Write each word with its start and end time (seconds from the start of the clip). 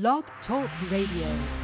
Blog 0.00 0.24
Talk 0.44 0.68
Radio. 0.90 1.63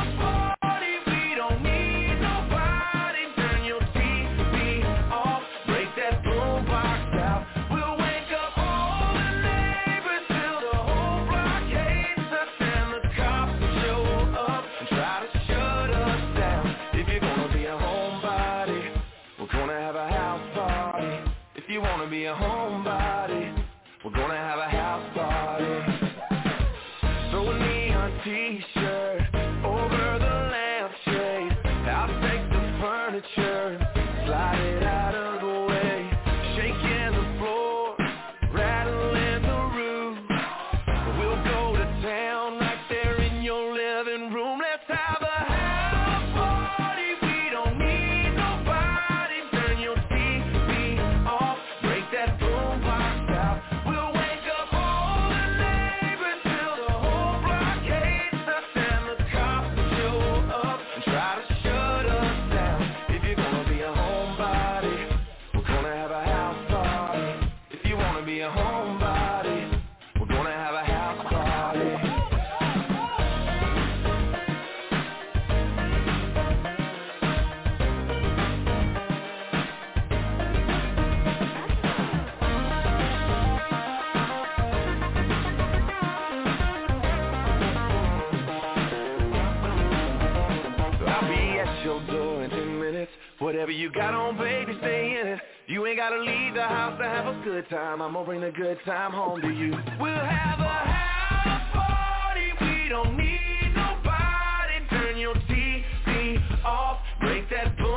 good 97.43 97.69
time. 97.69 98.01
I'm 98.01 98.13
gonna 98.13 98.25
bring 98.25 98.41
the 98.41 98.51
good 98.51 98.77
time 98.85 99.11
home 99.11 99.41
to 99.41 99.49
you. 99.49 99.71
We'll 99.99 100.13
have 100.13 100.59
a 100.59 100.63
house 100.63 101.73
party. 101.73 102.51
We 102.61 102.89
don't 102.89 103.17
need 103.17 103.73
nobody. 103.75 104.87
Turn 104.89 105.17
your 105.17 105.35
TV 105.35 106.39
off. 106.63 106.99
Break 107.19 107.49
that 107.49 107.77
boombox 107.77 107.90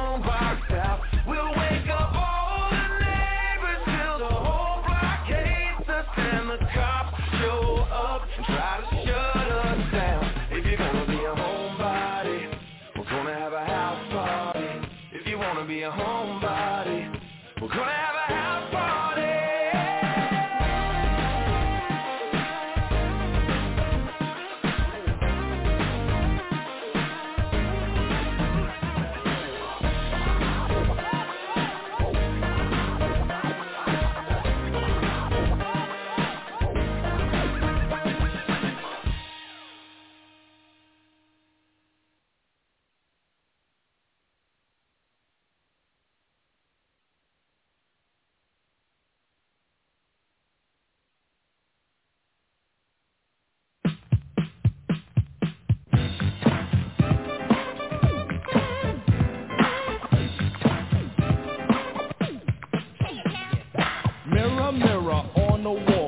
no 65.65 65.73
war. 65.73 66.04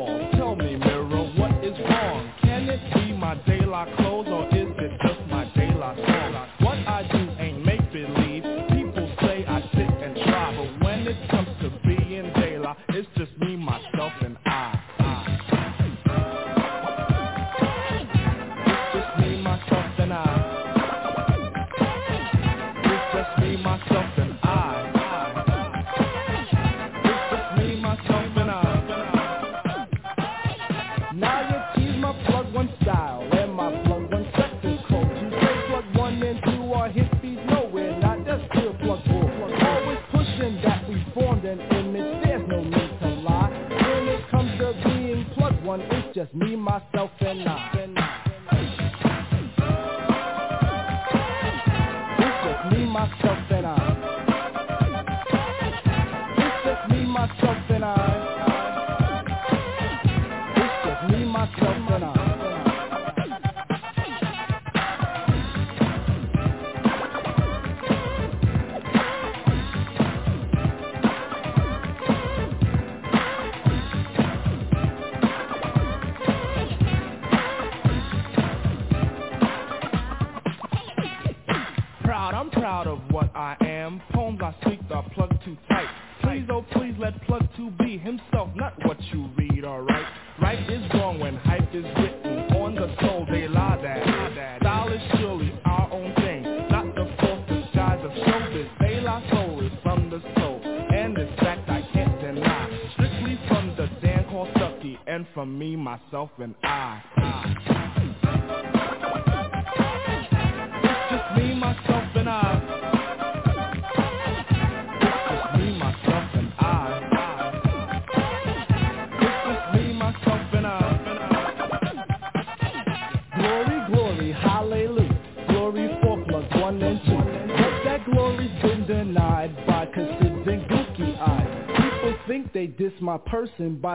Me, 106.39 106.55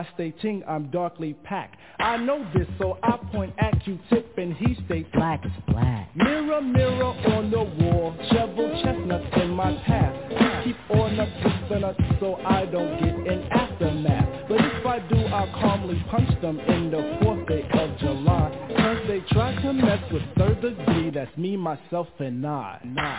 person 0.02 0.12
by 0.12 0.14
stating 0.14 0.62
I'm 0.66 0.90
darkly 0.90 1.34
packed. 1.44 1.76
I 1.98 2.16
know 2.16 2.46
this, 2.54 2.66
so 2.78 2.98
I 3.02 3.16
point 3.32 3.54
at 3.58 3.82
Q-tip 3.84 4.36
and 4.38 4.54
he 4.54 4.76
states 4.86 5.08
Black 5.14 5.44
is 5.44 5.52
black. 5.68 6.14
Mirror, 6.16 6.62
mirror 6.62 7.04
on 7.04 7.50
the 7.50 7.62
wall, 7.62 8.14
shovel 8.30 8.82
chestnuts 8.82 9.36
in 9.42 9.50
my 9.50 9.74
path. 9.86 10.14
Please 10.30 10.64
keep 10.64 10.90
on 10.90 11.20
up 11.20 11.28
with 11.44 11.68
the 11.68 11.94
so 12.20 12.36
I 12.36 12.66
don't 12.66 12.98
get 13.00 13.32
an 13.32 13.42
aftermath. 13.52 14.48
But 14.48 14.60
if 14.60 14.86
I 14.86 14.98
do, 15.08 15.16
I'll 15.16 15.52
calmly 15.60 16.02
punch 16.10 16.40
them 16.40 16.58
in 16.60 16.90
the 16.90 17.18
fourth 17.22 17.46
day 17.48 17.66
of 17.72 17.98
July. 17.98 18.50
Cause 18.76 18.98
they 19.06 19.20
try 19.32 19.54
to 19.62 19.72
mess 19.72 20.02
with 20.12 20.22
third 20.36 20.60
degree, 20.60 21.10
that's 21.10 21.36
me, 21.36 21.56
myself, 21.56 22.08
and 22.18 22.46
I. 22.46 22.80
Nah. 22.84 23.18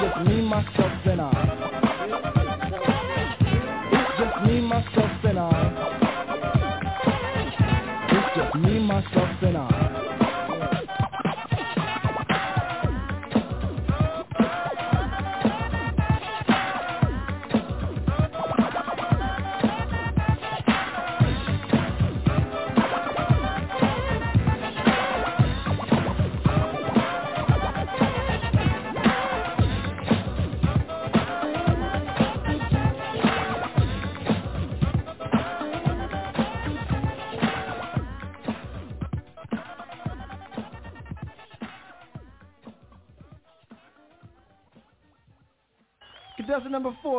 Just 0.00 0.28
me, 0.28 0.42
myself, 0.42 0.92
and 1.06 1.20
I. 1.20 1.39
just 4.94 5.09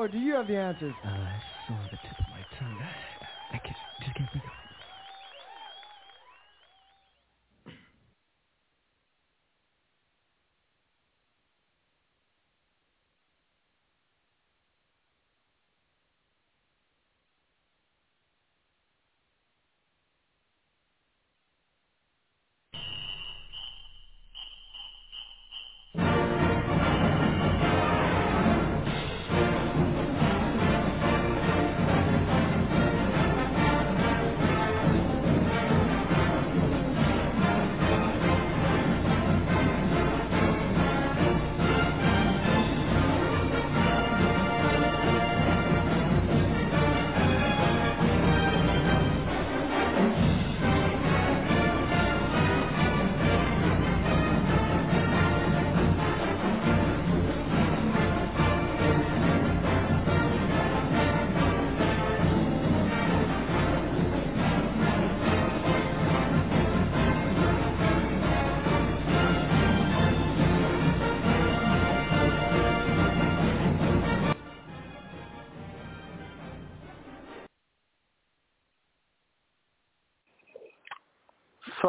Do 0.08 0.18
you 0.18 0.36
have 0.36 0.48
the 0.48 0.58
answers? 0.58 0.94
Uh, 1.06 1.21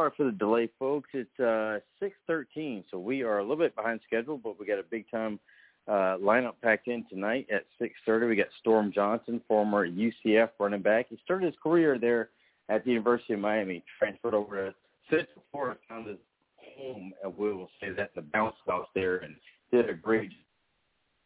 Sorry 0.02 0.12
for 0.16 0.24
the 0.24 0.32
delay, 0.32 0.68
folks. 0.80 1.10
It's 1.12 1.38
uh, 1.38 1.78
6:13, 2.02 2.82
so 2.90 2.98
we 2.98 3.22
are 3.22 3.38
a 3.38 3.42
little 3.42 3.56
bit 3.56 3.76
behind 3.76 4.00
schedule, 4.04 4.36
but 4.36 4.58
we 4.58 4.66
got 4.66 4.80
a 4.80 4.82
big 4.82 5.08
time 5.12 5.38
uh, 5.86 6.18
lineup 6.18 6.54
packed 6.60 6.88
in 6.88 7.04
tonight 7.08 7.46
at 7.52 7.66
6:30. 7.80 8.28
We 8.28 8.34
got 8.34 8.48
Storm 8.58 8.90
Johnson, 8.92 9.40
former 9.46 9.86
UCF 9.86 10.48
running 10.58 10.82
back. 10.82 11.06
He 11.08 11.20
started 11.22 11.46
his 11.46 11.54
career 11.62 12.00
there 12.00 12.30
at 12.68 12.84
the 12.84 12.90
University 12.90 13.34
of 13.34 13.38
Miami, 13.38 13.84
transferred 13.96 14.34
over 14.34 14.70
to 14.70 14.74
Central 15.08 15.44
Florida, 15.52 15.78
found 15.88 16.08
his 16.08 16.18
home, 16.56 17.12
and 17.22 17.38
we 17.38 17.52
will 17.52 17.70
say 17.80 17.90
that 17.90 18.10
the 18.16 18.22
bounce 18.22 18.56
house 18.66 18.88
there, 18.96 19.18
and 19.18 19.36
did 19.70 19.88
a 19.88 19.94
great 19.94 20.32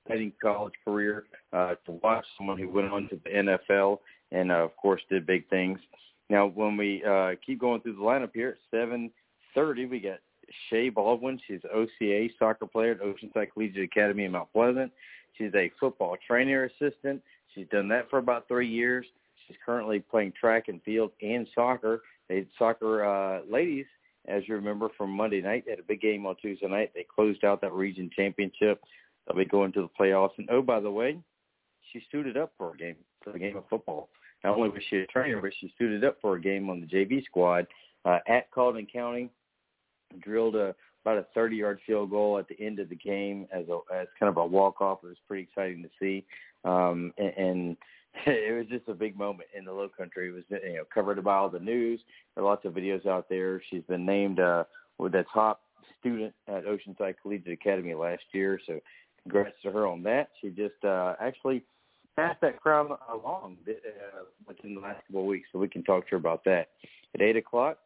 exciting 0.05 0.35
college 0.43 0.75
career 0.85 1.25
uh, 1.55 1.77
to 1.87 1.93
watch 2.03 2.27
someone 2.37 2.59
who 2.59 2.69
went 2.69 2.93
on 2.93 3.09
to 3.09 3.19
the 3.25 3.31
NFL 3.31 4.01
and, 4.33 4.53
uh, 4.53 4.57
of 4.57 4.77
course, 4.77 5.01
did 5.09 5.25
big 5.25 5.49
things. 5.49 5.79
Now, 6.29 6.47
when 6.47 6.77
we 6.77 7.05
uh, 7.05 7.33
keep 7.45 7.61
going 7.61 7.81
through 7.81 7.97
the 7.97 8.03
lineup 8.03 8.31
here 8.35 8.57
at 8.73 8.79
7.30, 8.79 9.89
we 9.89 10.01
got 10.01 10.19
Shae 10.71 10.93
Baldwin. 10.93 11.41
She's 11.47 11.61
OCA 11.73 12.29
soccer 12.39 12.67
player 12.67 12.93
at 12.93 13.01
Oceanside 13.01 13.53
Collegiate 13.53 13.85
Academy 13.85 14.25
in 14.25 14.33
Mount 14.33 14.53
Pleasant. 14.53 14.93
She's 15.37 15.55
a 15.55 15.71
football 15.79 16.17
trainer 16.27 16.65
assistant. 16.65 17.23
She's 17.55 17.67
done 17.69 17.89
that 17.89 18.11
for 18.11 18.19
about 18.19 18.49
three 18.49 18.69
years. 18.69 19.07
She's 19.47 19.57
currently 19.65 20.01
playing 20.01 20.33
track 20.39 20.69
and 20.69 20.83
field 20.83 21.13
and 21.23 21.47
soccer. 21.55 22.03
They 22.29 22.47
soccer 22.59 23.05
uh, 23.05 23.43
ladies, 23.49 23.87
as 24.27 24.43
you 24.49 24.57
remember 24.57 24.89
from 24.97 25.11
Monday 25.11 25.41
night, 25.41 25.65
had 25.69 25.79
a 25.79 25.85
big 25.85 26.01
game 26.01 26.27
on 26.27 26.37
Tuesday 26.37 26.67
night. 26.67 26.91
They 26.95 27.05
closed 27.05 27.45
out 27.45 27.61
that 27.61 27.73
region 27.73 28.11
championship. 28.15 28.83
They'll 29.27 29.37
be 29.37 29.45
going 29.45 29.73
to 29.73 29.83
the 29.83 29.89
playoffs. 30.05 30.39
And 30.39 30.49
oh, 30.51 30.63
by 30.63 30.81
the 30.81 30.91
way, 30.91 31.19
she 31.93 32.03
suited 32.11 32.37
up 32.37 32.53
for 32.59 32.75
a 32.75 32.77
game, 32.77 32.97
for 33.23 33.31
a 33.31 33.39
game 33.39 33.57
of 33.57 33.69
football. 33.69 34.09
Not 34.47 34.59
only 34.59 34.69
was 34.69 34.83
she 34.89 34.99
a 34.99 35.07
trainer, 35.07 35.41
but 35.41 35.51
she 35.61 35.73
suited 35.77 36.05
up 36.05 36.19
for 36.23 36.37
a 36.37 36.41
game 36.41 36.71
on 36.71 36.81
the 36.81 36.87
JV 36.87 37.25
squad 37.25 37.67
uh, 38.05 38.19
at 38.29 38.49
Colleton 38.53 38.87
County. 38.87 39.29
Drilled 40.21 40.55
a 40.55 40.73
about 41.05 41.19
a 41.19 41.39
30-yard 41.39 41.81
field 41.85 42.11
goal 42.11 42.39
at 42.39 42.47
the 42.47 42.59
end 42.65 42.79
of 42.79 42.89
the 42.89 42.95
game 42.95 43.49
as 43.53 43.65
a 43.69 43.79
as 43.93 44.07
kind 44.19 44.31
of 44.31 44.37
a 44.37 44.47
walk-off. 44.47 45.01
It 45.03 45.09
was 45.09 45.17
pretty 45.27 45.43
exciting 45.43 45.83
to 45.83 45.89
see, 46.01 46.25
um, 46.65 47.13
and, 47.19 47.33
and 47.37 47.77
it 48.27 48.57
was 48.57 48.67
just 48.69 48.89
a 48.89 48.95
big 48.95 49.19
moment 49.19 49.49
in 49.57 49.65
the 49.65 49.73
Low 49.73 49.89
Country. 49.89 50.29
It 50.29 50.33
was 50.33 50.45
you 50.49 50.77
know 50.77 50.85
covered 50.95 51.23
by 51.25 51.35
all 51.35 51.51
the 51.51 51.59
news. 51.59 52.01
There 52.35 52.45
are 52.45 52.47
lots 52.47 52.65
of 52.65 52.75
videos 52.75 53.05
out 53.05 53.29
there. 53.29 53.61
She's 53.69 53.83
been 53.89 54.07
named 54.07 54.39
uh, 54.39 54.63
with 54.99 55.11
the 55.11 55.25
top 55.35 55.63
student 55.99 56.33
at 56.47 56.65
Oceanside 56.67 57.17
Collegiate 57.21 57.53
Academy 57.53 57.95
last 57.95 58.23
year. 58.31 58.61
So 58.65 58.79
congrats 59.25 59.57
to 59.65 59.73
her 59.73 59.89
on 59.89 60.05
that. 60.05 60.29
She 60.41 60.51
just 60.51 60.85
uh, 60.85 61.15
actually 61.21 61.65
passed 62.17 62.41
that 62.41 62.61
crown 62.61 62.91
along 63.13 63.59
uh, 63.69 63.73
within 64.49 64.75
the 64.75 64.81
last 64.81 65.07
couple 65.07 65.21
of 65.21 65.27
weeks, 65.27 65.49
so 65.53 65.59
we 65.59 65.69
can 65.69 65.83
talk 65.85 66.05
to 66.07 66.13
her 66.13 66.17
about 66.17 66.45
that. 66.45 66.71
At 67.15 67.21
8 67.21 67.37
o'clock, 67.37 67.79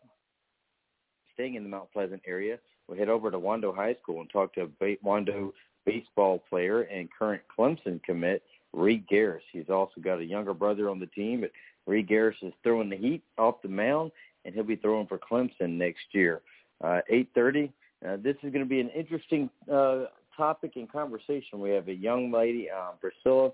staying 1.35 1.57
in 1.57 1.65
the 1.65 1.69
Mount 1.69 1.93
Pleasant 1.93 2.23
area, 2.27 2.59
we 2.89 2.99
head 2.99 3.09
over 3.09 3.31
to 3.31 3.39
Wando 3.39 3.75
High 3.75 3.97
School 4.03 4.21
and 4.21 4.31
talk 4.31 4.55
to 4.55 4.63
a 4.63 4.97
Wando 5.05 5.53
baseball 5.85 6.43
player 6.49 6.83
and 6.83 7.09
current 7.17 7.43
Clemson 7.57 8.03
commit, 8.03 8.43
Reed 8.73 9.07
Garris. 9.09 9.41
He's 9.53 9.69
also 9.69 10.01
got 10.01 10.21
a 10.21 10.25
younger 10.25 10.55
brother 10.55 10.89
on 10.89 11.01
the 11.01 11.07
team, 11.07 11.41
but 11.41 11.51
Reed 11.87 12.09
Garris 12.09 12.35
is 12.43 12.53
throwing 12.63 12.89
the 12.89 12.97
heat 12.97 13.23
off 13.39 13.63
the 13.63 13.69
mound, 13.69 14.13
and 14.45 14.55
he'll 14.55 14.65
be 14.65 14.77
throwing 14.77 15.07
for 15.07 15.19
Clemson 15.19 15.77
next 15.77 16.03
year. 16.13 16.41
Uh, 16.83 17.01
8.30, 17.13 17.71
uh, 18.07 18.17
this 18.23 18.37
is 18.43 18.53
going 18.53 18.65
to 18.65 18.69
be 18.69 18.81
an 18.81 18.91
interesting 18.91 19.51
uh, 19.71 20.05
topic 20.37 20.73
and 20.77 20.91
conversation. 20.91 21.61
We 21.61 21.71
have 21.71 21.89
a 21.89 21.95
young 21.95 22.33
lady, 22.33 22.69
uh, 22.71 22.93
Priscilla 23.01 23.51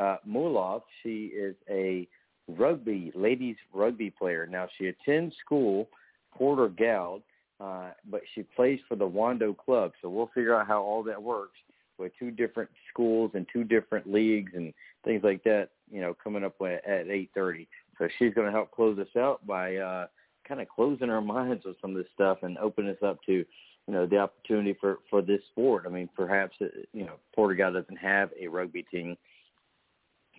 uh, 0.00 0.16
Maalouf. 0.28 0.82
She 1.02 1.26
is 1.26 1.54
a 1.68 2.08
rugby, 2.48 3.12
ladies 3.14 3.56
rugby 3.72 4.10
player. 4.10 4.46
Now, 4.46 4.66
she 4.78 4.86
attends 4.86 5.34
school, 5.44 5.88
Porter 6.32 6.68
Gaud, 6.68 7.22
uh, 7.60 7.90
but 8.10 8.22
she 8.34 8.42
plays 8.42 8.80
for 8.88 8.96
the 8.96 9.08
Wando 9.08 9.56
Club. 9.56 9.92
So 10.00 10.08
we'll 10.08 10.30
figure 10.34 10.58
out 10.58 10.66
how 10.66 10.82
all 10.82 11.02
that 11.04 11.22
works 11.22 11.58
with 11.98 12.12
two 12.18 12.30
different 12.30 12.70
schools 12.90 13.32
and 13.34 13.46
two 13.52 13.62
different 13.62 14.10
leagues 14.10 14.52
and 14.54 14.72
things 15.04 15.22
like 15.22 15.44
that, 15.44 15.68
you 15.90 16.00
know, 16.00 16.16
coming 16.22 16.42
up 16.42 16.54
at 16.62 16.84
8.30. 16.86 17.66
So 17.98 18.08
she's 18.18 18.32
going 18.32 18.46
to 18.46 18.52
help 18.52 18.70
close 18.70 18.98
us 18.98 19.14
out 19.16 19.46
by 19.46 19.76
uh, 19.76 20.06
kind 20.48 20.60
of 20.60 20.68
closing 20.68 21.10
our 21.10 21.20
minds 21.20 21.64
with 21.66 21.76
some 21.82 21.90
of 21.90 21.98
this 21.98 22.10
stuff 22.14 22.38
and 22.42 22.56
open 22.58 22.88
us 22.88 22.96
up 23.04 23.18
to, 23.26 23.32
you 23.32 23.94
know, 23.94 24.06
the 24.06 24.18
opportunity 24.18 24.74
for, 24.80 24.98
for 25.10 25.20
this 25.20 25.40
sport. 25.50 25.84
I 25.86 25.90
mean, 25.90 26.08
perhaps, 26.16 26.56
uh, 26.62 26.66
you 26.94 27.04
know, 27.04 27.16
Porter 27.34 27.54
Gaud 27.54 27.74
doesn't 27.74 27.98
have 27.98 28.30
a 28.40 28.48
rugby 28.48 28.84
team. 28.84 29.16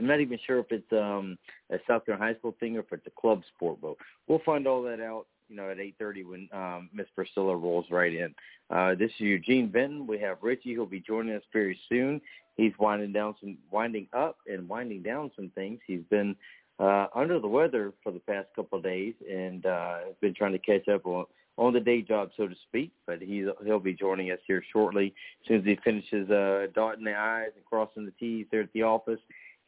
I'm 0.02 0.08
not 0.08 0.20
even 0.20 0.40
sure 0.48 0.58
if 0.58 0.72
it's 0.72 0.92
um, 0.92 1.38
a 1.70 1.78
South 1.88 2.06
Carolina 2.06 2.34
high 2.34 2.40
school 2.40 2.56
thing 2.60 2.76
or 2.76 2.80
if 2.80 2.92
it's 2.92 3.06
a 3.06 3.22
club 3.22 3.44
sport, 3.56 3.78
but 3.82 3.96
we'll 4.28 4.42
find 4.44 4.66
all 4.66 4.82
that 4.84 5.00
out 5.00 5.28
you 5.48 5.56
know, 5.56 5.70
at 5.70 5.78
8.30 5.78 6.26
when 6.26 6.50
um, 6.54 6.90
Miss 6.92 7.06
Priscilla 7.14 7.56
rolls 7.56 7.86
right 7.92 8.14
in. 8.14 8.34
Uh, 8.72 8.96
this 8.96 9.12
is 9.12 9.20
Eugene 9.20 9.68
Benton. 9.68 10.08
We 10.08 10.18
have 10.20 10.38
Richie 10.42 10.74
who'll 10.74 10.86
be 10.88 11.02
joining 11.02 11.36
us 11.36 11.44
very 11.54 11.78
soon. 11.88 12.20
He's 12.58 12.72
winding 12.80 13.12
down 13.12 13.36
some, 13.40 13.58
winding 13.70 14.08
up 14.14 14.38
and 14.48 14.68
winding 14.68 15.04
down 15.04 15.30
some 15.36 15.52
things. 15.54 15.80
He's 15.86 16.04
been 16.10 16.36
uh, 16.80 17.08
under 17.14 17.40
the 17.40 17.48
weather 17.48 17.94
for 18.02 18.12
the 18.12 18.20
past 18.20 18.48
couple 18.56 18.80
of 18.80 18.84
days 18.84 19.14
and 19.30 19.66
uh, 19.66 19.98
has 20.06 20.16
been 20.20 20.34
trying 20.34 20.54
to 20.54 20.60
catch 20.60 20.88
up 20.88 21.06
on, 21.06 21.26
on 21.58 21.74
the 21.74 21.80
day 21.80 22.02
job, 22.02 22.32
so 22.38 22.48
to 22.48 22.56
speak. 22.70 22.92
But 23.06 23.22
he's, 23.22 23.46
he'll 23.64 23.80
be 23.80 23.94
joining 23.94 24.32
us 24.32 24.40
here 24.48 24.64
shortly. 24.72 25.14
As 25.42 25.48
soon 25.48 25.60
as 25.60 25.66
he 25.66 25.78
finishes 25.84 26.30
uh, 26.32 26.68
dotting 26.74 27.04
the 27.04 27.14
I's 27.14 27.52
and 27.56 27.66
crossing 27.66 28.06
the 28.06 28.14
T's 28.20 28.48
there 28.52 28.62
at 28.62 28.74
the 28.74 28.84
office, 28.84 29.20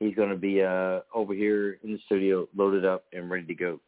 he's 0.03 0.15
going 0.15 0.29
to 0.29 0.35
be 0.35 0.61
uh, 0.61 0.99
over 1.13 1.33
here 1.33 1.79
in 1.83 1.93
the 1.93 1.99
studio, 2.05 2.47
loaded 2.55 2.85
up 2.85 3.05
and 3.13 3.29
ready 3.29 3.45
to 3.45 3.55
go. 3.55 3.79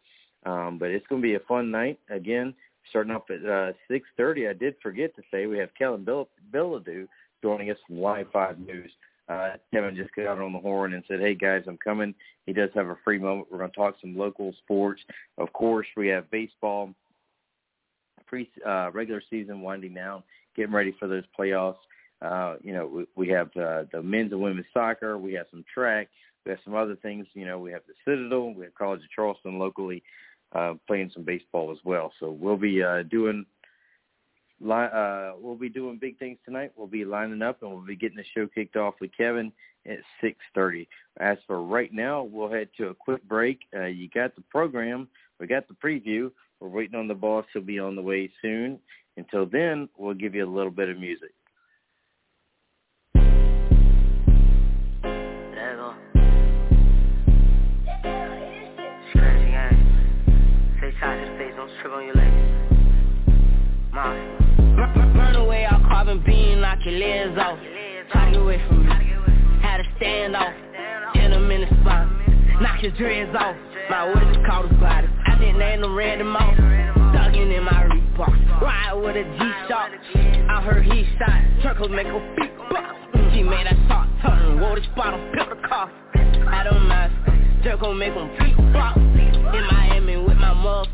Um, 0.46 0.78
but 0.78 0.92
it's 0.92 1.06
going 1.08 1.22
to 1.22 1.28
be 1.28 1.36
a 1.36 1.40
fun 1.40 1.72
night. 1.72 2.00
Again, 2.10 2.54
starting 2.90 3.14
off 3.14 3.30
at 3.30 3.46
uh, 3.46 3.74
6.30, 3.90 4.50
I 4.50 4.54
did 4.54 4.76
forget 4.82 5.16
to 5.16 5.22
say 5.32 5.48
we 5.48 5.58
have 5.58 5.70
Kellen 5.78 6.06
Bill- 6.06 6.30
Bilodeau 6.54 7.08
joining 7.42 7.72
us 7.72 7.78
from 7.88 8.00
Live 8.00 8.28
5 8.32 8.60
News. 8.60 8.92
Uh, 9.28 9.54
Kevin 9.74 9.96
just 9.96 10.14
got 10.16 10.40
on 10.40 10.54
the 10.54 10.60
horn 10.60 10.94
and 10.94 11.04
said, 11.08 11.20
hey, 11.20 11.34
guys, 11.34 11.64
I'm 11.68 11.78
coming. 11.78 12.14
He 12.46 12.54
does 12.54 12.70
have 12.76 12.88
a 12.88 12.98
free 13.04 13.18
moment. 13.18 13.48
We're 13.52 13.58
going 13.58 13.72
to 13.72 13.76
talk 13.76 13.96
some 14.00 14.16
local 14.16 14.54
sports. 14.64 15.02
Of 15.40 15.52
course, 15.52 15.88
we 15.98 16.08
have 16.10 16.30
baseball, 16.30 16.94
pre 18.28 18.50
uh, 18.66 18.92
regular 18.92 19.24
season 19.30 19.62
winding 19.62 19.96
down, 19.96 20.22
getting 20.56 20.74
ready 20.74 20.96
for 21.00 21.08
those 21.08 21.24
playoffs. 21.38 21.78
Uh, 22.22 22.56
you 22.62 22.74
know, 22.74 22.88
we, 22.88 23.06
we 23.16 23.28
have 23.30 23.48
uh, 23.58 23.84
the 23.92 24.02
men's 24.02 24.32
and 24.32 24.42
women's 24.42 24.66
soccer. 24.74 25.18
We 25.18 25.34
have 25.34 25.48
some 25.52 25.66
track. 25.74 26.10
We 26.46 26.52
have 26.52 26.60
some 26.64 26.76
other 26.76 26.96
things. 26.96 27.28
You 27.34 27.46
know, 27.46 27.60
we 27.60 27.72
have 27.72 27.82
the 27.88 27.94
Citadel. 28.06 28.54
We 28.54 28.66
have 28.66 28.76
College 28.76 29.02
of 29.02 29.10
Charleston 29.10 29.60
locally 29.60 30.04
uh, 30.54 30.76
playing 30.88 31.12
some 31.14 31.24
baseball 31.24 31.72
as 31.72 31.80
well. 31.84 32.14
So 32.20 32.32
we'll 32.32 32.58
be 32.58 32.82
uh, 32.84 33.04
doing 33.04 33.46
uh, 34.64 35.34
we'll 35.38 35.56
be 35.56 35.70
doing 35.70 35.98
big 36.00 36.18
things 36.18 36.38
tonight. 36.46 36.72
We'll 36.76 36.88
be 36.88 37.04
lining 37.04 37.42
up 37.42 37.62
and 37.62 37.72
we'll 37.72 37.86
be 37.86 37.96
getting 37.96 38.18
the 38.18 38.24
show 38.34 38.48
kicked 38.48 38.78
off 38.78 38.96
with 39.02 39.12
Kevin 39.16 39.52
at 39.86 40.00
6:30. 40.24 40.88
As 41.18 41.38
for 41.46 41.62
right 41.62 41.94
now, 41.94 42.24
we'll 42.24 42.52
head 42.52 42.70
to 42.78 42.88
a 42.88 42.94
quick 42.94 43.24
break. 43.28 43.60
Uh, 43.76 43.86
you 43.86 44.10
got 44.10 44.36
the 44.36 44.42
program, 44.50 45.08
we 45.40 45.48
got 45.48 45.68
the 45.68 45.74
preview. 45.74 46.32
We're 46.60 46.70
waiting 46.70 46.98
on 46.98 47.08
the 47.08 47.14
boss. 47.14 47.46
He'll 47.52 47.62
be 47.62 47.80
on 47.80 47.96
the 47.96 48.02
way 48.02 48.32
soon. 48.42 48.80
Until 49.18 49.46
then, 49.46 49.90
we'll 49.98 50.14
give 50.14 50.36
you 50.36 50.46
a 50.46 50.50
little 50.50 50.72
bit 50.72 50.90
of 50.90 50.98
music. 50.98 51.32
Trip 61.86 61.94
on 61.94 62.06
your 62.06 62.16
legs. 62.16 62.34
Mom. 63.94 65.14
Burn 65.16 65.36
away 65.36 65.66
all 65.66 65.80
carbon 65.82 66.24
beam, 66.26 66.62
knock 66.62 66.80
your 66.84 66.98
legs 66.98 67.38
off. 67.38 67.60
Try 68.12 68.26
to 68.26 68.32
get 68.32 68.42
away 68.42 68.62
from 68.68 68.88
me. 68.88 68.94
Had 69.62 69.78
to 69.78 69.84
stand 69.98 70.36
off. 70.36 70.54
Hit 71.14 71.32
him 71.32 71.52
in 71.52 71.62
the 71.62 71.68
spine. 71.82 72.58
Knock 72.62 72.80
his 72.80 72.94
dreads 72.94 73.36
off. 73.38 73.56
My 73.90 74.06
words 74.08 74.36
is 74.36 74.44
called 74.48 74.72
a 74.72 74.74
body. 74.76 75.08
I 75.28 75.38
didn't 75.38 75.60
name 75.60 75.82
them 75.82 75.96
random 75.96 76.36
off. 76.36 76.56
Thuggin' 77.14 77.56
in 77.56 77.64
my 77.64 77.86
Reebok. 77.86 78.62
Ride 78.62 78.94
with 78.94 79.16
a 79.16 79.24
G-Shock. 79.24 79.92
I 80.50 80.62
heard 80.64 80.86
he 80.86 81.06
shot. 81.20 81.62
Truckles 81.62 81.92
make 81.92 82.08
a 82.08 82.36
beat 82.40 82.58
box. 82.72 82.96
She 83.34 83.44
made 83.44 83.68
that 83.68 83.78
salt 83.88 84.08
turn. 84.24 84.60
Wore 84.60 84.76
this 84.76 84.88
bottle, 84.96 85.20
pepper 85.36 85.56
the 85.62 85.68
car. 85.68 85.92
I 86.16 86.64
don't 86.64 86.88
mind. 86.88 87.14
Jerk 87.64 87.82
gon' 87.82 88.00
make 88.00 88.16
them 88.16 88.30
beat 88.40 88.58
box. 88.74 88.98
In 88.98 89.68
Miami 89.70 90.18
with 90.18 90.38
my 90.38 90.54
mother 90.54 90.90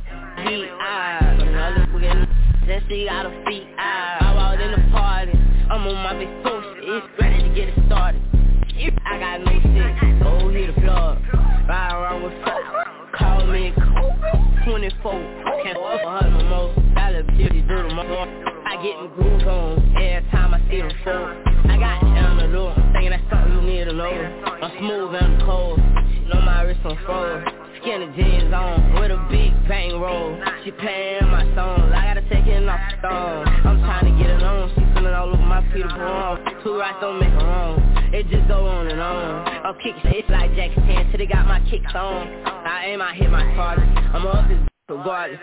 eyes. 0.48 1.40
Another 1.42 1.88
weekend, 1.94 2.28
then 2.68 2.82
she 2.90 3.06
got 3.06 3.26
her 3.26 3.44
feet 3.46 3.68
out. 3.78 4.22
I 4.22 4.36
walked 4.36 4.62
in 4.62 4.72
the 4.72 4.92
party, 4.92 5.32
I'm 5.70 5.86
on 5.86 5.96
my 5.96 6.18
big 6.18 6.30
social, 6.44 6.76
it's 6.82 7.06
ready 7.20 7.44
to 7.44 7.50
get 7.54 7.70
it 7.70 7.86
started. 7.86 8.22
I 9.06 9.20
got 9.20 9.46
no 9.46 9.52
shit, 9.62 10.22
go 10.24 10.50
hit 10.50 10.76
the 10.76 10.82
plug. 10.82 11.22
Ride 11.70 11.94
around 11.94 12.24
with 12.24 12.34
folk, 12.44 12.66
call 13.16 13.46
me 13.48 13.72
24, 14.66 15.12
can't 15.64 15.78
fuck 15.78 16.24
her 16.24 16.30
no 16.32 16.44
more. 16.50 16.74
That 16.96 17.14
little 17.14 17.32
bitch 17.32 17.68
do 17.68 17.76
the 17.88 17.94
most. 17.94 18.30
I 18.66 18.82
get 18.82 18.98
the 19.02 19.08
groove 19.16 19.48
on 19.48 19.96
every 19.98 20.30
time 20.32 20.54
I 20.54 20.60
see 20.70 20.82
them 20.82 20.92
fall. 21.04 21.28
I 21.70 21.78
got 21.78 22.02
down 22.16 22.38
the 22.38 22.48
door, 22.52 22.74
thinking 22.94 23.12
that's 23.12 23.24
something 23.30 23.54
you 23.54 23.62
need 23.62 23.86
to 23.86 23.94
know. 23.94 24.10
I'm 24.10 24.72
smooth 24.80 25.16
and 25.22 25.42
cold, 25.44 25.78
know 25.78 26.42
my 26.42 26.64
wrist 26.64 26.80
on 26.84 26.98
froze. 27.06 27.61
Skinny 27.82 28.06
jeans 28.16 28.54
on 28.54 28.94
with 29.02 29.12
a 29.12 29.18
big 29.30 29.52
bang 29.68 30.00
roll. 30.00 30.38
She 30.64 30.72
playing 30.72 31.26
my 31.26 31.44
songs, 31.56 31.92
I 31.94 32.14
gotta 32.14 32.22
take 32.30 32.46
it 32.46 32.68
off 32.70 32.80
the 32.92 32.98
stone. 33.00 33.48
I'm 33.66 33.80
trying 33.82 34.06
to 34.06 34.14
get 34.22 34.30
it 34.30 34.44
on, 34.44 34.70
she 34.70 34.82
feeling 34.94 35.14
all 35.14 35.30
over 35.30 35.42
my 35.42 35.62
Peter 35.74 35.90
Pan. 35.90 36.62
Two 36.64 36.78
rights 36.78 36.98
don't 37.02 37.20
make 37.20 37.34
a 37.34 37.44
wrong, 37.44 37.82
it 38.14 38.28
just 38.30 38.48
go 38.48 38.68
on 38.68 38.88
and 38.88 39.02
on. 39.02 39.48
I'm 39.66 39.76
kicking 39.82 40.12
shit 40.12 40.30
like 40.30 40.54
Jackson 40.56 40.86
10 40.86 41.10
till 41.10 41.18
they 41.18 41.26
got 41.26 41.48
my 41.48 41.60
kicks 41.70 41.92
on. 41.96 42.28
I 42.46 42.86
aim, 42.86 43.02
I 43.02 43.16
hit 43.16 43.32
my 43.32 43.44
target. 43.56 43.90
I'm 44.14 44.28
up 44.28 44.48
this 44.48 44.60
regardless. 44.88 45.40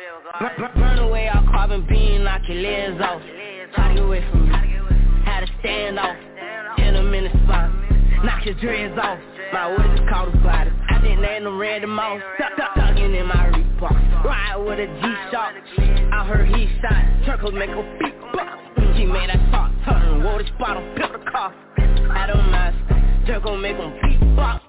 Burn 0.76 0.98
away 0.98 1.28
all 1.28 1.42
carbon 1.50 1.86
beam, 1.88 2.22
knock 2.22 2.42
your 2.46 2.62
legs 2.62 3.02
off. 3.02 3.22
Try 3.74 3.88
to 3.88 3.94
get 3.94 4.04
away 4.04 4.24
from 4.30 4.46
me. 4.46 4.54
Had 5.24 5.40
to 5.40 5.48
stand 5.58 5.98
off. 5.98 6.16
In 6.78 6.94
a 6.94 7.02
minute 7.02 7.32
spot. 7.44 7.70
Knock 8.24 8.46
your 8.46 8.54
dreads 8.54 8.96
off. 9.02 9.18
My 9.52 9.68
words 9.70 10.00
is 10.00 10.06
called 10.10 10.34
a 10.34 10.38
body. 10.38 10.70
I 10.90 11.00
didn't 11.00 11.22
name 11.22 11.44
them 11.44 11.58
random 11.58 11.98
off. 11.98 12.20
Thuggin' 12.76 13.18
in 13.18 13.26
my 13.26 13.50
Reebok. 13.50 14.24
Ride 14.24 14.56
with 14.56 14.78
a 14.78 14.86
G-Shock. 14.86 15.54
I 16.12 16.26
heard 16.26 16.48
he 16.48 16.68
shot. 16.82 17.26
Turkles 17.26 17.54
make 17.54 17.70
a 17.70 17.98
beat 18.00 18.20
box. 18.32 18.58
She 18.96 19.04
made 19.04 19.30
that 19.30 19.40
salt 19.50 19.72
turn. 19.84 20.22
Wore 20.24 20.42
this 20.42 20.50
bottle, 20.58 20.82
pepper 20.96 21.18
the 21.18 21.30
car. 21.30 21.54
I 22.10 22.26
don't 22.26 22.50
mind. 22.50 22.76
Gon' 23.44 23.62
make 23.62 23.76
them 23.76 23.92
beat 24.02 24.36
box. 24.36 24.67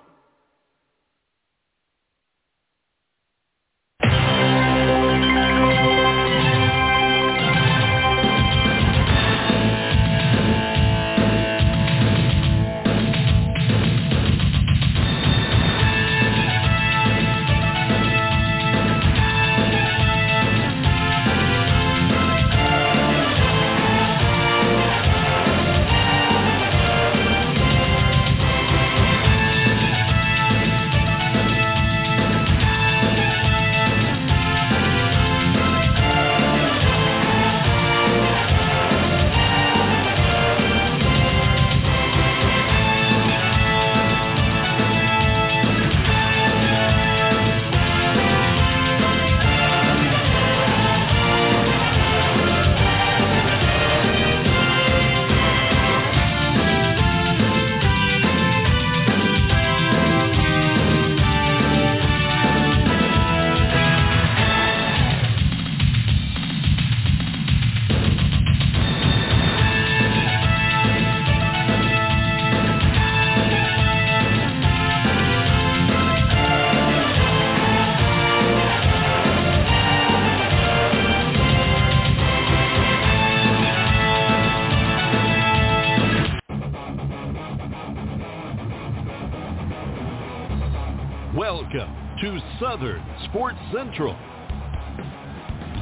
Sports 93.30 93.58
Central, 93.72 94.18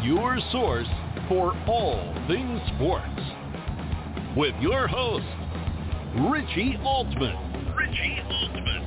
your 0.04 0.38
source 0.52 0.88
for 1.30 1.56
all 1.66 2.14
things 2.28 2.60
sports. 2.76 3.22
With 4.36 4.54
your 4.60 4.86
host, 4.88 5.24
Richie 6.30 6.78
Altman. 6.84 7.74
Richie 7.74 8.22
Altman. 8.30 8.84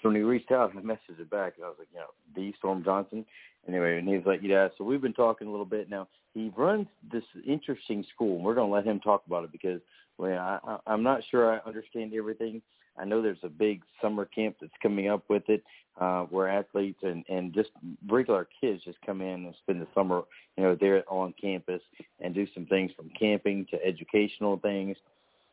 So 0.02 0.08
when 0.08 0.16
he 0.16 0.22
reached 0.22 0.52
out, 0.52 0.72
I 0.76 0.80
messaged 0.80 1.20
it 1.20 1.30
back, 1.30 1.54
and 1.56 1.64
I 1.64 1.68
was 1.68 1.76
like, 1.78 1.88
you 1.92 1.98
know, 1.98 2.06
the 2.34 2.52
Storm 2.58 2.84
Johnson. 2.84 3.24
Anyway, 3.66 3.98
and 3.98 4.08
he 4.08 4.16
was 4.16 4.26
like, 4.26 4.40
yeah. 4.42 4.68
So 4.76 4.84
we've 4.84 5.00
been 5.00 5.12
talking 5.12 5.48
a 5.48 5.50
little 5.50 5.66
bit 5.66 5.90
now. 5.90 6.06
He 6.36 6.52
runs 6.54 6.86
this 7.10 7.24
interesting 7.46 8.04
school, 8.14 8.36
and 8.36 8.44
we're 8.44 8.54
going 8.54 8.68
to 8.68 8.74
let 8.74 8.84
him 8.84 9.00
talk 9.00 9.22
about 9.26 9.44
it 9.44 9.52
because 9.52 9.80
well, 10.18 10.38
I, 10.38 10.76
I'm 10.86 11.02
not 11.02 11.22
sure 11.30 11.50
I 11.50 11.66
understand 11.66 12.12
everything. 12.12 12.60
I 12.98 13.06
know 13.06 13.22
there's 13.22 13.38
a 13.42 13.48
big 13.48 13.80
summer 14.02 14.26
camp 14.26 14.56
that's 14.60 14.72
coming 14.82 15.08
up 15.08 15.24
with 15.30 15.48
it, 15.48 15.64
uh, 15.98 16.24
where 16.24 16.46
athletes 16.46 16.98
and 17.02 17.24
and 17.30 17.54
just 17.54 17.70
regular 18.06 18.46
kids 18.60 18.82
just 18.84 18.98
come 19.04 19.22
in 19.22 19.46
and 19.46 19.54
spend 19.62 19.80
the 19.80 19.86
summer, 19.94 20.24
you 20.58 20.64
know, 20.64 20.76
there 20.78 21.02
on 21.08 21.32
campus 21.40 21.80
and 22.20 22.34
do 22.34 22.46
some 22.52 22.66
things 22.66 22.90
from 22.94 23.10
camping 23.18 23.66
to 23.70 23.82
educational 23.82 24.58
things. 24.58 24.98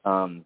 Um, 0.04 0.44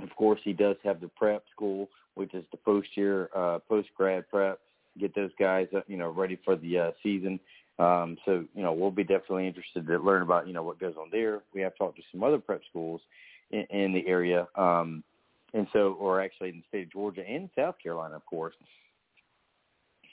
of 0.00 0.08
course, 0.16 0.40
he 0.42 0.52
does 0.52 0.76
have 0.82 1.00
the 1.00 1.08
prep 1.16 1.44
school, 1.52 1.90
which 2.14 2.34
is 2.34 2.44
the 2.50 2.56
post 2.56 2.88
year, 2.96 3.30
uh, 3.36 3.60
post 3.68 3.88
grad 3.96 4.28
prep. 4.30 4.58
Get 4.98 5.14
those 5.14 5.30
guys, 5.38 5.68
you 5.86 5.96
know, 5.96 6.08
ready 6.08 6.40
for 6.44 6.56
the 6.56 6.78
uh, 6.78 6.90
season. 7.04 7.38
Um, 7.78 8.16
so, 8.24 8.44
you 8.54 8.62
know, 8.62 8.72
we'll 8.72 8.90
be 8.90 9.04
definitely 9.04 9.46
interested 9.46 9.86
to 9.86 9.98
learn 9.98 10.22
about, 10.22 10.46
you 10.48 10.52
know, 10.52 10.64
what 10.64 10.80
goes 10.80 10.94
on 10.98 11.08
there. 11.12 11.42
We 11.54 11.60
have 11.60 11.76
talked 11.76 11.96
to 11.96 12.02
some 12.10 12.24
other 12.24 12.38
prep 12.38 12.62
schools 12.68 13.00
in, 13.50 13.64
in 13.70 13.92
the 13.92 14.06
area. 14.06 14.48
Um, 14.56 15.04
and 15.54 15.66
so, 15.72 15.96
or 16.00 16.20
actually 16.20 16.50
in 16.50 16.56
the 16.56 16.64
state 16.68 16.86
of 16.86 16.92
Georgia 16.92 17.22
and 17.26 17.48
South 17.56 17.76
Carolina, 17.82 18.16
of 18.16 18.26
course. 18.26 18.54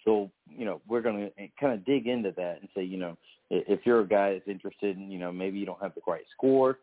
So, 0.05 0.29
you 0.47 0.65
know, 0.65 0.81
we're 0.87 1.01
going 1.01 1.31
to 1.35 1.47
kind 1.59 1.73
of 1.73 1.83
dig 1.85 2.07
into 2.07 2.31
that 2.37 2.59
and 2.61 2.69
say, 2.75 2.83
you 2.83 2.97
know, 2.97 3.17
if 3.49 3.79
you're 3.85 4.01
a 4.01 4.07
guy 4.07 4.33
that's 4.33 4.47
interested 4.47 4.97
in, 4.97 5.09
you 5.11 5.17
know, 5.17 5.31
maybe 5.31 5.57
you 5.57 5.65
don't 5.65 5.81
have 5.81 5.95
the 5.95 6.01
right 6.07 6.25
score, 6.35 6.77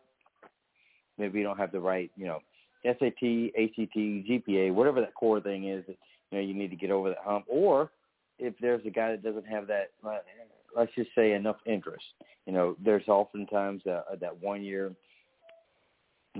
maybe 1.19 1.39
you 1.39 1.45
don't 1.45 1.59
have 1.59 1.73
the 1.73 1.81
right, 1.81 2.11
you 2.17 2.27
know, 2.27 2.41
SAT, 2.85 3.53
ACT, 3.57 3.97
GPA, 3.97 4.75
whatever 4.75 5.01
that 5.01 5.15
core 5.15 5.41
thing 5.41 5.69
is 5.69 5.85
that, 5.87 5.97
you 6.31 6.39
know, 6.39 6.45
you 6.45 6.55
need 6.55 6.71
to 6.71 6.77
get 6.77 6.91
over 6.91 7.11
that 7.11 7.19
hump. 7.23 7.45
Or 7.49 7.93
if 8.39 8.55
there's 8.61 8.85
a 8.85 8.91
guy 8.91 9.13
that 9.13 9.23
doesn't 9.23 9.47
have 9.47 9.69
that, 9.69 9.91
let's 10.77 10.95
just 10.95 11.11
say 11.15 11.33
enough 11.33 11.57
interest. 11.67 12.05
You 12.47 12.53
know, 12.53 12.77
there's 12.85 13.07
oftentimes 13.09 13.87
uh, 13.87 14.03
that 14.21 14.41
one 14.41 14.63
year 14.63 14.93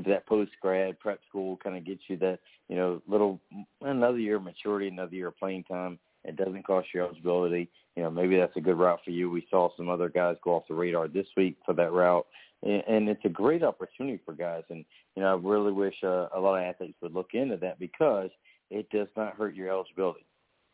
that 0.07 0.27
post 0.27 0.53
grad 0.61 0.99
prep 0.99 1.21
school 1.29 1.59
kind 1.59 1.77
of 1.77 1.85
gets 1.85 2.01
you 2.09 2.17
that 2.17 2.39
you 2.69 2.77
know 2.77 3.03
little 3.07 3.41
another 3.83 4.19
year 4.19 4.37
of 4.37 4.43
maturity, 4.43 4.89
another 4.89 5.15
year 5.15 5.29
of 5.29 5.39
playing 5.39 5.65
time. 5.65 5.99
It 6.25 6.37
doesn't 6.37 6.65
cost 6.65 6.89
you 6.95 7.03
eligibility. 7.03 7.69
You 7.97 8.05
know, 8.05 8.11
maybe 8.11 8.37
that's 8.37 8.57
a 8.57 8.61
good 8.61 8.79
route 8.79 9.01
for 9.05 9.11
you. 9.11 9.31
We 9.31 9.47
saw 9.51 9.71
some 9.77 9.89
other 9.89 10.09
guys 10.09 10.37
go 10.43 10.53
off 10.53 10.69
the 10.69 10.75
radar 10.75 11.09
this 11.09 11.27
week 11.37 11.57
for 11.67 11.75
that 11.75 11.93
route, 11.93 12.27
and, 12.63 12.83
and 12.89 13.09
it's 13.09 13.25
a 13.25 13.29
great 13.29 13.63
opportunity 13.63 14.21
for 14.25 14.33
guys. 14.33 14.63
And 14.71 14.85
you 15.15 15.23
know, 15.23 15.29
I 15.29 15.39
really 15.39 15.73
wish 15.73 15.97
uh, 16.03 16.29
a 16.35 16.41
lot 16.41 16.57
of 16.57 16.63
athletes 16.63 16.99
would 17.03 17.13
look 17.15 17.31
into 17.35 17.57
that 17.59 17.79
because 17.79 18.31
it 18.71 18.89
does 18.91 19.09
not 19.17 19.37
hurt 19.37 19.55
your 19.55 19.69
eligibility. 19.69 20.25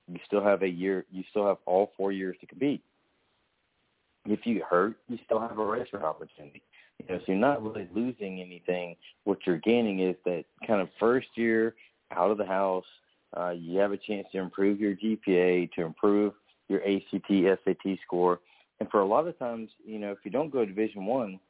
You 0.07 0.19
still 0.27 0.43
have 0.43 0.63
a 0.63 0.69
year. 0.69 1.05
You 1.11 1.25
still 1.31 1.47
have 1.47 1.59
all 1.67 1.93
four 1.97 2.13
years 2.13 2.37
to 2.41 2.47
compete. 2.47 2.83
If 4.29 4.41
you 4.45 4.63
hurt, 4.69 4.97
you 5.09 5.19
still 5.25 5.41
have 5.41 5.59
a 5.59 5.63
redshirt 5.63 6.03
opportunity. 6.03 6.63
You 6.99 7.07
know, 7.09 7.19
so 7.19 7.25
you're 7.29 7.37
not 7.37 7.63
really 7.63 7.89
losing 7.95 8.41
anything. 8.41 8.97
What 9.25 9.39
you're 9.47 9.59
gaining 9.59 10.01
is 10.01 10.17
that 10.25 10.45
kind 10.67 10.81
of 10.81 10.89
first 11.01 11.29
year 11.35 11.75
out 12.13 12.31
of 12.31 12.39
the 12.39 12.47
house. 12.47 12.85
Uh, 13.37 13.51
you 13.51 13.79
have 13.79 13.93
a 13.93 13.97
chance 13.97 14.27
to 14.33 14.39
improve 14.39 14.81
your 14.81 14.95
GPA, 14.95 15.71
to 15.73 15.83
improve 15.83 16.35
your 16.69 16.81
ACT, 16.83 17.31
SAT 17.65 17.99
score, 18.05 18.41
and 18.81 18.91
for 18.91 19.01
a 19.01 19.07
lot 19.07 19.27
of 19.27 19.39
times, 19.39 19.71
you 19.85 19.99
know, 19.99 20.13
if 20.13 20.19
you 20.25 20.31
don't 20.31 20.53
go 20.53 20.65
Division 20.65 21.05
One, 21.05 21.41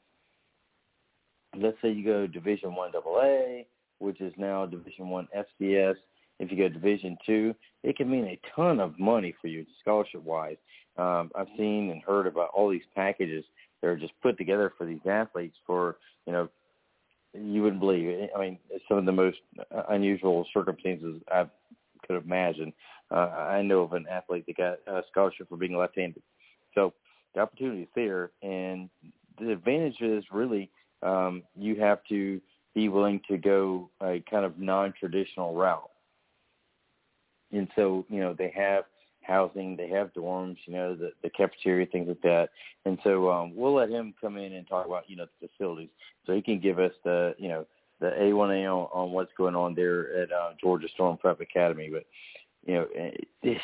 let's 1.56 1.76
say 1.82 1.90
you 1.90 2.04
go 2.04 2.26
Division 2.26 2.74
One 2.74 2.92
AA, 2.94 3.64
which 3.98 4.20
is 4.20 4.32
now 4.36 4.66
Division 4.66 5.08
One 5.08 5.28
FCS. 5.36 5.96
If 6.38 6.50
you 6.50 6.56
go 6.56 6.68
Division 6.68 7.18
Two, 7.26 7.54
it 7.82 7.96
can 7.96 8.10
mean 8.10 8.24
a 8.24 8.40
ton 8.54 8.80
of 8.80 8.98
money 8.98 9.34
for 9.40 9.48
you 9.48 9.66
scholarship 9.80 10.22
wise. 10.22 10.56
Um, 10.98 11.30
I've 11.34 11.48
seen 11.56 11.90
and 11.90 12.02
heard 12.02 12.26
about 12.26 12.50
all 12.54 12.68
these 12.68 12.82
packages 12.94 13.44
that 13.80 13.88
are 13.88 13.96
just 13.96 14.12
put 14.22 14.36
together 14.36 14.72
for 14.76 14.84
these 14.86 15.00
athletes 15.08 15.56
for 15.66 15.96
you 16.26 16.32
know 16.32 16.48
you 17.34 17.62
wouldn't 17.62 17.80
believe 17.80 18.08
it. 18.08 18.30
I 18.36 18.40
mean, 18.40 18.58
some 18.88 18.98
of 18.98 19.04
the 19.04 19.12
most 19.12 19.38
unusual 19.90 20.46
circumstances 20.52 21.20
I 21.30 21.46
could 22.06 22.22
imagine. 22.22 22.72
Uh, 23.10 23.30
I 23.30 23.62
know 23.62 23.82
of 23.82 23.92
an 23.92 24.06
athlete 24.10 24.44
that 24.46 24.56
got 24.56 24.78
a 24.86 25.02
scholarship 25.10 25.48
for 25.48 25.56
being 25.56 25.76
left-handed. 25.76 26.22
So 26.74 26.92
the 27.34 27.40
opportunity 27.40 27.82
is 27.82 27.88
there, 27.94 28.30
and 28.42 28.88
the 29.38 29.52
advantage 29.52 30.00
is 30.00 30.24
really 30.32 30.70
um, 31.02 31.42
you 31.56 31.76
have 31.76 32.00
to 32.08 32.40
be 32.74 32.88
willing 32.88 33.20
to 33.28 33.36
go 33.38 33.90
a 34.02 34.22
kind 34.30 34.44
of 34.44 34.58
non-traditional 34.58 35.54
route. 35.54 35.90
And 37.52 37.68
so, 37.76 38.04
you 38.08 38.20
know, 38.20 38.34
they 38.36 38.52
have 38.54 38.84
housing, 39.28 39.76
they 39.76 39.88
have 39.88 40.12
dorms, 40.14 40.56
you 40.64 40.72
know, 40.72 40.94
the, 40.94 41.12
the 41.22 41.30
cafeteria, 41.30 41.86
things 41.86 42.08
like 42.08 42.22
that. 42.22 42.48
And 42.84 42.98
so 43.04 43.30
um, 43.30 43.54
we'll 43.54 43.74
let 43.74 43.90
him 43.90 44.14
come 44.20 44.36
in 44.36 44.54
and 44.54 44.66
talk 44.66 44.86
about, 44.86 45.08
you 45.08 45.16
know, 45.16 45.26
the 45.40 45.48
facilities. 45.48 45.90
So 46.26 46.34
he 46.34 46.42
can 46.42 46.58
give 46.58 46.78
us 46.78 46.92
the, 47.04 47.34
you 47.38 47.48
know, 47.48 47.66
the 48.00 48.06
A1A 48.06 48.64
on, 48.64 48.88
on 48.92 49.12
what's 49.12 49.32
going 49.36 49.54
on 49.54 49.74
there 49.74 50.22
at 50.22 50.32
uh, 50.32 50.50
Georgia 50.60 50.88
Storm 50.94 51.18
Prep 51.18 51.40
Academy. 51.40 51.90
But, 51.92 52.04
you 52.66 52.74
know, 52.74 52.86
it, 52.94 53.28
it, 53.42 53.58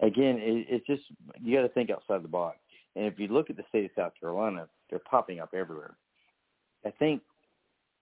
again, 0.00 0.38
it, 0.40 0.66
it's 0.68 0.86
just, 0.86 1.02
you 1.42 1.56
got 1.56 1.62
to 1.62 1.68
think 1.68 1.90
outside 1.90 2.22
the 2.22 2.28
box. 2.28 2.58
And 2.96 3.06
if 3.06 3.18
you 3.18 3.28
look 3.28 3.50
at 3.50 3.56
the 3.56 3.64
state 3.68 3.84
of 3.84 3.90
South 3.96 4.12
Carolina, 4.18 4.68
they're 4.88 4.98
popping 4.98 5.40
up 5.40 5.54
everywhere. 5.54 5.94
I 6.86 6.90
think 6.90 7.22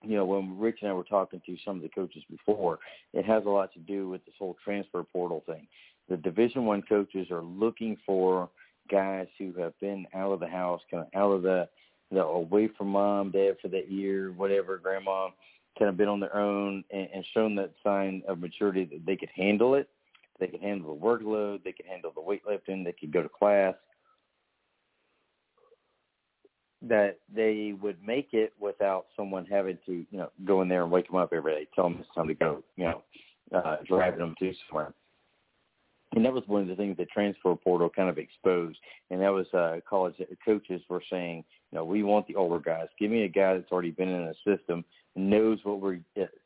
you 0.02 0.16
know, 0.16 0.24
when 0.24 0.58
Rich 0.58 0.78
and 0.82 0.90
I 0.90 0.94
were 0.94 1.04
talking 1.04 1.42
to 1.44 1.56
some 1.64 1.76
of 1.76 1.82
the 1.82 1.88
coaches 1.88 2.22
before, 2.30 2.78
it 3.12 3.24
has 3.24 3.44
a 3.44 3.48
lot 3.48 3.72
to 3.72 3.80
do 3.80 4.08
with 4.08 4.24
this 4.24 4.34
whole 4.38 4.56
transfer 4.62 5.02
portal 5.02 5.42
thing. 5.46 5.66
The 6.08 6.16
Division 6.16 6.64
One 6.64 6.82
coaches 6.82 7.30
are 7.30 7.42
looking 7.42 7.96
for 8.06 8.48
guys 8.90 9.26
who 9.38 9.52
have 9.58 9.78
been 9.80 10.06
out 10.14 10.32
of 10.32 10.40
the 10.40 10.48
house, 10.48 10.80
kind 10.90 11.04
of 11.04 11.20
out 11.20 11.32
of 11.32 11.42
the, 11.42 11.68
the 12.10 12.22
away 12.22 12.68
from 12.76 12.88
mom, 12.88 13.30
dad 13.30 13.56
for 13.60 13.68
that 13.68 13.90
year, 13.90 14.32
whatever, 14.32 14.78
grandma, 14.78 15.28
kind 15.78 15.90
of 15.90 15.96
been 15.96 16.08
on 16.08 16.20
their 16.20 16.36
own 16.36 16.82
and, 16.90 17.08
and 17.14 17.24
shown 17.34 17.54
that 17.56 17.72
sign 17.84 18.22
of 18.26 18.38
maturity 18.38 18.84
that 18.84 19.04
they 19.06 19.16
could 19.16 19.28
handle 19.34 19.74
it. 19.74 19.88
they 20.40 20.46
could 20.46 20.60
handle 20.60 20.94
the 20.94 21.00
workload, 21.00 21.62
they 21.62 21.72
could 21.72 21.86
handle 21.86 22.12
the 22.14 22.20
weightlifting, 22.20 22.84
they 22.84 22.92
could 22.92 23.12
go 23.12 23.22
to 23.22 23.28
class. 23.28 23.74
That 26.80 27.18
they 27.34 27.74
would 27.80 27.96
make 28.06 28.28
it 28.32 28.52
without 28.60 29.06
someone 29.16 29.44
having 29.44 29.78
to, 29.86 29.92
you 29.92 30.18
know, 30.18 30.30
go 30.44 30.62
in 30.62 30.68
there 30.68 30.84
and 30.84 30.92
wake 30.92 31.08
them 31.08 31.16
up 31.16 31.32
every 31.32 31.52
day, 31.54 31.68
tell 31.74 31.84
them 31.84 31.98
it's 32.00 32.08
time 32.14 32.28
to 32.28 32.34
go, 32.34 32.62
you 32.76 32.84
know, 32.84 33.02
uh, 33.52 33.76
driving 33.86 34.20
them 34.20 34.34
to 34.38 34.52
somewhere. 34.68 34.94
And 36.14 36.24
that 36.24 36.32
was 36.32 36.44
one 36.46 36.62
of 36.62 36.68
the 36.68 36.76
things 36.76 36.96
the 36.96 37.04
transfer 37.04 37.54
portal 37.54 37.90
kind 37.90 38.08
of 38.08 38.18
exposed. 38.18 38.78
And 39.10 39.20
that 39.20 39.32
was 39.32 39.46
uh, 39.52 39.80
college 39.88 40.14
coaches 40.44 40.80
were 40.88 41.02
saying, 41.10 41.44
you 41.70 41.76
know, 41.76 41.84
we 41.84 42.02
want 42.02 42.26
the 42.26 42.34
older 42.34 42.58
guys. 42.58 42.88
Give 42.98 43.10
me 43.10 43.24
a 43.24 43.28
guy 43.28 43.54
that's 43.54 43.70
already 43.70 43.90
been 43.90 44.08
in 44.08 44.22
a 44.22 44.34
system, 44.44 44.84
and 45.14 45.30
knows 45.30 45.58
what 45.64 45.80
we 45.80 46.00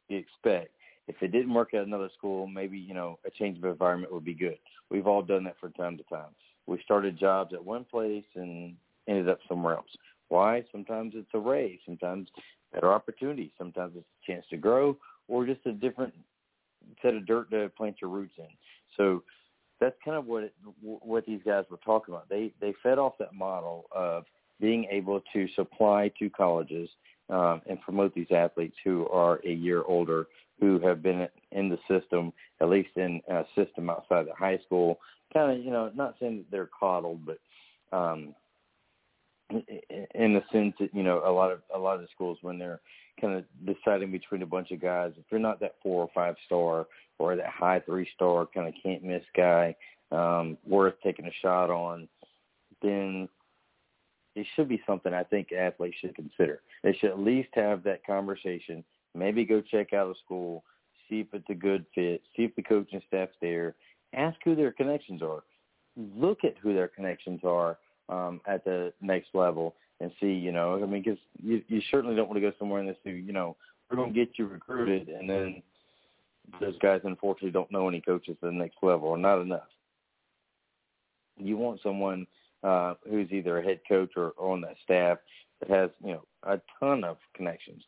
expect. 0.09 0.71
If 1.09 1.17
it 1.21 1.33
didn't 1.33 1.55
work 1.55 1.75
at 1.75 1.85
another 1.85 2.11
school, 2.17 2.47
maybe 2.47 2.79
you 2.79 2.95
know 2.95 3.19
a 3.25 3.31
change 3.31 3.59
of 3.59 3.65
environment 3.65 4.13
would 4.13 4.25
be 4.25 4.35
good. 4.35 4.59
We've 4.91 5.07
all 5.07 5.23
done 5.23 5.45
that 5.45 5.59
from 5.61 5.73
time 5.73 5.97
to 5.97 6.05
time. 6.05 6.31
We 6.67 6.81
started 6.85 7.19
jobs 7.19 7.55
at 7.55 7.65
one 7.65 7.85
place 7.85 8.25
and 8.35 8.77
ended 9.09 9.29
up 9.29 9.39
somewhere 9.49 9.75
else. 9.75 9.89
Why? 10.29 10.65
Sometimes 10.73 11.13
it's 11.17 11.29
a 11.35 11.39
raise, 11.39 11.81
sometimes 11.85 12.29
better 12.73 12.93
opportunity, 12.93 13.53
sometimes 13.59 13.95
it's 13.97 14.07
a 14.07 14.33
chance 14.33 14.47
to 14.51 14.57
grow, 14.57 14.97
or 15.29 15.45
just 15.45 15.61
a 15.67 15.73
different 15.73 16.15
set 17.03 17.15
of 17.15 17.27
dirt 17.27 17.51
to 17.51 17.71
plant 17.77 17.97
your 18.01 18.11
roots 18.11 18.35
in. 18.39 18.47
So 18.97 19.23
that's 19.83 19.97
kind 20.05 20.17
of 20.17 20.27
what 20.27 20.45
it, 20.45 20.55
what 20.81 21.27
these 21.27 21.41
guys 21.45 21.65
were 21.71 21.81
talking 21.85 22.15
about. 22.15 22.29
They 22.29 22.53
they 22.61 22.73
fed 22.83 22.99
off 22.99 23.15
that 23.19 23.35
model 23.35 23.87
of 23.91 24.25
being 24.61 24.87
able 24.91 25.21
to 25.33 25.49
supply 25.57 26.11
to 26.21 26.31
colleges 26.31 26.89
um, 27.29 27.61
and 27.69 27.81
promote 27.81 28.15
these 28.15 28.31
athletes 28.31 28.77
who 28.85 29.09
are 29.09 29.41
a 29.45 29.51
year 29.53 29.83
older, 29.83 30.29
who 30.61 30.79
have 30.79 31.03
been 31.03 31.27
in 31.51 31.69
the 31.69 31.79
system, 31.91 32.33
at 32.61 32.69
least 32.69 32.91
in 32.97 33.21
a 33.29 33.43
system 33.57 33.91
outside 33.91 34.27
the 34.27 34.35
high 34.39 34.59
school. 34.65 35.01
Kind 35.35 35.59
of, 35.59 35.65
you 35.65 35.73
know, 35.73 35.91
not 35.95 36.15
saying 36.21 36.39
that 36.39 36.51
they're 36.51 36.71
coddled, 36.79 37.27
but 37.27 37.39
um, 37.97 38.35
in 40.15 40.33
the 40.35 40.43
sense 40.53 40.75
that 40.81 40.95
you 40.95 41.03
know 41.03 41.23
a 41.25 41.31
lot 41.31 41.51
of 41.51 41.61
a 41.75 41.79
lot 41.79 41.97
of 41.97 42.03
the 42.03 42.09
schools 42.15 42.39
when 42.43 42.59
they're 42.59 42.81
kind 43.21 43.35
of 43.35 43.45
deciding 43.65 44.11
between 44.11 44.43
a 44.43 44.47
bunch 44.47 44.71
of 44.71 44.81
guys, 44.81 45.13
if 45.17 45.25
you're 45.31 45.41
not 45.41 45.61
that 45.61 45.77
four 45.83 46.03
or 46.03 46.11
five 46.15 46.35
star 46.47 46.87
or 47.19 47.37
that 47.37 47.51
high 47.51 47.81
three 47.81 48.09
star 48.15 48.47
kind 48.47 48.69
of 48.69 48.75
can't 48.83 49.03
miss 49.03 49.23
guy 49.37 49.75
um, 50.11 50.57
worth 50.67 50.95
taking 51.03 51.27
a 51.27 51.33
shot 51.41 51.71
on, 51.71 52.09
then 52.81 53.29
it 54.35 54.47
should 54.55 54.69
be 54.69 54.83
something 54.87 55.13
I 55.13 55.23
think 55.25 55.53
athletes 55.53 55.97
should 56.01 56.15
consider. 56.15 56.63
They 56.83 56.95
should 56.95 57.11
at 57.11 57.19
least 57.19 57.51
have 57.55 57.83
that 57.85 58.05
conversation. 58.05 58.83
Maybe 59.15 59.45
go 59.45 59.61
check 59.61 59.93
out 59.93 60.11
a 60.11 60.19
school, 60.25 60.65
see 61.09 61.21
if 61.21 61.27
it's 61.33 61.51
a 61.51 61.55
good 61.55 61.85
fit, 61.95 62.23
see 62.35 62.45
if 62.45 62.55
the 62.57 62.63
coaching 62.63 63.03
staff's 63.07 63.37
there, 63.41 63.75
ask 64.15 64.39
who 64.45 64.55
their 64.55 64.73
connections 64.73 65.23
are, 65.23 65.45
look 65.97 66.45
at 66.45 66.57
who 66.63 66.73
their 66.73 66.89
connections 66.89 67.41
are 67.45 67.79
um, 68.13 68.41
at 68.47 68.65
the 68.65 68.93
next 69.01 69.29
level, 69.35 69.75
and 70.01 70.11
see. 70.21 70.33
You 70.33 70.53
know, 70.53 70.75
I 70.83 70.87
mean, 70.87 71.03
because 71.03 71.19
you, 71.43 71.63
you 71.69 71.81
certainly 71.91 72.17
don't 72.17 72.29
want 72.29 72.37
to 72.37 72.51
go 72.51 72.53
somewhere 72.59 72.81
and 72.81 72.97
say, 73.05 73.11
you 73.13 73.33
know, 73.33 73.57
we're 73.91 73.97
going 73.97 74.13
to 74.13 74.19
get 74.19 74.39
you 74.39 74.47
recruited, 74.47 75.09
and 75.09 75.29
then 75.29 75.63
those 76.61 76.79
guys 76.79 77.01
unfortunately 77.05 77.51
don't 77.51 77.71
know 77.71 77.89
any 77.89 78.01
coaches 78.01 78.37
at 78.43 78.49
the 78.49 78.53
next 78.53 78.77
level 78.83 79.09
or 79.09 79.19
not 79.19 79.41
enough. 79.41 79.69
You 81.39 81.57
want 81.57 81.81
someone 81.83 82.27
uh, 82.63 82.95
who's 83.09 83.31
either 83.33 83.59
a 83.59 83.63
head 83.63 83.81
coach 83.89 84.13
or, 84.17 84.31
or 84.31 84.53
on 84.53 84.61
that 84.63 84.77
staff 84.85 85.19
that 85.61 85.71
has 85.71 85.91
you 86.05 86.13
know 86.13 86.23
a 86.45 86.61
ton 86.79 87.05
of 87.05 87.17
connections. 87.35 87.83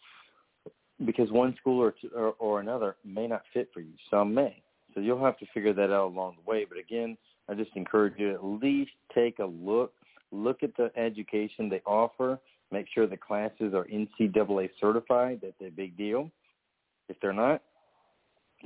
Because 1.04 1.30
one 1.30 1.56
school 1.60 1.82
or, 1.82 1.92
two, 2.00 2.08
or 2.14 2.34
or 2.38 2.60
another 2.60 2.96
may 3.04 3.26
not 3.26 3.42
fit 3.52 3.68
for 3.74 3.80
you. 3.80 3.92
Some 4.10 4.32
may. 4.32 4.62
So 4.94 5.00
you'll 5.00 5.24
have 5.24 5.38
to 5.38 5.46
figure 5.52 5.72
that 5.72 5.92
out 5.92 6.12
along 6.12 6.36
the 6.36 6.50
way. 6.50 6.64
But 6.68 6.78
again, 6.78 7.16
I 7.48 7.54
just 7.54 7.72
encourage 7.74 8.14
you 8.16 8.28
to 8.28 8.34
at 8.34 8.44
least 8.44 8.92
take 9.14 9.40
a 9.40 9.44
look. 9.44 9.92
Look 10.34 10.62
at 10.62 10.76
the 10.76 10.90
education 10.98 11.68
they 11.68 11.80
offer. 11.86 12.38
Make 12.72 12.86
sure 12.92 13.06
the 13.06 13.16
classes 13.16 13.72
are 13.72 13.86
NCAA 13.86 14.70
certified. 14.80 15.40
That's 15.42 15.54
a 15.60 15.70
big 15.70 15.96
deal. 15.96 16.30
If 17.08 17.16
they're 17.20 17.32
not, 17.32 17.62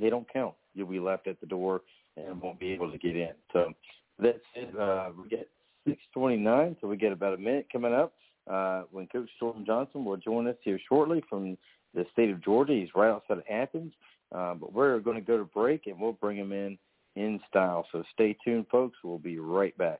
they 0.01 0.09
don't 0.09 0.31
count. 0.31 0.55
You'll 0.73 0.87
be 0.87 0.99
left 0.99 1.27
at 1.27 1.39
the 1.39 1.45
door 1.45 1.81
and 2.17 2.41
won't 2.41 2.59
be 2.59 2.71
able 2.71 2.91
to 2.91 2.97
get 2.97 3.15
in. 3.15 3.33
So 3.53 3.73
that's 4.17 4.39
it. 4.55 4.77
Uh, 4.77 5.11
we 5.21 5.29
get 5.29 5.47
6:29, 5.87 6.77
so 6.81 6.87
we 6.87 6.97
get 6.97 7.11
about 7.11 7.35
a 7.35 7.37
minute 7.37 7.67
coming 7.71 7.93
up 7.93 8.13
uh, 8.49 8.83
when 8.91 9.07
Coach 9.07 9.29
Storm 9.35 9.63
Johnson 9.65 10.05
will 10.05 10.17
join 10.17 10.47
us 10.47 10.57
here 10.63 10.79
shortly 10.89 11.23
from 11.29 11.55
the 11.93 12.05
state 12.11 12.31
of 12.31 12.43
Georgia. 12.43 12.73
He's 12.73 12.89
right 12.95 13.11
outside 13.11 13.37
of 13.37 13.43
Athens, 13.49 13.93
uh, 14.33 14.55
but 14.55 14.73
we're 14.73 14.99
going 14.99 15.17
to 15.17 15.21
go 15.21 15.37
to 15.37 15.45
break 15.45 15.85
and 15.85 15.99
we'll 15.99 16.13
bring 16.13 16.37
him 16.37 16.51
in 16.51 16.77
in 17.15 17.39
style. 17.47 17.85
So 17.91 18.03
stay 18.13 18.35
tuned, 18.43 18.67
folks. 18.71 18.97
We'll 19.03 19.17
be 19.17 19.39
right 19.39 19.77
back. 19.77 19.99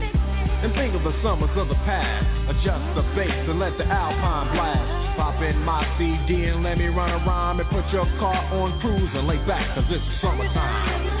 And 0.61 0.73
think 0.75 0.93
of 0.93 1.01
the 1.03 1.13
summers 1.23 1.49
of 1.57 1.69
the 1.69 1.75
past. 1.89 2.21
Adjust 2.49 2.95
the 2.95 3.01
bass 3.15 3.49
and 3.49 3.59
let 3.59 3.77
the 3.79 3.85
alpine 3.85 4.53
blast. 4.53 5.17
Pop 5.17 5.41
in 5.41 5.57
my 5.59 5.81
CD 5.97 6.45
and 6.45 6.63
let 6.63 6.77
me 6.77 6.85
run 6.85 7.09
around 7.09 7.59
and 7.59 7.69
put 7.69 7.85
your 7.91 8.05
car 8.19 8.45
on 8.53 8.79
cruise 8.79 9.09
and 9.15 9.25
lay 9.27 9.37
back, 9.47 9.75
cause 9.75 9.85
it's 9.89 10.21
summertime. 10.21 11.20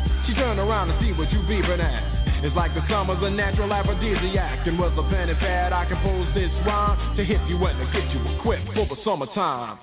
she 0.27 0.33
turned 0.33 0.59
around 0.59 0.87
to 0.89 0.99
see 0.99 1.11
what 1.11 1.31
you 1.31 1.39
beeping 1.39 1.79
at. 1.79 2.43
It's 2.43 2.55
like 2.55 2.73
the 2.73 2.81
summer's 2.89 3.21
a 3.21 3.29
natural 3.29 3.71
aphrodisiac. 3.71 4.67
And 4.67 4.79
with 4.79 4.93
a 4.93 5.03
pen 5.09 5.29
and 5.29 5.39
pad, 5.39 5.73
I 5.73 5.85
compose 5.85 6.27
this 6.33 6.49
rhyme 6.65 7.15
to 7.15 7.23
hit 7.23 7.41
you 7.47 7.57
and 7.65 7.77
to 7.79 7.85
get 7.93 8.09
you 8.13 8.37
equipped 8.37 8.67
for 8.73 8.85
the 8.87 8.97
summertime. 9.03 9.77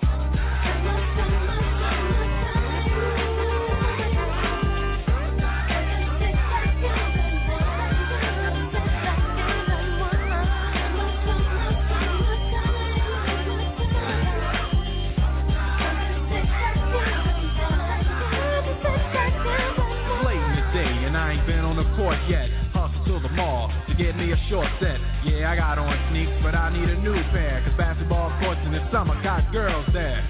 Court 21.99 22.15
yet. 22.31 22.47
Hustle 22.71 23.03
to 23.11 23.19
the 23.19 23.33
mall 23.35 23.67
to 23.91 23.93
get 23.93 24.15
me 24.15 24.31
a 24.31 24.39
short 24.47 24.71
set. 24.79 24.95
Yeah, 25.27 25.51
I 25.51 25.59
got 25.59 25.75
on 25.75 25.91
sneaks, 26.07 26.31
but 26.39 26.55
I 26.55 26.71
need 26.71 26.87
a 26.87 26.95
new 27.03 27.19
pair. 27.35 27.59
Cause 27.67 27.75
basketball 27.75 28.31
courts 28.39 28.63
in 28.63 28.71
the 28.71 28.79
summer 28.87 29.19
got 29.21 29.51
girls 29.51 29.83
there. 29.91 30.23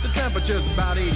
The 0.00 0.08
temperature's 0.16 0.64
about 0.72 0.96
88. 0.96 1.12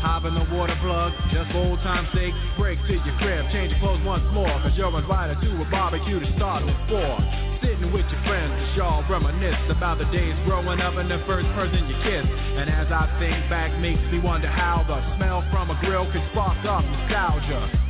Hop 0.00 0.24
in 0.24 0.32
the 0.32 0.48
water 0.56 0.72
plug, 0.80 1.12
just 1.28 1.52
for 1.52 1.60
old 1.60 1.84
time's 1.84 2.08
sake. 2.16 2.32
Break 2.56 2.80
to 2.88 2.96
your 2.96 3.16
crib, 3.20 3.44
change 3.52 3.76
your 3.76 3.80
clothes 3.84 4.00
once 4.08 4.24
more. 4.32 4.48
Cause 4.64 4.72
you're 4.72 4.88
invited 4.88 5.36
to 5.44 5.48
a 5.60 5.68
barbecue 5.68 6.16
to 6.16 6.28
start 6.40 6.64
with 6.64 6.80
four. 6.88 7.20
Sitting 7.60 7.92
with 7.92 8.08
your 8.08 8.22
friends 8.24 8.56
as 8.56 8.72
y'all 8.72 9.04
reminisce 9.04 9.60
about 9.68 10.00
the 10.00 10.08
days 10.08 10.32
growing 10.48 10.80
up 10.80 10.96
and 10.96 11.12
the 11.12 11.20
first 11.28 11.44
person 11.52 11.84
you 11.84 11.96
kissed. 12.00 12.32
And 12.56 12.72
as 12.72 12.88
I 12.88 13.04
think 13.20 13.36
back, 13.52 13.68
makes 13.84 14.00
me 14.08 14.16
wonder 14.16 14.48
how 14.48 14.80
the 14.88 14.96
smell 15.20 15.44
from 15.52 15.68
a 15.68 15.76
grill 15.84 16.08
could 16.08 16.24
spark 16.32 16.56
off 16.64 16.88
nostalgia. 16.88 17.89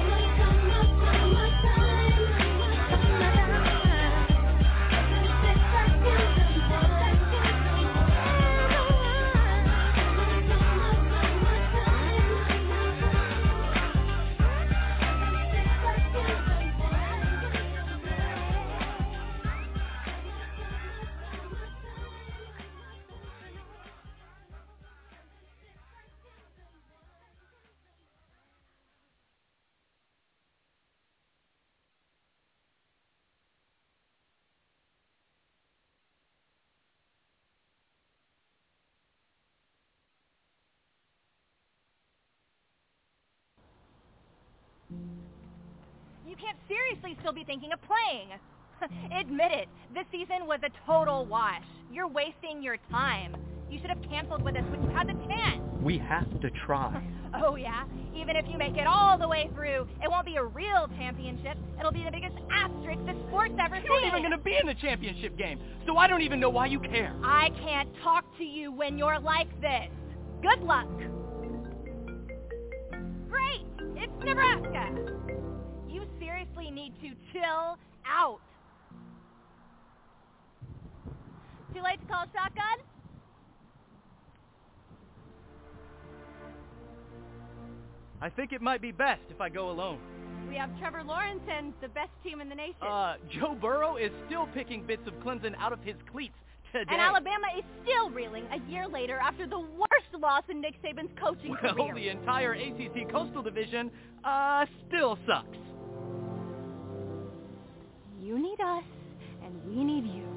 Be 47.41 47.45
thinking 47.45 47.71
of 47.73 47.79
playing. 47.81 48.29
Admit 49.19 49.51
it, 49.51 49.69
this 49.93 50.05
season 50.11 50.45
was 50.45 50.59
a 50.63 50.69
total 50.85 51.25
wash. 51.25 51.63
You're 51.91 52.07
wasting 52.07 52.61
your 52.61 52.77
time. 52.89 53.35
You 53.69 53.79
should 53.79 53.89
have 53.89 54.01
canceled 54.09 54.43
with 54.43 54.55
us 54.55 54.63
when 54.69 54.83
you 54.83 54.89
had 54.89 55.07
the 55.07 55.13
chance. 55.27 55.61
We 55.81 55.97
have 55.97 56.29
to 56.41 56.49
try. 56.65 57.01
oh 57.43 57.55
yeah? 57.55 57.85
Even 58.15 58.35
if 58.35 58.45
you 58.47 58.57
make 58.57 58.75
it 58.75 58.85
all 58.85 59.17
the 59.17 59.27
way 59.27 59.49
through, 59.55 59.87
it 60.03 60.09
won't 60.09 60.25
be 60.25 60.35
a 60.35 60.43
real 60.43 60.87
championship. 60.97 61.57
It'll 61.79 61.91
be 61.91 62.03
the 62.03 62.11
biggest 62.11 62.35
asterisk 62.51 62.99
the 63.05 63.15
sport's 63.27 63.55
ever 63.59 63.77
seen. 63.77 63.85
You're 63.85 64.01
not 64.01 64.07
even 64.07 64.21
going 64.21 64.37
to 64.37 64.43
be 64.43 64.57
in 64.59 64.67
the 64.67 64.75
championship 64.75 65.37
game, 65.37 65.59
so 65.87 65.97
I 65.97 66.07
don't 66.07 66.21
even 66.21 66.39
know 66.39 66.49
why 66.49 66.67
you 66.67 66.79
care. 66.79 67.15
I 67.23 67.49
can't 67.63 67.89
talk 68.03 68.25
to 68.37 68.43
you 68.43 68.71
when 68.71 68.97
you're 68.97 69.19
like 69.19 69.49
this. 69.61 69.89
Good 70.41 70.61
luck. 70.61 70.89
Great! 73.29 73.65
It's 73.95 74.13
Nebraska! 74.23 75.40
Seriously 76.61 76.71
need 76.71 76.93
to 77.01 77.15
chill 77.33 77.77
out. 78.05 78.39
Too 81.73 81.81
late 81.81 81.99
to 82.01 82.13
call 82.13 82.25
shotgun? 82.33 82.85
I 88.21 88.29
think 88.29 88.51
it 88.53 88.61
might 88.61 88.81
be 88.81 88.91
best 88.91 89.21
if 89.29 89.41
I 89.41 89.49
go 89.49 89.71
alone. 89.71 89.99
We 90.47 90.55
have 90.55 90.69
Trevor 90.79 91.03
Lawrence 91.03 91.41
and 91.49 91.73
the 91.81 91.87
best 91.87 92.11
team 92.23 92.41
in 92.41 92.49
the 92.49 92.55
nation. 92.55 92.75
Uh, 92.81 93.15
Joe 93.31 93.55
Burrow 93.59 93.95
is 93.95 94.11
still 94.27 94.47
picking 94.53 94.85
bits 94.85 95.07
of 95.07 95.13
Clemson 95.25 95.55
out 95.57 95.71
of 95.73 95.79
his 95.81 95.95
cleats 96.11 96.35
today. 96.71 96.91
And 96.91 97.01
Alabama 97.01 97.47
is 97.57 97.63
still 97.83 98.09
reeling 98.09 98.45
a 98.51 98.69
year 98.69 98.87
later 98.87 99.17
after 99.17 99.47
the 99.47 99.59
worst 99.59 100.21
loss 100.21 100.43
in 100.49 100.61
Nick 100.61 100.75
Saban's 100.83 101.09
coaching 101.19 101.55
well, 101.63 101.73
career. 101.73 101.95
the 101.95 102.09
entire 102.09 102.53
ACC 102.53 103.09
Coastal 103.09 103.41
Division, 103.41 103.89
uh, 104.23 104.65
still 104.87 105.17
sucks. 105.25 105.57
You 108.21 108.37
need 108.37 108.61
us, 108.61 108.83
and 109.43 109.65
we 109.67 109.83
need 109.83 110.05
you. 110.05 110.27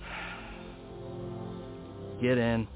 Get 2.20 2.36
in. 2.36 2.66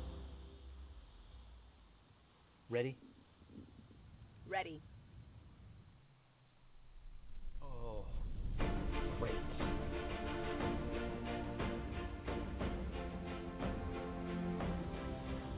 Ready? 2.71 2.97
Ready. 4.49 4.81
Oh, 7.61 8.05
great. 9.19 9.33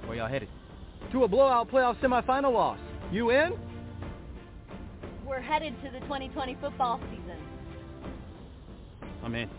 Where 0.07 0.17
y'all 0.17 0.29
headed? 0.29 0.49
To 1.13 1.25
a 1.25 1.29
blowout 1.29 1.71
playoff 1.71 2.01
semifinal 2.01 2.55
loss. 2.55 2.79
You 3.13 3.29
in? 3.31 3.53
We're 5.27 5.41
headed 5.41 5.75
to 5.83 5.91
the 5.91 5.99
2020 6.01 6.57
football 6.61 7.01
season. 7.11 7.39
I'm 9.25 9.35
in. 9.35 9.51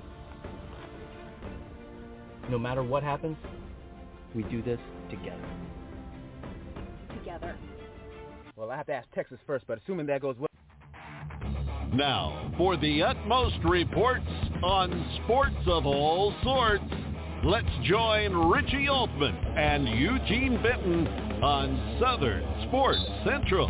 No 2.50 2.58
matter 2.58 2.84
what 2.84 3.04
happens, 3.04 3.36
we 4.34 4.44
do 4.44 4.62
this 4.62 4.80
together. 5.10 5.44
Together. 7.20 7.56
Well, 8.56 8.72
I 8.72 8.78
have 8.78 8.86
to 8.86 8.94
ask 8.94 9.08
Texas 9.14 9.40
first, 9.46 9.66
but 9.68 9.78
assuming 9.84 10.06
that 10.06 10.22
goes 10.22 10.38
well. 10.40 10.48
Now, 11.94 12.54
for 12.58 12.78
the 12.78 13.04
utmost 13.04 13.58
reports 13.66 14.26
on 14.64 15.20
sports 15.24 15.56
of 15.68 15.86
all 15.86 16.34
sorts, 16.44 16.84
let's 17.44 17.68
join 17.84 18.34
Richie 18.50 18.88
Altman 18.88 19.36
and 19.36 19.88
Eugene 19.90 20.62
Benton 20.64 21.08
on 21.44 21.98
Southern 22.00 22.68
Sports 22.70 23.00
Central. 23.26 23.70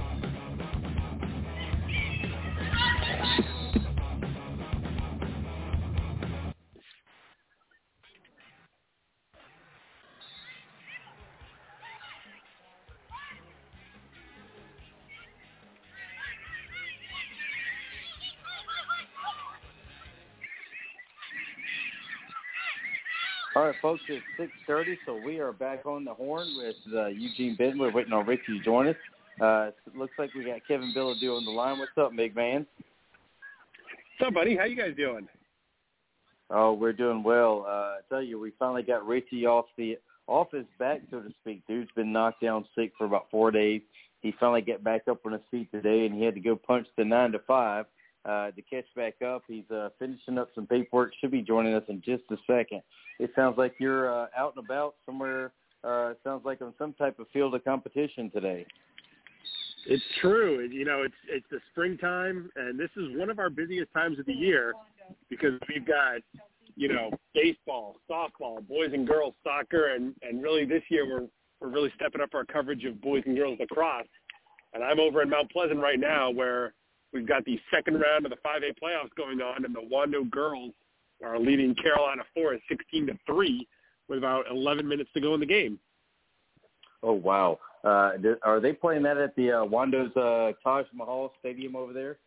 All 23.55 23.63
right, 23.63 23.75
folks, 23.81 24.01
it's 24.07 24.23
six 24.37 24.51
thirty, 24.67 24.99
so 25.07 25.19
we 25.25 25.39
are 25.39 25.51
back 25.51 25.87
on 25.87 26.05
the 26.05 26.13
horn 26.13 26.47
with 26.57 26.75
uh, 26.93 27.07
Eugene 27.07 27.55
Benton. 27.55 27.79
We're 27.79 27.91
waiting 27.91 28.13
on 28.13 28.27
Richie 28.27 28.59
to 28.59 28.63
join 28.63 28.87
us. 28.87 28.95
Uh, 29.41 29.71
looks 29.95 30.13
like 30.19 30.31
we 30.35 30.43
got 30.43 30.59
Kevin 30.67 30.93
Bilodeau 30.95 31.37
on 31.37 31.45
the 31.45 31.49
line. 31.49 31.79
What's 31.79 31.97
up, 31.97 32.15
big 32.15 32.35
man? 32.35 32.67
What's 34.17 34.29
up, 34.29 34.33
buddy? 34.33 34.57
How 34.57 34.63
you 34.63 34.75
guys 34.75 34.95
doing? 34.97 35.27
Oh, 36.49 36.73
we're 36.73 36.93
doing 36.93 37.21
well. 37.21 37.65
Uh, 37.67 37.71
I 37.71 37.99
tell 38.09 38.23
you, 38.23 38.39
we 38.39 38.51
finally 38.57 38.81
got 38.81 39.05
Richie 39.05 39.45
off 39.45 39.65
the 39.77 39.99
off 40.25 40.47
his 40.51 40.65
back, 40.79 41.01
so 41.11 41.19
to 41.19 41.29
speak. 41.39 41.61
Dude's 41.67 41.91
been 41.95 42.11
knocked 42.11 42.41
down 42.41 42.65
sick 42.75 42.93
for 42.97 43.05
about 43.05 43.27
four 43.29 43.51
days. 43.51 43.81
He 44.21 44.33
finally 44.39 44.61
got 44.61 44.83
back 44.83 45.03
up 45.07 45.19
on 45.23 45.33
his 45.33 45.41
feet 45.51 45.69
today, 45.71 46.07
and 46.07 46.15
he 46.15 46.23
had 46.23 46.33
to 46.33 46.39
go 46.39 46.55
punch 46.55 46.87
the 46.97 47.05
nine 47.05 47.31
to 47.33 47.39
five 47.45 47.85
uh, 48.25 48.49
to 48.51 48.61
catch 48.63 48.85
back 48.95 49.21
up. 49.21 49.43
He's 49.47 49.69
uh, 49.69 49.89
finishing 49.99 50.39
up 50.39 50.49
some 50.55 50.65
paperwork. 50.65 51.11
Should 51.21 51.29
be 51.29 51.43
joining 51.43 51.75
us 51.75 51.83
in 51.87 52.01
just 52.03 52.23
a 52.31 52.37
second. 52.47 52.81
It 53.19 53.29
sounds 53.35 53.59
like 53.59 53.75
you're 53.79 54.11
uh, 54.11 54.27
out 54.35 54.55
and 54.55 54.65
about 54.65 54.95
somewhere. 55.05 55.51
Uh, 55.83 56.13
sounds 56.23 56.43
like 56.43 56.63
on 56.63 56.73
some 56.79 56.93
type 56.93 57.19
of 57.19 57.27
field 57.31 57.53
of 57.53 57.63
competition 57.63 58.31
today. 58.31 58.65
It's 59.89 60.03
true. 60.21 60.67
You 60.69 60.85
know, 60.85 61.03
it's 61.03 61.15
it's 61.29 61.45
the 61.49 61.59
springtime, 61.71 62.49
and 62.55 62.79
this 62.79 62.89
is 62.97 63.17
one 63.17 63.29
of 63.29 63.39
our 63.39 63.49
busiest 63.49 63.91
times 63.93 64.19
of 64.19 64.25
the 64.25 64.33
year 64.33 64.73
because 65.29 65.53
we've 65.69 65.87
got 65.87 66.21
you 66.77 66.87
know, 66.87 67.09
baseball, 67.33 67.95
softball, 68.09 68.65
boys 68.67 68.91
and 68.93 69.07
girls 69.07 69.33
soccer, 69.43 69.95
and 69.95 70.13
and 70.21 70.41
really 70.41 70.63
this 70.63 70.83
year 70.89 71.05
we're 71.07 71.27
we're 71.59 71.73
really 71.73 71.91
stepping 71.95 72.21
up 72.21 72.29
our 72.35 72.45
coverage 72.45 72.85
of 72.85 73.01
boys 73.01 73.23
and 73.25 73.35
girls 73.35 73.57
lacrosse. 73.59 74.05
And 74.73 74.83
I'm 74.83 74.99
over 74.99 75.23
in 75.23 75.29
Mount 75.29 75.49
Pleasant 75.49 75.79
right 75.79 75.99
now, 75.99 76.29
where 76.29 76.73
we've 77.11 77.27
got 77.27 77.43
the 77.45 77.59
second 77.73 77.99
round 77.99 78.25
of 78.25 78.31
the 78.31 78.37
5A 78.45 78.75
playoffs 78.81 79.09
going 79.17 79.41
on, 79.41 79.65
and 79.65 79.73
the 79.73 79.81
Wando 79.91 80.29
girls 80.29 80.73
are 81.25 81.39
leading 81.39 81.73
Carolina 81.75 82.21
Forest 82.35 82.63
16 82.69 83.07
to 83.07 83.17
three 83.25 83.67
with 84.07 84.19
about 84.19 84.45
11 84.51 84.87
minutes 84.87 85.09
to 85.15 85.21
go 85.21 85.33
in 85.33 85.39
the 85.39 85.47
game. 85.47 85.79
Oh 87.01 87.13
wow! 87.13 87.57
Uh, 87.87 88.11
are 88.43 88.59
they 88.59 88.73
playing 88.73 89.01
that 89.03 89.15
at 89.15 89.33
the 89.37 89.49
uh, 89.49 89.65
Wando's 89.65 90.13
uh, 90.17 90.51
Taj 90.61 90.85
Mahal 90.93 91.31
Stadium 91.39 91.73
over 91.73 91.93
there? 91.93 92.17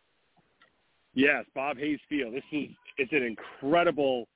Yes, 1.13 1.45
Bob 1.53 1.77
Hayes 1.77 1.99
Field. 2.09 2.33
This 2.33 2.43
is 2.51 2.69
it's 2.97 3.11
an 3.11 3.21
incredible, 3.21 4.27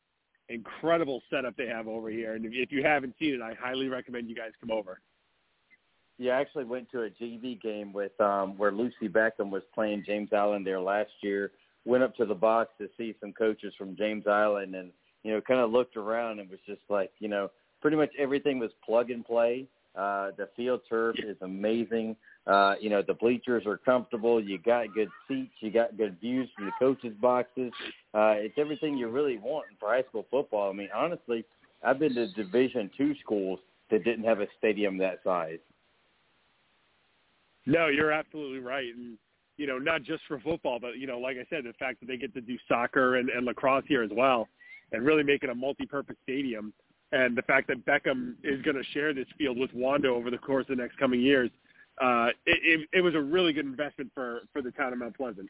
incredible 0.49 1.23
setup 1.31 1.57
they 1.57 1.65
have 1.65 1.87
over 1.87 2.11
here. 2.11 2.35
And 2.35 2.45
if, 2.45 2.51
if 2.53 2.71
you 2.71 2.83
haven't 2.83 3.15
seen 3.17 3.33
it, 3.33 3.41
I 3.41 3.55
highly 3.59 3.87
recommend 3.87 4.29
you 4.29 4.35
guys 4.35 4.51
come 4.59 4.69
over. 4.69 4.99
Yeah, 6.19 6.37
I 6.37 6.41
actually 6.41 6.65
went 6.65 6.91
to 6.91 7.03
a 7.03 7.09
JV 7.09 7.59
game 7.59 7.91
with 7.91 8.19
um, 8.21 8.55
where 8.55 8.71
Lucy 8.71 9.09
Beckham 9.09 9.49
was 9.49 9.63
playing 9.73 10.03
James 10.05 10.29
Island 10.31 10.65
there 10.67 10.79
last 10.79 11.11
year. 11.21 11.51
Went 11.85 12.03
up 12.03 12.15
to 12.17 12.25
the 12.25 12.35
box 12.35 12.69
to 12.79 12.87
see 12.97 13.15
some 13.19 13.33
coaches 13.33 13.73
from 13.79 13.95
James 13.95 14.27
Island, 14.27 14.75
and 14.75 14.91
you 15.23 15.33
know, 15.33 15.41
kind 15.41 15.59
of 15.59 15.71
looked 15.71 15.97
around 15.97 16.39
and 16.39 16.51
was 16.51 16.59
just 16.67 16.81
like, 16.87 17.11
you 17.17 17.29
know, 17.29 17.49
pretty 17.81 17.97
much 17.97 18.11
everything 18.19 18.59
was 18.59 18.69
plug 18.85 19.09
and 19.09 19.25
play. 19.25 19.67
Uh, 19.97 20.31
the 20.37 20.49
field 20.55 20.81
turf 20.89 21.15
is 21.19 21.37
amazing. 21.41 22.15
Uh, 22.47 22.75
you 22.79 22.89
know, 22.89 23.01
the 23.01 23.13
bleachers 23.13 23.65
are 23.65 23.77
comfortable. 23.77 24.43
You 24.43 24.57
got 24.57 24.93
good 24.93 25.09
seats. 25.27 25.53
You 25.61 25.71
got 25.71 25.97
good 25.97 26.19
views 26.19 26.49
from 26.55 26.65
the 26.65 26.71
coaches' 26.77 27.15
boxes. 27.21 27.71
Uh, 28.13 28.35
it's 28.37 28.55
everything 28.57 28.97
you 28.97 29.07
really 29.07 29.37
want 29.37 29.65
for 29.79 29.89
high 29.89 30.03
school 30.09 30.25
football. 30.29 30.69
I 30.69 30.73
mean, 30.73 30.89
honestly, 30.93 31.45
I've 31.83 31.99
been 31.99 32.13
to 32.15 32.27
Division 32.33 32.91
two 32.97 33.15
schools 33.23 33.59
that 33.89 34.03
didn't 34.03 34.25
have 34.25 34.41
a 34.41 34.47
stadium 34.57 34.97
that 34.97 35.19
size. 35.23 35.59
No, 37.65 37.87
you're 37.87 38.11
absolutely 38.11 38.59
right. 38.59 38.93
And, 38.95 39.17
you 39.57 39.65
know, 39.65 39.77
not 39.79 40.03
just 40.03 40.21
for 40.27 40.39
football, 40.39 40.79
but, 40.79 40.97
you 40.97 41.07
know, 41.07 41.17
like 41.19 41.37
I 41.37 41.45
said, 41.49 41.63
the 41.63 41.73
fact 41.73 41.99
that 42.01 42.07
they 42.07 42.17
get 42.17 42.33
to 42.33 42.41
do 42.41 42.57
soccer 42.67 43.15
and, 43.15 43.29
and 43.29 43.45
lacrosse 43.45 43.85
here 43.87 44.03
as 44.03 44.11
well 44.13 44.47
and 44.91 45.05
really 45.05 45.23
make 45.23 45.43
it 45.43 45.49
a 45.49 45.55
multi-purpose 45.55 46.17
stadium. 46.23 46.73
And 47.15 47.35
the 47.37 47.41
fact 47.43 47.69
that 47.69 47.85
Beckham 47.85 48.35
is 48.43 48.61
going 48.63 48.75
to 48.75 48.83
share 48.93 49.13
this 49.13 49.27
field 49.37 49.57
with 49.57 49.71
Wando 49.71 50.07
over 50.07 50.29
the 50.29 50.37
course 50.37 50.65
of 50.69 50.75
the 50.75 50.81
next 50.81 50.97
coming 50.97 51.21
years, 51.21 51.49
uh, 52.01 52.27
it, 52.45 52.81
it, 52.81 52.89
it 52.97 53.01
was 53.01 53.15
a 53.15 53.21
really 53.21 53.53
good 53.53 53.65
investment 53.65 54.11
for, 54.13 54.41
for 54.51 54.61
the 54.61 54.71
town 54.71 54.91
of 54.91 54.99
Mount 54.99 55.15
Pleasant. 55.15 55.49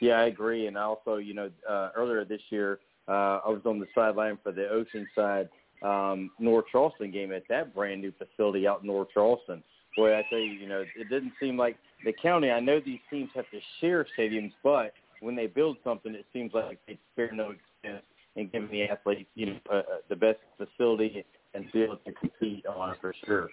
Yeah, 0.00 0.20
I 0.20 0.26
agree. 0.26 0.68
And 0.68 0.78
also, 0.78 1.16
you 1.16 1.34
know, 1.34 1.50
uh, 1.68 1.90
earlier 1.96 2.24
this 2.24 2.40
year, 2.50 2.78
uh, 3.08 3.40
I 3.44 3.48
was 3.48 3.62
on 3.64 3.80
the 3.80 3.86
sideline 3.96 4.38
for 4.44 4.52
the 4.52 4.84
Oceanside 5.18 5.48
um, 5.82 6.30
North 6.38 6.66
Charleston 6.70 7.10
game 7.10 7.32
at 7.32 7.42
that 7.48 7.74
brand 7.74 8.00
new 8.00 8.12
facility 8.12 8.68
out 8.68 8.82
in 8.82 8.86
North 8.86 9.08
Charleston 9.12 9.62
boy, 9.96 10.16
I 10.16 10.24
tell 10.28 10.38
you, 10.38 10.52
you 10.52 10.68
know, 10.68 10.80
it 10.96 11.08
didn't 11.08 11.32
seem 11.40 11.56
like 11.56 11.76
the 12.04 12.12
county. 12.12 12.50
I 12.50 12.60
know 12.60 12.80
these 12.80 13.00
teams 13.10 13.30
have 13.34 13.48
to 13.50 13.60
share 13.80 14.06
stadiums, 14.18 14.52
but 14.62 14.92
when 15.20 15.36
they 15.36 15.46
build 15.46 15.76
something, 15.84 16.14
it 16.14 16.26
seems 16.32 16.52
like 16.52 16.78
they 16.86 16.98
spare 17.12 17.32
no 17.32 17.52
expense 17.52 18.04
in 18.36 18.48
giving 18.48 18.70
the 18.70 18.84
athletes, 18.84 19.28
you 19.34 19.46
know, 19.46 19.58
uh, 19.70 19.74
uh 19.74 19.82
the 20.08 20.16
best 20.16 20.38
facility 20.56 21.24
and 21.54 21.70
field 21.70 21.98
to 22.06 22.12
compete 22.12 22.66
on 22.66 22.96
for 23.00 23.14
sure. 23.24 23.48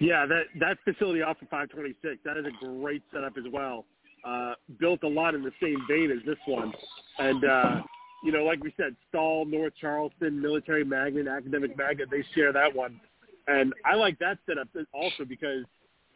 Yeah, 0.00 0.26
that 0.26 0.44
that 0.60 0.78
facility 0.84 1.22
off 1.22 1.40
of 1.40 1.48
526, 1.48 2.18
that 2.24 2.36
is 2.36 2.44
a 2.46 2.64
great 2.64 3.02
setup 3.12 3.36
as 3.38 3.44
well. 3.52 3.84
Uh, 4.24 4.54
built 4.80 5.02
a 5.04 5.08
lot 5.08 5.34
in 5.34 5.42
the 5.42 5.52
same 5.62 5.78
vein 5.88 6.10
as 6.10 6.24
this 6.26 6.38
one, 6.46 6.72
and 7.18 7.44
uh, 7.44 7.80
you 8.22 8.32
know, 8.32 8.44
like 8.44 8.62
we 8.62 8.74
said, 8.76 8.96
Stall, 9.08 9.44
North 9.44 9.74
Charleston, 9.80 10.40
Military 10.40 10.84
Magnet, 10.84 11.28
Academic 11.28 11.76
Magnet, 11.76 12.08
they 12.10 12.24
share 12.34 12.52
that 12.52 12.74
one. 12.74 13.00
And 13.46 13.72
I 13.84 13.94
like 13.94 14.18
that 14.18 14.38
setup 14.48 14.68
also 14.92 15.24
because, 15.24 15.64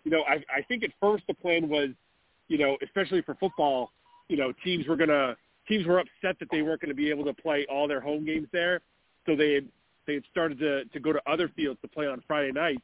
you 0.05 0.11
know, 0.11 0.22
I, 0.28 0.43
I 0.53 0.62
think 0.66 0.83
at 0.83 0.91
first 1.01 1.24
the 1.28 1.35
plan 1.35 1.68
was, 1.68 1.91
you 2.49 2.59
know, 2.59 2.76
especially 2.83 3.22
for 3.22 3.37
football, 3.37 3.93
you 4.28 4.37
know, 4.37 4.53
teams 4.64 4.89
were 4.89 4.97
gonna 4.97 5.37
teams 5.71 5.87
were 5.87 6.01
upset 6.01 6.39
that 6.41 6.49
they 6.51 6.62
weren't 6.62 6.81
going 6.81 6.91
to 6.91 6.95
be 6.95 7.09
able 7.11 7.25
to 7.25 7.33
play 7.33 7.66
all 7.71 7.89
their 7.89 8.01
home 8.01 8.27
games 8.27 8.49
there, 8.53 8.81
so 9.25 9.37
they 9.37 9.55
had 9.55 9.66
they 10.07 10.14
had 10.14 10.25
started 10.31 10.59
to 10.59 10.85
to 10.87 11.01
go 11.01 11.12
to 11.12 11.21
other 11.27 11.49
fields 11.49 11.81
to 11.83 11.89
play 11.89 12.07
on 12.07 12.23
Friday 12.27 12.53
nights, 12.53 12.83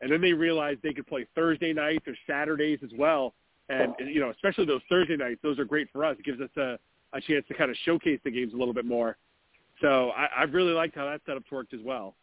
and 0.00 0.10
then 0.10 0.20
they 0.20 0.32
realized 0.32 0.80
they 0.82 0.94
could 0.94 1.06
play 1.06 1.26
Thursday 1.34 1.72
nights 1.72 2.06
or 2.06 2.14
Saturdays 2.26 2.78
as 2.82 2.90
well. 2.96 3.34
And 3.68 3.92
you 3.98 4.20
know, 4.20 4.30
especially 4.30 4.64
those 4.64 4.80
Thursday 4.88 5.16
nights, 5.16 5.40
those 5.42 5.58
are 5.58 5.64
great 5.64 5.88
for 5.92 6.04
us. 6.04 6.16
It 6.18 6.24
gives 6.24 6.40
us 6.40 6.50
a 6.56 6.78
a 7.12 7.20
chance 7.20 7.44
to 7.48 7.54
kind 7.54 7.70
of 7.70 7.76
showcase 7.84 8.20
the 8.24 8.30
games 8.30 8.54
a 8.54 8.56
little 8.56 8.74
bit 8.74 8.84
more. 8.84 9.16
So 9.80 10.10
I, 10.10 10.28
I've 10.42 10.54
really 10.54 10.72
liked 10.72 10.94
how 10.94 11.06
that 11.06 11.20
setup's 11.26 11.50
worked 11.50 11.74
as 11.74 11.80
well. 11.82 12.14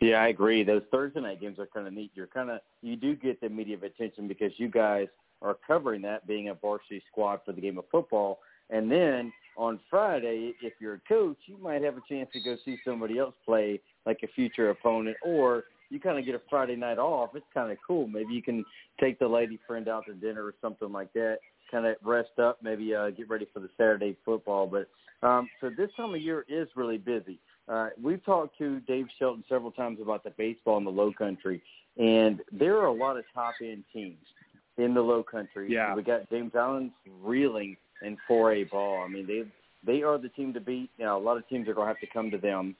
Yeah, 0.00 0.22
I 0.22 0.28
agree. 0.28 0.62
Those 0.64 0.82
Thursday 0.90 1.20
night 1.20 1.40
games 1.40 1.58
are 1.58 1.66
kind 1.66 1.86
of 1.86 1.92
neat. 1.92 2.10
You're 2.14 2.26
kind 2.26 2.50
of 2.50 2.60
you 2.82 2.96
do 2.96 3.14
get 3.14 3.40
the 3.40 3.48
media 3.48 3.76
attention 3.82 4.28
because 4.28 4.52
you 4.56 4.68
guys 4.68 5.08
are 5.42 5.56
covering 5.66 6.02
that, 6.02 6.26
being 6.26 6.48
a 6.48 6.54
varsity 6.54 7.02
squad 7.10 7.40
for 7.44 7.52
the 7.52 7.60
game 7.60 7.78
of 7.78 7.84
football, 7.90 8.40
and 8.70 8.90
then 8.90 9.32
on 9.56 9.78
Friday, 9.90 10.54
if 10.62 10.72
you're 10.80 10.94
a 10.94 11.00
coach, 11.08 11.36
you 11.46 11.58
might 11.58 11.82
have 11.82 11.96
a 11.96 12.02
chance 12.08 12.30
to 12.32 12.40
go 12.40 12.56
see 12.64 12.78
somebody 12.84 13.18
else 13.18 13.34
play, 13.44 13.80
like 14.06 14.20
a 14.22 14.28
future 14.28 14.70
opponent, 14.70 15.16
or 15.22 15.64
you 15.90 16.00
kind 16.00 16.18
of 16.18 16.24
get 16.24 16.34
a 16.34 16.40
Friday 16.48 16.76
night 16.76 16.98
off. 16.98 17.30
It's 17.34 17.44
kind 17.52 17.70
of 17.70 17.78
cool. 17.86 18.06
Maybe 18.06 18.32
you 18.32 18.42
can 18.42 18.64
take 18.98 19.18
the 19.18 19.28
lady 19.28 19.58
friend 19.66 19.88
out 19.88 20.06
to 20.06 20.14
dinner 20.14 20.44
or 20.44 20.54
something 20.62 20.90
like 20.92 21.12
that. 21.14 21.38
Kind 21.70 21.86
of 21.86 21.96
rest 22.02 22.38
up, 22.38 22.58
maybe 22.62 22.94
uh, 22.94 23.10
get 23.10 23.28
ready 23.28 23.46
for 23.52 23.60
the 23.60 23.68
Saturday 23.76 24.16
football. 24.24 24.66
But 24.66 24.88
um, 25.26 25.48
so 25.60 25.70
this 25.76 25.90
time 25.96 26.14
of 26.14 26.20
year 26.20 26.44
is 26.48 26.68
really 26.74 26.98
busy. 26.98 27.38
Uh, 27.68 27.90
we've 28.02 28.24
talked 28.24 28.56
to 28.58 28.80
Dave 28.80 29.06
Shelton 29.18 29.44
several 29.48 29.70
times 29.70 29.98
about 30.00 30.24
the 30.24 30.30
baseball 30.30 30.78
in 30.78 30.84
the 30.84 30.90
Low 30.90 31.12
Country, 31.12 31.62
and 31.98 32.40
there 32.50 32.78
are 32.78 32.86
a 32.86 32.92
lot 32.92 33.16
of 33.16 33.24
top 33.32 33.54
end 33.62 33.84
teams 33.92 34.24
in 34.78 34.94
the 34.94 35.00
Low 35.00 35.22
Country. 35.22 35.72
Yeah, 35.72 35.94
we 35.94 36.02
got 36.02 36.28
James 36.30 36.52
Island 36.56 36.90
reeling 37.22 37.76
in 38.02 38.16
4A 38.28 38.70
ball. 38.70 39.02
I 39.04 39.08
mean, 39.08 39.26
they 39.26 39.44
they 39.84 40.02
are 40.02 40.18
the 40.18 40.28
team 40.30 40.52
to 40.54 40.60
beat. 40.60 40.90
You 40.98 41.06
know, 41.06 41.18
a 41.18 41.22
lot 41.22 41.36
of 41.36 41.48
teams 41.48 41.68
are 41.68 41.74
going 41.74 41.86
to 41.86 41.94
have 41.94 42.00
to 42.00 42.06
come 42.12 42.30
to 42.30 42.38
them. 42.38 42.76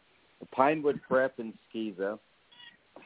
Pinewood 0.52 1.00
Prep 1.06 1.38
and 1.38 1.52
Skeeza, 1.68 2.18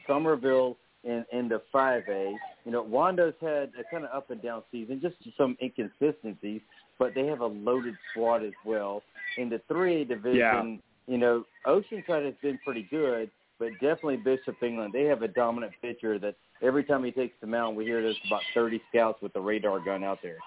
Summerville 0.07 0.77
in 1.03 1.25
in 1.31 1.47
the 1.47 1.61
5A. 1.73 2.35
You 2.65 2.71
know, 2.71 2.83
Wando's 2.83 3.33
had 3.41 3.71
a 3.79 3.83
kind 3.91 4.05
of 4.05 4.11
up 4.11 4.31
and 4.31 4.41
down 4.41 4.63
season, 4.71 4.99
just 5.01 5.15
some 5.37 5.57
inconsistencies, 5.61 6.61
but 6.97 7.13
they 7.13 7.25
have 7.27 7.41
a 7.41 7.45
loaded 7.45 7.95
squad 8.11 8.43
as 8.43 8.53
well. 8.65 9.01
In 9.37 9.49
the 9.49 9.61
3A 9.69 10.07
division, 10.07 10.39
yeah 10.39 10.77
you 11.07 11.17
know, 11.17 11.45
Oceanside 11.67 12.25
has 12.25 12.33
been 12.41 12.59
pretty 12.63 12.87
good, 12.89 13.29
but 13.59 13.71
definitely 13.73 14.17
Bishop 14.17 14.55
England. 14.61 14.93
They 14.93 15.03
have 15.03 15.21
a 15.21 15.27
dominant 15.27 15.73
pitcher 15.81 16.19
that 16.19 16.35
every 16.61 16.83
time 16.83 17.03
he 17.03 17.11
takes 17.11 17.35
the 17.41 17.47
mound, 17.47 17.77
we 17.77 17.85
hear 17.85 18.01
there's 18.01 18.19
about 18.27 18.41
30 18.53 18.81
scouts 18.89 19.21
with 19.21 19.33
the 19.33 19.39
radar 19.39 19.79
gun 19.79 20.03
out 20.03 20.19
there. 20.23 20.37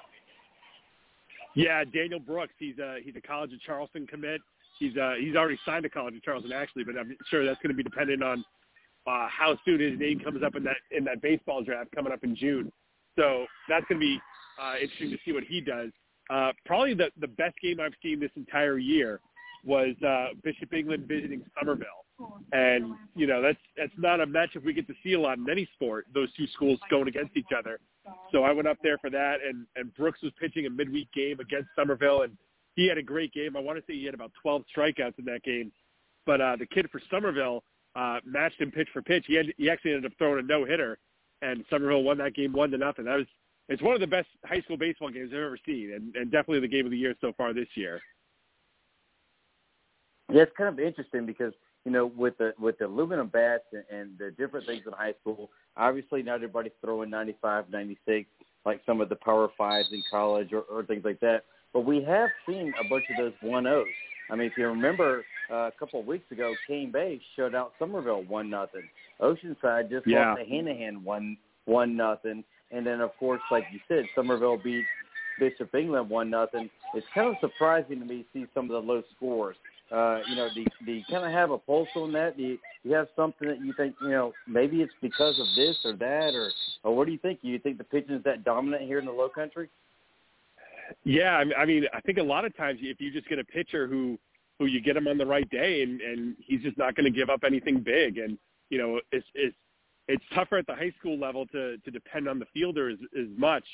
Yeah, 1.58 1.82
Daniel 1.82 2.20
Brooks. 2.20 2.54
He's 2.56 2.78
a 2.78 2.98
he's 3.02 3.16
a 3.16 3.20
College 3.20 3.52
of 3.52 3.60
Charleston 3.60 4.06
commit. 4.06 4.40
He's 4.78 4.96
uh 4.96 5.14
he's 5.20 5.34
already 5.34 5.58
signed 5.66 5.82
to 5.82 5.88
College 5.88 6.14
of 6.14 6.22
Charleston 6.22 6.52
actually, 6.52 6.84
but 6.84 6.96
I'm 6.96 7.16
sure 7.28 7.44
that's 7.44 7.60
going 7.60 7.76
to 7.76 7.76
be 7.76 7.82
dependent 7.82 8.22
on 8.22 8.44
uh, 9.08 9.26
how 9.28 9.58
soon 9.64 9.80
his 9.80 9.98
name 9.98 10.20
comes 10.20 10.44
up 10.44 10.54
in 10.54 10.62
that 10.62 10.76
in 10.92 11.02
that 11.04 11.20
baseball 11.20 11.64
draft 11.64 11.90
coming 11.92 12.12
up 12.12 12.22
in 12.22 12.36
June. 12.36 12.70
So 13.18 13.44
that's 13.68 13.84
going 13.88 14.00
to 14.00 14.06
be 14.06 14.20
uh, 14.62 14.74
interesting 14.80 15.10
to 15.10 15.18
see 15.24 15.32
what 15.32 15.42
he 15.42 15.60
does. 15.60 15.90
Uh, 16.30 16.52
probably 16.64 16.94
the 16.94 17.10
the 17.20 17.26
best 17.26 17.56
game 17.60 17.80
I've 17.80 17.94
seen 18.04 18.20
this 18.20 18.30
entire 18.36 18.78
year 18.78 19.18
was 19.64 19.96
uh, 20.06 20.28
Bishop 20.44 20.72
England 20.72 21.06
visiting 21.08 21.42
Summerville, 21.58 22.06
and 22.52 22.94
you 23.16 23.26
know 23.26 23.42
that's 23.42 23.58
that's 23.76 23.92
not 23.98 24.20
a 24.20 24.26
matchup 24.26 24.64
we 24.64 24.72
get 24.74 24.86
to 24.86 24.94
see 25.02 25.14
a 25.14 25.20
lot 25.20 25.38
in 25.38 25.50
any 25.50 25.68
sport. 25.74 26.06
Those 26.14 26.32
two 26.34 26.46
schools 26.54 26.78
going 26.88 27.08
against 27.08 27.36
each 27.36 27.50
other. 27.56 27.80
So 28.32 28.44
I 28.44 28.52
went 28.52 28.68
up 28.68 28.78
there 28.82 28.98
for 28.98 29.10
that, 29.10 29.36
and 29.46 29.66
and 29.76 29.94
Brooks 29.94 30.22
was 30.22 30.32
pitching 30.40 30.66
a 30.66 30.70
midweek 30.70 31.10
game 31.12 31.40
against 31.40 31.68
Summerville, 31.76 32.22
and 32.22 32.36
he 32.74 32.86
had 32.86 32.98
a 32.98 33.02
great 33.02 33.32
game. 33.32 33.56
I 33.56 33.60
want 33.60 33.78
to 33.78 33.84
say 33.86 33.98
he 33.98 34.04
had 34.04 34.14
about 34.14 34.32
12 34.42 34.62
strikeouts 34.76 35.18
in 35.18 35.24
that 35.26 35.42
game, 35.42 35.72
but 36.26 36.40
uh, 36.40 36.56
the 36.56 36.66
kid 36.66 36.88
for 36.90 37.00
Summerville 37.10 37.64
uh, 37.96 38.18
matched 38.24 38.60
him 38.60 38.70
pitch 38.70 38.88
for 38.92 39.02
pitch. 39.02 39.24
He 39.26 39.34
had, 39.34 39.46
he 39.56 39.68
actually 39.68 39.94
ended 39.94 40.12
up 40.12 40.18
throwing 40.18 40.38
a 40.38 40.42
no 40.42 40.64
hitter, 40.64 40.98
and 41.42 41.64
Summerville 41.70 42.02
won 42.02 42.18
that 42.18 42.34
game 42.34 42.52
one 42.52 42.70
to 42.70 42.78
nothing. 42.78 43.06
That 43.06 43.16
was 43.16 43.26
it's 43.68 43.82
one 43.82 43.94
of 43.94 44.00
the 44.00 44.06
best 44.06 44.28
high 44.44 44.60
school 44.62 44.76
baseball 44.76 45.10
games 45.10 45.30
I've 45.32 45.40
ever 45.40 45.58
seen, 45.66 45.92
and, 45.94 46.14
and 46.16 46.30
definitely 46.30 46.60
the 46.60 46.68
game 46.68 46.86
of 46.86 46.90
the 46.90 46.96
year 46.96 47.14
so 47.20 47.32
far 47.36 47.52
this 47.52 47.68
year. 47.74 48.00
Yeah, 50.32 50.42
it's 50.42 50.52
kind 50.56 50.68
of 50.68 50.78
interesting 50.78 51.26
because 51.26 51.52
you 51.88 51.94
know 51.94 52.12
with 52.18 52.36
the 52.36 52.52
with 52.60 52.76
the 52.78 52.84
aluminum 52.84 53.28
bats 53.28 53.64
and, 53.72 53.82
and 53.90 54.18
the 54.18 54.30
different 54.32 54.66
things 54.66 54.82
in 54.86 54.92
high 54.92 55.14
school. 55.22 55.48
Obviously, 55.74 56.22
not 56.22 56.34
everybody's 56.34 56.72
throwing 56.84 57.08
95, 57.08 57.70
96 57.70 58.28
like 58.66 58.82
some 58.84 59.00
of 59.00 59.08
the 59.08 59.16
Power 59.16 59.48
Fives 59.56 59.88
in 59.90 60.02
college 60.10 60.52
or, 60.52 60.60
or 60.70 60.84
things 60.84 61.02
like 61.02 61.18
that. 61.20 61.44
But 61.72 61.86
we 61.86 62.02
have 62.02 62.28
seen 62.46 62.74
a 62.78 62.86
bunch 62.90 63.04
of 63.10 63.16
those 63.16 63.32
one 63.40 63.66
O's. 63.66 63.86
I 64.30 64.36
mean, 64.36 64.48
if 64.48 64.58
you 64.58 64.66
remember 64.66 65.24
uh, 65.50 65.68
a 65.68 65.72
couple 65.78 65.98
of 65.98 66.04
weeks 66.04 66.30
ago, 66.30 66.52
Cane 66.66 66.92
Bay 66.92 67.22
shut 67.34 67.54
out 67.54 67.72
Summerville 67.78 68.24
one 68.24 68.50
nothing. 68.50 68.86
Oceanside 69.22 69.88
just 69.88 70.06
yeah. 70.06 70.32
lost 70.32 70.42
to 70.42 70.46
Hanahan 70.46 71.02
one 71.02 71.38
one 71.64 71.96
nothing, 71.96 72.44
and 72.70 72.86
then 72.86 73.00
of 73.00 73.16
course, 73.18 73.40
like 73.50 73.64
you 73.72 73.80
said, 73.88 74.04
Summerville 74.14 74.60
beat 74.62 74.84
Bishop 75.38 75.74
England 75.74 76.10
one 76.10 76.28
nothing. 76.28 76.68
It's 76.92 77.06
kind 77.14 77.28
of 77.28 77.36
surprising 77.40 77.98
to 78.00 78.04
me 78.04 78.24
to 78.24 78.24
see 78.34 78.46
some 78.52 78.66
of 78.66 78.72
the 78.72 78.92
low 78.92 79.02
scores. 79.16 79.56
Uh, 79.90 80.20
you 80.28 80.36
know, 80.36 80.48
do, 80.54 80.64
do 80.84 80.92
you 80.92 81.02
kind 81.10 81.24
of 81.24 81.32
have 81.32 81.50
a 81.50 81.58
pulse 81.58 81.88
on 81.96 82.12
that? 82.12 82.36
Do 82.36 82.42
you, 82.42 82.58
do 82.82 82.90
you 82.90 82.94
have 82.94 83.08
something 83.16 83.48
that 83.48 83.64
you 83.64 83.72
think, 83.74 83.94
you 84.02 84.10
know, 84.10 84.32
maybe 84.46 84.82
it's 84.82 84.92
because 85.00 85.38
of 85.40 85.46
this 85.56 85.76
or 85.84 85.94
that, 85.94 86.34
or 86.34 86.50
or 86.82 86.94
what 86.94 87.06
do 87.06 87.12
you 87.12 87.18
think? 87.18 87.40
Do 87.40 87.48
you 87.48 87.58
think 87.58 87.78
the 87.78 87.84
pitching 87.84 88.14
is 88.16 88.24
that 88.24 88.44
dominant 88.44 88.82
here 88.82 88.98
in 88.98 89.06
the 89.06 89.12
Low 89.12 89.30
Country? 89.30 89.70
Yeah, 91.04 91.36
I 91.36 91.64
mean- 91.64 91.86
I 91.92 92.00
think 92.00 92.18
a 92.18 92.22
lot 92.22 92.44
of 92.44 92.56
times 92.56 92.80
if 92.82 93.00
you 93.00 93.10
just 93.10 93.28
get 93.28 93.38
a 93.38 93.44
pitcher 93.44 93.86
who 93.86 94.18
who 94.58 94.66
you 94.66 94.80
get 94.80 94.96
him 94.96 95.06
on 95.06 95.18
the 95.18 95.26
right 95.26 95.48
day 95.50 95.82
and 95.82 96.00
and 96.00 96.36
he's 96.44 96.60
just 96.62 96.76
not 96.76 96.94
going 96.94 97.10
to 97.10 97.16
give 97.16 97.30
up 97.30 97.44
anything 97.44 97.80
big, 97.80 98.18
and 98.18 98.38
you 98.70 98.78
know, 98.78 99.00
it's 99.12 99.26
it's 99.34 99.56
it's 100.08 100.24
tougher 100.34 100.58
at 100.58 100.66
the 100.66 100.74
high 100.74 100.92
school 100.98 101.18
level 101.18 101.46
to 101.46 101.78
to 101.78 101.90
depend 101.90 102.28
on 102.28 102.38
the 102.38 102.46
fielder 102.52 102.90
as, 102.90 102.98
as 103.18 103.28
much 103.36 103.64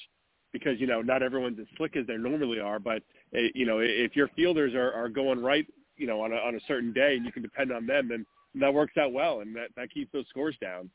because 0.52 0.78
you 0.78 0.86
know 0.86 1.02
not 1.02 1.22
everyone's 1.22 1.58
as 1.58 1.66
slick 1.76 1.96
as 1.96 2.06
they 2.06 2.16
normally 2.16 2.60
are. 2.60 2.78
But 2.78 3.02
uh, 3.34 3.40
you 3.54 3.66
know, 3.66 3.78
if 3.78 4.14
your 4.14 4.28
fielders 4.36 4.74
are 4.74 4.92
are 4.92 5.08
going 5.08 5.42
right, 5.42 5.66
you 5.96 6.06
know, 6.06 6.20
on 6.20 6.32
a 6.32 6.36
on 6.36 6.54
a 6.54 6.60
certain 6.66 6.92
day, 6.92 7.16
and 7.16 7.24
you 7.24 7.32
can 7.32 7.42
depend 7.42 7.72
on 7.72 7.86
them, 7.86 8.08
then 8.08 8.26
that 8.56 8.72
works 8.72 8.96
out 8.98 9.12
well, 9.12 9.40
and 9.40 9.54
that 9.56 9.68
that 9.76 9.92
keeps 9.92 10.12
those 10.12 10.26
scores 10.28 10.56
down. 10.60 10.90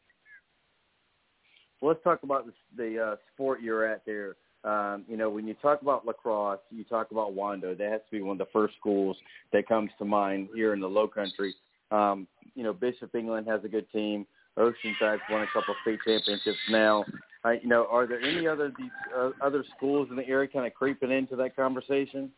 Well, 1.82 1.92
let's 1.92 2.04
talk 2.04 2.24
about 2.24 2.46
the, 2.46 2.54
the 2.76 3.04
uh, 3.04 3.16
sport 3.34 3.62
you're 3.62 3.86
at 3.86 4.06
there. 4.06 4.36
Um, 4.66 5.06
you 5.08 5.16
know, 5.16 5.30
when 5.30 5.48
you 5.48 5.54
talk 5.54 5.82
about 5.82 6.06
lacrosse, 6.06 6.60
you 6.70 6.84
talk 6.84 7.12
about 7.12 7.34
Wando. 7.34 7.78
That 7.78 7.92
has 7.92 8.02
to 8.10 8.12
be 8.12 8.22
one 8.22 8.34
of 8.34 8.46
the 8.46 8.52
first 8.52 8.74
schools 8.78 9.16
that 9.54 9.68
comes 9.68 9.90
to 10.00 10.06
mind 10.06 10.50
here 10.54 10.74
in 10.74 10.82
the 10.82 10.90
Low 10.90 11.08
Country. 11.08 11.56
Um, 11.92 12.28
you 12.56 12.64
know, 12.64 12.74
Bishop 12.74 13.16
England 13.16 13.48
has 13.48 13.64
a 13.64 13.70
good 13.70 13.90
team. 13.92 14.28
Oceanside's 14.58 15.22
won 15.30 15.42
a 15.42 15.48
couple 15.48 15.74
of 15.74 15.78
state 15.84 16.00
championships 16.06 16.58
now. 16.70 17.06
Uh, 17.46 17.52
you 17.52 17.70
know, 17.70 17.88
are 17.90 18.06
there 18.06 18.20
any 18.20 18.46
other 18.46 18.74
these 18.78 18.90
uh, 19.18 19.30
other 19.42 19.64
schools 19.78 20.10
in 20.10 20.18
the 20.18 20.28
area 20.28 20.50
kind 20.50 20.68
of 20.68 20.74
creeping 20.74 21.12
into 21.12 21.38
that 21.38 21.56
conversation? 21.56 22.30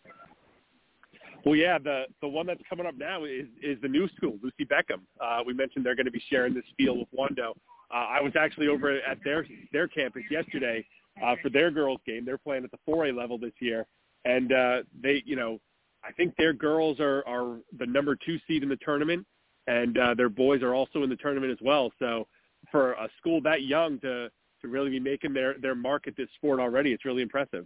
Well, 1.45 1.55
yeah, 1.55 1.79
the 1.79 2.03
the 2.21 2.27
one 2.27 2.45
that's 2.45 2.61
coming 2.69 2.85
up 2.85 2.95
now 2.97 3.23
is 3.23 3.47
is 3.63 3.77
the 3.81 3.87
new 3.87 4.07
school, 4.09 4.37
Lucy 4.43 4.65
Beckham. 4.65 5.01
Uh, 5.19 5.41
we 5.45 5.53
mentioned 5.53 5.85
they're 5.85 5.95
going 5.95 6.05
to 6.05 6.11
be 6.11 6.23
sharing 6.29 6.53
this 6.53 6.63
field 6.77 6.99
with 6.99 7.07
Wando. 7.17 7.51
Uh, 7.91 8.07
I 8.09 8.21
was 8.21 8.33
actually 8.39 8.67
over 8.67 8.91
at 8.91 9.17
their 9.23 9.45
their 9.71 9.87
campus 9.87 10.23
yesterday 10.29 10.85
uh, 11.23 11.35
for 11.41 11.49
their 11.49 11.71
girls 11.71 11.99
game. 12.05 12.25
They're 12.25 12.37
playing 12.37 12.63
at 12.63 12.71
the 12.71 12.77
4A 12.87 13.15
level 13.15 13.37
this 13.37 13.53
year, 13.59 13.85
and 14.23 14.53
uh, 14.53 14.77
they, 15.01 15.23
you 15.25 15.35
know, 15.35 15.59
I 16.03 16.11
think 16.11 16.35
their 16.37 16.53
girls 16.53 16.99
are 16.99 17.23
are 17.27 17.57
the 17.77 17.85
number 17.85 18.15
two 18.15 18.37
seed 18.47 18.61
in 18.63 18.69
the 18.69 18.77
tournament, 18.77 19.25
and 19.67 19.97
uh, 19.97 20.13
their 20.13 20.29
boys 20.29 20.61
are 20.61 20.73
also 20.73 21.03
in 21.03 21.09
the 21.09 21.15
tournament 21.15 21.51
as 21.51 21.59
well. 21.61 21.91
So 21.99 22.27
for 22.71 22.93
a 22.93 23.09
school 23.17 23.41
that 23.41 23.63
young 23.63 23.99
to 24.01 24.29
to 24.61 24.67
really 24.67 24.91
be 24.91 24.99
making 24.99 25.33
their 25.33 25.55
their 25.59 25.75
mark 25.75 26.07
at 26.07 26.15
this 26.15 26.29
sport 26.35 26.59
already, 26.59 26.93
it's 26.93 27.05
really 27.05 27.23
impressive. 27.23 27.65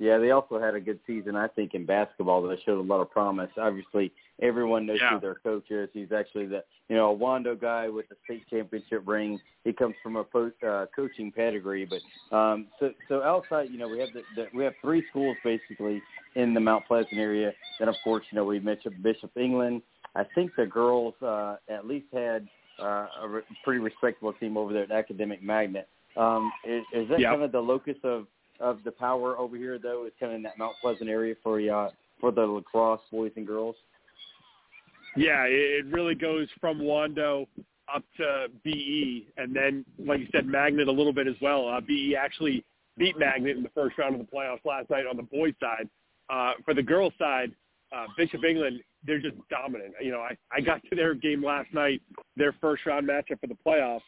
Yeah, 0.00 0.16
they 0.16 0.30
also 0.30 0.58
had 0.58 0.74
a 0.74 0.80
good 0.80 0.98
season, 1.06 1.36
I 1.36 1.46
think, 1.46 1.74
in 1.74 1.84
basketball 1.84 2.40
that 2.44 2.58
showed 2.64 2.78
a 2.78 2.82
lot 2.82 3.02
of 3.02 3.10
promise. 3.10 3.50
Obviously, 3.58 4.10
everyone 4.40 4.86
knows 4.86 4.98
Yeah. 4.98 5.10
who 5.10 5.20
their 5.20 5.34
coach 5.34 5.70
is. 5.70 5.90
He's 5.92 6.10
actually 6.10 6.46
the 6.46 6.64
you 6.88 6.96
know 6.96 7.12
a 7.12 7.16
Wando 7.16 7.54
guy 7.60 7.86
with 7.90 8.08
the 8.08 8.16
state 8.24 8.42
championship 8.48 9.02
ring. 9.06 9.38
He 9.62 9.74
comes 9.74 9.94
from 10.02 10.16
a 10.16 10.24
po- 10.24 10.52
uh, 10.66 10.86
coaching 10.96 11.30
pedigree. 11.30 11.84
But 11.84 12.00
um, 12.34 12.68
so 12.80 12.94
so 13.08 13.22
outside, 13.22 13.68
you 13.70 13.76
know, 13.76 13.88
we 13.88 13.98
have 13.98 14.08
the, 14.14 14.22
the 14.36 14.48
we 14.54 14.64
have 14.64 14.72
three 14.80 15.04
schools 15.10 15.36
basically 15.44 16.02
in 16.34 16.54
the 16.54 16.60
Mount 16.60 16.86
Pleasant 16.86 17.18
area. 17.18 17.52
Then 17.78 17.90
of 17.90 17.96
course, 18.02 18.24
you 18.30 18.36
know, 18.36 18.44
we 18.46 18.58
mentioned 18.58 19.02
Bishop 19.02 19.36
England. 19.36 19.82
I 20.16 20.24
think 20.34 20.52
the 20.56 20.64
girls 20.64 21.12
uh, 21.20 21.56
at 21.68 21.86
least 21.86 22.06
had 22.10 22.48
uh, 22.82 23.06
a 23.20 23.28
re- 23.28 23.42
pretty 23.64 23.80
respectable 23.80 24.32
team 24.32 24.56
over 24.56 24.72
there 24.72 24.84
at 24.84 24.90
Academic 24.90 25.42
Magnet. 25.42 25.88
Um, 26.16 26.50
is, 26.64 26.84
is 26.94 27.06
that 27.10 27.20
Yep. 27.20 27.30
kind 27.32 27.42
of 27.42 27.52
the 27.52 27.60
locus 27.60 27.96
of 28.02 28.26
of 28.60 28.82
the 28.84 28.92
power 28.92 29.38
over 29.38 29.56
here, 29.56 29.78
though? 29.78 30.06
Is 30.06 30.12
kind 30.20 30.32
of 30.32 30.36
in 30.36 30.42
that 30.42 30.58
Mount 30.58 30.74
Pleasant 30.80 31.08
area 31.08 31.34
for 31.42 31.60
uh, 31.60 31.90
for 32.20 32.30
the 32.30 32.42
lacrosse 32.42 33.00
boys 33.10 33.32
and 33.36 33.46
girls. 33.46 33.76
Yeah, 35.16 35.44
it, 35.46 35.86
really 35.86 36.14
goes 36.14 36.46
from 36.60 36.78
Wando 36.80 37.46
up 37.92 38.04
to 38.18 38.46
BE, 38.62 39.26
and 39.36 39.54
then, 39.54 39.84
like 39.98 40.20
you 40.20 40.28
said, 40.30 40.46
Magnet 40.46 40.86
a 40.86 40.92
little 40.92 41.12
bit 41.12 41.26
as 41.26 41.34
well. 41.42 41.68
Uh, 41.68 41.80
BE 41.80 42.14
actually 42.16 42.64
beat 42.96 43.18
Magnet 43.18 43.56
in 43.56 43.62
the 43.64 43.70
first 43.70 43.98
round 43.98 44.14
of 44.14 44.20
the 44.20 44.26
playoffs 44.32 44.64
last 44.64 44.88
night 44.88 45.06
on 45.10 45.16
the 45.16 45.24
boys' 45.24 45.54
side. 45.60 45.88
Uh, 46.28 46.52
for 46.64 46.74
the 46.74 46.82
girls' 46.82 47.12
side, 47.18 47.50
uh, 47.92 48.06
Bishop 48.16 48.44
England, 48.44 48.80
they're 49.04 49.20
just 49.20 49.34
dominant. 49.50 49.94
You 50.00 50.12
know, 50.12 50.20
I, 50.20 50.36
I 50.52 50.60
got 50.60 50.80
to 50.90 50.94
their 50.94 51.14
game 51.14 51.44
last 51.44 51.72
night, 51.74 52.00
their 52.36 52.54
first 52.60 52.86
round 52.86 53.08
matchup 53.08 53.40
for 53.40 53.48
the 53.48 53.56
playoffs, 53.66 54.02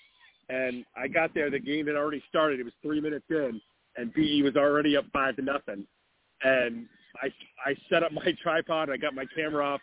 and 0.48 0.84
I 0.96 1.08
got 1.08 1.34
there. 1.34 1.50
The 1.50 1.58
game 1.58 1.88
had 1.88 1.96
already 1.96 2.22
started. 2.28 2.60
It 2.60 2.64
was 2.64 2.74
three 2.80 3.00
minutes 3.00 3.24
in, 3.28 3.60
and 3.96 4.12
BE 4.14 4.42
was 4.42 4.56
already 4.56 4.96
up 4.96 5.04
five 5.12 5.36
to 5.36 5.42
nothing. 5.42 5.86
And 6.42 6.86
I 7.22 7.28
I 7.64 7.74
set 7.90 8.02
up 8.02 8.12
my 8.12 8.34
tripod. 8.42 8.90
I 8.90 8.96
got 8.96 9.14
my 9.14 9.24
camera 9.36 9.64
off, 9.66 9.80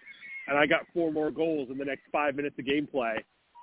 and 0.47 0.57
I 0.57 0.65
got 0.65 0.81
four 0.93 1.11
more 1.11 1.31
goals 1.31 1.69
in 1.71 1.77
the 1.77 1.85
next 1.85 2.03
five 2.11 2.35
minutes 2.35 2.55
of 2.59 2.65
gameplay. 2.65 3.17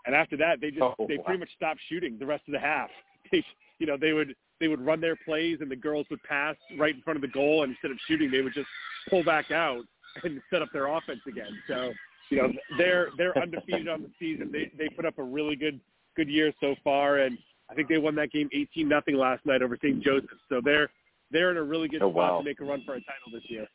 And 0.07 0.15
after 0.15 0.37
that, 0.37 0.61
they 0.61 0.71
just 0.71 0.83
Oh, 0.83 1.07
they 1.09 1.17
wow. 1.19 1.25
pretty 1.25 1.41
much 1.41 1.51
stopped 1.57 1.81
shooting 1.89 2.17
the 2.19 2.27
rest 2.27 2.45
of 2.49 2.53
the 2.53 2.61
half. 2.61 2.91
They, 3.33 3.45
you 3.81 3.89
know, 3.89 3.97
they 3.97 4.13
would 4.13 4.37
they 4.61 4.69
would 4.69 4.81
run 4.81 5.01
their 5.01 5.17
plays, 5.17 5.59
and 5.61 5.69
the 5.69 5.75
girls 5.75 6.07
would 6.11 6.23
pass 6.23 6.55
right 6.79 6.95
in 6.95 7.03
front 7.03 7.17
of 7.17 7.23
the 7.23 7.29
goal, 7.29 7.65
and 7.65 7.73
instead 7.73 7.91
of 7.91 7.99
shooting, 8.07 8.31
they 8.31 8.41
would 8.41 8.55
just 8.55 8.69
pull 9.11 9.25
back 9.25 9.51
out 9.51 9.83
and 10.23 10.41
set 10.49 10.63
up 10.63 10.69
their 10.73 10.87
offense 10.87 11.19
again. 11.27 11.51
So, 11.67 11.93
you 12.31 12.39
know, 12.39 12.53
they're 12.79 13.09
they're 13.19 13.37
undefeated 13.37 13.89
on 13.89 14.03
the 14.03 14.11
season. 14.21 14.51
They 14.53 14.71
they 14.79 14.89
put 14.89 15.05
up 15.05 15.19
a 15.19 15.25
really 15.25 15.57
good 15.57 15.81
good 16.17 16.29
year 16.29 16.53
so 16.61 16.77
far, 16.85 17.19
and 17.19 17.37
I 17.71 17.75
think 17.75 17.89
they 17.89 17.99
won 17.99 18.15
that 18.17 18.31
game 18.33 18.49
eighteen 18.53 18.89
nothing 18.89 19.17
last 19.17 19.45
night 19.45 19.63
over 19.63 19.77
St. 19.77 20.03
Joseph. 20.03 20.31
So 20.49 20.61
they're 20.65 20.89
they're 21.31 21.51
in 21.51 21.57
a 21.57 21.63
really 21.63 21.89
good 21.89 22.03
Oh, 22.03 22.11
spot 22.11 22.33
wow. 22.33 22.39
to 22.39 22.45
make 22.45 22.61
a 22.61 22.65
run 22.65 22.83
for 22.87 22.95
a 22.95 23.01
title 23.01 23.33
this 23.33 23.43
year. 23.49 23.67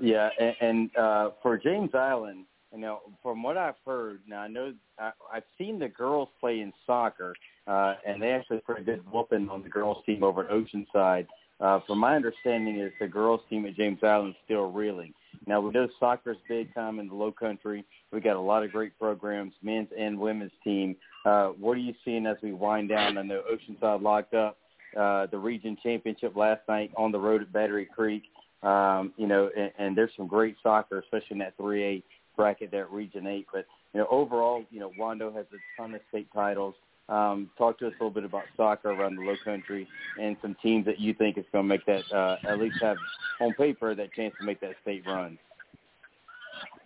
Yeah, 0.00 0.28
and, 0.38 0.54
and 0.60 0.96
uh, 0.96 1.30
for 1.42 1.56
James 1.56 1.90
Island, 1.94 2.46
you 2.72 2.80
know, 2.80 3.00
from 3.22 3.42
what 3.42 3.56
I've 3.56 3.76
heard, 3.86 4.20
now 4.26 4.40
I 4.40 4.48
know 4.48 4.74
I, 4.98 5.12
I've 5.32 5.44
seen 5.56 5.78
the 5.78 5.88
girls 5.88 6.28
play 6.40 6.60
in 6.60 6.72
soccer, 6.84 7.34
uh, 7.66 7.94
and 8.06 8.20
they 8.20 8.32
actually 8.32 8.58
put 8.58 8.78
a 8.78 8.82
good 8.82 9.02
whooping 9.10 9.48
on 9.48 9.62
the 9.62 9.68
girls 9.68 9.98
team 10.04 10.24
over 10.24 10.44
at 10.44 10.50
Oceanside. 10.50 11.26
Uh, 11.60 11.78
from 11.86 11.98
my 11.98 12.16
understanding, 12.16 12.80
is 12.80 12.92
the 13.00 13.06
girls 13.06 13.40
team 13.48 13.64
at 13.66 13.76
James 13.76 14.00
Island 14.02 14.30
is 14.30 14.36
still 14.44 14.70
reeling. 14.72 15.14
Now 15.46 15.60
we 15.60 15.70
know 15.72 15.88
soccer's 16.00 16.36
big 16.48 16.74
time 16.74 16.98
in 16.98 17.08
the 17.08 17.14
Low 17.14 17.32
Country. 17.32 17.84
We 18.12 18.20
got 18.20 18.36
a 18.36 18.40
lot 18.40 18.64
of 18.64 18.72
great 18.72 18.98
programs, 18.98 19.52
men's 19.62 19.88
and 19.98 20.18
women's 20.18 20.52
team. 20.62 20.96
Uh, 21.24 21.48
what 21.48 21.72
are 21.72 21.80
you 21.80 21.94
seeing 22.04 22.26
as 22.26 22.36
we 22.42 22.52
wind 22.52 22.88
down? 22.88 23.18
I 23.18 23.22
know 23.22 23.42
Oceanside 23.50 24.02
locked 24.02 24.34
up 24.34 24.58
uh, 24.96 25.26
the 25.26 25.38
region 25.38 25.76
championship 25.82 26.36
last 26.36 26.60
night 26.68 26.90
on 26.96 27.12
the 27.12 27.18
road 27.18 27.42
at 27.42 27.52
Battery 27.52 27.86
Creek. 27.86 28.22
Um, 28.62 29.12
you 29.16 29.26
know, 29.26 29.50
and, 29.56 29.70
and 29.78 29.96
there's 29.96 30.10
some 30.16 30.26
great 30.26 30.56
soccer, 30.62 31.00
especially 31.00 31.32
in 31.32 31.38
that 31.38 31.56
3A 31.58 32.02
bracket 32.36 32.70
there 32.70 32.84
at 32.84 32.92
Region 32.92 33.26
8. 33.26 33.46
But, 33.52 33.66
you 33.92 34.00
know, 34.00 34.06
overall, 34.10 34.64
you 34.70 34.80
know, 34.80 34.90
Wando 34.98 35.34
has 35.34 35.46
a 35.52 35.80
ton 35.80 35.94
of 35.94 36.00
state 36.08 36.28
titles. 36.32 36.74
Um, 37.08 37.50
talk 37.58 37.78
to 37.80 37.86
us 37.86 37.92
a 38.00 38.02
little 38.02 38.14
bit 38.14 38.24
about 38.24 38.44
soccer 38.56 38.90
around 38.90 39.16
the 39.16 39.22
Low 39.22 39.36
Country 39.44 39.86
and 40.20 40.36
some 40.40 40.56
teams 40.62 40.86
that 40.86 40.98
you 40.98 41.12
think 41.12 41.36
is 41.36 41.44
going 41.52 41.64
to 41.64 41.68
make 41.68 41.84
that, 41.86 42.02
uh, 42.14 42.36
at 42.48 42.58
least 42.58 42.76
have 42.80 42.96
on 43.40 43.52
paper 43.54 43.94
that 43.94 44.12
chance 44.14 44.34
to 44.40 44.46
make 44.46 44.60
that 44.60 44.74
state 44.82 45.02
run. 45.06 45.38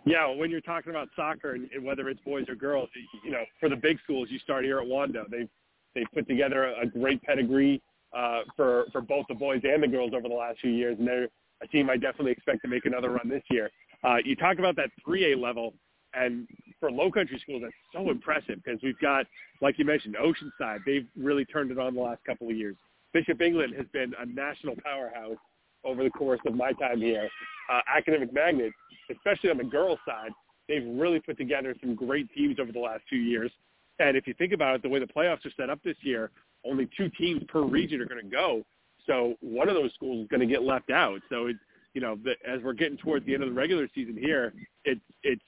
Yeah, 0.05 0.27
when 0.33 0.49
you're 0.49 0.61
talking 0.61 0.89
about 0.89 1.09
soccer 1.15 1.53
and, 1.53 1.69
whether 1.83 2.09
it's 2.09 2.19
boys 2.21 2.45
or 2.49 2.55
girls, 2.55 2.89
you 3.23 3.31
know, 3.31 3.43
for 3.59 3.69
the 3.69 3.75
big 3.75 3.97
schools, 4.03 4.29
you 4.29 4.39
start 4.39 4.65
here 4.65 4.79
at 4.79 4.87
Wando. 4.87 5.29
They've 5.29 5.49
they've 5.95 6.07
put 6.13 6.27
together 6.27 6.65
a, 6.65 6.81
a 6.81 6.85
great 6.85 7.21
pedigree 7.21 7.81
uh, 8.15 8.41
for 8.55 8.85
for 8.91 9.01
both 9.01 9.25
the 9.29 9.35
boys 9.35 9.61
and 9.63 9.83
the 9.83 9.87
girls 9.87 10.11
over 10.15 10.27
the 10.27 10.35
last 10.35 10.59
few 10.59 10.71
years, 10.71 10.97
and 10.99 11.07
they're 11.07 11.27
a 11.61 11.67
team 11.67 11.89
I 11.89 11.97
definitely 11.97 12.31
expect 12.31 12.61
to 12.63 12.67
make 12.67 12.85
another 12.85 13.11
run 13.11 13.29
this 13.29 13.43
year. 13.49 13.69
Uh, 14.03 14.17
you 14.23 14.35
talk 14.35 14.59
about 14.59 14.75
that 14.77 14.89
3A 15.05 15.39
level, 15.39 15.73
and 16.13 16.47
for 16.79 16.91
low 16.91 17.11
country 17.11 17.39
schools, 17.41 17.61
that's 17.63 17.73
so 17.93 18.09
impressive 18.09 18.59
because 18.63 18.79
we've 18.81 18.99
got, 18.99 19.25
like 19.61 19.77
you 19.77 19.85
mentioned, 19.85 20.15
Oceanside. 20.15 20.79
They've 20.85 21.07
really 21.17 21.45
turned 21.45 21.71
it 21.71 21.79
on 21.79 21.93
the 21.95 22.01
last 22.01 22.23
couple 22.25 22.49
of 22.49 22.55
years. 22.55 22.75
Bishop 23.13 23.41
England 23.41 23.73
has 23.75 23.85
been 23.91 24.13
a 24.19 24.25
national 24.25 24.75
powerhouse 24.83 25.37
over 25.83 26.03
the 26.03 26.09
course 26.09 26.39
of 26.45 26.55
my 26.55 26.71
time 26.73 27.01
here. 27.01 27.29
Uh, 27.71 27.81
Academic 27.95 28.33
Magnet, 28.33 28.73
especially 29.11 29.49
on 29.49 29.57
the 29.57 29.63
girls' 29.63 29.99
side, 30.05 30.31
they've 30.67 30.85
really 30.85 31.19
put 31.19 31.37
together 31.37 31.75
some 31.81 31.95
great 31.95 32.31
teams 32.33 32.57
over 32.59 32.71
the 32.71 32.79
last 32.79 33.01
two 33.09 33.17
years. 33.17 33.51
And 33.99 34.15
if 34.15 34.27
you 34.27 34.33
think 34.35 34.53
about 34.53 34.75
it, 34.75 34.81
the 34.81 34.89
way 34.89 34.99
the 34.99 35.07
playoffs 35.07 35.45
are 35.45 35.51
set 35.57 35.69
up 35.69 35.79
this 35.83 35.97
year, 36.01 36.31
only 36.65 36.89
two 36.97 37.09
teams 37.17 37.43
per 37.47 37.61
region 37.61 38.01
are 38.01 38.05
going 38.05 38.23
to 38.23 38.29
go. 38.29 38.63
So 39.05 39.35
one 39.41 39.69
of 39.69 39.75
those 39.75 39.91
schools 39.93 40.23
is 40.23 40.27
going 40.27 40.41
to 40.41 40.45
get 40.45 40.63
left 40.63 40.91
out. 40.91 41.19
So 41.29 41.47
it, 41.47 41.55
you 41.93 42.01
know, 42.01 42.17
the, 42.23 42.33
as 42.47 42.61
we're 42.63 42.73
getting 42.73 42.97
towards 42.97 43.25
the 43.25 43.33
end 43.33 43.43
of 43.43 43.49
the 43.49 43.55
regular 43.55 43.87
season 43.95 44.15
here, 44.17 44.53
it's 44.85 45.01
it's 45.23 45.41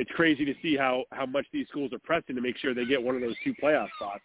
it's 0.00 0.10
crazy 0.12 0.46
to 0.46 0.54
see 0.62 0.76
how 0.78 1.04
how 1.12 1.26
much 1.26 1.44
these 1.52 1.68
schools 1.68 1.92
are 1.92 1.98
pressing 1.98 2.34
to 2.34 2.40
make 2.40 2.56
sure 2.56 2.72
they 2.72 2.86
get 2.86 3.02
one 3.02 3.14
of 3.14 3.20
those 3.20 3.34
two 3.44 3.52
playoff 3.62 3.88
spots. 3.96 4.22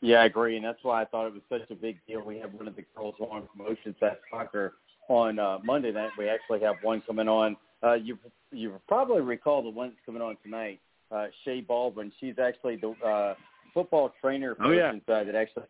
Yeah, 0.00 0.22
I 0.22 0.24
agree, 0.24 0.56
and 0.56 0.64
that's 0.64 0.82
why 0.82 1.02
I 1.02 1.04
thought 1.04 1.26
it 1.26 1.34
was 1.34 1.42
such 1.48 1.70
a 1.70 1.74
big 1.74 1.98
deal. 2.08 2.22
We 2.22 2.38
have 2.38 2.52
one 2.52 2.66
of 2.66 2.74
the 2.74 2.84
girls 2.96 3.14
on 3.20 3.46
from 3.54 3.66
Oceanside 3.66 4.16
Soccer 4.28 4.74
on 5.08 5.38
uh, 5.38 5.58
Monday 5.62 5.92
night. 5.92 6.10
We 6.18 6.28
actually 6.28 6.60
have 6.60 6.76
one 6.82 7.00
coming 7.06 7.28
on. 7.28 7.56
Uh, 7.80 7.94
you 7.94 8.18
you 8.50 8.74
probably 8.88 9.20
recall 9.20 9.62
the 9.62 9.70
one 9.70 9.90
that's 9.90 10.00
coming 10.04 10.22
on 10.22 10.36
tonight, 10.42 10.80
uh, 11.12 11.26
Shae 11.46 11.64
Baldwin. 11.64 12.10
She's 12.18 12.40
actually 12.42 12.76
the 12.76 12.90
uh, 13.06 13.34
football 13.72 14.12
trainer 14.20 14.54
for 14.54 14.66
Oh, 14.66 14.70
yeah. 14.72 14.92
Oceanside 14.92 15.26
that 15.26 15.34
actually 15.34 15.64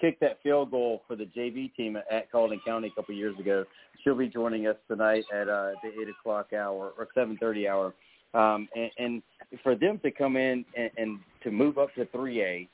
kicked 0.00 0.20
that 0.20 0.42
field 0.42 0.70
goal 0.70 1.02
for 1.06 1.16
the 1.16 1.24
JV 1.24 1.74
team 1.74 1.96
at, 1.96 2.30
Colleton 2.30 2.60
County 2.66 2.88
a 2.88 2.90
couple 2.90 3.14
of 3.14 3.18
years 3.18 3.38
ago. 3.38 3.64
She'll 4.02 4.16
be 4.16 4.28
joining 4.28 4.66
us 4.66 4.76
tonight 4.88 5.24
at 5.32 5.48
uh, 5.48 5.72
the 5.82 5.90
eight 6.00 6.08
o'clock 6.08 6.52
hour 6.52 6.92
or 6.98 7.08
seven 7.14 7.36
thirty 7.38 7.66
hour. 7.68 7.94
Um, 8.34 8.68
and, 8.74 8.90
and 8.98 9.22
for 9.62 9.76
them 9.76 10.00
to 10.00 10.10
come 10.10 10.36
in 10.36 10.64
and, 10.76 10.90
and 10.96 11.18
to 11.44 11.50
move 11.50 11.78
up 11.78 11.94
to 11.94 12.04
three 12.06 12.42
A 12.42 12.68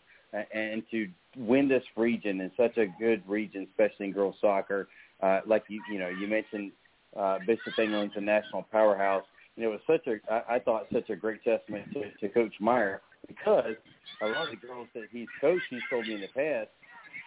and 0.54 0.82
to 0.90 1.08
win 1.36 1.68
this 1.68 1.82
region 1.96 2.40
in 2.40 2.50
such 2.56 2.76
a 2.76 2.86
good 2.98 3.22
region, 3.28 3.66
especially 3.70 4.06
in 4.06 4.12
girls 4.12 4.36
soccer, 4.40 4.88
uh, 5.22 5.40
like 5.46 5.64
you 5.68 5.82
you 5.90 5.98
know 5.98 6.08
you 6.08 6.26
mentioned 6.26 6.72
uh, 7.16 7.38
Bishop 7.46 7.78
England's 7.78 8.14
a 8.16 8.20
national 8.20 8.62
powerhouse. 8.72 9.24
Know, 9.56 9.72
it 9.72 9.72
was 9.72 9.80
such 9.86 10.06
a 10.06 10.32
I, 10.32 10.56
I 10.56 10.58
thought 10.58 10.86
such 10.92 11.10
a 11.10 11.16
great 11.16 11.44
testament 11.44 11.92
to, 11.92 12.10
to 12.26 12.32
Coach 12.32 12.54
Meyer 12.60 13.02
because 13.30 13.76
a 14.22 14.26
lot 14.26 14.44
of 14.44 14.50
the 14.50 14.66
girls 14.66 14.88
that 14.94 15.08
he's 15.12 15.28
coached, 15.40 15.62
he's 15.70 15.80
told 15.88 16.06
me 16.06 16.14
in 16.14 16.20
the 16.20 16.28
past, 16.28 16.68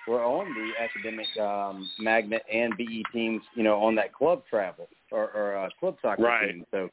were 0.08 0.24
on 0.24 0.54
the 0.54 0.72
academic 0.84 1.28
um, 1.38 1.90
magnet 2.00 2.44
and 2.52 2.76
BE 2.78 3.04
teams. 3.14 3.42
You 3.56 3.64
know, 3.64 3.82
on 3.82 3.96
that 3.96 4.14
club 4.14 4.44
travel 4.50 4.88
or, 5.12 5.30
or 5.32 5.58
uh, 5.58 5.70
club 5.80 5.96
soccer 6.02 6.24
Right. 6.24 6.56
team. 6.56 6.66
So 6.72 6.90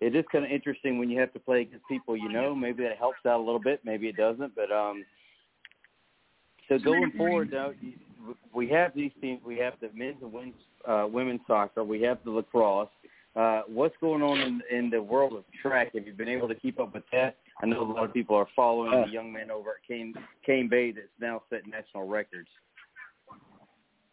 it 0.00 0.14
is 0.14 0.24
kind 0.30 0.44
of 0.44 0.50
interesting 0.50 0.98
when 0.98 1.08
you 1.08 1.18
have 1.20 1.32
to 1.32 1.38
play 1.38 1.62
against 1.62 1.86
people 1.88 2.16
you 2.16 2.28
know. 2.28 2.54
Maybe 2.54 2.82
that 2.82 2.98
helps 2.98 3.24
out 3.26 3.38
a 3.38 3.42
little 3.42 3.60
bit. 3.60 3.80
Maybe 3.84 4.08
it 4.08 4.16
doesn't. 4.16 4.54
But 4.54 4.72
um, 4.72 5.04
so 6.68 6.78
going 6.78 7.12
forward, 7.16 7.50
though, 7.50 7.74
you- 7.80 7.92
we 8.52 8.68
have 8.68 8.92
these 8.94 9.12
teams. 9.20 9.40
We 9.44 9.56
have 9.58 9.74
the 9.80 9.90
men's 9.94 10.16
and 10.20 10.32
women's, 10.32 10.54
uh, 10.88 11.06
women's 11.08 11.40
soccer. 11.46 11.84
We 11.84 12.02
have 12.02 12.18
the 12.24 12.30
lacrosse. 12.30 12.88
Uh, 13.36 13.62
what's 13.68 13.94
going 14.00 14.22
on 14.22 14.40
in, 14.40 14.62
in 14.70 14.90
the 14.90 15.00
world 15.00 15.34
of 15.34 15.44
track? 15.62 15.94
Have 15.94 16.06
you 16.06 16.12
been 16.14 16.28
able 16.28 16.48
to 16.48 16.54
keep 16.54 16.80
up 16.80 16.94
with 16.94 17.04
that? 17.12 17.36
I 17.62 17.66
know 17.66 17.82
a 17.82 17.90
lot 17.90 18.04
of 18.04 18.12
people 18.12 18.36
are 18.36 18.48
following 18.54 18.92
Uh. 18.92 19.06
the 19.06 19.12
young 19.12 19.32
man 19.32 19.50
over 19.50 19.70
at 19.70 19.82
Cane, 19.86 20.14
Cane 20.44 20.68
Bay 20.68 20.92
that's 20.92 21.08
now 21.18 21.42
set 21.50 21.66
national 21.66 22.06
records. 22.06 22.48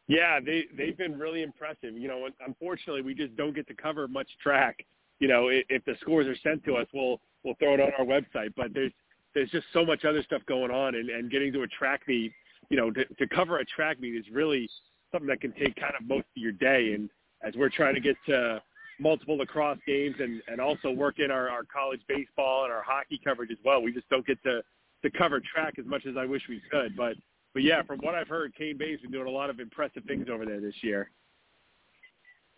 Yeah, 0.08 0.40
they 0.40 0.66
they've 0.78 0.98
been 0.98 1.18
really 1.18 1.44
impressive. 1.44 1.98
You 1.98 2.08
know, 2.08 2.28
unfortunately, 2.46 3.02
we 3.02 3.14
just 3.14 3.36
don't 3.38 3.56
get 3.56 3.68
to 3.68 3.74
cover 3.74 4.08
much 4.08 4.28
track. 4.42 4.86
You 5.20 5.28
know, 5.28 5.48
if, 5.48 5.66
if 5.70 5.86
the 5.86 5.96
scores 6.02 6.28
are 6.28 6.36
sent 6.44 6.64
to 6.66 6.76
us, 6.76 6.88
we'll 6.94 7.22
we'll 7.44 7.56
throw 7.56 7.74
it 7.76 7.80
on 7.80 7.92
our 7.98 8.06
website. 8.06 8.54
But 8.56 8.74
there's 8.74 8.92
there's 9.34 9.50
just 9.50 9.66
so 9.72 9.86
much 9.86 10.04
other 10.06 10.22
stuff 10.24 10.42
going 10.46 10.72
on, 10.72 10.96
and, 10.96 11.10
and 11.10 11.32
getting 11.32 11.54
to 11.54 11.64
a 11.64 11.68
track 11.68 12.02
meet, 12.08 12.34
you 12.70 12.78
know, 12.78 12.92
to, 12.92 13.06
to 13.06 13.28
cover 13.28 13.60
a 13.60 13.66
track 13.66 14.00
meet 14.00 14.16
is 14.16 14.26
really 14.32 14.70
something 15.12 15.28
that 15.28 15.42
can 15.42 15.54
take 15.54 15.76
kind 15.76 15.94
of 16.00 16.06
most 16.08 16.28
of 16.36 16.42
your 16.42 16.52
day. 16.52 16.94
And 16.94 17.10
as 17.42 17.56
we're 17.56 17.70
trying 17.70 17.96
to 17.96 18.02
get 18.02 18.16
to 18.28 18.62
multiple 19.00 19.38
lacrosse 19.38 19.80
games 19.86 20.16
and 20.20 20.42
and 20.48 20.60
also 20.62 20.92
work 20.92 21.20
in 21.20 21.32
our, 21.32 21.50
our 21.50 21.64
college 21.64 22.02
baseball 22.08 22.66
and 22.66 22.74
our 22.74 22.84
hockey 22.84 23.20
coverage 23.24 23.52
as 23.52 23.58
well, 23.64 23.82
we 23.82 23.92
just 23.92 24.10
don't 24.10 24.26
get 24.26 24.42
to 24.44 24.62
to 25.04 25.10
cover 25.12 25.42
track 25.42 25.76
as 25.80 25.86
much 25.86 26.06
as 26.06 26.16
I 26.18 26.26
wish 26.26 26.44
we 26.48 26.62
could. 26.72 26.96
But 26.96 27.16
but 27.54 27.64
yeah, 27.64 27.84
from 27.84 28.00
what 28.00 28.16
I've 28.16 28.28
heard, 28.28 28.56
Cane 28.56 28.78
Bay's 28.78 29.00
been 29.02 29.12
doing 29.12 29.28
a 29.28 29.32
lot 29.32 29.50
of 29.50 29.60
impressive 29.60 30.04
things 30.06 30.28
over 30.32 30.46
there 30.46 30.60
this 30.60 30.76
year. 30.82 31.12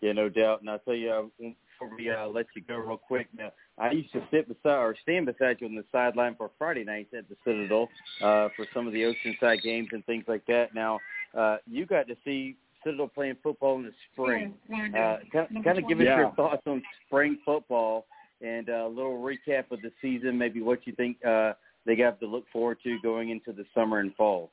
Yeah, 0.00 0.12
no 0.12 0.28
doubt. 0.28 0.60
And 0.60 0.70
I'll 0.70 0.78
tell 0.80 0.94
you, 0.94 1.10
uh, 1.10 1.22
before 1.38 1.96
we 1.96 2.10
uh, 2.10 2.26
let 2.26 2.46
you 2.54 2.62
go 2.62 2.76
real 2.76 2.98
quick, 2.98 3.28
now, 3.36 3.50
I 3.78 3.90
used 3.92 4.12
to 4.12 4.22
sit 4.30 4.48
beside 4.48 4.78
or 4.78 4.94
stand 5.02 5.26
beside 5.26 5.58
you 5.60 5.66
on 5.66 5.74
the 5.74 5.84
sideline 5.90 6.34
for 6.36 6.50
Friday 6.58 6.84
nights 6.84 7.12
at 7.16 7.28
the 7.28 7.36
Citadel 7.44 7.88
uh, 8.22 8.48
for 8.56 8.66
some 8.72 8.86
of 8.86 8.92
the 8.92 9.02
Oceanside 9.02 9.62
games 9.62 9.88
and 9.92 10.04
things 10.06 10.24
like 10.28 10.44
that. 10.46 10.74
Now, 10.74 10.98
uh, 11.36 11.58
you 11.66 11.86
got 11.86 12.08
to 12.08 12.16
see 12.24 12.56
Citadel 12.86 13.08
playing 13.08 13.36
football 13.42 13.76
in 13.76 13.84
the 13.84 13.92
spring. 14.12 14.54
Uh, 14.72 15.16
kind, 15.32 15.64
kind 15.64 15.78
of 15.78 15.88
give 15.88 15.98
us 15.98 16.04
Yeah. 16.04 16.18
your 16.18 16.30
thoughts 16.36 16.62
on 16.66 16.80
spring 17.06 17.38
football 17.44 18.06
and 18.40 18.70
uh, 18.70 18.86
a 18.86 18.88
little 18.88 19.18
recap 19.18 19.70
of 19.72 19.82
the 19.82 19.90
season, 20.00 20.38
maybe 20.38 20.62
what 20.62 20.86
you 20.86 20.92
think 20.92 21.16
uh, 21.24 21.54
they 21.84 21.96
got 21.96 22.20
to 22.20 22.26
look 22.26 22.44
forward 22.52 22.78
to 22.84 22.98
going 23.02 23.30
into 23.30 23.52
the 23.52 23.64
summer 23.74 23.98
and 23.98 24.14
fall. 24.14 24.50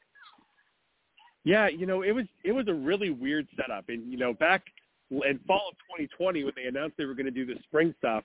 Yeah, 1.43 1.67
you 1.67 1.85
know, 1.85 2.01
it 2.01 2.11
was 2.11 2.25
it 2.43 2.53
was 2.53 2.67
a 2.69 2.73
really 2.73 3.09
weird 3.09 3.47
setup, 3.57 3.89
and 3.89 4.09
you 4.11 4.17
know, 4.17 4.33
back 4.33 4.63
in 5.11 5.39
fall 5.45 5.69
of 5.69 5.77
2020 5.99 6.45
when 6.45 6.53
they 6.55 6.65
announced 6.65 6.95
they 6.97 7.05
were 7.05 7.13
going 7.13 7.25
to 7.25 7.31
do 7.31 7.45
the 7.45 7.59
spring 7.63 7.93
stuff, 7.99 8.23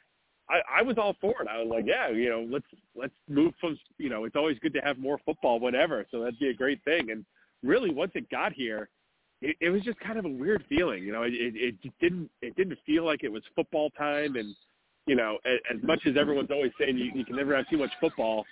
I, 0.49 0.61
I 0.79 0.83
was 0.83 0.97
all 0.99 1.17
for 1.21 1.43
it. 1.43 1.49
I 1.49 1.59
was 1.59 1.69
like, 1.69 1.85
yeah, 1.87 2.09
you 2.11 2.31
know, 2.31 2.47
let's 2.49 2.67
let's 2.95 3.15
move 3.29 3.55
from 3.61 3.77
you 3.99 4.09
know, 4.09 4.25
it's 4.25 4.37
always 4.37 4.59
good 4.61 4.73
to 4.75 4.81
have 4.81 4.99
more 4.99 5.19
football, 5.27 5.59
whatever. 5.59 6.07
So 6.11 6.21
that'd 6.21 6.39
be 6.39 6.49
a 6.49 6.55
great 6.55 6.83
thing. 6.85 7.11
And 7.11 7.25
really, 7.65 7.91
once 7.91 8.13
it 8.15 8.31
got 8.31 8.53
here, 8.53 8.89
it, 9.41 9.57
it 9.61 9.71
was 9.71 9.83
just 9.83 9.99
kind 10.01 10.19
of 10.19 10.25
a 10.25 10.29
weird 10.29 10.65
feeling. 10.69 11.05
You 11.05 11.13
know, 11.13 11.23
it, 11.23 11.33
it 11.35 11.75
it 11.83 11.93
didn't 12.01 12.31
it 12.43 12.57
didn't 12.57 12.79
feel 12.85 13.05
like 13.05 13.25
it 13.25 13.33
was 13.33 13.43
football 13.55 13.91
time, 13.91 14.37
and 14.37 14.55
you 15.07 15.17
know, 15.17 15.39
as, 15.45 15.59
as 15.77 15.83
much 15.83 16.01
as 16.07 16.17
everyone's 16.17 16.51
always 16.51 16.73
saying 16.79 16.99
you, 16.99 17.11
you 17.15 17.25
can 17.25 17.37
never 17.37 17.57
have 17.57 17.69
too 17.69 17.79
much 17.79 17.91
football, 18.01 18.45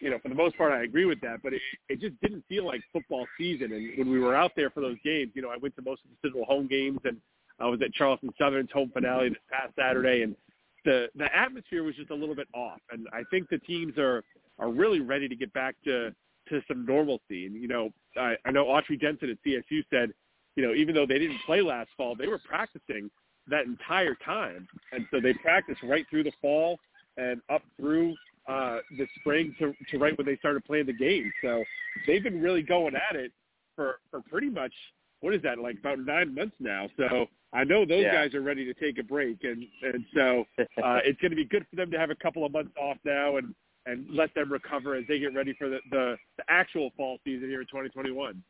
you 0.00 0.10
know, 0.10 0.18
for 0.22 0.28
the 0.28 0.34
most 0.34 0.56
part, 0.56 0.72
I 0.72 0.84
agree 0.84 1.06
with 1.06 1.20
that. 1.22 1.40
But 1.42 1.54
it, 1.54 1.62
it 1.88 2.00
just 2.00 2.20
didn't 2.20 2.44
feel 2.48 2.66
like 2.66 2.80
football 2.92 3.26
season. 3.38 3.72
And 3.72 3.98
when 3.98 4.10
we 4.10 4.20
were 4.20 4.34
out 4.34 4.52
there 4.56 4.70
for 4.70 4.80
those 4.80 4.96
games, 5.04 5.32
you 5.34 5.42
know, 5.42 5.50
I 5.50 5.56
went 5.56 5.74
to 5.76 5.82
most 5.82 6.02
of 6.04 6.10
the 6.10 6.28
Citadel 6.28 6.44
home 6.46 6.68
games, 6.68 7.00
and 7.04 7.16
I 7.58 7.66
was 7.66 7.80
at 7.82 7.92
Charleston 7.92 8.30
Southern's 8.38 8.70
home 8.72 8.90
finale 8.92 9.30
this 9.30 9.38
past 9.50 9.74
Saturday, 9.78 10.22
and 10.22 10.36
the 10.84 11.08
the 11.16 11.34
atmosphere 11.36 11.82
was 11.82 11.94
just 11.96 12.10
a 12.10 12.14
little 12.14 12.34
bit 12.34 12.48
off. 12.54 12.80
And 12.90 13.08
I 13.12 13.22
think 13.30 13.48
the 13.48 13.58
teams 13.58 13.96
are 13.98 14.22
are 14.58 14.70
really 14.70 15.00
ready 15.00 15.28
to 15.28 15.36
get 15.36 15.52
back 15.52 15.74
to 15.84 16.14
to 16.48 16.60
some 16.68 16.84
normalcy. 16.84 17.46
And 17.46 17.54
you 17.54 17.68
know, 17.68 17.90
I, 18.16 18.34
I 18.44 18.50
know 18.50 18.66
Autry 18.66 19.00
Denson 19.00 19.30
at 19.30 19.38
CSU 19.44 19.82
said, 19.90 20.12
you 20.56 20.66
know, 20.66 20.74
even 20.74 20.94
though 20.94 21.06
they 21.06 21.18
didn't 21.18 21.38
play 21.46 21.60
last 21.60 21.90
fall, 21.96 22.14
they 22.14 22.26
were 22.26 22.38
practicing 22.38 23.10
that 23.48 23.66
entire 23.66 24.14
time, 24.24 24.66
and 24.92 25.06
so 25.10 25.20
they 25.20 25.34
practiced 25.34 25.82
right 25.82 26.06
through 26.10 26.24
the 26.24 26.32
fall 26.40 26.78
and 27.16 27.40
up 27.50 27.62
through 27.78 28.14
uh, 28.48 28.78
the 28.98 29.06
spring 29.20 29.54
to, 29.58 29.74
to 29.90 29.98
right 29.98 30.16
when 30.16 30.26
they 30.26 30.36
started 30.36 30.64
playing 30.64 30.86
the 30.86 30.92
game. 30.92 31.32
So 31.42 31.64
they've 32.06 32.22
been 32.22 32.40
really 32.40 32.62
going 32.62 32.94
at 32.94 33.16
it 33.16 33.32
for, 33.76 34.00
for 34.10 34.20
pretty 34.22 34.50
much 34.50 34.72
what 35.20 35.34
is 35.34 35.42
that 35.42 35.58
like 35.58 35.78
about 35.78 35.98
nine 36.00 36.34
months 36.34 36.56
now. 36.58 36.88
So 36.96 37.26
I 37.52 37.64
know 37.64 37.84
those 37.86 38.02
Yeah. 38.04 38.12
guys 38.12 38.34
are 38.34 38.42
ready 38.42 38.64
to 38.64 38.74
take 38.74 38.98
a 38.98 39.02
break, 39.02 39.38
and 39.44 39.64
and 39.82 40.04
so 40.14 40.44
uh, 40.58 41.00
it's 41.04 41.20
going 41.20 41.30
to 41.30 41.36
be 41.36 41.44
good 41.44 41.66
for 41.70 41.76
them 41.76 41.90
to 41.90 41.98
have 41.98 42.10
a 42.10 42.14
couple 42.16 42.44
of 42.44 42.52
months 42.52 42.72
off 42.80 42.98
now 43.04 43.36
and 43.36 43.54
and 43.86 44.06
let 44.10 44.34
them 44.34 44.50
recover 44.50 44.94
as 44.94 45.04
they 45.08 45.18
get 45.18 45.34
ready 45.34 45.54
for 45.58 45.68
the 45.68 45.78
the, 45.90 46.16
the 46.38 46.44
actual 46.48 46.90
fall 46.96 47.18
season 47.24 47.48
here 47.48 47.60
in 47.60 47.66
2021. 47.66 48.42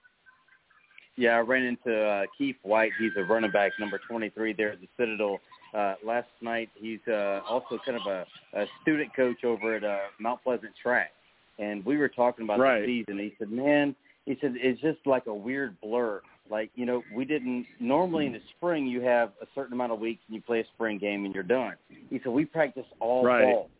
Yeah, 1.16 1.36
I 1.36 1.40
ran 1.40 1.62
into 1.64 1.96
uh, 1.96 2.24
Keith 2.36 2.56
White. 2.62 2.90
He's 2.98 3.12
a 3.16 3.22
running 3.22 3.50
back, 3.50 3.72
number 3.78 4.00
23 4.08 4.52
there 4.54 4.72
at 4.72 4.80
the 4.80 4.88
Citadel. 4.98 5.38
Uh, 5.72 5.94
last 6.04 6.28
night, 6.40 6.70
he's 6.74 7.00
uh, 7.08 7.40
also 7.48 7.78
kind 7.84 7.98
of 8.00 8.06
a, 8.06 8.26
a 8.60 8.66
student 8.82 9.14
coach 9.14 9.44
over 9.44 9.76
at 9.76 9.84
uh, 9.84 9.98
Mount 10.18 10.42
Pleasant 10.42 10.72
Track. 10.80 11.12
And 11.58 11.84
we 11.84 11.96
were 11.96 12.08
talking 12.08 12.44
about 12.44 12.58
Right. 12.58 12.80
the 12.80 13.02
season. 13.02 13.18
He 13.18 13.34
said, 13.38 13.50
man, 13.50 13.94
he 14.26 14.36
said, 14.40 14.54
it's 14.56 14.80
just 14.80 14.98
like 15.06 15.26
a 15.26 15.34
weird 15.34 15.80
blur. 15.80 16.20
Like, 16.50 16.70
you 16.74 16.84
know, 16.84 17.02
we 17.14 17.24
didn't, 17.24 17.66
normally 17.80 18.26
in 18.26 18.32
the 18.32 18.40
spring, 18.56 18.86
you 18.86 19.00
have 19.02 19.32
a 19.40 19.46
certain 19.54 19.72
amount 19.72 19.92
of 19.92 20.00
weeks 20.00 20.20
and 20.26 20.34
you 20.34 20.42
play 20.42 20.60
a 20.60 20.64
spring 20.74 20.98
game 20.98 21.24
and 21.24 21.32
you're 21.34 21.42
done. 21.44 21.74
He 22.10 22.20
said, 22.22 22.32
we 22.32 22.44
practice 22.44 22.86
all 23.00 23.24
Right. 23.24 23.44
fall. 23.44 23.70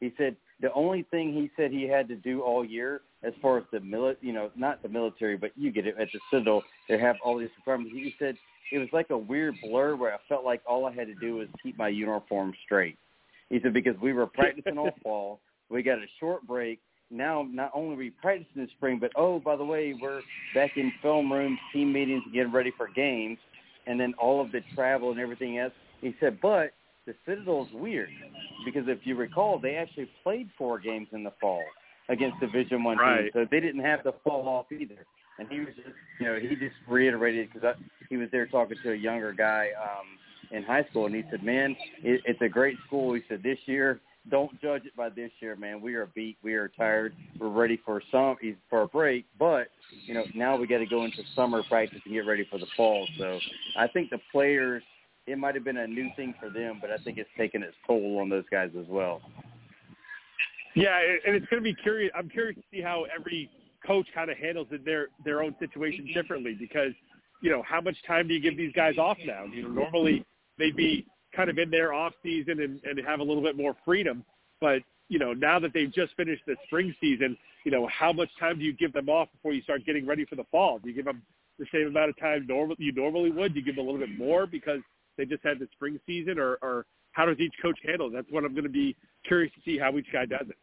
He 0.00 0.12
said 0.18 0.36
the 0.60 0.72
only 0.74 1.04
thing 1.10 1.32
he 1.32 1.50
said 1.56 1.70
he 1.70 1.84
had 1.84 2.08
to 2.08 2.16
do 2.16 2.40
all 2.42 2.64
year, 2.64 3.02
as 3.24 3.32
far 3.40 3.58
as 3.58 3.64
the 3.72 3.78
mili- 3.78 4.16
you 4.20 4.32
know, 4.32 4.50
not 4.56 4.82
the 4.82 4.88
military, 4.88 5.36
but 5.36 5.52
you 5.56 5.70
get 5.70 5.86
it 5.86 5.94
at 5.98 6.08
the 6.12 6.20
Citadel, 6.30 6.62
they 6.88 6.98
have 6.98 7.16
all 7.24 7.38
these 7.38 7.50
requirements. 7.56 7.92
He 7.94 8.14
said 8.18 8.36
it 8.72 8.78
was 8.78 8.88
like 8.92 9.10
a 9.10 9.18
weird 9.18 9.54
blur 9.62 9.96
where 9.96 10.14
I 10.14 10.18
felt 10.28 10.44
like 10.44 10.62
all 10.66 10.86
I 10.86 10.92
had 10.92 11.06
to 11.06 11.14
do 11.14 11.36
was 11.36 11.48
keep 11.62 11.78
my 11.78 11.88
uniform 11.88 12.52
straight. 12.64 12.96
He 13.50 13.60
said 13.62 13.72
because 13.72 13.94
we 14.00 14.12
were 14.12 14.26
practicing 14.26 14.78
all 14.78 14.90
fall, 15.02 15.40
we 15.68 15.82
got 15.82 15.98
a 15.98 16.06
short 16.18 16.46
break. 16.46 16.80
Now, 17.10 17.46
not 17.48 17.70
only 17.74 17.94
are 17.94 17.98
we 17.98 18.10
practicing 18.10 18.62
in 18.62 18.68
spring, 18.76 18.98
but 18.98 19.12
oh, 19.16 19.38
by 19.38 19.56
the 19.56 19.64
way, 19.64 19.94
we're 20.00 20.22
back 20.54 20.72
in 20.76 20.90
film 21.02 21.30
rooms, 21.30 21.58
team 21.72 21.92
meetings, 21.92 22.22
getting 22.32 22.52
ready 22.52 22.72
for 22.76 22.88
games, 22.88 23.36
and 23.86 24.00
then 24.00 24.14
all 24.14 24.40
of 24.40 24.50
the 24.50 24.60
travel 24.74 25.10
and 25.10 25.20
everything 25.20 25.58
else. 25.58 25.72
He 26.00 26.14
said, 26.18 26.38
but 26.40 26.70
the 27.06 27.14
Citadel 27.26 27.66
is 27.68 27.74
weird 27.74 28.08
because 28.64 28.84
if 28.86 29.00
you 29.04 29.16
recall, 29.16 29.58
they 29.58 29.74
actually 29.74 30.08
played 30.22 30.48
four 30.56 30.78
games 30.78 31.08
in 31.12 31.22
the 31.22 31.32
fall 31.40 31.62
against 32.12 32.38
Division 32.40 32.84
One 32.84 32.98
Right. 32.98 33.22
teams, 33.22 33.32
so 33.32 33.46
they 33.50 33.58
didn't 33.58 33.82
have 33.82 34.02
to 34.04 34.12
fall 34.22 34.46
off 34.46 34.70
either. 34.70 35.06
And 35.38 35.48
he 35.48 35.60
was 35.60 35.74
just, 35.74 35.96
you 36.20 36.26
know, 36.26 36.38
he 36.38 36.54
just 36.54 36.76
reiterated 36.86 37.48
because 37.52 37.74
he 38.10 38.16
was 38.18 38.28
there 38.30 38.46
talking 38.46 38.76
to 38.82 38.92
a 38.92 38.96
younger 38.96 39.32
guy 39.32 39.70
um, 39.82 40.06
in 40.50 40.62
high 40.62 40.84
school, 40.90 41.06
and 41.06 41.14
he 41.14 41.24
said, 41.30 41.42
"Man, 41.42 41.74
it, 42.02 42.20
it's 42.26 42.40
a 42.42 42.48
great 42.48 42.76
school." 42.86 43.14
He 43.14 43.22
said, 43.28 43.42
"This 43.42 43.58
year, 43.64 44.00
don't 44.30 44.60
judge 44.60 44.84
it 44.84 44.94
by 44.94 45.08
this 45.08 45.30
year, 45.40 45.56
man. 45.56 45.80
We 45.80 45.94
are 45.94 46.06
beat, 46.14 46.36
we 46.44 46.52
are 46.52 46.68
tired, 46.68 47.14
we're 47.40 47.48
ready 47.48 47.80
for 47.84 48.02
some 48.12 48.36
for 48.68 48.82
a 48.82 48.86
break, 48.86 49.24
but 49.38 49.68
you 50.06 50.12
know, 50.12 50.24
now 50.34 50.56
we 50.56 50.66
got 50.66 50.78
to 50.78 50.86
go 50.86 51.04
into 51.04 51.22
summer 51.34 51.62
practice 51.64 52.00
and 52.04 52.12
get 52.12 52.26
ready 52.26 52.46
for 52.50 52.58
the 52.58 52.68
fall." 52.76 53.08
So 53.18 53.40
I 53.76 53.86
think 53.86 54.10
the 54.10 54.20
players 54.30 54.82
it 55.26 55.38
might 55.38 55.54
have 55.54 55.64
been 55.64 55.78
a 55.78 55.86
new 55.86 56.10
thing 56.16 56.34
for 56.38 56.50
them, 56.50 56.78
but 56.80 56.90
I 56.90 56.98
think 56.98 57.16
it's 57.16 57.30
taken 57.38 57.62
its 57.62 57.76
toll 57.86 58.18
on 58.20 58.28
those 58.28 58.44
guys 58.50 58.70
as 58.78 58.86
well. 58.88 59.22
Yeah, 60.74 60.98
and 61.26 61.34
it's 61.36 61.46
going 61.46 61.62
to 61.62 61.64
be 61.64 61.74
curious. 61.74 62.12
I'm 62.16 62.28
curious 62.28 62.56
to 62.56 62.62
see 62.70 62.80
how 62.80 63.04
every 63.14 63.50
coach 63.86 64.06
kind 64.14 64.30
of 64.30 64.38
handles 64.38 64.68
their 64.84 65.08
their 65.24 65.42
own 65.42 65.54
situation 65.58 66.08
differently 66.14 66.56
because 66.58 66.92
you 67.42 67.50
know 67.50 67.62
how 67.66 67.80
much 67.80 67.96
time 68.06 68.28
do 68.28 68.34
you 68.34 68.40
give 68.40 68.56
these 68.56 68.72
guys 68.72 68.96
off 68.98 69.18
now? 69.24 69.44
You 69.44 69.62
know, 69.64 69.68
normally 69.68 70.24
they'd 70.58 70.76
be 70.76 71.06
kind 71.34 71.50
of 71.50 71.58
in 71.58 71.70
their 71.70 71.92
off 71.92 72.12
season 72.22 72.60
and, 72.60 72.80
and 72.84 73.06
have 73.06 73.20
a 73.20 73.22
little 73.22 73.42
bit 73.42 73.56
more 73.56 73.74
freedom, 73.84 74.24
but 74.60 74.82
you 75.08 75.18
know, 75.18 75.34
now 75.34 75.58
that 75.58 75.72
they've 75.74 75.92
just 75.92 76.14
finished 76.16 76.42
the 76.46 76.56
spring 76.66 76.94
season, 77.00 77.36
you 77.64 77.70
know, 77.70 77.86
how 77.88 78.12
much 78.12 78.30
time 78.40 78.58
do 78.58 78.64
you 78.64 78.72
give 78.72 78.92
them 78.92 79.08
off 79.08 79.28
before 79.32 79.52
you 79.52 79.60
start 79.62 79.84
getting 79.84 80.06
ready 80.06 80.24
for 80.24 80.36
the 80.36 80.44
fall? 80.50 80.78
Do 80.78 80.88
you 80.88 80.94
give 80.94 81.04
them 81.04 81.22
the 81.58 81.66
same 81.72 81.88
amount 81.88 82.10
of 82.10 82.18
time 82.18 82.46
normal 82.48 82.76
you 82.78 82.92
normally 82.92 83.30
would? 83.30 83.52
Do 83.52 83.60
you 83.60 83.66
give 83.66 83.76
them 83.76 83.86
a 83.86 83.90
little 83.90 84.06
bit 84.06 84.16
more 84.16 84.46
because 84.46 84.80
they 85.18 85.26
just 85.26 85.42
had 85.42 85.58
the 85.58 85.68
spring 85.72 86.00
season, 86.06 86.38
or, 86.38 86.56
or 86.62 86.86
how 87.12 87.26
does 87.26 87.38
each 87.38 87.54
coach 87.60 87.78
handle 87.84 88.08
it? 88.08 88.12
That's 88.12 88.30
what 88.30 88.44
I'm 88.44 88.52
going 88.52 88.64
to 88.64 88.70
be 88.70 88.96
curious 89.26 89.52
to 89.54 89.60
see 89.64 89.78
how 89.78 89.96
each 89.96 90.12
guy 90.12 90.26
does 90.26 90.48
it. 90.48 90.56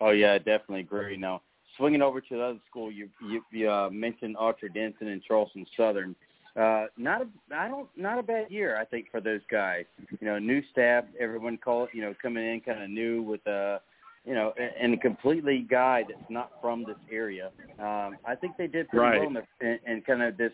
Oh 0.00 0.10
yeah, 0.10 0.38
definitely 0.38 0.80
agree. 0.80 1.16
Now 1.16 1.42
swinging 1.76 2.02
over 2.02 2.20
to 2.20 2.36
the 2.36 2.42
other 2.42 2.58
school, 2.68 2.90
you 2.90 3.08
you, 3.28 3.42
you 3.50 3.70
uh, 3.70 3.90
mentioned 3.90 4.36
Autry 4.36 4.72
Denson 4.72 5.08
and 5.08 5.22
Charleston 5.22 5.66
Southern. 5.76 6.14
Uh, 6.56 6.86
not 6.96 7.22
a, 7.22 7.26
I 7.52 7.66
don't, 7.66 7.88
not 7.96 8.16
a 8.16 8.22
bad 8.22 8.48
year, 8.48 8.78
I 8.78 8.84
think, 8.84 9.10
for 9.10 9.20
those 9.20 9.40
guys. 9.50 9.86
You 10.20 10.26
know, 10.28 10.38
new 10.38 10.62
staff, 10.70 11.02
everyone 11.18 11.56
call 11.56 11.84
it, 11.84 11.90
you 11.92 12.00
know, 12.00 12.14
coming 12.22 12.46
in 12.46 12.60
kind 12.60 12.80
of 12.80 12.90
new 12.90 13.22
with, 13.22 13.44
uh, 13.44 13.80
you 14.24 14.34
know, 14.34 14.52
and 14.80 14.94
a 14.94 14.96
completely 14.96 15.66
guy 15.68 16.04
that's 16.08 16.30
not 16.30 16.52
from 16.62 16.84
this 16.84 16.96
area. 17.10 17.50
Um, 17.80 18.18
I 18.24 18.36
think 18.40 18.56
they 18.56 18.68
did 18.68 18.88
pretty 18.88 19.04
Right. 19.04 19.18
well 19.18 19.28
in, 19.28 19.34
the, 19.34 19.66
in, 19.66 19.78
in 19.84 20.02
kind 20.02 20.22
of 20.22 20.36
this 20.36 20.52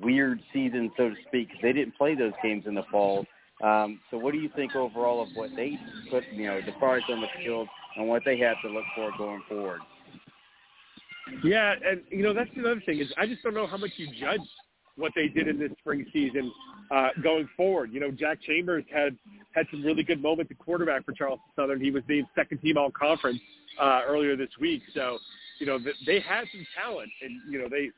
weird 0.00 0.40
season, 0.52 0.92
so 0.96 1.08
to 1.08 1.16
speak, 1.26 1.48
they 1.60 1.72
didn't 1.72 1.96
play 1.96 2.14
those 2.14 2.32
games 2.44 2.64
in 2.68 2.74
the 2.74 2.84
fall. 2.84 3.26
Um, 3.62 4.00
so 4.10 4.18
what 4.18 4.32
do 4.32 4.38
you 4.38 4.50
think 4.56 4.74
overall 4.74 5.22
of 5.22 5.28
what 5.34 5.50
they 5.54 5.78
put, 6.10 6.24
you 6.32 6.46
know, 6.46 6.60
the 6.64 6.72
product 6.72 7.10
on 7.10 7.20
the 7.20 7.26
field 7.42 7.68
and 7.96 8.08
what 8.08 8.22
they 8.24 8.38
have 8.38 8.56
to 8.62 8.68
look 8.68 8.84
for 8.94 9.10
going 9.18 9.42
forward? 9.48 9.80
Yeah, 11.44 11.74
and 11.84 12.00
you 12.10 12.22
know 12.22 12.34
that's 12.34 12.50
another 12.56 12.82
thing 12.84 12.98
is 12.98 13.12
I 13.16 13.26
just 13.26 13.42
don't 13.42 13.54
know 13.54 13.66
how 13.66 13.76
much 13.76 13.90
you 13.96 14.08
judge 14.18 14.40
what 14.96 15.12
they 15.14 15.28
did 15.28 15.48
in 15.48 15.58
this 15.58 15.70
spring 15.78 16.04
season 16.12 16.52
uh, 16.90 17.08
going 17.22 17.48
forward. 17.56 17.90
You 17.92 18.00
know, 18.00 18.10
Jack 18.10 18.38
Chambers 18.42 18.84
had 18.92 19.16
had 19.52 19.66
some 19.70 19.84
really 19.84 20.02
good 20.02 20.22
moments 20.22 20.50
at 20.50 20.58
quarterback 20.58 21.04
for 21.04 21.12
Charleston 21.12 21.46
Southern. 21.56 21.80
He 21.80 21.90
was 21.90 22.02
named 22.08 22.26
second 22.34 22.58
team 22.58 22.76
all 22.76 22.90
conference 22.90 23.40
uh, 23.80 24.02
earlier 24.06 24.36
this 24.36 24.50
week. 24.60 24.82
So, 24.94 25.18
you 25.58 25.66
know, 25.66 25.78
they 26.06 26.20
had 26.20 26.44
some 26.52 26.66
talent, 26.76 27.10
and 27.22 27.32
you 27.48 27.60
know 27.60 27.68
they, 27.68 27.90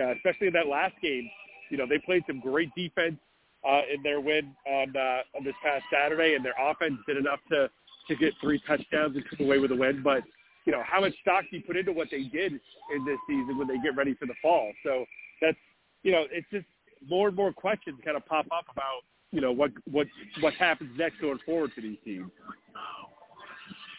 uh, 0.00 0.12
especially 0.16 0.48
in 0.48 0.52
that 0.54 0.66
last 0.66 0.94
game, 1.02 1.28
you 1.70 1.78
know 1.78 1.86
they 1.88 1.98
played 1.98 2.22
some 2.26 2.40
great 2.40 2.70
defense 2.76 3.16
uh, 3.68 3.82
in 3.92 4.02
their 4.02 4.20
win 4.20 4.54
on 4.66 4.94
uh, 4.96 5.36
on 5.36 5.44
this 5.44 5.54
past 5.62 5.84
Saturday, 5.92 6.34
and 6.34 6.44
their 6.44 6.54
offense 6.60 6.96
did 7.06 7.16
enough 7.16 7.40
to 7.50 7.70
to 8.08 8.16
get 8.16 8.34
three 8.40 8.60
touchdowns 8.66 9.16
and 9.16 9.24
come 9.30 9.46
away 9.46 9.58
with 9.58 9.72
a 9.72 9.76
win. 9.76 10.02
But 10.02 10.22
you 10.66 10.72
know, 10.72 10.82
how 10.84 11.00
much 11.00 11.12
stock 11.20 11.44
do 11.50 11.56
you 11.56 11.62
put 11.62 11.76
into 11.76 11.92
what 11.92 12.08
they 12.10 12.24
did 12.24 12.52
in 12.52 13.04
this 13.04 13.18
season 13.28 13.58
when 13.58 13.68
they 13.68 13.78
get 13.78 13.96
ready 13.96 14.14
for 14.14 14.26
the 14.26 14.34
fall? 14.42 14.72
So 14.84 15.04
that's 15.40 15.56
you 16.02 16.12
know, 16.12 16.24
it's 16.30 16.46
just 16.50 16.66
more 17.08 17.28
and 17.28 17.36
more 17.36 17.52
questions 17.52 17.98
kind 18.04 18.16
of 18.16 18.24
pop 18.26 18.46
up 18.52 18.64
about 18.70 19.02
you 19.32 19.40
know 19.40 19.52
what 19.52 19.70
what 19.90 20.06
what 20.40 20.54
happens 20.54 20.90
next 20.96 21.20
going 21.20 21.38
forward 21.44 21.72
for 21.74 21.80
these 21.80 21.98
teams. 22.04 22.30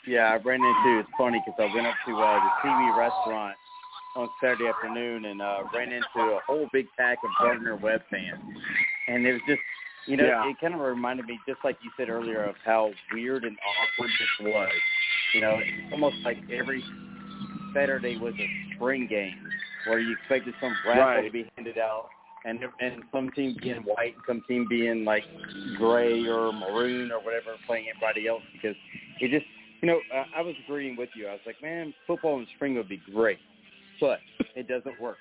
Yeah, 0.07 0.31
I 0.31 0.35
ran 0.35 0.61
into. 0.61 0.99
It's 0.99 1.09
funny 1.17 1.41
because 1.43 1.59
I 1.59 1.73
went 1.73 1.87
up 1.87 1.95
to 2.07 2.15
uh, 2.15 2.39
the 2.39 2.69
TV 2.69 2.97
restaurant 2.97 3.55
on 4.15 4.29
Saturday 4.41 4.67
afternoon 4.67 5.25
and 5.25 5.41
uh, 5.41 5.63
ran 5.73 5.91
into 5.91 6.19
a 6.19 6.39
whole 6.45 6.69
big 6.71 6.85
pack 6.97 7.17
of 7.23 7.29
Gardner 7.39 7.75
Webb 7.75 8.01
fans, 8.09 8.39
and 9.07 9.25
it 9.25 9.33
was 9.33 9.41
just, 9.47 9.61
you 10.07 10.17
know, 10.17 10.25
Yeah. 10.25 10.49
it 10.49 10.57
kind 10.59 10.73
of 10.73 10.79
reminded 10.79 11.25
me, 11.25 11.39
just 11.47 11.63
like 11.63 11.77
you 11.81 11.91
said 11.97 12.09
earlier, 12.09 12.43
of 12.43 12.55
how 12.63 12.91
weird 13.11 13.43
and 13.43 13.57
awkward 13.59 14.09
this 14.19 14.53
was. 14.53 14.71
You 15.33 15.41
know, 15.41 15.59
almost 15.91 16.15
like 16.23 16.37
every 16.49 16.83
Saturday 17.73 18.17
was 18.17 18.33
a 18.39 18.75
spring 18.75 19.07
game 19.07 19.35
where 19.87 19.99
you 19.99 20.13
expected 20.13 20.53
some 20.61 20.75
raffle 20.87 21.03
Right. 21.03 21.21
to 21.25 21.31
be 21.31 21.49
handed 21.57 21.77
out. 21.77 22.09
And 22.45 22.59
and 22.79 23.03
some 23.11 23.31
team 23.31 23.57
being 23.59 23.77
white, 23.77 24.13
and 24.13 24.23
some 24.27 24.43
team 24.47 24.67
being 24.69 25.03
like 25.03 25.23
gray 25.77 26.27
or 26.27 26.53
maroon 26.53 27.11
or 27.11 27.17
whatever, 27.19 27.55
playing 27.65 27.87
everybody 27.89 28.27
else 28.27 28.43
because 28.53 28.75
it 29.19 29.31
just 29.31 29.47
you 29.81 29.87
know, 29.87 29.99
I, 30.13 30.39
I 30.39 30.41
was 30.41 30.55
agreeing 30.63 30.95
with 30.95 31.09
you. 31.15 31.27
I 31.27 31.31
was 31.31 31.41
like, 31.45 31.59
man, 31.61 31.91
football 32.05 32.37
in 32.39 32.45
spring 32.55 32.75
would 32.75 32.87
be 32.87 33.01
great, 33.13 33.39
but 33.99 34.19
it 34.55 34.67
doesn't 34.67 35.01
work. 35.01 35.17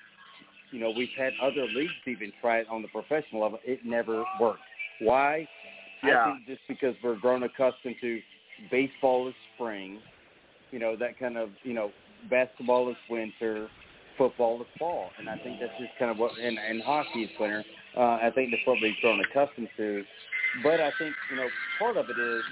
You 0.75 0.81
know, 0.81 0.91
we've 0.91 1.07
had 1.17 1.31
other 1.41 1.65
leagues 1.73 1.93
even 2.05 2.33
try 2.41 2.57
it 2.57 2.67
on 2.69 2.81
the 2.81 2.89
professional 2.89 3.43
level. 3.43 3.59
It 3.63 3.85
never 3.85 4.25
worked. 4.41 4.59
Why? 4.99 5.47
Yeah. 6.03 6.21
I 6.21 6.25
think 6.25 6.47
just 6.47 6.59
because 6.67 6.95
we're 7.01 7.15
grown 7.15 7.43
accustomed 7.43 7.95
to 8.01 8.19
baseball 8.69 9.29
is 9.29 9.35
spring, 9.55 9.99
you 10.71 10.79
know, 10.79 10.97
that 10.97 11.17
kind 11.17 11.37
of, 11.37 11.51
you 11.63 11.73
know, 11.73 11.91
basketball 12.29 12.89
is 12.89 12.97
winter, 13.09 13.69
football 14.17 14.59
is 14.59 14.67
fall. 14.77 15.11
And 15.17 15.29
I 15.29 15.37
think 15.37 15.61
that's 15.61 15.71
just 15.79 15.97
kind 15.97 16.11
of 16.11 16.17
what, 16.17 16.31
and, 16.37 16.57
and 16.59 16.83
hockey 16.83 17.23
is 17.23 17.29
winter. 17.39 17.63
Uh, 17.95 18.19
I 18.21 18.29
think 18.35 18.51
that's 18.51 18.67
what 18.67 18.81
we've 18.81 18.99
grown 19.01 19.21
accustomed 19.21 19.69
to. 19.77 20.03
But 20.61 20.81
I 20.81 20.91
think, 20.99 21.15
you 21.31 21.37
know, 21.37 21.47
part 21.79 21.95
of 21.95 22.07
it 22.09 22.19
is 22.19 22.43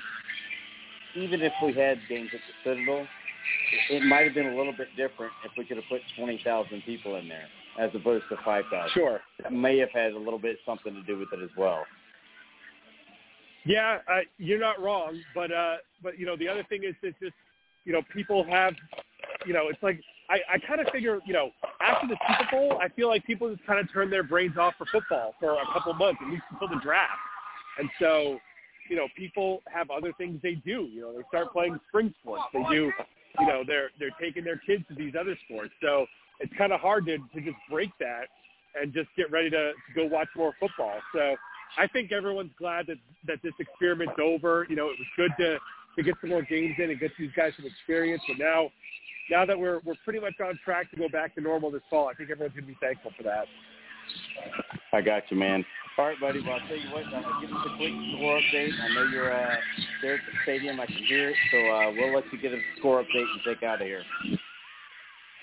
even 1.17 1.41
if 1.41 1.51
we 1.61 1.73
had 1.73 1.97
games 2.07 2.29
at 2.33 2.39
the 2.39 2.69
Citadel, 2.69 3.05
it 3.89 4.01
might 4.03 4.23
have 4.23 4.33
been 4.33 4.47
a 4.47 4.55
little 4.55 4.71
bit 4.71 4.95
different 4.95 5.33
if 5.43 5.51
we 5.57 5.65
could 5.65 5.75
have 5.75 5.87
put 5.89 5.99
20,000 6.15 6.83
people 6.85 7.17
in 7.17 7.27
there 7.27 7.49
as 7.79 7.89
opposed 7.95 8.25
to 8.29 8.37
5,000. 8.43 8.89
Sure. 8.93 9.19
That 9.41 9.51
may 9.51 9.77
have 9.79 9.89
had 9.91 10.13
a 10.13 10.17
little 10.17 10.39
bit 10.39 10.57
something 10.65 10.93
to 10.93 11.03
do 11.03 11.17
with 11.17 11.29
it 11.33 11.43
as 11.43 11.49
well. 11.57 11.83
Yeah, 13.65 13.99
uh, 14.11 14.19
you're 14.37 14.59
not 14.59 14.81
wrong, 14.81 15.19
but 15.33 15.51
uh, 15.51 15.77
but 16.01 16.19
you 16.19 16.25
know 16.25 16.35
the 16.35 16.47
other 16.49 16.63
thing 16.67 16.83
is 16.83 16.95
it's 17.01 17.17
just 17.19 17.33
you 17.85 17.93
know 17.93 18.01
people 18.13 18.45
have 18.49 18.73
you 19.45 19.53
know 19.53 19.69
it's 19.69 19.81
like 19.81 20.01
I, 20.29 20.39
I 20.55 20.57
kind 20.67 20.81
of 20.81 20.87
figure 20.91 21.19
you 21.25 21.33
know 21.33 21.51
after 21.81 22.07
the 22.07 22.17
Super 22.27 22.49
Bowl 22.51 22.79
I 22.81 22.89
feel 22.89 23.07
like 23.07 23.25
people 23.25 23.49
just 23.53 23.65
kind 23.65 23.79
of 23.79 23.91
turn 23.93 24.09
their 24.09 24.23
brains 24.23 24.57
off 24.57 24.73
for 24.77 24.85
football 24.91 25.33
for 25.39 25.53
a 25.53 25.65
couple 25.71 25.93
months 25.93 26.19
at 26.25 26.29
least 26.29 26.43
until 26.51 26.67
the 26.67 26.81
draft, 26.83 27.11
and 27.79 27.89
so 27.99 28.37
you 28.89 28.97
know 28.97 29.07
people 29.15 29.61
have 29.73 29.89
other 29.89 30.11
things 30.17 30.41
they 30.43 30.55
do. 30.55 30.89
You 30.91 31.01
know 31.01 31.13
they 31.13 31.23
start 31.29 31.53
playing 31.53 31.79
spring 31.87 32.13
sports. 32.21 32.43
They 32.51 32.63
do 32.69 32.91
you 33.39 33.47
know 33.47 33.63
they're 33.65 33.91
they're 33.97 34.15
taking 34.19 34.43
their 34.43 34.57
kids 34.57 34.83
to 34.89 34.95
these 34.95 35.13
other 35.17 35.37
sports. 35.45 35.71
So 35.81 36.05
it's 36.39 36.53
kind 36.57 36.73
of 36.73 36.79
hard 36.79 37.05
to 37.05 37.17
to 37.17 37.41
just 37.41 37.57
break 37.69 37.89
that 37.99 38.25
and 38.79 38.93
just 38.93 39.09
get 39.15 39.31
ready 39.31 39.49
to, 39.49 39.71
to 39.71 39.93
go 39.95 40.05
watch 40.05 40.27
more 40.35 40.53
football. 40.59 40.99
So 41.13 41.35
I 41.77 41.87
think 41.87 42.11
everyone's 42.11 42.51
glad 42.57 42.87
that 42.87 42.97
that 43.27 43.39
this 43.43 43.53
experiment's 43.59 44.19
over. 44.21 44.65
You 44.69 44.75
know, 44.75 44.87
it 44.89 44.97
was 44.99 45.07
good 45.17 45.31
to 45.39 45.57
to 45.95 46.03
get 46.03 46.15
some 46.21 46.29
more 46.31 46.41
games 46.41 46.75
in 46.77 46.89
and 46.89 46.99
get 46.99 47.11
these 47.17 47.31
guys 47.35 47.53
some 47.55 47.65
experience. 47.65 48.21
But 48.27 48.37
now, 48.39 48.69
now 49.29 49.45
that 49.45 49.57
we're 49.57 49.79
we're 49.85 49.95
pretty 50.03 50.19
much 50.19 50.33
on 50.43 50.59
track 50.63 50.89
to 50.91 50.97
go 50.97 51.09
back 51.09 51.35
to 51.35 51.41
normal 51.41 51.71
this 51.71 51.81
fall, 51.89 52.07
I 52.07 52.13
think 52.13 52.29
everyone's 52.29 52.55
going 52.55 52.65
to 52.65 52.73
be 52.73 52.77
thankful 52.81 53.11
for 53.17 53.23
that. 53.23 53.45
I 54.91 55.01
got 55.01 55.23
you, 55.29 55.37
man. 55.37 55.65
All 55.97 56.05
right, 56.05 56.19
buddy. 56.19 56.41
Well, 56.41 56.53
I'll 56.53 56.67
tell 56.67 56.77
you 56.77 56.89
what. 56.91 57.05
Uh, 57.05 57.39
give 57.39 57.51
us 57.51 57.65
a 57.71 57.77
quick 57.77 57.93
score 58.15 58.39
update. 58.39 58.71
I 58.81 58.93
know 58.95 59.03
you're 59.11 59.31
uh, 59.31 59.55
there 60.01 60.15
at 60.15 60.21
the 60.25 60.37
stadium. 60.43 60.79
I 60.79 60.87
can 60.87 60.95
hear 61.07 61.29
it. 61.29 61.35
So 61.51 61.57
uh, 61.57 61.91
we'll 61.91 62.15
let 62.15 62.23
you 62.33 62.41
get 62.41 62.51
a 62.51 62.59
score 62.79 63.01
update 63.01 63.21
and 63.21 63.41
take 63.45 63.63
out 63.63 63.81
of 63.81 63.87
here. 63.87 64.03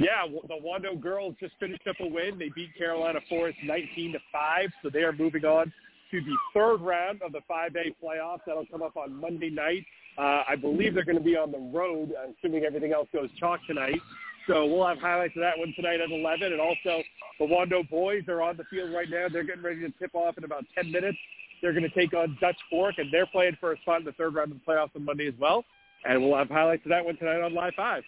Yeah, 0.01 0.27
the 0.49 0.55
Wando 0.55 0.99
girls 0.99 1.35
just 1.39 1.53
finished 1.61 1.87
up 1.87 1.97
a 2.01 2.07
win. 2.07 2.39
They 2.39 2.49
beat 2.55 2.75
Carolina 2.77 3.21
Forest 3.29 3.59
19 3.63 4.13
to 4.13 4.19
five, 4.33 4.71
so 4.83 4.89
they 4.89 5.01
are 5.01 5.13
moving 5.13 5.45
on 5.45 5.71
to 6.11 6.21
the 6.23 6.37
third 6.55 6.81
round 6.81 7.21
of 7.21 7.33
the 7.33 7.41
5A 7.51 7.95
playoffs. 8.03 8.41
That'll 8.47 8.65
come 8.65 8.83
up 8.83 8.97
on 8.97 9.15
Monday 9.15 9.51
night. 9.51 9.85
Uh, 10.17 10.43
I 10.49 10.57
believe 10.57 10.95
they're 10.95 11.05
going 11.05 11.19
to 11.19 11.25
be 11.25 11.37
on 11.37 11.53
the 11.53 11.71
road, 11.73 12.13
assuming 12.39 12.65
everything 12.65 12.95
else 12.95 13.09
goes 13.13 13.29
chalk 13.39 13.61
tonight. 13.67 14.01
So 14.47 14.65
we'll 14.65 14.87
have 14.87 14.99
highlights 14.99 15.37
of 15.37 15.43
that 15.43 15.59
one 15.59 15.75
tonight 15.77 16.01
at 16.01 16.11
11. 16.11 16.51
And 16.51 16.63
also, 16.63 17.03
the 17.39 17.45
Wando 17.45 17.89
boys 17.89 18.23
are 18.29 18.41
on 18.41 18.57
the 18.57 18.65
field 18.65 18.93
right 18.93 19.09
now. 19.09 19.27
They're 19.31 19.45
getting 19.45 19.63
ready 19.63 19.81
to 19.81 19.91
tip 19.99 20.15
off 20.15 20.39
in 20.39 20.45
about 20.45 20.65
10 20.75 20.91
minutes. 20.91 21.19
They're 21.61 21.75
going 21.75 21.89
to 21.89 21.95
take 21.95 22.15
on 22.15 22.39
Dutch 22.41 22.57
Fork, 22.71 22.95
and 22.97 23.13
they're 23.13 23.27
playing 23.27 23.59
for 23.61 23.73
a 23.73 23.79
spot 23.83 24.01
in 24.01 24.07
the 24.07 24.13
third 24.13 24.35
round 24.35 24.51
of 24.51 24.59
the 24.59 24.65
playoffs 24.65 24.97
on 24.97 25.05
Monday 25.05 25.29
as 25.29 25.35
well. 25.39 25.63
And 26.07 26.23
we'll 26.23 26.39
have 26.39 26.49
highlights 26.49 26.87
of 26.87 26.89
that 26.89 27.05
one 27.05 27.19
tonight 27.19 27.43
on 27.43 27.55
Live 27.55 27.75
5. 27.77 28.03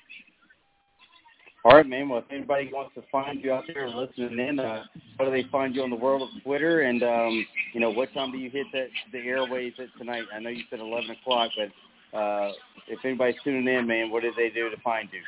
All 1.65 1.77
right, 1.77 1.87
man. 1.87 2.09
Well, 2.09 2.19
if 2.19 2.25
anybody 2.31 2.71
wants 2.73 2.95
to 2.97 3.03
find 3.13 3.43
you 3.43 3.53
out 3.53 3.65
there 3.73 3.89
listening 3.89 4.39
in, 4.39 4.59
uh, 4.59 4.83
how 5.17 5.25
do 5.25 5.31
they 5.31 5.45
find 5.51 5.77
you 5.77 5.83
on 5.83 5.91
the 5.91 5.97
world 5.97 6.23
of 6.23 6.43
Twitter? 6.43 6.81
And 6.81 7.03
um, 7.05 7.47
you 7.73 7.81
know, 7.81 7.91
what 7.91 8.13
time 8.15 8.33
do 8.33 8.39
you 8.39 8.51
hit 8.51 8.67
that 8.73 8.89
the 9.13 9.19
airways 9.19 9.73
at 9.79 9.87
tonight? 9.97 10.25
I 10.35 10.41
know 10.41 10.51
you 10.51 10.65
said 10.71 10.81
11 10.81 11.11
o'clock, 11.11 11.51
but 11.57 12.19
uh, 12.19 12.53
if 12.89 12.99
anybody's 13.05 13.37
tuning 13.45 13.73
in, 13.73 13.87
man, 13.87 14.11
what 14.11 14.23
do 14.23 14.33
they 14.37 14.51
do 14.51 14.71
to 14.71 14.77
find 14.83 15.09
you? 15.13 15.21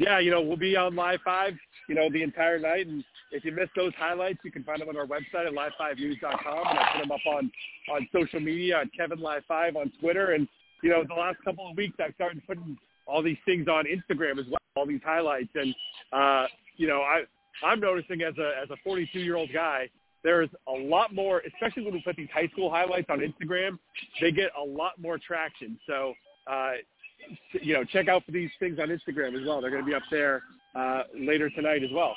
yeah, 0.00 0.18
you 0.18 0.30
know, 0.30 0.40
we'll 0.40 0.56
be 0.56 0.76
on 0.76 0.96
Live 0.96 1.20
5, 1.24 1.52
you 1.88 1.94
know, 1.94 2.08
the 2.10 2.22
entire 2.22 2.58
night. 2.58 2.86
And 2.86 3.04
if 3.32 3.44
you 3.44 3.52
missed 3.52 3.72
those 3.76 3.92
highlights, 3.98 4.38
you 4.42 4.50
can 4.50 4.64
find 4.64 4.80
them 4.80 4.88
on 4.88 4.96
our 4.96 5.06
website 5.06 5.46
at 5.46 5.52
live5news.com. 5.52 6.66
And 6.70 6.78
I 6.78 6.92
put 6.92 7.02
them 7.02 7.12
up 7.12 7.20
on, 7.26 7.52
on 7.92 8.08
social 8.12 8.40
media 8.40 8.78
on 8.78 8.90
Kevin 8.96 9.20
Live 9.20 9.42
5 9.46 9.76
on 9.76 9.92
Twitter. 10.00 10.32
And, 10.32 10.48
you 10.82 10.88
know, 10.88 11.04
the 11.06 11.14
last 11.14 11.36
couple 11.44 11.68
of 11.70 11.76
weeks, 11.76 11.96
I've 12.02 12.14
started 12.14 12.42
putting 12.46 12.78
all 13.06 13.22
these 13.22 13.36
things 13.44 13.68
on 13.68 13.84
Instagram 13.84 14.38
as 14.38 14.46
well, 14.50 14.59
all 14.76 14.86
these 14.86 15.00
highlights. 15.04 15.50
And, 15.54 15.74
uh, 16.12 16.46
you 16.76 16.86
know, 16.86 17.00
I, 17.00 17.22
I'm 17.64 17.80
noticing 17.80 18.22
as 18.22 18.34
a, 18.38 18.52
as 18.62 18.68
a 18.70 18.88
42-year-old 18.88 19.50
guy, 19.52 19.88
there's 20.22 20.50
a 20.68 20.72
lot 20.72 21.14
more, 21.14 21.42
especially 21.46 21.84
when 21.84 21.94
we 21.94 22.02
put 22.02 22.16
these 22.16 22.28
high 22.32 22.48
school 22.48 22.70
highlights 22.70 23.08
on 23.08 23.20
Instagram, 23.20 23.78
they 24.20 24.30
get 24.30 24.50
a 24.60 24.64
lot 24.64 24.92
more 25.00 25.18
traction. 25.18 25.78
So, 25.86 26.14
uh, 26.46 26.72
you 27.52 27.74
know, 27.74 27.84
check 27.84 28.08
out 28.08 28.24
for 28.24 28.32
these 28.32 28.50
things 28.58 28.78
on 28.78 28.88
Instagram 28.88 29.40
as 29.40 29.46
well. 29.46 29.60
They're 29.60 29.70
going 29.70 29.82
to 29.82 29.88
be 29.88 29.94
up 29.94 30.02
there 30.10 30.42
uh, 30.74 31.04
later 31.18 31.48
tonight 31.50 31.82
as 31.82 31.90
well. 31.92 32.16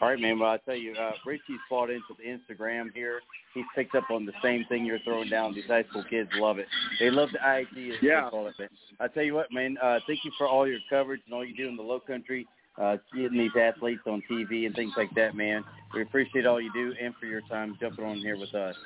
All 0.00 0.08
right, 0.08 0.20
man. 0.20 0.38
Well, 0.38 0.50
I 0.50 0.58
tell 0.58 0.76
you, 0.76 0.94
uh, 0.94 1.12
Richie's 1.24 1.58
bought 1.70 1.88
into 1.88 2.14
the 2.18 2.24
Instagram 2.24 2.92
here. 2.94 3.20
He's 3.54 3.64
picked 3.74 3.94
up 3.94 4.10
on 4.10 4.26
the 4.26 4.32
same 4.42 4.64
thing 4.68 4.84
you're 4.84 4.98
throwing 5.00 5.30
down. 5.30 5.54
These 5.54 5.64
high 5.66 5.84
school 5.84 6.04
kids 6.10 6.28
love 6.34 6.58
it. 6.58 6.66
They 7.00 7.08
love 7.10 7.30
the 7.32 7.38
IG, 7.40 7.92
as 7.92 8.02
Yeah. 8.02 8.24
they 8.24 8.30
call 8.30 8.46
it. 8.48 8.58
Man. 8.58 8.68
I 9.00 9.08
tell 9.08 9.22
you 9.22 9.34
what, 9.34 9.50
man. 9.52 9.78
Uh, 9.80 10.00
thank 10.06 10.22
you 10.24 10.30
for 10.36 10.46
all 10.46 10.66
your 10.68 10.80
coverage 10.90 11.22
and 11.24 11.32
all 11.32 11.42
you 11.44 11.54
do 11.56 11.66
in 11.66 11.76
the 11.76 11.82
Low 11.82 11.98
Country, 12.00 12.46
uh, 12.76 12.98
getting 13.14 13.38
these 13.38 13.56
athletes 13.58 14.02
on 14.06 14.22
TV 14.30 14.66
and 14.66 14.74
things 14.74 14.92
like 14.98 15.08
that, 15.14 15.34
man. 15.34 15.64
We 15.94 16.02
appreciate 16.02 16.44
all 16.44 16.60
you 16.60 16.70
do 16.74 16.94
and 17.00 17.14
for 17.16 17.24
your 17.24 17.40
time 17.42 17.78
jumping 17.80 18.04
on 18.04 18.16
here 18.18 18.36
with 18.38 18.54
us. 18.54 18.76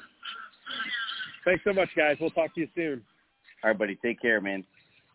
Thanks 1.45 1.65
so 1.65 1.73
much, 1.73 1.89
guys. 1.97 2.17
We'll 2.21 2.31
talk 2.31 2.55
to 2.55 2.61
you 2.61 2.69
soon. 2.77 3.03
All 3.65 3.71
right, 3.71 3.79
buddy. 3.79 3.97
Take 3.97 4.21
care, 4.21 4.41
man. 4.41 4.65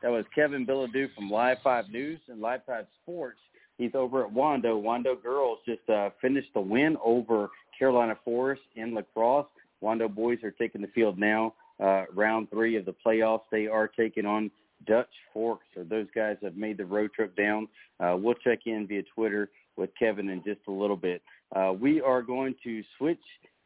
That 0.01 0.11
was 0.11 0.25
Kevin 0.35 0.65
Bilodeau 0.65 1.07
from 1.15 1.29
Live 1.31 1.57
5 1.63 1.89
News 1.89 2.19
and 2.27 2.41
Live 2.41 2.61
5 2.65 2.85
Sports. 3.01 3.39
He's 3.77 3.91
over 3.93 4.25
at 4.25 4.33
Wando. 4.33 4.81
Wando 4.81 5.21
girls 5.21 5.59
just 5.65 5.87
uh, 5.89 6.09
finished 6.21 6.49
the 6.53 6.61
win 6.61 6.97
over 7.03 7.49
Carolina 7.77 8.17
Forest 8.23 8.61
in 8.75 8.93
lacrosse. 8.93 9.47
Wando 9.83 10.13
boys 10.13 10.39
are 10.43 10.51
taking 10.51 10.81
the 10.81 10.87
field 10.87 11.19
now. 11.19 11.53
Uh, 11.79 12.05
round 12.13 12.49
three 12.49 12.77
of 12.77 12.85
the 12.85 12.95
playoffs. 13.05 13.41
They 13.51 13.67
are 13.67 13.87
taking 13.87 14.25
on 14.25 14.49
Dutch 14.87 15.09
Fork. 15.33 15.59
So 15.73 15.83
those 15.83 16.07
guys 16.15 16.37
have 16.41 16.55
made 16.55 16.77
the 16.77 16.85
road 16.85 17.11
trip 17.13 17.35
down. 17.35 17.67
Uh, 17.99 18.15
we'll 18.17 18.35
check 18.35 18.59
in 18.65 18.87
via 18.87 19.03
Twitter 19.13 19.49
with 19.75 19.89
Kevin 19.99 20.29
in 20.29 20.41
just 20.43 20.61
a 20.67 20.71
little 20.71 20.95
bit. 20.95 21.21
Uh, 21.55 21.73
we 21.73 22.01
are 22.01 22.21
going 22.21 22.55
to 22.63 22.81
switch 22.97 23.19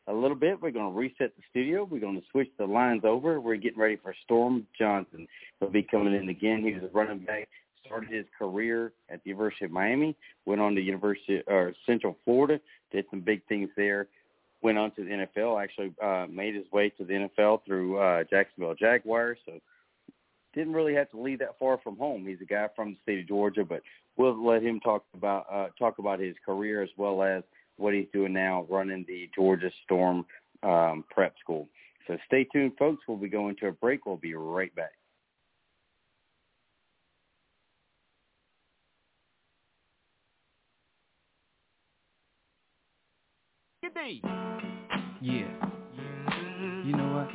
a 0.07 0.13
little 0.13 0.35
bit. 0.35 0.59
We're 0.59 0.71
going 0.71 0.91
to 0.91 0.97
reset 0.97 1.35
the 1.35 1.43
studio. 1.51 1.87
We're 1.89 1.99
going 1.99 2.19
to 2.19 2.27
switch 2.31 2.49
the 2.57 2.65
lines 2.65 3.03
over. 3.05 3.39
We're 3.39 3.57
getting 3.57 3.79
ready 3.79 3.97
for 4.01 4.15
Storm 4.23 4.65
Johnson. 4.77 5.27
He'll 5.59 5.69
be 5.69 5.83
coming 5.83 6.15
in 6.15 6.29
again. 6.29 6.63
He 6.63 6.73
was 6.73 6.83
a 6.83 6.93
running 6.93 7.19
back. 7.19 7.47
Started 7.85 8.11
his 8.11 8.25
career 8.37 8.93
at 9.09 9.23
the 9.23 9.29
University 9.29 9.65
of 9.65 9.71
Miami. 9.71 10.15
Went 10.45 10.61
on 10.61 10.75
to 10.75 10.81
University 10.81 11.41
or 11.47 11.73
Central 11.85 12.17
Florida. 12.25 12.59
Did 12.91 13.05
some 13.09 13.21
big 13.21 13.41
things 13.47 13.69
there. 13.75 14.07
Went 14.61 14.77
on 14.77 14.91
to 14.91 15.03
the 15.03 15.09
NFL. 15.09 15.61
Actually 15.61 15.93
uh, 16.01 16.27
made 16.29 16.55
his 16.55 16.65
way 16.71 16.89
to 16.89 17.05
the 17.05 17.29
NFL 17.37 17.65
through 17.65 17.97
uh, 17.97 18.23
Jacksonville 18.29 18.75
Jaguars. 18.75 19.37
So 19.45 19.59
didn't 20.53 20.73
really 20.73 20.95
have 20.95 21.09
to 21.11 21.19
leave 21.19 21.39
that 21.39 21.57
far 21.59 21.79
from 21.83 21.97
home. 21.97 22.25
He's 22.25 22.41
a 22.41 22.45
guy 22.45 22.67
from 22.75 22.91
the 22.91 22.97
state 23.03 23.19
of 23.19 23.27
Georgia, 23.27 23.63
but 23.63 23.81
we'll 24.17 24.45
let 24.45 24.63
him 24.63 24.79
talk 24.79 25.03
about 25.13 25.45
uh, 25.51 25.67
talk 25.77 25.99
about 25.99 26.19
his 26.19 26.35
career 26.45 26.81
as 26.81 26.89
well 26.97 27.23
as 27.23 27.43
what 27.77 27.93
he's 27.93 28.07
doing 28.11 28.33
now, 28.33 28.65
running 28.69 29.05
the 29.07 29.29
Georgia 29.33 29.71
Storm 29.85 30.25
um, 30.63 31.05
prep 31.09 31.35
school. 31.39 31.67
So 32.07 32.17
stay 32.25 32.43
tuned, 32.43 32.73
folks. 32.77 33.03
We'll 33.07 33.17
be 33.17 33.29
going 33.29 33.55
to 33.57 33.67
a 33.67 33.71
break. 33.71 34.05
We'll 34.05 34.17
be 34.17 34.33
right 34.33 34.73
back. 34.75 34.91
Yeah. 43.99 45.49
You 46.85 46.95
know 46.95 47.11
what? 47.13 47.29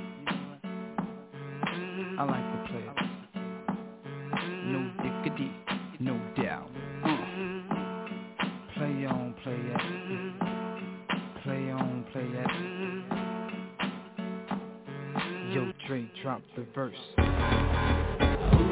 I 2.18 2.24
like 2.24 2.46
to 2.52 2.58
play 2.70 2.84
it. 2.88 2.96
No 4.64 4.78
dickity, 5.02 5.50
no 6.00 6.14
doubt. 6.42 6.70
Uh. 7.04 7.08
Play 8.78 9.04
on, 9.04 9.34
play 9.42 9.60
that. 9.68 9.82
Play 11.42 11.70
on, 11.70 12.04
play 12.12 12.28
that. 12.32 12.50
Yo, 15.52 15.72
Dre, 15.86 16.10
drop 16.22 16.42
the 16.56 16.64
verse. 16.74 17.93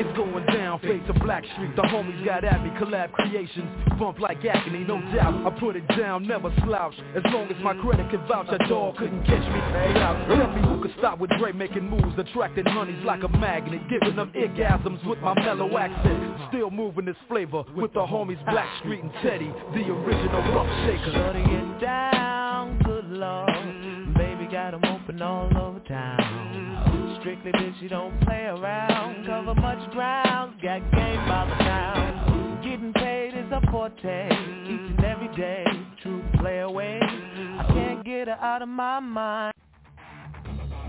It's 0.03 0.17
going 0.17 0.45
down, 0.47 0.81
fade 0.81 1.07
to 1.07 1.13
Black 1.13 1.45
Street. 1.55 1.77
The 1.77 1.83
homies 1.83 2.25
got 2.25 2.43
at 2.43 2.61
me, 2.65 2.71
collab 2.71 3.13
creations. 3.13 3.71
Bump 4.01 4.19
like 4.19 4.45
agony, 4.45 4.83
no 4.83 5.01
doubt. 5.15 5.47
I 5.47 5.51
put 5.61 5.77
it 5.77 5.87
down, 5.97 6.27
never 6.27 6.53
slouch. 6.65 6.95
As 7.15 7.23
long 7.27 7.47
as 7.47 7.63
my 7.63 7.73
credit 7.75 8.11
can 8.11 8.27
vouch, 8.27 8.49
a 8.51 8.59
dog 8.69 8.97
couldn't 8.97 9.23
catch 9.23 9.47
me. 9.47 9.61
Now, 9.95 10.17
uh, 10.17 10.37
tell 10.37 10.53
me 10.57 10.63
who 10.69 10.83
could 10.83 10.93
stop 10.99 11.21
with 11.21 11.31
Dre 11.39 11.53
making 11.53 11.89
moves, 11.89 12.19
attracting 12.19 12.65
honeys 12.67 12.99
like 13.05 13.23
a 13.23 13.29
magnet, 13.29 13.81
giving 13.89 14.17
them 14.17 14.33
orgasms 14.35 15.07
with 15.07 15.21
my 15.21 15.35
mellow 15.35 15.79
accent. 15.79 16.35
Still 16.49 16.73
moving 16.73 17.05
this 17.05 17.17
flavor 17.29 17.63
with 17.77 17.93
the 17.93 18.01
homies 18.01 18.45
Black 18.47 18.69
Street 18.81 19.05
and 19.05 19.13
Teddy, 19.23 19.53
the 19.73 19.89
original 19.89 20.43
rough 20.53 20.67
shaker. 20.85 21.13
Shorty 21.15 21.45
get 21.45 21.81
down, 21.81 22.77
good 22.85 23.09
lord. 23.09 24.15
Baby 24.17 24.49
got 24.51 24.75
'em 24.75 24.85
open 24.85 25.23
all 25.23 25.49
over 25.57 25.79
town. 25.87 26.92
Strictly 27.23 27.53
bitch, 27.53 27.81
you 27.81 27.89
don't 27.89 28.21
play 28.23 28.47
around. 28.47 29.25
Cover 29.27 29.55
much 29.55 29.93
ground, 29.93 30.61
got 30.61 30.81
game 30.91 31.29
by 31.29 31.47
the 31.49 31.55
pound. 31.63 32.65
Getting 32.65 32.93
paid 32.95 33.35
is 33.35 33.47
a 33.53 33.61
forte, 33.71 34.27
each 34.65 34.91
and 34.91 35.05
every 35.05 35.29
day. 35.37 35.65
True 36.03 36.21
play 36.41 36.59
away. 36.59 36.99
I 37.01 37.65
can't 37.69 38.05
get 38.05 38.27
her 38.27 38.35
out 38.35 38.63
of 38.63 38.69
my 38.69 38.99
mind. 38.99 39.55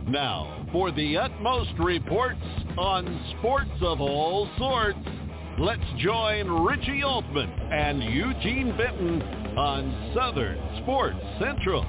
Now, 0.07 0.65
for 0.71 0.91
the 0.91 1.17
utmost 1.17 1.73
reports 1.77 2.41
on 2.79 3.35
sports 3.37 3.69
of 3.81 4.01
all 4.01 4.49
sorts, 4.57 4.97
let's 5.59 5.83
join 5.99 6.49
Richie 6.49 7.03
Altman 7.03 7.49
and 7.49 8.01
Eugene 8.01 8.75
Benton 8.75 9.21
on 9.55 10.13
Southern 10.15 10.81
Sports 10.81 11.19
Central. 11.39 11.85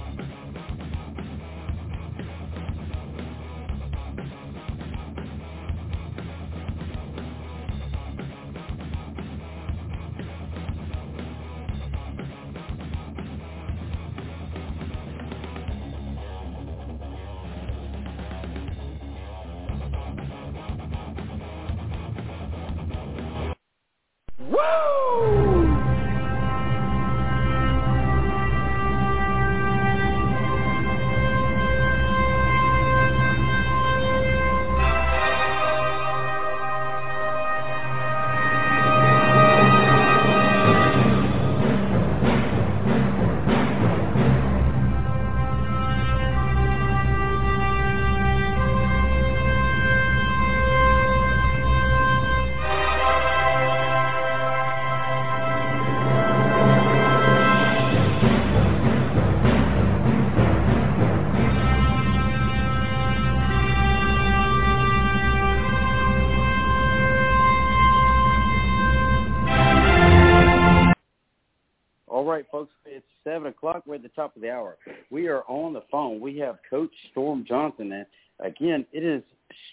Top 74.14 74.36
of 74.36 74.42
the 74.42 74.50
hour. 74.50 74.76
We 75.10 75.28
are 75.28 75.42
on 75.48 75.72
the 75.72 75.82
phone. 75.90 76.20
We 76.20 76.38
have 76.38 76.58
Coach 76.68 76.92
Storm 77.10 77.44
Johnson. 77.46 77.92
And 77.92 78.06
again, 78.40 78.86
it 78.92 79.04
is 79.04 79.22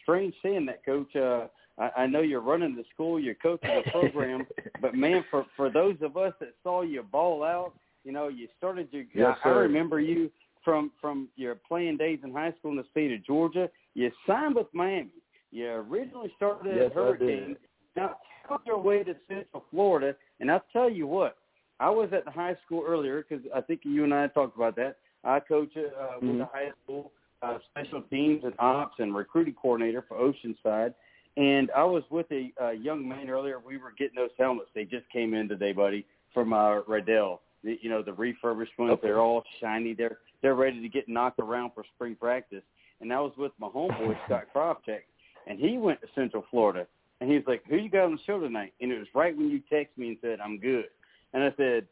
strange 0.02 0.34
seeing 0.42 0.66
that, 0.68 0.86
Coach. 0.86 1.16
Uh, 1.16 1.48
I, 1.78 2.04
I 2.04 2.08
know 2.08 2.22
you're 2.22 2.42
running 2.42 2.76
the 2.76 2.84
school, 2.94 3.20
you're 3.20 3.36
coaching 3.36 3.82
the 3.84 3.92
program, 3.92 4.46
but 4.82 4.94
man, 4.96 5.24
for 5.32 5.46
for 5.56 5.70
those 5.70 5.96
of 6.02 6.18
us 6.18 6.34
that 6.40 6.54
saw 6.64 6.82
you 6.82 7.04
ball 7.04 7.44
out, 7.44 7.74
you 8.04 8.12
know, 8.12 8.28
you 8.28 8.48
started 8.58 8.90
your. 8.92 9.04
Yes, 9.14 9.38
I, 9.44 9.50
I 9.50 9.52
remember 9.54 10.00
you 10.00 10.30
from 10.64 10.92
from 11.00 11.28
your 11.36 11.56
playing 11.56 11.98
days 11.98 12.20
in 12.24 12.34
high 12.34 12.54
school 12.60 12.72
in 12.72 12.78
the 12.78 12.86
state 12.92 13.12
of 13.12 13.26
Georgia. 13.26 13.70
You 13.94 14.12
signed 14.28 14.56
with 14.56 14.68
Miami. 14.74 15.12
You 15.52 15.68
originally 15.70 16.32
started 16.38 16.76
Yes, 16.76 16.86
at 16.88 16.94
Hurricane. 16.94 17.58
Now, 17.96 18.16
took 18.50 18.62
your 18.66 18.80
way 18.80 19.04
to 19.04 19.16
Central 19.28 19.66
Florida, 19.70 20.16
and 20.40 20.50
I'll 20.50 20.64
tell 20.72 20.90
you 20.90 21.08
what. 21.08 21.38
I 21.82 21.90
was 21.90 22.10
at 22.14 22.26
the 22.26 22.32
high 22.32 22.56
school 22.64 22.84
earlier 22.88 23.26
because 23.28 23.44
I 23.56 23.60
think 23.62 23.82
you 23.84 24.04
and 24.04 24.14
I 24.14 24.28
talked 24.28 24.56
about 24.56 24.76
that. 24.76 24.98
I 25.24 25.40
coach 25.40 25.76
uh, 25.76 26.20
with 26.22 26.30
Mhm. 26.36 26.38
the 26.38 26.46
high 26.46 26.72
school 26.84 27.12
uh, 27.42 27.58
special 27.72 28.04
teams 28.04 28.44
and 28.44 28.54
ops 28.60 29.00
and 29.00 29.16
recruiting 29.16 29.56
coordinator 29.56 30.04
for 30.04 30.16
Oceanside. 30.16 30.94
And 31.38 31.72
I 31.72 31.84
was 31.84 32.04
with 32.12 32.32
a 32.32 32.52
uh, 32.62 32.70
young 32.70 33.08
man 33.08 33.30
earlier. 33.32 33.60
We 33.60 33.78
were 33.78 33.94
getting 33.98 34.16
those 34.16 34.30
helmets. 34.38 34.70
They 34.76 34.86
just 34.86 35.10
came 35.10 35.34
in 35.34 35.50
today, 35.50 35.72
buddy, 35.72 36.06
from 36.36 36.54
uh, 36.54 36.82
Riddell. 36.88 37.42
The, 37.64 37.80
you 37.82 37.90
know, 37.90 38.04
the 38.04 38.12
refurbishment. 38.12 38.92
Okay. 38.92 39.08
They're 39.08 39.20
all 39.20 39.44
shiny. 39.60 39.94
They're 39.94 40.20
they're 40.44 40.56
ready 40.56 40.82
to 40.82 40.90
get 40.90 41.10
knocked 41.10 41.40
around 41.40 41.72
for 41.74 41.84
spring 41.96 42.16
practice. 42.16 42.64
And 43.00 43.12
I 43.12 43.20
was 43.22 43.34
with 43.38 43.54
my 43.60 43.68
homeboy 43.70 44.18
Scott 44.26 44.46
Kropchak, 44.54 45.02
and 45.48 45.60
he 45.60 45.78
went 45.80 46.02
to 46.02 46.08
Central 46.14 46.44
Florida. 46.52 46.86
And 47.22 47.32
he's 47.32 47.44
like, 47.48 47.64
"Who 47.68 47.78
you 47.78 47.90
got 47.90 48.06
on 48.06 48.12
the 48.14 48.22
show 48.26 48.40
tonight?" 48.40 48.74
And 48.82 48.92
it 48.92 49.00
was 49.00 49.08
right 49.16 49.36
when 49.36 49.50
you 49.50 49.62
texted 49.72 49.98
me 49.98 50.10
and 50.10 50.18
said, 50.22 50.40
"I'm 50.40 50.60
good." 50.60 50.86
And 51.34 51.44
I 51.44 51.54
said, 51.58 51.88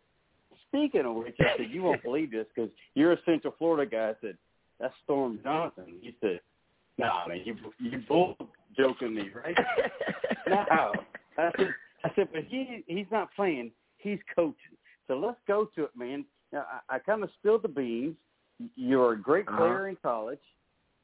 speaking 0.67 1.05
of 1.05 1.15
which, 1.15 1.35
I 1.39 1.57
said, 1.57 1.67
you 1.71 1.83
won't 1.83 2.03
believe 2.03 2.31
this 2.31 2.45
because 2.53 2.71
you're 2.95 3.13
a 3.13 3.17
Central 3.25 3.53
Florida 3.57 3.89
guy. 3.89 4.09
I 4.09 4.13
said, 4.21 4.37
that's 4.79 4.93
Storm 5.03 5.39
Johnson. 5.43 5.85
He 6.01 6.15
said, 6.21 6.39
nah, 6.97 7.27
man, 7.27 7.41
you, 7.43 7.55
you 7.79 8.01
both 8.07 8.37
joking 8.77 9.13
me, 9.13 9.29
right? 9.33 9.57
no. 10.47 10.93
I 11.37 11.51
said, 11.57 11.67
I 12.03 12.11
said, 12.15 12.27
but 12.31 12.43
he 12.47 12.83
he's 12.87 13.05
not 13.11 13.29
playing. 13.35 13.71
He's 13.97 14.19
coaching. 14.35 14.77
So 15.07 15.17
let's 15.17 15.39
go 15.47 15.69
to 15.75 15.85
it, 15.85 15.91
man. 15.97 16.25
Now, 16.51 16.65
I, 16.89 16.95
I 16.95 16.99
kind 16.99 17.23
of 17.23 17.29
spilled 17.39 17.63
the 17.63 17.67
beans. 17.67 18.15
You're 18.75 19.13
a 19.13 19.19
great 19.19 19.47
player 19.47 19.79
uh-huh. 19.79 19.89
in 19.89 19.97
college. 20.01 20.39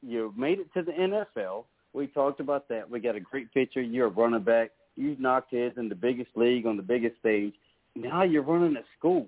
You 0.02 0.32
made 0.36 0.58
it 0.60 0.68
to 0.74 0.82
the 0.82 0.92
NFL. 0.92 1.64
We 1.92 2.06
talked 2.08 2.40
about 2.40 2.68
that. 2.68 2.88
We 2.88 3.00
got 3.00 3.16
a 3.16 3.20
great 3.20 3.52
picture. 3.52 3.80
You're 3.80 4.06
a 4.06 4.10
running 4.10 4.42
back. 4.42 4.70
You've 4.94 5.20
knocked 5.20 5.52
heads 5.52 5.74
in 5.78 5.88
the 5.88 5.94
biggest 5.94 6.30
league 6.34 6.66
on 6.66 6.76
the 6.76 6.82
biggest 6.82 7.18
stage. 7.18 7.54
Now 7.96 8.22
you're 8.22 8.42
running 8.42 8.76
a 8.76 8.82
school. 8.98 9.26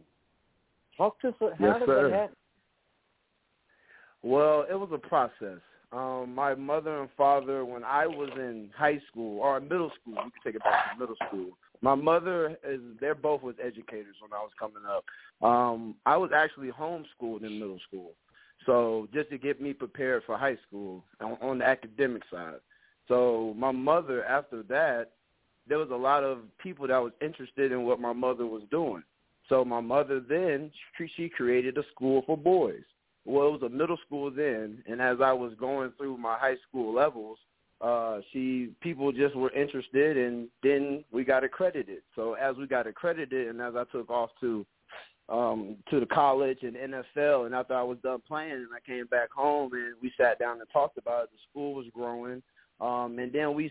Talk 0.96 1.20
to 1.20 1.28
us. 1.28 1.34
How 1.40 1.48
yes, 1.60 1.78
did 1.78 1.86
sir. 1.86 2.10
that 2.10 2.16
happen? 2.16 2.36
Well, 4.22 4.66
it 4.68 4.74
was 4.74 4.90
a 4.92 4.98
process. 4.98 5.60
Um, 5.90 6.34
my 6.34 6.54
mother 6.54 7.00
and 7.00 7.08
father, 7.16 7.64
when 7.64 7.82
I 7.82 8.06
was 8.06 8.28
in 8.36 8.70
high 8.76 9.00
school 9.10 9.40
or 9.40 9.58
middle 9.60 9.90
school, 10.00 10.14
we 10.14 10.30
can 10.30 10.32
take 10.44 10.54
it 10.54 10.62
back 10.64 10.92
to 10.92 11.00
middle 11.00 11.16
school. 11.28 11.56
My 11.80 11.94
mother 11.94 12.58
is 12.66 12.80
they're 13.00 13.14
both 13.14 13.42
was 13.42 13.54
educators 13.62 14.16
when 14.20 14.32
I 14.32 14.42
was 14.42 14.50
coming 14.58 14.82
up. 14.86 15.04
Um, 15.46 15.94
I 16.04 16.16
was 16.16 16.30
actually 16.34 16.70
homeschooled 16.70 17.44
in 17.44 17.58
middle 17.58 17.78
school. 17.86 18.12
So 18.66 19.08
just 19.14 19.30
to 19.30 19.38
get 19.38 19.62
me 19.62 19.72
prepared 19.72 20.24
for 20.26 20.36
high 20.36 20.58
school 20.66 21.04
on, 21.20 21.38
on 21.40 21.58
the 21.58 21.64
academic 21.64 22.22
side. 22.30 22.58
So 23.06 23.54
my 23.56 23.70
mother 23.70 24.24
after 24.24 24.62
that, 24.64 25.12
there 25.68 25.78
was 25.78 25.90
a 25.90 25.96
lot 25.96 26.24
of 26.24 26.38
people 26.58 26.86
that 26.88 26.98
was 26.98 27.12
interested 27.20 27.72
in 27.72 27.84
what 27.84 28.00
my 28.00 28.12
mother 28.12 28.46
was 28.46 28.62
doing. 28.70 29.02
So 29.48 29.64
my 29.64 29.80
mother 29.80 30.20
then 30.20 30.70
she, 31.16 31.28
created 31.28 31.78
a 31.78 31.82
school 31.94 32.22
for 32.26 32.36
boys. 32.36 32.82
Well, 33.24 33.48
it 33.48 33.60
was 33.60 33.62
a 33.62 33.68
middle 33.68 33.98
school 34.06 34.30
then, 34.30 34.82
and 34.86 35.00
as 35.00 35.18
I 35.22 35.32
was 35.32 35.52
going 35.58 35.92
through 35.98 36.16
my 36.18 36.36
high 36.38 36.56
school 36.68 36.94
levels, 36.94 37.38
uh 37.80 38.18
she 38.32 38.70
people 38.80 39.12
just 39.12 39.36
were 39.36 39.52
interested 39.52 40.16
and 40.16 40.48
then 40.64 41.04
we 41.12 41.22
got 41.22 41.44
accredited 41.44 42.02
so 42.16 42.34
as 42.34 42.56
we 42.56 42.66
got 42.66 42.88
accredited 42.88 43.46
and 43.46 43.60
as 43.60 43.74
i 43.76 43.84
took 43.92 44.10
off 44.10 44.30
to 44.40 44.66
um 45.28 45.76
to 45.88 46.00
the 46.00 46.06
college 46.06 46.58
and 46.62 46.74
nfl 46.74 47.46
and 47.46 47.54
after 47.54 47.74
i 47.74 47.82
was 47.82 47.96
done 48.02 48.20
playing 48.26 48.50
and 48.50 48.66
i 48.74 48.80
came 48.84 49.06
back 49.06 49.30
home 49.30 49.72
and 49.74 49.94
we 50.02 50.12
sat 50.20 50.40
down 50.40 50.58
and 50.58 50.68
talked 50.72 50.98
about 50.98 51.24
it 51.24 51.30
the 51.30 51.38
school 51.48 51.72
was 51.72 51.86
growing 51.94 52.42
um 52.80 53.16
and 53.20 53.32
then 53.32 53.54
we 53.54 53.70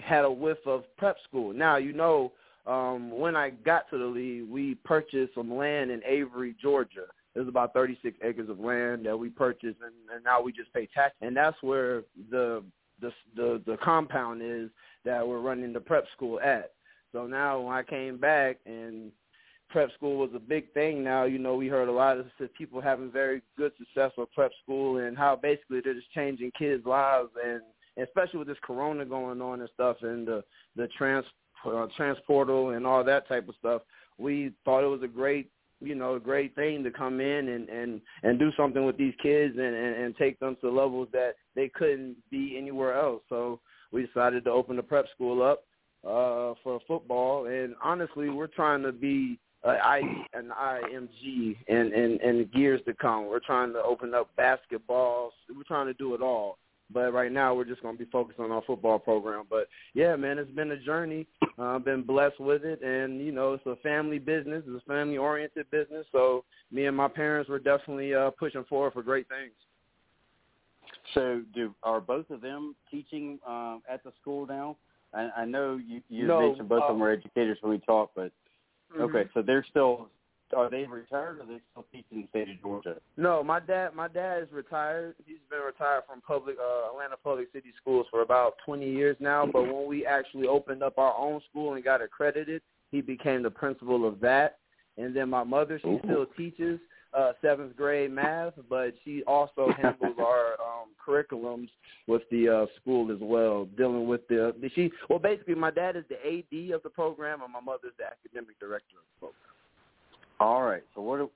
had 0.00 0.24
a 0.24 0.30
whiff 0.30 0.58
of 0.66 0.84
prep 0.96 1.16
school 1.28 1.52
now 1.52 1.76
you 1.76 1.92
know 1.92 2.32
um 2.66 3.10
when 3.10 3.36
i 3.36 3.50
got 3.50 3.88
to 3.90 3.98
the 3.98 4.04
league 4.04 4.48
we 4.48 4.74
purchased 4.76 5.34
some 5.34 5.54
land 5.54 5.90
in 5.90 6.00
avery 6.04 6.54
georgia 6.60 7.06
there's 7.34 7.48
about 7.48 7.72
36 7.72 8.18
acres 8.22 8.48
of 8.48 8.60
land 8.60 9.06
that 9.06 9.16
we 9.16 9.28
purchased, 9.30 9.78
and, 9.82 9.94
and 10.14 10.24
now 10.24 10.40
we 10.42 10.52
just 10.52 10.72
pay 10.72 10.86
tax. 10.94 11.14
And 11.20 11.36
that's 11.36 11.56
where 11.62 12.02
the 12.30 12.62
the 13.00 13.10
the 13.34 13.62
the 13.66 13.76
compound 13.82 14.42
is 14.42 14.70
that 15.04 15.26
we're 15.26 15.40
running 15.40 15.72
the 15.72 15.80
prep 15.80 16.04
school 16.14 16.40
at. 16.40 16.72
So 17.12 17.26
now 17.26 17.60
when 17.60 17.74
I 17.74 17.82
came 17.82 18.18
back 18.18 18.58
and 18.66 19.10
prep 19.70 19.90
school 19.94 20.18
was 20.18 20.30
a 20.34 20.38
big 20.38 20.72
thing 20.72 21.02
now, 21.02 21.24
you 21.24 21.38
know, 21.38 21.54
we 21.54 21.68
heard 21.68 21.88
a 21.88 21.92
lot 21.92 22.18
of 22.18 22.26
people 22.56 22.80
having 22.80 23.10
very 23.10 23.42
good 23.56 23.72
success 23.78 24.12
with 24.16 24.32
prep 24.34 24.52
school 24.62 24.98
and 24.98 25.16
how 25.16 25.36
basically 25.36 25.80
they're 25.80 25.94
just 25.94 26.12
changing 26.12 26.52
kids' 26.58 26.84
lives 26.84 27.30
and 27.44 27.62
especially 28.00 28.38
with 28.38 28.48
this 28.48 28.56
corona 28.62 29.04
going 29.04 29.40
on 29.40 29.60
and 29.60 29.70
stuff 29.74 29.96
and 30.02 30.26
the 30.26 30.44
the 30.76 30.88
trans 30.96 31.24
uh, 31.66 31.86
transportal 31.98 32.76
and 32.76 32.86
all 32.86 33.04
that 33.04 33.28
type 33.28 33.48
of 33.48 33.54
stuff, 33.58 33.82
we 34.18 34.52
thought 34.64 34.84
it 34.84 34.88
was 34.88 35.02
a 35.02 35.08
great 35.08 35.50
you 35.84 35.96
know, 35.96 36.14
a 36.14 36.20
great 36.20 36.54
thing 36.54 36.84
to 36.84 36.90
come 36.90 37.20
in 37.20 37.48
and 37.48 37.68
and 37.68 38.00
and 38.22 38.38
do 38.38 38.50
something 38.56 38.84
with 38.84 38.96
these 38.96 39.14
kids 39.22 39.56
and 39.56 39.74
and, 39.74 39.96
and 39.96 40.16
take 40.16 40.38
them 40.38 40.56
to 40.60 40.70
levels 40.70 41.08
that 41.12 41.34
they 41.54 41.68
couldn't 41.68 42.16
be 42.30 42.56
anywhere 42.56 42.94
else. 42.94 43.22
So 43.28 43.60
we 43.90 44.06
decided 44.06 44.44
to 44.44 44.50
open 44.50 44.76
the 44.76 44.82
prep 44.82 45.06
school 45.14 45.42
up 45.42 45.64
uh 46.04 46.54
for 46.64 46.80
football 46.88 47.46
and 47.46 47.76
honestly 47.82 48.28
we're 48.28 48.48
trying 48.48 48.82
to 48.82 48.90
be 48.90 49.38
uh, 49.64 49.76
I 49.82 50.00
an 50.34 50.50
IMG 50.60 51.56
and 51.68 51.92
and 51.92 52.20
and 52.20 52.48
years 52.54 52.80
to 52.86 52.94
come. 52.94 53.26
We're 53.26 53.40
trying 53.40 53.72
to 53.74 53.82
open 53.82 54.14
up 54.14 54.34
basketball. 54.36 55.32
We're 55.54 55.62
trying 55.64 55.86
to 55.86 55.94
do 55.94 56.14
it 56.14 56.22
all. 56.22 56.58
But 56.92 57.12
right 57.12 57.32
now, 57.32 57.54
we're 57.54 57.64
just 57.64 57.82
going 57.82 57.96
to 57.96 58.04
be 58.04 58.10
focused 58.10 58.40
on 58.40 58.50
our 58.50 58.62
football 58.66 58.98
program. 58.98 59.44
But 59.48 59.68
yeah, 59.94 60.16
man, 60.16 60.38
it's 60.38 60.50
been 60.50 60.72
a 60.72 60.78
journey. 60.78 61.26
Uh, 61.58 61.76
I've 61.76 61.84
been 61.84 62.02
blessed 62.02 62.40
with 62.40 62.64
it, 62.64 62.82
and 62.82 63.20
you 63.20 63.32
know, 63.32 63.54
it's 63.54 63.66
a 63.66 63.76
family 63.76 64.18
business. 64.18 64.64
It's 64.66 64.82
a 64.84 64.88
family-oriented 64.88 65.70
business. 65.70 66.06
So 66.12 66.44
me 66.70 66.86
and 66.86 66.96
my 66.96 67.08
parents 67.08 67.48
were 67.48 67.58
definitely 67.58 68.14
uh, 68.14 68.30
pushing 68.30 68.64
forward 68.64 68.92
for 68.92 69.02
great 69.02 69.28
things. 69.28 69.52
So, 71.14 71.42
do 71.54 71.74
are 71.82 72.00
both 72.00 72.30
of 72.30 72.40
them 72.40 72.74
teaching 72.90 73.38
uh, 73.46 73.78
at 73.90 74.02
the 74.04 74.12
school 74.20 74.46
now? 74.46 74.76
I, 75.12 75.28
I 75.38 75.44
know 75.44 75.78
you, 75.84 76.00
you 76.08 76.26
no, 76.26 76.40
mentioned 76.40 76.68
both 76.68 76.82
uh, 76.82 76.86
of 76.86 76.94
them 76.94 77.00
were 77.00 77.10
educators 77.10 77.58
when 77.60 77.72
we 77.72 77.78
talked, 77.78 78.14
but 78.14 78.32
mm-hmm. 78.92 79.02
okay, 79.02 79.28
so 79.34 79.42
they're 79.42 79.66
still 79.68 80.08
are 80.54 80.70
they 80.70 80.84
retired 80.84 81.38
or 81.38 81.42
are 81.42 81.46
they 81.46 81.60
still 81.70 81.84
teaching 81.92 82.04
in 82.12 82.22
the 82.22 82.28
state 82.28 82.50
of 82.50 82.60
Georgia? 82.60 82.96
No, 83.16 83.42
my 83.42 83.60
dad 83.60 83.94
my 83.94 84.08
dad 84.08 84.42
is 84.42 84.48
retired. 84.52 85.14
He's 85.26 85.38
been 85.50 85.60
retired 85.60 86.02
from 86.06 86.20
public 86.20 86.56
uh 86.58 86.90
Atlanta 86.90 87.16
Public 87.22 87.48
City 87.52 87.70
Schools 87.80 88.06
for 88.10 88.22
about 88.22 88.54
20 88.64 88.88
years 88.88 89.16
now, 89.20 89.46
but 89.46 89.62
when 89.62 89.86
we 89.86 90.06
actually 90.06 90.46
opened 90.46 90.82
up 90.82 90.98
our 90.98 91.16
own 91.16 91.40
school 91.50 91.74
and 91.74 91.84
got 91.84 92.02
accredited, 92.02 92.62
he 92.90 93.00
became 93.00 93.42
the 93.42 93.50
principal 93.50 94.06
of 94.06 94.20
that. 94.20 94.58
And 94.98 95.16
then 95.16 95.30
my 95.30 95.44
mother, 95.44 95.80
she 95.82 95.88
Ooh. 95.88 96.00
still 96.04 96.26
teaches 96.36 96.78
uh 97.14 97.32
seventh 97.42 97.76
grade 97.76 98.10
math, 98.10 98.54
but 98.68 98.94
she 99.04 99.22
also 99.24 99.70
handles 99.76 100.16
our 100.18 100.52
um 100.60 100.88
curriculums 101.06 101.68
with 102.06 102.22
the 102.30 102.48
uh 102.48 102.66
school 102.80 103.10
as 103.10 103.18
well, 103.20 103.66
dealing 103.76 104.06
with 104.06 104.26
the 104.28 104.54
she 104.74 104.90
well 105.08 105.18
basically 105.18 105.54
my 105.54 105.70
dad 105.70 105.96
is 105.96 106.04
the 106.08 106.16
AD 106.16 106.74
of 106.74 106.82
the 106.82 106.90
program 106.90 107.42
and 107.42 107.52
my 107.52 107.60
mother's 107.60 107.92
the 107.98 108.04
academic 108.04 108.58
director 108.60 108.96
of 108.96 109.04
the 109.14 109.26
program. 109.26 109.51
All 110.42 110.62
right. 110.62 110.82
So 110.94 111.02
what? 111.02 111.18
Do, 111.18 111.30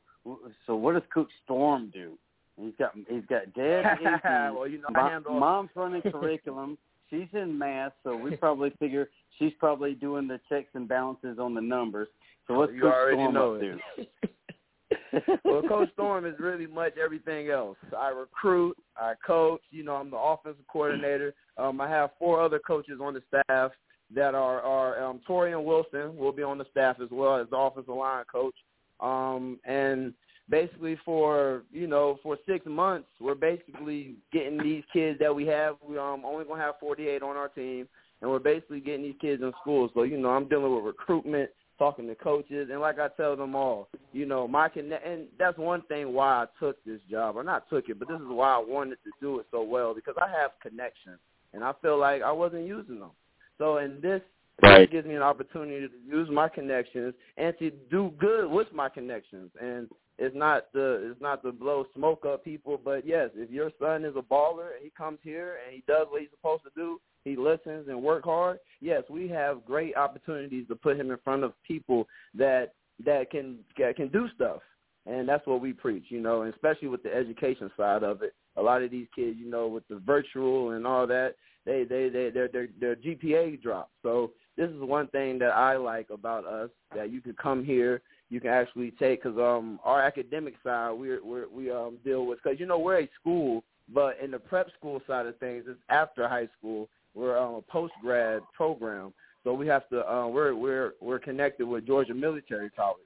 so 0.66 0.74
what 0.74 0.94
does 0.94 1.02
Coach 1.14 1.30
Storm 1.44 1.90
do? 1.92 2.18
He's 2.60 2.72
got 2.78 2.92
he's 3.08 3.24
got 3.28 3.52
dad. 3.54 3.98
well, 4.54 4.66
you 4.66 4.78
know, 4.78 4.88
mom, 4.90 5.24
mom's 5.38 5.70
running 5.74 6.02
curriculum. 6.12 6.78
She's 7.10 7.28
in 7.34 7.56
math, 7.56 7.92
so 8.02 8.16
we 8.16 8.34
probably 8.36 8.70
figure 8.80 9.08
she's 9.38 9.52
probably 9.60 9.94
doing 9.94 10.26
the 10.26 10.40
checks 10.48 10.70
and 10.74 10.88
balances 10.88 11.38
on 11.38 11.54
the 11.54 11.60
numbers. 11.60 12.08
So 12.48 12.54
what's 12.54 12.72
you 12.72 12.82
Coach 12.82 12.94
already 12.94 13.16
Storm 13.16 13.34
know 13.34 13.54
up 13.54 13.60
to? 13.60 15.38
well, 15.44 15.62
Coach 15.62 15.92
Storm 15.92 16.26
is 16.26 16.34
really 16.40 16.66
much 16.66 16.94
everything 17.02 17.50
else. 17.50 17.76
I 17.96 18.08
recruit, 18.08 18.76
I 18.96 19.14
coach. 19.24 19.60
You 19.70 19.84
know, 19.84 19.94
I'm 19.94 20.10
the 20.10 20.16
offensive 20.16 20.64
coordinator. 20.66 21.34
Um, 21.58 21.80
I 21.80 21.88
have 21.88 22.10
four 22.18 22.42
other 22.42 22.58
coaches 22.58 22.98
on 23.00 23.14
the 23.14 23.22
staff 23.28 23.70
that 24.14 24.34
are 24.34 24.60
are 24.62 25.04
um, 25.04 25.20
Torian 25.28 25.64
Wilson 25.64 26.16
will 26.16 26.32
be 26.32 26.42
on 26.42 26.58
the 26.58 26.66
staff 26.70 26.96
as 27.02 27.08
well 27.12 27.36
as 27.36 27.48
the 27.50 27.56
offensive 27.56 27.94
line 27.94 28.24
coach. 28.30 28.54
Um, 29.00 29.58
and 29.64 30.14
basically 30.48 30.98
for 31.04 31.62
you 31.72 31.86
know 31.86 32.18
for 32.22 32.38
six 32.46 32.64
months 32.66 33.08
we're 33.20 33.34
basically 33.34 34.14
getting 34.32 34.58
these 34.62 34.84
kids 34.92 35.18
that 35.18 35.34
we 35.34 35.46
have. 35.46 35.76
We 35.86 35.98
um 35.98 36.22
only 36.24 36.44
gonna 36.44 36.62
have 36.62 36.76
48 36.80 37.22
on 37.22 37.36
our 37.36 37.48
team 37.48 37.88
and 38.22 38.30
we're 38.30 38.38
basically 38.38 38.80
getting 38.80 39.02
these 39.02 39.16
kids 39.20 39.42
in 39.42 39.52
school. 39.60 39.90
So 39.94 40.02
you 40.02 40.18
know 40.18 40.30
i'm 40.30 40.48
dealing 40.48 40.74
with 40.74 40.84
recruitment 40.84 41.50
talking 41.78 42.06
to 42.06 42.14
coaches 42.14 42.68
and 42.70 42.80
like 42.80 42.98
i 42.98 43.08
tell 43.08 43.36
them 43.36 43.54
all 43.54 43.88
you 44.12 44.24
know 44.24 44.48
my 44.48 44.66
connect 44.68 45.06
and 45.06 45.26
that's 45.38 45.58
one 45.58 45.82
thing 45.82 46.14
why 46.14 46.44
i 46.44 46.46
took 46.58 46.82
this 46.84 47.00
job. 47.10 47.36
Or 47.36 47.44
not 47.44 47.68
took 47.68 47.88
it 47.88 47.98
but 47.98 48.08
this 48.08 48.20
is 48.20 48.28
why 48.28 48.54
i 48.54 48.58
wanted 48.58 48.98
to 49.04 49.10
do 49.20 49.40
it 49.40 49.46
so 49.50 49.62
well 49.62 49.94
because 49.94 50.14
i 50.20 50.28
have 50.28 50.52
connections 50.62 51.18
and 51.52 51.64
i 51.64 51.72
feel 51.82 51.98
like 51.98 52.22
i 52.22 52.32
wasn't 52.32 52.66
using 52.66 53.00
them. 53.00 53.10
So 53.58 53.78
in 53.78 54.00
this 54.00 54.20
Right. 54.62 54.82
it 54.82 54.90
gives 54.90 55.06
me 55.06 55.14
an 55.14 55.22
opportunity 55.22 55.86
to 55.86 55.94
use 56.08 56.28
my 56.30 56.48
connections 56.48 57.14
and 57.36 57.54
to 57.58 57.70
do 57.90 58.12
good 58.18 58.50
with 58.50 58.72
my 58.72 58.88
connections. 58.88 59.50
And 59.60 59.88
it's 60.18 60.34
not 60.34 60.72
the 60.72 61.10
it's 61.10 61.20
not 61.20 61.42
to 61.42 61.52
blow 61.52 61.84
smoke 61.94 62.24
up 62.24 62.42
people, 62.42 62.80
but 62.82 63.06
yes, 63.06 63.30
if 63.34 63.50
your 63.50 63.70
son 63.78 64.04
is 64.04 64.14
a 64.16 64.22
baller 64.22 64.74
and 64.74 64.82
he 64.82 64.90
comes 64.96 65.18
here 65.22 65.58
and 65.64 65.74
he 65.74 65.82
does 65.86 66.06
what 66.08 66.22
he's 66.22 66.30
supposed 66.30 66.62
to 66.64 66.70
do, 66.74 66.98
he 67.24 67.36
listens 67.36 67.88
and 67.88 68.02
work 68.02 68.24
hard. 68.24 68.58
Yes, 68.80 69.02
we 69.10 69.28
have 69.28 69.64
great 69.66 69.94
opportunities 69.96 70.66
to 70.68 70.74
put 70.74 70.98
him 70.98 71.10
in 71.10 71.18
front 71.22 71.44
of 71.44 71.52
people 71.66 72.08
that 72.34 72.72
that 73.04 73.30
can 73.30 73.58
that 73.78 73.96
can 73.96 74.08
do 74.08 74.26
stuff. 74.34 74.62
And 75.04 75.28
that's 75.28 75.46
what 75.46 75.60
we 75.60 75.72
preach, 75.72 76.04
you 76.08 76.20
know, 76.20 76.42
and 76.42 76.54
especially 76.54 76.88
with 76.88 77.02
the 77.02 77.14
education 77.14 77.70
side 77.76 78.02
of 78.02 78.22
it. 78.22 78.34
A 78.56 78.62
lot 78.62 78.82
of 78.82 78.90
these 78.90 79.06
kids, 79.14 79.36
you 79.38 79.50
know, 79.50 79.68
with 79.68 79.86
the 79.88 79.96
virtual 79.96 80.70
and 80.70 80.86
all 80.86 81.06
that, 81.06 81.34
they 81.66 81.84
they 81.84 82.08
they 82.08 82.30
their 82.30 82.48
their 82.48 82.68
their 82.80 82.96
GPA 82.96 83.60
drops. 83.60 83.90
So 84.02 84.32
this 84.56 84.70
is 84.70 84.80
one 84.80 85.06
thing 85.08 85.38
that 85.40 85.50
I 85.50 85.76
like 85.76 86.10
about 86.10 86.46
us 86.46 86.70
that 86.94 87.10
you 87.10 87.20
could 87.20 87.36
come 87.36 87.64
here, 87.64 88.00
you 88.30 88.40
can 88.40 88.50
actually 88.50 88.92
take 88.92 89.22
because 89.22 89.38
um 89.38 89.78
our 89.84 90.02
academic 90.02 90.54
side 90.64 90.92
we 90.92 91.18
we 91.20 91.46
we 91.52 91.70
um 91.70 91.98
deal 92.04 92.26
with 92.26 92.42
because 92.42 92.58
you 92.58 92.66
know 92.66 92.78
we're 92.78 93.00
a 93.00 93.08
school, 93.20 93.62
but 93.92 94.18
in 94.22 94.30
the 94.30 94.38
prep 94.38 94.68
school 94.78 95.00
side 95.06 95.26
of 95.26 95.38
things, 95.38 95.64
it's 95.68 95.78
after 95.88 96.28
high 96.28 96.48
school. 96.58 96.88
We're 97.14 97.38
um, 97.38 97.54
a 97.54 97.62
post 97.62 97.94
grad 98.02 98.42
program, 98.54 99.14
so 99.42 99.54
we 99.54 99.66
have 99.68 99.88
to 99.88 100.06
uh, 100.10 100.26
we're 100.26 100.54
we're 100.54 100.92
we're 101.00 101.18
connected 101.18 101.66
with 101.66 101.86
Georgia 101.86 102.14
Military 102.14 102.70
College. 102.70 102.98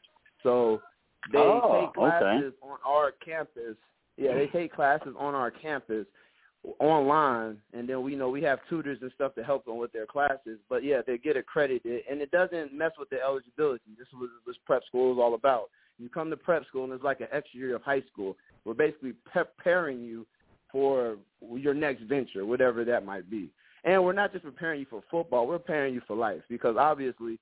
So 0.43 0.81
They 1.33 1.39
Oh, 1.39 1.83
take 1.85 1.95
classes 1.95 2.55
on 2.63 2.79
our 2.85 3.13
campus. 3.25 3.77
Yeah, 4.17 4.35
they 4.35 4.49
take 4.49 4.73
classes 4.75 5.15
on 5.19 5.35
our 5.35 5.51
campus 5.51 6.07
online, 6.79 7.59
and 7.73 7.89
then 7.89 8.03
we 8.03 8.15
know 8.15 8.29
we 8.29 8.43
have 8.43 8.59
tutors 8.69 8.99
and 9.01 9.11
stuff 9.15 9.35
to 9.35 9.43
help 9.43 9.65
them 9.65 9.79
with 9.79 9.93
their 9.93 10.07
classes. 10.07 10.59
But 10.69 10.85
yeah, 10.85 11.01
they 11.07 11.19
get 11.19 11.37
accredited, 11.37 12.03
and 12.11 12.21
it 12.21 12.31
doesn't 12.31 12.73
mess 12.73 12.93
with 12.99 13.09
their 13.11 13.23
eligibility. 13.23 13.85
This 13.99 14.09
is 14.09 14.15
what 14.45 14.57
prep 14.67 14.85
school 14.85 15.13
is 15.13 15.19
all 15.19 15.35
about. 15.35 15.71
You 15.99 16.09
come 16.09 16.31
to 16.31 16.37
prep 16.37 16.67
school, 16.67 16.85
and 16.85 16.93
it's 16.93 17.05
like 17.05 17.21
an 17.21 17.29
extra 17.33 17.59
year 17.59 17.77
of 17.77 17.83
high 17.83 18.03
school. 18.13 18.37
We're 18.65 18.75
basically 18.75 19.15
preparing 19.33 20.03
you 20.03 20.27
for 20.71 21.17
your 21.55 21.75
next 21.75 22.03
venture, 22.05 22.45
whatever 22.47 22.85
that 22.85 23.05
might 23.05 23.31
be. 23.31 23.51
And 23.85 24.05
we're 24.05 24.13
not 24.13 24.33
just 24.33 24.45
preparing 24.45 24.81
you 24.81 24.87
for 24.89 25.03
football; 25.11 25.47
we're 25.47 25.59
preparing 25.59 25.95
you 25.95 26.03
for 26.07 26.15
life 26.15 26.43
because 26.49 26.77
obviously 26.79 27.39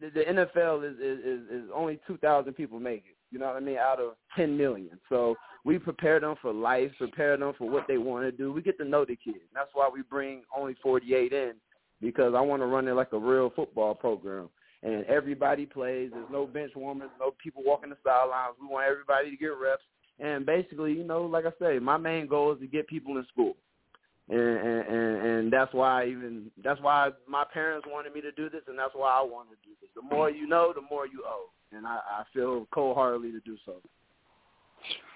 the, 0.00 0.10
the 0.10 0.20
NFL 0.22 0.90
is, 0.90 0.98
is 0.98 1.50
is 1.50 1.70
only 1.74 1.98
two 2.06 2.16
thousand 2.18 2.54
people 2.54 2.80
make 2.80 3.04
it. 3.08 3.15
You 3.30 3.38
know 3.38 3.46
what 3.46 3.56
I 3.56 3.60
mean? 3.60 3.78
Out 3.78 4.00
of 4.00 4.14
ten 4.36 4.56
million. 4.56 4.98
So 5.08 5.34
we 5.64 5.78
prepare 5.78 6.20
them 6.20 6.36
for 6.40 6.52
life, 6.52 6.90
prepare 6.98 7.36
them 7.36 7.52
for 7.58 7.68
what 7.68 7.86
they 7.88 7.98
want 7.98 8.24
to 8.24 8.32
do. 8.32 8.52
We 8.52 8.62
get 8.62 8.78
to 8.78 8.84
know 8.84 9.04
the 9.04 9.16
kids. 9.16 9.44
That's 9.54 9.70
why 9.74 9.90
we 9.92 10.02
bring 10.02 10.42
only 10.56 10.76
forty 10.82 11.14
eight 11.14 11.32
in 11.32 11.54
because 12.00 12.34
I 12.36 12.40
want 12.40 12.62
to 12.62 12.66
run 12.66 12.88
it 12.88 12.92
like 12.92 13.12
a 13.12 13.18
real 13.18 13.50
football 13.54 13.94
program. 13.94 14.48
And 14.82 15.04
everybody 15.06 15.66
plays. 15.66 16.10
There's 16.12 16.30
no 16.30 16.46
bench 16.46 16.72
warmers, 16.76 17.10
no 17.18 17.32
people 17.42 17.62
walking 17.64 17.90
the 17.90 17.96
sidelines. 18.04 18.54
We 18.60 18.68
want 18.68 18.86
everybody 18.88 19.30
to 19.30 19.36
get 19.36 19.46
reps. 19.46 19.82
And 20.20 20.46
basically, 20.46 20.92
you 20.92 21.04
know, 21.04 21.22
like 21.22 21.44
I 21.46 21.52
say, 21.60 21.78
my 21.78 21.96
main 21.96 22.26
goal 22.26 22.52
is 22.52 22.60
to 22.60 22.66
get 22.66 22.86
people 22.86 23.16
in 23.16 23.26
school 23.26 23.56
and, 24.28 24.38
and 24.38 25.26
and 25.26 25.52
that's 25.52 25.72
why 25.72 26.06
even 26.06 26.50
that's 26.64 26.80
why 26.80 27.10
my 27.28 27.44
parents 27.52 27.86
wanted 27.88 28.12
me 28.12 28.20
to 28.22 28.32
do 28.32 28.50
this, 28.50 28.62
and 28.66 28.78
that's 28.78 28.94
why 28.94 29.10
I 29.10 29.22
want 29.22 29.48
to 29.50 29.56
do 29.64 29.74
this. 29.80 29.90
The 29.94 30.02
more 30.02 30.30
you 30.30 30.46
know, 30.48 30.72
the 30.74 30.82
more 30.82 31.06
you 31.06 31.22
owe, 31.26 31.46
and 31.72 31.86
I, 31.86 31.98
I 31.98 32.24
feel 32.34 32.66
cold 32.72 32.96
heartedly 32.96 33.30
to 33.32 33.40
do 33.40 33.56
so. 33.64 33.74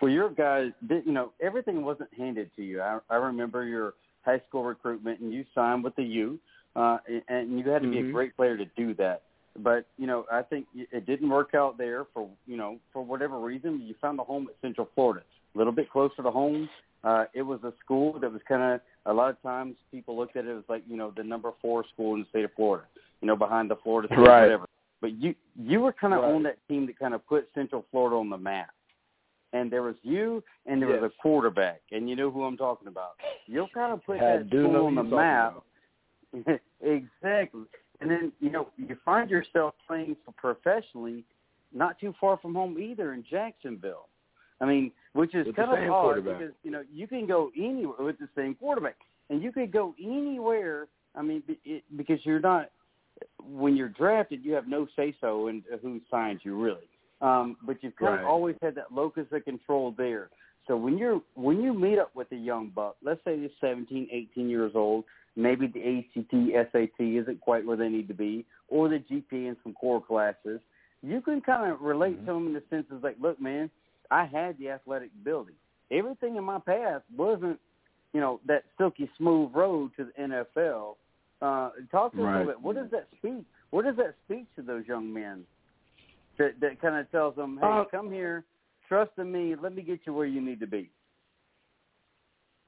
Well, 0.00 0.10
your 0.10 0.30
guys, 0.30 0.72
you 0.88 1.12
know, 1.12 1.32
everything 1.40 1.84
wasn't 1.84 2.10
handed 2.16 2.50
to 2.56 2.62
you. 2.62 2.80
I, 2.80 2.98
I 3.10 3.16
remember 3.16 3.64
your 3.64 3.94
high 4.22 4.40
school 4.48 4.64
recruitment, 4.64 5.20
and 5.20 5.32
you 5.32 5.44
signed 5.54 5.84
with 5.84 5.94
the 5.96 6.04
U, 6.04 6.38
uh, 6.76 6.98
and, 7.08 7.22
and 7.28 7.58
you 7.58 7.68
had 7.68 7.82
to 7.82 7.90
be 7.90 7.96
Mhm. 7.96 8.08
a 8.08 8.12
great 8.12 8.36
player 8.36 8.56
to 8.56 8.64
do 8.76 8.94
that. 8.94 9.22
But 9.58 9.86
you 9.98 10.06
know, 10.06 10.26
I 10.30 10.42
think 10.42 10.66
it 10.74 11.04
didn't 11.06 11.28
work 11.28 11.54
out 11.54 11.76
there 11.76 12.04
for 12.14 12.28
you 12.46 12.56
know 12.56 12.78
for 12.92 13.04
whatever 13.04 13.38
reason. 13.38 13.80
You 13.82 13.94
found 14.00 14.20
a 14.20 14.24
home 14.24 14.48
at 14.48 14.54
Central 14.62 14.88
Florida, 14.94 15.24
a 15.54 15.58
little 15.58 15.72
bit 15.72 15.90
closer 15.90 16.22
to 16.22 16.30
home. 16.30 16.70
Uh, 17.02 17.24
it 17.34 17.42
was 17.42 17.62
a 17.64 17.72
school 17.82 18.18
that 18.20 18.30
was 18.30 18.42
kind 18.46 18.62
of 18.62 18.80
a 19.06 19.12
lot 19.12 19.30
of 19.30 19.40
times 19.42 19.76
people 19.90 20.16
looked 20.16 20.36
at 20.36 20.44
it 20.44 20.56
as 20.56 20.64
like 20.68 20.82
you 20.88 20.96
know 20.96 21.12
the 21.16 21.22
number 21.22 21.52
four 21.62 21.84
school 21.92 22.14
in 22.14 22.20
the 22.20 22.26
state 22.28 22.44
of 22.44 22.52
Florida, 22.54 22.86
you 23.20 23.26
know 23.26 23.36
behind 23.36 23.70
the 23.70 23.76
Florida 23.76 24.08
State 24.08 24.18
Right. 24.18 24.42
whatever. 24.42 24.66
But 25.00 25.12
you 25.12 25.34
you 25.58 25.80
were 25.80 25.92
kind 25.92 26.14
of 26.14 26.20
Right. 26.22 26.32
on 26.34 26.42
that 26.44 26.58
team 26.68 26.86
that 26.86 26.98
kind 26.98 27.14
of 27.14 27.26
put 27.26 27.48
Central 27.54 27.84
Florida 27.90 28.16
on 28.16 28.28
the 28.28 28.38
map. 28.38 28.70
And 29.52 29.68
there 29.70 29.82
was 29.82 29.96
you, 30.02 30.44
and 30.66 30.80
there 30.80 30.88
was 30.88 31.00
Yes. 31.02 31.10
a 31.10 31.22
quarterback, 31.22 31.80
and 31.90 32.08
you 32.08 32.14
know 32.14 32.30
who 32.30 32.44
I'm 32.44 32.56
talking 32.56 32.86
about. 32.86 33.16
You'll 33.46 33.68
kind 33.68 33.92
of 33.92 34.04
put 34.04 34.20
I 34.20 34.36
that 34.36 34.46
school 34.46 34.86
on 34.86 34.94
the 34.94 35.02
map. 35.02 35.54
exactly. 36.80 37.64
And 38.00 38.10
then 38.10 38.32
you 38.40 38.50
know 38.50 38.68
you 38.76 38.96
find 39.04 39.28
yourself 39.28 39.74
playing 39.86 40.16
for 40.24 40.32
professionally, 40.32 41.24
not 41.72 41.98
too 41.98 42.14
far 42.20 42.36
from 42.36 42.54
home 42.54 42.78
either 42.78 43.12
in 43.12 43.24
Jacksonville. 43.28 44.08
I 44.60 44.66
mean, 44.66 44.92
which 45.12 45.34
is 45.34 45.46
With 45.46 45.56
kind 45.56 45.84
of 45.84 45.90
quarterback. 45.90 46.38
because 46.38 46.54
you 46.62 46.70
know 46.70 46.82
you 46.92 47.06
can 47.06 47.26
go 47.26 47.50
anywhere 47.56 47.96
with 48.00 48.18
the 48.18 48.28
same 48.36 48.54
quarterback, 48.54 48.96
and 49.28 49.42
you 49.42 49.52
could 49.52 49.72
go 49.72 49.94
anywhere. 50.02 50.86
I 51.14 51.22
mean, 51.22 51.42
it, 51.64 51.84
because 51.96 52.20
you're 52.24 52.40
not 52.40 52.70
when 53.42 53.76
you're 53.76 53.88
drafted, 53.88 54.44
you 54.44 54.52
have 54.54 54.68
no 54.68 54.86
say 54.96 55.14
so 55.20 55.48
in 55.48 55.62
who 55.82 56.00
signs 56.10 56.40
you 56.44 56.60
really. 56.60 56.88
Um, 57.20 57.56
but 57.62 57.82
you've 57.82 57.96
kind 57.96 58.14
Right. 58.14 58.20
of 58.22 58.26
always 58.26 58.56
had 58.62 58.74
that 58.76 58.92
locus 58.92 59.26
of 59.32 59.44
control 59.44 59.92
there. 59.96 60.30
So 60.66 60.76
when 60.76 60.96
you're 60.96 61.20
when 61.34 61.60
you 61.60 61.74
meet 61.74 61.98
up 61.98 62.14
with 62.14 62.30
a 62.32 62.36
young 62.36 62.68
buck, 62.68 62.96
let's 63.02 63.22
say 63.24 63.38
they're 63.38 63.50
17, 63.60 64.08
18 64.10 64.48
years 64.48 64.72
old, 64.74 65.04
maybe 65.36 65.66
the 65.66 65.98
ACT, 65.98 66.32
SAT 66.72 67.00
isn't 67.00 67.40
quite 67.40 67.66
where 67.66 67.76
they 67.76 67.88
need 67.88 68.08
to 68.08 68.14
be, 68.14 68.46
or 68.68 68.88
the 68.88 68.98
GPA 69.00 69.48
in 69.48 69.56
some 69.62 69.74
core 69.74 70.00
classes, 70.02 70.60
you 71.02 71.20
can 71.20 71.40
kind 71.40 71.70
of 71.72 71.80
relate 71.80 72.16
Mm-hmm. 72.18 72.26
to 72.26 72.32
them 72.32 72.46
in 72.48 72.52
the 72.54 72.62
sense 72.70 72.86
of 72.90 73.02
like, 73.02 73.16
look, 73.20 73.40
man, 73.40 73.68
I 74.10 74.24
had 74.24 74.58
the 74.58 74.70
athletic 74.70 75.10
ability. 75.20 75.54
Everything 75.90 76.36
in 76.36 76.44
my 76.44 76.58
past 76.58 77.04
wasn't, 77.16 77.58
you 78.12 78.20
know, 78.20 78.40
that 78.46 78.64
silky 78.78 79.08
smooth 79.16 79.50
road 79.54 79.90
to 79.96 80.06
the 80.06 80.22
NFL. 80.22 80.96
Uh, 81.42 81.70
talk 81.90 82.12
to 82.12 82.22
us 82.22 82.28
a 82.28 82.38
little 82.38 82.46
bit. 82.46 82.60
What 82.60 82.76
does 82.76 82.90
that 82.90 83.08
speak? 83.18 83.44
What 83.70 83.84
does 83.84 83.96
that 83.96 84.14
speak 84.26 84.46
to 84.56 84.62
those 84.62 84.86
young 84.86 85.12
men? 85.12 85.44
That 86.38 86.58
that 86.60 86.80
kind 86.80 86.96
of 86.96 87.10
tells 87.10 87.36
them, 87.36 87.58
hey, 87.60 87.66
Uh, 87.66 87.84
come 87.84 88.10
here, 88.10 88.44
trust 88.88 89.12
in 89.18 89.30
me, 89.30 89.54
let 89.54 89.74
me 89.74 89.82
get 89.82 90.00
you 90.06 90.12
where 90.14 90.26
you 90.26 90.40
need 90.40 90.60
to 90.60 90.66
be. 90.66 90.90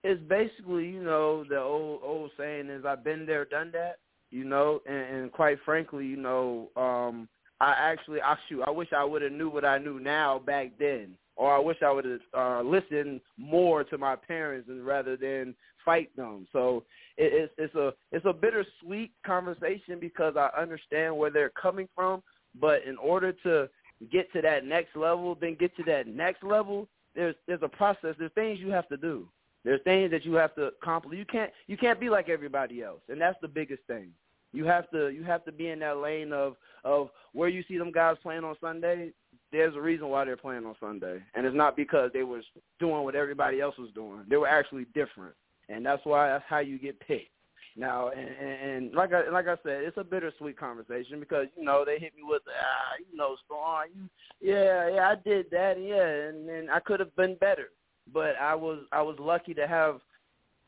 it's 0.05 0.21
basically, 0.29 0.87
you 0.87 1.03
know, 1.03 1.45
the 1.49 1.59
old 1.61 2.01
old 2.05 2.31
saying 2.37 2.69
is 2.69 2.85
I've 2.85 3.05
been 3.05 3.25
there, 3.27 3.45
done 3.45 3.71
that, 3.73 3.99
you 4.31 4.45
know, 4.45 4.81
and, 4.87 4.97
and 5.17 5.33
quite 5.33 5.59
frankly, 5.65 6.07
you 6.07 6.17
know, 6.17 6.69
um 6.77 7.29
I 7.61 7.73
actually 7.79 8.21
I 8.21 8.37
shoot, 8.49 8.63
I 8.67 8.71
wish 8.71 8.89
I 8.93 9.05
would 9.05 9.23
have 9.23 9.33
knew 9.33 9.49
what 9.49 9.65
I 9.65 9.79
knew 9.79 10.01
now 10.01 10.41
back 10.41 10.73
then. 10.79 11.15
Or 11.37 11.55
I 11.55 11.59
wish 11.59 11.79
I 11.83 11.91
would 11.91 12.05
have 12.05 12.21
uh 12.37 12.63
listened 12.63 13.21
more 13.39 13.85
to 13.85 13.99
my 13.99 14.17
parents 14.17 14.69
and 14.69 14.85
rather 14.85 15.17
than 15.17 15.55
fight 15.85 16.15
them. 16.17 16.47
So 16.53 16.85
it, 17.17 17.33
it's 17.33 17.53
it's 17.59 17.75
a 17.75 17.93
it's 18.13 18.27
a 18.27 18.33
bittersweet 18.33 19.13
conversation 19.25 19.99
because 20.01 20.37
I 20.37 20.51
understand 20.61 21.17
where 21.17 21.31
they're 21.31 21.51
coming 21.51 21.89
from, 21.95 22.23
but 22.61 22.85
in 22.85 22.97
order 22.99 23.33
to 23.45 23.69
get 24.11 24.33
to 24.33 24.43
that 24.43 24.65
next 24.65 24.97
level, 24.97 25.37
then 25.41 25.57
get 25.59 25.77
to 25.77 25.83
that 25.85 26.07
next 26.07 26.43
level, 26.43 26.89
there's 27.15 27.35
there's 27.47 27.63
a 27.63 27.69
process, 27.69 28.15
there's 28.19 28.33
things 28.35 28.59
you 28.61 28.71
have 28.71 28.89
to 28.89 28.97
do. 28.97 29.29
There's 29.65 29.81
things 29.83 30.11
that 30.11 30.25
you 30.25 30.35
have 30.35 30.55
to 30.57 30.65
accomplish. 30.65 31.17
You 31.17 31.25
can't 31.25 31.53
you 31.67 31.77
can't 31.77 32.01
be 32.01 32.11
like 32.11 32.29
everybody 32.29 32.83
else, 32.83 33.01
and 33.09 33.21
that's 33.21 33.39
the 33.41 33.49
biggest 33.49 33.83
thing. 33.87 34.09
You 34.53 34.65
have 34.65 34.91
to 34.91 35.09
you 35.09 35.23
have 35.25 35.45
to 35.45 35.53
be 35.53 35.69
in 35.69 35.79
that 35.81 35.99
lane 35.99 36.33
of 36.33 36.57
of 36.85 37.11
where 37.33 37.49
you 37.49 37.63
see 37.69 37.79
them 37.79 37.93
guys 37.93 38.17
playing 38.23 38.45
on 38.45 38.57
Sunday. 38.61 39.13
There's 39.53 39.77
a 39.77 39.81
reason 39.81 40.09
why 40.09 40.25
they're 40.25 40.37
playing 40.37 40.65
on 40.65 40.75
Sunday, 40.81 41.21
and 41.35 41.47
it's 41.47 41.57
not 41.57 41.77
because 41.77 42.11
they 42.13 42.23
was 42.23 42.43
doing 42.81 43.05
what 43.05 43.15
everybody 43.15 43.61
else 43.61 43.77
was 43.79 43.91
doing. 43.95 44.23
They 44.29 44.37
were 44.37 44.49
actually 44.49 44.87
different, 44.95 45.35
and 45.69 45.85
that's 45.85 46.05
why 46.05 46.29
that's 46.29 46.45
how 46.49 46.61
you 46.61 46.79
get 46.79 46.99
picked. 47.01 47.29
Now, 47.77 48.09
and, 48.09 48.29
and, 48.29 48.71
and 48.71 48.95
like 48.95 49.13
I 49.13 49.29
like 49.31 49.49
I 49.49 49.57
said, 49.63 49.83
it's 49.85 49.97
a 49.97 50.05
bittersweet 50.05 50.59
conversation 50.59 51.21
because 51.21 51.47
you 51.57 51.65
know 51.65 51.85
they 51.87 51.99
hit 51.99 52.15
me 52.17 52.23
with 52.23 52.43
ah, 52.49 52.97
you 53.11 53.17
know, 53.17 53.37
Spawn, 53.45 53.87
you 53.95 54.09
yeah, 54.41 54.89
yeah, 54.95 55.09
I 55.09 55.15
did 55.17 55.51
that, 55.51 55.81
yeah, 55.81 56.29
and 56.29 56.49
and 56.49 56.71
I 56.71 56.81
could 56.81 57.01
have 57.01 57.15
been 57.17 57.37
better, 57.37 57.71
but 58.13 58.37
I 58.41 58.55
was 58.55 58.81
I 58.91 59.03
was 59.03 59.17
lucky 59.19 59.55
to 59.55 59.67
have 59.67 60.01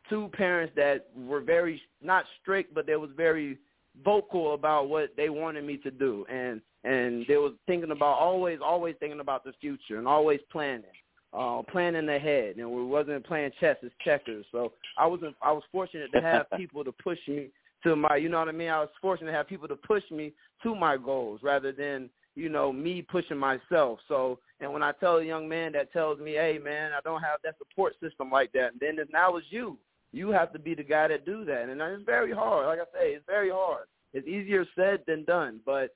two 0.08 0.28
parents 0.32 0.72
that 0.76 1.08
were 1.16 1.40
very 1.40 1.80
not 2.02 2.24
strict, 2.40 2.74
but 2.74 2.86
they 2.86 2.96
was 2.96 3.10
very 3.16 3.58
vocal 4.02 4.54
about 4.54 4.88
what 4.88 5.14
they 5.16 5.28
wanted 5.28 5.64
me 5.64 5.76
to 5.78 5.90
do, 5.90 6.24
and 6.30 6.60
and 6.84 7.24
they 7.28 7.36
was 7.36 7.52
thinking 7.66 7.90
about 7.90 8.18
always 8.18 8.58
always 8.62 8.94
thinking 9.00 9.20
about 9.20 9.44
the 9.44 9.52
future 9.60 9.98
and 9.98 10.08
always 10.08 10.40
planning, 10.50 10.84
uh, 11.32 11.62
planning 11.70 12.08
ahead, 12.08 12.56
and 12.56 12.70
we 12.70 12.84
wasn't 12.84 13.26
playing 13.26 13.52
chess 13.60 13.76
as 13.84 13.90
checkers. 14.04 14.44
So 14.52 14.72
I 14.98 15.06
wasn't 15.06 15.36
I 15.42 15.52
was 15.52 15.62
fortunate 15.70 16.10
to 16.12 16.20
have 16.20 16.46
people 16.56 16.84
to 16.84 16.92
push 16.92 17.18
me 17.28 17.48
to 17.84 17.96
my, 17.96 18.16
you 18.16 18.28
know 18.28 18.38
what 18.38 18.48
I 18.48 18.52
mean. 18.52 18.70
I 18.70 18.80
was 18.80 18.88
fortunate 19.00 19.30
to 19.30 19.36
have 19.36 19.48
people 19.48 19.68
to 19.68 19.76
push 19.76 20.02
me 20.10 20.32
to 20.62 20.74
my 20.74 20.96
goals 20.96 21.40
rather 21.42 21.70
than 21.70 22.10
you 22.34 22.48
know 22.48 22.72
me 22.72 23.02
pushing 23.02 23.38
myself. 23.38 24.00
So 24.08 24.38
and 24.60 24.72
when 24.72 24.82
I 24.82 24.92
tell 24.92 25.18
a 25.18 25.24
young 25.24 25.48
man 25.48 25.72
that 25.72 25.92
tells 25.92 26.18
me, 26.18 26.32
hey 26.32 26.58
man, 26.62 26.92
I 26.92 27.00
don't 27.02 27.22
have 27.22 27.40
that 27.44 27.56
support 27.58 27.94
system 28.02 28.30
like 28.30 28.52
that, 28.52 28.72
and 28.72 28.80
then 28.80 28.96
it's 28.98 29.12
now 29.12 29.36
it's 29.36 29.46
you. 29.50 29.78
You 30.14 30.30
have 30.30 30.52
to 30.52 30.58
be 30.58 30.74
the 30.74 30.84
guy 30.84 31.08
that 31.08 31.26
do 31.26 31.44
that, 31.44 31.68
and 31.68 31.80
it's 31.80 32.04
very 32.04 32.32
hard. 32.32 32.66
Like 32.66 32.78
I 32.78 32.84
say, 32.98 33.10
it's 33.10 33.26
very 33.26 33.50
hard. 33.50 33.86
It's 34.12 34.28
easier 34.28 34.64
said 34.76 35.00
than 35.08 35.24
done, 35.24 35.58
but 35.66 35.90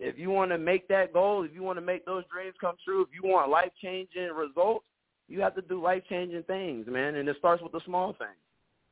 if 0.00 0.18
you 0.18 0.30
want 0.30 0.50
to 0.50 0.58
make 0.58 0.88
that 0.88 1.12
goal, 1.12 1.44
if 1.44 1.54
you 1.54 1.62
want 1.62 1.76
to 1.78 1.84
make 1.84 2.04
those 2.04 2.24
dreams 2.32 2.56
come 2.60 2.74
true, 2.84 3.02
if 3.02 3.08
you 3.12 3.28
want 3.28 3.50
life 3.50 3.70
changing 3.80 4.30
results, 4.34 4.84
you 5.28 5.40
have 5.40 5.54
to 5.54 5.62
do 5.62 5.80
life 5.80 6.02
changing 6.08 6.42
things, 6.42 6.86
man. 6.88 7.14
And 7.14 7.28
it 7.28 7.36
starts 7.38 7.62
with 7.62 7.70
the 7.70 7.80
small 7.86 8.12
things. 8.14 8.30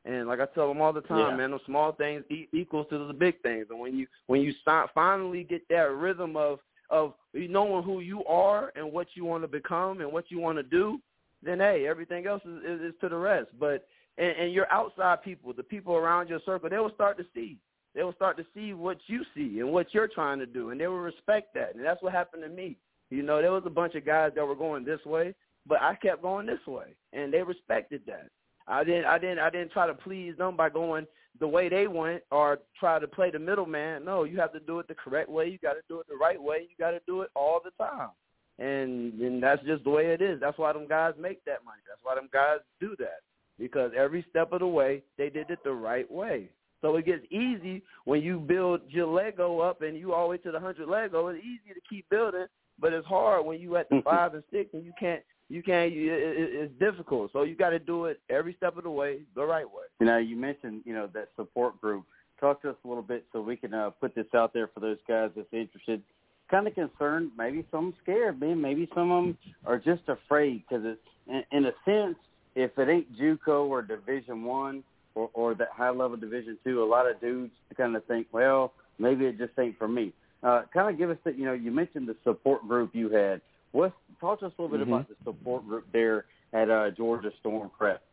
And 0.05 0.27
like 0.27 0.39
I 0.39 0.45
tell 0.47 0.67
them 0.69 0.81
all 0.81 0.93
the 0.93 1.01
time, 1.01 1.31
Yeah. 1.31 1.35
man, 1.35 1.51
those 1.51 1.63
small 1.65 1.91
things 1.91 2.23
e- 2.29 2.47
equals 2.53 2.87
to 2.89 3.05
the 3.05 3.13
big 3.13 3.41
things. 3.41 3.67
And 3.69 3.79
when 3.79 3.97
you 3.97 4.07
when 4.27 4.41
you 4.41 4.53
start 4.61 4.91
finally 4.93 5.43
get 5.43 5.67
that 5.69 5.91
rhythm 5.91 6.35
of 6.35 6.59
of 6.89 7.13
knowing 7.33 7.83
who 7.83 7.99
you 7.99 8.23
are 8.25 8.71
and 8.75 8.91
what 8.91 9.07
you 9.15 9.25
want 9.25 9.43
to 9.43 9.47
become 9.47 10.01
and 10.01 10.11
what 10.11 10.31
you 10.31 10.39
want 10.39 10.57
to 10.57 10.63
do, 10.63 10.99
then 11.41 11.59
hey, 11.59 11.87
everything 11.87 12.27
else 12.27 12.41
is, 12.45 12.63
is, 12.63 12.81
is 12.81 12.93
to 13.01 13.09
the 13.09 13.15
rest. 13.15 13.49
But 13.59 13.87
and, 14.17 14.35
and 14.37 14.53
your 14.53 14.71
outside 14.71 15.23
people, 15.23 15.53
the 15.53 15.63
people 15.63 15.95
around 15.95 16.29
your 16.29 16.39
circle, 16.45 16.69
they 16.69 16.77
will 16.77 16.93
start 16.93 17.17
to 17.17 17.25
see. 17.33 17.57
They 17.95 18.03
will 18.03 18.13
start 18.13 18.37
to 18.37 18.45
see 18.55 18.73
what 18.73 18.97
you 19.07 19.23
see 19.35 19.59
and 19.59 19.71
what 19.71 19.93
you're 19.93 20.07
trying 20.07 20.39
to 20.39 20.45
do, 20.45 20.71
and 20.71 20.79
they 20.79 20.87
will 20.87 20.99
respect 20.99 21.53
that. 21.53 21.75
And 21.75 21.85
that's 21.85 22.01
what 22.01 22.13
happened 22.13 22.43
to 22.43 22.49
me. 22.49 22.77
You 23.09 23.21
know, 23.21 23.41
there 23.41 23.51
was 23.51 23.63
a 23.65 23.69
bunch 23.69 23.93
of 23.95 24.05
guys 24.05 24.31
that 24.35 24.45
were 24.45 24.55
going 24.55 24.83
this 24.83 25.03
way, 25.05 25.35
but 25.67 25.81
I 25.81 25.95
kept 25.95 26.23
going 26.23 26.47
this 26.47 26.65
way, 26.65 26.95
and 27.13 27.31
they 27.31 27.43
respected 27.43 28.01
that. 28.07 28.29
I 28.67 28.83
didn't, 28.83 29.05
I 29.05 29.19
didn't, 29.19 29.39
I 29.39 29.49
didn't 29.49 29.71
try 29.71 29.85
to 29.87 29.93
please 29.93 30.35
them 30.37 30.55
by 30.55 30.69
going 30.69 31.05
the 31.39 31.47
way 31.47 31.69
they 31.69 31.87
went 31.87 32.23
or 32.31 32.59
try 32.79 32.97
to 32.97 33.07
play 33.07 33.29
the 33.29 33.39
middleman. 33.39 34.05
No, 34.05 34.23
you 34.23 34.39
have 34.39 34.53
to 34.53 34.59
do 34.59 34.79
it 34.79 34.87
the 34.87 34.95
correct 34.95 35.29
way. 35.29 35.49
You 35.49 35.57
got 35.59 35.73
to 35.73 35.81
do 35.87 35.99
it 35.99 36.07
the 36.07 36.15
right 36.15 36.41
way. 36.41 36.61
You 36.61 36.75
got 36.79 36.91
to 36.91 37.01
do 37.05 37.21
it 37.21 37.29
all 37.35 37.59
the 37.63 37.71
time. 37.83 38.09
and 38.59 39.19
and 39.19 39.41
that's 39.41 39.63
just 39.63 39.83
the 39.83 39.89
way 39.89 40.07
it 40.13 40.21
is. 40.21 40.39
That's 40.39 40.57
why 40.57 40.73
them 40.73 40.87
guys 40.87 41.13
make 41.19 41.43
that 41.45 41.65
money. 41.65 41.81
That's 41.87 42.01
why 42.03 42.15
them 42.15 42.29
guys 42.31 42.59
do 42.79 42.95
that 42.99 43.21
because 43.59 43.91
every 43.97 44.25
step 44.29 44.51
of 44.51 44.59
the 44.59 44.67
way 44.67 45.03
they 45.17 45.29
did 45.29 45.49
it 45.49 45.59
the 45.63 45.71
right 45.71 46.09
way. 46.11 46.49
So 46.81 46.97
it 46.97 47.05
gets 47.05 47.25
easy 47.31 47.81
when 48.03 48.21
you 48.21 48.39
build 48.39 48.81
your 48.89 49.07
Lego 49.07 49.59
up 49.59 49.81
and 49.81 49.97
you 49.97 50.13
all 50.13 50.25
the 50.25 50.31
way 50.31 50.37
to 50.39 50.51
the 50.51 50.59
hundred 50.59 50.89
Lego. 50.89 51.27
It's 51.27 51.43
easy 51.43 51.73
to 51.73 51.79
keep 51.89 52.09
building, 52.09 52.45
but 52.79 52.91
it's 52.91 53.07
hard 53.07 53.45
when 53.45 53.59
you 53.61 53.77
at 53.77 53.89
the 53.89 54.01
five 54.03 54.33
and 54.33 54.43
six 54.51 54.69
and 54.73 54.83
you 54.83 54.91
can't 54.99 55.21
you 55.49 55.61
can't. 55.61 55.93
You, 55.93 56.11
it, 56.13 56.33
it's 56.37 56.79
difficult. 56.79 57.31
So 57.31 57.43
you 57.43 57.55
got 57.55 57.69
to 57.69 57.79
do 57.79 58.05
it 58.05 58.19
every 58.29 58.53
step 58.55 58.75
of 58.75 58.83
the 58.83 58.89
way 58.89 59.19
the 59.35 59.45
right 59.45 59.65
way. 59.65 59.83
You 59.99 60.07
know, 60.07 60.17
you 60.17 60.35
mentioned 60.35 60.81
you 60.85 60.93
know 60.93 61.07
that 61.13 61.29
support 61.35 61.79
group. 61.79 62.05
Talk 62.39 62.61
to 62.63 62.71
us 62.71 62.75
a 62.83 62.87
little 62.87 63.03
bit 63.03 63.25
so 63.31 63.41
we 63.41 63.55
can 63.55 63.73
uh, 63.73 63.91
put 63.91 64.15
this 64.15 64.25
out 64.35 64.53
there 64.53 64.67
for 64.73 64.79
those 64.79 64.97
guys 65.07 65.29
that's 65.35 65.47
interested. 65.53 66.01
Kind 66.51 66.67
of 66.67 66.75
concerned, 66.75 67.31
maybe 67.37 67.65
some 67.71 67.93
scared, 68.03 68.39
man. 68.39 68.59
Maybe 68.59 68.89
some 68.93 69.11
of 69.11 69.23
them 69.23 69.37
are 69.65 69.77
just 69.77 70.01
afraid 70.07 70.63
because 70.67 70.83
it's 70.85 70.99
in, 71.27 71.43
in 71.57 71.65
a 71.65 71.71
sense, 71.85 72.17
if 72.55 72.77
it 72.77 72.89
ain't 72.89 73.17
JUCO 73.17 73.67
or 73.67 73.81
Division 73.81 74.43
One 74.43 74.83
or, 75.15 75.29
or 75.33 75.55
that 75.55 75.69
high 75.73 75.89
level 75.89 76.17
Division 76.17 76.57
Two, 76.63 76.83
a 76.83 76.85
lot 76.85 77.09
of 77.09 77.19
dudes 77.21 77.51
kind 77.77 77.95
of 77.95 78.03
think, 78.05 78.27
well, 78.31 78.73
maybe 78.99 79.25
it 79.25 79.37
just 79.37 79.53
ain't 79.59 79.77
for 79.77 79.87
me. 79.87 80.13
Uh, 80.43 80.63
kind 80.73 80.89
of 80.89 80.97
give 80.97 81.09
us 81.09 81.17
that. 81.23 81.37
You 81.37 81.45
know, 81.45 81.53
you 81.53 81.71
mentioned 81.71 82.07
the 82.07 82.15
support 82.23 82.67
group 82.67 82.91
you 82.93 83.09
had. 83.09 83.41
What 83.71 83.93
talk 84.19 84.39
to 84.41 84.47
us 84.47 84.53
a 84.57 84.61
little 84.61 84.77
bit 84.77 84.87
Mhm. 84.87 84.93
about 84.93 85.09
the 85.09 85.15
support 85.23 85.65
group 85.67 85.85
there 85.91 86.25
at 86.53 86.69
uh, 86.69 86.91
Georgia 86.91 87.31
Storm 87.39 87.69
Prep. 87.77 88.03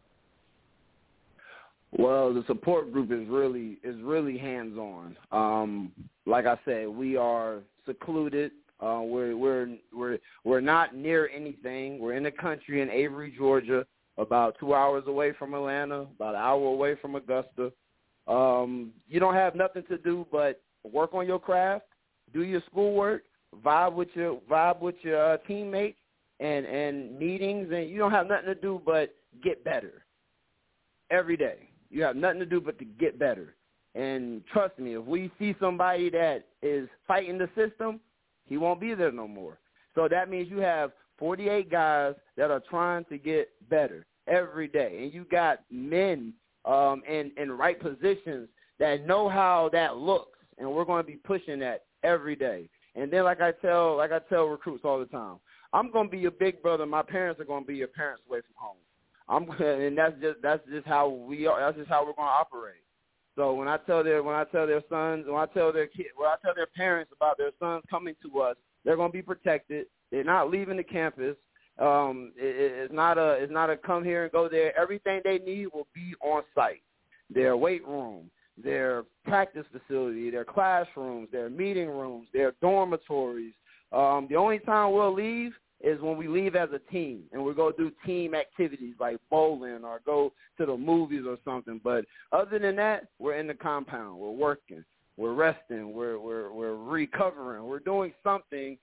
Well, 1.93 2.33
the 2.33 2.45
support 2.45 2.93
group 2.93 3.11
is 3.11 3.27
really 3.29 3.79
is 3.83 4.01
really 4.01 4.39
hands 4.39 4.79
on. 4.79 5.17
Um, 5.33 5.93
like 6.25 6.47
I 6.47 6.59
said, 6.65 6.89
we 6.89 7.17
are 7.17 7.59
secluded. 7.85 8.53
Uh, 8.81 9.03
we're 9.05 9.37
we're 9.37 9.77
we're 9.93 10.19
we're 10.45 10.61
not 10.61 10.95
near 10.95 11.29
anything. 11.35 11.99
We're 11.99 12.15
in 12.15 12.23
the 12.23 12.31
country 12.31 12.81
in 12.81 12.89
Avera, 12.89 13.35
Georgia, 13.37 13.85
about 14.21 14.57
two 14.61 14.75
hours 14.75 15.05
away 15.07 15.33
from 15.39 15.55
Atlanta, 15.55 16.07
about 16.17 16.35
an 16.35 16.41
hour 16.41 16.67
away 16.67 16.95
from 17.01 17.15
Augusta. 17.15 17.73
Um, 18.29 18.93
you 19.09 19.19
don't 19.19 19.35
have 19.35 19.55
nothing 19.55 19.83
to 19.89 19.97
do 19.99 20.27
but 20.31 20.63
work 20.85 21.15
on 21.15 21.27
your 21.27 21.41
craft, 21.41 21.87
do 22.33 22.43
your 22.43 22.63
schoolwork, 22.71 23.25
vibe 23.65 23.95
with 23.95 24.09
your 24.15 24.41
vibe 24.49 24.81
with 24.81 24.97
your 25.03 25.35
uh, 25.35 25.37
teammates, 25.49 25.99
and 26.39 26.67
and 26.67 27.19
meetings, 27.19 27.69
and 27.73 27.89
you 27.89 27.99
don't 27.99 28.13
have 28.13 28.29
nothing 28.29 28.47
to 28.47 28.55
do 28.55 28.81
but 28.85 29.15
get 29.43 29.65
better 29.65 30.05
every 31.11 31.37
day. 31.37 31.71
You 31.89 32.03
have 32.03 32.15
nothing 32.15 32.41
to 32.41 32.47
do 32.47 32.61
but 32.61 32.79
to 32.79 32.85
get 32.85 33.19
better. 33.19 33.55
And 33.95 34.45
trust 34.53 34.79
me, 34.79 34.95
if 34.95 35.05
we 35.05 35.33
see 35.39 35.57
somebody 35.59 36.11
that 36.11 36.45
is 36.63 36.89
fighting 37.09 37.39
the 37.39 37.49
system, 37.57 37.99
he 38.45 38.59
won't 38.59 38.81
be 38.81 38.95
there 38.95 39.11
no 39.11 39.27
more. 39.27 39.59
So 39.97 40.07
that 40.09 40.31
means 40.31 40.49
you 40.49 40.59
have 40.59 40.93
48 41.19 41.69
guys 41.69 42.15
that 42.37 42.53
are 42.53 42.63
trying 42.71 43.05
to 43.07 43.19
get 43.19 43.51
better 43.69 44.07
every 44.27 44.69
day, 44.69 45.01
and 45.03 45.13
you 45.13 45.25
got 45.31 45.61
men 45.71 46.33
um, 46.65 47.03
in 47.09 47.33
in 47.37 47.53
right 47.53 47.81
positions 47.81 48.49
that 48.79 49.07
know 49.07 49.29
how 49.29 49.71
that 49.73 49.97
looks, 49.97 50.39
and 50.59 50.71
we're 50.71 50.85
going 50.85 51.03
to 51.03 51.07
be 51.07 51.17
pushing 51.17 51.59
that 51.61 51.85
every 52.03 52.37
day. 52.37 52.69
And 52.97 53.13
then, 53.13 53.25
like 53.25 53.41
I 53.41 53.53
tell 53.53 53.97
like 53.97 54.13
I 54.13 54.19
tell 54.29 54.45
recruits 54.47 54.85
all 54.85 54.99
the 54.99 55.07
time, 55.07 55.37
I'm 55.73 55.93
going 55.93 56.07
to 56.07 56.11
be 56.11 56.19
your 56.19 56.33
big 56.33 56.63
brother. 56.63 56.87
My 56.87 57.03
parents 57.03 57.41
are 57.41 57.45
going 57.45 57.65
to 57.65 57.69
be 57.69 57.77
your 57.77 57.89
parents 57.89 58.23
away 58.29 58.41
from 58.41 58.55
home. 58.57 58.77
I'm 59.29 59.49
and 59.65 59.97
that's 59.97 60.21
just 60.21 60.43
that's 60.43 60.63
just 60.69 60.87
how 60.87 61.09
we 61.09 61.47
are. 61.47 61.61
That's 61.61 61.79
just 61.79 61.89
how 61.89 62.01
we're 62.01 62.15
going 62.15 62.29
to 62.29 62.33
operate. 62.33 62.83
So 63.37 63.55
when 63.55 63.69
I 63.69 63.77
tell 63.79 64.03
their 64.03 64.23
when 64.23 64.35
I 64.35 64.45
tell 64.45 64.67
their 64.67 64.83
sons 64.91 65.25
when 65.27 65.41
I 65.41 65.47
tell 65.47 65.73
their 65.73 65.87
kid 65.87 66.07
when 66.17 66.29
I 66.29 66.35
tell 66.45 66.55
their 66.55 66.67
parents 66.67 67.13
about 67.17 67.39
their 67.39 67.53
sons 67.61 67.85
coming 67.89 68.15
to 68.23 68.41
us, 68.41 68.57
they're 68.85 68.97
going 68.97 69.11
to 69.11 69.17
be 69.17 69.23
protected. 69.23 69.87
They're 70.11 70.25
not 70.25 70.51
leaving 70.51 70.77
the 70.77 70.85
campus. 70.85 71.37
Um, 71.81 72.33
it, 72.37 72.57
it- 72.57 72.73
it's 72.85 72.93
not 72.95 73.19
a 73.19 73.33
it's 73.33 73.53
not 73.53 73.71
a 73.71 73.77
come 73.77 74.05
here 74.05 74.25
and 74.25 74.33
go 74.33 74.49
there. 74.49 74.79
Everything 74.79 75.21
they 75.25 75.39
need 75.39 75.67
will 75.73 75.87
be 75.95 76.15
on 76.21 76.43
site. 76.55 76.83
Their 77.33 77.57
weight 77.57 77.87
room, 77.87 78.31
their 78.63 79.05
practice 79.25 79.65
facility, 79.73 80.31
their 80.31 80.45
classrooms, 80.45 81.29
their 81.33 81.49
meeting 81.49 81.89
rooms, 81.89 82.29
their 82.33 82.53
dormitories. 82.61 83.55
Um, 83.93 84.27
the 84.29 84.37
only 84.37 84.59
time 84.61 84.93
we'll 84.93 85.15
leave 85.15 85.53
is 85.81 86.01
when 86.03 86.17
we 86.19 86.29
leave 86.29 86.55
as 86.57 86.69
a 86.75 86.93
team 86.93 87.23
and 87.33 87.43
we 87.43 87.55
go 87.55 87.73
do 87.73 87.91
team 88.05 88.35
activities 88.35 88.95
like 89.01 89.17
bowling 89.31 89.83
or 89.85 90.01
go 90.05 90.33
to 90.59 90.67
the 90.67 90.77
movies 90.77 91.23
or 91.27 91.39
something. 91.45 91.81
But 91.83 92.05
other 92.33 92.59
than 92.59 92.77
that, 92.77 93.05
we're 93.19 93.37
in 93.37 93.47
the 93.47 93.55
compound. 93.55 94.19
We're 94.19 94.31
working. 94.31 94.85
We're 95.17 95.35
resting. 95.35 95.93
We're 95.93 96.19
we're 96.19 96.53
we're 96.53 96.77
recovering. 96.77 97.65
We're 97.65 97.79
doing 97.79 98.13
something 98.23 98.77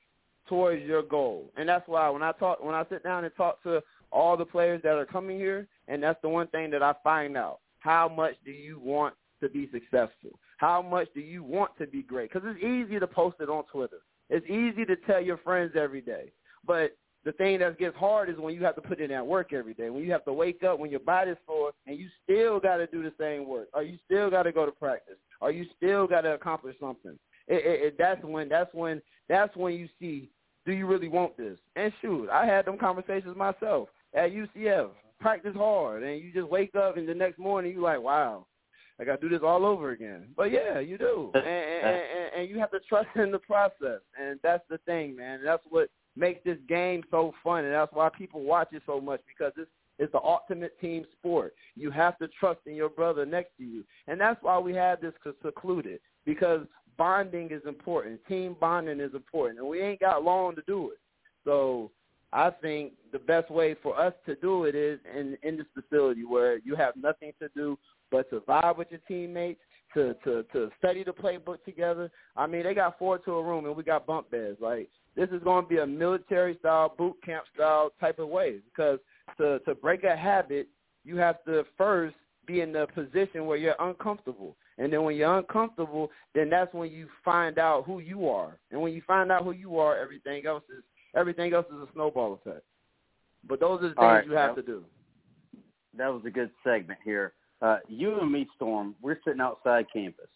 towards 0.47 0.83
your 0.83 1.03
goal. 1.03 1.51
And 1.57 1.67
that's 1.67 1.87
why 1.87 2.09
when 2.09 2.23
I 2.23 2.31
talk 2.33 2.63
when 2.63 2.75
I 2.75 2.83
sit 2.89 3.03
down 3.03 3.23
and 3.23 3.35
talk 3.35 3.61
to 3.63 3.81
all 4.11 4.37
the 4.37 4.45
players 4.45 4.81
that 4.83 4.93
are 4.95 5.05
coming 5.05 5.37
here, 5.37 5.67
and 5.87 6.01
that's 6.01 6.21
the 6.21 6.29
one 6.29 6.47
thing 6.47 6.69
that 6.71 6.83
I 6.83 6.93
find 7.03 7.37
out. 7.37 7.59
How 7.79 8.09
much 8.09 8.35
do 8.45 8.51
you 8.51 8.79
want 8.79 9.13
to 9.41 9.49
be 9.49 9.69
successful? 9.71 10.39
How 10.57 10.81
much 10.81 11.07
do 11.13 11.21
you 11.21 11.43
want 11.43 11.71
to 11.77 11.87
be 11.87 12.01
great? 12.01 12.31
Because 12.31 12.47
it's 12.49 12.63
easy 12.63 12.99
to 12.99 13.07
post 13.07 13.37
it 13.39 13.49
on 13.49 13.63
Twitter. 13.65 13.97
It's 14.29 14.45
easy 14.47 14.85
to 14.85 14.95
tell 14.95 15.21
your 15.21 15.37
friends 15.37 15.73
every 15.75 16.01
day. 16.01 16.31
But 16.65 16.97
the 17.23 17.31
thing 17.33 17.59
that 17.59 17.77
gets 17.77 17.95
hard 17.95 18.29
is 18.29 18.37
when 18.37 18.55
you 18.55 18.63
have 18.63 18.75
to 18.75 18.81
put 18.81 18.99
in 18.99 19.09
that 19.09 19.25
work 19.25 19.53
every 19.53 19.73
day. 19.73 19.89
When 19.89 20.03
you 20.03 20.11
have 20.11 20.25
to 20.25 20.33
wake 20.33 20.63
up, 20.63 20.79
when 20.79 20.89
your 20.89 20.99
body's 21.01 21.35
sore, 21.45 21.71
and 21.85 21.97
you 21.97 22.07
still 22.23 22.59
got 22.59 22.77
to 22.77 22.87
do 22.87 23.03
the 23.03 23.13
same 23.19 23.47
work, 23.47 23.67
or 23.73 23.83
you 23.83 23.97
still 24.05 24.29
got 24.29 24.43
to 24.43 24.51
go 24.51 24.65
to 24.65 24.71
practice, 24.71 25.17
or 25.41 25.51
you 25.51 25.65
still 25.75 26.07
got 26.07 26.21
to 26.21 26.33
accomplish 26.33 26.75
something. 26.79 27.17
It, 27.47 27.65
it, 27.65 27.85
it, 27.85 27.95
that's 27.97 28.23
when 28.23 28.49
that's 28.49 28.73
when 28.73 29.01
that's 29.29 29.55
when 29.55 29.73
you 29.73 29.87
see 29.99 30.29
do 30.67 30.73
you 30.73 30.85
really 30.85 31.07
want 31.07 31.35
this? 31.37 31.57
And 31.77 31.91
shoot, 32.01 32.29
I 32.29 32.45
had 32.45 32.65
them 32.65 32.77
conversations 32.77 33.35
myself 33.35 33.87
at 34.13 34.31
UCF. 34.31 34.89
Practice 35.19 35.55
hard, 35.55 36.03
and 36.03 36.21
you 36.21 36.31
just 36.31 36.47
wake 36.47 36.75
up, 36.75 36.97
and 36.97 37.09
the 37.09 37.15
next 37.15 37.39
morning 37.39 37.71
you're 37.71 37.81
like, 37.81 38.01
wow, 38.01 38.45
I 38.99 39.03
got 39.03 39.19
to 39.19 39.27
do 39.27 39.33
this 39.33 39.43
all 39.43 39.65
over 39.65 39.89
again. 39.89 40.27
But 40.35 40.51
yeah, 40.51 40.79
you 40.79 40.99
do, 40.99 41.31
and, 41.33 41.43
and, 41.43 41.85
and, 41.85 42.33
and 42.35 42.49
you 42.49 42.59
have 42.59 42.69
to 42.69 42.79
trust 42.87 43.07
in 43.15 43.31
the 43.31 43.39
process, 43.39 44.01
and 44.21 44.39
that's 44.43 44.63
the 44.69 44.77
thing, 44.79 45.15
man. 45.15 45.39
That's 45.43 45.63
what 45.69 45.89
makes 46.15 46.43
this 46.43 46.59
game 46.67 47.03
so 47.09 47.33
fun, 47.43 47.63
and 47.65 47.73
that's 47.73 47.91
why 47.93 48.09
people 48.15 48.43
watch 48.43 48.67
it 48.73 48.83
so 48.85 49.01
much 49.01 49.21
because 49.27 49.53
it's 49.57 49.71
it's 49.99 50.11
the 50.11 50.21
ultimate 50.21 50.79
team 50.79 51.05
sport. 51.17 51.55
You 51.75 51.89
have 51.89 52.19
to 52.19 52.27
trust 52.39 52.59
in 52.67 52.75
your 52.75 52.89
brother 52.89 53.25
next 53.25 53.57
to 53.57 53.63
you, 53.63 53.83
and 54.07 54.21
that's 54.21 54.41
why 54.43 54.59
we 54.59 54.75
have 54.75 55.01
this 55.01 55.13
secluded 55.43 55.99
because 56.25 56.67
bonding 56.97 57.49
is 57.51 57.61
important. 57.67 58.25
Team 58.27 58.55
bonding 58.59 58.99
is 58.99 59.13
important, 59.13 59.59
and 59.59 59.67
we 59.67 59.81
ain't 59.81 59.99
got 59.99 60.23
long 60.23 60.55
to 60.55 60.61
do 60.67 60.91
it. 60.91 60.99
So 61.45 61.91
I 62.33 62.49
think 62.49 62.93
the 63.11 63.19
best 63.19 63.49
way 63.49 63.75
for 63.81 63.99
us 63.99 64.13
to 64.25 64.35
do 64.35 64.65
it 64.65 64.75
is 64.75 64.99
in 65.17 65.37
in 65.43 65.57
this 65.57 65.67
facility 65.73 66.25
where 66.25 66.59
you 66.59 66.75
have 66.75 66.95
nothing 66.95 67.31
to 67.39 67.49
do 67.55 67.77
but 68.11 68.29
to 68.29 68.39
vibe 68.41 68.77
with 68.77 68.87
your 68.91 69.01
teammates, 69.07 69.61
to 69.93 70.15
to 70.23 70.43
to 70.53 70.69
study 70.77 71.03
the 71.03 71.11
playbook 71.11 71.63
together. 71.63 72.11
I 72.35 72.47
mean, 72.47 72.63
they 72.63 72.73
got 72.73 72.99
four 72.99 73.17
to 73.19 73.31
a 73.33 73.43
room, 73.43 73.65
and 73.65 73.75
we 73.75 73.83
got 73.83 74.05
bunk 74.05 74.29
beds. 74.29 74.57
Like 74.59 74.89
this 75.15 75.29
is 75.29 75.41
going 75.43 75.63
to 75.63 75.69
be 75.69 75.79
a 75.79 75.87
military 75.87 76.57
style, 76.59 76.93
boot 76.97 77.15
camp 77.25 77.45
style 77.55 77.91
type 77.99 78.19
of 78.19 78.29
way 78.29 78.57
because 78.65 78.99
to 79.37 79.59
to 79.59 79.75
break 79.75 80.03
a 80.03 80.15
habit, 80.15 80.67
you 81.03 81.17
have 81.17 81.43
to 81.45 81.63
first 81.77 82.15
be 82.45 82.61
in 82.61 82.71
the 82.71 82.87
position 82.93 83.45
where 83.45 83.57
you're 83.57 83.75
uncomfortable. 83.79 84.55
And 84.77 84.93
then 84.93 85.03
when 85.03 85.15
you're 85.15 85.37
uncomfortable, 85.37 86.11
then 86.35 86.49
that's 86.49 86.73
when 86.73 86.91
you 86.91 87.07
find 87.25 87.57
out 87.57 87.85
who 87.85 87.99
you 87.99 88.29
are. 88.29 88.57
And 88.71 88.81
when 88.81 88.93
you 88.93 89.01
find 89.07 89.31
out 89.31 89.43
who 89.43 89.51
you 89.51 89.79
are, 89.79 89.97
everything 89.97 90.45
else 90.45 90.63
is 90.69 90.83
everything 91.15 91.53
else 91.53 91.65
is 91.67 91.81
a 91.81 91.87
snowball 91.93 92.33
effect. 92.33 92.63
But 93.47 93.59
those 93.59 93.79
are 93.81 93.89
the 93.89 93.95
things 93.95 93.97
right, 93.97 94.25
you 94.25 94.33
have 94.33 94.49
well, 94.49 94.55
to 94.57 94.61
do. 94.61 94.83
That 95.97 96.07
was 96.09 96.21
a 96.25 96.29
good 96.29 96.51
segment 96.63 96.99
here. 97.03 97.33
Uh, 97.61 97.77
you 97.87 98.19
and 98.19 98.31
me, 98.31 98.47
Storm, 98.55 98.93
we're 99.01 99.17
sitting 99.25 99.41
outside 99.41 99.87
campus, 99.91 100.27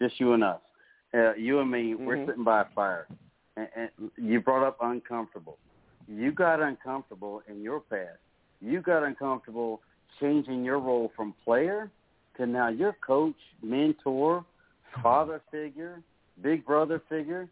just 0.00 0.18
you 0.18 0.32
and 0.32 0.42
us. 0.42 0.60
Uh, 1.12 1.34
you 1.34 1.60
and 1.60 1.70
me, 1.70 1.94
we're 1.94 2.16
Mhm. 2.16 2.26
sitting 2.26 2.44
by 2.44 2.62
a 2.62 2.64
fire. 2.66 3.06
And, 3.56 3.68
and 3.74 4.10
you 4.16 4.40
brought 4.40 4.66
up 4.66 4.78
uncomfortable. 4.80 5.58
You 6.08 6.32
got 6.32 6.60
uncomfortable 6.60 7.42
in 7.48 7.60
your 7.60 7.80
past. 7.80 8.18
You 8.60 8.80
got 8.80 9.02
uncomfortable 9.02 9.82
changing 10.18 10.64
your 10.64 10.78
role 10.78 11.12
from 11.14 11.34
player 11.44 11.90
to 12.40 12.46
now 12.46 12.68
you're 12.68 12.96
coach, 13.06 13.36
mentor, 13.62 14.44
father 15.02 15.42
figure, 15.50 16.02
big 16.42 16.64
brother 16.64 17.00
figure. 17.08 17.48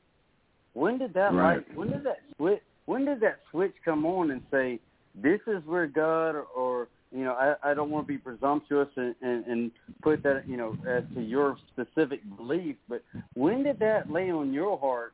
When 0.73 0.99
did 0.99 1.13
that 1.15 1.35
Right. 1.35 1.59
light, 1.59 1.77
when 1.77 1.91
did 1.91 2.05
that 2.05 2.21
switch 2.37 2.63
when 2.87 3.05
did 3.05 3.21
that 3.21 3.41
switch 3.51 3.75
come 3.85 4.07
on 4.07 4.31
and 4.31 4.41
say 4.51 4.81
this 5.15 5.41
is 5.47 5.63
where 5.67 5.87
God 5.87 6.31
or, 6.31 6.45
or 6.57 6.89
you 7.13 7.23
know 7.25 7.33
I, 7.35 7.71
I 7.71 7.75
don't 7.75 7.91
want 7.91 8.07
to 8.07 8.13
be 8.13 8.19
presumptuous 8.19 8.89
and, 8.97 9.15
and, 9.21 9.45
and 9.47 9.71
put 10.03 10.23
that 10.23 10.49
you 10.49 10.57
know 10.57 10.77
as 10.89 11.05
to 11.15 11.21
your 11.21 11.57
specific 11.73 12.21
belief, 12.37 12.77
but 12.89 13.03
when 13.35 13.63
did 13.63 13.79
that 13.81 14.11
lay 14.11 14.31
on 14.31 14.53
your 14.55 14.79
heart 14.79 15.13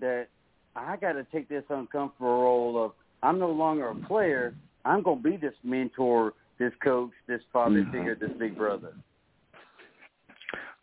that 0.00 0.28
I 0.76 0.96
got 0.96 1.12
to 1.12 1.24
take 1.32 1.48
this 1.48 1.64
uncomfortable 1.70 2.42
role 2.42 2.84
of 2.84 2.92
I'm 3.22 3.38
no 3.38 3.50
longer 3.50 3.88
a 3.88 3.94
player, 3.94 4.54
I'm 4.84 5.02
going 5.02 5.22
to 5.22 5.30
be 5.30 5.36
this 5.38 5.54
mentor, 5.62 6.34
this 6.58 6.72
coach, 6.82 7.12
this 7.26 7.40
father 7.52 7.82
Mhm. 7.84 7.92
figure, 7.92 8.14
this 8.16 8.32
big 8.38 8.54
brother. 8.56 8.92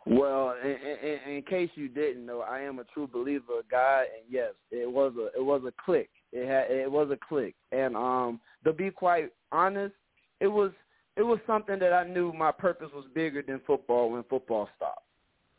Well, 0.04 0.54
in, 0.62 0.70
in, 0.70 1.36
in 1.36 1.42
case 1.42 1.70
you 1.74 1.88
didn't 1.88 2.26
know, 2.26 2.40
I 2.40 2.60
am 2.60 2.80
a 2.80 2.84
true 2.84 3.06
believer 3.06 3.60
of 3.60 3.70
God, 3.70 4.00
and 4.00 4.24
yes, 4.28 4.52
it 4.70 4.90
was 4.90 5.12
a 5.16 5.38
it 5.38 5.44
was 5.44 5.62
a 5.66 5.72
click. 5.84 6.10
It 6.32 6.48
had 6.48 6.70
it 6.70 6.90
was 6.90 7.10
a 7.10 7.18
click, 7.28 7.54
and 7.70 7.96
um, 7.96 8.40
to 8.64 8.72
be 8.72 8.90
quite 8.90 9.30
honest, 9.52 9.94
it 10.40 10.48
was 10.48 10.72
it 11.16 11.22
was 11.22 11.38
something 11.46 11.78
that 11.78 11.92
I 11.92 12.04
knew 12.06 12.32
my 12.32 12.50
purpose 12.50 12.90
was 12.94 13.04
bigger 13.14 13.42
than 13.42 13.60
football 13.66 14.10
when 14.10 14.24
football 14.24 14.68
stopped. 14.76 15.04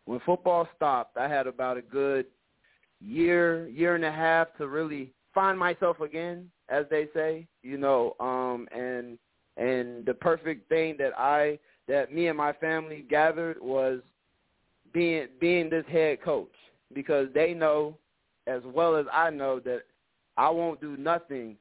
When 0.05 0.19
football 0.25 0.67
stopped, 0.75 1.15
I 1.17 1.29
had 1.29 1.47
about 1.47 1.77
a 1.77 1.81
good 1.81 2.25
year, 2.99 3.67
year 3.69 3.95
and 3.95 4.03
a 4.03 4.11
half 4.11 4.47
to 4.57 4.67
really 4.67 5.13
find 5.33 5.57
myself 5.57 6.01
again, 6.01 6.49
as 6.69 6.85
they 6.89 7.07
say, 7.13 7.47
you 7.61 7.77
know, 7.77 8.15
um 8.19 8.67
and 8.75 9.17
and 9.55 10.05
the 10.05 10.13
perfect 10.13 10.67
thing 10.67 10.95
that 10.99 11.17
I 11.17 11.59
that 11.87 12.13
me 12.13 12.27
and 12.27 12.37
my 12.37 12.53
family 12.53 13.05
gathered 13.09 13.61
was 13.61 14.01
being 14.93 15.27
being 15.39 15.69
this 15.69 15.85
head 15.89 16.21
coach 16.21 16.53
because 16.93 17.27
they 17.33 17.53
know 17.53 17.97
as 18.47 18.61
well 18.65 18.95
as 18.95 19.05
I 19.11 19.29
know 19.29 19.59
that 19.61 19.83
I 20.37 20.49
won't 20.49 20.81
do 20.81 20.97
nothing 20.97 21.57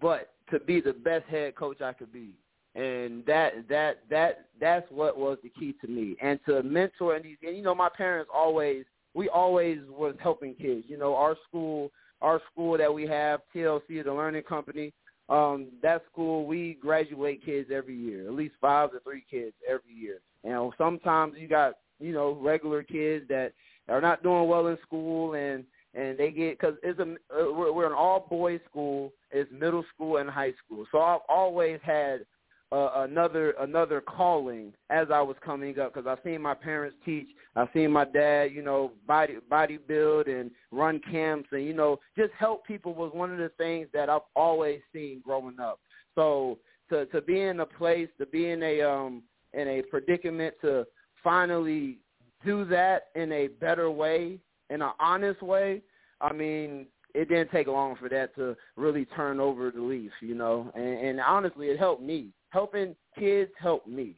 but 0.00 0.32
to 0.50 0.60
be 0.60 0.80
the 0.80 0.92
best 0.92 1.24
head 1.26 1.54
coach 1.54 1.80
I 1.80 1.92
could 1.92 2.12
be. 2.12 2.30
And 2.74 3.24
that 3.26 3.68
that 3.68 4.02
that 4.10 4.46
that's 4.60 4.86
what 4.90 5.18
was 5.18 5.38
the 5.42 5.50
key 5.50 5.74
to 5.82 5.88
me. 5.88 6.16
And 6.22 6.38
to 6.46 6.62
mentor 6.62 7.16
and 7.16 7.24
these 7.24 7.36
and 7.42 7.56
you 7.56 7.62
know, 7.62 7.74
my 7.74 7.90
parents 7.94 8.30
always 8.34 8.84
we 9.14 9.28
always 9.28 9.78
was 9.88 10.14
helping 10.22 10.54
kids. 10.54 10.84
You 10.88 10.96
know, 10.96 11.14
our 11.14 11.36
school 11.48 11.90
our 12.22 12.40
school 12.50 12.78
that 12.78 12.92
we 12.92 13.06
have, 13.06 13.40
TLC, 13.54 14.04
the 14.04 14.12
learning 14.12 14.44
company, 14.44 14.92
um, 15.28 15.66
that 15.82 16.02
school 16.10 16.46
we 16.46 16.78
graduate 16.80 17.44
kids 17.44 17.68
every 17.72 17.96
year, 17.96 18.26
at 18.26 18.34
least 18.34 18.54
five 18.60 18.92
to 18.92 19.00
three 19.00 19.24
kids 19.30 19.54
every 19.68 19.92
year. 19.92 20.20
And 20.44 20.72
sometimes 20.78 21.34
you 21.36 21.48
got 21.48 21.74
you 22.02 22.12
know 22.12 22.38
regular 22.40 22.82
kids 22.82 23.26
that 23.28 23.52
are 23.88 24.00
not 24.00 24.22
doing 24.22 24.48
well 24.48 24.66
in 24.68 24.78
school 24.86 25.34
and 25.34 25.64
and 25.94 26.18
they 26.18 26.30
get 26.30 26.58
because 26.58 26.76
it's 26.82 26.98
a 26.98 27.02
uh, 27.02 27.52
we're, 27.52 27.72
we're 27.72 27.86
an 27.86 27.92
all 27.92 28.26
boys 28.28 28.60
school. 28.68 29.12
It's 29.30 29.50
middle 29.52 29.84
school 29.94 30.18
and 30.18 30.28
high 30.28 30.52
school, 30.64 30.86
so 30.90 31.00
I've 31.00 31.20
always 31.28 31.80
had 31.82 32.24
uh, 32.72 33.04
another 33.08 33.50
another 33.60 34.00
calling 34.00 34.72
as 34.88 35.08
I 35.12 35.20
was 35.20 35.36
coming 35.44 35.78
up 35.78 35.92
because 35.92 36.06
I've 36.06 36.24
seen 36.24 36.40
my 36.40 36.54
parents 36.54 36.96
teach. 37.04 37.28
I've 37.54 37.68
seen 37.74 37.90
my 37.90 38.06
dad, 38.06 38.52
you 38.52 38.62
know, 38.62 38.92
body 39.06 39.36
body 39.50 39.76
build 39.76 40.26
and 40.26 40.50
run 40.70 41.00
camps 41.10 41.50
and 41.52 41.64
you 41.66 41.74
know 41.74 42.00
just 42.16 42.32
help 42.38 42.66
people 42.66 42.94
was 42.94 43.12
one 43.12 43.30
of 43.30 43.38
the 43.38 43.50
things 43.58 43.88
that 43.92 44.08
I've 44.08 44.22
always 44.34 44.80
seen 44.92 45.20
growing 45.22 45.60
up. 45.60 45.80
So 46.14 46.58
to 46.88 47.04
to 47.06 47.20
be 47.20 47.42
in 47.42 47.60
a 47.60 47.66
place, 47.66 48.08
to 48.18 48.24
be 48.24 48.50
in 48.50 48.62
a 48.62 48.80
um 48.80 49.22
in 49.52 49.68
a 49.68 49.82
predicament 49.82 50.54
to 50.62 50.86
finally 51.22 51.98
do 52.44 52.64
that 52.66 53.08
in 53.14 53.32
a 53.32 53.48
better 53.48 53.90
way, 53.90 54.38
in 54.70 54.82
an 54.82 54.92
honest 54.98 55.42
way. 55.42 55.82
I 56.20 56.32
mean, 56.32 56.86
it 57.14 57.28
didn't 57.28 57.50
take 57.50 57.66
long 57.66 57.96
for 57.96 58.08
that 58.08 58.34
to 58.36 58.56
really 58.76 59.04
turn 59.04 59.40
over 59.40 59.70
the 59.70 59.80
leaf, 59.80 60.12
you 60.20 60.34
know. 60.34 60.72
And, 60.74 61.06
and 61.06 61.20
honestly, 61.20 61.68
it 61.68 61.78
helped 61.78 62.02
me 62.02 62.32
helping 62.52 62.94
kids 63.18 63.50
helped 63.58 63.88
me, 63.88 64.14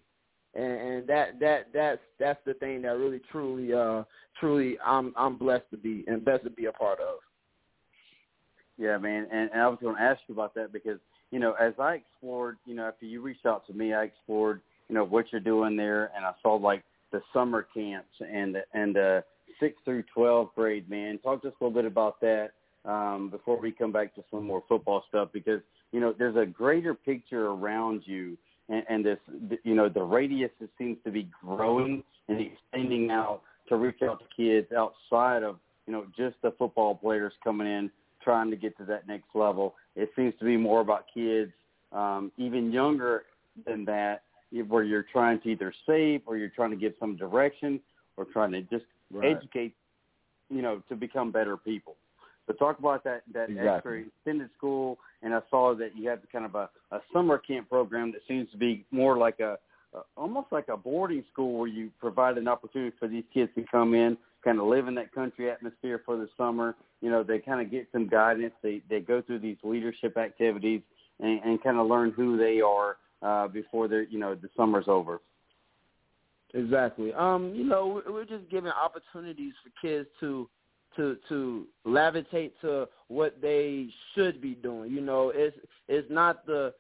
and, 0.54 0.64
and 0.64 1.06
that 1.06 1.40
that 1.40 1.68
that's 1.72 2.00
that's 2.18 2.40
the 2.44 2.54
thing 2.54 2.82
that 2.82 2.98
really 2.98 3.20
truly 3.30 3.72
uh 3.72 4.02
truly 4.38 4.76
I'm 4.84 5.14
I'm 5.16 5.38
blessed 5.38 5.70
to 5.70 5.76
be 5.76 6.04
and 6.06 6.24
blessed 6.24 6.44
to 6.44 6.50
be 6.50 6.66
a 6.66 6.72
part 6.72 7.00
of. 7.00 7.18
Yeah, 8.76 8.98
man, 8.98 9.28
and, 9.32 9.50
and 9.52 9.60
I 9.60 9.68
was 9.68 9.78
going 9.80 9.94
to 9.96 10.02
ask 10.02 10.20
you 10.26 10.34
about 10.34 10.54
that 10.56 10.72
because 10.72 10.98
you 11.30 11.38
know 11.38 11.54
as 11.54 11.74
I 11.78 11.94
explored, 11.94 12.58
you 12.66 12.74
know, 12.74 12.86
after 12.88 13.06
you 13.06 13.22
reached 13.22 13.46
out 13.46 13.66
to 13.68 13.72
me, 13.72 13.94
I 13.94 14.04
explored, 14.04 14.60
you 14.88 14.94
know, 14.94 15.04
what 15.04 15.26
you're 15.30 15.40
doing 15.40 15.76
there, 15.76 16.10
and 16.16 16.24
I 16.24 16.32
saw 16.42 16.54
like 16.54 16.82
the 17.14 17.22
summer 17.32 17.64
camps 17.72 18.10
and 18.20 18.56
and 18.74 18.96
the 18.96 19.22
six 19.60 19.76
through 19.84 20.02
twelve 20.12 20.48
grade. 20.56 20.90
Man, 20.90 21.18
talk 21.18 21.42
to 21.42 21.48
us 21.48 21.54
a 21.60 21.64
little 21.64 21.82
bit 21.82 21.88
about 21.88 22.20
that 22.20 22.50
um, 22.84 23.30
before 23.30 23.60
we 23.60 23.70
come 23.70 23.92
back 23.92 24.16
to 24.16 24.24
some 24.32 24.44
more 24.44 24.64
football 24.68 25.04
stuff 25.08 25.28
because 25.32 25.60
you 25.92 26.00
know 26.00 26.12
there's 26.18 26.36
a 26.36 26.44
greater 26.44 26.92
picture 26.92 27.46
around 27.46 28.02
you 28.04 28.36
and, 28.68 28.82
and 28.88 29.06
this 29.06 29.18
you 29.62 29.76
know 29.76 29.88
the 29.88 30.02
radius 30.02 30.50
that 30.60 30.70
seems 30.76 30.98
to 31.04 31.12
be 31.12 31.28
growing 31.40 32.02
and 32.28 32.40
extending 32.40 33.12
out 33.12 33.42
to 33.68 33.76
reach 33.76 34.02
out 34.02 34.18
to 34.18 34.26
kids 34.36 34.66
outside 34.76 35.44
of 35.44 35.58
you 35.86 35.92
know 35.92 36.06
just 36.16 36.34
the 36.42 36.50
football 36.58 36.96
players 36.96 37.32
coming 37.44 37.68
in 37.68 37.88
trying 38.24 38.50
to 38.50 38.56
get 38.56 38.76
to 38.76 38.84
that 38.86 39.06
next 39.06 39.28
level. 39.34 39.76
It 39.94 40.10
seems 40.16 40.34
to 40.40 40.44
be 40.44 40.56
more 40.56 40.80
about 40.80 41.04
kids 41.14 41.52
um, 41.92 42.32
even 42.38 42.72
younger 42.72 43.22
than 43.64 43.84
that 43.84 44.22
where 44.62 44.82
you're 44.82 45.06
trying 45.10 45.40
to 45.40 45.48
either 45.50 45.72
save 45.86 46.22
or 46.26 46.36
you're 46.36 46.48
trying 46.48 46.70
to 46.70 46.76
give 46.76 46.94
some 47.00 47.16
direction 47.16 47.80
or 48.16 48.24
trying 48.24 48.52
to 48.52 48.62
just 48.62 48.84
Right. 49.10 49.36
educate 49.36 49.74
you 50.50 50.62
know 50.62 50.82
to 50.88 50.96
become 50.96 51.30
better 51.30 51.56
people. 51.56 51.96
But 52.46 52.58
talk 52.58 52.78
about 52.78 53.04
that 53.04 53.22
that 53.32 53.48
Exactly. 53.50 53.68
extra 53.68 53.98
extended 54.00 54.50
school, 54.56 54.98
and 55.22 55.34
I 55.34 55.40
saw 55.50 55.74
that 55.74 55.96
you 55.96 56.08
have 56.08 56.20
kind 56.32 56.44
of 56.44 56.54
a, 56.54 56.68
a 56.90 57.00
summer 57.12 57.38
camp 57.38 57.68
program 57.68 58.12
that 58.12 58.22
seems 58.28 58.50
to 58.50 58.56
be 58.56 58.84
more 58.90 59.16
like 59.16 59.40
a, 59.40 59.58
a 59.94 60.00
almost 60.16 60.48
like 60.50 60.68
a 60.68 60.76
boarding 60.76 61.24
school 61.32 61.58
where 61.58 61.68
you 61.68 61.90
provide 62.00 62.36
an 62.38 62.48
opportunity 62.48 62.94
for 62.98 63.08
these 63.08 63.24
kids 63.32 63.50
to 63.54 63.64
come 63.70 63.94
in, 63.94 64.16
kind 64.42 64.58
of 64.58 64.66
live 64.66 64.88
in 64.88 64.94
that 64.96 65.14
country 65.14 65.50
atmosphere 65.50 66.02
for 66.04 66.16
the 66.16 66.28
summer. 66.36 66.74
You 67.00 67.10
know, 67.10 67.22
they 67.22 67.38
kind 67.38 67.60
of 67.60 67.70
get 67.70 67.88
some 67.92 68.08
guidance. 68.08 68.54
They 68.62 68.82
they 68.90 69.00
go 69.00 69.22
through 69.22 69.40
these 69.40 69.58
leadership 69.62 70.16
activities 70.16 70.82
and, 71.20 71.40
and 71.44 71.62
kind 71.62 71.78
of 71.78 71.86
learn 71.86 72.10
who 72.10 72.36
they 72.36 72.60
are 72.60 72.96
uh, 73.24 73.48
before 73.48 73.88
they're 73.88 74.02
you 74.02 74.18
know 74.18 74.34
the 74.34 74.48
summer's 74.56 74.86
over. 74.86 75.20
Exactly. 76.52 77.12
Um, 77.12 77.52
you 77.54 77.64
know, 77.64 78.00
we're 78.08 78.24
just 78.24 78.48
giving 78.48 78.70
opportunities 78.70 79.54
for 79.62 79.70
kids 79.86 80.08
to 80.20 80.48
to 80.96 81.16
to 81.28 81.66
levitate 81.86 82.52
to 82.60 82.88
what 83.08 83.40
they 83.42 83.88
should 84.14 84.40
be 84.40 84.54
doing. 84.54 84.92
You 84.92 85.00
know, 85.00 85.32
it's 85.34 85.56
it's 85.88 86.08
not 86.10 86.46
the 86.46 86.72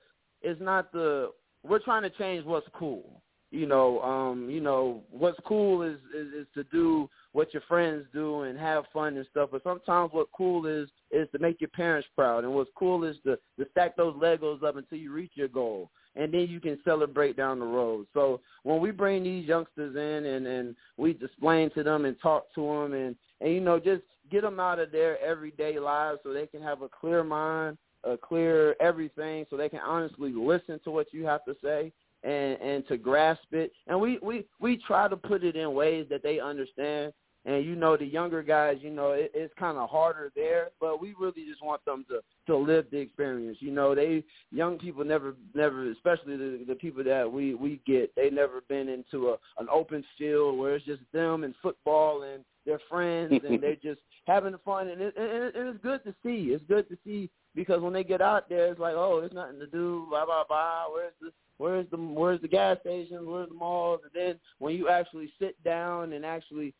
it's 0.42 0.60
not 0.60 0.92
the 0.92 1.32
we're 1.64 1.80
trying 1.80 2.02
to 2.02 2.10
change 2.10 2.44
what's 2.44 2.68
cool. 2.74 3.20
You 3.50 3.66
know, 3.66 4.00
um, 4.02 4.50
you 4.50 4.60
know, 4.60 5.02
what's 5.10 5.38
cool 5.46 5.82
is, 5.82 5.98
is 6.16 6.32
is 6.32 6.46
to 6.54 6.64
do 6.64 7.08
what 7.32 7.52
your 7.52 7.62
friends 7.68 8.04
do 8.12 8.42
and 8.42 8.58
have 8.58 8.84
fun 8.92 9.16
and 9.16 9.26
stuff. 9.30 9.50
But 9.52 9.62
sometimes 9.64 10.12
what 10.12 10.28
cool 10.36 10.66
is 10.66 10.88
is 11.14 11.28
to 11.32 11.38
make 11.38 11.60
your 11.60 11.70
parents 11.70 12.08
proud, 12.14 12.44
and 12.44 12.52
what's 12.52 12.70
cool 12.76 13.04
is 13.04 13.16
to 13.24 13.36
to 13.58 13.66
stack 13.70 13.96
those 13.96 14.14
Legos 14.16 14.62
up 14.62 14.76
until 14.76 14.98
you 14.98 15.12
reach 15.12 15.32
your 15.34 15.48
goal 15.48 15.90
and 16.16 16.32
then 16.32 16.46
you 16.48 16.60
can 16.60 16.78
celebrate 16.84 17.36
down 17.36 17.58
the 17.58 17.64
road. 17.64 18.06
So 18.14 18.40
when 18.62 18.80
we 18.80 18.90
bring 18.90 19.24
these 19.24 19.46
youngsters 19.46 19.96
in 19.96 20.26
and 20.26 20.46
and 20.46 20.76
we 20.96 21.12
explain 21.22 21.70
to 21.70 21.82
them 21.82 22.04
and 22.04 22.16
talk 22.20 22.46
to 22.54 22.60
them 22.60 22.92
and 22.92 23.16
and 23.40 23.52
you 23.52 23.60
know 23.60 23.78
just 23.78 24.02
get 24.30 24.42
them 24.42 24.60
out 24.60 24.78
of 24.78 24.92
their 24.92 25.20
everyday 25.22 25.78
lives 25.78 26.20
so 26.22 26.32
they 26.32 26.46
can 26.46 26.62
have 26.62 26.82
a 26.82 26.88
clear 26.88 27.22
mind, 27.24 27.76
a 28.04 28.16
clear 28.16 28.74
everything, 28.80 29.44
so 29.50 29.56
they 29.56 29.68
can 29.68 29.80
honestly 29.80 30.32
listen 30.32 30.80
to 30.84 30.90
what 30.90 31.12
you 31.12 31.24
have 31.24 31.44
to 31.44 31.56
say 31.62 31.92
and 32.22 32.60
and 32.60 32.86
to 32.88 32.96
grasp 32.96 33.52
it. 33.52 33.72
And 33.86 34.00
we 34.00 34.18
we 34.22 34.46
we 34.60 34.76
try 34.76 35.08
to 35.08 35.16
put 35.16 35.44
it 35.44 35.56
in 35.56 35.74
ways 35.74 36.06
that 36.10 36.22
they 36.22 36.40
understand. 36.40 37.12
And 37.46 37.64
you 37.64 37.76
know 37.76 37.96
the 37.96 38.06
younger 38.06 38.42
guys, 38.42 38.78
you 38.80 38.90
know 38.90 39.10
it, 39.10 39.30
it's 39.34 39.52
kind 39.58 39.76
of 39.76 39.90
harder 39.90 40.32
there, 40.34 40.70
but 40.80 41.00
we 41.00 41.14
really 41.18 41.44
just 41.46 41.62
want 41.62 41.84
them 41.84 42.04
to 42.08 42.20
to 42.46 42.56
live 42.56 42.86
the 42.90 42.98
experience. 42.98 43.58
You 43.60 43.70
know, 43.70 43.94
they 43.94 44.24
young 44.50 44.78
people 44.78 45.04
never 45.04 45.34
never, 45.54 45.90
especially 45.90 46.36
the 46.36 46.64
the 46.66 46.74
people 46.74 47.04
that 47.04 47.30
we 47.30 47.54
we 47.54 47.80
get, 47.86 48.14
they 48.16 48.30
never 48.30 48.62
been 48.68 48.88
into 48.88 49.28
a 49.28 49.36
an 49.58 49.68
open 49.70 50.02
field 50.16 50.58
where 50.58 50.76
it's 50.76 50.86
just 50.86 51.02
them 51.12 51.44
and 51.44 51.54
football 51.60 52.22
and 52.22 52.44
their 52.64 52.80
friends 52.88 53.38
and 53.46 53.60
they're 53.62 53.76
just 53.76 54.00
having 54.26 54.54
fun 54.64 54.88
and 54.88 55.02
it, 55.02 55.14
and 55.16 55.26
it, 55.26 55.54
and 55.54 55.68
it's 55.68 55.82
good 55.82 56.02
to 56.04 56.14
see. 56.22 56.52
It's 56.52 56.64
good 56.66 56.88
to 56.88 56.96
see 57.04 57.28
because 57.54 57.82
when 57.82 57.92
they 57.92 58.04
get 58.04 58.22
out 58.22 58.48
there, 58.48 58.68
it's 58.68 58.80
like, 58.80 58.94
oh, 58.94 59.20
there's 59.20 59.32
nothing 59.32 59.60
to 59.60 59.66
do. 59.66 60.06
Blah 60.08 60.24
blah 60.24 60.44
blah. 60.48 60.84
Where's 60.90 61.12
the 61.20 61.30
where's 61.58 61.86
the 61.90 61.96
where's 61.98 62.40
the 62.40 62.48
gas 62.48 62.78
stations? 62.80 63.26
Where's 63.26 63.48
the 63.48 63.54
malls? 63.54 64.00
And 64.02 64.12
then 64.14 64.40
when 64.58 64.74
you 64.76 64.88
actually 64.88 65.30
sit 65.38 65.62
down 65.62 66.14
and 66.14 66.24
actually 66.24 66.74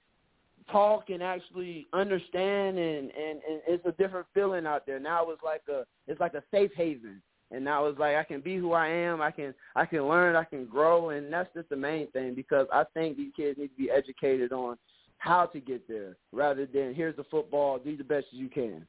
talk 0.71 1.11
and 1.11 1.23
actually 1.23 1.87
understand 1.93 2.79
and, 2.79 3.11
and 3.11 3.41
and 3.49 3.61
it's 3.67 3.85
a 3.87 3.93
different 3.93 4.27
feeling 4.35 4.67
out 4.67 4.87
there. 4.87 4.99
Now 4.99 5.31
it's 5.31 5.43
like 5.43 5.63
a 5.69 5.85
it's 6.07 6.21
like 6.21 6.35
a 6.35 6.43
safe 6.51 6.71
haven. 6.77 7.23
And 7.51 7.65
now 7.65 7.87
it's 7.87 7.99
like 7.99 8.17
i 8.17 8.25
can 8.25 8.41
be 8.41 8.57
who 8.57 8.73
i 8.73 8.89
am. 8.89 9.21
I 9.21 9.31
can 9.31 9.55
i 9.77 9.85
can 9.85 10.09
learn. 10.09 10.37
I 10.37 10.45
can 10.45 10.67
grow. 10.67 11.11
And 11.11 11.33
that's 11.33 11.53
just 11.55 11.69
the 11.69 11.77
main 11.77 12.11
thing 12.13 12.35
because 12.35 12.67
i 12.73 12.85
think 12.95 13.17
these 13.17 13.33
kids 13.37 13.59
need 13.59 13.69
to 13.69 13.77
be 13.77 13.91
educated 13.91 14.53
on 14.53 14.77
how 15.19 15.47
to 15.47 15.61
get 15.61 15.87
there 15.89 16.17
rather 16.33 16.67
than 16.67 16.95
here's 16.95 17.17
the 17.17 17.25
football. 17.25 17.79
Do 17.79 17.97
the 17.97 18.05
best 18.05 18.27
you 18.31 18.49
can 18.49 18.87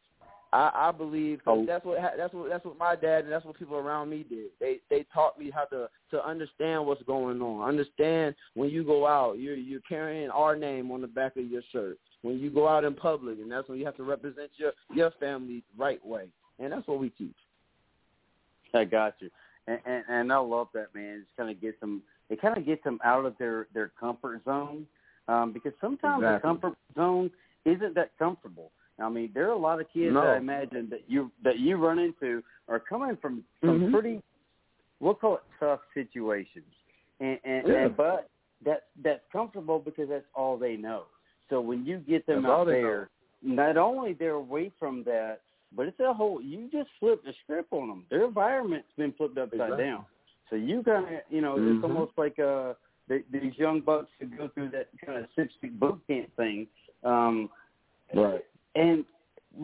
I, 0.55 0.87
I 0.87 0.91
believe 0.91 1.43
'cause 1.43 1.59
Oh. 1.59 1.65
that's 1.65 1.83
what 1.83 1.97
that's 2.17 2.33
what 2.33 2.49
that's 2.49 2.63
what 2.63 2.77
my 2.77 2.95
dad 2.95 3.25
and 3.25 3.31
that's 3.33 3.43
what 3.43 3.57
people 3.59 3.75
around 3.75 4.09
me 4.09 4.23
did. 4.23 4.51
They 4.59 4.79
they 4.89 5.03
taught 5.13 5.37
me 5.37 5.49
how 5.49 5.65
to 5.65 5.89
to 6.11 6.25
understand 6.25 6.85
what's 6.85 7.03
going 7.03 7.41
on. 7.41 7.67
Understand 7.67 8.35
when 8.53 8.69
you 8.69 8.83
go 8.85 9.05
out, 9.05 9.37
you're 9.37 9.55
you're 9.55 9.81
carrying 9.81 10.29
our 10.29 10.55
name 10.55 10.91
on 10.91 11.01
the 11.01 11.07
back 11.07 11.35
of 11.35 11.45
your 11.45 11.61
shirt. 11.73 11.97
When 12.21 12.39
you 12.39 12.49
go 12.49 12.67
out 12.69 12.85
in 12.85 12.93
public, 12.95 13.37
and 13.39 13.51
that's 13.51 13.67
when 13.67 13.79
you 13.79 13.85
have 13.85 13.97
to 13.97 14.03
represent 14.03 14.49
your 14.55 14.71
your 14.93 15.11
family 15.19 15.61
the 15.75 15.83
right 15.83 16.03
way, 16.05 16.29
and 16.59 16.71
that's 16.71 16.87
what 16.87 16.99
we 16.99 17.09
teach. 17.09 17.35
I 18.73 18.85
got 18.85 19.15
you, 19.19 19.29
and, 19.67 19.79
and 19.85 20.03
and 20.07 20.31
I 20.33 20.37
love 20.37 20.69
that 20.73 20.95
man. 20.95 21.19
Just 21.25 21.35
kind 21.35 21.49
of 21.49 21.59
gets 21.59 21.79
them. 21.81 22.01
It 22.29 22.39
kind 22.41 22.57
of 22.57 22.65
gets 22.65 22.83
them 22.85 22.99
out 23.03 23.25
of 23.25 23.37
their 23.37 23.67
their 23.73 23.89
comfort 23.99 24.41
zone, 24.45 24.87
um, 25.27 25.51
because 25.51 25.73
sometimes 25.81 26.21
the 26.21 26.39
comfort 26.41 26.75
zone 26.95 27.29
isn't 27.65 27.93
that 27.95 28.11
comfortable. 28.17 28.71
I 29.05 29.09
mean, 29.09 29.31
there 29.33 29.47
are 29.47 29.53
a 29.53 29.57
lot 29.57 29.79
of 29.79 29.87
kids 29.93 30.13
No. 30.13 30.21
I 30.21 30.37
imagine 30.37 30.89
that 30.89 31.03
you 31.07 31.31
that 31.43 31.59
you 31.59 31.77
run 31.77 31.99
into 31.99 32.43
are 32.67 32.79
coming 32.79 33.15
from 33.17 33.43
some 33.61 33.79
Mhm. 33.79 33.91
pretty, 33.91 34.23
we'll 34.99 35.13
call 35.15 35.35
it 35.35 35.43
tough 35.59 35.81
situations, 35.93 36.71
and 37.19 37.39
and, 37.43 37.67
Yeah. 37.67 37.85
and 37.85 37.95
but 37.95 38.29
that 38.63 38.87
that's 39.03 39.23
comfortable 39.31 39.79
because 39.79 40.09
that's 40.09 40.25
all 40.33 40.57
they 40.57 40.75
know. 40.75 41.03
So 41.49 41.61
when 41.61 41.85
you 41.85 41.99
get 41.99 42.25
them 42.25 42.41
That's 42.43 42.51
out 42.51 42.67
there, 42.67 43.09
not 43.43 43.77
only 43.77 44.13
they're 44.13 44.31
away 44.31 44.69
from 44.79 45.03
that, 45.03 45.41
but 45.71 45.87
it's 45.87 45.99
a 45.99 46.11
whole. 46.11 46.41
You 46.41 46.67
just 46.71 46.89
flip 46.99 47.23
the 47.23 47.33
script 47.43 47.71
on 47.71 47.87
them. 47.89 48.05
Their 48.09 48.25
environment's 48.25 48.91
been 48.97 49.13
flipped 49.13 49.37
upside 49.37 49.61
Exactly. 49.61 49.85
down. 49.85 50.05
So 50.49 50.55
you 50.55 50.81
kind 50.83 51.05
of, 51.15 51.21
you 51.29 51.41
know, 51.41 51.57
Mhm. 51.57 51.75
it's 51.75 51.83
almost 51.83 52.17
like 52.17 52.39
uh 52.39 52.73
th- 53.07 53.25
these 53.29 53.55
young 53.59 53.81
bucks 53.81 54.11
who 54.19 54.25
go 54.25 54.47
through 54.47 54.69
that 54.69 54.89
kind 55.05 55.19
of 55.23 55.29
six 55.35 55.53
week 55.61 55.79
boot 55.79 56.01
camp 56.07 56.35
thing. 56.35 56.67
Um, 57.03 57.51
Right. 58.13 58.45
And 58.75 59.05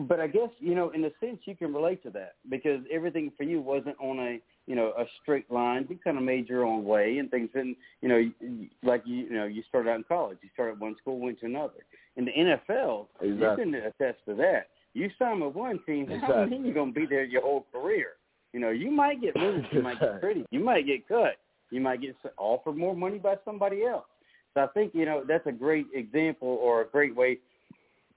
but 0.08 0.20
I 0.20 0.26
guess 0.26 0.48
you 0.58 0.74
know, 0.74 0.90
in 0.90 1.04
a 1.04 1.10
sense, 1.20 1.40
you 1.44 1.54
can 1.54 1.72
relate 1.72 2.02
to 2.04 2.10
that 2.10 2.36
because 2.48 2.80
everything 2.90 3.30
for 3.36 3.44
you 3.44 3.60
wasn't 3.60 3.96
on 4.00 4.18
a 4.18 4.40
you 4.66 4.74
know 4.74 4.92
a 4.98 5.04
straight 5.20 5.50
line. 5.50 5.86
You 5.88 5.98
kind 6.02 6.16
of 6.16 6.24
made 6.24 6.48
your 6.48 6.64
own 6.64 6.84
way, 6.84 7.18
and 7.18 7.30
things 7.30 7.50
didn't 7.54 7.76
you 8.00 8.08
know 8.08 8.68
like 8.82 9.02
you 9.04 9.24
you 9.24 9.32
know 9.32 9.44
you 9.44 9.62
started 9.68 9.90
out 9.90 9.96
in 9.96 10.04
college. 10.04 10.38
You 10.42 10.48
started 10.54 10.80
one 10.80 10.96
school, 11.00 11.18
went 11.18 11.40
to 11.40 11.46
another. 11.46 11.84
In 12.16 12.24
the 12.26 12.32
NFL, 12.32 13.06
you 13.22 13.38
can 13.56 13.74
attest 13.74 14.18
to 14.26 14.34
that. 14.36 14.68
You 14.94 15.10
sign 15.18 15.40
with 15.40 15.54
one 15.54 15.80
team, 15.86 16.06
how 16.06 16.14
Exactly. 16.14 16.46
mean 16.46 16.64
you're 16.66 16.74
gonna 16.74 16.92
be 16.92 17.06
there 17.06 17.24
your 17.24 17.42
whole 17.42 17.66
career? 17.72 18.08
You 18.52 18.60
know, 18.60 18.70
you 18.70 18.90
might 18.90 19.20
get 19.22 19.34
moved, 19.36 19.66
you 19.72 19.82
might 19.82 19.98
get 19.98 20.20
pretty, 20.20 20.44
you 20.50 20.60
might 20.60 20.86
get 20.86 21.08
cut, 21.08 21.36
you 21.70 21.80
might 21.80 22.02
get 22.02 22.14
offered 22.36 22.76
more 22.76 22.94
money 22.94 23.18
by 23.18 23.36
somebody 23.44 23.84
else. 23.84 24.04
So 24.54 24.60
I 24.62 24.66
think 24.68 24.94
you 24.94 25.04
know 25.04 25.22
that's 25.26 25.46
a 25.46 25.52
great 25.52 25.86
example 25.94 26.48
or 26.62 26.82
a 26.82 26.86
great 26.86 27.14
way 27.14 27.38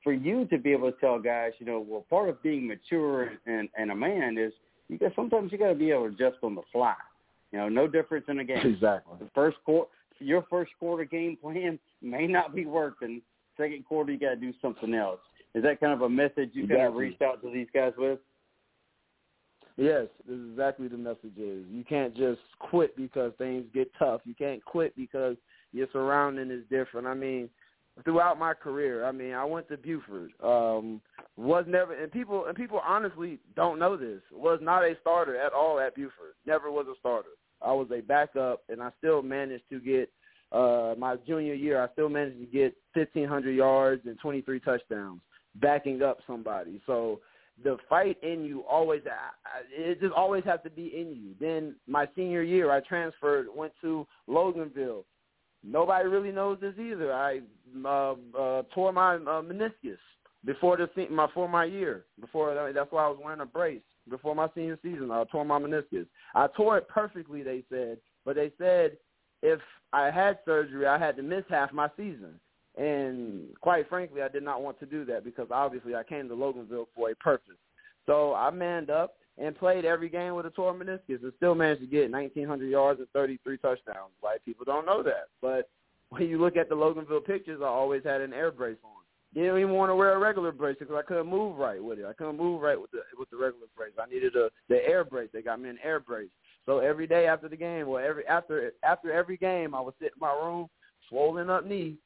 for 0.05 0.13
you 0.13 0.45
to 0.45 0.57
be 0.59 0.71
able 0.71 0.91
to 0.91 0.97
tell 0.99 1.19
guys, 1.19 1.51
you 1.57 1.65
know, 1.65 1.83
well, 1.85 2.05
part 2.09 2.29
of 2.29 2.41
being 2.41 2.65
mature 2.65 3.31
and 3.45 3.67
and 3.77 3.91
a 3.91 3.95
man 3.95 4.37
is 4.37 4.53
you 4.87 4.97
got 4.97 5.11
sometimes 5.15 5.51
you 5.51 5.57
got 5.57 5.69
to 5.69 5.75
be 5.75 5.91
able 5.91 6.07
to 6.07 6.13
adjust 6.13 6.37
on 6.43 6.55
the 6.55 6.61
fly. 6.71 6.93
You 7.51 7.57
know, 7.59 7.69
no 7.69 7.87
difference 7.87 8.25
in 8.29 8.39
a 8.39 8.43
game. 8.43 8.59
Exactly. 8.63 9.15
The 9.19 9.29
first 9.33 9.57
quarter, 9.65 9.89
your 10.19 10.45
first 10.49 10.71
quarter 10.79 11.03
game 11.05 11.37
plan 11.41 11.79
may 12.01 12.27
not 12.27 12.55
be 12.55 12.65
working. 12.65 13.21
Second 13.57 13.83
quarter, 13.85 14.11
you 14.11 14.19
got 14.19 14.31
to 14.31 14.35
do 14.35 14.53
something 14.61 14.93
else. 14.93 15.19
Is 15.55 15.63
that 15.63 15.79
kind 15.79 15.93
of 15.93 16.01
a 16.01 16.09
message 16.09 16.51
you 16.53 16.67
kind 16.67 16.81
of 16.81 16.87
Exactly. 16.87 17.05
reached 17.05 17.21
out 17.21 17.41
to 17.41 17.51
these 17.51 17.67
guys 17.73 17.93
with? 17.97 18.19
Yes, 19.77 20.05
this 20.27 20.37
is 20.37 20.51
exactly 20.51 20.87
the 20.87 20.97
message 20.97 21.37
is. 21.37 21.65
You 21.69 21.83
can't 21.87 22.15
just 22.15 22.41
quit 22.59 22.95
because 22.95 23.33
things 23.37 23.65
get 23.73 23.91
tough. 23.97 24.21
You 24.23 24.35
can't 24.35 24.63
quit 24.63 24.95
because 24.95 25.35
your 25.73 25.87
surrounding 25.91 26.51
is 26.51 26.63
different. 26.69 27.07
I 27.07 27.13
mean, 27.13 27.49
throughout 28.03 28.37
my 28.37 28.53
career, 28.53 29.05
I 29.05 29.11
mean, 29.11 29.33
I 29.33 29.45
went 29.45 29.67
to 29.69 29.77
Buford. 29.77 30.31
Um 30.43 31.01
was 31.37 31.65
never 31.67 31.93
and 31.93 32.11
people 32.11 32.45
and 32.45 32.55
people 32.55 32.81
honestly 32.85 33.39
don't 33.55 33.79
know 33.79 33.97
this. 33.97 34.21
Was 34.31 34.59
not 34.61 34.83
a 34.83 34.95
starter 35.01 35.35
at 35.35 35.53
all 35.53 35.79
at 35.79 35.95
Buford. 35.95 36.35
Never 36.45 36.71
was 36.71 36.87
a 36.87 36.97
starter. 36.99 37.29
I 37.61 37.71
was 37.71 37.87
a 37.91 38.01
backup 38.01 38.63
and 38.69 38.81
I 38.81 38.91
still 38.99 39.21
managed 39.21 39.69
to 39.69 39.79
get 39.79 40.09
uh 40.51 40.95
my 40.97 41.15
junior 41.27 41.53
year, 41.53 41.81
I 41.83 41.91
still 41.93 42.09
managed 42.09 42.39
to 42.39 42.45
get 42.45 42.75
1500 42.93 43.51
yards 43.51 44.03
and 44.05 44.17
23 44.19 44.59
touchdowns 44.61 45.21
backing 45.55 46.01
up 46.01 46.19
somebody. 46.27 46.81
So 46.85 47.19
the 47.63 47.77
fight 47.89 48.17
in 48.21 48.43
you 48.43 48.63
always 48.69 49.01
it 49.71 50.01
just 50.01 50.13
always 50.13 50.43
has 50.43 50.59
to 50.63 50.69
be 50.69 50.87
in 50.87 51.15
you. 51.15 51.35
Then 51.39 51.75
my 51.87 52.07
senior 52.15 52.41
year, 52.41 52.71
I 52.71 52.81
transferred, 52.81 53.47
went 53.55 53.73
to 53.81 54.05
Loganville. 54.29 55.03
Nobody 55.65 56.07
really 56.07 56.31
knows 56.31 56.59
this 56.61 56.75
either. 56.79 57.13
I 57.13 57.41
uh, 57.83 58.15
uh, 58.37 58.63
tore 58.73 58.93
my 58.93 59.15
uh, 59.15 59.41
meniscus 59.41 59.97
before 60.45 60.77
the 60.77 60.89
se- 60.95 61.07
my 61.09 61.27
for 61.33 61.49
my 61.49 61.65
year. 61.65 62.05
Before 62.19 62.53
that's 62.73 62.91
why 62.91 63.05
I 63.05 63.09
was 63.09 63.19
wearing 63.23 63.41
a 63.41 63.45
brace 63.45 63.81
before 64.09 64.35
my 64.35 64.47
senior 64.53 64.77
season. 64.83 65.09
I 65.11 65.23
tore 65.31 65.45
my 65.45 65.59
meniscus. 65.59 66.05
I 66.35 66.47
tore 66.55 66.77
it 66.77 66.87
perfectly, 66.87 67.41
they 67.41 67.63
said, 67.69 67.97
but 68.23 68.35
they 68.35 68.51
said 68.57 68.97
if 69.41 69.59
I 69.91 70.11
had 70.11 70.39
surgery, 70.45 70.85
I 70.85 70.97
had 70.97 71.15
to 71.17 71.23
miss 71.23 71.43
half 71.49 71.73
my 71.73 71.89
season. 71.97 72.39
And 72.77 73.47
quite 73.61 73.87
frankly, 73.87 74.21
I 74.21 74.27
did 74.27 74.43
not 74.43 74.61
want 74.61 74.79
to 74.81 74.85
do 74.85 75.05
that 75.05 75.23
because 75.23 75.47
obviously 75.49 75.95
I 75.95 76.03
came 76.03 76.27
to 76.27 76.35
Loganville 76.35 76.87
for 76.93 77.09
a 77.09 77.15
purpose. 77.15 77.55
So 78.05 78.33
I 78.35 78.51
manned 78.51 78.89
up 78.89 79.15
and 79.37 79.57
played 79.57 79.85
every 79.85 80.09
game 80.09 80.35
with 80.35 80.45
a 80.45 80.49
torn 80.49 80.79
meniscus 80.79 81.21
and 81.21 81.33
still 81.37 81.55
managed 81.55 81.81
to 81.81 81.87
get 81.87 82.11
1,900 82.11 82.65
yards 82.67 82.99
and 82.99 83.09
33 83.09 83.57
touchdowns. 83.57 84.13
Like 84.23 84.43
people 84.45 84.65
don't 84.65 84.85
know 84.85 85.03
that. 85.03 85.27
But 85.41 85.69
when 86.09 86.29
you 86.29 86.39
look 86.39 86.57
at 86.57 86.69
the 86.69 86.75
Loganville 86.75 87.25
pictures, 87.25 87.61
I 87.61 87.67
always 87.67 88.03
had 88.03 88.21
an 88.21 88.33
air 88.33 88.51
brace 88.51 88.77
on. 88.83 88.91
Didn't 89.33 89.57
even 89.57 89.73
want 89.73 89.89
to 89.89 89.95
wear 89.95 90.13
a 90.13 90.19
regular 90.19 90.53
brace 90.53 90.77
because 90.79 90.95
I 90.95 91.01
couldn't 91.01 91.27
move 91.27 91.57
right 91.57 91.83
with 91.83 91.99
it. 91.99 92.05
I 92.05 92.13
couldn't 92.13 92.37
move 92.37 92.61
right 92.61 92.79
with 92.79 92.91
the 92.91 92.99
with 93.19 93.29
the 93.29 93.35
regular 93.35 93.67
brace. 93.75 93.91
I 94.01 94.09
needed 94.09 94.33
a 94.37 94.49
the 94.69 94.77
air 94.87 95.03
brace. 95.03 95.29
They 95.33 95.41
got 95.41 95.59
me 95.59 95.69
an 95.69 95.77
air 95.83 95.99
brace. 95.99 96.29
So 96.65 96.79
every 96.79 97.05
day 97.05 97.27
after 97.27 97.49
the 97.49 97.57
game, 97.57 97.87
well, 97.87 98.01
every 98.01 98.25
after 98.27 98.71
after 98.83 99.11
every 99.11 99.35
game, 99.35 99.75
I 99.75 99.81
would 99.81 99.93
sit 99.99 100.13
in 100.15 100.19
my 100.21 100.31
room, 100.31 100.69
swollen 101.09 101.49
up 101.49 101.65
knee. 101.65 101.97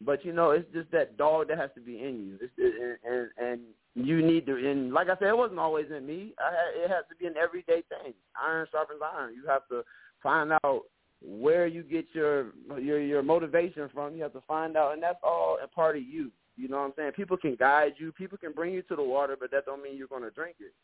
But 0.00 0.24
you 0.24 0.32
know, 0.32 0.50
it's 0.50 0.70
just 0.72 0.90
that 0.92 1.16
dog 1.16 1.48
that 1.48 1.58
has 1.58 1.70
to 1.74 1.80
be 1.80 1.98
in 1.98 2.24
you. 2.24 2.38
It's, 2.40 2.52
it, 2.56 3.00
and 3.04 3.30
and 3.36 3.60
you 3.94 4.22
need 4.22 4.46
to. 4.46 4.54
And 4.54 4.92
like 4.92 5.08
I 5.08 5.16
said, 5.18 5.28
it 5.28 5.36
wasn't 5.36 5.58
always 5.58 5.86
in 5.94 6.06
me. 6.06 6.34
I 6.38 6.50
had, 6.50 6.84
it 6.84 6.90
has 6.90 7.04
to 7.08 7.16
be 7.16 7.26
an 7.26 7.34
everyday 7.36 7.82
thing. 7.88 8.14
Iron 8.40 8.66
sharpens 8.70 9.00
iron. 9.02 9.34
You 9.34 9.48
have 9.48 9.66
to 9.68 9.82
find 10.22 10.52
out 10.52 10.82
where 11.20 11.66
you 11.66 11.82
get 11.82 12.06
your 12.12 12.52
your 12.80 13.00
your 13.00 13.22
motivation 13.22 13.88
from. 13.92 14.14
You 14.14 14.22
have 14.22 14.32
to 14.34 14.42
find 14.46 14.76
out, 14.76 14.92
and 14.92 15.02
that's 15.02 15.18
all 15.22 15.58
a 15.62 15.66
part 15.66 15.96
of 15.96 16.02
you. 16.02 16.30
You 16.56 16.68
know 16.68 16.78
what 16.78 16.86
I'm 16.86 16.92
saying? 16.96 17.12
People 17.12 17.36
can 17.36 17.56
guide 17.56 17.94
you. 17.98 18.12
People 18.12 18.38
can 18.38 18.52
bring 18.52 18.72
you 18.74 18.82
to 18.82 18.96
the 18.96 19.02
water, 19.02 19.36
but 19.38 19.50
that 19.50 19.64
don't 19.64 19.82
mean 19.82 19.96
you're 19.96 20.08
going 20.08 20.22
to 20.22 20.30
drink 20.30 20.56
it. 20.60 20.74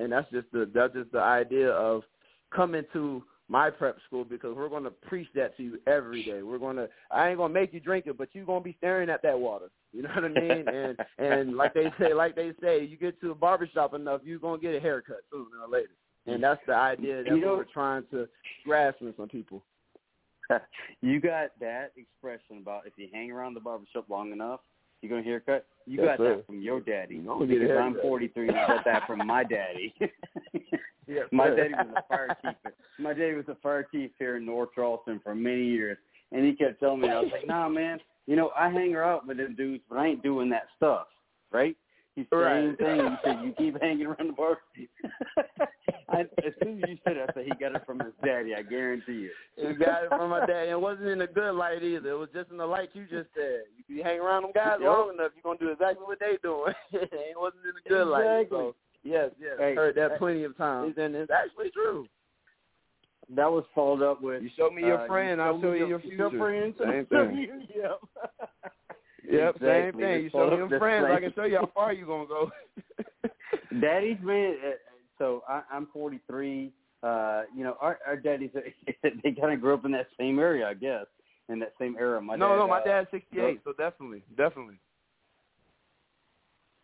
And 0.00 0.12
that's 0.12 0.30
just 0.30 0.50
the 0.52 0.70
that's 0.74 0.94
just 0.94 1.12
the 1.12 1.20
idea 1.20 1.70
of 1.70 2.02
coming 2.54 2.84
to 2.92 3.22
my 3.48 3.70
prep 3.70 3.96
school 4.06 4.24
because 4.24 4.54
we're 4.54 4.68
going 4.68 4.84
to 4.84 4.90
preach 4.90 5.28
that 5.34 5.56
to 5.56 5.62
you 5.62 5.78
every 5.86 6.22
day. 6.22 6.42
We're 6.42 6.58
going 6.58 6.76
to 6.76 6.88
I 7.10 7.28
ain't 7.28 7.38
going 7.38 7.52
to 7.52 7.58
make 7.60 7.72
you 7.72 7.80
drink 7.80 8.06
it, 8.06 8.18
but 8.18 8.28
you're 8.32 8.44
going 8.44 8.60
to 8.60 8.64
be 8.64 8.76
staring 8.78 9.08
at 9.08 9.22
that 9.22 9.38
water. 9.38 9.70
You 9.92 10.02
know 10.02 10.10
what 10.14 10.24
I 10.24 10.28
mean? 10.28 10.68
and 10.68 10.98
and 11.18 11.56
like 11.56 11.74
they 11.74 11.90
say, 11.98 12.12
like 12.12 12.36
they 12.36 12.52
say, 12.62 12.84
you 12.84 12.96
get 12.96 13.20
to 13.22 13.30
a 13.30 13.34
barbershop 13.34 13.94
enough, 13.94 14.20
you're 14.24 14.38
going 14.38 14.60
to 14.60 14.66
get 14.66 14.76
a 14.76 14.80
haircut 14.80 15.18
sooner 15.32 15.46
or 15.66 15.68
later. 15.70 15.90
And 16.26 16.42
that's 16.42 16.60
the 16.66 16.74
idea 16.74 17.24
that 17.24 17.26
You 17.26 17.40
know- 17.40 17.56
we're 17.56 17.64
trying 17.64 18.04
to 18.10 18.28
grasp 18.64 19.00
in 19.00 19.14
some 19.16 19.28
people. 19.28 19.62
you 21.02 21.20
got 21.20 21.50
that 21.60 21.92
expression 21.96 22.58
about 22.58 22.86
if 22.86 22.92
you 22.96 23.08
hang 23.12 23.30
around 23.30 23.54
the 23.54 23.60
barbershop 23.60 24.08
long 24.08 24.32
enough, 24.32 24.60
you're 25.00 25.10
gonna 25.10 25.22
haircut. 25.22 25.66
You 25.86 25.98
Yes, 25.98 26.06
got 26.06 26.18
sir. 26.18 26.36
that 26.36 26.46
from 26.46 26.60
your 26.60 26.80
daddy. 26.80 27.16
You 27.16 27.30
a 27.32 27.46
because 27.46 27.70
I'm 27.80 27.96
43 28.00 28.48
and 28.48 28.58
I 28.58 28.66
got 28.66 28.84
that 28.84 29.06
from 29.06 29.26
my 29.26 29.44
daddy. 29.44 29.94
Yes, 31.10 31.24
my 31.32 31.48
daddy 31.48 31.72
was 31.72 31.86
a 31.96 32.02
fire 32.06 32.36
chief. 32.42 32.72
My 32.98 33.14
daddy 33.14 33.32
was 33.32 33.48
a 33.48 33.54
fire 33.62 33.88
chief 33.90 34.10
here 34.18 34.36
in 34.36 34.44
North 34.44 34.68
Charleston 34.74 35.18
for 35.24 35.34
many 35.34 35.64
years, 35.64 35.96
and 36.32 36.44
he 36.44 36.52
kept 36.52 36.80
telling 36.80 37.00
me, 37.00 37.08
I 37.08 37.20
was 37.20 37.30
like, 37.32 37.46
Nah, 37.46 37.66
man, 37.70 37.98
you 38.26 38.36
know, 38.36 38.50
I 38.54 38.68
hang 38.68 38.94
out 38.94 39.26
with 39.26 39.38
them 39.38 39.54
dudes, 39.56 39.82
but 39.88 39.96
I 39.96 40.08
ain't 40.08 40.22
doing 40.22 40.50
that 40.50 40.64
stuff, 40.76 41.06
right? 41.50 41.74
He 42.18 42.26
said 42.30 42.36
Right. 42.36 42.64
same 42.64 42.76
thing. 42.76 43.10
He 43.10 43.16
said, 43.22 43.38
you 43.44 43.52
keep 43.56 43.80
hanging 43.80 44.06
around 44.06 44.26
the 44.26 44.32
bar. 44.32 44.58
I, 46.08 46.20
as 46.22 46.52
soon 46.60 46.82
as 46.82 46.88
you 46.90 46.98
said 47.04 47.16
it, 47.16 47.30
I 47.30 47.32
said 47.32 47.44
he 47.44 47.50
got 47.60 47.76
it 47.76 47.82
from 47.86 48.00
his 48.00 48.12
daddy. 48.24 48.56
I 48.56 48.62
guarantee 48.62 49.28
you. 49.28 49.30
He 49.56 49.72
got 49.74 50.02
it 50.02 50.08
from 50.08 50.30
my 50.30 50.44
dad. 50.44 50.68
It 50.68 50.80
wasn't 50.80 51.08
in 51.10 51.20
a 51.20 51.28
good 51.28 51.52
light 51.54 51.82
either. 51.84 52.10
It 52.10 52.18
was 52.18 52.28
just 52.34 52.50
in 52.50 52.56
the 52.56 52.66
light 52.66 52.88
you 52.94 53.02
just 53.04 53.28
said. 53.36 53.64
If 53.78 53.84
you 53.88 54.02
hang 54.02 54.18
around 54.18 54.42
them 54.42 54.50
guys 54.52 54.78
Yep. 54.80 54.88
long 54.90 55.14
enough, 55.14 55.30
you're 55.36 55.42
gonna 55.44 55.58
do 55.60 55.70
exactly 55.70 56.04
what 56.04 56.18
they 56.18 56.38
doing. 56.42 56.74
it 56.92 57.38
wasn't 57.38 57.62
in 57.66 57.70
a 57.70 57.88
good 57.88 58.08
light. 58.08 58.24
Exactly. 58.40 58.58
So 58.58 58.74
yes, 59.04 59.30
yes, 59.40 59.52
Hey, 59.58 59.76
heard 59.76 59.94
that 59.94 60.12
hey, 60.12 60.18
plenty 60.18 60.42
of 60.42 60.56
times, 60.56 60.94
and 60.98 61.14
it's 61.14 61.30
actually 61.30 61.70
true. 61.70 62.08
That 63.36 63.52
was 63.52 63.64
followed 63.76 64.02
up 64.02 64.20
with 64.22 64.42
You 64.42 64.50
show 64.56 64.70
me 64.70 64.82
your 64.82 65.02
uh, 65.02 65.06
friend, 65.06 65.40
I'll 65.40 65.60
show 65.60 65.72
you 65.72 65.86
your 65.86 66.00
Your 66.00 66.30
future. 66.30 66.38
friend, 66.38 66.74
Same 66.80 67.06
thing. 67.06 67.36
you- 67.74 67.94
Yep. 69.30 69.56
Yep, 69.60 69.60
same 69.60 70.00
thing. 70.00 70.22
You 70.24 70.30
show 70.30 70.50
them 70.50 70.68
friends, 70.78 71.06
I 71.10 71.20
can 71.20 71.32
show 71.34 71.44
you 71.44 71.56
how 71.56 71.70
far 71.74 71.92
you're 71.92 72.06
gonna 72.06 72.26
go. 72.26 72.50
daddy's 73.80 74.18
been 74.24 74.56
So 75.18 75.42
I, 75.48 75.62
I'm 75.70 75.88
43. 75.92 76.72
Uh, 77.02 77.42
you 77.54 77.62
know, 77.62 77.76
our, 77.80 77.98
our 78.06 78.16
daddies, 78.16 78.50
they 79.02 79.32
kind 79.32 79.52
of 79.52 79.60
grew 79.60 79.74
up 79.74 79.84
in 79.84 79.92
that 79.92 80.08
same 80.18 80.38
area, 80.38 80.66
I 80.66 80.74
guess, 80.74 81.06
in 81.48 81.60
that 81.60 81.72
same 81.78 81.96
era. 81.98 82.20
My 82.20 82.34
no, 82.34 82.48
dad, 82.48 82.56
no, 82.56 82.66
my 82.66 82.80
uh, 82.80 82.84
dad's 82.84 83.08
68, 83.12 83.60
so 83.64 83.72
definitely, 83.72 84.24
definitely. 84.36 84.80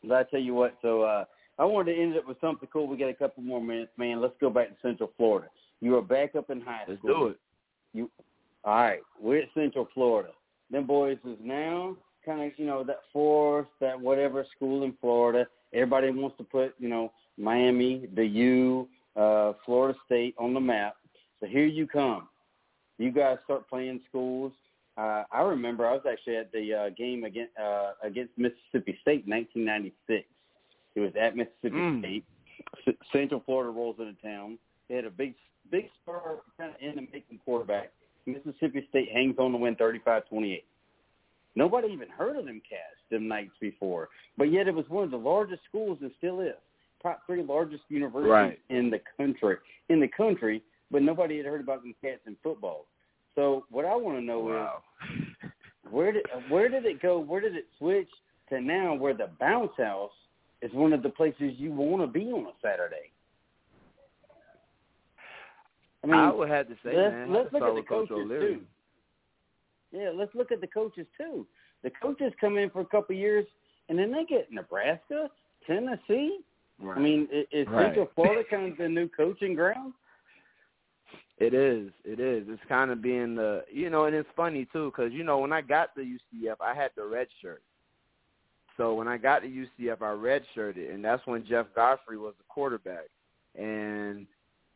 But 0.05 0.13
I 0.13 0.23
tell 0.25 0.41
you 0.41 0.55
what, 0.55 0.77
so 0.83 1.03
uh, 1.03 1.25
I 1.59 1.65
wanted 1.65 1.95
to 1.95 2.01
end 2.01 2.15
it 2.15 2.27
with 2.27 2.41
something 2.41 2.69
cool. 2.73 2.87
We 2.87 2.97
got 2.97 3.09
a 3.09 3.15
couple 3.15 3.43
more 3.43 3.61
minutes, 3.61 3.91
man. 3.97 4.21
Let's 4.21 4.35
go 4.41 4.51
back 4.51 4.69
to 4.69 4.77
Central 4.83 5.11
Florida. 5.17 5.49
You 5.81 5.97
are 5.97 6.03
back 6.03 6.37
up 6.37 6.49
in 6.51 6.61
high 6.61 6.85
Let's 6.87 7.01
school. 7.01 7.19
do 7.19 7.27
it. 7.29 7.41
You, 7.93 8.11
all 8.63 8.77
right, 8.77 9.01
we're 9.21 9.43
at 9.43 9.49
Central 9.55 9.89
Florida. 9.95 10.31
Them 10.71 10.87
boys 10.87 11.19
is 11.25 11.39
now 11.43 11.97
kind 12.25 12.43
of, 12.43 12.59
you 12.59 12.67
know, 12.67 12.83
that 12.85 13.01
fourth, 13.13 13.67
that 13.81 13.99
whatever 14.01 14.45
school 14.57 14.85
in 14.85 14.95
Florida. 15.01 15.47
Everybody 15.73 16.11
wants 16.11 16.37
to 16.39 16.45
put, 16.45 16.75
you 16.79 16.89
know, 16.89 17.13
Miami, 17.37 18.09
the 18.15 18.25
U, 18.25 18.89
uh, 19.17 19.53
Florida 19.67 19.99
State 20.07 20.35
on 20.39 20.55
the 20.55 20.61
map. 20.61 20.97
So 21.41 21.47
here 21.47 21.67
you 21.67 21.87
come. 21.87 22.29
You 22.99 23.11
guys 23.11 23.39
start 23.45 23.69
playing 23.69 24.01
schools. 24.09 24.53
Uh, 24.97 25.25
I 25.33 25.43
remember 25.43 25.87
I 25.87 25.93
was 25.95 26.03
actually 26.09 26.37
at 26.37 26.53
the 26.53 26.73
uh, 26.73 26.91
game 26.91 27.25
against 27.25 27.53
uh, 27.59 27.93
against 28.05 28.33
Mississippi 28.39 28.97
State 29.03 29.25
in 29.27 29.33
1996. 29.33 30.25
It 30.95 31.01
was 31.01 31.11
at 31.21 31.37
Mississippi 31.37 31.71
Mm. 31.77 31.99
State. 32.01 32.25
C- 32.85 32.97
Central 33.13 33.43
Florida 33.45 33.71
rolls 33.73 33.97
into 33.99 34.15
town. 34.23 34.59
They 34.89 34.95
had 34.95 35.05
a 35.05 35.11
big, 35.11 35.35
big 35.73 35.89
star 36.03 36.37
kind 36.57 36.71
of 36.73 36.77
in 36.81 36.95
the 36.95 37.03
making 37.13 37.41
quarterback. 37.45 37.91
Mississippi 38.27 38.87
State 38.91 39.11
hangs 39.13 39.35
on 39.39 39.51
to 39.51 39.59
win 39.59 39.75
35-28. 39.75 40.63
Nobody 41.57 41.89
even 41.89 42.09
heard 42.09 42.37
of 42.37 42.47
them 42.47 42.61
cats 42.69 42.99
them 43.11 43.29
Knights 43.29 43.55
before, 43.61 44.09
but 44.37 44.51
yet 44.51 44.67
it 44.67 44.75
was 44.75 44.89
one 44.89 45.05
of 45.05 45.11
the 45.11 45.17
largest 45.17 45.63
schools 45.69 45.99
and 46.01 46.11
still 46.19 46.41
is 46.41 46.55
top 47.03 47.21
three 47.27 47.43
largest 47.43 47.83
universities 47.89 48.31
Right. 48.31 48.61
in 48.71 48.91
the 48.91 49.01
country. 49.17 49.57
In 49.89 50.01
the 50.01 50.09
country, 50.09 50.63
but 50.91 51.03
nobody 51.03 51.37
had 51.37 51.47
heard 51.47 51.61
about 51.61 51.83
them 51.83 51.95
cats 52.01 52.23
in 52.27 52.37
football. 52.43 52.87
So 53.35 53.67
what 53.71 53.85
I 53.85 53.95
want 53.95 54.19
to 54.19 54.25
know 54.25 54.41
Wow. 54.41 54.83
is 55.13 55.51
where 55.91 56.13
did 56.13 56.27
where 56.49 56.69
did 56.69 56.87
it 56.87 57.01
go? 57.01 57.19
Where 57.19 57.41
did 57.41 57.57
it 57.57 57.67
switch 57.79 58.09
to 58.49 58.61
now 58.61 58.95
where 58.95 59.15
the 59.15 59.31
bounce 59.39 59.77
house 59.77 60.13
is 60.63 60.73
one 60.73 60.93
of 60.93 61.03
the 61.03 61.11
places 61.11 61.53
you 61.59 61.73
want 61.73 62.03
to 62.03 62.07
be 62.07 62.33
on 62.33 62.47
a 62.47 62.53
Saturday? 62.63 63.11
I 66.03 66.07
mean, 66.07 66.17
I 66.17 66.31
would 66.33 66.51
have 66.51 66.69
to 66.69 66.75
say, 66.85 66.95
let's, 66.95 67.13
man, 67.15 67.33
let's 67.33 67.53
look 67.53 67.63
at 67.63 67.75
the 67.75 67.83
coaches 67.83 68.29
too. 68.29 68.61
Yeah, 69.93 70.11
let's 70.15 70.35
look 70.35 70.53
at 70.53 70.61
the 70.61 70.67
coaches 70.67 71.07
too. 71.17 71.47
The 71.83 71.91
coaches 72.03 72.33
come 72.41 72.57
in 72.59 72.71
for 72.71 72.81
a 72.81 72.87
couple 72.87 73.15
of 73.15 73.21
years, 73.21 73.47
and 73.89 73.99
then 73.99 74.11
they 74.11 74.25
get 74.25 74.51
Nebraska, 74.51 75.31
Tennessee. 75.67 76.41
I 76.85 76.99
mean, 76.99 77.29
i- 77.33 77.47
is 77.53 77.69
Right. 77.69 77.87
Central 77.87 78.07
Florida 78.15 78.45
kind 78.45 78.73
of 78.73 78.79
the 78.79 78.89
new 78.89 79.09
coaching 79.09 79.55
ground? 79.55 79.95
It 81.39 81.53
is. 81.53 81.93
It 82.05 82.21
is. 82.21 82.49
It's 82.49 82.65
kind 82.65 82.91
of 82.91 83.03
being 83.03 83.35
the, 83.35 83.65
you 83.71 83.91
know, 83.91 84.05
and 84.05 84.15
it's 84.15 84.31
funny 84.37 84.67
too 84.67 84.91
because 84.91 85.13
you 85.13 85.25
know 85.25 85.39
when 85.39 85.53
I 85.53 85.61
got 85.61 85.95
to 85.97 86.03
UCF, 86.03 86.61
I 86.61 86.75
had 86.75 86.91
the 86.97 87.05
red 87.05 87.29
shirt. 87.41 87.63
So 88.77 88.95
when 88.95 89.07
I 89.09 89.17
got 89.19 89.41
to 89.41 89.49
UCF, 89.49 90.03
I 90.03 90.11
red 90.13 90.45
shirted, 90.55 90.91
and 90.91 91.05
that's 91.05 91.25
when 91.27 91.45
Jeff 91.45 91.67
Godfrey 91.75 92.19
was 92.19 92.35
the 92.39 92.45
quarterback, 92.49 93.07
and 93.57 94.27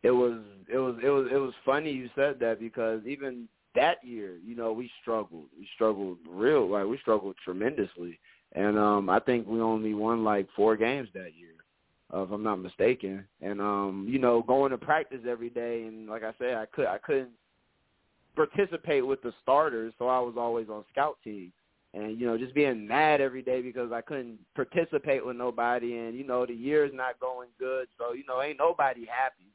it 0.02 0.10
was 0.10 0.40
it 0.68 0.78
was 0.78 0.96
it 1.02 1.08
was 1.08 1.28
it 1.32 1.36
was 1.36 1.54
funny 1.64 1.90
you 1.90 2.08
said 2.14 2.38
that 2.40 2.60
because 2.60 3.04
even 3.06 3.48
that 3.78 4.04
year, 4.04 4.36
you 4.44 4.56
know, 4.56 4.72
we 4.72 4.90
struggled. 5.00 5.46
We 5.58 5.68
struggled 5.74 6.18
real 6.28 6.68
like 6.68 6.86
we 6.86 6.98
struggled 6.98 7.36
tremendously, 7.44 8.18
and 8.52 8.78
um 8.78 9.08
I 9.08 9.20
think 9.20 9.46
we 9.46 9.60
only 9.60 9.94
won 9.94 10.24
like 10.24 10.48
four 10.56 10.76
games 10.76 11.08
that 11.14 11.34
year 11.36 11.58
uh, 12.12 12.22
if 12.22 12.30
I'm 12.30 12.42
not 12.42 12.56
mistaken. 12.56 13.24
And 13.40 13.60
um, 13.60 14.06
you 14.08 14.18
know, 14.18 14.42
going 14.42 14.70
to 14.70 14.78
practice 14.78 15.20
every 15.28 15.50
day, 15.50 15.84
and 15.84 16.08
like 16.08 16.22
I 16.24 16.32
said, 16.38 16.54
I 16.54 16.66
could 16.66 16.86
I 16.86 16.98
couldn't 16.98 17.30
participate 18.34 19.06
with 19.06 19.22
the 19.22 19.32
starters, 19.42 19.92
so 19.98 20.08
I 20.08 20.20
was 20.20 20.34
always 20.36 20.68
on 20.68 20.84
scout 20.92 21.18
team. 21.24 21.52
And 21.94 22.20
you 22.20 22.26
know, 22.26 22.36
just 22.36 22.54
being 22.54 22.86
mad 22.86 23.20
every 23.20 23.42
day 23.42 23.62
because 23.62 23.92
I 23.92 24.00
couldn't 24.00 24.38
participate 24.54 25.24
with 25.24 25.36
nobody, 25.36 25.98
and 25.98 26.16
you 26.16 26.24
know, 26.26 26.46
the 26.46 26.54
year's 26.54 26.92
not 26.94 27.18
going 27.20 27.48
good, 27.58 27.88
so 27.98 28.12
you 28.12 28.24
know, 28.26 28.42
ain't 28.42 28.58
nobody 28.58 29.06
happy. 29.06 29.50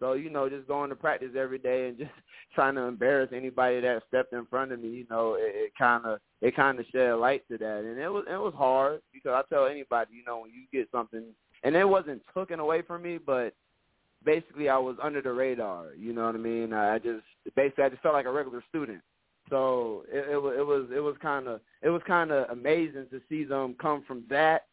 So 0.00 0.12
you 0.12 0.30
know, 0.30 0.48
just 0.48 0.68
going 0.68 0.90
to 0.90 0.96
practice 0.96 1.30
every 1.38 1.58
day 1.58 1.88
and 1.88 1.98
just 1.98 2.10
trying 2.54 2.74
to 2.76 2.82
embarrass 2.82 3.30
anybody 3.34 3.80
that 3.80 4.02
stepped 4.08 4.32
in 4.32 4.46
front 4.46 4.72
of 4.72 4.80
me, 4.80 4.88
you 4.88 5.06
know, 5.10 5.36
it, 5.38 5.72
kind 5.78 6.04
of 6.04 6.18
it 6.40 6.54
kind 6.56 6.78
of 6.78 6.86
shed 6.92 7.14
light 7.14 7.42
to 7.50 7.58
that, 7.58 7.84
and 7.84 7.98
it 7.98 8.08
was 8.08 8.24
it 8.30 8.36
was 8.36 8.54
hard 8.56 9.00
because 9.12 9.32
I 9.32 9.54
tell 9.54 9.66
anybody, 9.66 10.14
you 10.14 10.24
know, 10.24 10.40
when 10.40 10.50
you 10.50 10.62
get 10.72 10.88
something, 10.90 11.24
and 11.62 11.76
it 11.76 11.88
wasn't 11.88 12.22
taken 12.36 12.60
away 12.60 12.82
from 12.82 13.02
me, 13.02 13.18
but 13.18 13.54
basically 14.24 14.68
I 14.68 14.78
was 14.78 14.96
under 15.02 15.22
the 15.22 15.32
radar. 15.32 15.94
You 15.96 16.12
know 16.12 16.26
what 16.26 16.34
I 16.34 16.38
mean? 16.38 16.72
I 16.72 16.98
just 16.98 17.24
basically 17.54 17.84
I 17.84 17.88
just 17.88 18.02
felt 18.02 18.14
like 18.14 18.26
a 18.26 18.32
regular 18.32 18.62
student. 18.68 19.00
So 19.48 20.04
it, 20.12 20.32
it 20.32 20.42
was 20.42 20.54
it 20.58 20.66
was 20.66 20.88
it 20.94 21.00
was 21.00 21.14
kind 21.22 21.46
of 21.46 21.60
it 21.82 21.88
was 21.88 22.02
kind 22.06 22.30
of 22.30 22.50
amazing 22.50 23.06
to 23.10 23.20
see 23.28 23.44
them 23.44 23.76
come 23.80 24.02
from 24.06 24.24
that, 24.28 24.66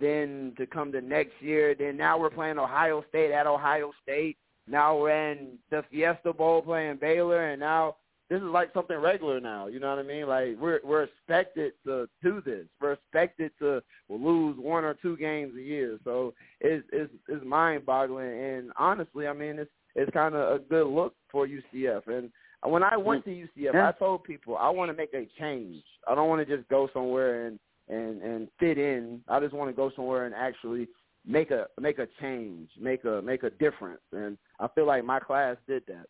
then 0.00 0.52
to 0.58 0.66
come 0.66 0.92
to 0.92 1.00
next 1.00 1.32
year. 1.40 1.74
Then 1.74 1.96
now 1.96 2.18
we're 2.18 2.30
playing 2.30 2.58
Ohio 2.58 3.02
State 3.08 3.32
at 3.32 3.46
Ohio 3.46 3.92
State. 4.02 4.36
Now 4.68 4.98
we're 4.98 5.32
in 5.32 5.58
the 5.70 5.84
Fiesta 5.90 6.32
Bowl 6.32 6.62
playing 6.62 6.98
Baylor, 7.00 7.50
and 7.50 7.60
now 7.60 7.96
this 8.30 8.38
is 8.38 8.44
like 8.44 8.70
something 8.72 8.96
regular 8.96 9.40
now. 9.40 9.66
You 9.66 9.80
know 9.80 9.90
what 9.90 9.98
I 9.98 10.04
mean? 10.04 10.28
Like 10.28 10.56
we're 10.60 10.80
we're 10.84 11.02
expected 11.04 11.72
to 11.84 12.08
do 12.22 12.40
this. 12.40 12.66
We're 12.80 12.92
expected 12.92 13.50
to 13.58 13.82
lose 14.08 14.56
one 14.58 14.84
or 14.84 14.94
two 14.94 15.16
games 15.16 15.54
a 15.56 15.62
year. 15.62 15.98
So 16.04 16.32
it's 16.60 16.86
it's, 16.92 17.12
it's 17.28 17.44
mind 17.44 17.84
boggling. 17.84 18.30
And 18.30 18.70
honestly, 18.78 19.26
I 19.26 19.32
mean 19.32 19.58
it's 19.58 19.70
it's 19.96 20.12
kind 20.12 20.36
of 20.36 20.54
a 20.54 20.58
good 20.60 20.86
look 20.86 21.14
for 21.30 21.48
UCF. 21.48 22.06
And 22.06 22.30
when 22.62 22.84
I 22.84 22.96
went 22.96 23.24
to 23.24 23.30
UCF. 23.30 23.74
I 23.74 23.92
told 23.98 24.22
people 24.22 24.56
I 24.56 24.68
want 24.70 24.90
to 24.90 24.96
make 24.96 25.12
a 25.12 25.28
change. 25.38 25.82
I 26.06 26.14
don't 26.14 26.28
want 26.28 26.46
to 26.46 26.56
just 26.56 26.68
go 26.68 26.88
somewhere 26.92 27.48
and 27.48 27.58
and 27.88 28.22
and 28.22 28.48
fit 28.60 28.78
in. 28.78 29.22
I 29.28 29.40
just 29.40 29.54
want 29.54 29.70
to 29.70 29.76
go 29.76 29.90
somewhere 29.96 30.26
and 30.26 30.34
actually 30.36 30.86
make 31.26 31.50
a 31.50 31.66
make 31.80 31.98
a 31.98 32.06
change, 32.20 32.68
make 32.80 33.04
a 33.04 33.20
make 33.22 33.42
a 33.42 33.50
difference. 33.50 34.00
And 34.12 34.36
I 34.58 34.68
feel 34.68 34.86
like 34.86 35.04
my 35.04 35.20
class 35.20 35.56
did 35.66 35.82
that. 35.88 36.06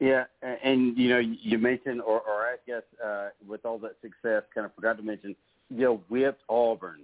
Yeah, 0.00 0.24
a- 0.42 0.66
and 0.66 0.96
you 0.98 1.08
know, 1.10 1.18
you 1.18 1.58
mentioned, 1.58 2.00
or, 2.02 2.20
or 2.20 2.42
I 2.42 2.56
guess 2.66 2.82
uh, 3.04 3.28
with 3.46 3.64
all 3.64 3.78
that 3.78 3.96
success, 4.02 4.42
kind 4.54 4.64
of 4.64 4.74
forgot 4.74 4.96
to 4.96 5.02
mention, 5.02 5.36
you 5.70 5.80
know, 5.84 6.02
whipped 6.08 6.42
Auburn 6.48 7.02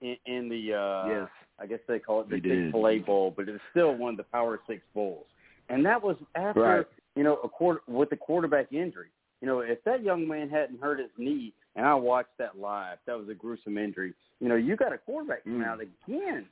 in, 0.00 0.16
in 0.26 0.48
the, 0.48 0.74
uh, 0.74 1.06
Yes. 1.08 1.28
I 1.60 1.66
guess 1.66 1.78
they 1.86 1.98
call 2.00 2.20
it 2.22 2.28
the 2.28 2.36
We 2.36 2.40
did. 2.40 2.64
Chick 2.66 2.72
Fil 2.72 2.88
A 2.88 2.98
Bowl, 2.98 3.32
but 3.36 3.48
it 3.48 3.52
was 3.52 3.60
still 3.70 3.94
one 3.94 4.12
of 4.14 4.16
the 4.16 4.24
Power 4.24 4.58
Six 4.68 4.82
bowls, 4.94 5.26
and 5.68 5.84
that 5.86 6.02
was 6.02 6.16
after 6.34 6.60
Right. 6.60 6.86
you 7.16 7.22
know 7.24 7.36
a 7.44 7.48
quarter 7.48 7.80
with 7.86 8.10
the 8.10 8.16
quarterback 8.16 8.72
injury. 8.72 9.08
You 9.40 9.46
know, 9.46 9.60
if 9.60 9.82
that 9.84 10.02
young 10.02 10.26
man 10.26 10.48
hadn't 10.50 10.80
hurt 10.80 10.98
his 10.98 11.10
knee, 11.18 11.52
and 11.78 11.86
I 11.86 11.94
watched 11.94 12.36
that 12.38 12.58
live, 12.58 12.98
that 13.06 13.16
was 13.16 13.28
a 13.28 13.34
gruesome 13.34 13.78
injury. 13.78 14.12
You 14.40 14.48
know, 14.48 14.56
you 14.56 14.74
got 14.76 14.92
a 14.92 14.98
quarterback 14.98 15.44
coming 15.44 15.60
Mm. 15.60 15.66
out 15.66 15.80
again 15.80 16.46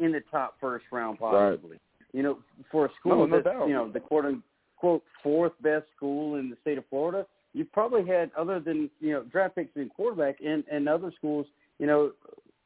in 0.00 0.10
the 0.12 0.20
top 0.30 0.58
first 0.60 0.84
round, 0.90 1.18
Right. 1.20 1.30
possibly. 1.30 1.78
You 2.12 2.22
know, 2.22 2.38
for 2.70 2.86
a 2.86 2.92
school 2.94 3.16
No, 3.16 3.26
no 3.26 3.40
that's 3.40 3.68
you 3.68 3.72
know 3.74 3.88
the 3.88 4.00
quote 4.00 4.24
unquote 4.26 5.04
fourth 5.22 5.52
best 5.62 5.86
school 5.96 6.34
in 6.36 6.50
the 6.50 6.56
state 6.56 6.76
of 6.78 6.84
Florida, 6.86 7.26
you've 7.54 7.70
probably 7.72 8.04
had 8.04 8.30
other 8.34 8.58
than 8.60 8.90
you 9.00 9.12
know 9.12 9.22
draft 9.22 9.54
picks 9.54 9.74
in 9.76 9.88
quarterback 9.88 10.40
in 10.40 10.64
and 10.70 10.88
other 10.88 11.10
schools, 11.12 11.46
you 11.78 11.86
know, 11.86 12.12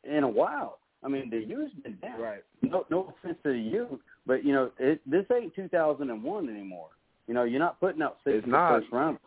in 0.05 0.25
a 0.25 0.29
while. 0.29 0.79
I 1.05 1.09
mean, 1.09 1.31
the 1.31 1.39
U's 1.39 1.71
been 1.85 1.97
down. 2.03 2.21
Right. 2.21 2.43
No, 2.63 2.87
no 2.91 3.15
offense 3.23 3.39
to 3.45 3.51
the 3.53 3.59
U, 3.59 4.01
but 4.27 4.43
you 4.45 4.53
know, 4.53 4.73
it, 4.79 5.01
this 5.09 5.27
ain't 5.31 5.55
2001 5.55 6.49
anymore. 6.49 6.89
You 7.29 7.35
know, 7.35 7.45
you're 7.45 7.61
not 7.61 7.79
putting 7.79 8.03
out 8.03 8.17
six 8.25 8.37
It's 8.39 8.45
in 8.47 8.51
the 8.53 8.57
not. 8.57 8.81
first 8.81 8.93
round. 8.93 9.19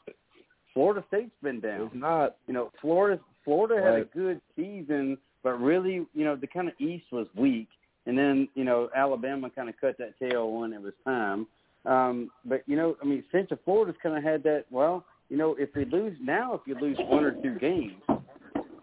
Florida 0.73 1.03
State's 1.07 1.31
been 1.41 1.59
down. 1.59 1.87
It's 1.87 1.95
not. 1.95 2.37
You 2.47 2.53
know, 2.53 2.71
Florida 2.81 3.21
Florida 3.43 3.83
had 3.83 3.95
a 3.95 4.05
good 4.05 4.41
season, 4.55 5.17
but 5.43 5.59
really, 5.59 6.05
you 6.13 6.25
know, 6.25 6.35
the 6.35 6.47
kind 6.47 6.67
of 6.67 6.73
East 6.79 7.05
was 7.11 7.27
weak, 7.35 7.67
and 8.05 8.17
then 8.17 8.47
you 8.55 8.63
know 8.63 8.89
Alabama 8.95 9.49
kind 9.49 9.69
of 9.69 9.75
cut 9.79 9.97
that 9.97 10.19
tail 10.19 10.51
when 10.51 10.73
it 10.73 10.81
was 10.81 10.93
time. 11.05 11.47
Um, 11.85 12.29
but 12.45 12.63
you 12.67 12.75
know, 12.75 12.95
I 13.01 13.05
mean, 13.05 13.23
Central 13.31 13.59
Florida's 13.65 13.95
kind 14.01 14.17
of 14.17 14.23
had 14.23 14.43
that. 14.43 14.65
Well, 14.69 15.05
you 15.29 15.37
know, 15.37 15.55
if 15.57 15.69
we 15.75 15.85
lose 15.85 16.17
now, 16.21 16.53
if 16.53 16.61
you 16.65 16.75
lose 16.79 16.97
one 16.99 17.23
or 17.23 17.31
two 17.31 17.57
games, 17.59 18.01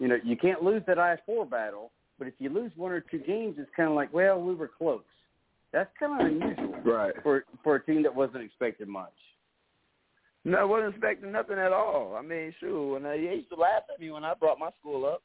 you 0.00 0.08
know, 0.08 0.16
you 0.24 0.36
can't 0.36 0.62
lose 0.62 0.82
that 0.86 0.98
I 0.98 1.16
four 1.26 1.46
battle. 1.46 1.90
But 2.18 2.28
if 2.28 2.34
you 2.38 2.48
lose 2.48 2.72
one 2.76 2.92
or 2.92 3.00
two 3.00 3.18
games, 3.18 3.56
it's 3.58 3.70
kind 3.76 3.90
of 3.90 3.94
like, 3.94 4.12
well, 4.12 4.40
we 4.40 4.54
were 4.54 4.70
close. 4.78 5.02
That's 5.72 5.90
kind 5.98 6.20
of 6.20 6.26
unusual 6.26 6.74
Right. 6.82 7.14
for 7.22 7.44
for 7.62 7.76
a 7.76 7.84
team 7.84 8.02
that 8.04 8.14
wasn't 8.14 8.42
expected 8.42 8.88
much. 8.88 9.12
No, 10.46 10.58
I 10.58 10.64
wasn't 10.64 10.94
expecting 10.94 11.32
nothing 11.32 11.58
at 11.58 11.72
all. 11.72 12.14
I 12.16 12.22
mean, 12.22 12.54
shoot, 12.60 12.92
when 12.92 13.02
they 13.02 13.18
used 13.18 13.48
to 13.48 13.56
laugh 13.56 13.82
at 13.92 13.98
me 13.98 14.12
when 14.12 14.24
I 14.24 14.32
brought 14.32 14.60
my 14.60 14.70
school 14.78 15.04
up. 15.04 15.20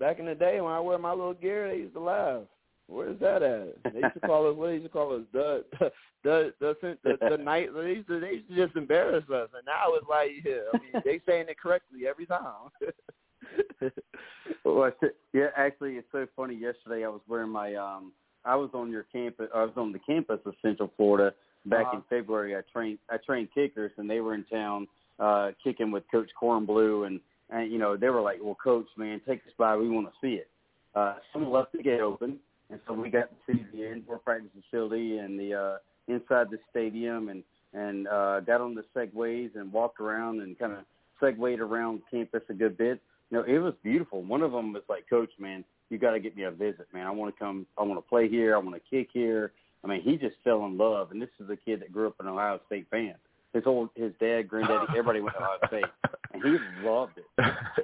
Back 0.00 0.18
in 0.18 0.26
the 0.26 0.34
day 0.34 0.60
when 0.60 0.72
I 0.72 0.80
wear 0.80 0.98
my 0.98 1.10
little 1.10 1.34
gear, 1.34 1.68
they 1.68 1.76
used 1.76 1.94
to 1.94 2.00
laugh. 2.00 2.42
Where's 2.88 3.20
that 3.20 3.44
at? 3.44 3.92
They 3.92 4.00
used 4.00 4.14
to 4.14 4.20
call 4.26 4.50
us 4.50 4.56
what 4.56 4.66
they 4.66 4.72
used 4.72 4.86
to 4.86 4.90
call 4.90 5.14
us 5.14 5.22
the 5.32 5.64
the 5.78 5.92
the 6.24 6.52
the, 6.60 6.98
the, 7.04 7.28
the 7.30 7.36
night. 7.36 7.68
They 7.72 7.90
used 7.90 8.08
to 8.08 8.18
they 8.18 8.32
used 8.32 8.48
to 8.48 8.56
just 8.56 8.76
embarrass 8.76 9.22
us, 9.30 9.48
and 9.54 9.64
now 9.64 9.94
it's 9.94 10.08
like 10.10 10.30
yeah, 10.44 10.62
I 10.74 10.78
mean 10.78 11.02
they 11.04 11.20
saying 11.24 11.46
it 11.48 11.60
correctly 11.60 12.08
every 12.08 12.26
time. 12.26 12.70
Well, 14.64 14.90
yeah, 15.32 15.48
actually, 15.56 15.94
it's 15.94 16.06
so 16.10 16.26
funny. 16.34 16.54
Yesterday, 16.54 17.04
I 17.04 17.08
was 17.08 17.20
wearing 17.28 17.50
my 17.50 17.74
um, 17.74 18.12
I 18.44 18.56
was 18.56 18.70
on 18.74 18.90
your 18.90 19.04
campus. 19.12 19.48
I 19.54 19.62
was 19.62 19.72
on 19.76 19.92
the 19.92 19.98
campus 20.00 20.40
of 20.46 20.54
Central 20.62 20.90
Florida 20.96 21.32
back 21.66 21.86
in 21.92 21.98
Uh-huh. 21.98 22.16
February. 22.16 22.56
I 22.56 22.62
trained 22.72 22.98
I 23.10 23.16
trained 23.18 23.48
kickers, 23.54 23.92
and 23.96 24.08
they 24.08 24.20
were 24.20 24.34
in 24.34 24.44
town 24.44 24.88
uh, 25.18 25.52
kicking 25.62 25.90
with 25.90 26.04
Coach 26.10 26.30
Cornblue, 26.40 27.06
and 27.06 27.20
and 27.50 27.70
you 27.72 27.78
know 27.78 27.96
they 27.96 28.08
were 28.10 28.20
like, 28.22 28.38
"Well, 28.42 28.56
Coach, 28.62 28.86
man, 28.96 29.20
take 29.26 29.40
us 29.46 29.52
by. 29.58 29.76
We 29.76 29.88
want 29.88 30.08
to 30.08 30.14
see 30.20 30.34
it." 30.34 30.48
Uh, 30.94 31.16
someone 31.32 31.52
left 31.52 31.72
the 31.72 31.82
gate 31.82 32.00
open, 32.00 32.38
and 32.70 32.80
so 32.86 32.92
we 32.92 33.08
got 33.10 33.28
to 33.30 33.36
see 33.46 33.64
the 33.72 33.90
indoor 33.90 34.18
practice 34.18 34.50
facility 34.70 35.18
and 35.18 35.38
the 35.38 35.54
uh, 35.54 35.76
inside 36.08 36.50
the 36.50 36.58
stadium, 36.70 37.28
and 37.28 37.42
and 37.72 38.08
uh, 38.08 38.40
got 38.40 38.60
on 38.60 38.74
the 38.74 38.84
segways 38.94 39.54
and 39.54 39.72
walked 39.72 40.00
around 40.00 40.40
and 40.40 40.58
kind 40.58 40.72
of 40.72 40.80
segued 41.20 41.60
around 41.60 42.02
campus 42.10 42.42
a 42.48 42.54
good 42.54 42.76
bit. 42.76 43.00
You 43.30 43.38
know, 43.38 43.44
it 43.44 43.58
was 43.58 43.72
beautiful. 43.82 44.22
One 44.22 44.42
of 44.42 44.52
them 44.52 44.74
was 44.74 44.82
like, 44.90 45.08
Coach, 45.08 45.30
man, 45.38 45.64
you 45.88 45.96
got 45.96 46.10
to 46.10 46.20
get 46.20 46.36
me 46.36 46.42
a 46.42 46.50
visit, 46.50 46.86
man. 46.92 47.06
I 47.06 47.10
want 47.10 47.34
to 47.34 47.38
come. 47.38 47.66
I 47.78 47.82
want 47.82 47.96
to 47.96 48.06
play 48.06 48.28
here. 48.28 48.54
I 48.54 48.58
want 48.58 48.74
to 48.74 48.82
kick 48.90 49.08
here. 49.12 49.52
I 49.84 49.88
mean, 49.88 50.02
he 50.02 50.16
just 50.16 50.36
fell 50.44 50.64
in 50.66 50.78
love, 50.78 51.10
and 51.10 51.20
this 51.20 51.30
is 51.40 51.50
a 51.50 51.56
kid 51.56 51.80
that 51.80 51.92
grew 51.92 52.06
up 52.06 52.14
an 52.20 52.28
Ohio 52.28 52.60
State 52.66 52.86
fan. 52.90 53.14
his 53.52 53.64
old 53.66 53.90
his 53.94 54.12
dad, 54.20 54.48
granddaddy, 54.48 54.86
everybody 54.90 55.20
went 55.20 55.36
to 55.36 55.42
Ohio 55.42 55.58
State, 55.66 55.84
and 56.32 56.42
he 56.42 56.86
loved 56.86 57.18
it. 57.18 57.26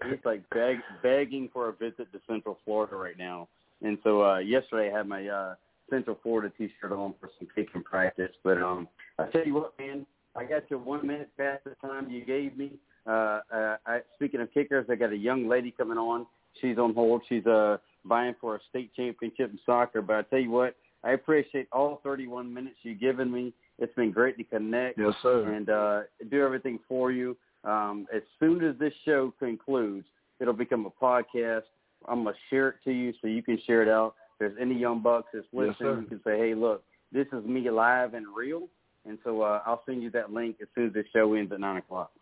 He's 0.09 0.25
like 0.25 0.49
beg, 0.51 0.79
begging 1.03 1.49
for 1.53 1.69
a 1.69 1.73
visit 1.73 2.13
to 2.13 2.21
Central 2.29 2.59
Florida 2.65 2.97
right 2.97 3.19
now. 3.19 3.49
And 3.83 3.99
so 4.03 4.23
uh 4.23 4.39
yesterday 4.39 4.93
I 4.93 4.99
had 4.99 5.09
my 5.09 5.27
uh 5.29 5.55
Central 5.91 6.19
Florida 6.23 6.53
T-shirt 6.57 6.93
on 6.93 7.15
for 7.21 7.31
some 7.39 7.49
kicking 7.55 7.83
practice. 7.83 8.33
But 8.45 8.63
um, 8.63 8.89
I 9.19 9.27
tell 9.27 9.45
you 9.47 9.55
what, 9.55 9.79
man, 9.79 10.07
I 10.37 10.45
got 10.45 10.71
you 10.71 10.79
one 10.79 11.07
minute 11.07 11.31
past 11.37 11.65
the 11.65 11.75
time 11.87 12.11
you 12.11 12.25
gave 12.25 12.57
me. 12.57 12.73
Uh, 13.07 13.41
uh, 13.53 13.77
I, 13.87 14.01
speaking 14.15 14.41
of 14.41 14.53
kickers, 14.53 14.87
I 14.91 14.95
got 14.95 15.13
a 15.13 15.17
young 15.17 15.49
lady 15.49 15.71
coming 15.71 15.99
on. 15.99 16.27
She's 16.61 16.79
on 16.79 16.95
hold. 16.95 17.23
She's 17.29 17.47
uh 17.47 17.79
vying 18.05 18.35
for 18.41 18.57
a 18.57 18.61
state 18.71 18.95
championship 18.95 19.51
in 19.51 19.59
soccer. 19.65 20.03
But 20.03 20.17
I 20.17 20.23
tell 20.23 20.39
you 20.39 20.51
what, 20.51 20.77
I 21.05 21.13
appreciate 21.13 21.69
all 21.73 22.01
31 22.03 22.53
minutes 22.53 22.77
you've 22.83 23.01
given 23.01 23.31
me. 23.31 23.53
It's 23.79 23.95
been 23.95 24.11
great 24.11 24.37
to 24.39 24.45
connect. 24.45 24.99
Yes, 24.99 25.15
sir. 25.23 25.53
And 25.53 25.71
uh, 25.71 26.01
do 26.31 26.43
everything 26.43 26.79
for 26.89 27.13
you. 27.13 27.37
Um, 27.65 28.07
as 28.15 28.23
soon 28.41 28.65
as 28.65 28.77
this 28.79 28.93
show 29.05 29.33
concludes, 29.39 30.07
it'll 30.41 30.53
become 30.53 30.87
a 30.87 30.91
podcast. 31.05 31.63
I'm 32.09 32.25
gonna 32.25 32.37
share 32.51 32.69
it 32.69 32.77
to 32.85 32.93
you 32.93 33.13
so 33.21 33.29
you 33.29 33.43
can 33.43 33.59
share 33.67 33.83
it 33.83 33.89
out. 33.89 34.15
If 34.33 34.39
there's 34.39 34.57
any 34.61 34.77
young 34.77 35.03
bucks 35.03 35.29
that's 35.33 35.47
listening, 35.53 35.75
sir. 35.79 36.01
you 36.01 36.07
can 36.07 36.21
say, 36.25 36.39
"Hey, 36.39 36.55
look, 36.55 36.85
this 37.13 37.27
is 37.33 37.45
me 37.45 37.69
live 37.71 38.15
and 38.15 38.27
real." 38.37 38.69
And 39.05 39.19
so 39.25 39.43
uh, 39.43 39.63
I'll 39.67 39.83
send 39.87 40.03
you 40.03 40.11
that 40.11 40.33
link 40.33 40.57
as 40.61 40.69
soon 40.75 40.89
as 40.89 40.93
the 40.93 41.05
show 41.13 41.35
ends 41.35 41.51
at 41.53 41.61
nine 41.61 41.79
o'clock. 41.79 42.13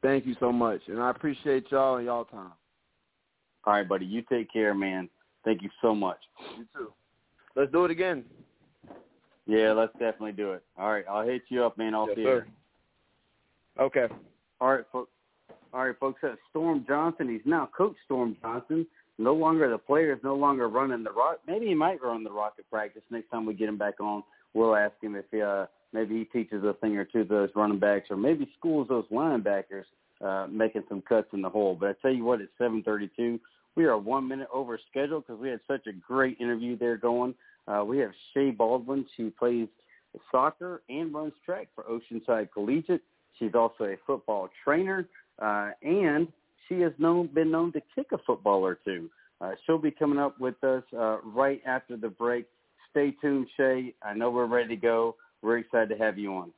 Thank 0.00 0.26
you 0.26 0.34
so 0.40 0.50
much, 0.50 0.80
and 0.88 1.00
I 1.00 1.10
appreciate 1.10 1.70
y'all 1.70 1.96
and 1.96 2.06
y'all 2.06 2.24
time. 2.24 2.52
All 3.64 3.74
right, 3.74 3.88
buddy. 3.88 4.06
You 4.06 4.22
take 4.22 4.52
care, 4.52 4.74
man. 4.74 5.08
Thank 5.44 5.62
you 5.62 5.70
so 5.80 5.94
much. 5.94 6.18
You 6.56 6.66
too. 6.74 6.92
Let's 7.54 7.72
do 7.72 7.84
it 7.84 7.90
again. 7.90 8.24
Yeah, 9.46 9.72
let's 9.72 9.92
definitely 9.94 10.32
do 10.32 10.52
it. 10.52 10.62
All 10.78 10.90
right, 10.92 11.04
I'll 11.08 11.26
hit 11.26 11.42
you 11.48 11.64
up, 11.64 11.76
man. 11.76 11.94
I'll 11.94 12.06
Yes, 12.08 12.16
see 12.16 12.24
sir. 12.24 12.46
you. 12.46 13.84
Okay. 13.84 14.06
All 14.60 14.70
right, 14.70 14.84
folks. 14.92 15.10
All 15.74 15.86
right, 15.86 15.98
folks. 15.98 16.20
That's 16.22 16.38
Storm 16.50 16.84
Johnson. 16.86 17.28
He's 17.28 17.44
now 17.44 17.68
Coach 17.76 17.96
Storm 18.04 18.36
Johnson. 18.40 18.86
No 19.18 19.34
longer 19.34 19.68
the 19.70 19.78
player 19.78 20.12
is 20.12 20.20
no 20.22 20.34
longer 20.36 20.68
running 20.68 21.02
the 21.04 21.10
rock. 21.10 21.40
Maybe 21.46 21.66
he 21.66 21.74
might 21.74 22.02
run 22.02 22.24
the 22.24 22.30
rocket 22.30 22.68
practice 22.70 23.02
next 23.10 23.30
time 23.30 23.46
we 23.46 23.54
get 23.54 23.68
him 23.68 23.78
back 23.78 24.00
on. 24.00 24.22
We'll 24.54 24.76
ask 24.76 24.94
him 25.02 25.14
if 25.16 25.24
he, 25.30 25.40
uh, 25.42 25.66
maybe 25.92 26.18
he 26.18 26.24
teaches 26.24 26.64
a 26.64 26.74
thing 26.74 26.96
or 26.96 27.04
two 27.04 27.24
to 27.24 27.28
those 27.28 27.50
running 27.54 27.78
backs, 27.78 28.10
or 28.10 28.16
maybe 28.16 28.50
schools 28.58 28.88
those 28.88 29.04
linebackers 29.10 29.84
uh, 30.22 30.46
making 30.50 30.84
some 30.88 31.02
cuts 31.02 31.28
in 31.32 31.42
the 31.42 31.48
hole. 31.48 31.76
But 31.78 31.90
I 31.90 31.92
tell 32.02 32.12
you 32.12 32.24
what, 32.24 32.40
it's 32.40 32.52
7:32. 32.60 33.40
We 33.76 33.84
are 33.86 33.96
one 33.96 34.28
minute 34.28 34.48
over 34.52 34.78
schedule 34.90 35.20
because 35.20 35.40
we 35.40 35.48
had 35.48 35.60
such 35.66 35.86
a 35.86 35.92
great 35.92 36.38
interview 36.40 36.76
there 36.76 36.96
going. 36.96 37.34
Uh, 37.66 37.84
we 37.86 37.98
have 37.98 38.10
Shae 38.34 38.56
Baldwin. 38.56 39.06
She 39.16 39.30
plays 39.30 39.68
soccer 40.30 40.82
and 40.88 41.14
runs 41.14 41.32
track 41.44 41.68
for 41.74 41.84
Oceanside 41.84 42.50
Collegiate. 42.52 43.02
She's 43.38 43.54
also 43.54 43.84
a 43.84 43.96
football 44.06 44.50
trainer, 44.62 45.08
uh, 45.40 45.70
and 45.82 46.28
she 46.68 46.80
has 46.80 46.92
known 46.98 47.28
been 47.28 47.50
known 47.50 47.72
to 47.72 47.80
kick 47.94 48.08
a 48.12 48.18
football 48.26 48.64
or 48.64 48.78
two. 48.84 49.08
Uh, 49.40 49.52
she'll 49.64 49.78
be 49.78 49.90
coming 49.90 50.18
up 50.18 50.38
with 50.38 50.62
us 50.62 50.82
uh, 50.96 51.18
right 51.22 51.62
after 51.66 51.96
the 51.96 52.08
break. 52.08 52.46
Stay 52.90 53.14
tuned, 53.22 53.46
Shae. 53.58 53.94
I 54.02 54.12
know 54.14 54.30
we're 54.30 54.46
ready 54.46 54.68
to 54.68 54.76
go. 54.76 55.16
We're 55.40 55.58
excited 55.58 55.88
to 55.88 55.96
have 55.96 56.18
you 56.18 56.34
on. 56.34 56.52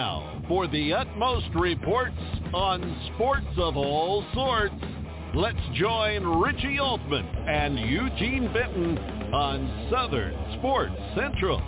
Now, 0.00 0.42
for 0.48 0.66
the 0.66 0.94
utmost 0.94 1.48
reports 1.54 2.16
on 2.54 2.80
sports 3.12 3.52
of 3.58 3.76
all 3.76 4.24
sorts, 4.32 4.74
let's 5.34 5.60
join 5.74 6.24
Richie 6.40 6.78
Altman 6.78 7.26
and 7.26 7.78
Eugene 7.78 8.50
Benton 8.50 8.96
on 9.34 9.88
Southern 9.90 10.32
Sports 10.58 10.94
Central. 11.14 11.60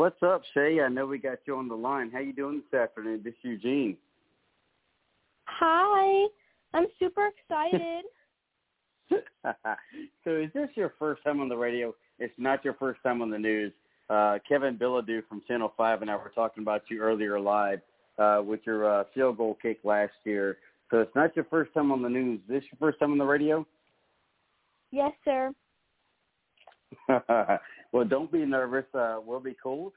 What's 0.00 0.22
up, 0.22 0.40
Shae? 0.56 0.82
I 0.82 0.88
know 0.88 1.04
we 1.04 1.18
got 1.18 1.40
you 1.44 1.56
on 1.56 1.68
the 1.68 1.74
line. 1.74 2.10
How 2.10 2.20
you 2.20 2.32
doing 2.32 2.62
this 2.72 2.80
afternoon? 2.80 3.20
This 3.22 3.34
is 3.34 3.38
Eugene. 3.42 3.98
Hi. 5.44 6.26
I'm 6.72 6.86
super 6.98 7.28
excited. 7.28 8.06
so 10.24 10.36
is 10.38 10.48
this 10.54 10.70
your 10.74 10.94
first 10.98 11.22
time 11.22 11.42
on 11.42 11.50
the 11.50 11.56
radio? 11.56 11.94
It's 12.18 12.32
not 12.38 12.64
your 12.64 12.72
first 12.80 13.00
time 13.02 13.20
on 13.20 13.28
the 13.28 13.38
news. 13.38 13.74
Uh, 14.08 14.38
Kevin 14.48 14.78
Bilodeau 14.78 15.20
from 15.28 15.42
Channel 15.46 15.74
5 15.76 16.00
and 16.00 16.10
I 16.10 16.16
were 16.16 16.32
talking 16.34 16.62
about 16.62 16.84
you 16.88 17.02
earlier 17.02 17.38
live 17.38 17.82
uh, 18.18 18.40
with 18.42 18.60
your 18.64 19.00
uh, 19.00 19.04
field 19.12 19.36
goal 19.36 19.58
kick 19.60 19.80
last 19.84 20.14
year. 20.24 20.56
So 20.90 21.00
it's 21.00 21.14
not 21.14 21.36
your 21.36 21.44
first 21.50 21.74
time 21.74 21.92
on 21.92 22.00
the 22.00 22.08
news. 22.08 22.40
Is 22.48 22.48
this 22.48 22.64
your 22.72 22.78
first 22.78 22.98
time 23.00 23.12
on 23.12 23.18
the 23.18 23.26
radio? 23.26 23.66
yes, 24.92 25.12
sir. 25.26 25.52
well, 27.92 28.04
don't 28.04 28.30
be 28.30 28.44
nervous. 28.44 28.84
Uh, 28.94 29.18
we'll 29.24 29.40
be 29.40 29.56
cool. 29.62 29.92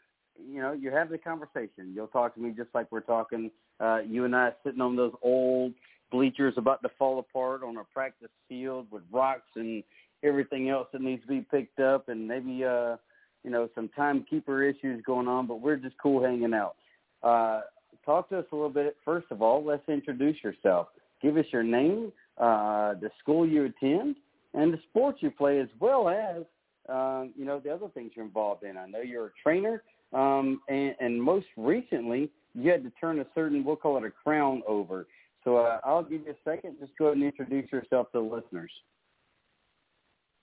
You 0.50 0.62
know, 0.62 0.74
you 0.74 0.92
have 0.92 1.10
the 1.10 1.18
conversation. 1.18 1.94
You'll 1.94 2.08
talk 2.08 2.34
to 2.36 2.42
me 2.42 2.52
just 2.52 2.70
like 2.74 2.92
we're 2.92 3.02
talking. 3.02 3.52
Uh, 3.80 4.00
you 4.00 4.26
and 4.26 4.36
I 4.36 4.52
sitting 4.64 4.82
on 4.82 4.96
those 4.96 5.14
old 5.22 5.74
bleachers 6.12 6.54
about 6.58 6.82
to 6.84 6.90
fall 6.98 7.20
apart 7.20 7.64
on 7.64 7.78
a 7.78 7.84
practice 7.84 8.30
field 8.50 8.88
with 8.92 9.04
rocks 9.12 9.50
and 9.56 9.84
everything 10.24 10.70
else 10.70 10.88
that 10.94 11.02
needs 11.02 11.22
to 11.24 11.28
be 11.28 11.42
picked 11.42 11.80
up, 11.80 12.10
and 12.10 12.28
maybe 12.28 12.64
uh, 12.64 12.96
you 13.44 13.52
know 13.52 13.70
some 13.76 13.90
timekeeper 13.96 14.64
issues 14.64 15.04
going 15.06 15.28
on. 15.28 15.46
But 15.48 15.62
we're 15.62 15.78
just 15.78 15.96
cool 16.02 16.24
hanging 16.24 16.54
out. 16.54 16.76
Uh, 17.22 17.62
talk 18.06 18.30
to 18.30 18.40
us 18.40 18.46
a 18.52 18.56
little 18.56 18.70
bit. 18.70 18.98
First 19.06 19.28
of 19.30 19.42
all, 19.42 19.64
let's 19.64 19.88
introduce 19.88 20.38
yourself. 20.44 20.88
Give 21.22 21.38
us 21.38 21.46
your 21.52 21.64
name, 21.64 22.12
uh, 22.38 22.96
the 22.96 23.10
school 23.20 23.48
you 23.48 23.66
attend, 23.66 24.16
and 24.54 24.74
the 24.74 24.80
sports 24.90 25.20
you 25.22 25.32
play, 25.32 25.60
as 25.60 25.70
well 25.80 26.10
as 26.10 26.44
um, 26.90 27.34
you 27.38 27.46
know, 27.46 27.60
the 27.60 27.70
other 27.70 27.88
things 27.94 28.12
you're 28.16 28.26
involved 28.26 28.64
in. 28.64 28.78
I 28.78 28.86
know 28.86 29.02
you're 29.02 29.28
a 29.28 29.32
trainer, 29.42 29.84
um, 30.14 30.62
and, 30.70 30.96
and 31.00 31.22
most 31.22 31.48
recently, 31.58 32.30
you 32.54 32.72
had 32.72 32.84
to 32.84 32.92
turn 33.02 33.20
a 33.20 33.26
certain, 33.34 33.64
we'll 33.64 33.76
call 33.76 33.98
it 33.98 34.04
a 34.04 34.12
crown 34.12 34.62
over. 34.68 35.08
So 35.44 35.58
uh, 35.58 35.80
I'll 35.84 36.04
give 36.04 36.22
you 36.26 36.32
a 36.32 36.50
second. 36.50 36.78
Just 36.80 36.92
go 36.98 37.06
ahead 37.06 37.18
and 37.18 37.26
introduce 37.26 37.72
yourself 37.72 38.12
to 38.12 38.20
the 38.20 38.36
listeners. 38.36 38.72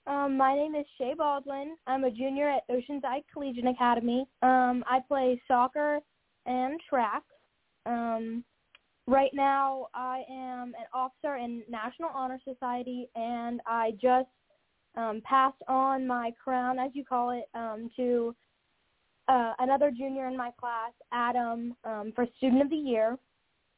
Um, 0.07 0.35
my 0.35 0.55
name 0.55 0.75
is 0.75 0.85
Shae 0.99 1.15
Baldwin. 1.15 1.75
I'm 1.85 2.03
a 2.03 2.11
junior 2.11 2.49
at 2.49 2.67
Oceanside 2.69 3.23
Collegiate 3.31 3.67
Academy. 3.67 4.25
Um, 4.41 4.83
I 4.87 4.99
play 5.07 5.41
soccer 5.47 5.99
and 6.45 6.79
track. 6.89 7.23
Um, 7.85 8.43
right 9.07 9.29
now, 9.33 9.87
I 9.93 10.23
am 10.29 10.69
an 10.69 10.87
officer 10.93 11.37
in 11.37 11.63
National 11.69 12.09
Honor 12.13 12.39
Society, 12.43 13.09
and 13.15 13.61
I 13.67 13.91
just 14.01 14.27
um, 14.95 15.21
passed 15.23 15.61
on 15.67 16.05
my 16.05 16.31
crown, 16.43 16.79
as 16.79 16.91
you 16.93 17.05
call 17.05 17.31
it, 17.31 17.45
um, 17.53 17.89
to 17.95 18.35
uh, 19.27 19.53
another 19.59 19.91
junior 19.91 20.27
in 20.27 20.35
my 20.35 20.51
class, 20.59 20.91
Adam, 21.11 21.75
um, 21.85 22.11
for 22.15 22.25
Student 22.37 22.63
of 22.63 22.69
the 22.69 22.75
Year, 22.75 23.17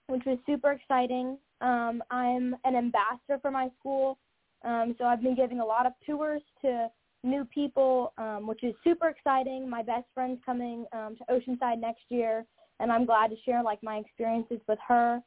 which 0.07 0.23
was 0.25 0.37
super 0.45 0.71
exciting. 0.71 1.37
Um, 1.61 2.03
I'm 2.09 2.55
an 2.65 2.75
ambassador 2.75 3.39
for 3.41 3.51
my 3.51 3.69
school, 3.79 4.17
um, 4.63 4.95
so 4.97 5.05
I've 5.05 5.21
been 5.21 5.35
giving 5.35 5.59
a 5.59 5.65
lot 5.65 5.85
of 5.85 5.93
tours 6.05 6.41
to 6.61 6.87
new 7.23 7.45
people, 7.45 8.13
um, 8.17 8.47
which 8.47 8.63
is 8.63 8.73
super 8.83 9.09
exciting. 9.09 9.69
My 9.69 9.83
best 9.83 10.05
friend's 10.13 10.41
coming 10.45 10.85
um, 10.93 11.15
to 11.17 11.33
Oceanside 11.33 11.79
next 11.79 12.03
year, 12.09 12.45
and 12.79 12.91
I'm 12.91 13.05
glad 13.05 13.29
to 13.29 13.35
share 13.45 13.63
like 13.63 13.81
my 13.83 13.97
experiences 13.97 14.59
with 14.67 14.79
her. 14.87 15.21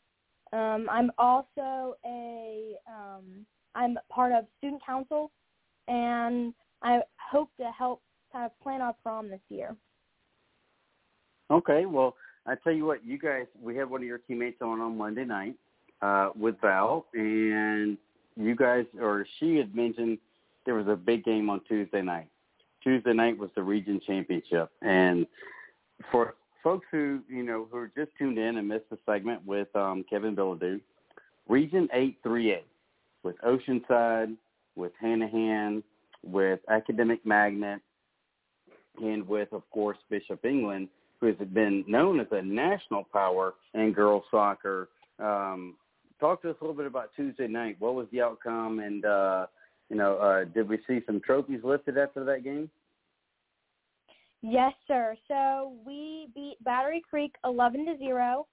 Um, 0.53 0.89
I'm 0.91 1.11
also 1.19 1.97
a 2.05 2.75
um, 2.89 3.47
I'm 3.75 3.99
part 4.11 4.33
of 4.33 4.47
student 4.59 4.85
council, 4.85 5.31
and 5.89 6.53
I 6.83 7.01
hope 7.31 7.51
to 7.59 7.71
help 7.77 8.03
kind 8.33 8.47
of 8.47 8.59
plan 8.63 8.81
our 8.81 8.95
prom 9.03 9.29
this 9.31 9.41
year. 9.49 9.77
Okay, 11.51 11.87
well, 11.87 12.17
I 12.47 12.55
tell 12.57 12.73
you 12.73 12.85
what, 12.85 13.05
you 13.05 13.19
guys, 13.19 13.47
we 13.61 13.77
had 13.77 13.89
one 13.89 14.01
of 14.01 14.07
your 14.07 14.19
teammates 14.19 14.61
on 14.61 14.81
on 14.81 14.97
Monday 14.97 15.25
night 15.25 15.55
uh, 16.03 16.31
with 16.39 16.57
Val, 16.61 17.07
and 17.15 17.97
you 18.37 18.55
guys, 18.55 18.85
or 19.01 19.27
she 19.39 19.57
had 19.57 19.75
mentioned 19.75 20.19
there 20.65 20.75
was 20.75 20.89
a 20.89 20.97
big 20.97 21.25
game 21.25 21.49
on 21.49 21.61
Tuesday 21.69 22.03
night. 22.03 22.29
Tuesday 22.83 23.13
night 23.13 23.37
was 23.37 23.51
the 23.57 23.63
region 23.63 24.01
championship, 24.07 24.71
and 24.83 25.27
for 26.11 26.35
folks 26.63 26.87
who 26.91 27.21
you 27.29 27.43
know 27.43 27.67
who 27.71 27.79
are 27.79 27.91
just 27.97 28.11
tuned 28.19 28.39
in 28.39 28.59
and 28.59 28.69
missed 28.69 28.89
the 28.91 28.99
segment 29.07 29.45
with 29.47 29.75
um, 29.75 30.05
Kevin 30.09 30.37
Bilodeau, 30.37 30.81
Region 31.49 31.89
Eight 31.93 32.19
Three 32.23 32.53
A 32.53 32.63
with 33.23 33.37
Oceanside, 33.39 34.37
with 34.77 34.93
Hanahan, 35.03 35.82
with 36.23 36.61
Academic 36.69 37.24
Magnet, 37.27 37.81
and 39.03 39.27
with 39.27 39.53
of 39.53 39.69
course 39.70 39.98
Bishop 40.09 40.44
England 40.44 40.89
who 41.20 41.27
has 41.27 41.36
been 41.53 41.85
known 41.86 42.20
as 42.20 42.27
a 42.31 42.43
national 42.43 43.05
power 43.05 43.55
in 43.74 43.93
girls 43.93 44.24
soccer. 44.31 44.89
Um, 45.19 45.77
talk 46.20 46.43
to 46.43 46.51
us 46.51 46.57
a 46.61 46.65
little 46.65 46.77
bit 46.77 46.86
about 46.86 47.11
Tuesday 47.16 47.47
night. 47.47 47.77
What 47.78 47.94
was 47.94 48.07
the 48.12 48.23
outcome, 48.23 48.81
and 48.81 49.05
uh, 49.05 49.47
you 49.89 49.97
know, 49.97 50.16
uh, 50.19 50.44
did 50.44 50.69
we 50.69 50.78
see 50.86 51.01
some 51.07 51.20
trophies 51.20 51.61
lifted 51.65 51.97
after 51.97 52.24
that 52.24 52.44
game? 52.44 52.70
Yes, 54.43 54.73
sir. 54.86 55.16
So 55.28 55.74
we 55.86 56.28
beat 56.35 56.57
Battery 56.62 57.03
Creek 57.09 57.35
11 57.44 57.86
to 57.86 57.98
zero, 57.98 58.47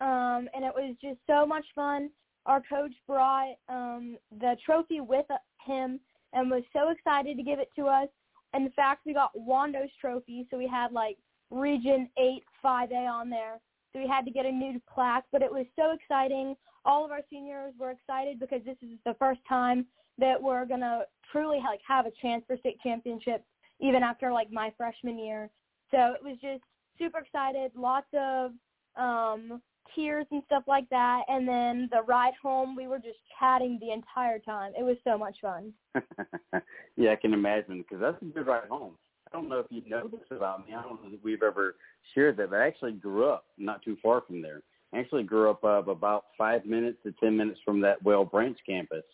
um, 0.00 0.48
and 0.54 0.64
it 0.64 0.72
was 0.74 0.94
just 1.02 1.18
so 1.26 1.46
much 1.46 1.64
fun. 1.74 2.10
Our 2.44 2.60
coach 2.68 2.92
brought 3.06 3.54
um, 3.68 4.18
the 4.40 4.56
trophy 4.64 5.00
with 5.00 5.26
him 5.64 6.00
and 6.32 6.50
was 6.50 6.62
so 6.72 6.90
excited 6.90 7.36
to 7.36 7.42
give 7.42 7.58
it 7.58 7.70
to 7.76 7.86
us. 7.86 8.08
In 8.54 8.70
fact, 8.70 9.02
we 9.06 9.14
got 9.14 9.36
Wando's 9.36 9.90
trophy, 10.00 10.46
so 10.50 10.58
we 10.58 10.66
had 10.66 10.92
like 10.92 11.16
Region 11.50 12.08
8 12.18 12.42
5A 12.64 13.10
on 13.10 13.30
there. 13.30 13.60
So 13.92 13.98
we 13.98 14.08
had 14.08 14.24
to 14.24 14.30
get 14.30 14.46
a 14.46 14.52
new 14.52 14.80
plaque, 14.92 15.24
but 15.32 15.42
it 15.42 15.52
was 15.52 15.66
so 15.76 15.92
exciting. 15.92 16.56
All 16.84 17.04
of 17.04 17.10
our 17.10 17.20
seniors 17.30 17.74
were 17.78 17.90
excited 17.90 18.40
because 18.40 18.62
this 18.64 18.76
is 18.82 18.98
the 19.04 19.14
first 19.18 19.40
time 19.48 19.86
that 20.18 20.40
we're 20.42 20.66
to 20.66 21.06
truly 21.30 21.58
like 21.58 21.80
have 21.86 22.06
a 22.06 22.10
chance 22.20 22.44
for 22.46 22.56
state 22.58 22.78
championships 22.82 23.44
even 23.80 24.02
after 24.02 24.32
like 24.32 24.50
my 24.50 24.72
freshman 24.76 25.18
year. 25.18 25.50
So 25.90 26.14
it 26.14 26.22
was 26.22 26.36
just 26.40 26.62
super 26.98 27.18
excited, 27.18 27.72
lots 27.74 28.06
of 28.14 28.52
um 28.96 29.62
tears 29.94 30.26
and 30.30 30.42
stuff 30.46 30.64
like 30.66 30.88
that 30.90 31.22
and 31.28 31.46
then 31.46 31.88
the 31.92 32.02
ride 32.02 32.34
home 32.42 32.74
we 32.76 32.86
were 32.86 32.98
just 32.98 33.18
chatting 33.38 33.78
the 33.80 33.92
entire 33.92 34.38
time. 34.38 34.72
It 34.78 34.82
was 34.82 34.96
so 35.04 35.18
much 35.18 35.36
fun. 35.40 35.72
yeah, 36.96 37.12
I 37.12 37.16
can 37.16 37.34
imagine 37.34 37.78
because 37.78 38.00
that's 38.00 38.22
a 38.22 38.24
good 38.26 38.46
ride 38.46 38.68
home. 38.68 38.94
I 39.32 39.36
don't 39.36 39.48
know 39.48 39.60
if 39.60 39.66
you 39.70 39.82
know 39.88 40.08
this 40.08 40.20
about 40.30 40.66
me. 40.66 40.74
I 40.74 40.82
don't 40.82 41.02
know 41.02 41.10
if 41.12 41.24
we've 41.24 41.42
ever 41.42 41.76
shared 42.14 42.36
that, 42.36 42.50
but 42.50 42.56
I 42.56 42.66
actually 42.66 42.92
grew 42.92 43.28
up 43.28 43.46
not 43.56 43.82
too 43.82 43.96
far 44.02 44.22
from 44.26 44.42
there. 44.42 44.62
I 44.92 44.98
actually 44.98 45.22
grew 45.22 45.50
up 45.50 45.64
uh, 45.64 45.82
about 45.90 46.26
five 46.36 46.66
minutes 46.66 46.98
to 47.04 47.12
ten 47.12 47.36
minutes 47.36 47.60
from 47.64 47.80
that 47.80 48.02
Whale 48.02 48.26
Branch 48.26 48.58
campus, 48.66 49.04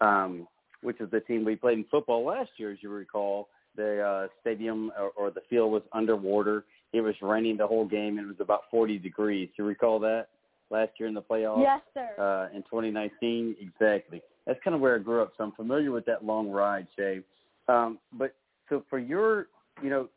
um, 0.00 0.46
which 0.82 1.00
is 1.00 1.10
the 1.10 1.20
team 1.20 1.44
we 1.44 1.56
played 1.56 1.78
in 1.78 1.84
football 1.90 2.24
last 2.24 2.50
year, 2.56 2.70
as 2.70 2.78
you 2.82 2.90
recall. 2.90 3.48
The 3.76 4.00
uh, 4.00 4.26
stadium 4.40 4.92
or, 4.96 5.10
or 5.16 5.30
the 5.32 5.40
field 5.50 5.72
was 5.72 5.82
underwater. 5.92 6.64
It 6.94 7.00
was 7.00 7.14
raining 7.20 7.56
the 7.56 7.66
whole 7.66 7.86
game, 7.86 8.18
and 8.18 8.26
it 8.26 8.28
was 8.28 8.40
about 8.40 8.62
40 8.70 8.98
degrees. 8.98 9.48
Do 9.56 9.64
you 9.64 9.68
recall 9.68 9.98
that 10.00 10.28
last 10.70 10.92
year 10.98 11.08
in 11.08 11.14
the 11.14 11.22
playoffs? 11.22 11.62
Yes, 11.62 11.80
sir. 11.92 12.48
Uh, 12.52 12.56
in 12.56 12.62
2019, 12.62 13.56
exactly. 13.60 14.22
That's 14.46 14.60
kind 14.62 14.74
of 14.74 14.80
where 14.80 14.94
I 14.94 14.98
grew 14.98 15.22
up, 15.22 15.32
so 15.36 15.44
I'm 15.44 15.52
familiar 15.52 15.90
with 15.90 16.06
that 16.06 16.24
long 16.24 16.50
ride, 16.50 16.86
Shae. 16.98 17.22
Um, 17.66 17.98
but 18.12 18.34
so 18.68 18.84
for 18.88 18.98
your 18.98 19.48
you 19.82 19.90
know, 19.90 20.08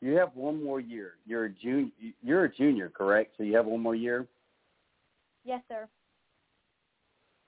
you 0.00 0.16
have 0.16 0.30
one 0.34 0.62
more 0.62 0.80
year. 0.80 1.12
You're 1.26 1.46
a 1.46 1.50
junior. 1.50 1.90
You're 2.22 2.44
a 2.44 2.54
junior, 2.54 2.88
correct? 2.88 3.34
So 3.36 3.42
you 3.42 3.56
have 3.56 3.66
one 3.66 3.80
more 3.80 3.94
year. 3.94 4.26
Yes, 5.44 5.62
sir. 5.68 5.88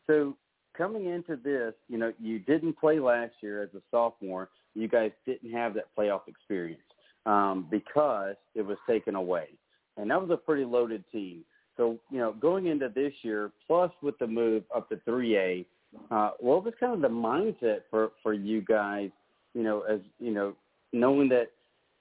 So 0.07 0.37
coming 0.77 1.07
into 1.07 1.37
this, 1.37 1.75
you 1.89 1.99
know, 1.99 2.13
you 2.21 2.39
didn't 2.41 2.79
play 2.79 2.99
last 2.99 3.35
year 3.41 3.63
as 3.63 3.71
a 3.75 3.81
sophomore. 3.91 4.51
You 4.75 4.89
guys 4.89 5.13
didn't 5.27 5.53
have 5.53 5.75
that 5.75 5.85
playoff 5.97 6.23
experience 6.27 6.83
um, 7.27 7.67
because 7.71 8.37
it 8.55 8.63
was 8.63 8.79
taken 8.89 9.15
away, 9.15 9.49
and 9.97 10.11
that 10.11 10.21
was 10.21 10.31
a 10.31 10.37
pretty 10.37 10.65
loaded 10.65 11.05
team. 11.13 11.45
So 11.77 11.99
you 12.11 12.19
know, 12.19 12.33
going 12.33 12.67
into 12.67 12.89
this 12.89 13.13
year, 13.23 13.51
plus 13.67 13.91
with 14.03 14.19
the 14.19 14.27
move 14.27 14.65
up 14.75 14.89
to 14.91 14.97
3A, 15.09 15.65
uh, 16.11 16.31
what 16.41 16.65
was 16.65 16.75
kind 16.79 16.93
of 16.95 17.01
the 17.01 17.09
mindset 17.09 17.81
for 17.91 18.13
for 18.23 18.33
you 18.33 18.61
guys? 18.61 19.11
You 19.55 19.63
know, 19.63 19.83
as 19.83 20.01
you 20.19 20.33
know, 20.33 20.55
knowing 20.93 21.29
that 21.31 21.51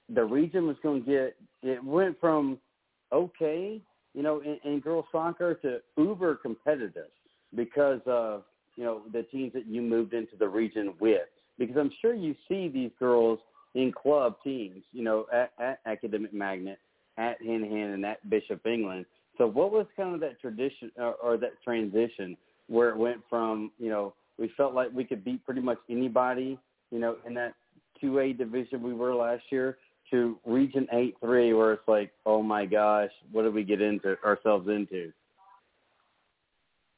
the 0.08 0.24
region 0.24 0.66
was 0.66 0.76
going 0.82 1.04
to 1.04 1.10
get 1.10 1.36
it 1.62 1.82
went 1.82 2.20
from 2.20 2.58
okay, 3.12 3.80
you 4.14 4.22
know, 4.22 4.40
in, 4.40 4.58
in 4.64 4.80
girls 4.80 5.04
soccer 5.12 5.54
to 5.54 5.78
uber 5.96 6.36
competitive 6.36 7.10
because 7.54 8.00
of 8.06 8.44
you 8.76 8.84
know 8.84 9.02
the 9.12 9.22
teams 9.24 9.52
that 9.52 9.66
you 9.66 9.82
moved 9.82 10.14
into 10.14 10.36
the 10.38 10.48
region 10.48 10.94
with. 11.00 11.28
Because 11.58 11.76
I'm 11.76 11.92
sure 12.00 12.14
you 12.14 12.34
see 12.48 12.68
these 12.68 12.90
girls 12.98 13.38
in 13.74 13.92
club 13.92 14.36
teams, 14.44 14.82
you 14.92 15.02
know, 15.02 15.26
at, 15.32 15.52
at 15.58 15.80
Academic 15.86 16.32
Magnet, 16.32 16.78
at 17.18 17.40
Hanahan, 17.40 17.94
and 17.94 18.04
at 18.04 18.28
Bishop 18.28 18.66
England. 18.66 19.06
So 19.38 19.46
what 19.46 19.72
was 19.72 19.86
kind 19.96 20.14
of 20.14 20.20
that 20.20 20.40
tradition 20.40 20.90
or, 20.96 21.14
or 21.14 21.36
that 21.38 21.62
transition 21.64 22.36
where 22.68 22.90
it 22.90 22.96
went 22.96 23.20
from 23.28 23.70
you 23.78 23.88
know 23.88 24.14
we 24.38 24.52
felt 24.56 24.74
like 24.74 24.88
we 24.92 25.04
could 25.04 25.24
beat 25.24 25.44
pretty 25.44 25.60
much 25.60 25.78
anybody, 25.88 26.58
you 26.90 26.98
know, 26.98 27.16
in 27.26 27.34
that 27.34 27.54
2A 28.02 28.36
division 28.36 28.82
we 28.82 28.92
were 28.92 29.14
last 29.14 29.44
year 29.50 29.78
to 30.10 30.36
Region 30.44 30.86
8-3 30.92 31.56
where 31.56 31.72
it's 31.74 31.86
like, 31.86 32.10
oh 32.26 32.42
my 32.42 32.66
gosh, 32.66 33.10
what 33.30 33.42
did 33.42 33.54
we 33.54 33.62
get 33.62 33.80
into 33.80 34.16
ourselves 34.24 34.68
into? 34.68 35.12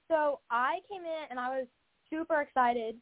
So 0.09 0.40
I 0.51 0.78
came 0.90 1.02
in 1.02 1.24
and 1.30 1.38
I 1.38 1.48
was 1.51 1.66
super 2.10 2.40
excited 2.40 2.96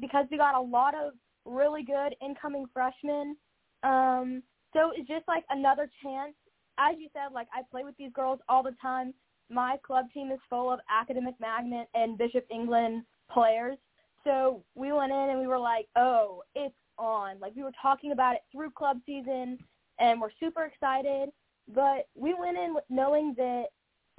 because 0.00 0.26
we 0.30 0.36
got 0.36 0.54
a 0.54 0.60
lot 0.60 0.94
of 0.94 1.12
really 1.44 1.82
good 1.82 2.14
incoming 2.22 2.66
freshmen. 2.72 3.36
Um, 3.82 4.42
so 4.72 4.92
it's 4.94 5.08
just 5.08 5.26
like 5.28 5.44
another 5.50 5.90
chance. 6.02 6.34
As 6.78 6.96
you 6.98 7.08
said, 7.12 7.32
like 7.32 7.48
I 7.52 7.62
play 7.70 7.82
with 7.84 7.96
these 7.96 8.12
girls 8.12 8.40
all 8.48 8.62
the 8.62 8.74
time. 8.80 9.14
My 9.50 9.76
club 9.84 10.06
team 10.12 10.30
is 10.30 10.38
full 10.50 10.70
of 10.70 10.80
academic 10.90 11.34
magnet 11.40 11.88
and 11.94 12.18
Bishop 12.18 12.46
England 12.50 13.04
players. 13.30 13.78
So 14.24 14.62
we 14.74 14.92
went 14.92 15.10
in 15.10 15.30
and 15.30 15.40
we 15.40 15.46
were 15.46 15.58
like, 15.58 15.86
oh, 15.96 16.42
it's 16.54 16.74
on. 16.98 17.40
Like 17.40 17.54
we 17.56 17.62
were 17.62 17.72
talking 17.80 18.12
about 18.12 18.34
it 18.34 18.42
through 18.52 18.70
club 18.72 18.98
season, 19.06 19.58
and 19.98 20.20
we're 20.20 20.30
super 20.38 20.64
excited. 20.64 21.30
But 21.74 22.08
we 22.14 22.34
went 22.34 22.56
in 22.56 22.76
knowing 22.90 23.34
that 23.36 23.66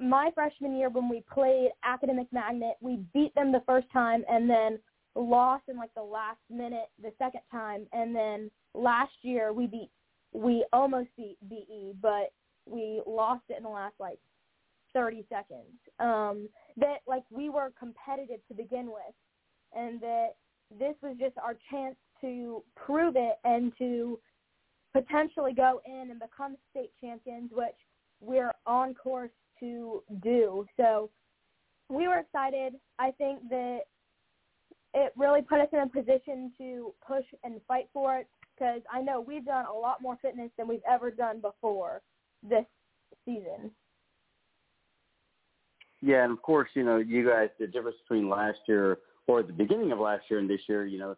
my 0.00 0.30
freshman 0.34 0.76
year 0.76 0.88
when 0.88 1.08
we 1.08 1.22
played 1.32 1.70
Academic 1.84 2.26
Magnet, 2.32 2.76
we 2.80 3.00
beat 3.12 3.34
them 3.34 3.52
the 3.52 3.62
first 3.66 3.86
time 3.92 4.24
and 4.28 4.48
then 4.48 4.78
lost 5.20 5.64
in 5.68 5.76
like 5.76 5.94
the 5.94 6.02
last 6.02 6.40
minute 6.50 6.88
the 7.02 7.12
second 7.18 7.42
time. 7.50 7.86
And 7.92 8.14
then 8.14 8.50
last 8.74 9.12
year 9.22 9.52
we 9.52 9.66
beat, 9.66 9.90
we 10.32 10.64
almost 10.72 11.08
beat 11.16 11.36
BE, 11.48 11.94
but 12.00 12.32
we 12.66 13.02
lost 13.06 13.42
it 13.48 13.56
in 13.58 13.64
the 13.64 13.68
last 13.68 13.94
like 13.98 14.18
30 14.92 15.26
seconds. 15.28 15.78
Um, 15.98 16.48
that 16.76 16.98
like 17.06 17.24
we 17.30 17.48
were 17.48 17.72
competitive 17.78 18.40
to 18.48 18.54
begin 18.54 18.86
with, 18.86 19.14
and 19.74 20.00
that 20.00 20.30
this 20.78 20.94
was 21.02 21.16
just 21.18 21.36
our 21.38 21.56
chance 21.70 21.96
to 22.20 22.62
prove 22.76 23.14
it 23.16 23.36
and 23.44 23.72
to 23.78 24.18
potentially 24.92 25.52
go 25.52 25.80
in 25.86 26.10
and 26.10 26.20
become 26.20 26.56
state 26.70 26.90
champions, 27.00 27.50
which 27.52 27.76
we're 28.20 28.52
on 28.66 28.94
course 28.94 29.30
to 29.60 30.02
do. 30.22 30.66
So 30.76 31.10
we 31.88 32.08
were 32.08 32.18
excited. 32.18 32.74
I 32.98 33.10
think 33.12 33.48
that 33.50 33.80
it 34.94 35.12
really 35.16 35.42
put 35.42 35.60
us 35.60 35.68
in 35.72 35.80
a 35.80 35.86
position 35.86 36.52
to 36.58 36.92
push 37.06 37.24
and 37.44 37.60
fight 37.68 37.88
for 37.92 38.16
it 38.16 38.26
because 38.54 38.80
I 38.92 39.00
know 39.00 39.20
we've 39.20 39.44
done 39.44 39.66
a 39.66 39.72
lot 39.72 40.02
more 40.02 40.18
fitness 40.20 40.50
than 40.58 40.68
we've 40.68 40.82
ever 40.88 41.10
done 41.10 41.40
before 41.40 42.02
this 42.42 42.64
season. 43.24 43.70
Yeah, 46.02 46.24
and 46.24 46.32
of 46.32 46.42
course, 46.42 46.70
you 46.74 46.82
know, 46.82 46.96
you 46.96 47.28
guys, 47.28 47.50
the 47.58 47.66
difference 47.66 47.98
between 48.08 48.28
last 48.28 48.58
year 48.66 48.98
or 49.26 49.42
the 49.42 49.52
beginning 49.52 49.92
of 49.92 49.98
last 49.98 50.24
year 50.30 50.40
and 50.40 50.48
this 50.48 50.60
year, 50.66 50.86
you 50.86 50.98
know, 50.98 51.16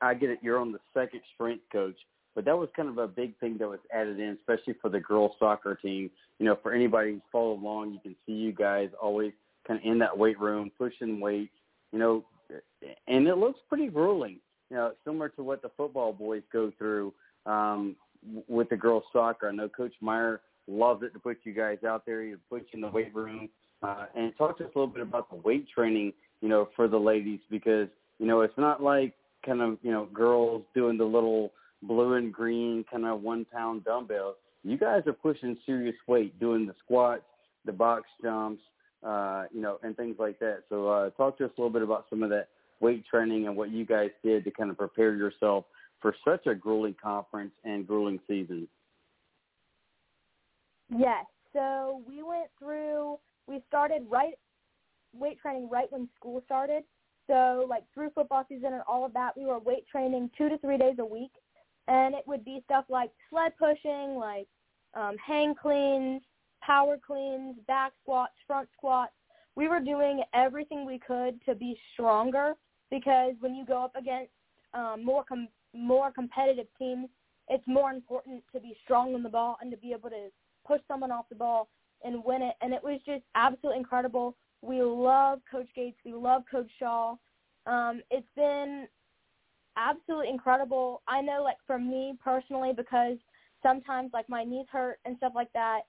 I 0.00 0.14
get 0.14 0.30
it. 0.30 0.38
You're 0.42 0.58
on 0.58 0.72
the 0.72 0.78
second 0.94 1.20
strength 1.34 1.64
coach, 1.72 1.96
but 2.34 2.44
that 2.44 2.56
was 2.56 2.68
kind 2.76 2.88
of 2.88 2.98
a 2.98 3.08
big 3.08 3.38
thing 3.38 3.58
that 3.58 3.68
was 3.68 3.80
added 3.92 4.20
in, 4.20 4.38
especially 4.40 4.74
for 4.80 4.90
the 4.90 5.00
girls 5.00 5.32
soccer 5.38 5.74
team. 5.74 6.10
You 6.38 6.46
know, 6.46 6.58
for 6.62 6.72
anybody 6.72 7.12
who's 7.12 7.22
followed 7.30 7.60
along, 7.60 7.92
you 7.92 8.00
can 8.02 8.16
see 8.26 8.32
you 8.32 8.52
guys 8.52 8.90
always 9.00 9.32
kind 9.66 9.80
of 9.80 9.90
in 9.90 9.98
that 9.98 10.16
weight 10.16 10.38
room, 10.38 10.70
pushing 10.78 11.20
weight, 11.20 11.50
you 11.92 11.98
know, 11.98 12.24
and 13.06 13.26
it 13.26 13.36
looks 13.36 13.60
pretty 13.68 13.88
grueling, 13.88 14.38
you 14.70 14.76
know, 14.76 14.92
similar 15.04 15.28
to 15.30 15.42
what 15.42 15.62
the 15.62 15.70
football 15.76 16.12
boys 16.12 16.42
go 16.52 16.72
through 16.78 17.12
um, 17.46 17.96
with 18.48 18.68
the 18.68 18.76
girls 18.76 19.04
soccer. 19.12 19.48
I 19.48 19.52
know 19.52 19.68
Coach 19.68 19.94
Meyer 20.00 20.40
loves 20.68 21.02
it 21.02 21.12
to 21.12 21.18
put 21.18 21.38
you 21.44 21.52
guys 21.52 21.78
out 21.86 22.06
there. 22.06 22.22
He 22.22 22.34
puts 22.48 22.66
you 22.72 22.78
in 22.78 22.80
the 22.82 22.88
weight 22.88 23.14
room. 23.14 23.48
Uh, 23.82 24.06
and 24.14 24.32
talk 24.38 24.56
to 24.58 24.64
us 24.64 24.70
a 24.76 24.78
little 24.78 24.92
bit 24.92 25.02
about 25.02 25.28
the 25.28 25.36
weight 25.36 25.66
training, 25.68 26.12
you 26.40 26.48
know, 26.48 26.68
for 26.76 26.86
the 26.86 26.96
ladies 26.96 27.40
because, 27.50 27.88
you 28.20 28.26
know, 28.26 28.42
it's 28.42 28.56
not 28.56 28.80
like 28.80 29.12
kind 29.44 29.60
of, 29.60 29.76
you 29.82 29.90
know, 29.90 30.06
girls 30.12 30.62
doing 30.72 30.96
the 30.96 31.04
little 31.04 31.52
blue 31.82 32.14
and 32.14 32.32
green 32.32 32.84
kind 32.88 33.04
of 33.04 33.22
one 33.22 33.44
pound 33.52 33.84
dumbbells. 33.84 34.36
You 34.62 34.78
guys 34.78 35.02
are 35.06 35.12
pushing 35.12 35.56
serious 35.66 35.96
weight, 36.06 36.38
doing 36.38 36.64
the 36.64 36.74
squats, 36.84 37.24
the 37.64 37.72
box 37.72 38.04
jumps, 38.22 38.62
uh, 39.02 39.44
you 39.52 39.60
know, 39.60 39.78
and 39.82 39.96
things 39.96 40.16
like 40.18 40.38
that. 40.40 40.64
So 40.68 40.88
uh, 40.88 41.10
talk 41.10 41.38
to 41.38 41.44
us 41.44 41.50
a 41.56 41.60
little 41.60 41.72
bit 41.72 41.82
about 41.82 42.06
some 42.10 42.22
of 42.22 42.30
that 42.30 42.48
weight 42.80 43.04
training 43.06 43.46
and 43.46 43.56
what 43.56 43.70
you 43.70 43.84
guys 43.84 44.10
did 44.24 44.44
to 44.44 44.50
kind 44.50 44.70
of 44.70 44.78
prepare 44.78 45.14
yourself 45.14 45.64
for 46.00 46.14
such 46.24 46.46
a 46.46 46.54
grueling 46.54 46.96
conference 47.00 47.52
and 47.64 47.86
grueling 47.86 48.18
season. 48.26 48.66
Yes. 50.90 51.24
So 51.52 52.02
we 52.06 52.22
went 52.22 52.48
through. 52.58 53.18
We 53.46 53.62
started 53.68 54.06
right 54.08 54.34
weight 55.14 55.38
training 55.40 55.68
right 55.70 55.90
when 55.90 56.08
school 56.16 56.42
started. 56.44 56.84
So 57.28 57.66
like 57.68 57.84
through 57.94 58.10
football 58.10 58.44
season 58.48 58.72
and 58.72 58.82
all 58.88 59.04
of 59.04 59.12
that, 59.14 59.36
we 59.36 59.46
were 59.46 59.58
weight 59.58 59.86
training 59.90 60.30
two 60.36 60.48
to 60.48 60.58
three 60.58 60.78
days 60.78 60.96
a 60.98 61.04
week, 61.04 61.30
and 61.88 62.14
it 62.14 62.24
would 62.26 62.44
be 62.44 62.62
stuff 62.64 62.84
like 62.88 63.10
sled 63.30 63.52
pushing, 63.58 64.16
like 64.16 64.48
um, 64.94 65.16
hang 65.24 65.54
cleans, 65.54 66.22
power 66.64 66.96
cleans, 67.04 67.56
back 67.66 67.92
squats, 68.02 68.34
front 68.46 68.68
squats. 68.76 69.12
We 69.54 69.68
were 69.68 69.80
doing 69.80 70.22
everything 70.34 70.86
we 70.86 70.98
could 70.98 71.42
to 71.44 71.54
be 71.54 71.78
stronger 71.92 72.54
because 72.90 73.34
when 73.40 73.54
you 73.54 73.66
go 73.66 73.84
up 73.84 73.94
against 73.96 74.32
um, 74.74 75.04
more 75.04 75.24
com- 75.24 75.48
more 75.74 76.10
competitive 76.10 76.66
teams, 76.78 77.08
it's 77.48 77.66
more 77.66 77.90
important 77.90 78.42
to 78.54 78.60
be 78.60 78.76
strong 78.84 79.14
on 79.14 79.22
the 79.22 79.28
ball 79.28 79.56
and 79.60 79.70
to 79.70 79.76
be 79.76 79.92
able 79.92 80.10
to 80.10 80.28
push 80.66 80.80
someone 80.86 81.10
off 81.10 81.26
the 81.28 81.34
ball 81.34 81.68
and 82.04 82.22
win 82.24 82.42
it. 82.42 82.54
And 82.60 82.72
it 82.72 82.82
was 82.82 83.00
just 83.04 83.24
absolutely 83.34 83.78
incredible. 83.78 84.36
We 84.62 84.82
love 84.82 85.40
Coach 85.50 85.68
Gates. 85.74 85.98
We 86.04 86.14
love 86.14 86.42
Coach 86.50 86.70
Shaw. 86.78 87.16
Um, 87.66 88.00
it's 88.10 88.26
been 88.36 88.86
absolutely 89.76 90.28
incredible. 90.28 91.02
I 91.08 91.20
know, 91.20 91.42
like 91.42 91.56
for 91.66 91.78
me 91.78 92.14
personally, 92.22 92.72
because 92.76 93.16
sometimes 93.62 94.10
like 94.12 94.28
my 94.28 94.44
knees 94.44 94.66
hurt 94.70 94.98
and 95.04 95.16
stuff 95.16 95.32
like 95.34 95.52
that. 95.54 95.82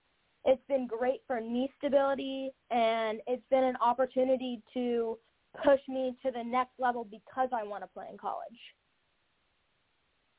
It's 0.46 0.62
been 0.68 0.88
great 0.88 1.22
for 1.26 1.40
knee 1.40 1.70
stability, 1.78 2.52
and 2.70 3.22
it's 3.28 3.44
been 3.50 3.64
an 3.64 3.76
opportunity 3.78 4.62
to 4.74 5.18
push 5.64 5.80
me 5.88 6.16
to 6.24 6.32
the 6.32 6.44
next 6.44 6.72
level 6.80 7.06
because 7.10 7.50
I 7.54 7.64
want 7.64 7.84
to 7.84 7.88
play 7.88 8.06
in 8.12 8.18
college. 8.18 8.60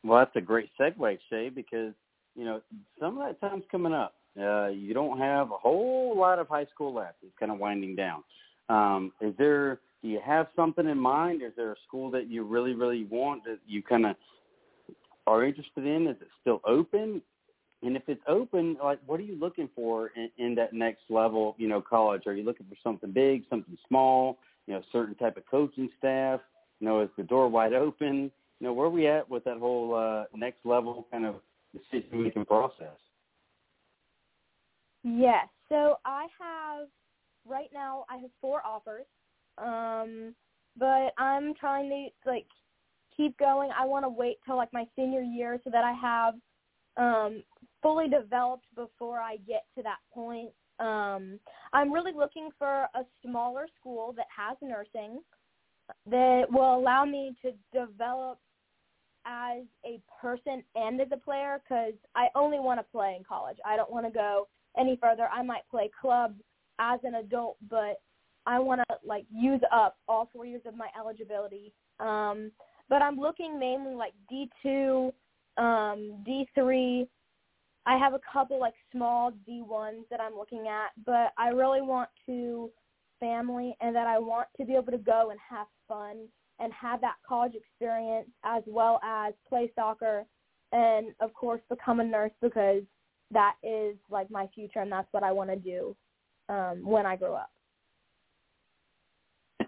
Well, 0.03 0.19
that's 0.19 0.37
a 0.37 0.41
great 0.41 0.69
segue, 0.79 1.19
Shae, 1.33 1.55
because 1.55 1.95
you 2.35 2.45
know 2.45 2.61
some 3.01 3.19
of 3.19 3.27
that 3.27 3.41
time's 3.41 3.65
coming 3.71 3.95
up. 3.95 4.15
Uh, 4.39 4.67
you 4.67 4.93
don't 4.93 5.19
have 5.19 5.53
a 5.53 5.57
whole 5.57 6.15
lot 6.17 6.39
of 6.39 6.49
high 6.49 6.67
school 6.67 6.93
left. 6.93 7.17
It's 7.23 7.33
kind 7.39 7.53
of 7.53 7.59
winding 7.59 7.97
down. 7.97 8.25
Um, 8.69 9.13
is 9.21 9.33
there? 9.39 9.81
Do 10.03 10.11
you 10.11 10.21
have 10.25 10.49
something 10.55 10.87
in 10.87 10.99
mind? 10.99 11.41
Is 11.43 11.53
there 11.57 11.73
a 11.73 11.77
school 11.87 12.11
that 12.11 12.29
you 12.29 12.45
really, 12.45 12.75
really 12.75 13.05
want 13.05 13.45
that 13.45 13.59
you 13.67 13.83
kind 13.83 14.05
of 14.05 14.17
are 15.27 15.45
interested 15.45 15.87
in? 15.87 16.07
Is 16.07 16.17
it 16.21 16.29
still 16.43 16.61
open? 16.67 17.23
And 17.85 17.97
if 17.97 18.03
it's 18.09 18.23
open, 18.27 18.77
like 18.83 18.99
what 19.07 19.21
are 19.21 19.25
you 19.25 19.39
looking 19.39 19.69
for 19.75 20.11
in, 20.17 20.31
in 20.39 20.55
that 20.55 20.73
next 20.73 21.03
level? 21.11 21.55
You 21.59 21.69
know, 21.69 21.81
college. 21.81 22.23
Are 22.27 22.35
you 22.35 22.45
looking 22.45 22.67
for 22.67 22.77
something 22.83 23.13
big, 23.13 23.45
something 23.51 23.77
small? 23.87 24.39
You 24.67 24.75
know, 24.75 24.83
certain 24.91 25.15
type 25.15 25.37
of 25.37 25.45
coaching 25.51 25.91
staff. 25.99 26.41
You 26.81 26.89
know, 26.89 27.03
is 27.03 27.11
the 27.17 27.23
door 27.23 27.49
wide 27.49 27.75
open? 27.75 28.31
You 28.61 28.67
know, 28.67 28.73
where 28.73 28.87
are 28.87 28.91
we 28.91 29.07
at 29.07 29.29
with 29.29 29.45
that 29.45 29.59
whole 29.59 29.95
uh, 29.95 30.25
next 30.35 30.65
level 30.65 31.07
kind 31.11 31.27
of 31.27 31.37
decision 31.73 32.23
making 32.23 32.47
process? 32.47 32.97
Yes. 35.03 35.49
So 35.69 35.99
I 36.05 36.27
have 36.41 36.89
right 37.47 37.69
now 37.73 38.07
I 38.09 38.17
have 38.17 38.31
four 38.41 38.63
offers. 38.67 39.05
Um 39.59 40.35
but 40.77 41.13
I'm 41.19 41.55
trying 41.55 41.89
to 41.91 42.31
like 42.31 42.47
keep 43.17 43.39
going. 43.39 43.71
I 43.79 43.85
want 43.85 44.05
to 44.05 44.09
wait 44.09 44.39
till 44.45 44.57
like 44.57 44.73
my 44.73 44.87
senior 44.97 45.21
year 45.21 45.61
so 45.63 45.71
that 45.71 45.85
I 45.85 45.93
have 45.93 46.35
um 46.97 47.43
fully 47.85 48.09
developed 48.09 48.65
before 48.75 49.21
I 49.21 49.37
get 49.47 49.65
to 49.77 49.83
that 49.83 49.99
point. 50.13 50.51
Um 50.81 51.39
I'm 51.73 51.93
really 51.93 52.13
looking 52.13 52.49
for 52.59 52.89
a 52.95 53.05
smaller 53.25 53.67
school 53.79 54.15
that 54.17 54.27
has 54.37 54.57
nursing 54.63 55.21
that 56.07 56.47
will 56.51 56.77
allow 56.77 57.05
me 57.05 57.37
to 57.43 57.53
develop 57.73 58.39
as 59.27 59.63
a 59.85 60.01
person 60.21 60.65
and 60.75 61.01
as 61.01 61.09
a 61.13 61.17
player 61.17 61.63
cuz 61.69 61.95
I 62.15 62.29
only 62.35 62.59
want 62.59 62.81
to 62.81 62.85
play 62.91 63.15
in 63.17 63.23
college. 63.23 63.59
I 63.65 63.77
don't 63.77 63.91
want 63.91 64.07
to 64.07 64.11
go 64.11 64.49
any 64.77 64.97
further. 64.97 65.29
I 65.29 65.43
might 65.43 65.69
play 65.71 65.91
club 66.01 66.35
as 66.79 67.01
an 67.05 67.17
adult, 67.17 67.57
but 67.69 68.01
I 68.47 68.59
want 68.59 68.81
to 68.89 68.97
like 69.05 69.27
use 69.31 69.61
up 69.71 69.99
all 70.09 70.29
four 70.33 70.47
years 70.47 70.63
of 70.67 70.75
my 70.75 70.89
eligibility. 70.99 71.73
Um, 72.01 72.51
but 72.89 73.03
I'm 73.03 73.17
looking 73.17 73.59
mainly 73.59 73.95
like 73.95 74.13
D2, 74.31 75.13
um, 75.57 76.25
D3. 76.27 77.07
I 77.87 77.99
have 77.99 78.15
a 78.15 78.21
couple 78.33 78.59
like 78.59 78.75
small 78.93 79.33
D1s 79.49 80.09
that 80.11 80.21
I'm 80.21 80.37
looking 80.37 80.69
at, 80.69 80.91
but 81.05 81.33
I 81.37 81.49
really 81.49 81.83
want 81.83 82.09
to 82.27 82.71
family 83.21 83.77
and 83.81 83.95
that 83.95 84.07
I 84.07 84.19
want 84.19 84.49
to 84.59 84.65
be 84.65 84.75
able 84.75 84.93
to 84.93 84.99
go 84.99 85.31
and 85.31 85.39
have 85.49 85.67
fun 85.87 86.27
and 86.59 86.73
have 86.73 87.01
that 87.01 87.17
college 87.27 87.55
experience 87.55 88.29
as 88.45 88.63
well 88.67 89.01
as 89.05 89.35
play 89.49 89.71
soccer 89.75 90.25
and 90.73 91.09
of 91.21 91.33
course 91.35 91.61
become 91.69 92.01
a 92.01 92.05
nurse 92.05 92.33
because 92.41 92.83
that 93.31 93.55
is 93.63 93.97
like 94.11 94.31
my 94.31 94.47
future 94.55 94.81
and 94.81 94.91
that's 94.91 95.09
what 95.13 95.23
I 95.23 95.33
want 95.33 95.51
to 95.51 95.57
do 95.57 95.97
um, 96.49 96.85
when 96.85 97.07
I 97.07 97.17
grow 97.17 97.35
up. 97.35 97.51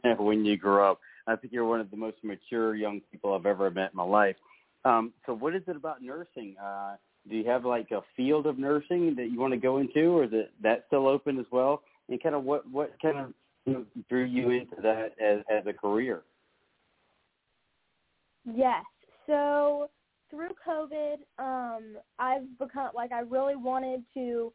when 0.19 0.45
you 0.45 0.57
grow 0.57 0.93
up, 0.93 1.01
I 1.27 1.37
think 1.37 1.53
you're 1.53 1.65
one 1.65 1.81
of 1.81 1.91
the 1.91 1.97
most 1.97 2.19
mature 2.23 2.75
young 2.75 3.01
people 3.11 3.35
I've 3.35 3.47
ever 3.47 3.71
met 3.71 3.91
in 3.93 3.97
my 3.97 4.05
life. 4.05 4.37
Um, 4.85 5.13
so, 5.25 5.35
what 5.35 5.55
is 5.57 5.63
it 5.67 5.75
about 5.75 6.03
nursing? 6.03 6.55
Uh, 6.63 6.95
do 7.29 7.37
you 7.37 7.49
have 7.49 7.65
like 7.65 7.91
a 7.91 8.03
field 8.17 8.47
of 8.47 8.59
nursing 8.59 9.15
that 9.17 9.31
you 9.31 9.39
want 9.39 9.53
to 9.53 9.59
go 9.59 9.79
into, 9.79 10.17
or 10.17 10.25
is 10.25 10.31
it 10.33 10.53
that 10.63 10.85
still 10.87 11.07
open 11.09 11.39
as 11.39 11.47
well? 11.51 11.83
And 12.09 12.23
kind 12.23 12.35
of 12.35 12.45
what 12.45 12.69
what 12.71 12.93
kind 13.01 13.19
of 13.19 13.33
drew 14.09 14.25
you 14.25 14.51
into 14.51 14.77
that 14.83 15.13
as 15.21 15.41
as 15.51 15.67
a 15.67 15.73
career? 15.73 16.23
Yes. 18.45 18.85
So 19.27 19.91
through 20.31 20.51
COVID, 20.67 21.17
um, 21.39 21.97
I've 22.19 22.59
become 22.59 22.91
like 22.95 23.13
I 23.13 23.21
really 23.21 23.57
wanted 23.57 24.03
to 24.15 24.53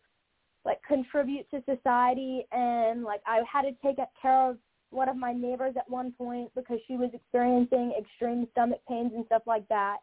like 0.63 0.79
contribute 0.87 1.49
to 1.51 1.63
society 1.65 2.45
and 2.51 3.03
like 3.03 3.21
I 3.25 3.41
had 3.51 3.63
to 3.63 3.71
take 3.83 3.97
care 4.21 4.49
of 4.49 4.57
one 4.91 5.09
of 5.09 5.15
my 5.15 5.33
neighbors 5.33 5.73
at 5.77 5.89
one 5.89 6.11
point 6.11 6.51
because 6.55 6.77
she 6.87 6.97
was 6.97 7.09
experiencing 7.13 7.93
extreme 7.97 8.47
stomach 8.51 8.79
pains 8.87 9.11
and 9.15 9.25
stuff 9.25 9.43
like 9.45 9.67
that. 9.69 9.97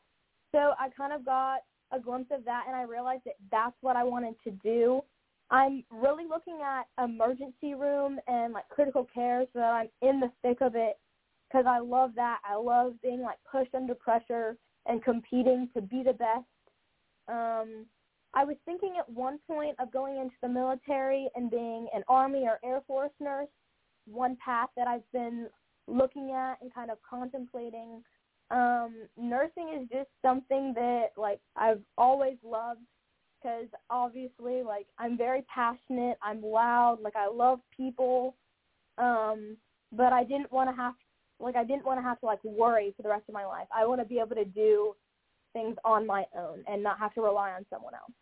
So 0.53 0.73
I 0.79 0.89
kind 0.97 1.13
of 1.13 1.25
got 1.25 1.61
a 1.93 1.99
glimpse 1.99 2.31
of 2.31 2.45
that 2.45 2.65
and 2.67 2.77
I 2.77 2.83
realized 2.83 3.23
that 3.27 3.37
that's 3.51 3.77
what 3.81 3.97
I 3.97 4.05
wanted 4.05 4.35
to 4.45 4.51
do. 4.51 5.03
I'm 5.51 5.85
really 5.91 6.25
looking 6.29 6.61
at 6.63 6.87
emergency 7.03 7.75
room 7.75 8.19
and 8.27 8.53
like 8.53 8.69
critical 8.69 9.07
care 9.13 9.45
so 9.53 9.61
that 9.61 9.73
I'm 9.73 9.89
in 10.03 10.21
the 10.21 10.31
thick 10.43 10.59
of 10.61 10.75
it 10.75 10.99
because 11.49 11.65
I 11.67 11.79
love 11.79 12.11
that. 12.17 12.41
I 12.45 12.57
love 12.57 12.95
being 13.03 13.23
like 13.23 13.39
pushed 13.51 13.75
under 13.75 13.95
pressure 13.95 14.57
and 14.87 15.03
competing 15.03 15.69
to 15.75 15.81
be 15.81 16.03
the 16.03 16.13
best. 16.13 16.45
Um, 17.29 17.87
I 18.35 18.45
was 18.45 18.57
thinking 18.65 18.97
at 18.99 19.09
one 19.09 19.39
point 19.47 19.77
of 19.79 19.91
going 19.91 20.19
into 20.19 20.35
the 20.43 20.49
military 20.49 21.29
and 21.35 21.51
being 21.51 21.89
an 21.95 22.03
Army 22.09 22.45
or 22.47 22.59
Air 22.63 22.83
Force 22.87 23.13
nurse, 23.21 23.49
one 24.07 24.37
path 24.45 24.69
that 24.77 24.87
I've 24.87 25.11
been 25.13 25.49
looking 25.87 26.33
at 26.33 26.57
and 26.61 26.73
kind 26.73 26.91
of 26.91 26.99
contemplating. 27.09 28.03
Um, 28.51 29.09
nursing 29.19 29.79
is 29.79 29.89
just 29.91 30.09
something 30.23 30.73
that 30.75 31.09
like 31.17 31.41
I've 31.57 31.83
always 31.99 32.37
loved 32.43 32.81
because 33.41 33.67
obviously 33.91 34.63
like 34.63 34.87
I'm 34.99 35.19
very 35.19 35.45
passionate, 35.53 36.17
I'm 36.23 36.43
loud, 36.43 36.99
like 37.03 37.17
I 37.17 37.29
love 37.29 37.61
people. 37.77 38.37
Um, 38.97 39.57
but 39.93 40.13
I 40.13 40.25
didn't 40.25 40.51
want 40.53 40.71
to 40.71 40.77
have 40.77 40.95
like 41.41 41.57
I 41.57 41.65
didn't 41.65 41.85
want 41.85 41.99
to 41.99 42.03
have 42.03 42.19
to 42.21 42.27
like 42.27 42.43
worry 42.43 42.93
for 42.97 43.03
the 43.03 43.09
rest 43.09 43.25
of 43.29 43.35
my 43.35 43.45
life. 43.45 43.69
I 43.75 43.87
want 43.87 44.01
to 44.01 44.07
be 44.07 44.19
able 44.19 44.37
to 44.37 44.45
do 44.45 44.95
things 45.53 45.77
on 45.85 46.07
my 46.07 46.25
own 46.37 46.65
and 46.67 46.83
not 46.83 46.99
have 46.99 47.15
to 47.15 47.23
rely 47.23 47.53
on 47.53 47.65
someone 47.71 47.95
else. 47.95 48.13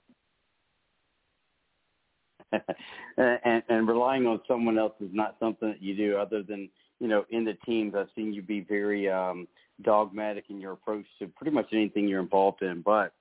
and, 3.16 3.62
and 3.68 3.88
relying 3.88 4.26
on 4.26 4.40
someone 4.46 4.78
else 4.78 4.94
is 5.00 5.10
not 5.12 5.36
something 5.40 5.68
that 5.68 5.82
you 5.82 5.96
do 5.96 6.16
other 6.16 6.42
than 6.42 6.68
you 7.00 7.08
know 7.08 7.24
in 7.30 7.44
the 7.44 7.54
teams 7.66 7.94
i've 7.96 8.08
seen 8.14 8.32
you 8.32 8.40
be 8.40 8.60
very 8.60 9.08
um 9.10 9.48
dogmatic 9.82 10.44
in 10.48 10.60
your 10.60 10.72
approach 10.72 11.04
to 11.18 11.26
pretty 11.28 11.50
much 11.50 11.66
anything 11.72 12.08
you're 12.08 12.20
involved 12.20 12.62
in 12.62 12.82
but 12.82 13.12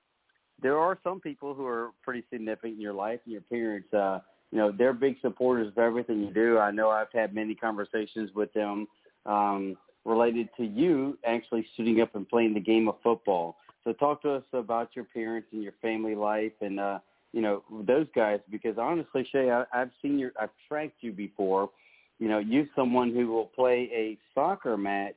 there 0.62 0.78
are 0.78 0.98
some 1.04 1.20
people 1.20 1.52
who 1.54 1.66
are 1.66 1.90
pretty 2.02 2.24
significant 2.32 2.74
in 2.74 2.80
your 2.80 2.94
life 2.94 3.20
and 3.24 3.32
your 3.32 3.42
parents 3.42 3.92
uh 3.92 4.20
you 4.50 4.58
know 4.58 4.72
they're 4.72 4.92
big 4.92 5.16
supporters 5.20 5.68
of 5.68 5.78
everything 5.78 6.22
you 6.22 6.32
do. 6.32 6.58
I 6.58 6.70
know 6.70 6.90
I've 6.90 7.12
had 7.12 7.34
many 7.34 7.54
conversations 7.54 8.30
with 8.34 8.52
them 8.52 8.86
um, 9.24 9.76
related 10.04 10.48
to 10.56 10.64
you 10.64 11.18
actually 11.26 11.66
suiting 11.76 12.00
up 12.00 12.14
and 12.14 12.28
playing 12.28 12.54
the 12.54 12.60
game 12.60 12.88
of 12.88 12.96
football. 13.02 13.56
So 13.84 13.92
talk 13.92 14.22
to 14.22 14.32
us 14.32 14.44
about 14.52 14.90
your 14.94 15.04
parents 15.04 15.48
and 15.52 15.62
your 15.62 15.74
family 15.82 16.14
life 16.14 16.52
and 16.60 16.78
uh, 16.80 16.98
you 17.32 17.42
know 17.42 17.62
those 17.86 18.06
guys 18.14 18.40
because 18.50 18.78
honestly, 18.78 19.28
Shae, 19.34 19.66
I, 19.72 19.80
I've 19.80 19.90
seen 20.00 20.18
your, 20.18 20.32
I've 20.40 20.50
tracked 20.68 21.02
you 21.02 21.12
before. 21.12 21.70
You 22.18 22.28
know, 22.28 22.38
you're 22.38 22.66
someone 22.74 23.12
who 23.12 23.26
will 23.26 23.46
play 23.46 23.90
a 23.92 24.16
soccer 24.34 24.76
match 24.76 25.16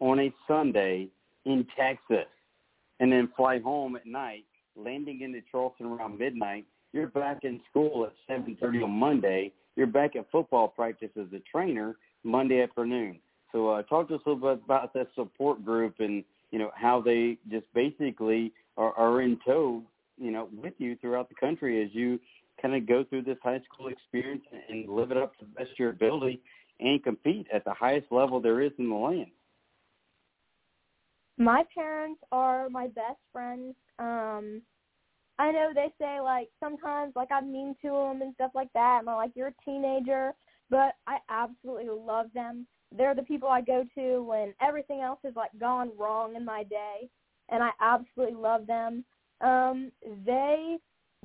on 0.00 0.20
a 0.20 0.32
Sunday 0.46 1.08
in 1.44 1.66
Texas 1.78 2.26
and 3.00 3.12
then 3.12 3.28
fly 3.36 3.58
home 3.60 3.96
at 3.96 4.06
night, 4.06 4.44
landing 4.76 5.22
into 5.22 5.40
Charleston 5.50 5.86
around 5.86 6.18
midnight. 6.18 6.64
You're 6.92 7.08
back 7.08 7.44
in 7.44 7.60
school 7.70 8.06
at 8.06 8.12
7:30 8.28 8.82
on 8.84 8.90
Monday. 8.90 9.52
You're 9.76 9.86
back 9.86 10.16
at 10.16 10.30
football 10.30 10.68
practice 10.68 11.10
as 11.16 11.32
a 11.32 11.40
trainer 11.40 11.96
Monday 12.24 12.62
afternoon. 12.62 13.20
So 13.52 13.68
uh, 13.68 13.82
talk 13.82 14.08
to 14.08 14.16
us 14.16 14.20
a 14.26 14.30
little 14.30 14.54
bit 14.54 14.64
about 14.64 14.92
that 14.94 15.08
support 15.14 15.64
group 15.64 16.00
and 16.00 16.24
you 16.50 16.58
know 16.58 16.70
how 16.74 17.00
they 17.00 17.38
just 17.50 17.66
basically 17.74 18.52
are, 18.76 18.92
are 18.94 19.20
in 19.20 19.38
tow, 19.46 19.82
you 20.16 20.30
know, 20.30 20.48
with 20.52 20.74
you 20.78 20.96
throughout 20.96 21.28
the 21.28 21.34
country 21.34 21.82
as 21.82 21.90
you 21.92 22.18
kind 22.60 22.74
of 22.74 22.86
go 22.86 23.04
through 23.04 23.22
this 23.22 23.38
high 23.42 23.60
school 23.72 23.88
experience 23.88 24.42
and 24.68 24.88
live 24.88 25.10
it 25.10 25.16
up 25.16 25.38
to 25.38 25.44
the 25.44 25.50
best 25.52 25.70
of 25.70 25.78
your 25.78 25.90
ability 25.90 26.40
and 26.80 27.02
compete 27.02 27.46
at 27.52 27.64
the 27.64 27.74
highest 27.74 28.06
level 28.10 28.40
there 28.40 28.60
is 28.60 28.72
in 28.78 28.88
the 28.88 28.94
land. 28.94 29.30
My 31.38 31.62
parents 31.74 32.20
are 32.32 32.68
my 32.68 32.88
best 32.88 33.20
friends. 33.32 33.74
Um 33.98 34.62
I 35.38 35.52
know 35.52 35.70
they 35.72 35.92
say 36.00 36.20
like 36.20 36.48
sometimes 36.58 37.12
like 37.14 37.28
I'm 37.30 37.52
mean 37.52 37.76
to 37.82 37.90
them 37.90 38.22
and 38.22 38.34
stuff 38.34 38.50
like 38.54 38.72
that, 38.74 38.98
and 39.00 39.08
I'm 39.08 39.16
like 39.16 39.30
you're 39.34 39.48
a 39.48 39.64
teenager, 39.64 40.32
but 40.68 40.94
I 41.06 41.18
absolutely 41.28 41.88
love 41.90 42.26
them. 42.34 42.66
They're 42.96 43.14
the 43.14 43.22
people 43.22 43.48
I 43.48 43.60
go 43.60 43.84
to 43.94 44.22
when 44.22 44.52
everything 44.60 45.00
else 45.00 45.20
has 45.24 45.36
like 45.36 45.50
gone 45.60 45.90
wrong 45.96 46.34
in 46.34 46.44
my 46.44 46.64
day, 46.64 47.08
and 47.50 47.62
I 47.62 47.70
absolutely 47.80 48.36
love 48.36 48.66
them. 48.66 49.04
Um, 49.40 49.92
they 50.26 50.78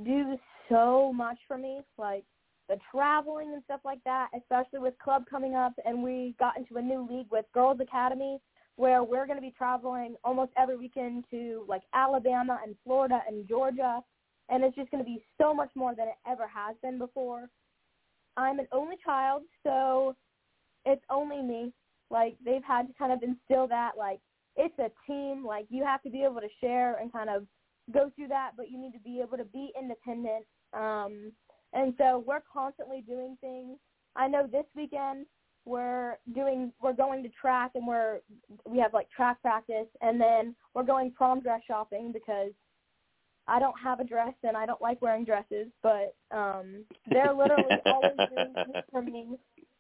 do 0.04 0.38
so 0.70 1.12
much 1.12 1.38
for 1.48 1.58
me, 1.58 1.82
like 1.98 2.24
the 2.70 2.78
traveling 2.92 3.54
and 3.54 3.64
stuff 3.64 3.82
like 3.84 4.04
that, 4.06 4.30
especially 4.38 4.80
with 4.80 4.98
club 5.00 5.24
coming 5.28 5.56
up, 5.56 5.74
and 5.86 6.04
we 6.04 6.36
got 6.40 6.58
into 6.58 6.78
a 6.78 6.82
new 6.82 7.08
league 7.10 7.28
with 7.32 7.46
Girls 7.54 7.80
Academy 7.82 8.40
where 8.76 9.04
we're 9.04 9.26
going 9.26 9.38
to 9.38 9.42
be 9.42 9.54
traveling 9.56 10.16
almost 10.24 10.52
every 10.58 10.78
weekend 10.78 11.26
to 11.32 11.66
like 11.68 11.84
Alabama 11.94 12.60
and 12.66 12.76
Florida 12.84 13.20
and 13.28 13.48
Georgia, 13.48 14.02
and 14.50 14.64
it's 14.64 14.76
just 14.76 14.90
going 14.92 15.04
to 15.04 15.10
be 15.10 15.24
so 15.40 15.54
much 15.54 15.70
more 15.76 15.96
than 15.96 16.08
it 16.08 16.16
ever 16.28 16.48
has 16.48 16.76
been 16.82 16.98
before. 16.98 17.50
I'm 18.36 18.60
an 18.60 18.68
only 18.72 18.96
child, 19.04 19.44
so 19.64 20.16
it's 20.86 21.04
only 21.10 21.42
me. 21.42 21.72
Like 22.10 22.36
they've 22.44 22.64
had 22.64 22.88
to 22.88 22.94
kind 22.94 23.12
of 23.12 23.22
instill 23.24 23.68
that 23.68 23.92
like 23.98 24.20
it's 24.56 24.78
a 24.80 24.90
team, 25.08 25.46
like 25.46 25.66
you 25.70 25.84
have 25.84 26.02
to 26.04 26.10
be 26.10 26.24
able 26.24 26.42
to 26.42 26.50
share 26.62 26.98
and 26.98 27.12
kind 27.12 27.30
of 27.30 27.46
go 27.92 28.12
through 28.16 28.28
that, 28.30 28.52
but 28.56 28.70
you 28.70 28.80
need 28.80 28.94
to 28.94 29.00
be 29.00 29.20
able 29.22 29.38
to 29.38 29.46
be 29.46 29.72
independent. 29.80 30.46
Um 30.74 31.32
and 31.74 31.94
so 31.98 32.24
we're 32.26 32.44
constantly 32.52 33.02
doing 33.02 33.38
things. 33.42 33.78
I 34.16 34.28
know 34.28 34.48
this 34.48 34.66
weekend 34.76 35.26
we're 35.66 36.18
doing 36.34 36.72
we're 36.82 36.94
going 36.94 37.24
to 37.24 37.30
track 37.30 37.72
and 37.76 37.88
we're 37.88 38.20
we 38.66 38.80
have 38.80 38.94
like 38.94 39.10
track 39.10 39.42
practice 39.42 39.88
and 40.02 40.20
then 40.20 40.56
we're 40.74 40.84
going 40.84 41.12
prom 41.12 41.40
dress 41.40 41.62
shopping 41.68 42.12
because 42.12 42.52
I 43.48 43.60
don't 43.60 43.78
have 43.82 44.00
a 44.00 44.04
dress 44.04 44.34
and 44.44 44.56
I 44.56 44.66
don't 44.66 44.82
like 44.82 45.02
wearing 45.02 45.26
dresses, 45.26 45.68
but 45.82 46.16
um 46.32 46.84
they're 47.12 47.34
literally 47.34 47.78
always 47.86 48.18
doing 48.30 48.56
things 48.66 48.84
for 48.92 49.02
me. 49.02 49.38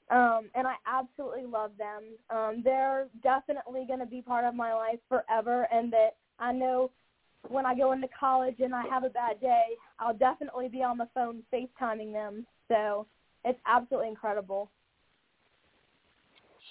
Um 0.10 0.50
and 0.56 0.68
I 0.68 0.76
absolutely 0.88 1.46
love 1.46 1.72
them. 1.78 2.04
Um 2.30 2.62
they're 2.64 3.08
definitely 3.22 3.86
going 3.88 4.00
to 4.00 4.06
be 4.06 4.22
part 4.22 4.46
of 4.46 4.56
my 4.56 4.74
life 4.74 5.00
forever 5.10 5.68
and 5.72 5.92
that 5.94 6.16
I 6.40 6.54
know 6.54 6.92
when 7.50 7.66
I 7.66 7.76
go 7.76 7.92
into 7.92 8.08
college 8.18 8.56
and 8.60 8.74
I 8.74 8.84
have 8.90 9.04
a 9.04 9.10
bad 9.10 9.42
day, 9.42 9.76
I'll 10.00 10.14
definitely 10.14 10.70
be 10.70 10.82
on 10.82 10.98
the 10.98 11.10
phone 11.14 11.44
FaceTiming 11.54 12.14
them. 12.14 12.46
So 12.70 13.06
it's 13.44 13.60
absolutely 13.66 14.10
incredible. 14.10 14.72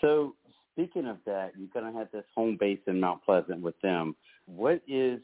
So 0.03 0.35
speaking 0.73 1.07
of 1.07 1.19
that, 1.25 1.53
you're 1.57 1.69
going 1.73 1.91
to 1.91 1.99
have 1.99 2.09
this 2.13 2.25
home 2.35 2.57
base 2.59 2.81
in 2.87 3.01
Mount 3.01 3.25
Pleasant 3.25 3.63
with 3.63 3.81
them. 3.81 4.15
What 4.47 4.83
is 4.87 5.21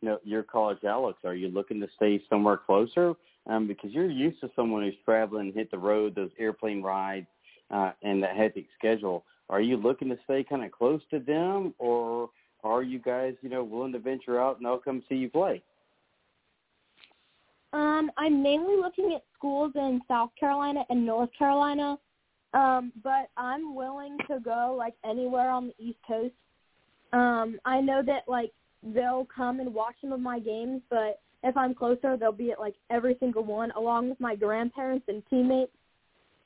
you 0.00 0.08
know 0.08 0.18
your 0.24 0.42
college 0.42 0.84
outlook? 0.84 1.18
Are 1.24 1.34
you 1.34 1.48
looking 1.48 1.80
to 1.80 1.88
stay 1.96 2.22
somewhere 2.30 2.56
closer? 2.56 3.14
Um, 3.48 3.66
because 3.66 3.90
you're 3.90 4.10
used 4.10 4.40
to 4.40 4.50
someone 4.54 4.82
who's 4.82 4.94
traveling, 5.04 5.52
hit 5.52 5.70
the 5.70 5.78
road, 5.78 6.14
those 6.14 6.30
airplane 6.38 6.80
rides, 6.80 7.26
uh, 7.72 7.90
and 8.02 8.22
that 8.22 8.36
hectic 8.36 8.66
schedule. 8.78 9.24
Are 9.50 9.60
you 9.60 9.76
looking 9.76 10.08
to 10.10 10.18
stay 10.24 10.44
kind 10.44 10.64
of 10.64 10.70
close 10.70 11.02
to 11.10 11.18
them, 11.18 11.74
or 11.78 12.30
are 12.62 12.82
you 12.82 13.00
guys, 13.00 13.34
you 13.42 13.48
know, 13.48 13.64
willing 13.64 13.92
to 13.92 13.98
venture 13.98 14.40
out 14.40 14.58
and 14.58 14.66
I'll 14.66 14.78
come 14.78 15.02
see 15.08 15.16
you 15.16 15.28
play? 15.28 15.62
Um, 17.72 18.10
I'm 18.16 18.42
mainly 18.42 18.76
looking 18.76 19.12
at 19.14 19.24
schools 19.36 19.72
in 19.74 20.00
South 20.06 20.30
Carolina 20.38 20.84
and 20.90 21.04
North 21.04 21.30
Carolina. 21.36 21.98
Um, 22.54 22.92
but 23.02 23.30
I'm 23.36 23.74
willing 23.74 24.18
to 24.28 24.38
go 24.40 24.74
like 24.78 24.94
anywhere 25.04 25.50
on 25.50 25.68
the 25.68 25.84
East 25.84 25.98
Coast. 26.06 26.34
Um, 27.12 27.58
I 27.64 27.80
know 27.80 28.02
that 28.04 28.24
like 28.28 28.52
they'll 28.82 29.26
come 29.34 29.60
and 29.60 29.72
watch 29.72 29.94
some 30.00 30.12
of 30.12 30.20
my 30.20 30.38
games, 30.38 30.82
but 30.90 31.20
if 31.42 31.56
I'm 31.56 31.74
closer, 31.74 32.16
they'll 32.16 32.32
be 32.32 32.52
at 32.52 32.60
like 32.60 32.74
every 32.90 33.16
single 33.20 33.44
one, 33.44 33.70
along 33.72 34.10
with 34.10 34.20
my 34.20 34.34
grandparents 34.34 35.06
and 35.08 35.22
teammates. 35.28 35.72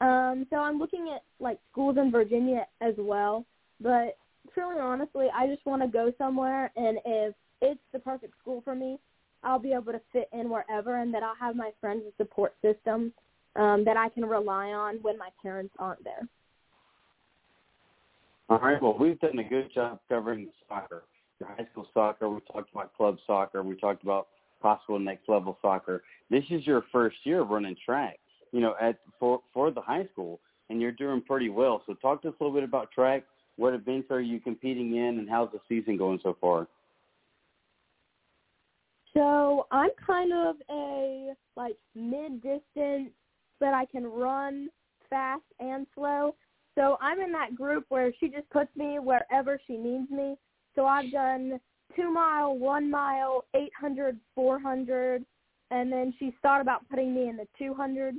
Um, 0.00 0.46
so 0.50 0.56
I'm 0.56 0.78
looking 0.78 1.12
at 1.14 1.22
like 1.40 1.58
schools 1.72 1.96
in 1.98 2.10
Virginia 2.10 2.66
as 2.80 2.94
well. 2.98 3.44
But 3.80 4.16
truly, 4.54 4.80
honestly, 4.80 5.26
I 5.34 5.46
just 5.46 5.64
want 5.66 5.82
to 5.82 5.88
go 5.88 6.12
somewhere, 6.18 6.70
and 6.76 6.98
if 7.04 7.34
it's 7.60 7.80
the 7.92 7.98
perfect 7.98 8.34
school 8.40 8.62
for 8.62 8.74
me, 8.74 8.98
I'll 9.42 9.58
be 9.58 9.72
able 9.72 9.92
to 9.92 10.00
fit 10.12 10.28
in 10.32 10.50
wherever, 10.50 11.00
and 11.00 11.12
that 11.14 11.22
I'll 11.22 11.36
have 11.36 11.56
my 11.56 11.70
friends 11.80 12.02
and 12.04 12.12
support 12.16 12.54
system 12.62 13.12
um, 13.58 13.84
that 13.84 13.96
I 13.96 14.08
can 14.08 14.24
rely 14.24 14.68
on 14.68 14.96
when 15.02 15.18
my 15.18 15.28
parents 15.42 15.74
aren't 15.78 16.02
there. 16.04 16.28
All 18.48 18.58
right. 18.58 18.80
Well, 18.80 18.96
we've 18.98 19.18
done 19.18 19.38
a 19.38 19.44
good 19.44 19.72
job 19.74 19.98
covering 20.08 20.48
soccer, 20.68 21.02
your 21.40 21.48
high 21.48 21.66
school 21.72 21.88
soccer. 21.92 22.28
We 22.28 22.40
talked 22.52 22.70
about 22.72 22.96
club 22.96 23.18
soccer. 23.26 23.62
We 23.62 23.76
talked 23.76 24.04
about 24.04 24.28
possible 24.62 24.98
next 24.98 25.28
level 25.28 25.58
soccer. 25.60 26.02
This 26.30 26.44
is 26.50 26.66
your 26.66 26.84
first 26.92 27.16
year 27.24 27.40
of 27.40 27.48
running 27.48 27.76
track, 27.84 28.18
you 28.52 28.60
know, 28.60 28.74
at 28.80 28.98
for 29.18 29.40
for 29.52 29.70
the 29.70 29.80
high 29.80 30.06
school, 30.12 30.40
and 30.70 30.80
you're 30.80 30.92
doing 30.92 31.22
pretty 31.22 31.48
well. 31.48 31.82
So 31.86 31.94
talk 31.94 32.22
to 32.22 32.28
us 32.28 32.34
a 32.40 32.44
little 32.44 32.54
bit 32.54 32.64
about 32.64 32.92
track. 32.92 33.24
What 33.56 33.74
events 33.74 34.10
are 34.10 34.20
you 34.20 34.38
competing 34.38 34.96
in, 34.96 35.18
and 35.18 35.28
how's 35.28 35.50
the 35.50 35.60
season 35.68 35.96
going 35.96 36.20
so 36.22 36.36
far? 36.40 36.68
So 39.12 39.66
I'm 39.70 39.90
kind 40.06 40.32
of 40.32 40.56
a 40.70 41.32
like 41.56 41.76
mid 41.94 42.42
distance 42.42 43.10
but 43.60 43.74
I 43.74 43.86
can 43.86 44.06
run 44.06 44.68
fast 45.08 45.42
and 45.60 45.86
slow. 45.94 46.34
So 46.74 46.98
I'm 47.00 47.20
in 47.20 47.32
that 47.32 47.54
group 47.54 47.86
where 47.88 48.12
she 48.20 48.28
just 48.28 48.48
puts 48.50 48.74
me 48.76 48.98
wherever 48.98 49.58
she 49.66 49.76
needs 49.76 50.10
me. 50.10 50.36
So 50.74 50.86
I've 50.86 51.10
done 51.10 51.58
two 51.94 52.12
mile, 52.12 52.56
one 52.56 52.90
mile, 52.90 53.44
eight 53.54 53.72
hundred, 53.78 54.18
four 54.34 54.60
hundred, 54.60 55.24
and 55.70 55.90
then 55.90 56.12
she's 56.18 56.34
thought 56.42 56.60
about 56.60 56.88
putting 56.88 57.14
me 57.14 57.28
in 57.28 57.36
the 57.36 57.46
200. 57.58 58.16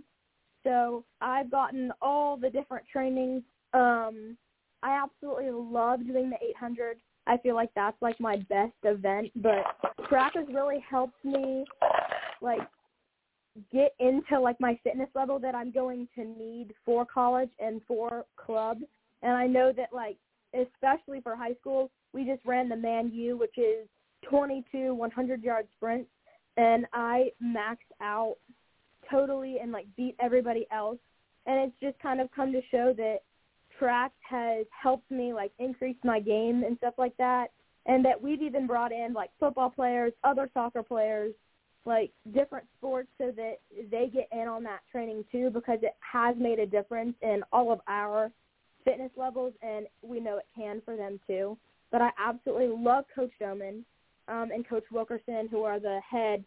So 0.63 1.05
I've 1.21 1.51
gotten 1.51 1.91
all 2.01 2.35
the 2.35 2.49
different 2.49 2.85
trainings. 2.91 3.43
Um, 3.73 4.35
I 4.83 5.01
absolutely 5.01 5.51
love 5.51 6.05
doing 6.05 6.29
the 6.29 6.37
800. 6.49 6.97
I 7.25 7.37
feel 7.37 7.55
like 7.55 7.69
that's 7.75 8.01
like 8.01 8.19
my 8.19 8.37
best 8.49 8.73
event, 8.83 9.31
but 9.35 9.63
track 10.07 10.33
has 10.35 10.45
really 10.53 10.83
helped 10.89 11.23
me 11.23 11.65
like 12.41 12.61
get 13.71 13.93
into 13.99 14.39
like 14.39 14.59
my 14.59 14.79
fitness 14.83 15.09
level 15.15 15.39
that 15.39 15.55
I'm 15.55 15.71
going 15.71 16.07
to 16.15 16.23
need 16.23 16.73
for 16.85 17.05
college 17.05 17.49
and 17.59 17.81
for 17.87 18.25
club. 18.37 18.79
And 19.23 19.33
I 19.33 19.47
know 19.47 19.71
that 19.75 19.89
like 19.93 20.17
especially 20.53 21.21
for 21.21 21.35
high 21.35 21.53
school, 21.59 21.91
we 22.13 22.25
just 22.25 22.45
ran 22.45 22.69
the 22.69 22.75
Man 22.75 23.11
U, 23.13 23.37
which 23.37 23.57
is 23.57 23.87
22 24.29 24.93
100 24.93 25.43
yard 25.43 25.67
sprints, 25.75 26.09
and 26.57 26.85
I 26.93 27.31
maxed 27.43 27.77
out 28.01 28.37
totally 29.09 29.57
and 29.61 29.71
like 29.71 29.87
beat 29.95 30.15
everybody 30.19 30.67
else. 30.71 30.97
And 31.45 31.59
it's 31.59 31.79
just 31.81 31.97
kind 31.99 32.19
of 32.19 32.29
come 32.35 32.51
to 32.51 32.61
show 32.71 32.93
that 32.97 33.19
track 33.79 34.11
has 34.27 34.65
helped 34.81 35.09
me 35.11 35.33
like 35.33 35.51
increase 35.59 35.97
my 36.03 36.19
game 36.19 36.63
and 36.65 36.77
stuff 36.77 36.95
like 36.97 37.15
that. 37.17 37.47
And 37.85 38.03
that 38.03 38.21
we've 38.21 38.41
even 38.41 38.67
brought 38.67 38.91
in 38.91 39.13
like 39.13 39.29
football 39.39 39.69
players, 39.69 40.11
other 40.23 40.49
soccer 40.53 40.83
players, 40.83 41.33
like 41.87 42.11
different 42.33 42.67
sports 42.77 43.07
so 43.17 43.31
that 43.31 43.59
they 43.89 44.11
get 44.13 44.27
in 44.33 44.47
on 44.47 44.61
that 44.63 44.81
training 44.91 45.23
too 45.31 45.49
because 45.49 45.79
it 45.81 45.95
has 45.99 46.35
made 46.37 46.59
a 46.59 46.65
difference 46.65 47.15
in 47.21 47.41
all 47.53 47.71
of 47.71 47.79
our 47.87 48.29
fitness 48.83 49.11
levels 49.15 49.53
and 49.61 49.87
we 50.01 50.19
know 50.19 50.37
it 50.37 50.45
can 50.53 50.81
for 50.83 50.97
them 50.97 51.17
too. 51.25 51.57
But 51.89 52.01
I 52.01 52.09
absolutely 52.19 52.67
love 52.67 53.05
Coach 53.15 53.31
Doman 53.39 53.85
um, 54.27 54.49
and 54.53 54.67
Coach 54.67 54.83
Wilkerson 54.91 55.47
who 55.49 55.63
are 55.63 55.79
the 55.79 56.01
head 56.07 56.43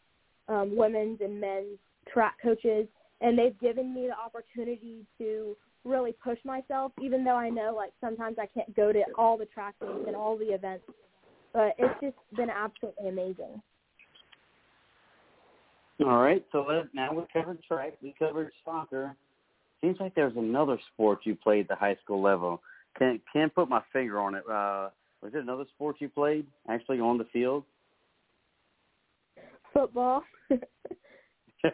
um, 0.49 0.77
women's 0.77 1.23
and 1.23 1.41
men's 1.41 1.79
track 2.13 2.37
coaches 2.43 2.87
and 3.23 3.39
they've 3.39 3.59
given 3.61 3.95
me 3.95 4.09
the 4.09 4.19
opportunity 4.19 5.07
to 5.17 5.57
really 5.85 6.13
push 6.23 6.39
myself, 6.45 6.93
even 7.01 7.25
though 7.25 7.37
I 7.37 7.49
know 7.49 7.73
like 7.75 7.93
sometimes 8.03 8.37
I 8.39 8.47
can't 8.47 8.77
go 8.77 8.93
to 8.93 9.03
all 9.17 9.39
the 9.39 9.47
track 9.47 9.75
meets 9.81 10.05
and 10.07 10.15
all 10.15 10.37
the 10.37 10.53
events. 10.53 10.85
But 11.55 11.75
it's 11.79 11.99
just 12.03 12.17
been 12.37 12.51
absolutely 12.51 13.09
amazing. 13.09 13.63
All 16.03 16.19
right, 16.19 16.45
so 16.51 16.65
let, 16.67 16.95
now 16.95 17.13
we 17.13 17.23
covered 17.33 17.63
track, 17.63 17.95
we 18.03 18.15
covered 18.19 18.51
soccer. 18.65 19.15
Seems 19.83 19.99
like 20.01 20.15
there's 20.15 20.37
another 20.37 20.79
sport 20.93 21.21
you 21.25 21.35
played 21.35 21.63
at 21.63 21.69
the 21.69 21.75
high 21.75 21.97
school 22.03 22.23
level. 22.23 22.63
Can't 22.99 23.21
can't 23.33 23.55
put 23.55 23.69
my 23.69 23.83
finger 23.93 24.19
on 24.21 24.35
it. 24.35 24.43
Uh, 24.51 24.89
was 25.23 25.35
it 25.35 25.43
another 25.43 25.65
sport 25.75 25.97
you 26.01 26.09
played 26.09 26.47
actually 26.69 27.01
on 27.01 27.19
the 27.19 27.27
field? 27.33 27.65
Football. 29.73 30.23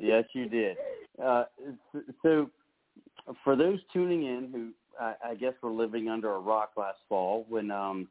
yes, 0.00 0.24
you 0.32 0.48
did. 0.48 0.76
Uh, 1.22 1.44
so, 2.22 2.48
for 3.44 3.56
those 3.56 3.78
tuning 3.92 4.24
in 4.24 4.48
who 4.52 4.70
I, 4.98 5.30
I 5.30 5.34
guess 5.34 5.52
were 5.62 5.70
living 5.70 6.08
under 6.08 6.34
a 6.34 6.38
rock 6.38 6.72
last 6.76 6.98
fall 7.08 7.44
when 7.48 7.70
um, 7.70 8.08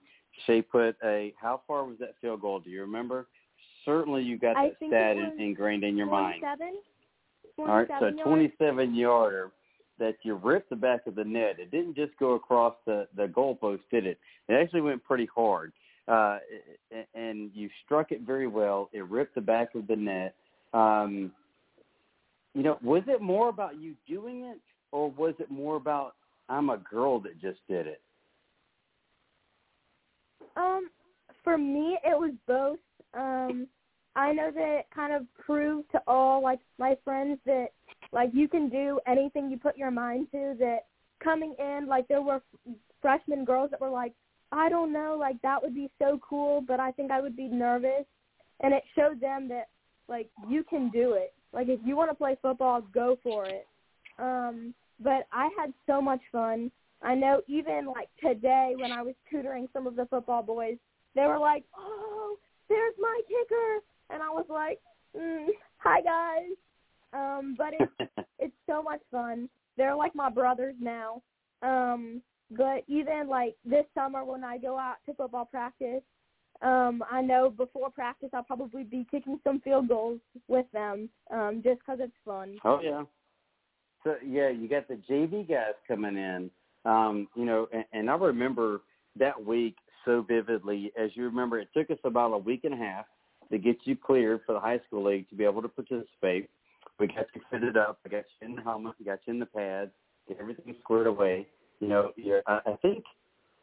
Shae 0.48 0.64
put 0.68 0.96
a 1.04 1.34
how 1.40 1.62
far 1.68 1.86
was 1.86 1.98
that 2.00 2.14
field 2.22 2.42
goal? 2.42 2.60
Do 2.60 2.70
you 2.70 2.82
remember? 2.82 3.28
Certainly, 3.88 4.24
you 4.24 4.38
got 4.38 4.56
that 4.56 4.76
stat 4.76 5.16
was 5.16 5.32
in, 5.38 5.46
ingrained 5.46 5.86
in 5.86 5.96
your 5.96 6.08
mind. 6.08 6.42
27? 6.42 6.76
All 7.60 7.66
right, 7.68 7.88
so 7.88 8.12
27 8.12 8.18
yards? 8.18 8.58
27 8.58 8.96
yarder 8.96 9.52
that 9.98 10.16
you 10.24 10.36
ripped 10.36 10.70
the 10.70 10.76
back 10.76 11.08
of 11.08 11.16
the 11.16 11.24
net. 11.24 11.56
It 11.58 11.72
didn't 11.72 11.96
just 11.96 12.12
go 12.20 12.34
across 12.34 12.76
the 12.86 13.08
the 13.16 13.28
goalpost, 13.28 13.80
did 13.90 14.06
it? 14.06 14.20
It 14.50 14.54
actually 14.54 14.82
went 14.82 15.04
pretty 15.06 15.28
hard, 15.34 15.72
uh, 16.10 16.40
and 17.16 17.50
you 17.54 17.70
struck 17.86 18.12
it 18.12 18.22
very 18.22 18.48
well. 18.48 18.90
It 18.92 19.06
ripped 19.10 19.36
the 19.36 19.42
back 19.42 19.74
of 19.74 19.88
the 19.88 19.96
net. 19.96 20.36
Um, 20.74 21.32
you 22.54 22.64
know, 22.64 22.78
was 22.84 23.04
it 23.08 23.22
more 23.22 23.48
about 23.48 23.80
you 23.80 23.96
doing 24.06 24.44
it, 24.44 24.60
or 24.92 25.10
was 25.12 25.34
it 25.40 25.50
more 25.50 25.78
about 25.78 26.16
I'm 26.50 26.70
a 26.70 26.78
girl 26.78 27.22
that 27.22 27.40
just 27.40 27.60
did 27.70 27.88
it? 27.88 28.02
Um, 30.58 30.90
for 31.44 31.58
me, 31.58 31.98
it 32.04 32.20
was 32.20 32.34
both. 32.48 32.80
Um, 33.14 33.68
I 34.18 34.34
know 34.34 34.50
that 34.52 34.80
it 34.80 34.88
kind 34.94 35.14
of 35.14 35.26
proved 35.36 35.92
to 35.92 36.02
all 36.08 36.42
like 36.42 36.60
my 36.80 36.98
friends 37.06 37.40
that 37.46 37.68
like 38.12 38.32
you 38.34 38.48
can 38.48 38.68
do 38.68 39.00
anything 39.06 39.52
you 39.52 39.58
put 39.58 39.78
your 39.78 39.92
mind 39.92 40.28
to. 40.32 40.56
That 40.60 40.86
coming 41.24 41.56
in, 41.60 41.86
like 41.88 42.08
there 42.08 42.24
were 42.24 42.42
freshman 43.00 43.46
girls 43.46 43.70
that 43.72 43.80
were 43.80 43.92
like, 43.92 44.14
I 44.52 44.70
don't 44.70 44.92
know, 44.92 45.16
like 45.20 45.40
that 45.44 45.62
would 45.62 45.76
be 45.76 45.92
so 46.00 46.20
cool, 46.28 46.62
but 46.62 46.80
I 46.80 46.92
think 46.92 47.12
I 47.12 47.22
would 47.22 47.38
be 47.38 47.48
nervous. 47.48 48.06
And 48.62 48.74
it 48.74 48.84
showed 48.96 49.22
them 49.22 49.48
that 49.50 49.68
like 50.10 50.30
you 50.50 50.64
can 50.64 50.90
do 50.90 51.14
it. 51.14 51.34
Like 51.54 51.68
if 51.70 51.80
you 51.86 51.96
want 51.96 52.10
to 52.10 52.16
play 52.16 52.38
football, 52.42 52.82
go 52.82 53.20
for 53.22 53.46
it. 53.46 53.68
Um, 54.18 54.74
but 55.00 55.28
I 55.32 55.50
had 55.60 55.74
so 55.86 56.02
much 56.02 56.22
fun. 56.32 56.72
I 57.04 57.14
know 57.14 57.42
even 57.48 57.86
like 57.86 58.10
today 58.20 58.74
when 58.78 58.92
I 58.92 59.04
was 59.04 59.14
tutoring 59.30 59.68
some 59.74 59.86
of 59.86 59.96
the 59.96 60.08
football 60.08 60.42
boys, 60.42 60.78
they 61.14 61.28
were 61.28 61.38
like, 61.38 61.64
"Oh, 61.78 62.36
there's 62.68 62.96
my 63.00 63.22
kicker," 63.28 63.82
and 64.10 64.22
I 64.22 64.30
was 64.30 64.46
like, 64.50 64.80
mm, 65.16 65.48
"Hi 65.78 66.02
guys." 66.02 66.56
Um, 67.14 67.56
but 67.58 67.74
it's 67.80 68.12
it's 68.40 68.56
so 68.68 68.82
much 68.82 69.02
fun. 69.12 69.50
They're 69.78 69.96
like 69.96 70.16
my 70.16 70.30
brothers 70.30 70.76
now. 70.80 71.22
Um, 71.62 72.22
but 72.52 72.84
even 72.88 73.28
like 73.28 73.56
this 73.66 73.86
summer 73.94 74.24
when 74.24 74.44
I 74.44 74.58
go 74.58 74.78
out 74.78 74.98
to 75.06 75.14
football 75.14 75.46
practice, 75.46 76.02
um, 76.62 77.04
I 77.12 77.22
know 77.22 77.50
before 77.50 77.90
practice 77.90 78.30
I'll 78.34 78.44
probably 78.44 78.84
be 78.84 79.06
kicking 79.12 79.40
some 79.44 79.60
field 79.62 79.88
goals 79.88 80.20
with 80.48 80.66
them, 80.74 81.10
um, 81.32 81.62
just 81.64 81.80
because 81.80 82.00
it's 82.02 82.14
fun. 82.26 82.58
Oh 82.64 82.80
yeah. 82.82 83.04
So 84.04 84.16
yeah, 84.26 84.50
you 84.50 84.68
got 84.70 84.88
the 84.88 85.00
JV 85.10 85.48
guys 85.48 85.74
coming 85.88 86.16
in. 86.16 86.50
Um, 86.86 87.28
you 87.36 87.44
know, 87.46 87.68
and, 87.74 87.84
and 87.92 88.10
I 88.10 88.16
remember 88.16 88.82
that 89.18 89.44
week 89.44 89.76
so 90.06 90.24
vividly. 90.26 90.92
As 90.98 91.12
you 91.16 91.26
remember, 91.26 91.60
it 91.60 91.68
took 91.76 91.92
us 91.92 91.98
about 92.06 92.32
a 92.32 92.38
week 92.38 92.62
and 92.64 92.74
a 92.74 92.78
half 92.78 93.06
to 93.52 93.58
get 93.58 93.78
you 93.86 93.96
cleared 93.96 94.42
for 94.46 94.54
the 94.54 94.60
high 94.60 94.80
school 94.88 95.06
league 95.06 95.30
to 95.30 95.36
be 95.36 95.44
able 95.44 95.62
to 95.62 95.68
participate. 95.68 96.50
We 97.00 97.08
got 97.08 97.28
you 97.34 97.42
fitted 97.52 97.78
up. 97.78 98.00
I 98.06 98.10
got 98.10 98.24
you 98.40 98.48
in 98.48 98.56
the 98.56 98.62
helmet. 98.62 98.94
We 99.00 99.06
got 99.06 99.20
you 99.26 99.34
in 99.34 99.40
the 99.40 99.46
pads. 99.46 99.92
Get 100.28 100.38
everything 100.40 100.76
squared 100.82 101.08
away. 101.08 101.48
You 101.80 101.88
know, 101.88 102.12
you're, 102.16 102.42
I, 102.48 102.76
think 102.82 103.04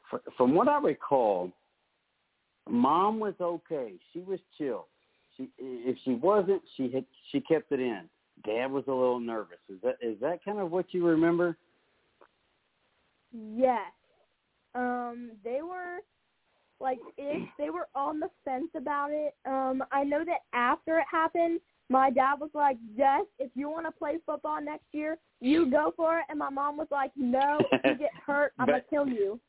fr- 0.09 0.16
from 0.36 0.55
what 0.55 0.69
I 0.69 0.78
recall, 0.78 1.51
mom 2.69 3.19
was 3.19 3.35
okay. 3.40 3.94
She 4.12 4.20
was 4.20 4.39
chill. 4.56 4.86
She 5.36 5.48
if 5.59 5.97
she 6.05 6.15
wasn't, 6.15 6.62
she 6.77 6.90
had 6.93 7.05
she 7.32 7.40
kept 7.40 7.73
it 7.73 7.81
in. 7.81 8.02
Dad 8.44 8.70
was 8.70 8.85
a 8.86 8.93
little 8.93 9.19
nervous. 9.19 9.59
Is 9.69 9.78
that 9.82 9.97
is 10.01 10.16
that 10.20 10.44
kind 10.44 10.61
of 10.61 10.70
what 10.70 10.86
you 10.93 11.05
remember? 11.05 11.56
Yes. 13.32 13.90
Um, 14.77 15.32
they 15.43 15.61
were 15.62 15.98
like 16.85 16.98
if 17.16 17.48
they 17.59 17.70
were 17.70 17.89
on 17.94 18.20
the 18.20 18.28
fence 18.44 18.69
about 18.77 19.11
it. 19.11 19.35
Um, 19.47 19.82
I 19.90 20.05
know 20.05 20.23
that 20.24 20.40
after 20.52 20.98
it 20.98 21.06
happened, 21.11 21.61
my 21.89 22.11
dad 22.11 22.35
was 22.40 22.51
like, 22.55 22.77
Jess, 22.97 23.24
if 23.39 23.51
you 23.55 23.69
want 23.70 23.86
to 23.86 23.93
play 23.93 24.19
football 24.24 24.62
next 24.62 24.85
year, 24.93 25.19
you 25.40 25.70
go 25.70 25.93
for 25.97 26.19
it. 26.19 26.27
And 26.28 26.39
my 26.39 26.51
mom 26.51 26.77
was 26.77 26.89
like, 26.90 27.11
No, 27.16 27.59
if 27.73 27.81
you 27.85 27.98
get 27.98 28.11
hurt, 28.27 28.52
I'm 28.59 28.66
gonna 28.66 28.82
kill 28.89 29.09
you. 29.09 29.40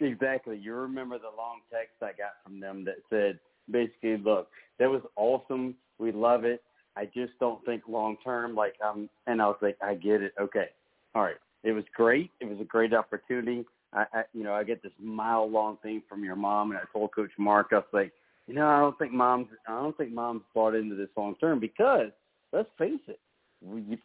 Exactly. 0.00 0.58
You 0.58 0.74
remember 0.74 1.18
the 1.18 1.34
long 1.36 1.60
text 1.70 1.94
I 2.02 2.18
got 2.18 2.34
from 2.44 2.58
them 2.58 2.84
that 2.84 2.96
said 3.08 3.38
basically, 3.70 4.18
look, 4.18 4.48
that 4.80 4.90
was 4.90 5.02
awesome. 5.16 5.76
We 5.98 6.10
love 6.10 6.44
it. 6.44 6.62
I 6.96 7.04
just 7.06 7.32
don't 7.38 7.64
think 7.64 7.82
long 7.88 8.16
term. 8.24 8.56
Like 8.56 8.74
um, 8.84 9.08
and 9.28 9.40
I 9.40 9.46
was 9.46 9.58
like, 9.62 9.76
I 9.80 9.94
get 9.94 10.20
it. 10.20 10.34
Okay, 10.40 10.66
all 11.14 11.22
right. 11.22 11.36
It 11.62 11.72
was 11.72 11.84
great. 11.94 12.30
It 12.40 12.46
was 12.46 12.58
a 12.60 12.64
great 12.64 12.92
opportunity. 12.92 13.64
I, 13.94 14.04
I 14.12 14.22
you 14.32 14.42
know, 14.42 14.54
I 14.54 14.64
get 14.64 14.82
this 14.82 14.92
mile 15.00 15.48
long 15.48 15.78
thing 15.82 16.02
from 16.08 16.24
your 16.24 16.36
mom, 16.36 16.70
and 16.70 16.78
I 16.78 16.82
told 16.92 17.14
Coach 17.14 17.30
Mark, 17.38 17.68
I 17.72 17.76
was 17.76 17.84
like, 17.92 18.12
you 18.46 18.54
know, 18.54 18.66
I 18.66 18.80
don't 18.80 18.98
think 18.98 19.12
mom's, 19.12 19.48
I 19.66 19.80
don't 19.80 19.96
think 19.96 20.12
mom's 20.12 20.42
bought 20.54 20.74
into 20.74 20.94
this 20.94 21.08
long 21.16 21.34
term 21.36 21.60
because 21.60 22.10
let's 22.52 22.68
face 22.78 23.00
it, 23.08 23.20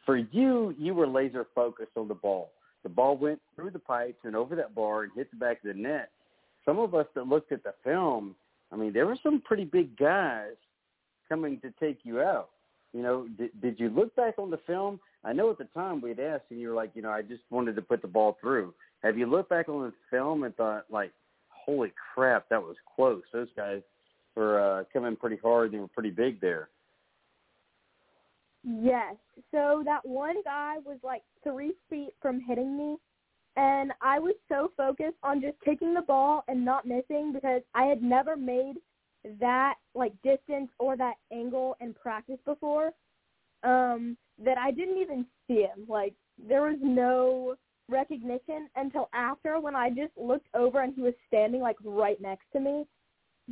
for 0.06 0.18
you, 0.18 0.74
you 0.78 0.94
were 0.94 1.08
laser 1.08 1.46
focused 1.54 1.92
on 1.98 2.08
the 2.08 2.14
ball. 2.14 2.52
The 2.84 2.90
ball 2.90 3.18
went 3.18 3.42
through 3.56 3.72
the 3.72 3.80
pipes 3.80 4.20
and 4.24 4.36
over 4.36 4.56
that 4.56 4.74
bar 4.74 5.04
and 5.04 5.12
hit 5.16 5.30
the 5.32 5.38
back 5.38 5.58
of 5.64 5.76
the 5.76 5.82
net. 5.82 6.10
Some 6.66 6.80
of 6.80 6.96
us 6.96 7.08
that 7.16 7.28
looked 7.28 7.52
at 7.52 7.64
the 7.64 7.74
film, 7.84 8.36
I 8.72 8.76
mean, 8.76 8.94
there 8.94 9.06
were 9.06 9.18
some 9.22 9.42
pretty 9.42 9.66
big 9.66 9.98
guys 9.98 10.54
coming 11.28 11.60
to 11.62 11.74
take 11.80 12.00
you 12.04 12.22
out. 12.22 12.50
You 12.94 13.04
know, 13.04 13.28
did, 13.38 13.62
did 13.62 13.80
you 13.80 13.90
look 13.90 14.16
back 14.16 14.36
on 14.40 14.50
the 14.50 14.60
film? 14.66 15.00
I 15.24 15.34
know 15.34 15.52
at 15.52 15.58
the 15.58 15.66
time 15.66 16.02
we'd 16.02 16.20
asked, 16.20 16.46
and 16.50 16.60
you 16.60 16.70
were 16.70 16.76
like, 16.76 16.92
you 16.96 17.02
know, 17.02 17.12
I 17.12 17.22
just 17.22 17.42
wanted 17.50 17.76
to 17.76 17.82
put 17.82 18.02
the 18.02 18.08
ball 18.08 18.38
through. 18.42 18.74
Have 19.04 19.18
you 19.18 19.26
looked 19.26 19.50
back 19.50 19.70
on 19.70 19.84
the 19.84 19.94
film 20.10 20.44
and 20.44 20.56
thought, 20.56 20.86
like, 20.90 21.12
holy 21.50 21.94
crap, 22.14 22.50
that 22.50 22.62
was 22.62 22.76
close? 22.96 23.22
Those 23.32 23.48
guys 23.56 23.82
were 24.36 24.60
uh, 24.60 24.84
coming 24.92 25.16
pretty 25.16 25.38
hard. 25.42 25.72
They 25.72 25.78
were 25.78 25.88
pretty 25.88 26.10
big 26.10 26.42
there. 26.42 26.70
Yes. 28.64 29.16
So 29.52 29.84
that 29.86 30.06
one 30.06 30.44
guy 30.44 30.76
was 30.86 30.98
like 31.04 31.22
three 31.44 31.74
feet 31.90 32.12
from 32.22 32.42
hitting 32.42 32.78
me, 32.78 32.98
and 33.56 33.94
I 34.02 34.20
was 34.20 34.36
so 34.50 34.72
focused 34.76 35.18
on 35.24 35.42
just 35.42 35.56
kicking 35.64 35.94
the 35.94 36.02
ball 36.02 36.44
and 36.48 36.64
not 36.66 36.86
missing 36.86 37.32
because 37.34 37.62
I 37.74 37.86
had 37.86 38.04
never 38.04 38.36
made 38.36 38.76
that 39.40 39.76
like 39.96 40.14
distance 40.24 40.70
or 40.78 40.98
that 40.98 41.16
angle 41.32 41.78
in 41.80 41.94
practice 41.94 42.40
before. 42.46 42.92
Um, 43.64 44.18
that 44.44 44.58
I 44.58 44.72
didn't 44.72 45.00
even 45.00 45.26
see 45.48 45.62
him. 45.62 45.86
Like 45.88 46.14
there 46.48 46.62
was 46.62 46.78
no 46.82 47.56
recognition 47.90 48.70
until 48.76 49.10
after 49.14 49.60
when 49.60 49.76
I 49.76 49.90
just 49.90 50.16
looked 50.18 50.48
over 50.56 50.82
and 50.82 50.94
he 50.94 51.02
was 51.02 51.14
standing 51.28 51.62
like 51.62 51.78
right 51.84 52.20
next 52.22 52.46
to 52.54 52.60
me. 52.60 52.86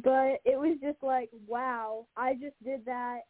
But 0.03 0.39
it 0.45 0.59
was 0.59 0.77
just 0.81 1.01
like, 1.01 1.29
wow, 1.47 2.05
I 2.15 2.33
just 2.33 2.55
did 2.63 2.85
that 2.85 3.21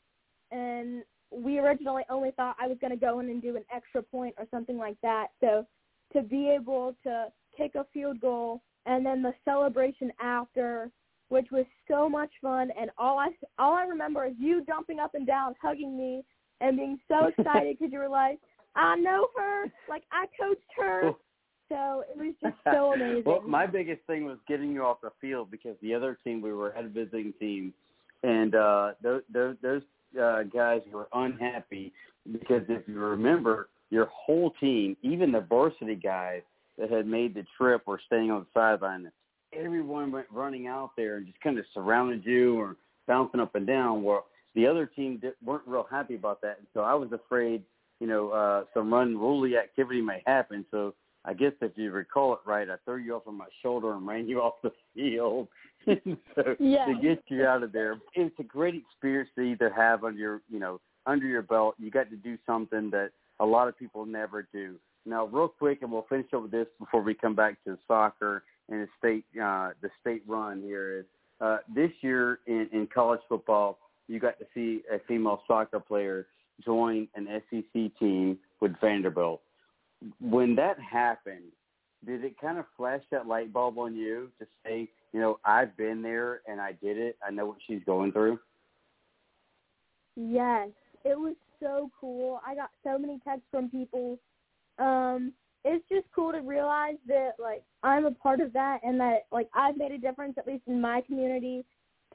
and 0.52 1.04
we 1.32 1.60
originally 1.60 2.04
only 2.10 2.32
thought 2.32 2.56
I 2.60 2.68
was 2.68 2.78
going 2.80 2.92
to 2.92 2.98
go 2.98 3.20
in 3.20 3.30
and 3.30 3.42
do 3.42 3.56
an 3.58 3.66
extra 3.74 4.02
point 4.02 4.36
or 4.38 4.46
something 4.52 4.78
like 4.78 4.98
that. 5.02 5.28
So 5.40 5.66
to 6.14 6.22
be 6.22 6.50
able 6.50 6.96
to 7.04 7.28
kick 7.56 7.76
a 7.76 7.86
field 7.94 8.20
goal 8.22 8.62
and 8.86 9.06
then 9.06 9.22
the 9.22 9.34
celebration 9.44 10.12
after, 10.22 10.90
which 11.30 11.48
was 11.52 11.66
so 11.90 12.08
much 12.08 12.32
fun, 12.42 12.70
and 12.80 12.90
all 12.98 13.20
I 13.20 13.30
all 13.60 13.74
I 13.74 13.84
remember 13.84 14.26
is 14.26 14.34
you 14.40 14.64
jumping 14.66 15.00
up 15.00 15.14
and 15.14 15.28
down, 15.28 15.56
hugging 15.62 15.98
me, 15.98 16.24
and 16.62 16.78
being 16.78 16.98
so 17.10 17.28
excited 17.38 17.78
because 17.78 17.92
you 17.92 18.00
were 18.00 18.08
like, 18.08 18.40
I 18.78 18.96
know 18.96 19.28
her, 19.36 19.66
like 19.90 20.04
I 20.12 20.26
coached 20.40 20.62
her. 20.78 21.12
So 21.70 22.04
it 22.10 22.18
was 22.18 22.34
just 22.42 22.56
so 22.64 22.94
amazing. 22.96 23.24
well, 23.26 23.42
my 23.42 23.66
biggest 23.66 24.02
thing 24.08 24.26
was 24.26 24.38
getting 24.48 24.72
you 24.72 24.84
off 24.84 25.02
the 25.02 25.12
field 25.20 25.52
because 25.52 25.76
the 25.82 25.94
other 25.94 26.18
team 26.24 26.42
we 26.42 26.54
were 26.54 26.70
a 26.70 26.88
visiting 26.88 27.34
team, 27.40 27.74
and 28.24 28.56
uh, 28.56 28.92
those 29.02 29.22
those, 29.34 29.56
those 29.62 29.82
uh, 30.22 30.44
guys 30.44 30.82
were 30.94 31.08
unhappy 31.14 31.92
because 32.32 32.64
if 32.70 32.88
you 32.88 33.00
remember, 33.00 33.70
your 33.90 34.06
whole 34.06 34.52
team, 34.60 34.98
even 35.02 35.32
the 35.32 35.42
varsity 35.42 35.96
guys 35.96 36.42
that 36.78 36.92
had 36.92 37.08
made 37.08 37.34
the 37.34 37.46
trip, 37.58 37.86
were 37.88 38.00
staying 38.06 38.32
on 38.32 38.42
the 38.42 38.60
sideline. 38.60 39.12
Everyone 39.54 40.12
went 40.12 40.28
running 40.32 40.68
out 40.68 40.92
there 40.98 41.18
and 41.18 41.26
just 41.26 41.40
kind 41.42 41.58
of 41.58 41.66
surrounded 41.74 42.26
you 42.26 42.60
or 42.60 42.76
bouncing 43.08 43.40
up 43.40 43.56
and 43.56 43.66
down. 43.66 44.04
Well, 44.04 44.26
the 44.56 44.68
other 44.68 44.86
team 44.86 45.22
weren't 45.44 45.64
real 45.66 45.88
happy 45.90 46.16
about 46.16 46.42
that, 46.42 46.58
and 46.60 46.68
so 46.74 46.82
I 46.82 46.94
was 46.94 47.12
afraid, 47.12 47.64
you 48.00 48.08
know, 48.08 48.30
uh, 48.30 48.64
some 48.74 48.94
unruly 48.94 49.58
activity 49.58 50.02
may 50.02 50.22
happen. 50.26 50.66
So 50.72 50.94
I 51.26 51.34
guess 51.34 51.54
if 51.62 51.72
you 51.76 51.92
recall 51.92 52.34
it 52.34 52.40
right, 52.46 52.70
I 52.70 52.76
threw 52.86 52.98
you 52.98 53.16
off 53.16 53.24
on 53.28 53.36
my 53.36 53.48
shoulder 53.62 53.94
and 53.94 54.08
ran 54.08 54.28
you 54.28 54.42
off 54.42 54.56
the 54.64 54.72
field 54.94 55.48
so 55.86 56.56
Yeah. 56.60 56.86
to 56.86 56.96
get 57.02 57.24
you 57.28 57.46
out 57.46 57.64
of 57.64 57.72
there. 57.72 58.00
It's 58.14 58.38
a 58.40 58.44
great 58.44 58.76
experience 58.76 59.30
to 59.36 59.42
either 59.42 59.70
have 59.70 60.04
under 60.04 60.20
your, 60.20 60.42
you 60.50 60.60
know, 60.60 60.80
under 61.06 61.26
your 61.26 61.42
belt. 61.42 61.76
You 61.80 61.92
got 61.92 62.10
to 62.10 62.16
do 62.18 62.38
something 62.46 62.90
that 62.92 63.12
a 63.40 63.46
lot 63.46 63.68
of 63.68 63.78
people 63.78 64.06
never 64.06 64.48
do. 64.54 64.76
Now, 65.06 65.26
real 65.26 65.48
quick, 65.48 65.82
and 65.84 65.92
we'll 65.92 66.06
finish 66.10 66.28
up 66.34 66.42
with 66.42 66.52
this 66.52 66.68
before 66.80 67.02
we 67.02 67.14
come 67.14 67.36
back 67.36 67.64
to 67.64 67.78
soccer 67.88 68.44
and 68.70 68.82
the 68.82 68.88
state, 69.00 69.24
uh, 69.42 69.70
the 69.82 69.90
state 70.02 70.24
run 70.28 70.62
here 70.62 71.00
is 71.00 71.06
uh, 71.40 71.58
this 71.74 71.92
year 72.02 72.40
in, 72.48 72.68
in 72.74 72.88
college 72.94 73.22
football, 73.30 73.80
you 74.08 74.20
got 74.20 74.38
to 74.40 74.46
see 74.54 74.82
a 74.92 75.00
female 75.08 75.42
soccer 75.48 75.80
player 75.80 76.28
join 76.64 77.08
an 77.16 77.28
SEC 77.50 77.92
team 78.00 78.38
with 78.62 78.74
Vanderbilt. 78.82 79.42
When 80.20 80.56
that 80.56 80.78
happened, 80.80 81.52
did 82.06 82.24
it 82.24 82.40
kind 82.40 82.58
of 82.58 82.66
flash 82.76 83.02
that 83.12 83.28
light 83.28 83.52
bulb 83.52 83.80
on 83.80 83.96
you 83.96 84.30
to 84.40 84.48
say, 84.64 84.90
you 85.14 85.20
know, 85.20 85.40
I've 85.44 85.76
been 85.78 86.02
there 86.02 86.42
and 86.48 86.62
I 86.62 86.74
did 86.74 86.98
it. 86.98 87.18
I 87.26 87.32
know 87.32 87.46
what 87.48 87.58
she's 87.66 87.82
going 87.86 88.12
through. 88.12 88.40
Yes, 90.16 90.70
it 91.04 91.18
was 91.18 91.36
so 91.60 91.90
cool. 92.00 92.40
I 92.46 92.56
got 92.56 92.70
so 92.84 92.98
many 92.98 93.20
texts 93.24 93.48
from 93.52 93.70
people. 93.70 94.20
Um, 94.80 95.34
it's 95.64 95.84
just 95.90 96.06
cool 96.16 96.32
to 96.32 96.40
realize 96.40 96.98
that 97.08 97.32
like 97.40 97.64
I'm 97.84 98.06
a 98.06 98.12
part 98.12 98.40
of 98.40 98.54
that 98.54 98.80
and 98.84 99.00
that 99.00 99.26
like 99.32 99.50
I've 99.54 99.78
made 99.78 99.92
a 99.92 99.98
difference 99.98 100.36
at 100.38 100.48
least 100.48 100.64
in 100.68 100.80
my 100.80 101.02
community 101.02 101.66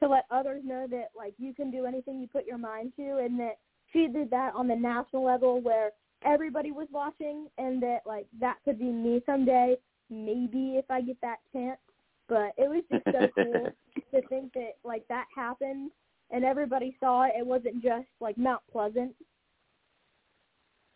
to 0.00 0.08
let 0.08 0.24
others 0.30 0.62
know 0.64 0.86
that 0.90 1.08
like 1.16 1.34
you 1.38 1.52
can 1.54 1.70
do 1.70 1.86
anything 1.86 2.20
you 2.20 2.28
put 2.28 2.46
your 2.46 2.58
mind 2.58 2.92
to 2.96 3.18
and 3.18 3.38
that 3.40 3.58
she 3.92 4.08
did 4.08 4.30
that 4.30 4.54
on 4.54 4.68
the 4.68 4.76
national 4.76 5.24
level 5.24 5.60
where 5.60 5.90
everybody 6.24 6.70
was 6.70 6.88
watching 6.92 7.48
and 7.58 7.82
that 7.82 8.00
like 8.06 8.26
that 8.40 8.56
could 8.64 8.78
be 8.78 8.90
me 8.90 9.20
someday 9.26 9.76
maybe 10.10 10.76
if 10.76 10.84
I 10.90 11.00
get 11.00 11.16
that 11.22 11.38
chance 11.52 11.80
but 12.28 12.52
it 12.56 12.68
was 12.68 12.84
just 12.90 13.04
so 13.06 13.28
cool 13.34 13.72
to 14.14 14.28
think 14.28 14.52
that 14.54 14.74
like 14.84 15.06
that 15.08 15.26
happened 15.34 15.90
and 16.30 16.44
everybody 16.44 16.96
saw 17.00 17.24
it 17.24 17.32
it 17.36 17.46
wasn't 17.46 17.82
just 17.82 18.06
like 18.20 18.38
Mount 18.38 18.62
Pleasant 18.70 19.14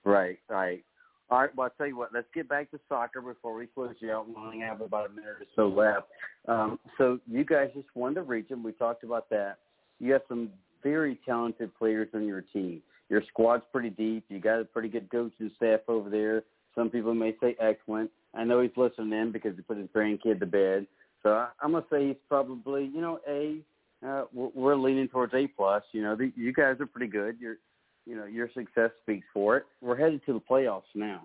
Right, 0.06 0.38
right. 0.48 0.84
All 1.28 1.40
right, 1.40 1.50
well, 1.56 1.64
I'll 1.64 1.74
tell 1.76 1.88
you 1.88 1.96
what, 1.96 2.10
let's 2.14 2.28
get 2.32 2.48
back 2.48 2.70
to 2.70 2.78
soccer 2.88 3.20
before 3.20 3.56
we 3.56 3.66
close 3.66 3.96
you 3.98 4.12
out. 4.12 4.28
We 4.28 4.36
only 4.36 4.60
have 4.60 4.80
about 4.80 5.10
a 5.10 5.12
minute 5.12 5.30
or 5.30 5.46
so 5.56 5.66
left. 5.66 6.06
Um, 6.46 6.78
so 6.96 7.18
you 7.28 7.44
guys 7.44 7.70
just 7.74 7.88
won 7.96 8.14
the 8.14 8.22
region. 8.22 8.62
We 8.62 8.70
talked 8.70 9.02
about 9.02 9.28
that. 9.30 9.56
You 9.98 10.12
have 10.12 10.22
some 10.28 10.50
very 10.86 11.18
talented 11.26 11.76
players 11.76 12.08
on 12.14 12.26
your 12.26 12.42
team. 12.42 12.80
Your 13.08 13.22
squad's 13.28 13.64
pretty 13.72 13.90
deep. 13.90 14.24
You 14.28 14.38
got 14.38 14.60
a 14.60 14.64
pretty 14.64 14.88
good 14.88 15.10
coaching 15.10 15.50
staff 15.56 15.80
over 15.88 16.08
there. 16.08 16.44
Some 16.76 16.90
people 16.90 17.12
may 17.12 17.34
say 17.40 17.56
excellent. 17.58 18.10
I 18.34 18.44
know 18.44 18.60
he's 18.60 18.70
listening 18.76 19.18
in 19.18 19.32
because 19.32 19.56
he 19.56 19.62
put 19.62 19.78
his 19.78 19.88
grandkid 19.94 20.38
to 20.38 20.46
bed. 20.46 20.86
So 21.22 21.30
I, 21.30 21.48
I'm 21.60 21.72
gonna 21.72 21.84
say 21.90 22.08
he's 22.08 22.16
probably, 22.28 22.84
you 22.84 23.00
know, 23.00 23.18
A. 23.28 23.58
Uh, 24.06 24.24
we're, 24.32 24.76
leaning 24.76 25.08
towards 25.08 25.34
A 25.34 25.48
plus. 25.48 25.82
You 25.92 26.02
know, 26.02 26.14
the, 26.14 26.30
you 26.36 26.52
guys 26.52 26.76
are 26.80 26.86
pretty 26.86 27.10
good. 27.10 27.38
You're 27.40 27.56
you 28.04 28.14
know, 28.14 28.26
your 28.26 28.48
success 28.54 28.90
speaks 29.02 29.26
for 29.34 29.56
it. 29.56 29.64
We're 29.80 29.96
headed 29.96 30.24
to 30.26 30.34
the 30.34 30.40
playoffs 30.40 30.82
now. 30.94 31.22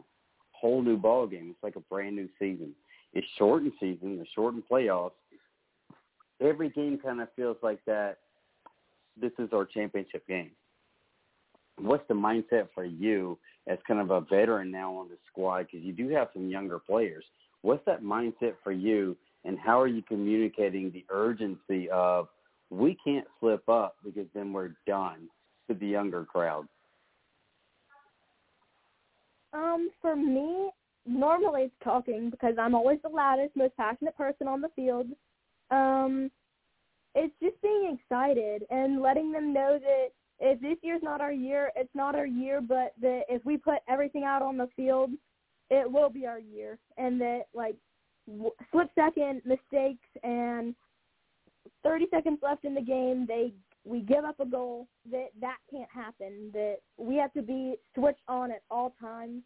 Whole 0.53 0.81
new 0.81 0.97
ball 0.97 1.27
game. 1.27 1.49
It's 1.51 1.63
like 1.63 1.75
a 1.75 1.81
brand 1.81 2.15
new 2.15 2.27
season. 2.39 2.73
It's 3.13 3.27
shortened 3.37 3.73
season, 3.79 4.17
the 4.17 4.25
shortened 4.33 4.63
playoffs. 4.71 5.11
Every 6.39 6.69
game 6.69 6.97
kind 6.97 7.21
of 7.21 7.27
feels 7.35 7.57
like 7.61 7.79
that. 7.85 8.17
This 9.19 9.31
is 9.39 9.49
our 9.53 9.65
championship 9.65 10.27
game. 10.27 10.51
What's 11.77 12.07
the 12.07 12.13
mindset 12.13 12.67
for 12.73 12.85
you 12.85 13.37
as 13.67 13.77
kind 13.87 13.99
of 13.99 14.11
a 14.11 14.21
veteran 14.21 14.71
now 14.71 14.95
on 14.95 15.09
the 15.09 15.17
squad? 15.27 15.67
Because 15.71 15.85
you 15.85 15.93
do 15.93 16.09
have 16.09 16.29
some 16.33 16.49
younger 16.49 16.79
players. 16.79 17.23
What's 17.61 17.85
that 17.85 18.03
mindset 18.03 18.53
for 18.63 18.71
you, 18.71 19.15
and 19.45 19.57
how 19.59 19.79
are 19.79 19.87
you 19.87 20.01
communicating 20.01 20.91
the 20.91 21.05
urgency 21.09 21.89
of 21.89 22.27
we 22.69 22.97
can't 23.03 23.27
slip 23.39 23.67
up 23.67 23.97
because 24.03 24.27
then 24.33 24.53
we're 24.53 24.75
done 24.87 25.27
to 25.67 25.73
the 25.73 25.87
younger 25.87 26.25
crowd? 26.25 26.67
Um, 29.53 29.89
for 30.01 30.15
me, 30.15 30.69
normally 31.05 31.63
it's 31.63 31.75
talking 31.83 32.29
because 32.29 32.55
I'm 32.59 32.73
always 32.73 32.99
the 33.03 33.09
loudest, 33.09 33.55
most 33.55 33.75
passionate 33.75 34.15
person 34.15 34.47
on 34.47 34.61
the 34.61 34.69
field. 34.75 35.07
Um, 35.69 36.31
it's 37.15 37.33
just 37.41 37.61
being 37.61 37.97
excited 37.99 38.63
and 38.69 39.01
letting 39.01 39.31
them 39.31 39.53
know 39.53 39.77
that 39.79 40.07
if 40.39 40.59
this 40.59 40.77
year's 40.81 41.03
not 41.03 41.21
our 41.21 41.31
year, 41.31 41.71
it's 41.75 41.93
not 41.93 42.15
our 42.15 42.25
year, 42.25 42.61
but 42.61 42.93
that 43.01 43.23
if 43.29 43.45
we 43.45 43.57
put 43.57 43.79
everything 43.87 44.23
out 44.23 44.41
on 44.41 44.57
the 44.57 44.67
field, 44.75 45.11
it 45.69 45.89
will 45.89 46.09
be 46.09 46.25
our 46.25 46.39
year, 46.39 46.79
and 46.97 47.21
that 47.21 47.43
like 47.53 47.75
w- 48.27 48.51
split 48.67 48.87
second 48.95 49.41
mistakes 49.45 50.07
and 50.23 50.75
30 51.83 52.07
seconds 52.11 52.39
left 52.41 52.65
in 52.65 52.73
the 52.73 52.81
game, 52.81 53.25
they 53.27 53.53
we 53.83 54.01
give 54.01 54.25
up 54.25 54.39
a 54.39 54.45
goal 54.45 54.87
that 55.11 55.29
that 55.39 55.57
can't 55.69 55.89
happen. 55.89 56.51
That 56.53 56.77
we 56.97 57.15
have 57.17 57.33
to 57.33 57.41
be 57.41 57.75
switched 57.95 58.21
on 58.27 58.51
at 58.51 58.63
all 58.69 58.93
times. 58.99 59.43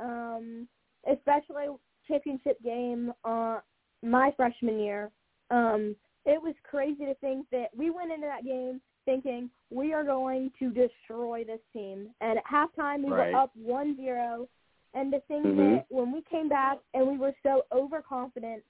Um 0.00 0.68
especially 1.10 1.66
championship 2.06 2.62
game 2.62 3.12
uh 3.24 3.58
my 4.02 4.32
freshman 4.36 4.78
year. 4.78 5.10
Um 5.50 5.96
it 6.28 6.40
was 6.42 6.54
crazy 6.62 7.04
to 7.06 7.14
think 7.16 7.46
that 7.50 7.68
we 7.76 7.90
went 7.90 8.12
into 8.12 8.26
that 8.26 8.44
game 8.44 8.80
thinking 9.04 9.50
we 9.70 9.92
are 9.94 10.04
going 10.04 10.52
to 10.58 10.70
destroy 10.70 11.42
this 11.44 11.60
team 11.72 12.08
and 12.20 12.38
at 12.38 12.44
halftime 12.44 13.02
we 13.04 13.10
Right. 13.10 13.32
were 13.32 13.38
up 13.38 13.50
one 13.56 13.96
zero 13.96 14.48
and 14.94 15.10
to 15.12 15.20
think 15.22 15.44
Mhm. 15.44 15.56
that 15.56 15.86
when 15.88 16.12
we 16.12 16.22
came 16.22 16.48
back 16.48 16.78
and 16.94 17.06
we 17.08 17.16
were 17.18 17.34
so 17.42 17.64
overconfident 17.72 18.62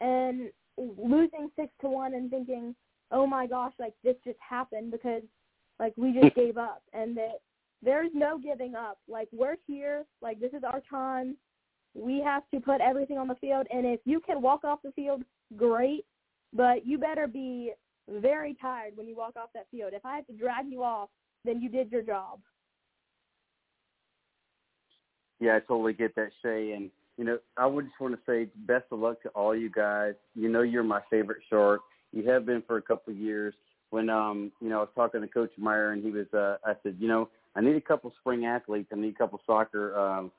and 0.00 0.52
losing 0.76 1.50
six 1.56 1.72
to 1.80 1.88
one 1.88 2.14
and 2.14 2.30
thinking 2.30 2.74
oh 3.10 3.26
my 3.26 3.46
gosh, 3.46 3.72
like 3.78 3.94
this 4.04 4.16
just 4.22 4.38
happened 4.38 4.90
because 4.90 5.22
like 5.78 5.94
we 5.96 6.12
just 6.12 6.34
gave 6.42 6.58
up 6.58 6.82
and 6.92 7.16
that 7.16 7.40
there's 7.80 8.10
no 8.12 8.36
giving 8.38 8.74
up. 8.74 8.98
Like 9.08 9.28
we're 9.32 9.56
here, 9.66 10.04
like 10.20 10.38
this 10.40 10.52
is 10.52 10.62
our 10.62 10.82
time. 10.82 11.36
We 11.94 12.20
have 12.20 12.42
to 12.50 12.60
put 12.60 12.82
everything 12.82 13.16
on 13.16 13.28
the 13.28 13.34
field 13.36 13.66
and 13.70 13.86
if 13.86 14.00
you 14.04 14.20
can 14.20 14.42
walk 14.42 14.64
off 14.64 14.82
the 14.82 14.92
field, 14.92 15.22
great, 15.56 16.04
but 16.52 16.86
you 16.86 16.98
better 16.98 17.26
be 17.26 17.72
very 18.08 18.56
tired 18.60 18.96
when 18.96 19.06
you 19.06 19.16
walk 19.16 19.36
off 19.36 19.50
that 19.54 19.66
field. 19.70 19.92
If 19.92 20.04
I 20.04 20.16
have 20.16 20.26
to 20.26 20.32
drag 20.32 20.66
you 20.68 20.82
off, 20.82 21.08
then 21.44 21.60
you 21.60 21.68
did 21.68 21.90
your 21.90 22.02
job. 22.02 22.40
Yeah, 25.40 25.56
I 25.56 25.60
totally 25.60 25.92
get 25.92 26.14
that, 26.16 26.30
Shae. 26.44 26.74
And, 26.76 26.90
you 27.16 27.24
know, 27.24 27.38
I 27.56 27.66
would 27.66 27.86
just 27.86 28.00
want 28.00 28.14
to 28.14 28.20
say 28.26 28.48
best 28.66 28.86
of 28.90 28.98
luck 28.98 29.22
to 29.22 29.28
all 29.30 29.54
you 29.54 29.70
guys. 29.70 30.14
You 30.34 30.48
know 30.48 30.62
you're 30.62 30.82
my 30.82 31.00
favorite 31.10 31.42
shark. 31.48 31.80
You 32.12 32.28
have 32.30 32.46
been 32.46 32.62
for 32.66 32.76
a 32.76 32.82
couple 32.82 33.12
of 33.12 33.18
years. 33.18 33.54
When, 33.90 34.10
um, 34.10 34.52
you 34.60 34.68
know, 34.68 34.78
I 34.78 34.80
was 34.80 34.88
talking 34.94 35.20
to 35.20 35.28
Coach 35.28 35.52
Meyer 35.56 35.92
and 35.92 36.02
he 36.02 36.10
was, 36.10 36.26
uh, 36.34 36.56
I 36.64 36.74
said, 36.82 36.96
you 36.98 37.08
know, 37.08 37.28
I 37.54 37.60
need 37.60 37.76
a 37.76 37.80
couple 37.80 38.12
spring 38.20 38.44
athletes. 38.46 38.90
I 38.92 38.96
need 38.96 39.14
a 39.14 39.18
couple 39.18 39.40
soccer, 39.46 39.98
um, 39.98 40.30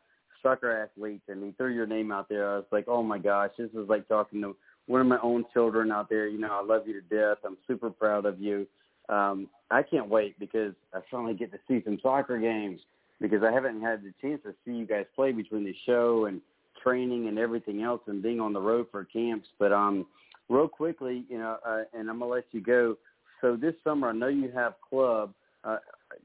soccer 0.44 0.72
athletes. 0.72 1.23
And 1.27 1.44
he 1.44 1.52
threw 1.52 1.73
your 1.73 1.88
name 1.88 2.11
out 2.11 2.30
there. 2.30 2.52
I 2.52 2.56
was 2.57 2.65
like, 2.72 2.86
oh 2.88 3.02
my 3.02 3.18
gosh, 3.18 3.52
this 3.57 3.72
is 3.72 3.88
like 3.88 4.07
talking 4.07 4.41
to 4.41 4.56
one 4.89 5.01
of 5.01 5.07
my 5.07 5.19
own 5.21 5.45
children 5.53 5.91
out 5.91 6.09
there. 6.09 6.27
You 6.27 6.39
know, 6.39 6.49
I 6.51 6.65
love 6.65 6.87
you 6.87 6.99
to 6.99 7.15
death. 7.15 7.37
I'm 7.45 7.57
super 7.67 7.91
proud 7.91 8.25
of 8.25 8.41
you. 8.41 8.65
Um, 9.07 9.47
I 9.69 9.83
can't 9.83 10.09
wait 10.09 10.37
because 10.39 10.73
I 10.95 10.99
finally 11.11 11.35
get 11.35 11.51
to 11.51 11.59
see 11.67 11.83
some 11.85 11.99
soccer 12.01 12.39
games 12.39 12.81
because 13.21 13.43
I 13.43 13.51
haven't 13.51 13.81
had 13.81 14.01
the 14.03 14.13
chance 14.19 14.41
to 14.43 14.55
see 14.65 14.71
you 14.71 14.87
guys 14.87 15.05
play 15.15 15.31
between 15.31 15.63
the 15.63 15.75
show 15.85 16.25
and 16.25 16.41
training 16.81 17.27
and 17.27 17.37
everything 17.37 17.83
else 17.83 18.01
and 18.07 18.23
being 18.23 18.39
on 18.39 18.51
the 18.51 18.59
road 18.59 18.87
for 18.89 19.05
camps. 19.05 19.47
But 19.59 19.71
um, 19.71 20.07
real 20.49 20.67
quickly, 20.67 21.23
you 21.29 21.37
know, 21.37 21.57
uh, 21.63 21.83
and 21.93 22.09
I'm 22.09 22.17
gonna 22.19 22.31
let 22.31 22.45
you 22.51 22.61
go. 22.61 22.97
So 23.41 23.55
this 23.55 23.75
summer, 23.83 24.09
I 24.09 24.13
know 24.13 24.27
you 24.27 24.51
have 24.55 24.73
club. 24.89 25.35
Uh, 25.63 25.77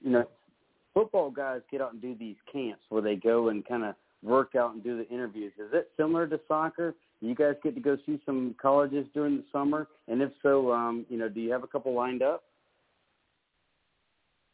you 0.02 0.10
know, 0.10 0.26
football 0.94 1.30
guys 1.30 1.60
get 1.70 1.82
out 1.82 1.92
and 1.92 2.00
do 2.00 2.14
these 2.14 2.36
camps 2.50 2.82
where 2.88 3.02
they 3.02 3.16
go 3.16 3.50
and 3.50 3.66
kind 3.66 3.84
of 3.84 3.94
work 4.22 4.54
out 4.54 4.72
and 4.72 4.82
do 4.82 4.96
the 4.96 5.06
interviews. 5.10 5.52
Is 5.58 5.68
it 5.74 5.90
similar 5.98 6.26
to 6.28 6.40
soccer? 6.48 6.94
You 7.24 7.34
guys 7.34 7.54
get 7.62 7.74
to 7.74 7.80
go 7.80 7.96
see 8.04 8.20
some 8.26 8.54
colleges 8.60 9.06
during 9.14 9.38
the 9.38 9.44
summer, 9.50 9.88
and 10.08 10.20
if 10.20 10.30
so, 10.42 10.72
um, 10.72 11.06
you 11.08 11.16
know, 11.16 11.28
do 11.28 11.40
you 11.40 11.50
have 11.52 11.64
a 11.64 11.66
couple 11.66 11.94
lined 11.94 12.22
up? 12.22 12.44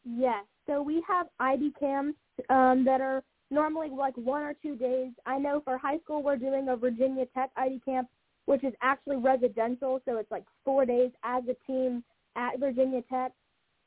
Yes. 0.05 0.45
So 0.67 0.81
we 0.81 1.03
have 1.07 1.27
ID 1.39 1.73
camps 1.79 2.17
um, 2.49 2.85
that 2.85 3.01
are 3.01 3.23
normally 3.49 3.89
like 3.89 4.15
one 4.15 4.43
or 4.43 4.53
two 4.61 4.75
days. 4.75 5.11
I 5.25 5.37
know 5.37 5.61
for 5.63 5.77
high 5.77 5.99
school 5.99 6.23
we're 6.23 6.37
doing 6.37 6.69
a 6.69 6.77
Virginia 6.77 7.25
Tech 7.33 7.49
ID 7.57 7.81
camp, 7.83 8.07
which 8.45 8.63
is 8.63 8.73
actually 8.81 9.17
residential, 9.17 10.01
so 10.05 10.17
it's 10.17 10.31
like 10.31 10.45
four 10.63 10.85
days 10.85 11.11
as 11.23 11.43
a 11.49 11.71
team 11.71 12.03
at 12.35 12.59
Virginia 12.59 13.01
Tech. 13.09 13.33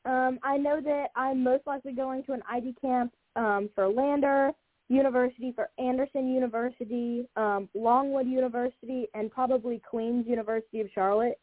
Um, 0.05 0.37
I 0.43 0.57
know 0.57 0.79
that 0.81 1.07
I'm 1.15 1.43
most 1.43 1.65
likely 1.65 1.93
going 1.93 2.23
to 2.25 2.33
an 2.33 2.43
ID 2.49 2.75
camp 2.79 3.11
um, 3.35 3.69
for 3.73 3.87
Lander 3.87 4.51
University, 4.87 5.51
for 5.51 5.69
Anderson 5.79 6.27
University, 6.27 7.27
um, 7.35 7.67
Longwood 7.73 8.27
University, 8.27 9.07
and 9.13 9.31
probably 9.31 9.79
Queens 9.79 10.25
University 10.27 10.81
of 10.81 10.87
Charlotte 10.93 11.39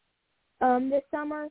um, 0.60 0.88
this 0.90 1.02
summer. 1.10 1.48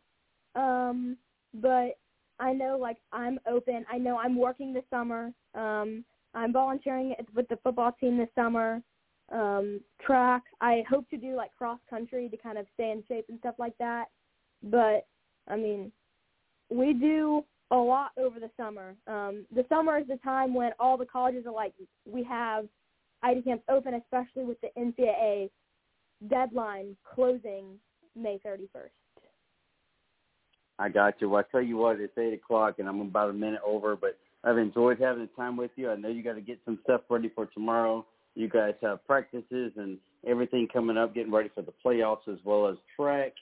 Um, 0.55 1.17
but 1.53 1.97
I 2.39 2.53
know 2.53 2.77
like 2.79 2.97
I'm 3.11 3.39
open. 3.47 3.85
I 3.91 3.97
know 3.97 4.17
I'm 4.17 4.37
working 4.37 4.73
this 4.73 4.85
summer. 4.89 5.31
Um, 5.53 6.05
I'm 6.33 6.53
volunteering 6.53 7.13
with 7.35 7.47
the 7.49 7.57
football 7.57 7.91
team 7.99 8.17
this 8.17 8.29
summer. 8.35 8.81
Um, 9.31 9.81
track. 10.01 10.43
I 10.59 10.83
hope 10.89 11.09
to 11.09 11.17
do 11.17 11.35
like 11.35 11.55
cross 11.57 11.79
country 11.89 12.29
to 12.29 12.37
kind 12.37 12.57
of 12.57 12.65
stay 12.73 12.91
in 12.91 13.03
shape 13.07 13.25
and 13.29 13.39
stuff 13.39 13.55
like 13.59 13.77
that. 13.79 14.05
But 14.63 15.07
I 15.47 15.55
mean, 15.55 15.91
we 16.69 16.93
do 16.93 17.43
a 17.71 17.75
lot 17.75 18.11
over 18.17 18.39
the 18.39 18.49
summer. 18.57 18.95
Um, 19.07 19.45
the 19.55 19.65
summer 19.69 19.97
is 19.97 20.07
the 20.07 20.17
time 20.17 20.53
when 20.53 20.71
all 20.79 20.97
the 20.97 21.05
colleges 21.05 21.45
are 21.45 21.53
like, 21.53 21.73
we 22.05 22.23
have 22.23 22.65
ID 23.23 23.43
camps 23.43 23.63
open, 23.69 23.93
especially 23.93 24.43
with 24.43 24.57
the 24.61 24.69
NCAA 24.77 25.49
deadline 26.29 26.95
closing 27.15 27.79
May 28.15 28.39
31st. 28.45 28.89
I 30.79 30.89
got 30.89 31.15
you. 31.21 31.29
Well, 31.29 31.43
I 31.47 31.51
tell 31.51 31.61
you 31.61 31.77
what, 31.77 31.99
it's 31.99 32.17
eight 32.17 32.33
o'clock, 32.33 32.79
and 32.79 32.89
I'm 32.89 33.01
about 33.01 33.29
a 33.29 33.33
minute 33.33 33.61
over, 33.65 33.95
but 33.95 34.17
I've 34.43 34.57
enjoyed 34.57 34.99
having 34.99 35.23
the 35.23 35.29
time 35.41 35.55
with 35.55 35.71
you. 35.75 35.89
I 35.91 35.95
know 35.95 36.09
you 36.09 36.23
got 36.23 36.33
to 36.33 36.41
get 36.41 36.59
some 36.65 36.79
stuff 36.83 37.01
ready 37.09 37.31
for 37.33 37.45
tomorrow. 37.45 38.05
You 38.35 38.49
guys 38.49 38.73
have 38.81 39.05
practices 39.05 39.73
and 39.75 39.97
everything 40.25 40.67
coming 40.71 40.97
up, 40.97 41.13
getting 41.13 41.31
ready 41.31 41.49
for 41.53 41.61
the 41.61 41.73
playoffs 41.85 42.27
as 42.27 42.39
well 42.43 42.67
as 42.67 42.77
track, 42.95 43.33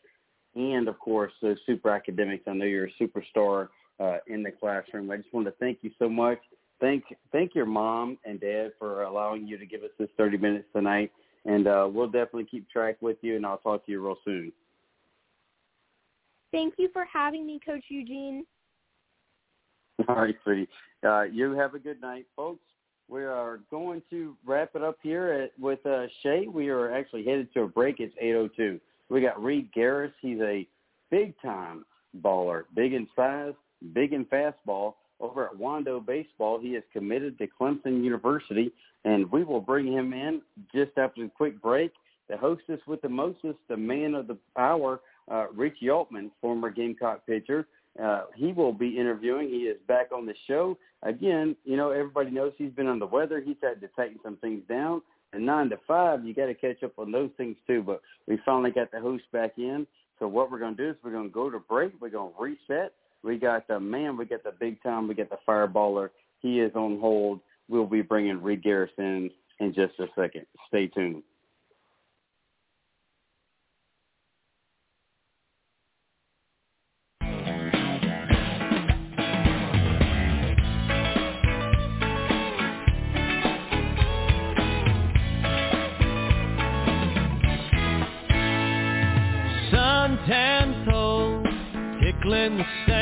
and 0.55 0.87
of 0.87 0.99
course 0.99 1.31
the 1.41 1.55
super 1.65 1.89
academics. 1.89 2.43
I 2.47 2.53
know 2.53 2.65
you're 2.65 2.87
a 2.87 3.03
superstar 3.03 3.69
uh, 3.99 4.17
in 4.27 4.43
the 4.43 4.51
classroom. 4.51 5.11
I 5.11 5.17
just 5.17 5.33
want 5.33 5.47
to 5.47 5.53
thank 5.59 5.79
you 5.81 5.91
so 5.99 6.09
much. 6.09 6.39
Thank 6.79 7.03
thank 7.31 7.55
your 7.55 7.65
mom 7.65 8.17
and 8.23 8.39
dad 8.39 8.71
for 8.79 9.03
allowing 9.03 9.45
you 9.45 9.57
to 9.57 9.65
give 9.65 9.83
us 9.83 9.89
this 9.99 10.09
30 10.17 10.37
minutes 10.37 10.67
tonight, 10.73 11.11
and 11.45 11.67
uh, 11.67 11.89
we'll 11.91 12.07
definitely 12.07 12.45
keep 12.45 12.69
track 12.69 12.97
with 13.01 13.17
you. 13.21 13.35
And 13.35 13.45
I'll 13.45 13.57
talk 13.57 13.85
to 13.85 13.91
you 13.91 14.05
real 14.05 14.17
soon. 14.23 14.51
Thank 16.51 16.75
you 16.77 16.89
for 16.93 17.05
having 17.11 17.45
me, 17.45 17.59
Coach 17.63 17.83
Eugene. 17.89 18.45
All 20.07 20.15
right, 20.15 20.35
sweetie. 20.43 20.69
Uh, 21.05 21.23
you 21.23 21.51
have 21.51 21.75
a 21.75 21.79
good 21.79 22.01
night, 22.01 22.25
folks. 22.35 22.63
We 23.07 23.23
are 23.23 23.59
going 23.71 24.01
to 24.11 24.35
wrap 24.45 24.71
it 24.75 24.83
up 24.83 24.97
here 25.01 25.31
at, 25.31 25.59
with 25.59 25.79
uh, 25.85 26.05
Shae. 26.23 26.51
We 26.51 26.69
are 26.69 26.93
actually 26.93 27.25
headed 27.25 27.51
to 27.55 27.63
a 27.63 27.67
break. 27.67 27.99
It's 27.99 28.15
8.02. 28.23 28.79
We 29.09 29.21
got 29.21 29.41
Reed 29.43 29.69
Garris. 29.75 30.13
He's 30.21 30.39
a 30.39 30.67
big-time 31.09 31.85
baller, 32.21 32.63
big 32.75 32.93
in 32.93 33.07
size, 33.15 33.53
big 33.93 34.13
in 34.13 34.25
fastball. 34.25 34.95
Over 35.21 35.45
at 35.45 35.55
Wando 35.55 36.05
Baseball, 36.05 36.59
he 36.59 36.69
is 36.69 36.83
committed 36.93 37.37
to 37.39 37.47
Clemson 37.47 38.03
University, 38.03 38.71
and 39.03 39.29
we 39.31 39.43
will 39.43 39.59
bring 39.59 39.91
him 39.91 40.13
in 40.13 40.41
just 40.73 40.91
after 40.97 41.23
the 41.23 41.29
quick 41.29 41.61
break. 41.61 41.91
The 42.29 42.37
hostess 42.37 42.79
with 42.87 43.01
the 43.01 43.09
mostest, 43.09 43.57
the 43.67 43.75
man 43.75 44.15
of 44.15 44.27
the 44.27 44.37
hour, 44.57 45.01
uh, 45.29 45.47
Richie 45.53 45.89
Altman, 45.89 46.31
former 46.39 46.69
Gamecock 46.69 47.25
pitcher. 47.25 47.67
Uh, 48.01 48.25
he 48.35 48.53
will 48.53 48.71
be 48.71 48.97
interviewing. 48.97 49.49
He 49.49 49.63
is 49.63 49.77
back 49.87 50.11
on 50.13 50.25
the 50.25 50.35
show. 50.47 50.77
Again, 51.03 51.55
you 51.65 51.75
know, 51.75 51.91
everybody 51.91 52.29
knows 52.29 52.53
he's 52.57 52.71
been 52.71 52.87
on 52.87 52.99
the 52.99 53.05
weather. 53.05 53.41
He's 53.41 53.57
had 53.61 53.81
to 53.81 53.87
tighten 53.89 54.19
some 54.23 54.37
things 54.37 54.63
down. 54.69 55.01
And 55.33 55.45
9 55.45 55.69
to 55.69 55.79
5, 55.87 56.25
you 56.25 56.33
got 56.33 56.47
to 56.47 56.53
catch 56.53 56.81
up 56.83 56.97
on 56.97 57.11
those 57.11 57.29
things 57.37 57.57
too. 57.67 57.83
But 57.83 58.01
we 58.27 58.39
finally 58.45 58.71
got 58.71 58.91
the 58.91 58.99
host 58.99 59.23
back 59.31 59.53
in. 59.57 59.85
So 60.17 60.27
what 60.27 60.51
we're 60.51 60.59
going 60.59 60.75
to 60.75 60.83
do 60.83 60.89
is 60.89 60.95
we're 61.03 61.11
going 61.11 61.29
to 61.29 61.33
go 61.33 61.49
to 61.49 61.59
break. 61.59 61.93
We're 61.99 62.09
going 62.09 62.33
to 62.33 62.41
reset. 62.41 62.93
We 63.23 63.37
got 63.37 63.67
the 63.67 63.79
man, 63.79 64.17
we 64.17 64.25
got 64.25 64.43
the 64.43 64.53
big 64.59 64.81
time, 64.81 65.07
we 65.07 65.13
got 65.13 65.29
the 65.29 65.37
fireballer. 65.47 66.09
He 66.39 66.61
is 66.61 66.73
on 66.75 66.99
hold. 66.99 67.41
We'll 67.67 67.85
be 67.85 68.01
bringing 68.01 68.41
Reed 68.41 68.63
Garris 68.63 68.89
in 68.97 69.29
just 69.73 69.99
a 69.99 70.07
second. 70.15 70.45
Stay 70.67 70.87
tuned. 70.87 71.23
Suntan 89.71 90.85
toes 90.89 91.45
tickling 92.01 92.57
the 92.57 92.63
sand, 92.87 92.98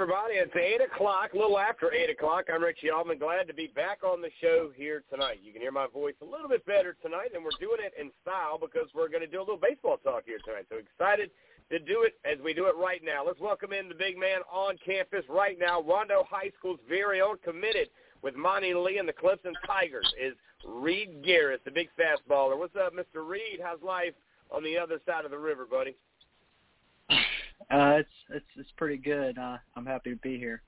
everybody. 0.00 0.34
It's 0.34 0.54
eight 0.54 0.78
o'clock, 0.80 1.34
a 1.34 1.36
little 1.36 1.58
after 1.58 1.92
eight 1.92 2.08
o'clock. 2.08 2.44
I'm 2.54 2.62
Richie 2.62 2.88
Allman. 2.88 3.18
Glad 3.18 3.48
to 3.48 3.54
be 3.54 3.66
back 3.74 4.04
on 4.04 4.22
the 4.22 4.30
show 4.40 4.70
here 4.76 5.02
tonight. 5.10 5.40
You 5.42 5.52
can 5.52 5.60
hear 5.60 5.72
my 5.72 5.88
voice 5.88 6.14
a 6.22 6.24
little 6.24 6.48
bit 6.48 6.64
better 6.66 6.94
tonight, 7.02 7.34
and 7.34 7.42
we're 7.42 7.58
doing 7.58 7.82
it 7.82 7.92
in 7.98 8.12
style 8.22 8.62
because 8.62 8.86
we're 8.94 9.08
going 9.08 9.22
to 9.22 9.26
do 9.26 9.38
a 9.38 9.42
little 9.42 9.58
baseball 9.58 9.96
talk 9.96 10.22
here 10.24 10.38
tonight. 10.46 10.66
So 10.70 10.78
excited 10.78 11.30
to 11.72 11.80
do 11.80 12.06
it 12.06 12.14
as 12.22 12.38
we 12.44 12.54
do 12.54 12.66
it 12.66 12.76
right 12.78 13.02
now. 13.02 13.26
Let's 13.26 13.40
welcome 13.40 13.72
in 13.72 13.88
the 13.88 13.94
big 13.98 14.16
man 14.16 14.46
on 14.46 14.78
campus 14.86 15.24
right 15.28 15.58
now. 15.58 15.82
Wando 15.82 16.22
High 16.30 16.52
School's 16.56 16.78
very 16.88 17.20
own 17.20 17.34
committed 17.42 17.88
with 18.22 18.36
Monte 18.36 18.72
Lee 18.74 18.98
and 18.98 19.08
the 19.08 19.18
Clemson 19.18 19.58
Tigers 19.66 20.06
is 20.14 20.34
Reed 20.64 21.26
Garris, 21.26 21.58
the 21.64 21.72
big 21.72 21.88
fastballer. 21.98 22.56
What's 22.56 22.76
up, 22.76 22.94
Mr. 22.94 23.26
Reed? 23.26 23.58
How's 23.60 23.82
life 23.82 24.14
on 24.52 24.62
the 24.62 24.78
other 24.78 25.00
side 25.04 25.24
of 25.24 25.32
the 25.32 25.38
river, 25.38 25.66
buddy? 25.68 25.96
Uh, 27.70 27.96
it's 28.00 28.08
it's 28.30 28.46
it's 28.56 28.72
pretty 28.76 28.96
good. 28.96 29.36
Uh, 29.38 29.58
I'm 29.76 29.86
happy 29.86 30.10
to 30.10 30.16
be 30.16 30.38
here. 30.38 30.62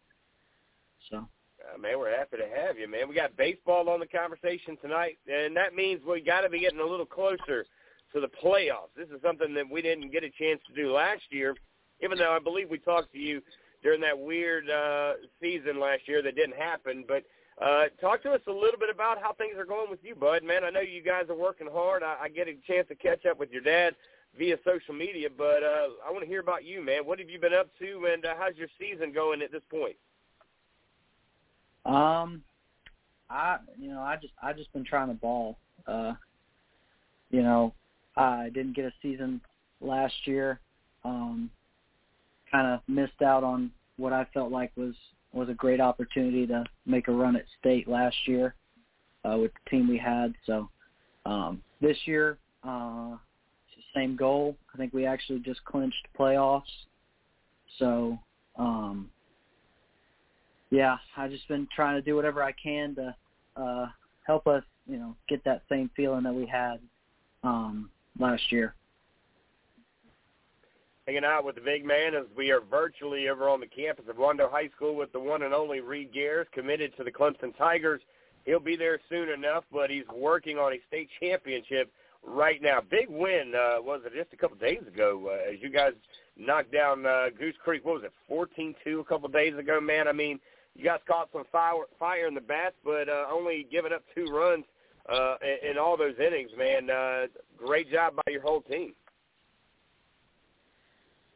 So 1.11 1.17
Uh, 1.17 1.79
man, 1.79 1.99
we're 1.99 2.17
happy 2.17 2.37
to 2.37 2.49
have 2.63 2.79
you, 2.79 2.89
man. 2.89 3.09
We 3.09 3.15
got 3.15 3.37
baseball 3.37 3.89
on 3.89 4.01
the 4.01 4.07
conversation 4.07 4.77
tonight, 4.83 5.19
and 5.27 5.57
that 5.57 5.75
means 5.75 6.01
we 6.07 6.21
got 6.21 6.43
to 6.43 6.49
be 6.49 6.61
getting 6.61 6.81
a 6.81 6.87
little 6.87 7.07
closer 7.07 7.65
to 8.13 8.21
the 8.21 8.29
playoffs. 8.43 8.93
This 8.97 9.09
is 9.09 9.23
something 9.23 9.55
that 9.55 9.69
we 9.71 9.83
didn't 9.83 10.11
get 10.11 10.25
a 10.25 10.31
chance 10.31 10.61
to 10.69 10.75
do 10.75 10.93
last 10.93 11.23
year, 11.31 11.55
even 12.03 12.19
though 12.19 12.33
I 12.35 12.39
believe 12.39 12.69
we 12.69 12.79
talked 12.79 13.13
to 13.13 13.19
you 13.19 13.41
during 13.83 14.01
that 14.03 14.19
weird 14.19 14.69
uh, 14.69 15.15
season 15.41 15.81
last 15.81 16.03
year 16.07 16.23
that 16.23 16.37
didn't 16.37 16.57
happen. 16.57 17.05
But 17.07 17.25
uh, 17.65 17.85
talk 18.01 18.23
to 18.25 18.31
us 18.31 18.41
a 18.47 18.53
little 18.53 18.79
bit 18.79 18.91
about 18.91 19.23
how 19.23 19.33
things 19.35 19.55
are 19.57 19.65
going 19.65 19.91
with 19.91 20.01
you, 20.03 20.15
bud. 20.15 20.43
Man, 20.43 20.65
I 20.65 20.71
know 20.71 20.81
you 20.81 21.03
guys 21.03 21.25
are 21.29 21.37
working 21.37 21.69
hard. 21.73 22.03
I, 22.03 22.17
I 22.23 22.29
get 22.29 22.49
a 22.49 22.55
chance 22.67 22.89
to 22.89 22.95
catch 22.95 23.27
up 23.27 23.39
with 23.39 23.51
your 23.51 23.63
dad 23.63 23.95
via 24.39 24.57
social 24.65 24.95
media, 24.95 25.29
but 25.37 25.63
uh, 25.63 25.89
I 26.07 26.11
want 26.11 26.23
to 26.23 26.29
hear 26.29 26.41
about 26.41 26.65
you, 26.65 26.83
man. 26.85 27.05
What 27.05 27.19
have 27.19 27.29
you 27.29 27.41
been 27.41 27.55
up 27.55 27.69
to, 27.79 28.09
and 28.13 28.25
uh, 28.25 28.35
how's 28.39 28.57
your 28.57 28.69
season 28.79 29.13
going 29.13 29.43
at 29.43 29.53
this 29.53 29.63
point? 29.71 29.97
um, 31.87 32.43
I 33.31 33.57
you 33.79 33.89
know 33.89 34.01
I 34.01 34.17
just 34.17 34.35
I 34.43 34.53
just 34.53 34.73
been 34.73 34.85
trying 34.85 35.09
to 35.09 35.15
ball. 35.15 35.59
Uh, 35.87 36.13
you 37.31 37.43
know 37.43 37.75
I 38.17 38.51
didn't 38.53 38.77
get 38.77 38.85
a 38.85 38.93
season 39.03 39.41
last 39.81 40.15
year. 40.27 40.61
Um, 41.05 41.51
kind 42.51 42.67
of 42.67 42.81
missed 42.89 43.23
out 43.23 43.45
on 43.45 43.71
what 43.97 44.13
I 44.13 44.27
felt 44.35 44.51
like 44.51 44.73
was 44.77 44.95
was 45.33 45.49
a 45.49 45.55
great 45.55 45.81
opportunity 45.81 46.47
to 46.47 46.65
make 46.87 47.09
a 47.09 47.13
run 47.13 47.37
at 47.37 47.45
state 47.59 47.89
last 47.89 48.17
year 48.27 48.55
uh, 49.25 49.37
with 49.39 49.53
the 49.53 49.71
team 49.71 49.89
we 49.89 49.97
had. 49.97 50.35
So 50.45 50.69
um, 51.25 51.63
this 51.81 51.97
year, 52.05 52.39
uh, 52.65 53.17
same 53.95 54.17
goal. 54.17 54.57
I 54.75 54.77
think 54.77 54.93
we 54.93 55.07
actually 55.07 55.41
just 55.41 55.65
clinched 55.65 56.07
playoffs. 56.19 56.63
So 57.79 58.19
um, 58.57 59.11
yeah, 60.71 60.99
I've 61.17 61.31
just 61.31 61.49
been 61.49 61.67
trying 61.75 61.97
to 61.97 62.03
do 62.03 62.15
whatever 62.15 62.43
I 62.43 62.53
can 62.53 62.95
to 62.95 63.15
uh, 63.57 63.87
help 64.27 64.47
us, 64.47 64.63
you 64.87 64.97
know, 64.97 65.17
get 65.29 65.45
that 65.45 65.63
same 65.69 65.91
feeling 65.97 66.23
that 66.23 66.35
we 66.35 66.47
had 66.47 66.79
um, 67.43 67.91
last 68.19 68.53
year. 68.53 68.75
hanging 71.07 71.25
out 71.25 71.45
with 71.45 71.57
the 71.57 71.61
big 71.61 71.85
man 71.85 72.15
as 72.15 72.27
we 72.37 72.53
are 72.53 72.61
virtually 72.61 73.29
over 73.29 73.49
on 73.49 73.61
the 73.61 73.67
campus 73.67 74.05
of 74.09 74.17
Wando 74.17 74.51
High 74.51 74.69
School 74.77 74.95
with 74.95 75.11
the 75.13 75.19
one 75.19 75.43
and 75.43 75.53
only 75.53 75.81
Reed 75.81 76.13
Garris, 76.13 76.51
committed 76.53 76.97
to 76.97 77.05
the 77.05 77.11
Clemson 77.11 77.57
Tigers. 77.59 78.01
he'll 78.45 78.61
be 78.61 78.77
there 78.77 79.01
soon 79.09 79.29
enough, 79.29 79.65
but 79.73 79.91
he's 79.91 80.07
working 80.15 80.57
on 80.57 80.73
a 80.73 80.81
state 80.87 81.09
championship 81.21 81.93
right 82.27 82.61
now. 82.63 82.81
Big 82.91 83.09
win 83.09 83.53
uh, 83.55 83.81
was 83.83 84.03
it 84.05 84.13
just 84.15 84.33
a 84.33 84.37
couple 84.37 84.57
days 84.57 84.81
ago 84.87 85.31
uh, 85.31 85.53
as 85.53 85.61
you 85.61 85.71
guys 85.71 85.93
knocked 86.37 86.73
down 86.73 87.07
uh, 87.07 87.27
Goose 87.39 87.55
Creek. 87.63 87.85
What 87.85 87.97
was 87.97 88.05
it, 88.05 88.13
fourteen 88.29 88.75
two 88.85 89.01
a 89.01 89.05
couple 89.05 89.29
days 89.29 89.57
ago? 89.57 89.81
Man, 89.81 90.09
I 90.09 90.13
mean, 90.13 90.39
you 90.75 90.85
guys 90.85 91.01
caught 91.07 91.29
some 91.33 91.45
fire 91.51 91.75
fire 91.99 92.27
in 92.27 92.35
the 92.35 92.41
bats, 92.41 92.77
but 92.85 93.09
uh, 93.09 93.27
only 93.31 93.67
giving 93.71 93.93
up 93.93 94.03
two 94.15 94.27
runs 94.33 94.65
uh, 95.13 95.37
in, 95.43 95.73
in 95.73 95.79
all 95.79 95.97
those 95.97 96.15
innings. 96.19 96.51
Man, 96.57 96.91
uh, 96.91 97.27
great 97.57 97.91
job 97.91 98.15
by 98.17 98.33
your 98.33 98.43
whole 98.43 98.63
team. 98.63 98.95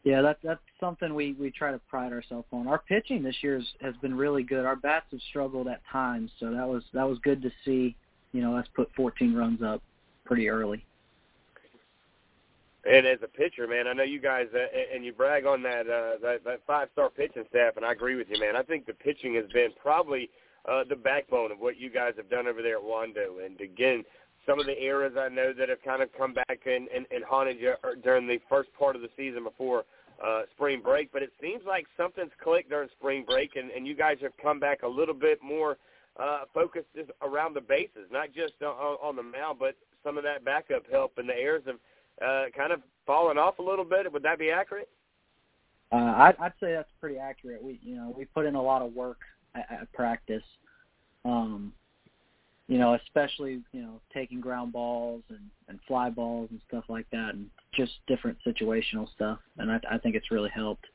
Yeah, 0.05 0.21
that's 0.21 0.39
that's 0.45 0.61
something 0.81 1.15
we 1.15 1.33
we 1.33 1.51
try 1.51 1.73
to 1.73 1.79
pride 1.79 2.13
ourselves 2.13 2.47
on. 2.53 2.69
Our 2.69 2.79
pitching 2.79 3.23
this 3.23 3.37
year 3.43 3.57
has, 3.57 3.67
has 3.81 3.95
been 4.03 4.15
really 4.15 4.43
good. 4.43 4.67
Our 4.67 4.77
bats 4.77 5.07
have 5.13 5.21
struggled 5.31 5.67
at 5.67 5.81
times, 5.91 6.31
so 6.39 6.51
that 6.51 6.69
was 6.69 6.83
that 6.93 7.09
was 7.09 7.19
good 7.21 7.41
to 7.43 7.51
see. 7.65 7.97
You 8.33 8.43
know, 8.43 8.57
us 8.57 8.67
put 8.75 8.91
14 8.97 9.33
runs 9.33 9.63
up 9.63 9.81
pretty 10.25 10.49
early. 10.49 10.85
And 12.87 13.07
as 13.07 13.19
a 13.23 13.29
pitcher, 13.29 13.67
man, 13.67 13.87
I 13.87 13.95
know 13.95 14.03
you 14.03 14.21
guys 14.21 14.47
uh, 14.55 14.59
and 14.95 15.05
you 15.05 15.13
brag 15.13 15.47
on 15.47 15.63
that 15.63 15.89
uh, 15.89 16.19
that, 16.21 16.45
that 16.45 16.61
five 16.67 16.89
star 16.93 17.09
pitching 17.09 17.45
staff, 17.49 17.77
and 17.77 17.85
I 17.85 17.93
agree 17.93 18.15
with 18.15 18.29
you, 18.29 18.39
man. 18.39 18.57
I 18.57 18.63
think 18.63 18.85
the 18.85 18.93
pitching 18.93 19.35
has 19.37 19.47
been 19.53 19.71
probably 19.81 20.29
uh, 20.69 20.85
the 20.89 20.97
backbone 20.97 21.51
of 21.51 21.59
what 21.61 21.79
you 21.79 21.91
guys 21.91 22.13
have 22.17 22.29
done 22.29 22.47
over 22.47 22.61
there 22.61 22.77
at 22.77 22.83
Wando. 22.83 23.45
And 23.45 23.59
again, 23.61 24.05
some 24.47 24.61
of 24.61 24.67
the 24.67 24.79
errors 24.79 25.15
I 25.19 25.29
know 25.29 25.53
that 25.55 25.71
have 25.71 25.83
kind 25.83 26.03
of 26.03 26.11
come 26.13 26.35
back 26.35 26.61
and, 26.67 26.89
and, 26.89 27.07
and 27.11 27.25
haunted 27.25 27.59
you 27.59 27.75
uh, 27.85 27.89
during 28.03 28.27
the 28.27 28.39
first 28.49 28.69
part 28.79 28.97
of 28.97 29.03
the 29.03 29.09
season 29.17 29.45
before 29.45 29.85
uh, 30.25 30.43
spring 30.55 30.81
break. 30.83 31.11
But 31.13 31.23
it 31.23 31.33
seems 31.41 31.63
like 31.67 31.87
something's 31.97 32.33
clicked 32.43 32.71
during 32.71 32.89
spring 32.99 33.25
break, 33.27 33.57
and, 33.57 33.71
and 33.71 33.87
you 33.87 33.95
guys 33.95 34.19
have 34.23 34.33
come 34.43 34.61
back 34.61 34.83
a 34.83 34.89
little 34.89 35.15
bit 35.15 35.39
more 35.43 35.79
uh, 36.21 36.41
focused 36.53 36.89
around 37.23 37.55
the 37.55 37.61
bases, 37.61 38.09
not 38.11 38.29
just 38.35 38.55
on, 38.63 38.97
on 39.03 39.17
the 39.17 39.23
mound, 39.23 39.59
but 39.59 39.75
some 40.05 40.19
of 40.19 40.25
that 40.25 40.45
backup 40.45 40.85
help, 40.91 41.15
and 41.17 41.29
the 41.29 41.35
errors 41.35 41.63
have 41.67 41.77
uh, 42.23 42.45
kind 42.57 42.73
of 42.73 42.81
fallen 43.07 43.39
off 43.39 43.59
a 43.59 43.63
little 43.63 43.85
bit. 43.85 44.11
Would 44.13 44.23
that 44.23 44.39
be 44.39 44.51
accurate? 44.51 44.89
Uh, 45.91 46.15
I'd, 46.17 46.37
I'd 46.41 46.53
say 46.61 46.73
that's 46.73 46.91
pretty 47.01 47.19
accurate. 47.19 47.63
We, 47.63 47.81
you 47.83 47.97
know, 47.97 48.15
we 48.17 48.25
put 48.25 48.47
in 48.47 48.55
a 48.55 48.63
lot 48.63 48.83
of 48.83 48.93
work 48.95 49.19
at, 49.55 49.67
at 49.71 49.93
practice. 49.93 50.43
Um, 51.25 51.73
you 52.67 52.79
know, 52.79 52.95
especially 52.95 53.63
you 53.73 53.83
know 53.83 54.01
taking 54.13 54.41
ground 54.41 54.73
balls 54.73 55.23
and 55.29 55.51
and 55.69 55.79
fly 55.87 56.11
balls 56.11 56.49
and 56.51 56.61
stuff 56.69 56.85
like 56.89 57.07
that, 57.13 57.35
and 57.35 57.49
just 57.75 57.93
different 58.07 58.39
situational 58.47 59.11
stuff. 59.15 59.39
And 59.59 59.71
I, 59.71 59.81
I 59.91 59.99
think 59.99 60.15
it's 60.15 60.31
really 60.31 60.51
helped. 60.55 60.87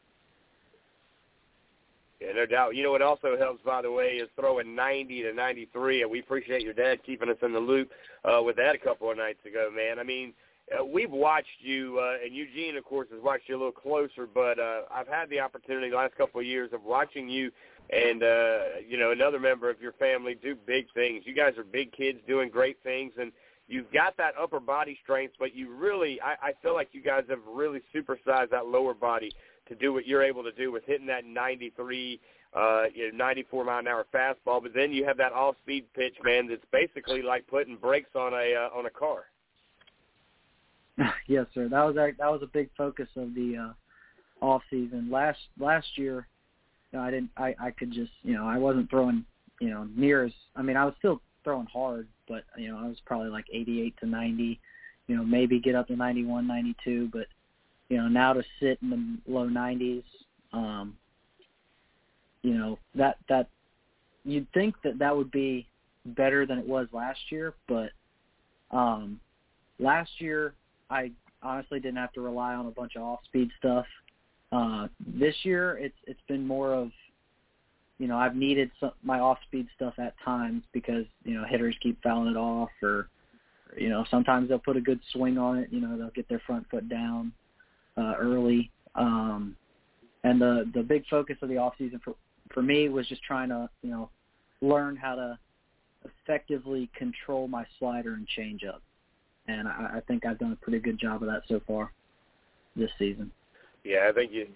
Yeah, 2.20 2.34
no 2.34 2.46
doubt. 2.46 2.76
You 2.76 2.84
know 2.84 2.92
what 2.92 3.02
also 3.02 3.38
helps, 3.38 3.64
by 3.64 3.82
the 3.82 3.92
way, 3.92 4.18
is 4.18 4.28
throwing 4.38 4.76
90 4.76 5.24
to 5.24 5.34
93, 5.34 6.02
and 6.02 6.12
we 6.12 6.20
appreciate 6.20 6.62
your 6.62 6.74
dad 6.74 7.00
keeping 7.06 7.30
us 7.30 7.38
in 7.42 7.54
the 7.54 7.60
loop 7.60 7.92
uh, 8.26 8.42
with 8.44 8.58
that 8.58 8.76
a 8.76 8.78
couple 8.78 9.10
of 9.10 9.18
nights 9.18 9.40
ago, 9.46 9.70
man. 9.74 10.00
I 10.00 10.04
mean, 10.04 10.34
uh, 10.78 10.84
we've 10.84 11.12
watched 11.12 11.48
you, 11.62 11.98
uh, 12.00 12.24
and 12.24 12.36
Eugene, 12.36 12.76
of 12.76 12.84
course, 12.84 13.08
has 13.12 13.22
watched 13.24 13.48
you 13.48 13.56
a 13.56 13.58
little 13.58 13.72
closer, 13.72 14.28
but 14.32 14.60
uh, 14.60 14.82
I've 14.92 15.08
had 15.08 15.30
the 15.30 15.40
opportunity 15.40 15.90
the 15.90 15.96
last 15.96 16.16
couple 16.16 16.42
of 16.42 16.46
years 16.46 16.72
of 16.74 16.84
watching 16.84 17.30
you 17.30 17.52
and, 17.90 18.22
uh, 18.22 18.60
you 18.88 18.98
know, 18.98 19.12
another 19.12 19.40
member 19.40 19.70
of 19.70 19.82
your 19.82 19.94
family 19.94 20.36
do 20.36 20.56
big 20.56 20.86
things. 20.94 21.24
You 21.26 21.34
guys 21.34 21.58
are 21.58 21.64
big 21.64 21.92
kids 21.92 22.20
doing 22.28 22.50
great 22.50 22.78
things, 22.84 23.14
and 23.20 23.32
you've 23.68 23.92
got 23.92 24.16
that 24.18 24.34
upper 24.40 24.60
body 24.60 24.98
strength, 25.02 25.36
but 25.40 25.56
you 25.56 25.74
really, 25.74 26.22
I, 26.22 26.50
I 26.50 26.54
feel 26.62 26.74
like 26.74 26.90
you 26.92 27.02
guys 27.02 27.24
have 27.30 27.40
really 27.48 27.82
supersized 27.96 28.52
that 28.52 28.68
lower 28.68 28.94
body 28.94 29.32
to 29.70 29.76
do 29.76 29.94
what 29.94 30.06
you're 30.06 30.24
able 30.24 30.44
to 30.44 30.52
do 30.52 30.72
with 30.72 30.84
hitting 30.86 31.08
that 31.08 31.26
93, 31.26 32.20
uh, 32.56 32.84
you 32.94 33.12
know, 33.12 33.18
94 33.18 33.64
mile 33.64 33.80
an 33.80 33.88
hour 33.88 34.06
fastball. 34.14 34.62
But 34.62 34.74
then 34.76 34.92
you 34.92 35.06
have 35.06 35.18
that 35.18 35.32
off-speed 35.32 35.86
pitch, 35.96 36.16
man. 36.24 36.48
That's 36.48 36.62
basically 36.72 37.22
like 37.22 37.48
putting 37.48 37.78
brakes 37.78 38.10
on 38.16 38.34
a 38.34 38.56
uh, 38.56 38.78
on 38.78 38.86
a 38.86 38.90
car. 38.90 39.26
yes, 41.28 41.46
sir. 41.54 41.70
That 41.70 41.84
was 41.84 41.98
our, 41.98 42.12
that 42.12 42.32
was 42.32 42.42
a 42.44 42.48
big 42.48 42.70
focus 42.78 43.08
of 43.16 43.34
the 43.34 43.74
uh, 44.42 44.46
off 44.46 44.62
season. 44.70 45.10
Last 45.12 45.40
last 45.60 45.88
year, 45.96 46.28
you 46.92 47.00
know, 47.00 47.06
I 47.06 47.12
didn't. 47.12 47.30
I 47.38 47.56
I 47.60 47.72
could 47.72 47.92
just 47.92 48.12
you 48.24 48.34
know 48.34 48.46
I 48.46 48.58
wasn't 48.58 48.90
throwing 48.90 49.26
you 49.62 49.70
know 49.70 49.88
near 49.96 50.26
as. 50.26 50.34
I 50.56 50.62
mean, 50.62 50.78
I 50.78 50.86
was 50.86 50.94
still 50.98 51.22
throwing 51.44 51.68
hard, 51.68 52.08
but 52.28 52.44
you 52.58 52.70
know 52.70 52.78
I 52.78 52.88
was 52.88 52.98
probably 53.06 53.30
like 53.30 53.46
88 53.54 53.96
to 54.02 54.08
90. 54.08 54.60
You 55.08 55.18
know, 55.18 55.24
maybe 55.24 55.60
get 55.60 55.74
up 55.74 55.88
to 55.88 55.96
91, 55.96 56.46
92, 56.46 57.10
but 57.12 57.26
you 57.90 57.98
know, 57.98 58.08
now 58.08 58.34
to 58.34 58.44
sit 58.60 58.78
in 58.82 58.90
the 59.26 59.32
low 59.32 59.48
90s, 59.48 60.04
um, 60.54 60.96
you 62.44 62.54
know, 62.54 62.78
that 62.96 63.18
that 63.28 63.50
you'd 64.24 64.48
think 64.54 64.76
that 64.84 65.00
that 65.00 65.16
would 65.16 65.32
be 65.32 65.68
better 66.06 66.46
than 66.46 66.60
it 66.60 66.68
was 66.68 66.88
last 66.94 67.20
year, 67.30 67.54
but 67.68 67.90
um, 68.72 69.20
last 69.80 70.12
year 70.20 70.54
I 70.90 71.12
honestly 71.42 71.80
didn't 71.80 71.98
have 71.98 72.14
to 72.14 72.22
rely 72.22 72.54
on 72.54 72.68
a 72.68 72.72
bunch 72.72 72.96
of 72.96 73.02
off-speed 73.02 73.50
stuff. 73.58 73.86
Uh, 74.52 74.88
this 75.06 75.36
year, 75.44 75.78
it's 75.78 75.98
it's 76.08 76.22
been 76.28 76.46
more 76.46 76.74
of, 76.74 76.92
you 77.98 78.08
know, 78.08 78.18
I've 78.18 78.36
needed 78.36 78.72
some, 78.80 78.92
my 79.04 79.20
off-speed 79.20 79.68
stuff 79.76 79.96
at 79.98 80.14
times 80.24 80.64
because 80.74 81.06
you 81.24 81.34
know 81.34 81.44
hitters 81.48 81.76
keep 81.82 82.02
fouling 82.02 82.32
it 82.32 82.38
off, 82.38 82.70
or 82.82 83.10
you 83.78 83.90
know 83.90 84.06
sometimes 84.10 84.50
they'll 84.50 84.60
put 84.60 84.78
a 84.78 84.82
good 84.82 85.00
swing 85.12 85.38
on 85.38 85.58
it. 85.58 85.70
You 85.72 85.82
know, 85.82 85.98
they'll 85.98 86.10
get 86.12 86.30
their 86.30 86.42
front 86.46 86.68
foot 86.70 86.88
down 86.88 87.32
uh, 88.00 88.16
early. 88.18 88.72
Um, 88.96 89.56
and 90.24 90.42
the 90.42 90.70
the 90.74 90.82
big 90.82 91.06
focus 91.10 91.38
of 91.42 91.50
the 91.50 91.58
off 91.58 91.74
season 91.78 92.00
for 92.04 92.16
for 92.54 92.62
me 92.62 92.90
was 92.90 93.08
just 93.08 93.24
trying 93.24 93.50
to 93.50 93.70
you 93.82 93.92
know 93.92 94.10
learn 94.62 94.96
how 94.96 95.16
to 95.16 95.40
effectively 96.06 96.90
control 96.96 97.48
my 97.48 97.66
slider 97.78 98.14
and 98.14 98.28
changeup, 98.38 98.80
and 99.48 99.68
I, 99.68 99.98
I 99.98 100.02
think 100.08 100.26
I've 100.26 100.40
done 100.40 100.52
a 100.52 100.64
pretty 100.64 100.80
good 100.80 101.00
job 101.00 101.22
of 101.22 101.30
that 101.30 101.44
so 101.48 101.62
far 101.68 101.92
this 102.76 102.90
season. 102.98 103.32
Yeah, 103.84 104.08
I 104.10 104.14
think 104.14 104.32
you. 104.32 104.48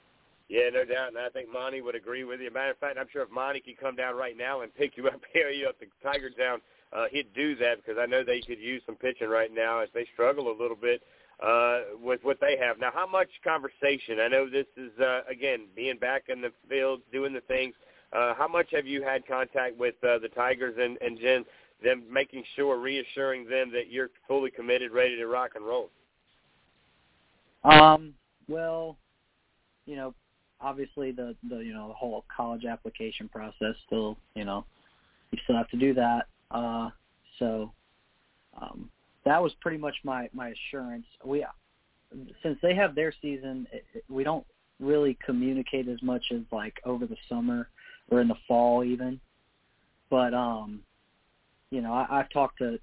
Yeah, 0.50 0.70
no 0.72 0.84
doubt, 0.84 1.08
and 1.08 1.18
I 1.18 1.30
think 1.30 1.52
Monte 1.52 1.82
would 1.82 1.96
agree 1.96 2.26
with 2.26 2.42
you. 2.42 2.52
Matter 2.52 2.72
of 2.72 2.78
fact, 2.78 2.98
I'm 3.00 3.08
sure 3.12 3.24
if 3.24 3.32
Monte 3.32 3.62
could 3.62 3.80
come 3.80 3.96
down 3.96 4.16
right 4.16 4.38
now 4.38 4.62
and 4.62 4.76
pick 4.76 4.98
you 4.98 5.08
up, 5.08 5.22
carry 5.34 5.58
you 5.58 5.68
up 5.68 5.80
to 5.80 5.86
Tiger 6.04 6.30
Town, 6.30 6.60
uh, 6.92 7.06
he'd 7.10 7.34
do 7.34 7.56
that 7.56 7.78
because 7.78 7.98
I 8.00 8.06
know 8.06 8.24
they 8.24 8.42
could 8.42 8.60
use 8.60 8.82
some 8.86 8.96
pitching 8.96 9.30
right 9.30 9.52
now 9.54 9.80
as 9.80 9.90
they 9.94 10.06
struggle 10.14 10.52
a 10.52 10.58
little 10.62 10.76
bit 10.76 11.02
uh, 11.42 11.80
with 12.02 12.20
what 12.24 12.40
they 12.40 12.58
have. 12.58 12.80
Now, 12.80 12.92
how 12.94 13.08
much 13.08 13.30
conversation? 13.44 14.20
I 14.20 14.28
know 14.28 14.50
this 14.50 14.68
is 14.78 14.92
uh, 15.00 15.22
again 15.30 15.68
being 15.76 15.98
back 15.98 16.24
in 16.30 16.42
the 16.42 16.52
field, 16.70 17.02
doing 17.12 17.34
the 17.34 17.42
things. 17.42 17.76
Uh, 18.12 18.34
how 18.36 18.48
much 18.48 18.68
have 18.72 18.86
you 18.86 19.02
had 19.04 19.26
contact 19.26 19.78
with 19.78 19.96
uh, 20.04 20.20
the 20.20 20.30
Tigers 20.30 20.76
and, 20.80 20.98
and 21.02 21.20
Jen, 21.20 21.46
them 21.84 22.04
making 22.12 22.44
sure, 22.56 22.78
reassuring 22.80 23.50
them 23.50 23.72
that 23.72 23.90
you're 23.90 24.10
fully 24.28 24.52
committed, 24.52 24.92
ready 24.92 25.16
to 25.18 25.28
rock 25.28 25.52
and 25.56 25.66
roll? 25.66 25.90
Um. 27.64 28.14
Well, 28.50 28.98
you 29.86 29.96
know, 29.96 30.14
obviously 30.64 31.12
the 31.12 31.36
the 31.50 31.58
you 31.58 31.74
know 31.74 31.88
the 31.88 31.94
whole 31.94 32.26
college 32.36 32.66
application 32.66 33.30
process 33.30 33.76
still 33.86 34.18
you 34.36 34.46
know 34.46 34.66
you 35.32 35.40
still 35.44 35.56
have 35.56 35.70
to 35.70 35.78
do 35.78 35.94
that. 35.94 36.28
Uh, 36.52 36.90
so 37.40 37.72
um, 38.62 38.90
that 39.26 39.42
was 39.42 39.54
pretty 39.62 39.78
much 39.78 39.96
my 40.04 40.30
my 40.34 40.50
assurance. 40.50 41.06
We 41.24 41.46
since 42.42 42.58
they 42.62 42.76
have 42.76 42.96
their 42.96 43.14
season, 43.22 43.68
it, 43.72 43.86
it, 43.94 44.04
we 44.10 44.24
don't 44.24 44.46
really 44.80 45.18
communicate 45.26 45.88
as 45.88 46.02
much 46.02 46.24
as 46.32 46.42
like 46.52 46.76
over 46.86 47.06
the 47.06 47.18
summer 47.30 47.70
or 48.10 48.22
in 48.22 48.28
the 48.28 48.36
fall 48.48 48.84
even. 48.84 49.20
But 50.10 50.34
um, 50.34 50.82
you 51.72 51.82
know, 51.82 51.94
I, 51.94 52.20
I've 52.20 52.30
talked 52.30 52.60
to 52.60 52.80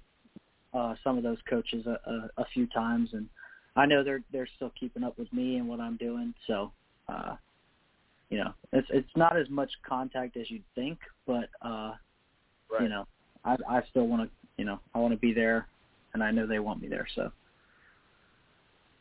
uh, 0.73 0.95
some 1.03 1.17
of 1.17 1.23
those 1.23 1.37
coaches 1.49 1.85
a, 1.85 1.99
a, 2.09 2.29
a 2.37 2.45
few 2.53 2.67
times, 2.67 3.09
and 3.13 3.27
I 3.75 3.85
know 3.85 4.03
they're 4.03 4.23
they're 4.31 4.49
still 4.55 4.71
keeping 4.79 5.03
up 5.03 5.17
with 5.17 5.31
me 5.31 5.57
and 5.57 5.67
what 5.67 5.79
I'm 5.79 5.97
doing. 5.97 6.33
So, 6.47 6.71
uh, 7.07 7.35
you 8.29 8.39
know, 8.39 8.53
it's 8.73 8.87
it's 8.91 9.15
not 9.15 9.37
as 9.37 9.49
much 9.49 9.71
contact 9.87 10.37
as 10.37 10.49
you'd 10.49 10.63
think, 10.75 10.99
but 11.27 11.49
uh, 11.61 11.93
right. 12.71 12.81
you 12.81 12.89
know, 12.89 13.07
I 13.45 13.57
I 13.69 13.81
still 13.89 14.07
want 14.07 14.23
to 14.23 14.29
you 14.57 14.65
know 14.65 14.79
I 14.95 14.99
want 14.99 15.13
to 15.13 15.19
be 15.19 15.33
there 15.33 15.67
and 16.13 16.23
I 16.23 16.31
know 16.31 16.45
they 16.45 16.59
want 16.59 16.81
me 16.81 16.87
there. 16.87 17.07
So. 17.15 17.31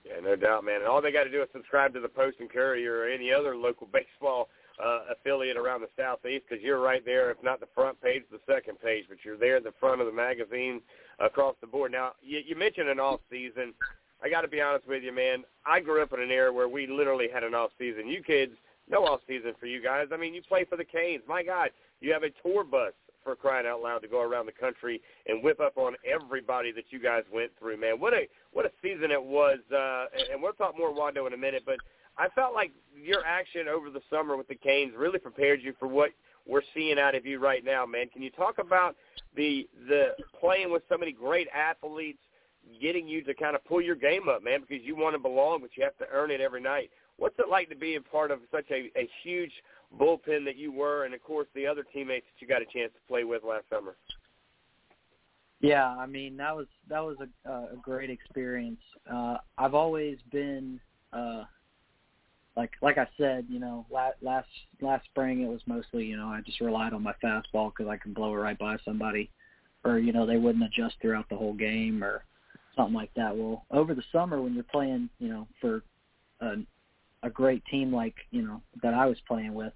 Yeah, 0.05 0.21
no 0.23 0.37
doubt, 0.37 0.65
man. 0.65 0.77
And 0.77 0.87
all 0.87 1.03
they 1.03 1.13
got 1.13 1.25
to 1.25 1.31
do 1.31 1.43
is 1.43 1.49
subscribe 1.53 1.93
to 1.95 2.01
the 2.01 2.09
Post 2.09 2.39
and 2.41 2.51
Courier 2.51 3.01
or 3.01 3.09
any 3.09 3.33
other 3.33 3.57
local 3.57 3.87
baseball 3.93 4.49
uh, 4.83 5.01
affiliate 5.13 5.57
around 5.57 5.83
the 5.83 5.89
southeast 5.97 6.45
because 6.49 6.63
you're 6.65 6.81
right 6.81 7.05
there, 7.05 7.31
if 7.31 7.37
not 7.43 7.61
the 7.61 7.69
front 7.75 8.01
page, 8.01 8.23
the 8.31 8.41
second 8.47 8.81
page, 8.81 9.05
but 9.09 9.19
you're 9.25 9.37
there 9.37 9.57
at 9.57 9.65
the 9.65 9.75
front 9.79 10.01
of 10.01 10.07
the 10.07 10.13
magazine 10.13 10.81
across 11.19 11.55
the 11.61 11.67
board. 11.67 11.93
Now, 11.93 12.13
you, 12.23 12.41
you 12.45 12.57
mentioned 12.57 12.89
an 12.89 12.99
off 12.99 13.21
season. 13.31 13.75
I 14.23 14.29
got 14.29 14.41
to 14.43 14.49
be 14.49 14.61
honest 14.61 14.87
with 14.87 15.03
you, 15.03 15.13
man. 15.13 15.45
I 15.67 15.81
grew 15.81 16.03
up 16.03 16.13
in 16.13 16.21
an 16.21 16.31
era 16.31 16.53
where 16.53 16.69
we 16.69 16.87
literally 16.87 17.29
had 17.33 17.45
an 17.45 17.55
off 17.55 17.71
season. 17.79 18.09
You 18.09 18.23
kids, 18.23 18.53
no 18.89 19.05
off 19.05 19.21
season 19.29 19.53
for 19.61 19.67
you 19.67 19.83
guys. 19.83 20.09
I 20.13 20.17
mean, 20.17 20.35
you 20.35 20.43
play 20.43 20.65
for 20.65 20.77
the 20.77 20.85
Canes. 20.85 21.23
My 21.29 21.43
God, 21.43 21.71
you 22.01 22.13
have 22.13 22.23
a 22.23 22.31
tour 22.43 22.65
bus 22.65 22.93
for 23.31 23.37
crying 23.37 23.67
out 23.67 23.81
loud 23.81 24.01
to 24.01 24.09
go 24.09 24.21
around 24.21 24.47
the 24.47 24.53
country 24.53 25.01
and 25.27 25.43
whip 25.45 25.61
up 25.61 25.79
on 25.79 25.95
everybody 26.05 26.73
that 26.73 26.85
you 26.91 26.99
guys 26.99 27.23
went 27.33 27.53
through, 27.61 27.77
man. 27.77 28.01
What 28.01 28.13
a 28.13 28.27
what 28.53 28.67
a 28.67 28.71
season 28.83 29.13
it 29.13 29.23
was, 29.23 29.59
uh, 29.73 30.07
and 30.33 30.43
we'll 30.43 30.53
talk 30.53 30.77
more 30.77 30.93
Wando 30.93 31.29
in 31.29 31.33
a 31.33 31.37
minute. 31.37 31.63
But 31.65 31.77
I 32.19 32.29
felt 32.31 32.55
like 32.55 32.73
your 33.01 33.25
action 33.25 33.69
over 33.69 33.89
the 33.89 34.01
summer 34.11 34.37
with 34.37 34.49
the 34.49 34.57
Canes 34.57 34.95
really 34.97 35.21
prepared 35.21 35.63
you 35.63 35.75
for 35.79 35.87
what 35.87 36.11
we're 36.45 36.63
seeing 36.75 36.99
out 36.99 37.15
of 37.15 37.25
you 37.25 37.39
right 37.39 37.65
now, 37.65 37.87
man. 37.87 38.09
Can 38.09 38.23
you 38.23 38.31
talk 38.31 38.59
about 38.59 38.97
the 39.37 39.69
the 39.89 40.09
playing 40.41 40.73
with 40.73 40.83
so 40.89 40.99
many 40.99 41.13
great 41.13 41.47
athletes, 41.55 42.19
getting 42.83 43.07
you 43.07 43.23
to 43.23 43.35
kind 43.35 43.55
of 43.55 43.65
pull 43.65 43.81
your 43.81 43.95
game 43.95 44.29
up, 44.29 44.43
man, 44.43 44.63
because 44.69 44.85
you 44.85 44.97
want 44.97 45.15
to 45.15 45.21
belong, 45.21 45.61
but 45.61 45.71
you 45.77 45.85
have 45.85 45.97
to 45.99 46.07
earn 46.13 46.33
it 46.33 46.41
every 46.41 46.61
night. 46.61 46.91
What's 47.17 47.39
it 47.39 47.49
like 47.49 47.69
to 47.69 47.77
be 47.77 47.95
a 47.95 48.01
part 48.01 48.33
of 48.33 48.41
such 48.51 48.67
a, 48.73 48.91
a 48.99 49.09
huge 49.23 49.53
bullpen 49.99 50.45
that 50.45 50.57
you 50.57 50.73
were, 50.73 51.05
and 51.05 51.15
of 51.15 51.23
course 51.23 51.49
the 51.55 51.67
other 51.67 51.85
teammates 51.93 52.27
that 52.27 52.41
you 52.41 52.49
got 52.49 52.63
a 52.63 52.67
chance 52.67 52.93
to 52.93 53.09
play 53.09 53.25
with 53.25 53.43
last 53.45 53.65
summer? 53.71 53.97
Yeah, 55.61 55.89
I 55.89 56.07
mean 56.07 56.37
that 56.39 56.57
was 56.57 56.67
that 56.89 57.01
was 57.01 57.17
a, 57.45 57.51
a 57.51 57.77
great 57.83 58.11
experience. 58.11 58.81
Uh, 59.11 59.37
I've 59.59 59.75
always 59.75 60.19
been 60.31 60.81
uh, 61.13 61.45
like 62.57 62.71
like 62.81 62.99
I 62.99 63.09
said, 63.19 63.47
you 63.49 63.61
know, 63.61 63.87
last 63.91 64.17
last 64.81 65.05
spring 65.05 65.43
it 65.43 65.49
was 65.49 65.61
mostly 65.67 66.05
you 66.05 66.17
know 66.17 66.29
I 66.29 66.41
just 66.41 66.61
relied 66.61 66.93
on 66.93 67.03
my 67.03 67.15
fastball 67.23 67.73
because 67.77 67.89
I 67.89 67.97
can 67.97 68.13
blow 68.13 68.33
it 68.35 68.39
right 68.39 68.59
by 68.59 68.77
somebody, 68.85 69.31
or 69.85 69.99
you 69.99 70.13
know 70.13 70.27
they 70.27 70.39
wouldn't 70.39 70.65
adjust 70.65 70.97
throughout 71.01 71.29
the 71.29 71.37
whole 71.37 71.55
game 71.55 72.03
or 72.03 72.25
something 72.75 72.95
like 72.95 73.13
that. 73.15 73.37
Well, 73.37 73.65
over 73.71 73.95
the 73.95 74.05
summer 74.13 74.41
when 74.41 74.55
you're 74.55 74.65
playing, 74.65 75.11
you 75.19 75.29
know, 75.29 75.47
for 75.61 75.83
a 77.23 77.31
great 77.31 77.65
team 77.67 77.95
like 77.95 78.15
you 78.31 78.43
know 78.43 78.63
that 78.83 78.95
I 78.95 79.07
was 79.07 79.19
playing 79.27 79.55
with, 79.55 79.73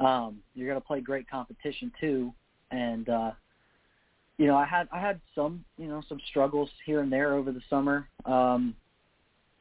um, 0.00 0.38
you're 0.54 0.68
gonna 0.68 0.80
play 0.80 1.00
great 1.00 1.28
competition 1.28 1.92
too, 2.00 2.32
and 2.70 3.08
uh, 3.08 3.30
you 4.40 4.46
know, 4.46 4.56
I 4.56 4.64
had 4.64 4.88
I 4.90 4.98
had 4.98 5.20
some 5.34 5.62
you 5.76 5.86
know 5.86 6.02
some 6.08 6.18
struggles 6.30 6.70
here 6.86 7.02
and 7.02 7.12
there 7.12 7.34
over 7.34 7.52
the 7.52 7.60
summer, 7.68 8.08
um, 8.24 8.74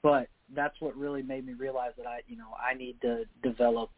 but 0.01 0.29
that's 0.55 0.79
what 0.79 0.95
really 0.95 1.21
made 1.21 1.45
me 1.45 1.51
realize 1.51 1.91
that 1.97 2.07
I 2.07 2.21
you 2.29 2.37
know 2.37 2.47
I 2.57 2.75
need 2.75 2.95
to 3.01 3.25
develop 3.43 3.89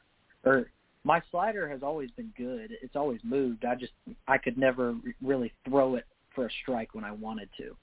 or 0.44 0.72
my 1.04 1.22
slider 1.30 1.70
has 1.70 1.84
always 1.84 2.10
been 2.12 2.34
good. 2.36 2.72
It's 2.82 2.96
always 2.96 3.20
moved. 3.24 3.64
I 3.64 3.76
just 3.76 3.94
I 4.28 4.40
could 4.40 4.58
never 4.58 4.96
really 5.22 5.54
throw 5.70 5.96
it 5.96 6.06
for 6.34 6.48
a 6.48 6.50
strike 6.64 6.96
when 6.96 7.04
I 7.04 7.12
wanted 7.12 7.50
to. 7.58 7.76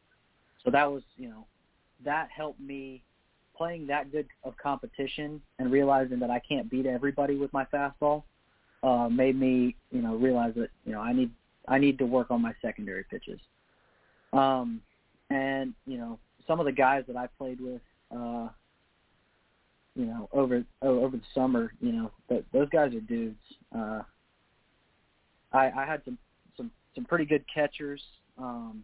So 0.64 0.72
that 0.72 0.90
was 0.90 1.04
you 1.16 1.28
know 1.28 1.46
that 2.04 2.30
helped 2.36 2.60
me 2.60 3.04
playing 3.58 3.88
that 3.88 4.10
good 4.12 4.26
of 4.44 4.56
competition 4.56 5.42
and 5.58 5.70
realizing 5.70 6.20
that 6.20 6.30
I 6.30 6.40
can't 6.48 6.70
beat 6.70 6.86
everybody 6.86 7.36
with 7.36 7.52
my 7.52 7.66
fastball 7.66 8.22
uh, 8.82 9.08
made 9.08 9.38
me 9.38 9.74
you 9.90 10.00
know 10.00 10.14
realize 10.14 10.54
that 10.54 10.70
you 10.86 10.92
know 10.92 11.00
I 11.00 11.12
need 11.12 11.30
I 11.66 11.78
need 11.78 11.98
to 11.98 12.06
work 12.06 12.30
on 12.30 12.40
my 12.40 12.54
secondary 12.62 13.04
pitches. 13.04 13.40
Um, 14.32 14.80
and 15.30 15.74
you 15.86 15.98
know, 15.98 16.18
some 16.46 16.60
of 16.60 16.66
the 16.66 16.72
guys 16.72 17.04
that 17.06 17.16
I 17.16 17.26
played 17.38 17.60
with, 17.60 17.82
uh, 18.14 18.48
you 19.94 20.06
know, 20.06 20.28
over 20.32 20.64
over 20.82 21.16
the 21.16 21.22
summer, 21.34 21.72
you 21.80 21.92
know, 21.92 22.10
th- 22.28 22.44
those 22.52 22.68
guys 22.70 22.94
are 22.94 23.00
dudes. 23.00 23.36
Uh, 23.76 24.02
I, 25.52 25.70
I 25.70 25.86
had 25.86 26.02
some 26.04 26.18
some 26.56 26.70
some 26.94 27.04
pretty 27.04 27.24
good 27.24 27.44
catchers, 27.52 28.02
um, 28.38 28.82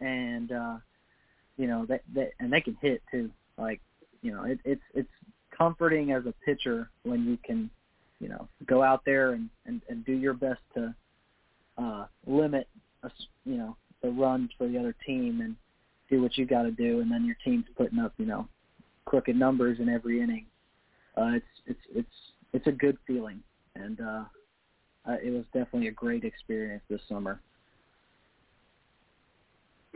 and 0.00 0.52
uh, 0.52 0.76
you 1.56 1.66
know, 1.66 1.86
that 1.86 2.02
they, 2.12 2.30
and 2.40 2.52
they 2.52 2.60
can 2.60 2.76
hit 2.80 3.02
too. 3.10 3.30
Like, 3.58 3.80
you 4.22 4.32
know, 4.32 4.44
it, 4.44 4.58
it's 4.64 4.82
it's 4.94 5.10
comforting 5.56 6.12
as 6.12 6.26
a 6.26 6.34
pitcher 6.44 6.90
when 7.04 7.24
you 7.24 7.38
can, 7.44 7.70
you 8.20 8.28
know, 8.28 8.48
go 8.66 8.82
out 8.82 9.02
there 9.04 9.32
and 9.32 9.48
and, 9.66 9.80
and 9.88 10.04
do 10.04 10.12
your 10.12 10.34
best 10.34 10.60
to 10.74 10.94
uh, 11.78 12.06
limit, 12.26 12.68
a, 13.02 13.10
you 13.44 13.56
know, 13.56 13.76
the 14.02 14.10
runs 14.10 14.50
for 14.56 14.68
the 14.68 14.78
other 14.78 14.94
team 15.06 15.40
and 15.40 15.56
do 16.08 16.22
what 16.22 16.36
you 16.36 16.46
got 16.46 16.62
to 16.62 16.70
do, 16.70 17.00
and 17.00 17.10
then 17.10 17.24
your 17.24 17.36
team's 17.44 17.64
putting 17.76 17.98
up, 17.98 18.12
you 18.16 18.26
know, 18.26 18.48
crooked 19.04 19.36
numbers 19.36 19.78
in 19.80 19.88
every 19.88 20.20
inning. 20.20 20.46
Uh, 21.16 21.32
it's 21.34 21.46
it's 21.66 21.80
it's 21.94 22.16
it's 22.52 22.66
a 22.66 22.72
good 22.72 22.98
feeling, 23.06 23.42
and 23.74 24.00
uh, 24.00 24.24
uh, 25.08 25.16
it 25.22 25.30
was 25.30 25.44
definitely 25.52 25.88
a 25.88 25.92
great 25.92 26.24
experience 26.24 26.82
this 26.88 27.00
summer. 27.08 27.40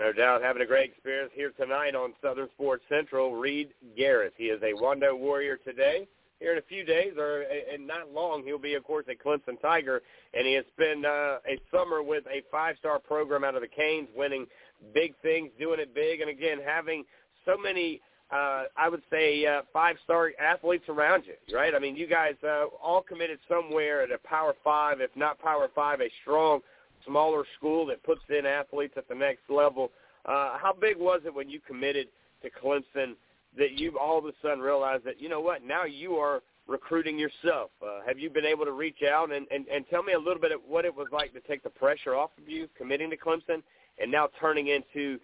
No 0.01 0.15
doubt, 0.15 0.41
having 0.41 0.63
a 0.63 0.67
great 0.67 0.91
experience 0.91 1.31
here 1.35 1.53
tonight 1.61 1.95
on 1.95 2.15
Southern 2.23 2.49
Sports 2.55 2.83
Central. 2.89 3.37
Reed 3.37 3.69
Garris, 3.99 4.31
he 4.39 4.45
is 4.45 4.63
a 4.63 4.73
Wando 4.83 5.17
Warrior 5.17 5.59
today 5.59 6.09
here 6.39 6.53
in 6.53 6.59
a 6.59 6.63
few 6.63 6.87
days, 6.87 7.13
or 7.19 7.43
in 7.43 7.87
not 7.87 8.11
long, 8.11 8.43
he'll 8.43 8.59
be, 8.59 8.73
of 8.73 8.83
course, 8.83 9.05
a 9.11 9.29
Clemson 9.29 9.61
Tiger, 9.61 10.01
and 10.33 10.47
he 10.47 10.55
has 10.55 10.65
spent 10.73 11.05
uh, 11.05 11.37
a 11.47 11.61
summer 11.71 12.03
with 12.03 12.25
a 12.29 12.43
five-star 12.51 12.99
program 12.99 13.45
out 13.45 13.57
of 13.57 13.61
the 13.61 13.69
Canes, 13.69 14.09
winning 14.17 14.47
big 14.95 15.13
things, 15.21 15.51
doing 15.59 15.79
it 15.79 15.95
big, 15.95 16.23
and 16.23 16.31
again 16.31 16.61
having 16.67 17.05
so 17.45 17.59
many. 17.59 18.01
Uh, 18.33 18.65
I 18.79 18.89
would 18.89 19.03
say 19.11 19.45
uh, 19.45 19.63
five-star 19.71 20.31
athletes 20.41 20.85
around 20.89 21.25
you, 21.27 21.35
right? 21.55 21.75
I 21.75 21.79
mean, 21.79 21.95
you 21.95 22.07
guys 22.07 22.37
uh, 22.43 22.67
all 22.83 23.03
committed 23.03 23.39
somewhere 23.49 24.03
at 24.03 24.11
a 24.11 24.19
Power 24.27 24.55
Five, 24.65 25.03
if 25.03 25.11
not 25.15 25.39
Power 25.41 25.69
Five, 25.75 26.01
a 26.01 26.09
strong, 26.23 26.61
smaller 27.07 27.45
school 27.57 27.87
that 27.87 28.03
puts 28.03 28.23
in 28.29 28.47
athletes 28.47 28.95
at 28.97 29.09
the 29.09 29.15
next 29.15 29.49
level. 29.49 29.91
Uh, 30.27 30.59
how 30.59 30.75
big 30.79 30.97
was 30.97 31.21
it 31.25 31.35
when 31.35 31.49
you 31.49 31.61
committed 31.61 32.09
to 32.43 32.51
Clemson 32.51 33.15
that 33.57 33.73
you 33.73 33.99
all 33.99 34.19
of 34.19 34.25
a 34.27 34.33
sudden 34.43 34.61
realize 34.61 35.01
that 35.05 35.21
you 35.21 35.29
know 35.29 35.41
what 35.41 35.65
now 35.65 35.85
you 35.85 36.15
are 36.15 36.43
recruiting 36.67 37.19
yourself. 37.19 37.71
Uh, 37.83 38.01
have 38.07 38.19
you 38.19 38.31
been 38.31 38.45
able 38.45 38.65
to 38.65 38.73
reach 38.73 39.03
out 39.03 39.33
and, 39.33 39.47
and, 39.51 39.67
and 39.69 39.85
tell 39.91 40.03
me 40.03 40.13
a 40.13 40.19
little 40.19 40.41
bit 40.41 40.53
of 40.53 40.61
what 40.67 40.85
it 40.85 40.95
was 40.95 41.09
like 41.13 41.33
to 41.33 41.41
take 41.41 41.63
the 41.63 41.71
pressure 41.71 42.15
off 42.15 42.31
of 42.41 42.49
you 42.49 42.69
committing 42.79 43.11
to 43.11 43.17
Clemson 43.17 43.63
and 43.99 44.11
now 44.11 44.29
turning 44.41 44.69
into 44.69 45.19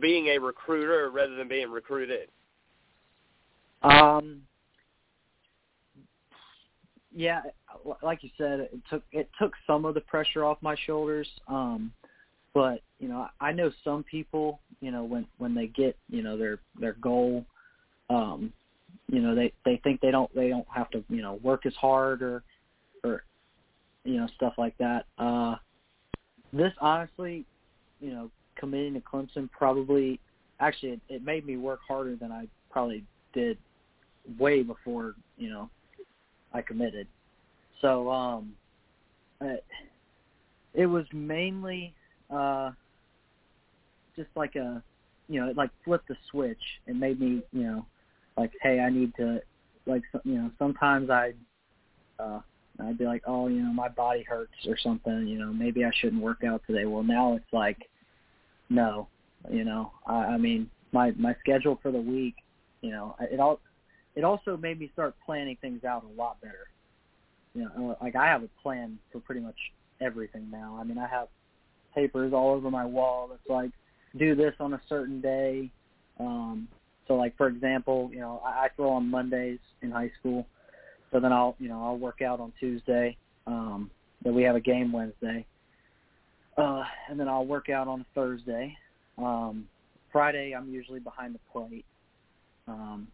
being 0.00 0.28
a 0.28 0.38
recruiter 0.38 1.10
rather 1.10 1.36
than 1.36 1.46
being 1.46 1.70
recruited? 1.70 2.28
Um, 3.82 4.42
yeah, 7.18 7.42
like 8.02 8.22
you 8.22 8.30
said, 8.38 8.60
it 8.60 8.80
took 8.88 9.02
it 9.12 9.28
took 9.40 9.52
some 9.66 9.84
of 9.84 9.94
the 9.94 10.00
pressure 10.02 10.44
off 10.44 10.58
my 10.60 10.76
shoulders. 10.86 11.28
Um, 11.48 11.92
but 12.54 12.80
you 13.00 13.08
know, 13.08 13.28
I 13.40 13.52
know 13.52 13.70
some 13.82 14.04
people, 14.04 14.60
you 14.80 14.90
know, 14.90 15.04
when 15.04 15.26
when 15.38 15.54
they 15.54 15.66
get 15.66 15.96
you 16.08 16.22
know 16.22 16.38
their 16.38 16.58
their 16.80 16.94
goal 16.94 17.44
um 18.10 18.52
you 19.08 19.20
know 19.20 19.34
they 19.34 19.52
they 19.64 19.80
think 19.84 20.00
they 20.00 20.10
don't 20.10 20.32
they 20.34 20.48
don't 20.48 20.66
have 20.74 20.90
to 20.90 21.04
you 21.08 21.22
know 21.22 21.34
work 21.42 21.66
as 21.66 21.74
hard 21.74 22.22
or 22.22 22.42
or 23.04 23.22
you 24.04 24.16
know 24.16 24.26
stuff 24.36 24.54
like 24.58 24.76
that 24.78 25.06
uh 25.18 25.56
this 26.52 26.72
honestly 26.80 27.44
you 28.00 28.10
know 28.10 28.30
committing 28.56 28.94
to 28.94 29.00
clemson 29.00 29.50
probably 29.50 30.18
actually 30.60 30.92
it, 30.92 31.00
it 31.08 31.24
made 31.24 31.46
me 31.46 31.56
work 31.56 31.80
harder 31.86 32.16
than 32.16 32.32
i 32.32 32.46
probably 32.70 33.04
did 33.32 33.58
way 34.38 34.62
before 34.62 35.14
you 35.36 35.50
know 35.50 35.68
i 36.52 36.62
committed 36.62 37.06
so 37.80 38.10
um 38.10 38.52
it, 39.40 39.64
it 40.74 40.86
was 40.86 41.04
mainly 41.12 41.94
uh 42.30 42.70
just 44.16 44.28
like 44.34 44.56
a 44.56 44.82
you 45.28 45.40
know 45.40 45.48
it 45.48 45.56
like 45.56 45.70
flipped 45.84 46.08
the 46.08 46.16
switch 46.30 46.58
and 46.86 46.98
made 46.98 47.20
me 47.20 47.42
you 47.52 47.62
know 47.62 47.84
like, 48.38 48.52
hey, 48.62 48.80
I 48.80 48.88
need 48.88 49.14
to, 49.16 49.42
like, 49.86 50.02
you 50.24 50.34
know, 50.34 50.50
sometimes 50.58 51.10
I, 51.10 51.32
uh, 52.18 52.40
I'd 52.80 52.96
be 52.96 53.04
like, 53.04 53.22
oh, 53.26 53.48
you 53.48 53.60
know, 53.60 53.72
my 53.72 53.88
body 53.88 54.22
hurts 54.22 54.52
or 54.66 54.78
something. 54.78 55.26
You 55.26 55.38
know, 55.38 55.52
maybe 55.52 55.84
I 55.84 55.90
shouldn't 56.00 56.22
work 56.22 56.44
out 56.44 56.62
today. 56.66 56.84
Well, 56.84 57.02
now 57.02 57.34
it's 57.34 57.52
like, 57.52 57.78
no, 58.70 59.08
you 59.50 59.64
know, 59.64 59.92
I, 60.06 60.14
I 60.14 60.36
mean, 60.38 60.70
my 60.92 61.10
my 61.12 61.34
schedule 61.40 61.78
for 61.82 61.90
the 61.90 62.00
week, 62.00 62.36
you 62.80 62.90
know, 62.90 63.16
it 63.20 63.40
all, 63.40 63.60
it 64.18 64.24
also 64.24 64.56
made 64.56 64.80
me 64.80 64.90
start 64.92 65.14
planning 65.24 65.56
things 65.60 65.84
out 65.84 66.02
a 66.02 66.20
lot 66.20 66.40
better. 66.40 66.66
You 67.54 67.62
know, 67.62 67.96
like 68.02 68.16
I 68.16 68.26
have 68.26 68.42
a 68.42 68.48
plan 68.60 68.98
for 69.12 69.20
pretty 69.20 69.40
much 69.40 69.54
everything 70.00 70.50
now. 70.50 70.76
I 70.78 70.82
mean, 70.82 70.98
I 70.98 71.06
have 71.06 71.28
papers 71.94 72.32
all 72.32 72.50
over 72.50 72.68
my 72.68 72.84
wall 72.84 73.28
that's 73.28 73.48
like, 73.48 73.70
do 74.18 74.34
this 74.34 74.54
on 74.58 74.74
a 74.74 74.80
certain 74.88 75.20
day. 75.20 75.70
Um, 76.18 76.66
so 77.06 77.14
like 77.14 77.36
for 77.36 77.46
example, 77.46 78.10
you 78.12 78.18
know, 78.18 78.42
I, 78.44 78.64
I 78.64 78.68
throw 78.74 78.90
on 78.90 79.08
Mondays 79.08 79.60
in 79.82 79.92
high 79.92 80.10
school. 80.18 80.48
So 81.12 81.20
then 81.20 81.32
I'll 81.32 81.54
you 81.60 81.68
know, 81.68 81.80
I'll 81.84 81.96
work 81.96 82.20
out 82.20 82.40
on 82.40 82.52
Tuesday. 82.58 83.16
Um 83.46 83.88
then 84.24 84.34
we 84.34 84.42
have 84.42 84.56
a 84.56 84.60
game 84.60 84.90
Wednesday. 84.90 85.46
Uh 86.56 86.82
and 87.08 87.20
then 87.20 87.28
I'll 87.28 87.46
work 87.46 87.68
out 87.68 87.86
on 87.86 88.04
Thursday. 88.16 88.76
Um 89.16 89.68
Friday 90.12 90.54
I'm 90.56 90.68
usually 90.68 91.00
behind 91.00 91.34
the 91.34 91.40
plate. 91.52 91.86
Um 92.66 93.08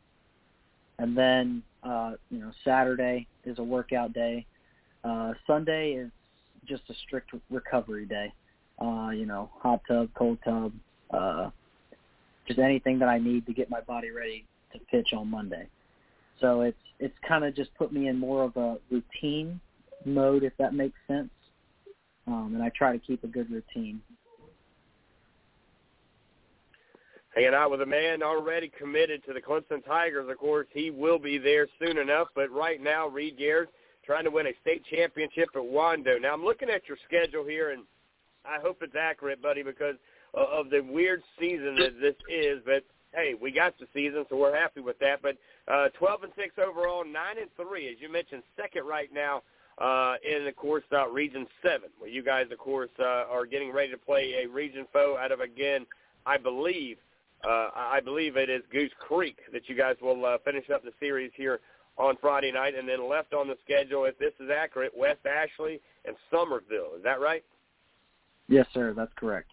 and 0.99 1.17
then 1.17 1.63
uh, 1.83 2.13
you 2.31 2.39
know, 2.39 2.51
Saturday 2.65 3.27
is 3.45 3.59
a 3.59 3.63
workout 3.63 4.13
day. 4.13 4.47
Uh 5.03 5.35
Sunday 5.47 5.93
is 5.93 6.11
just 6.65 6.83
a 6.89 6.95
strict 7.07 7.31
recovery 7.51 8.07
day. 8.07 8.33
Uh, 8.81 9.11
you 9.11 9.27
know, 9.27 9.51
hot 9.61 9.81
tub, 9.87 10.09
cold 10.15 10.39
tub, 10.45 10.73
uh 11.11 11.51
just 12.47 12.59
anything 12.59 12.99
that 12.99 13.09
I 13.09 13.19
need 13.19 13.47
to 13.47 13.53
get 13.53 13.71
my 13.71 13.81
body 13.81 14.11
ready 14.11 14.45
to 14.73 14.79
pitch 14.91 15.13
on 15.15 15.31
Monday. 15.31 15.69
So 16.41 16.63
it's 16.63 16.79
it's 16.99 17.15
kind 17.27 17.45
of 17.45 17.55
just 17.55 17.75
put 17.75 17.93
me 17.93 18.09
in 18.09 18.19
more 18.19 18.45
of 18.45 18.57
a 18.57 18.79
routine 18.91 19.61
mode, 20.05 20.43
if 20.43 20.53
that 20.59 20.75
makes 20.75 20.99
sense. 21.07 21.31
Um, 22.27 22.53
and 22.55 22.63
I 22.63 22.71
try 22.71 22.93
to 22.93 22.99
keep 22.99 23.25
a 23.25 23.27
good 23.27 23.51
routine. 23.51 24.01
Hanging 27.35 27.55
out 27.55 27.71
with 27.71 27.83
a 27.83 27.87
man 27.87 28.23
already 28.23 28.71
committed 28.79 29.25
to 29.25 29.33
the 29.33 29.41
Clemson 29.41 29.85
Tigers. 29.85 30.29
Of 30.31 30.39
course, 30.39 30.69
he 30.73 30.91
will 30.91 31.19
be 31.19 31.39
there 31.39 31.67
soon 31.81 31.99
enough. 31.99 32.29
But 32.35 32.51
right 32.53 32.81
now, 32.81 33.09
Reed 33.09 33.39
Garris, 33.39 33.67
trying 34.07 34.25
to 34.25 34.31
win 34.31 34.47
a 34.47 34.53
state 34.61 34.85
championship 34.91 35.49
at 35.55 35.63
Wando. 35.63 36.21
Now 36.21 36.33
I'm 36.33 36.45
looking 36.45 36.71
at 36.71 36.87
your 36.87 36.99
schedule 37.07 37.45
here, 37.45 37.71
and 37.71 37.83
I 38.45 38.61
hope 38.61 38.79
it's 38.83 38.95
accurate, 38.95 39.43
buddy, 39.43 39.63
because 39.63 39.97
of 40.35 40.71
the 40.71 40.81
weird 40.81 41.23
season 41.41 41.75
that 41.77 42.01
this 42.01 42.15
is. 42.29 42.61
But 42.65 42.85
hey, 43.13 43.35
we 43.41 43.51
got 43.51 43.79
the 43.79 43.87
season, 43.93 44.25
so 44.29 44.37
we're 44.37 44.57
happy 44.57 44.81
with 44.81 44.99
that. 45.01 45.21
But 45.21 45.37
uh, 45.67 45.89
12 45.99 46.25
and 46.25 46.33
six 46.37 46.55
overall, 46.59 47.05
nine 47.05 47.39
and 47.41 47.51
three, 47.57 47.89
as 47.89 47.97
you 48.01 48.13
mentioned, 48.13 48.43
second 48.57 48.87
right 48.87 49.13
now 49.13 49.43
uh, 49.79 50.15
in 50.25 50.47
of 50.47 50.57
course 50.57 50.85
uh, 50.93 51.09
Region 51.09 51.47
Seven, 51.63 51.89
where 51.99 52.11
you 52.11 52.23
guys, 52.23 52.47
of 52.53 52.59
course, 52.59 52.91
uh, 53.01 53.25
are 53.31 53.47
getting 53.47 53.73
ready 53.73 53.91
to 53.91 53.99
play 53.99 54.35
a 54.45 54.49
region 54.49 54.87
foe 54.93 55.17
out 55.21 55.33
of 55.33 55.41
again, 55.41 55.87
I 56.27 56.37
believe. 56.37 56.99
Uh, 57.47 57.69
I 57.75 58.01
believe 58.03 58.37
it 58.37 58.49
is 58.49 58.63
Goose 58.73 58.93
Creek 58.99 59.37
that 59.53 59.69
you 59.69 59.77
guys 59.77 59.97
will 60.01 60.25
uh, 60.25 60.39
finish 60.45 60.71
up 60.71 60.83
the 60.83 60.93
series 60.99 61.31
here 61.37 61.61
on 61.97 62.17
Friday 62.21 62.51
night, 62.51 62.75
and 62.75 62.89
then 62.89 63.09
left 63.09 63.35
on 63.35 63.47
the 63.47 63.57
schedule, 63.65 64.05
if 64.05 64.19
this 64.19 64.33
is 64.41 64.51
accurate, 64.51 64.93
West 64.97 65.21
Ashley 65.27 65.81
and 66.05 66.17
Summerville. 66.31 66.97
Is 66.97 67.05
that 67.05 67.21
right? 67.21 67.45
Yes, 68.49 68.67
sir. 68.75 68.93
That's 68.97 69.13
correct. 69.17 69.51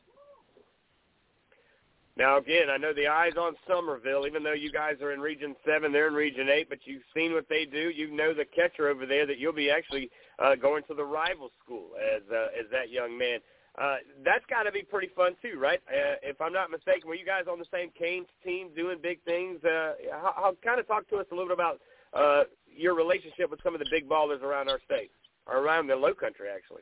Now, 2.17 2.37
again, 2.37 2.69
I 2.69 2.77
know 2.77 2.93
the 2.93 3.07
eyes 3.07 3.33
on 3.39 3.55
Summerville, 3.67 4.27
even 4.27 4.43
though 4.43 4.53
you 4.53 4.71
guys 4.71 4.95
are 5.01 5.13
in 5.13 5.19
Region 5.21 5.55
7, 5.65 5.91
they're 5.91 6.09
in 6.09 6.13
Region 6.13 6.49
8, 6.49 6.67
but 6.67 6.79
you've 6.83 7.03
seen 7.15 7.33
what 7.33 7.47
they 7.47 7.65
do. 7.65 7.89
You 7.89 8.11
know 8.11 8.33
the 8.33 8.45
catcher 8.45 8.89
over 8.89 9.05
there 9.05 9.25
that 9.25 9.37
you'll 9.37 9.53
be 9.53 9.71
actually 9.71 10.09
uh, 10.37 10.55
going 10.55 10.83
to 10.89 10.93
the 10.93 11.05
rival 11.05 11.51
school 11.63 11.91
as 11.97 12.21
uh, 12.31 12.47
as 12.59 12.69
that 12.71 12.89
young 12.89 13.17
man. 13.17 13.39
Uh, 13.79 13.97
that's 14.25 14.45
got 14.49 14.63
to 14.63 14.71
be 14.71 14.81
pretty 14.81 15.09
fun 15.15 15.31
too, 15.41 15.57
right? 15.57 15.79
Uh, 15.87 16.15
if 16.23 16.41
I'm 16.41 16.51
not 16.51 16.69
mistaken, 16.69 17.07
were 17.07 17.15
you 17.15 17.25
guys 17.25 17.45
on 17.49 17.57
the 17.57 17.65
same 17.71 17.89
Canes 17.97 18.27
team 18.43 18.69
doing 18.75 18.97
big 19.01 19.23
things? 19.23 19.63
Uh, 19.63 19.93
how, 20.11 20.55
kind 20.63 20.79
of 20.79 20.87
talk 20.87 21.07
to 21.09 21.17
us 21.17 21.25
a 21.31 21.35
little 21.35 21.47
bit 21.47 21.53
about 21.53 21.79
uh, 22.13 22.43
your 22.75 22.95
relationship 22.95 23.49
with 23.49 23.61
some 23.63 23.73
of 23.73 23.79
the 23.79 23.87
big 23.89 24.09
ballers 24.09 24.41
around 24.41 24.69
our 24.69 24.79
state, 24.85 25.11
or 25.47 25.59
around 25.59 25.87
the 25.87 25.95
Low 25.95 26.13
Country, 26.13 26.47
actually. 26.53 26.81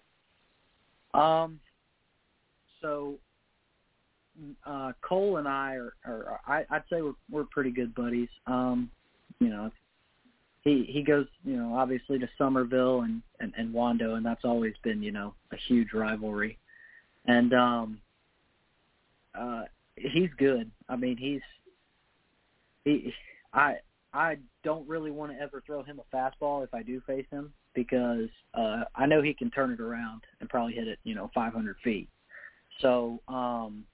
Um, 1.13 1.59
so 2.81 3.15
uh, 4.65 4.93
Cole 5.01 5.37
and 5.37 5.47
I 5.47 5.75
are, 5.75 5.93
are 6.05 6.39
I, 6.47 6.65
I'd 6.69 6.83
say 6.91 7.01
we're 7.01 7.13
we're 7.29 7.45
pretty 7.45 7.71
good 7.71 7.93
buddies. 7.93 8.29
Um, 8.47 8.89
you 9.39 9.49
know, 9.49 9.69
he 10.61 10.85
he 10.89 11.03
goes, 11.03 11.27
you 11.43 11.55
know, 11.55 11.75
obviously 11.75 12.19
to 12.19 12.29
Summerville 12.37 13.01
and 13.01 13.21
and, 13.39 13.53
and 13.57 13.73
Wando, 13.73 14.17
and 14.17 14.25
that's 14.25 14.43
always 14.43 14.73
been, 14.83 15.03
you 15.03 15.11
know, 15.11 15.33
a 15.51 15.57
huge 15.67 15.93
rivalry. 15.93 16.57
And 17.25 17.53
um, 17.53 17.99
uh, 19.39 19.63
he's 19.95 20.29
good. 20.37 20.71
I 20.87 20.95
mean, 20.95 21.17
he's 21.17 21.41
he. 22.85 23.13
I 23.53 23.75
I 24.13 24.37
don't 24.63 24.87
really 24.87 25.11
want 25.11 25.31
to 25.31 25.39
ever 25.39 25.61
throw 25.65 25.83
him 25.83 25.99
a 25.99 26.15
fastball 26.15 26.63
if 26.63 26.73
I 26.73 26.81
do 26.81 27.01
face 27.05 27.25
him 27.31 27.53
because 27.75 28.29
uh, 28.55 28.83
I 28.95 29.05
know 29.05 29.21
he 29.21 29.33
can 29.33 29.51
turn 29.51 29.71
it 29.71 29.79
around 29.79 30.21
and 30.39 30.49
probably 30.49 30.73
hit 30.73 30.87
it, 30.87 30.99
you 31.03 31.13
know, 31.13 31.29
500 31.35 31.75
feet. 31.83 32.09
So 32.81 33.19
um, 33.27 33.85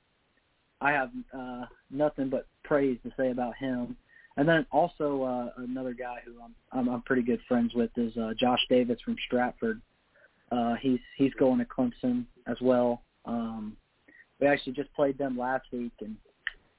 I 0.81 0.91
have 0.91 1.11
uh, 1.37 1.65
nothing 1.91 2.29
but 2.29 2.47
praise 2.63 2.97
to 3.03 3.11
say 3.17 3.31
about 3.31 3.55
him. 3.57 3.97
And 4.37 4.47
then 4.47 4.65
also 4.71 5.23
uh, 5.23 5.63
another 5.63 5.93
guy 5.93 6.17
who 6.25 6.33
I'm, 6.43 6.53
I'm 6.73 6.89
I'm 6.93 7.01
pretty 7.03 7.21
good 7.21 7.39
friends 7.47 7.73
with 7.73 7.89
is 7.95 8.15
uh, 8.17 8.33
Josh 8.37 8.59
Davis 8.69 8.99
from 9.03 9.15
Stratford. 9.25 9.81
Uh, 10.51 10.75
he's 10.81 10.99
he's 11.17 11.33
going 11.35 11.57
to 11.59 11.65
Clemson 11.65 12.25
as 12.45 12.57
well. 12.61 13.01
Um, 13.25 13.75
we 14.39 14.47
actually 14.47 14.73
just 14.73 14.93
played 14.93 15.17
them 15.17 15.37
last 15.37 15.65
week, 15.71 15.93
and 16.01 16.15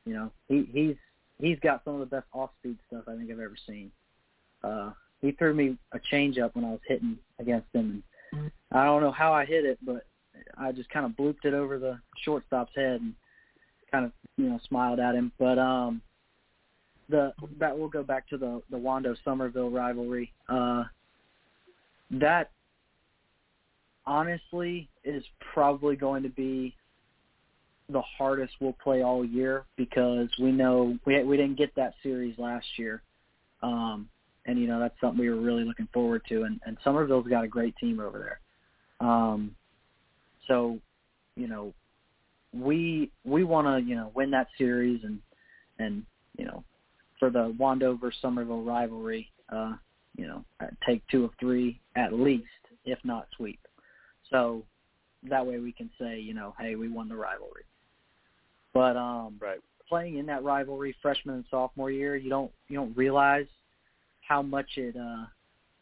you 0.04 0.14
know 0.14 0.30
he 0.48 0.68
he's 0.72 0.96
he's 1.38 1.58
got 1.60 1.82
some 1.84 1.94
of 1.94 2.00
the 2.00 2.06
best 2.06 2.26
off 2.32 2.50
speed 2.60 2.76
stuff 2.86 3.04
I 3.08 3.16
think 3.16 3.30
I've 3.30 3.40
ever 3.40 3.56
seen. 3.66 3.90
Uh, 4.62 4.90
he 5.20 5.32
threw 5.32 5.54
me 5.54 5.76
a 5.92 5.98
change 6.10 6.38
up 6.38 6.54
when 6.54 6.64
I 6.64 6.70
was 6.70 6.80
hitting 6.86 7.18
against 7.38 7.68
him, 7.72 8.02
and 8.32 8.50
I 8.72 8.84
don't 8.84 9.02
know 9.02 9.12
how 9.12 9.32
I 9.32 9.44
hit 9.44 9.64
it, 9.64 9.78
but 9.84 10.06
I 10.58 10.72
just 10.72 10.90
kind 10.90 11.06
of 11.06 11.12
blooped 11.12 11.44
it 11.44 11.54
over 11.54 11.78
the 11.78 11.98
shortstop's 12.24 12.74
head 12.74 13.00
and 13.00 13.14
kind 13.90 14.04
of 14.04 14.12
you 14.36 14.48
know 14.48 14.60
smiled 14.68 15.00
at 15.00 15.14
him. 15.14 15.32
But 15.38 15.58
um, 15.58 16.02
the 17.08 17.32
that 17.58 17.76
will 17.76 17.88
go 17.88 18.02
back 18.02 18.28
to 18.28 18.36
the 18.36 18.62
the 18.70 18.76
Wando 18.76 19.16
Summerville 19.24 19.70
rivalry. 19.70 20.32
Uh, 20.48 20.84
that 22.10 22.50
honestly 24.06 24.88
is 25.04 25.24
probably 25.52 25.96
going 25.96 26.22
to 26.22 26.28
be 26.28 26.74
the 27.88 28.02
hardest 28.18 28.52
we'll 28.60 28.76
play 28.82 29.02
all 29.02 29.24
year 29.24 29.64
because 29.76 30.28
we 30.40 30.50
know 30.50 30.98
we 31.04 31.22
we 31.22 31.36
didn't 31.36 31.56
get 31.56 31.74
that 31.76 31.94
series 32.02 32.36
last 32.38 32.66
year, 32.76 33.02
um, 33.62 34.08
and 34.46 34.58
you 34.58 34.66
know 34.66 34.80
that's 34.80 34.94
something 35.00 35.20
we 35.20 35.30
were 35.30 35.40
really 35.40 35.64
looking 35.64 35.88
forward 35.92 36.22
to. 36.28 36.42
And, 36.42 36.60
and 36.66 36.76
Summerville's 36.82 37.28
got 37.28 37.44
a 37.44 37.48
great 37.48 37.76
team 37.76 38.00
over 38.00 38.18
there, 39.00 39.08
um, 39.08 39.54
so 40.48 40.78
you 41.36 41.46
know 41.46 41.72
we 42.52 43.10
we 43.24 43.44
want 43.44 43.66
to 43.66 43.88
you 43.88 43.94
know 43.94 44.10
win 44.14 44.30
that 44.32 44.48
series 44.58 45.00
and 45.04 45.20
and 45.78 46.04
you 46.36 46.44
know 46.44 46.64
for 47.20 47.30
the 47.30 47.54
Wando 47.58 47.98
versus 48.00 48.18
Summerville 48.20 48.62
rivalry, 48.62 49.30
uh, 49.50 49.74
you 50.16 50.26
know 50.26 50.44
take 50.84 51.06
two 51.08 51.24
of 51.24 51.30
three 51.38 51.78
at 51.94 52.12
least, 52.12 52.46
if 52.84 52.98
not 53.04 53.28
sweep. 53.36 53.60
So 54.30 54.64
that 55.28 55.44
way 55.44 55.58
we 55.58 55.72
can 55.72 55.90
say 55.98 56.18
you 56.18 56.34
know 56.34 56.54
hey 56.58 56.74
we 56.74 56.88
won 56.88 57.08
the 57.08 57.16
rivalry. 57.16 57.64
But 58.72 58.96
um, 58.96 59.36
right. 59.40 59.60
playing 59.88 60.18
in 60.18 60.26
that 60.26 60.44
rivalry 60.44 60.94
freshman 61.00 61.36
and 61.36 61.44
sophomore 61.50 61.90
year, 61.90 62.16
you 62.16 62.28
don't 62.28 62.50
you 62.68 62.76
don't 62.76 62.96
realize 62.96 63.46
how 64.20 64.42
much 64.42 64.68
it 64.76 64.96
uh, 64.96 65.26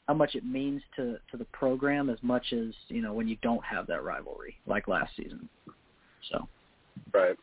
how 0.07 0.15
much 0.15 0.35
it 0.35 0.45
means 0.45 0.83
to 0.97 1.19
to 1.31 1.37
the 1.37 1.47
program 1.47 2.11
as 2.11 2.19
much 2.23 2.53
as 2.53 2.75
you 2.89 3.03
know 3.03 3.13
when 3.13 3.27
you 3.27 3.37
don't 3.43 3.65
have 3.65 3.87
that 3.89 4.05
rivalry 4.05 4.57
like 4.67 4.89
last 4.89 5.17
season. 5.17 5.49
So. 6.31 6.49
Right. 7.13 7.37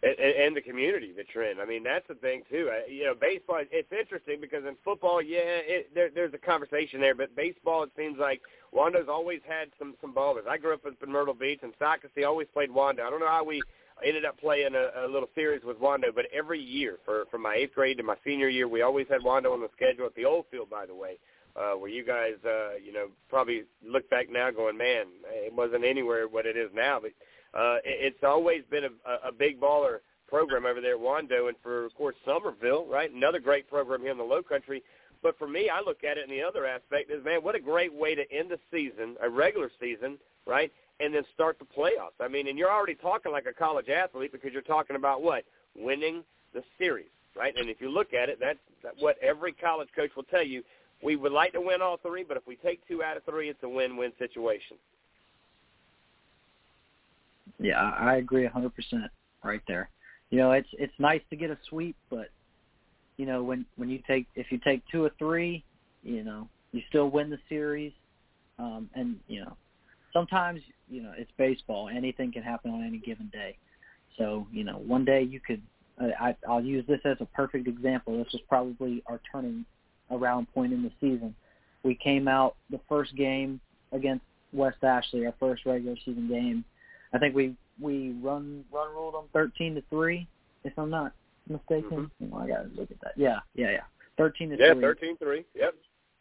And, 0.00 0.16
and 0.16 0.56
the 0.56 0.60
community 0.60 1.12
that 1.16 1.26
you're 1.34 1.50
in. 1.50 1.58
I 1.58 1.66
mean, 1.66 1.82
that's 1.82 2.06
the 2.06 2.14
thing 2.14 2.42
too. 2.48 2.70
I, 2.70 2.88
you 2.88 3.04
know, 3.04 3.14
baseball. 3.20 3.62
It's 3.68 3.90
interesting 3.90 4.40
because 4.40 4.64
in 4.64 4.76
football, 4.84 5.20
yeah, 5.20 5.40
it, 5.42 5.92
there, 5.92 6.08
there's 6.14 6.32
a 6.34 6.38
conversation 6.38 7.00
there, 7.00 7.16
but 7.16 7.34
baseball, 7.34 7.82
it 7.82 7.90
seems 7.96 8.16
like 8.16 8.40
Wando's 8.72 9.08
always 9.08 9.40
had 9.44 9.70
some 9.76 9.96
some 10.00 10.14
ballers. 10.14 10.46
I 10.48 10.56
grew 10.56 10.74
up 10.74 10.86
in 10.86 11.10
Myrtle 11.10 11.34
Beach, 11.34 11.60
and 11.64 11.72
Socastee 11.80 12.24
always 12.24 12.46
played 12.54 12.70
Wando. 12.70 13.00
I 13.00 13.10
don't 13.10 13.18
know 13.18 13.26
how 13.26 13.42
we 13.42 13.60
ended 14.06 14.24
up 14.24 14.38
playing 14.38 14.76
a, 14.76 15.04
a 15.04 15.08
little 15.08 15.28
series 15.34 15.64
with 15.64 15.80
Wando, 15.80 16.14
but 16.14 16.26
every 16.32 16.60
year 16.60 16.98
for 17.04 17.24
from 17.28 17.42
my 17.42 17.56
eighth 17.56 17.74
grade 17.74 17.96
to 17.96 18.04
my 18.04 18.16
senior 18.24 18.48
year, 18.48 18.68
we 18.68 18.82
always 18.82 19.08
had 19.10 19.22
Wando 19.22 19.52
on 19.52 19.60
the 19.60 19.68
schedule 19.74 20.06
at 20.06 20.14
the 20.14 20.24
old 20.24 20.44
field, 20.50 20.70
by 20.70 20.86
the 20.86 20.94
way. 20.94 21.18
Uh, 21.56 21.72
where 21.72 21.90
you 21.90 22.04
guys, 22.04 22.34
uh, 22.46 22.76
you 22.76 22.92
know, 22.92 23.08
probably 23.28 23.64
look 23.84 24.08
back 24.10 24.30
now 24.30 24.48
going, 24.48 24.76
man, 24.76 25.06
it 25.28 25.52
wasn't 25.52 25.84
anywhere 25.84 26.28
what 26.28 26.46
it 26.46 26.56
is 26.56 26.70
now. 26.72 27.00
But 27.02 27.10
uh, 27.54 27.76
it, 27.84 28.14
it's 28.14 28.24
always 28.24 28.62
been 28.70 28.84
a, 28.84 29.28
a 29.28 29.32
big 29.32 29.60
baller 29.60 29.98
program 30.28 30.66
over 30.66 30.80
there 30.80 30.94
at 30.94 31.00
Wando, 31.00 31.48
and 31.48 31.56
for 31.62 31.86
of 31.86 31.94
course 31.94 32.14
Summerville, 32.24 32.86
right? 32.86 33.12
Another 33.12 33.40
great 33.40 33.68
program 33.68 34.02
here 34.02 34.12
in 34.12 34.18
the 34.18 34.24
Low 34.24 34.42
Country. 34.42 34.82
But 35.22 35.36
for 35.38 35.48
me, 35.48 35.68
I 35.68 35.80
look 35.80 36.04
at 36.04 36.16
it 36.16 36.28
in 36.28 36.30
the 36.30 36.42
other 36.42 36.64
aspect 36.64 37.10
is, 37.10 37.24
man, 37.24 37.42
what 37.42 37.56
a 37.56 37.60
great 37.60 37.92
way 37.92 38.14
to 38.14 38.22
end 38.32 38.50
the 38.50 38.58
season, 38.70 39.16
a 39.20 39.28
regular 39.28 39.70
season, 39.80 40.16
right? 40.46 40.70
And 41.00 41.12
then 41.12 41.24
start 41.34 41.58
the 41.58 41.64
playoffs. 41.64 42.20
I 42.20 42.28
mean, 42.28 42.48
and 42.48 42.56
you're 42.56 42.70
already 42.70 42.94
talking 42.94 43.32
like 43.32 43.46
a 43.46 43.52
college 43.52 43.88
athlete 43.88 44.30
because 44.30 44.52
you're 44.52 44.62
talking 44.62 44.96
about 44.96 45.22
what? 45.22 45.44
Winning 45.76 46.22
the 46.54 46.62
series, 46.78 47.10
right? 47.36 47.52
And 47.56 47.68
if 47.68 47.80
you 47.80 47.90
look 47.90 48.14
at 48.14 48.28
it, 48.28 48.38
that's 48.40 48.58
what 49.00 49.16
every 49.20 49.52
college 49.52 49.88
coach 49.94 50.10
will 50.14 50.24
tell 50.24 50.44
you. 50.44 50.62
We 51.02 51.16
would 51.16 51.32
like 51.32 51.52
to 51.52 51.60
win 51.60 51.80
all 51.80 51.96
three, 51.96 52.24
but 52.24 52.36
if 52.36 52.46
we 52.46 52.56
take 52.56 52.86
two 52.86 53.02
out 53.02 53.16
of 53.16 53.24
three, 53.24 53.48
it's 53.48 53.62
a 53.62 53.68
win-win 53.68 54.12
situation. 54.18 54.76
Yeah, 57.58 57.80
I 57.80 58.16
agree 58.16 58.46
a 58.46 58.50
hundred 58.50 58.74
percent 58.74 59.10
right 59.42 59.62
there. 59.66 59.90
You 60.30 60.38
know, 60.38 60.52
it's 60.52 60.68
it's 60.72 60.92
nice 60.98 61.22
to 61.30 61.36
get 61.36 61.50
a 61.50 61.58
sweep, 61.68 61.96
but 62.10 62.28
you 63.16 63.26
know, 63.26 63.42
when 63.42 63.64
when 63.76 63.88
you 63.88 64.00
take 64.06 64.26
if 64.34 64.50
you 64.50 64.58
take 64.58 64.82
two 64.90 65.04
or 65.04 65.10
three, 65.18 65.64
you 66.02 66.22
know, 66.22 66.48
you 66.72 66.82
still 66.88 67.10
win 67.10 67.30
the 67.30 67.38
series. 67.48 67.92
Um 68.58 68.88
and, 68.94 69.18
you 69.26 69.40
know, 69.40 69.56
sometimes, 70.12 70.60
you 70.88 71.02
know, 71.02 71.12
it's 71.16 71.30
baseball. 71.36 71.88
Anything 71.88 72.32
can 72.32 72.42
happen 72.42 72.70
on 72.70 72.84
any 72.84 72.98
given 72.98 73.28
day. 73.32 73.56
So, 74.16 74.46
you 74.52 74.64
know, 74.64 74.78
one 74.78 75.04
day 75.04 75.22
you 75.22 75.40
could 75.40 75.62
I 76.00 76.36
I'll 76.48 76.62
use 76.62 76.84
this 76.86 77.00
as 77.04 77.16
a 77.20 77.26
perfect 77.26 77.66
example. 77.66 78.16
This 78.22 78.32
was 78.32 78.42
probably 78.48 79.02
our 79.06 79.20
turning 79.32 79.64
around 80.10 80.46
point 80.54 80.72
in 80.72 80.82
the 80.82 80.92
season. 81.00 81.34
We 81.82 81.94
came 81.94 82.28
out 82.28 82.56
the 82.70 82.80
first 82.88 83.16
game 83.16 83.60
against 83.92 84.24
West 84.52 84.82
Ashley, 84.82 85.26
our 85.26 85.34
first 85.38 85.64
regular 85.66 85.96
season 86.04 86.28
game, 86.28 86.64
I 87.12 87.18
think 87.18 87.34
we 87.34 87.54
we 87.80 88.12
run 88.22 88.64
run 88.72 88.94
ruled 88.94 89.14
them 89.14 89.24
thirteen 89.32 89.74
to 89.74 89.82
three, 89.90 90.26
if 90.64 90.72
I'm 90.78 90.90
not 90.90 91.12
mistaken. 91.48 92.10
Mm-hmm. 92.22 92.34
Oh, 92.34 92.38
I 92.38 92.48
gotta 92.48 92.68
look 92.74 92.90
at 92.90 93.00
that. 93.02 93.12
Yeah, 93.16 93.40
yeah, 93.54 93.70
yeah. 93.70 93.84
Thirteen 94.16 94.50
to 94.50 94.56
yeah, 94.58 94.72
three. 94.72 94.82
Yeah, 94.82 94.86
thirteen 94.86 95.16
three. 95.16 95.44
Yep. 95.54 95.74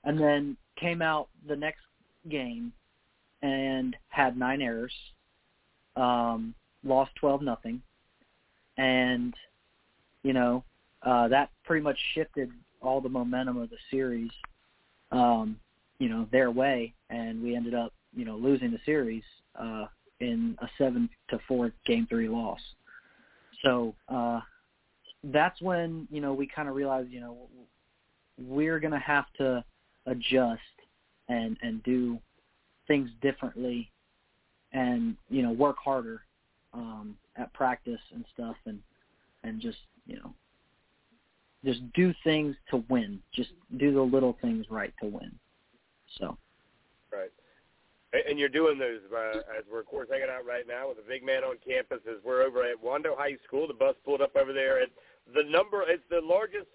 And 0.04 0.20
then 0.20 0.58
came 0.80 1.02
out 1.02 1.28
the 1.48 1.56
next 1.56 1.82
game 2.30 2.72
and 3.42 3.96
had 4.10 4.38
nine 4.38 4.62
errors. 4.62 4.94
Um, 5.96 6.54
lost 6.84 7.12
twelve 7.16 7.42
nothing, 7.42 7.82
and 8.78 9.34
you 10.24 10.34
know 10.34 10.64
uh, 11.04 11.28
that 11.28 11.50
pretty 11.66 11.84
much 11.84 11.98
shifted 12.14 12.52
all 12.82 13.02
the 13.02 13.10
momentum 13.10 13.58
of 13.58 13.70
the 13.70 13.78
series. 13.90 14.32
Um, 15.12 15.60
you 16.00 16.10
know, 16.10 16.28
their 16.32 16.52
way, 16.52 16.94
and 17.10 17.42
we 17.42 17.56
ended 17.56 17.74
up, 17.74 17.94
you 18.16 18.26
know, 18.26 18.36
losing 18.36 18.72
the 18.72 18.80
series 18.86 19.24
uh, 19.60 19.86
in 20.20 20.58
a 20.62 20.68
seven 20.78 21.10
to 21.30 21.40
four 21.48 21.72
game 21.86 22.08
three 22.10 22.30
loss. 22.30 22.60
So 23.64 23.96
uh, 24.10 24.42
that's 25.24 25.62
when 25.62 26.08
you 26.12 26.22
know 26.22 26.34
we 26.34 26.48
kind 26.48 26.70
of 26.70 26.76
realized, 26.76 27.10
you 27.10 27.20
know, 27.20 27.38
we're 28.38 28.80
to 28.94 29.00
have 29.00 29.26
to 29.38 29.64
adjust 30.06 30.62
and 31.30 31.58
and 31.62 31.84
do 31.84 32.20
things 32.88 33.10
differently, 33.22 33.92
and 34.74 35.16
you 35.30 35.42
know, 35.42 35.52
work 35.52 35.78
harder 35.84 36.22
um, 36.74 37.18
at 37.36 37.54
practice 37.54 38.02
and 38.14 38.26
stuff, 38.34 38.56
and 38.66 38.80
and 39.44 39.62
just 39.62 39.80
you 40.06 40.18
know 40.18 40.34
just 41.66 41.82
do 41.94 42.14
things 42.24 42.56
to 42.70 42.84
win. 42.90 43.20
Just 43.34 43.50
do 43.78 43.94
the 43.94 44.02
little 44.02 44.38
things 44.42 44.66
right 44.70 44.94
to 45.02 45.08
win. 45.08 45.32
So. 46.20 46.38
And 48.14 48.40
you're 48.40 48.48
doing 48.48 48.80
those 48.80 49.02
uh, 49.12 49.40
as 49.58 49.66
we're, 49.70 49.82
of 49.82 49.86
course, 49.86 50.08
hanging 50.10 50.32
out 50.32 50.46
right 50.46 50.64
now 50.66 50.88
with 50.90 50.98
a 51.00 51.08
big 51.08 51.26
man 51.26 51.44
on 51.44 51.58
campus. 51.66 52.00
As 52.08 52.24
we're 52.24 52.42
over 52.42 52.64
at 52.64 52.82
Wando 52.82 53.18
High 53.18 53.36
School, 53.46 53.68
the 53.68 53.74
bus 53.74 53.96
pulled 54.06 54.22
up 54.22 54.36
over 54.36 54.54
there. 54.54 54.82
And 54.82 54.92
the 55.36 55.44
number, 55.44 55.84
it's 55.86 56.04
the 56.10 56.22
largest 56.24 56.68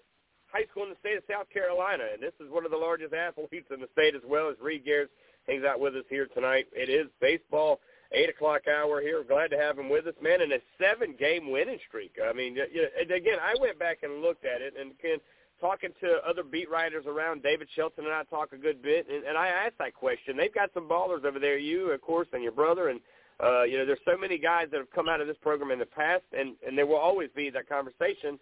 high 0.45 0.65
school 0.69 0.83
in 0.83 0.89
the 0.89 1.01
state 1.01 1.17
of 1.17 1.23
South 1.27 1.49
Carolina, 1.49 2.03
and 2.13 2.21
this 2.21 2.37
is 2.39 2.51
one 2.51 2.65
of 2.65 2.69
the 2.69 2.77
largest 2.77 3.13
athletes 3.13 3.65
in 3.73 3.81
the 3.81 3.89
state 3.91 4.13
as 4.13 4.21
well. 4.29 4.49
As 4.49 4.55
Reed 4.61 4.85
Garris 4.85 5.09
hangs 5.47 5.65
out 5.65 5.79
with 5.79 5.95
us 5.95 6.05
here 6.09 6.27
tonight. 6.27 6.67
It 6.71 6.89
is 6.89 7.07
baseball 7.19 7.79
eight 8.11 8.29
o'clock 8.29 8.67
hour 8.67 9.01
here. 9.01 9.23
Glad 9.27 9.49
to 9.49 9.57
have 9.57 9.79
him 9.79 9.89
with 9.89 10.05
us, 10.05 10.13
man. 10.21 10.41
And 10.41 10.53
a 10.53 10.59
seven-game 10.79 11.49
winning 11.49 11.79
streak. 11.87 12.13
I 12.23 12.31
mean, 12.31 12.55
you 12.55 12.83
know, 12.83 13.15
again, 13.15 13.39
I 13.41 13.55
went 13.59 13.79
back 13.79 14.03
and 14.03 14.21
looked 14.21 14.45
at 14.45 14.61
it, 14.61 14.75
and 14.79 14.91
again, 14.91 15.17
talking 15.63 15.91
to 16.01 16.17
other 16.27 16.43
beat 16.43 16.69
writers 16.69 17.05
around, 17.07 17.41
David 17.41 17.69
Shelton 17.73 18.03
and 18.03 18.13
I 18.13 18.23
talk 18.23 18.51
a 18.51 18.57
good 18.57 18.81
bit, 18.81 19.07
and, 19.09 19.23
and 19.23 19.37
I 19.37 19.47
asked 19.47 19.77
that 19.79 19.93
question. 19.93 20.35
They've 20.35 20.53
got 20.53 20.69
some 20.73 20.89
ballers 20.89 21.23
over 21.23 21.39
there, 21.39 21.57
you, 21.57 21.91
of 21.91 22.01
course, 22.01 22.27
and 22.33 22.43
your 22.43 22.51
brother, 22.51 22.89
and 22.89 22.99
uh, 23.41 23.63
you 23.63 23.77
know, 23.77 23.85
there's 23.85 24.03
so 24.05 24.17
many 24.17 24.37
guys 24.37 24.67
that 24.71 24.77
have 24.77 24.91
come 24.91 25.07
out 25.07 25.21
of 25.21 25.27
this 25.27 25.37
program 25.41 25.71
in 25.71 25.79
the 25.79 25.85
past, 25.85 26.23
and 26.37 26.55
and 26.67 26.77
there 26.77 26.85
will 26.85 26.97
always 26.97 27.29
be 27.35 27.49
that 27.49 27.67
conversation. 27.69 28.37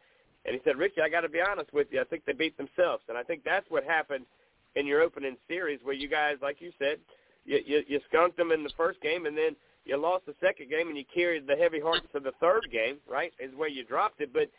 And 0.46 0.56
he 0.56 0.62
said, 0.64 0.78
Richie, 0.78 1.02
I 1.02 1.10
got 1.10 1.22
to 1.22 1.30
be 1.30 1.40
honest 1.40 1.72
with 1.72 1.88
you. 1.92 2.02
I 2.02 2.04
think 2.04 2.26
they 2.26 2.34
beat 2.34 2.58
themselves, 2.58 3.04
and 3.08 3.18
I 3.18 3.24
think 3.24 3.44
that's 3.46 3.70
what 3.70 3.84
happened 3.84 4.26
in 4.76 4.88
your 4.88 5.02
opening 5.02 5.38
series, 5.48 5.80
where 5.84 5.94
you 5.94 6.10
guys, 6.10 6.38
like 6.42 6.58
you 6.60 6.72
said, 6.80 6.98
you, 7.46 7.60
you, 7.66 7.84
you 7.88 8.00
skunked 8.10 8.38
them 8.38 8.52
in 8.52 8.64
the 8.64 8.72
first 8.76 9.00
game, 9.02 9.28
and 9.28 9.38
then 9.38 9.56
you 9.86 9.98
lost 9.98 10.26
the 10.26 10.34
second 10.42 10.70
game, 10.70 10.88
and 10.88 10.98
you 10.98 11.06
carried 11.14 11.46
the 11.46 11.56
heavy 11.56 11.80
hearts 11.80 12.08
to 12.14 12.20
the 12.20 12.34
third 12.42 12.68
game. 12.72 12.98
Right, 13.10 13.32
is 13.40 13.52
where 13.56 13.70
you 13.70 13.84
dropped 13.84 14.20
it. 14.20 14.34
But 14.34 14.50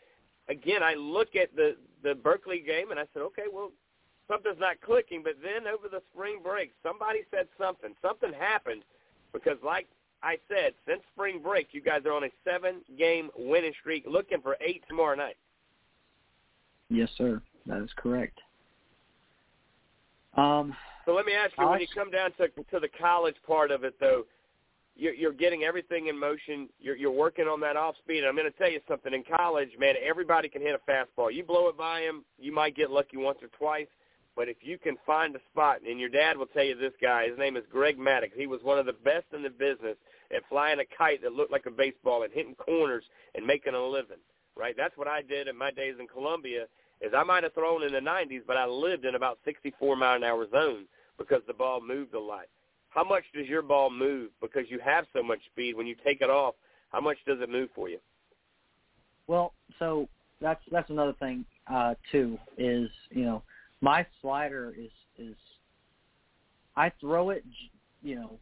again, 0.49 0.83
I 0.83 0.95
look 0.95 1.37
at 1.37 1.55
the 1.55 1.77
the 2.03 2.15
Berkeley 2.15 2.61
game, 2.61 2.91
and 2.91 2.99
I 2.99 3.05
said, 3.13 3.23
okay, 3.23 3.45
well, 3.53 3.71
something's 4.29 4.59
not 4.59 4.81
clicking. 4.81 5.23
But 5.23 5.35
then 5.43 5.73
over 5.73 5.89
the 5.89 6.03
spring 6.13 6.41
break, 6.43 6.73
somebody 6.83 7.21
said 7.31 7.47
something. 7.59 7.95
Something 8.03 8.33
happened 8.33 8.83
because, 9.33 9.59
like 9.65 9.87
I 10.23 10.37
said, 10.49 10.75
since 10.87 11.01
spring 11.15 11.41
break, 11.43 11.69
you 11.73 11.81
guys 11.81 12.03
are 12.07 12.13
on 12.13 12.25
a 12.25 12.31
seven-game 12.45 13.31
winning 13.37 13.73
streak, 13.81 14.05
looking 14.09 14.41
for 14.41 14.57
eight 14.61 14.83
tomorrow 14.89 15.17
night. 15.17 15.37
Yes, 16.89 17.09
sir. 17.17 17.41
That 17.67 17.83
is 17.83 17.91
correct. 17.97 18.39
Um, 20.37 20.75
so 21.05 21.15
let 21.15 21.27
me 21.27 21.33
ask 21.35 21.53
you, 21.59 21.69
when 21.69 21.81
you 21.81 21.87
come 21.95 22.11
down 22.11 22.33
to 22.33 22.49
to 22.49 22.81
the 22.81 22.89
college 23.01 23.37
part 23.47 23.71
of 23.71 23.85
it, 23.85 23.95
though, 24.01 24.25
you're, 24.95 25.15
you're 25.15 25.33
getting 25.33 25.63
everything 25.65 26.09
in 26.09 26.19
motion. 26.19 26.69
You're, 26.79 26.97
you're 26.97 27.13
working 27.13 27.47
on 27.47 27.61
that 27.61 27.77
off 27.77 27.97
speed. 27.99 28.19
And 28.19 28.27
I'm 28.27 28.37
going 28.37 28.51
to 28.51 28.59
tell 28.59 28.71
you 28.71 28.81
something. 28.89 29.13
In 29.13 29.25
college, 29.25 29.71
man, 29.79 29.95
everybody 30.03 30.49
can 30.49 30.63
hit 30.63 30.75
a 30.75 30.91
fastball. 30.91 31.33
You 31.33 31.45
blow 31.45 31.69
it 31.69 31.79
by 31.79 32.01
him, 32.01 32.25
you 32.39 32.53
might 32.53 32.77
get 32.77 32.91
lucky 32.91 33.17
once 33.17 33.39
or 33.43 33.49
twice. 33.49 33.89
But 34.35 34.49
if 34.49 34.57
you 34.63 34.79
can 34.79 34.97
find 35.05 35.37
a 35.37 35.41
spot, 35.51 35.81
and 35.87 36.01
your 36.01 36.09
dad 36.09 36.39
will 36.39 36.47
tell 36.47 36.65
you 36.65 36.75
this 36.75 36.95
guy, 37.03 37.29
his 37.29 37.39
name 37.39 37.57
is 37.57 37.65
Greg 37.71 37.99
Maddux. 37.99 38.31
He 38.35 38.47
was 38.47 38.61
one 38.63 38.79
of 38.79 38.87
the 38.87 38.95
best 38.95 39.27
in 39.35 39.43
the 39.43 39.51
business 39.51 39.97
at 40.35 40.49
flying 40.49 40.81
a 40.81 40.97
kite 40.97 41.23
that 41.23 41.35
looked 41.35 41.53
like 41.53 41.67
a 41.67 41.71
baseball 41.71 42.23
and 42.23 42.33
hitting 42.33 42.55
corners 42.55 43.05
and 43.35 43.47
making 43.47 43.75
a 43.75 43.87
living. 43.87 44.17
Right? 44.57 44.75
That's 44.77 44.97
what 44.97 45.09
I 45.09 45.23
did 45.23 45.49
in 45.49 45.57
my 45.57 45.71
days 45.71 45.97
in 45.99 46.07
Columbia. 46.07 46.65
Is 47.01 47.13
I 47.17 47.25
might 47.25 47.43
have 47.43 47.53
thrown 47.53 47.83
in 47.83 47.93
the 47.93 47.99
90s, 47.99 48.43
but 48.47 48.57
I 48.57 48.65
lived 48.65 49.05
in 49.05 49.17
about 49.17 49.39
64 49.45 49.97
mile 49.97 50.17
an 50.17 50.25
hour 50.25 50.47
zone 50.51 50.85
because 51.19 51.43
the 51.47 51.53
ball 51.53 51.81
moved 51.81 52.15
a 52.15 52.21
lot. 52.21 52.47
How 52.95 53.05
much 53.05 53.25
does 53.35 53.47
your 53.47 53.63
ball 53.63 53.91
move 53.91 54.31
because 54.41 54.65
you 54.69 54.79
have 54.85 55.07
so 55.13 55.23
much 55.23 55.41
speed? 55.51 55.77
When 55.77 55.87
you 55.87 55.97
take 56.05 56.21
it 56.21 56.29
off, 56.29 56.55
how 56.91 57.01
much 57.01 57.17
does 57.27 57.39
it 57.41 57.49
move 57.49 57.71
for 57.75 57.89
you? 57.89 57.99
Well, 59.27 59.55
so 59.79 60.09
that's 60.41 60.61
that's 60.71 60.91
another 60.91 61.15
thing 61.15 61.45
uh, 61.73 61.95
too. 62.11 62.39
Is 62.59 62.91
you 63.11 63.25
know 63.25 63.43
my 63.81 64.07
slider 64.21 64.75
is 64.79 64.91
is 65.19 65.37
I 66.77 66.93
throw 67.01 67.31
it, 67.31 67.45
you 68.03 68.17
know, 68.17 68.39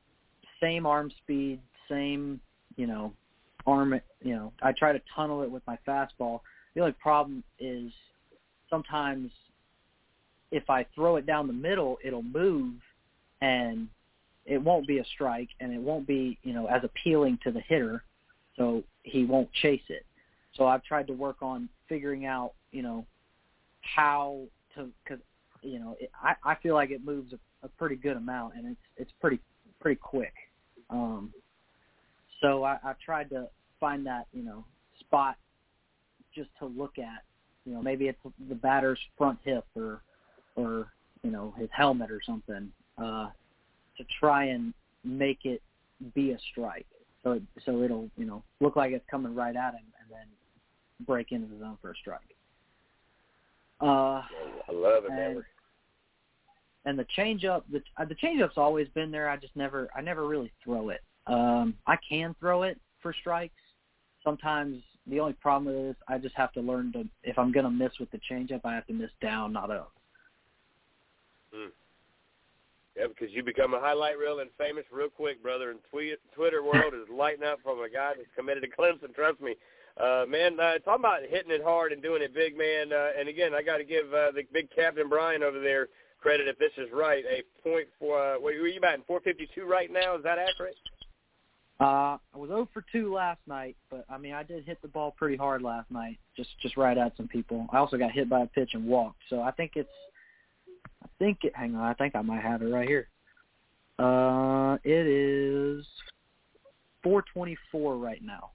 same 0.60 0.84
arm 0.84 1.12
speed, 1.22 1.60
same 1.88 2.40
you 2.76 2.88
know 2.88 3.12
arm. 3.66 4.00
You 4.20 4.34
know, 4.34 4.52
I 4.62 4.72
try 4.72 4.92
to 4.92 5.00
tunnel 5.14 5.42
it 5.42 5.50
with 5.50 5.62
my 5.66 5.78
fastball. 5.86 6.40
The 6.74 6.80
only 6.80 6.94
problem 7.00 7.44
is 7.60 7.92
sometimes 8.68 9.30
if 10.50 10.68
I 10.68 10.86
throw 10.94 11.16
it 11.16 11.26
down 11.26 11.46
the 11.46 11.52
middle, 11.52 11.98
it'll 12.02 12.24
move 12.24 12.74
and 13.40 13.88
it 14.50 14.60
won't 14.60 14.84
be 14.84 14.98
a 14.98 15.04
strike 15.04 15.48
and 15.60 15.72
it 15.72 15.80
won't 15.80 16.08
be, 16.08 16.36
you 16.42 16.52
know, 16.52 16.66
as 16.66 16.82
appealing 16.82 17.38
to 17.44 17.52
the 17.52 17.60
hitter, 17.60 18.02
so 18.56 18.82
he 19.04 19.24
won't 19.24 19.50
chase 19.62 19.88
it. 19.88 20.04
So 20.56 20.66
I've 20.66 20.82
tried 20.82 21.06
to 21.06 21.12
work 21.12 21.36
on 21.40 21.68
figuring 21.88 22.26
out, 22.26 22.54
you 22.72 22.82
know, 22.82 23.06
how 23.82 24.40
to 24.74 24.90
cuz 25.06 25.20
you 25.62 25.78
know, 25.78 25.96
it, 26.00 26.10
I 26.20 26.34
I 26.44 26.56
feel 26.56 26.74
like 26.74 26.90
it 26.90 27.04
moves 27.04 27.32
a, 27.32 27.38
a 27.62 27.68
pretty 27.68 27.94
good 27.94 28.16
amount 28.16 28.56
and 28.56 28.66
it's 28.66 28.80
it's 28.96 29.12
pretty 29.20 29.38
pretty 29.78 30.00
quick. 30.02 30.34
Um 30.90 31.32
so 32.40 32.64
I 32.64 32.78
I've 32.82 32.98
tried 32.98 33.30
to 33.30 33.48
find 33.78 34.04
that, 34.06 34.26
you 34.32 34.42
know, 34.42 34.64
spot 34.98 35.36
just 36.34 36.50
to 36.58 36.66
look 36.66 36.98
at. 36.98 37.22
You 37.64 37.74
know, 37.74 37.82
maybe 37.82 38.08
it's 38.08 38.18
the 38.48 38.54
batter's 38.56 38.98
front 39.16 39.38
hip 39.44 39.64
or 39.76 40.02
or 40.56 40.92
you 41.22 41.30
know, 41.30 41.54
his 41.56 41.68
helmet 41.70 42.10
or 42.10 42.20
something. 42.20 42.72
Uh 42.98 43.28
to 44.00 44.06
try 44.18 44.44
and 44.44 44.72
make 45.04 45.44
it 45.44 45.62
be 46.14 46.32
a 46.32 46.38
strike. 46.50 46.86
So 47.22 47.32
it, 47.32 47.42
so 47.64 47.82
it'll 47.82 48.08
you 48.16 48.24
know 48.24 48.42
look 48.60 48.76
like 48.76 48.92
it's 48.92 49.04
coming 49.10 49.34
right 49.34 49.54
at 49.54 49.74
him 49.74 49.84
and 50.00 50.10
then 50.10 50.26
break 51.06 51.32
into 51.32 51.46
the 51.52 51.60
zone 51.60 51.76
for 51.82 51.90
a 51.90 51.94
strike. 51.96 52.20
Uh, 53.80 54.22
I 54.22 54.72
love 54.72 55.04
it, 55.04 55.10
and, 55.10 55.42
and 56.86 56.98
the 56.98 57.06
changeup, 57.16 57.62
the 57.70 57.82
uh, 57.98 58.04
the 58.06 58.14
changeup's 58.14 58.56
always 58.56 58.88
been 58.88 59.10
there. 59.10 59.28
I 59.28 59.36
just 59.36 59.54
never 59.54 59.88
I 59.94 60.00
never 60.00 60.26
really 60.26 60.52
throw 60.64 60.88
it. 60.88 61.02
Um, 61.26 61.74
I 61.86 61.96
can 62.08 62.34
throw 62.40 62.62
it 62.62 62.78
for 63.02 63.14
strikes. 63.20 63.54
Sometimes 64.24 64.82
the 65.06 65.20
only 65.20 65.32
problem 65.34 65.90
is 65.90 65.96
I 66.08 66.18
just 66.18 66.34
have 66.36 66.52
to 66.52 66.60
learn 66.60 66.92
to 66.92 67.06
if 67.22 67.38
I'm 67.38 67.52
gonna 67.52 67.70
miss 67.70 67.92
with 68.00 68.10
the 68.10 68.20
changeup, 68.30 68.62
I 68.64 68.74
have 68.74 68.86
to 68.86 68.94
miss 68.94 69.10
down, 69.20 69.52
not 69.52 69.70
up. 69.70 69.92
Hmm. 71.52 71.68
Yeah, 73.00 73.06
because 73.08 73.32
you 73.32 73.42
become 73.42 73.72
a 73.72 73.80
highlight 73.80 74.18
reel 74.18 74.40
and 74.40 74.50
famous 74.58 74.84
real 74.92 75.08
quick, 75.08 75.42
brother. 75.42 75.70
And 75.70 75.80
Twitter 76.34 76.62
world 76.62 76.92
is 76.92 77.08
lighting 77.10 77.44
up 77.44 77.60
from 77.62 77.80
a 77.80 77.88
guy 77.88 78.12
that's 78.14 78.28
committed 78.36 78.62
to 78.62 78.68
Clemson. 78.68 79.14
Trust 79.14 79.40
me, 79.40 79.54
uh, 79.96 80.24
man. 80.28 80.60
Uh, 80.60 80.76
talking 80.84 81.00
about 81.00 81.22
hitting 81.22 81.50
it 81.50 81.64
hard 81.64 81.92
and 81.92 82.02
doing 82.02 82.20
it 82.20 82.34
big, 82.34 82.58
man. 82.58 82.92
Uh, 82.92 83.18
and 83.18 83.26
again, 83.26 83.54
I 83.54 83.62
got 83.62 83.78
to 83.78 83.84
give 83.84 84.12
uh, 84.12 84.32
the 84.32 84.42
big 84.52 84.68
Captain 84.74 85.08
Brian 85.08 85.42
over 85.42 85.60
there 85.60 85.88
credit 86.20 86.46
if 86.46 86.58
this 86.58 86.72
is 86.76 86.88
right. 86.92 87.24
A 87.24 87.42
point 87.66 87.88
for 87.98 88.20
uh, 88.20 88.34
what 88.34 88.52
were 88.52 88.68
you 88.68 88.80
batting? 88.82 89.04
Four 89.06 89.20
fifty 89.20 89.48
two 89.54 89.64
right 89.64 89.90
now. 89.90 90.16
Is 90.16 90.22
that 90.24 90.38
accurate? 90.38 90.76
Uh, 91.80 92.18
I 92.34 92.36
was 92.36 92.50
0 92.50 92.68
for 92.74 92.84
2 92.92 93.10
last 93.10 93.40
night, 93.46 93.74
but 93.90 94.04
I 94.10 94.18
mean 94.18 94.34
I 94.34 94.42
did 94.42 94.66
hit 94.66 94.82
the 94.82 94.88
ball 94.88 95.14
pretty 95.16 95.36
hard 95.36 95.62
last 95.62 95.90
night, 95.90 96.18
just 96.36 96.50
just 96.60 96.76
right 96.76 96.98
at 96.98 97.16
some 97.16 97.26
people. 97.26 97.66
I 97.72 97.78
also 97.78 97.96
got 97.96 98.10
hit 98.10 98.28
by 98.28 98.42
a 98.42 98.46
pitch 98.46 98.72
and 98.74 98.84
walked, 98.84 99.22
so 99.30 99.40
I 99.40 99.50
think 99.50 99.72
it's 99.76 99.88
I 101.02 101.08
think 101.18 101.38
it. 101.42 101.54
Hang 101.54 101.74
on, 101.74 101.82
I 101.82 101.94
think 101.94 102.14
I 102.14 102.22
might 102.22 102.42
have 102.42 102.62
it 102.62 102.66
right 102.66 102.88
here. 102.88 103.08
Uh, 103.98 104.78
it 104.84 105.06
is 105.06 105.86
424 107.02 107.96
right 107.96 108.22
now. 108.22 108.50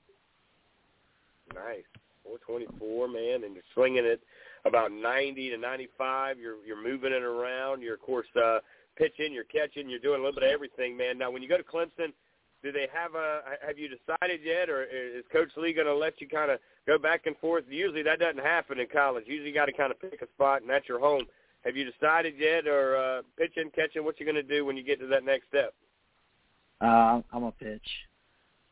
Nice, 1.53 1.85
424, 2.23 3.07
man, 3.07 3.43
and 3.43 3.53
you're 3.53 3.63
swinging 3.73 4.05
it 4.05 4.21
about 4.65 4.91
90 4.91 5.51
to 5.51 5.57
95. 5.57 6.39
You're 6.39 6.65
you're 6.65 6.81
moving 6.81 7.13
it 7.13 7.23
around. 7.23 7.81
You're 7.81 7.95
of 7.95 8.01
course 8.01 8.27
uh, 8.35 8.59
pitching, 8.95 9.33
you're 9.33 9.43
catching, 9.45 9.89
you're 9.89 9.99
doing 9.99 10.19
a 10.19 10.23
little 10.23 10.39
bit 10.39 10.49
of 10.49 10.53
everything, 10.53 10.97
man. 10.97 11.17
Now, 11.17 11.31
when 11.31 11.41
you 11.41 11.49
go 11.49 11.57
to 11.57 11.63
Clemson, 11.63 12.11
do 12.63 12.71
they 12.71 12.87
have 12.91 13.13
a? 13.13 13.41
Have 13.65 13.77
you 13.77 13.87
decided 13.87 14.41
yet, 14.43 14.69
or 14.69 14.83
is 14.83 15.23
Coach 15.31 15.49
Lee 15.55 15.73
going 15.73 15.87
to 15.87 15.95
let 15.95 16.19
you 16.19 16.27
kind 16.27 16.49
of 16.49 16.59
go 16.87 16.97
back 16.97 17.27
and 17.27 17.37
forth? 17.37 17.63
Usually 17.69 18.01
that 18.03 18.19
doesn't 18.19 18.43
happen 18.43 18.79
in 18.79 18.87
college. 18.87 19.25
Usually 19.27 19.49
you 19.49 19.53
got 19.53 19.65
to 19.65 19.73
kind 19.73 19.91
of 19.91 20.01
pick 20.01 20.21
a 20.21 20.27
spot, 20.33 20.61
and 20.61 20.69
that's 20.69 20.89
your 20.89 20.99
home. 20.99 21.25
Have 21.65 21.75
you 21.75 21.89
decided 21.89 22.35
yet, 22.37 22.67
or 22.67 22.95
uh, 22.95 23.21
pitching, 23.37 23.71
catching? 23.75 24.03
What 24.03 24.19
you 24.19 24.25
going 24.25 24.35
to 24.35 24.43
do 24.43 24.65
when 24.65 24.77
you 24.77 24.83
get 24.83 24.99
to 24.99 25.07
that 25.07 25.25
next 25.25 25.47
step? 25.47 25.73
Uh, 26.79 26.85
I'm 26.85 27.23
gonna 27.31 27.51
pitch. 27.51 27.87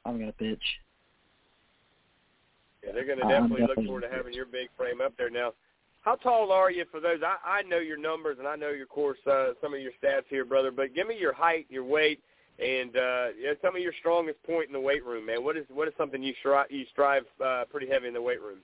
I'm 0.05 0.17
going 0.17 0.31
to 0.31 0.37
pitch. 0.37 0.61
Yeah, 2.83 2.91
they're 2.91 3.05
going 3.05 3.19
to 3.19 3.23
definitely, 3.23 3.61
definitely 3.61 3.83
look 3.83 3.85
forward 3.87 4.01
to 4.01 4.15
having 4.15 4.33
your 4.33 4.45
big 4.45 4.67
frame 4.77 4.99
up 5.01 5.13
there. 5.17 5.29
Now, 5.29 5.53
how 6.01 6.15
tall 6.15 6.51
are 6.51 6.69
you 6.69 6.85
for 6.91 6.99
those? 6.99 7.19
I, 7.25 7.59
I 7.59 7.61
know 7.63 7.79
your 7.79 7.97
numbers 7.97 8.37
and 8.39 8.47
I 8.47 8.57
know 8.57 8.69
your 8.69 8.85
course, 8.85 9.19
uh, 9.25 9.51
some 9.61 9.73
of 9.73 9.79
your 9.79 9.93
stats 10.03 10.23
here, 10.29 10.43
brother. 10.43 10.69
But 10.69 10.93
give 10.93 11.07
me 11.07 11.17
your 11.17 11.33
height, 11.33 11.65
your 11.69 11.85
weight, 11.85 12.21
and 12.59 12.95
uh, 12.95 13.27
yeah, 13.39 13.53
tell 13.61 13.71
me 13.71 13.81
your 13.81 13.93
strongest 13.99 14.43
point 14.43 14.67
in 14.67 14.73
the 14.73 14.79
weight 14.79 15.05
room, 15.05 15.25
man. 15.25 15.43
What 15.43 15.55
is 15.55 15.65
what 15.73 15.87
is 15.87 15.93
something 15.97 16.21
you 16.21 16.33
strive 16.39 16.69
you 16.69 16.85
strive 16.91 17.23
uh, 17.43 17.63
pretty 17.71 17.87
heavy 17.87 18.07
in 18.07 18.13
the 18.13 18.21
weight 18.21 18.41
room? 18.41 18.59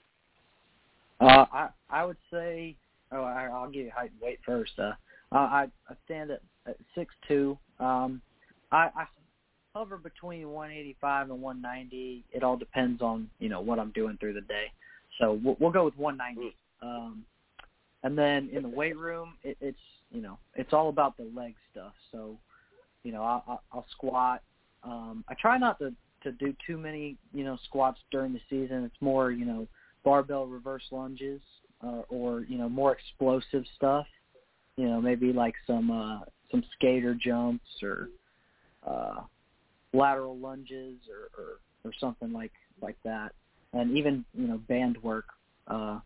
Uh, 1.22 1.45
I 1.51 1.69
I 1.90 2.06
would 2.06 2.17
say, 2.32 2.75
oh, 3.12 3.24
I, 3.24 3.46
I'll 3.46 3.70
give 3.70 3.86
you 3.86 3.92
height 3.96 4.12
and 4.12 4.22
weight 4.22 4.40
first. 4.46 4.72
Uh, 4.78 4.94
I 5.32 5.68
I 5.90 5.94
stand 6.06 6.32
at, 6.32 6.42
at 6.68 6.78
six 6.96 7.14
two. 7.28 7.58
Um, 7.80 8.22
I, 8.72 8.90
I 8.96 9.06
hover 9.76 9.98
between 9.98 10.50
185 10.50 11.30
and 11.30 11.42
190. 11.42 12.26
It 12.32 12.44
all 12.44 12.58
depends 12.58 13.02
on 13.02 13.30
you 13.40 13.50
know 13.50 13.62
what 13.62 13.80
I'm 13.80 13.92
doing 13.92 14.18
through 14.20 14.34
the 14.34 14.42
day. 14.42 14.66
So 15.20 15.40
we'll, 15.44 15.58
we'll 15.60 15.72
go 15.72 15.86
with 15.86 15.98
190. 15.98 16.56
Um, 16.82 17.26
and 18.04 18.18
then 18.18 18.50
in 18.54 18.64
the 18.64 18.70
weight 18.70 18.98
room, 18.98 19.34
it, 19.44 19.58
it's 19.62 19.80
you 20.12 20.22
know 20.22 20.38
it's 20.56 20.74
all 20.74 20.90
about 20.90 21.18
the 21.18 21.30
leg 21.36 21.56
stuff. 21.72 21.94
So 22.12 22.38
you 23.04 23.12
know 23.12 23.24
I'll, 23.24 23.44
I'll, 23.48 23.64
I'll 23.72 23.86
squat. 23.92 24.42
Um, 24.84 25.24
I 25.28 25.36
try 25.36 25.58
not 25.58 25.80
to 25.80 25.94
to 26.24 26.32
do 26.34 26.54
too 26.66 26.78
many 26.78 27.18
you 27.34 27.44
know 27.44 27.58
squats 27.66 28.00
during 28.12 28.34
the 28.34 28.42
season. 28.50 28.84
It's 28.84 29.02
more 29.02 29.32
you 29.32 29.46
know 29.46 29.68
barbell 30.04 30.48
reverse 30.48 30.84
lunges 30.92 31.42
uh, 31.83 32.01
or 32.09 32.41
you 32.41 32.58
know 32.58 32.69
more 32.69 32.91
explosive 32.93 33.66
stuff. 33.75 34.08
You 34.77 34.88
know 34.88 35.01
maybe 35.01 35.33
like 35.33 35.56
some 35.67 35.91
uh, 35.91 36.19
some 36.51 36.64
skater 36.75 37.14
jumps 37.14 37.83
or 37.83 38.09
uh, 38.85 39.22
lateral 39.93 40.38
lunges 40.38 40.98
or, 41.09 41.41
or 41.41 41.49
or 41.85 41.93
something 41.99 42.32
like 42.32 42.53
like 42.82 42.98
that. 43.03 43.33
And 43.74 43.95
even 43.98 44.25
you 44.33 44.48
know 44.48 44.58
band 44.58 44.98
work 45.03 45.25
uh, 45.67 45.99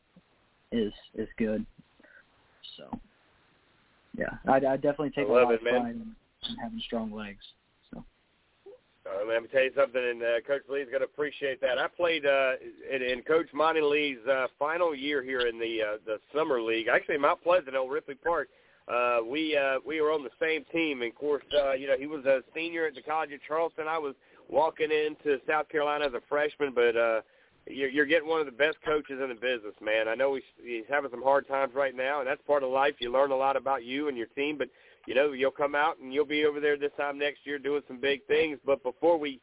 is 0.72 0.94
is 1.16 1.30
good. 1.38 1.66
So 2.78 3.00
yeah, 4.18 4.38
I, 4.48 4.58
I 4.58 4.76
definitely 4.76 5.12
take 5.12 5.28
I 5.28 5.30
a 5.30 5.34
lot 5.34 5.52
it, 5.52 5.56
of 5.56 5.62
pride 5.62 5.96
in, 5.96 6.16
in 6.50 6.56
having 6.62 6.82
strong 6.86 7.12
legs. 7.12 7.44
Uh, 9.06 9.26
let 9.28 9.42
me 9.42 9.50
tell 9.52 9.64
you 9.64 9.72
something, 9.76 10.02
and 10.02 10.24
uh, 10.24 10.40
Coach 10.48 10.62
Lee's 10.70 10.88
going 10.88 11.02
to 11.02 11.06
appreciate 11.06 11.60
that. 11.60 11.78
I 11.78 11.88
played 11.88 12.26
uh, 12.26 12.54
in, 12.90 13.02
in 13.02 13.22
Coach 13.24 13.48
Monte 13.54 13.82
Lee's 13.82 14.26
uh, 14.32 14.48
final 14.58 14.96
year 14.96 15.22
here 15.22 15.42
in 15.42 15.60
the 15.60 15.82
uh, 15.82 15.98
the 16.06 16.20
summer 16.34 16.62
league. 16.62 16.88
Actually, 16.88 17.18
Mount 17.18 17.44
Pleasant, 17.44 17.76
Old 17.76 17.92
Ripley 17.92 18.16
Park. 18.16 18.48
Uh, 18.88 19.20
we 19.30 19.58
uh, 19.58 19.80
we 19.86 20.00
were 20.00 20.12
on 20.12 20.24
the 20.24 20.30
same 20.42 20.64
team, 20.72 21.02
and 21.02 21.12
of 21.12 21.18
course, 21.18 21.44
uh, 21.62 21.74
you 21.74 21.88
know, 21.88 21.98
he 21.98 22.08
was 22.08 22.26
a 22.26 22.42
senior 22.56 22.88
at 22.88 22.96
the 22.96 23.02
College 23.02 23.32
of 23.34 23.40
Charleston. 23.46 23.88
I 23.90 23.98
was 23.98 24.16
walking 24.50 24.90
into 24.92 25.40
South 25.48 25.68
Carolina 25.70 26.06
as 26.06 26.14
a 26.14 26.22
freshman, 26.30 26.74
but 26.74 26.96
uh, 26.96 27.22
you're, 27.68 27.90
you're 27.90 28.06
getting 28.06 28.28
one 28.28 28.40
of 28.40 28.46
the 28.46 28.52
best 28.52 28.78
coaches 28.86 29.20
in 29.22 29.30
the 29.30 29.36
business, 29.36 29.74
man. 29.82 30.08
I 30.08 30.16
know 30.16 30.36
he's, 30.36 30.44
he's 30.64 30.84
having 30.90 31.12
some 31.12 31.24
hard 31.24 31.48
times 31.48 31.74
right 31.74 31.96
now, 31.96 32.20
and 32.20 32.28
that's 32.28 32.42
part 32.46 32.64
of 32.64 32.70
life. 32.70 32.96
You 33.00 33.12
learn 33.12 33.32
a 33.32 33.36
lot 33.36 33.56
about 33.56 33.84
you 33.86 34.08
and 34.08 34.18
your 34.18 34.28
team, 34.28 34.58
but 34.58 34.70
you 35.08 35.16
know 35.16 35.32
you'll 35.32 35.52
come 35.52 35.76
out 35.76 36.00
and 36.00 36.14
you'll 36.14 36.26
be 36.26 36.46
over 36.46 36.60
there 36.60 36.78
this 36.78 36.92
time 36.98 37.18
next 37.18 37.40
year 37.46 37.60
doing 37.60 37.82
some 37.88 38.00
big 38.00 38.26
things. 38.26 38.60
But 38.66 38.84
before 38.84 39.18
we 39.18 39.40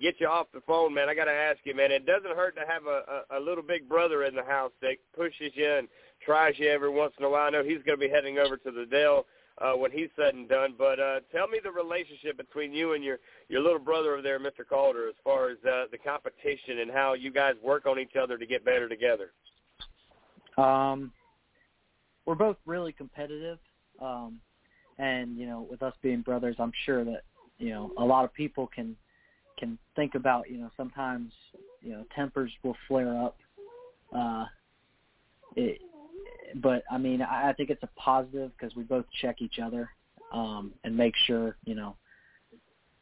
get 0.00 0.20
you 0.20 0.26
off 0.26 0.46
the 0.52 0.60
phone, 0.66 0.94
man, 0.94 1.08
I 1.08 1.14
got 1.14 1.26
to 1.26 1.32
ask 1.32 1.58
you, 1.64 1.74
man. 1.74 1.92
It 1.92 2.06
doesn't 2.06 2.36
hurt 2.36 2.56
to 2.56 2.62
have 2.66 2.86
a, 2.86 3.24
a, 3.30 3.38
a 3.38 3.40
little 3.40 3.64
big 3.64 3.88
brother 3.88 4.24
in 4.24 4.34
the 4.34 4.44
house 4.44 4.72
that 4.80 4.96
pushes 5.16 5.52
you 5.54 5.70
and 5.70 5.88
tries 6.24 6.58
you 6.58 6.68
every 6.68 6.90
once 6.90 7.12
in 7.18 7.24
a 7.24 7.30
while. 7.30 7.46
I 7.46 7.50
know 7.50 7.64
he's 7.64 7.82
going 7.84 7.98
to 7.98 8.06
be 8.06 8.08
heading 8.08 8.38
over 8.38 8.56
to 8.56 8.70
the 8.70 8.86
Dell 8.86 9.26
uh, 9.62 9.72
when 9.74 9.90
he's 9.90 10.08
said 10.16 10.34
and 10.34 10.48
done. 10.48 10.74
But 10.76 10.98
uh, 10.98 11.20
tell 11.30 11.46
me 11.46 11.58
the 11.62 11.70
relationship 11.70 12.36
between 12.36 12.72
you 12.72 12.94
and 12.94 13.04
your 13.04 13.18
your 13.48 13.62
little 13.62 13.78
brother 13.78 14.12
over 14.12 14.22
there, 14.22 14.40
Mr. 14.40 14.66
Calder, 14.68 15.08
as 15.08 15.14
far 15.22 15.50
as 15.50 15.58
uh, 15.64 15.84
the 15.90 15.98
competition 15.98 16.80
and 16.80 16.90
how 16.90 17.14
you 17.14 17.30
guys 17.30 17.54
work 17.62 17.86
on 17.86 17.98
each 17.98 18.16
other 18.20 18.36
to 18.38 18.46
get 18.46 18.64
better 18.64 18.88
together. 18.88 19.32
um, 20.56 21.12
we're 22.26 22.34
both 22.34 22.56
really 22.66 22.92
competitive, 22.92 23.58
um, 24.00 24.40
and 24.98 25.36
you 25.36 25.46
know 25.46 25.66
with 25.70 25.82
us 25.82 25.94
being 26.02 26.22
brothers, 26.22 26.56
I'm 26.58 26.72
sure 26.84 27.04
that 27.04 27.22
you 27.58 27.70
know 27.70 27.92
a 27.98 28.04
lot 28.04 28.24
of 28.24 28.32
people 28.34 28.68
can 28.74 28.96
can 29.58 29.78
think 29.94 30.14
about 30.14 30.50
you 30.50 30.58
know 30.58 30.70
sometimes 30.76 31.32
you 31.80 31.92
know 31.92 32.04
tempers 32.14 32.50
will 32.62 32.76
flare 32.88 33.16
up. 33.22 33.36
Uh, 34.14 34.44
it, 35.56 35.80
but 36.56 36.84
I 36.90 36.98
mean, 36.98 37.22
I, 37.22 37.50
I 37.50 37.52
think 37.52 37.70
it's 37.70 37.82
a 37.82 37.88
positive 37.96 38.50
because 38.56 38.76
we 38.76 38.82
both 38.82 39.06
check 39.20 39.40
each 39.40 39.58
other 39.58 39.90
um, 40.32 40.72
and 40.84 40.96
make 40.96 41.14
sure 41.26 41.56
you 41.64 41.74
know 41.74 41.96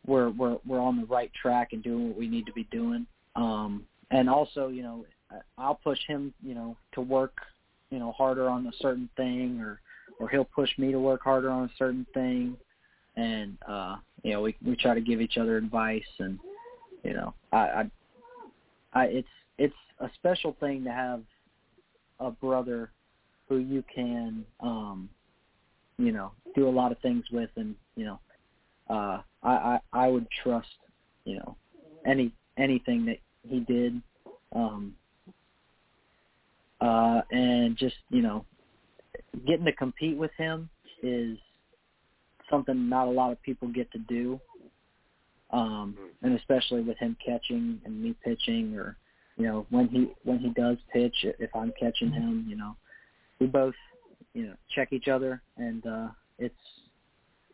we're 0.06 0.30
we're 0.30 0.58
we're 0.66 0.80
on 0.80 1.00
the 1.00 1.06
right 1.06 1.30
track 1.40 1.72
and 1.72 1.82
doing 1.82 2.08
what 2.08 2.18
we 2.18 2.28
need 2.28 2.46
to 2.46 2.52
be 2.52 2.64
doing. 2.64 3.06
Um, 3.36 3.84
and 4.10 4.28
also, 4.28 4.68
you 4.68 4.82
know, 4.82 5.04
I'll 5.56 5.76
push 5.76 5.98
him, 6.06 6.34
you 6.42 6.54
know, 6.54 6.76
to 6.92 7.00
work, 7.00 7.34
you 7.90 7.98
know, 7.98 8.12
harder 8.12 8.48
on 8.48 8.66
a 8.66 8.72
certain 8.80 9.08
thing, 9.16 9.60
or 9.60 9.80
or 10.18 10.28
he'll 10.28 10.44
push 10.44 10.70
me 10.78 10.92
to 10.92 10.98
work 10.98 11.22
harder 11.22 11.50
on 11.50 11.64
a 11.64 11.70
certain 11.78 12.06
thing, 12.12 12.56
and 13.16 13.56
uh, 13.66 13.96
you 14.22 14.32
know, 14.32 14.42
we 14.42 14.56
we 14.64 14.76
try 14.76 14.94
to 14.94 15.00
give 15.00 15.20
each 15.20 15.38
other 15.38 15.56
advice, 15.56 16.02
and 16.18 16.38
you 17.04 17.14
know, 17.14 17.34
I, 17.52 17.56
I, 17.56 17.90
I 18.92 19.04
it's 19.06 19.28
it's 19.58 19.74
a 20.00 20.10
special 20.14 20.56
thing 20.60 20.84
to 20.84 20.90
have 20.90 21.22
a 22.18 22.30
brother 22.30 22.90
who 23.50 23.58
you 23.58 23.84
can 23.92 24.46
um 24.60 25.10
you 25.98 26.12
know 26.12 26.30
do 26.54 26.68
a 26.68 26.70
lot 26.70 26.92
of 26.92 26.98
things 27.00 27.24
with 27.30 27.50
and 27.56 27.74
you 27.96 28.06
know 28.06 28.18
uh 28.88 29.20
i 29.42 29.50
i, 29.52 29.80
I 29.92 30.06
would 30.06 30.26
trust 30.42 30.68
you 31.24 31.36
know 31.36 31.56
any 32.06 32.32
anything 32.56 33.04
that 33.06 33.18
he 33.46 33.60
did 33.60 34.00
um 34.54 34.94
uh 36.80 37.20
and 37.32 37.76
just 37.76 37.96
you 38.08 38.22
know 38.22 38.46
getting 39.46 39.66
to 39.66 39.72
compete 39.72 40.16
with 40.16 40.30
him 40.38 40.70
is 41.02 41.36
something 42.48 42.88
not 42.88 43.08
a 43.08 43.10
lot 43.10 43.32
of 43.32 43.42
people 43.42 43.68
get 43.68 43.90
to 43.92 43.98
do 43.98 44.40
um 45.50 45.96
and 46.22 46.38
especially 46.38 46.82
with 46.82 46.96
him 46.98 47.16
catching 47.24 47.80
and 47.84 48.00
me 48.00 48.14
pitching 48.24 48.76
or 48.76 48.96
you 49.36 49.44
know 49.44 49.66
when 49.70 49.88
he 49.88 50.12
when 50.22 50.38
he 50.38 50.50
does 50.50 50.76
pitch 50.92 51.14
if 51.40 51.50
i'm 51.56 51.72
catching 51.78 52.12
him 52.12 52.46
you 52.48 52.56
know 52.56 52.76
we 53.40 53.46
both 53.46 53.74
you 54.34 54.46
know 54.46 54.54
check 54.74 54.92
each 54.92 55.08
other 55.08 55.42
and 55.56 55.86
uh 55.86 56.08
it's 56.38 56.54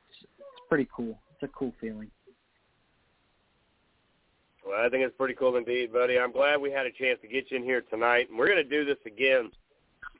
it's, 0.08 0.22
it's 0.22 0.60
pretty 0.68 0.88
cool 0.94 1.18
it's 1.32 1.42
a 1.42 1.48
cool 1.48 1.72
feeling 1.80 2.10
Well, 4.66 4.84
I 4.84 4.88
think 4.88 5.04
it's 5.04 5.16
pretty 5.16 5.34
cool 5.34 5.56
indeed, 5.56 5.92
buddy. 5.92 6.18
I'm 6.18 6.32
glad 6.32 6.60
we 6.60 6.72
had 6.72 6.86
a 6.86 6.90
chance 6.90 7.20
to 7.22 7.28
get 7.28 7.50
you 7.50 7.58
in 7.58 7.62
here 7.62 7.82
tonight, 7.82 8.28
and 8.28 8.38
we're 8.38 8.48
going 8.48 8.56
to 8.56 8.64
do 8.64 8.84
this 8.84 8.98
again 9.06 9.52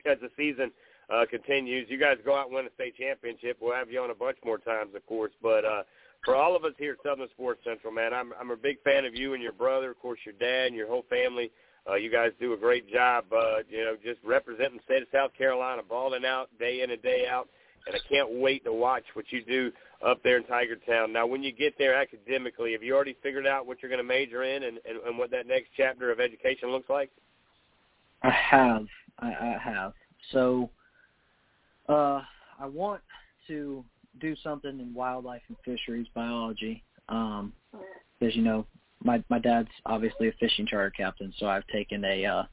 as 0.05 0.17
the 0.21 0.29
season 0.37 0.71
uh, 1.09 1.25
continues. 1.29 1.87
You 1.89 1.97
guys 1.97 2.17
go 2.23 2.33
out 2.33 2.47
and 2.47 2.55
win 2.55 2.65
a 2.65 2.73
state 2.73 2.95
championship. 2.95 3.57
We'll 3.59 3.75
have 3.75 3.91
you 3.91 4.01
on 4.01 4.09
a 4.09 4.15
bunch 4.15 4.37
more 4.45 4.57
times, 4.57 4.95
of 4.95 5.05
course. 5.05 5.33
But 5.41 5.65
uh, 5.65 5.83
for 6.23 6.35
all 6.35 6.55
of 6.55 6.63
us 6.63 6.71
here 6.77 6.93
at 6.93 7.09
Southern 7.09 7.27
Sports 7.29 7.61
Central, 7.65 7.91
man, 7.91 8.13
I'm 8.13 8.31
I'm 8.39 8.51
a 8.51 8.57
big 8.57 8.81
fan 8.83 9.03
of 9.03 9.13
you 9.13 9.33
and 9.33 9.43
your 9.43 9.51
brother, 9.51 9.91
of 9.91 9.99
course, 9.99 10.19
your 10.25 10.35
dad 10.39 10.67
and 10.67 10.75
your 10.75 10.87
whole 10.87 11.05
family. 11.09 11.51
Uh, 11.89 11.95
you 11.95 12.11
guys 12.11 12.31
do 12.39 12.53
a 12.53 12.57
great 12.57 12.91
job, 12.91 13.25
uh, 13.31 13.57
you 13.69 13.83
know, 13.83 13.95
just 14.03 14.19
representing 14.23 14.77
the 14.77 14.83
state 14.83 15.01
of 15.01 15.07
South 15.13 15.31
Carolina, 15.37 15.81
balling 15.87 16.25
out 16.25 16.49
day 16.59 16.81
in 16.81 16.91
and 16.91 17.01
day 17.01 17.25
out. 17.29 17.47
And 17.85 17.95
I 17.95 17.99
can't 18.09 18.41
wait 18.41 18.65
to 18.65 18.73
watch 18.73 19.05
what 19.13 19.25
you 19.29 19.41
do 19.45 19.71
up 20.05 20.21
there 20.21 20.35
in 20.35 20.43
Tiger 20.43 20.75
Town. 20.75 21.13
Now, 21.13 21.25
when 21.25 21.41
you 21.41 21.53
get 21.53 21.73
there 21.77 21.95
academically, 21.95 22.73
have 22.73 22.83
you 22.83 22.93
already 22.93 23.15
figured 23.23 23.47
out 23.47 23.65
what 23.65 23.81
you're 23.81 23.89
going 23.89 23.99
to 23.99 24.03
major 24.03 24.43
in 24.43 24.63
and, 24.63 24.79
and, 24.87 24.99
and 25.05 25.17
what 25.17 25.31
that 25.31 25.47
next 25.47 25.69
chapter 25.77 26.11
of 26.11 26.19
education 26.19 26.69
looks 26.69 26.89
like? 26.89 27.09
I 28.23 28.31
have. 28.31 28.85
I, 29.19 29.27
I 29.27 29.57
have. 29.63 29.93
So 30.31 30.69
uh 31.89 32.21
I 32.59 32.65
want 32.65 33.01
to 33.47 33.83
do 34.19 34.35
something 34.43 34.79
in 34.79 34.93
wildlife 34.93 35.41
and 35.47 35.57
fisheries 35.63 36.07
biology. 36.13 36.83
Um 37.09 37.53
because 38.19 38.35
you 38.35 38.41
know, 38.41 38.65
my 39.03 39.23
my 39.29 39.39
dad's 39.39 39.69
obviously 39.85 40.27
a 40.29 40.33
fishing 40.33 40.65
charter 40.65 40.91
captain, 40.91 41.33
so 41.37 41.47
I've 41.47 41.67
taken 41.67 42.03
a 42.03 42.25
uh 42.25 42.43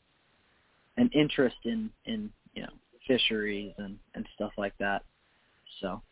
an 0.96 1.10
interest 1.14 1.56
in 1.64 1.90
in, 2.04 2.30
you 2.54 2.62
know, 2.62 2.72
fisheries 3.06 3.72
and 3.78 3.98
and 4.14 4.26
stuff 4.34 4.52
like 4.56 4.76
that. 4.78 5.02
So, 5.80 6.02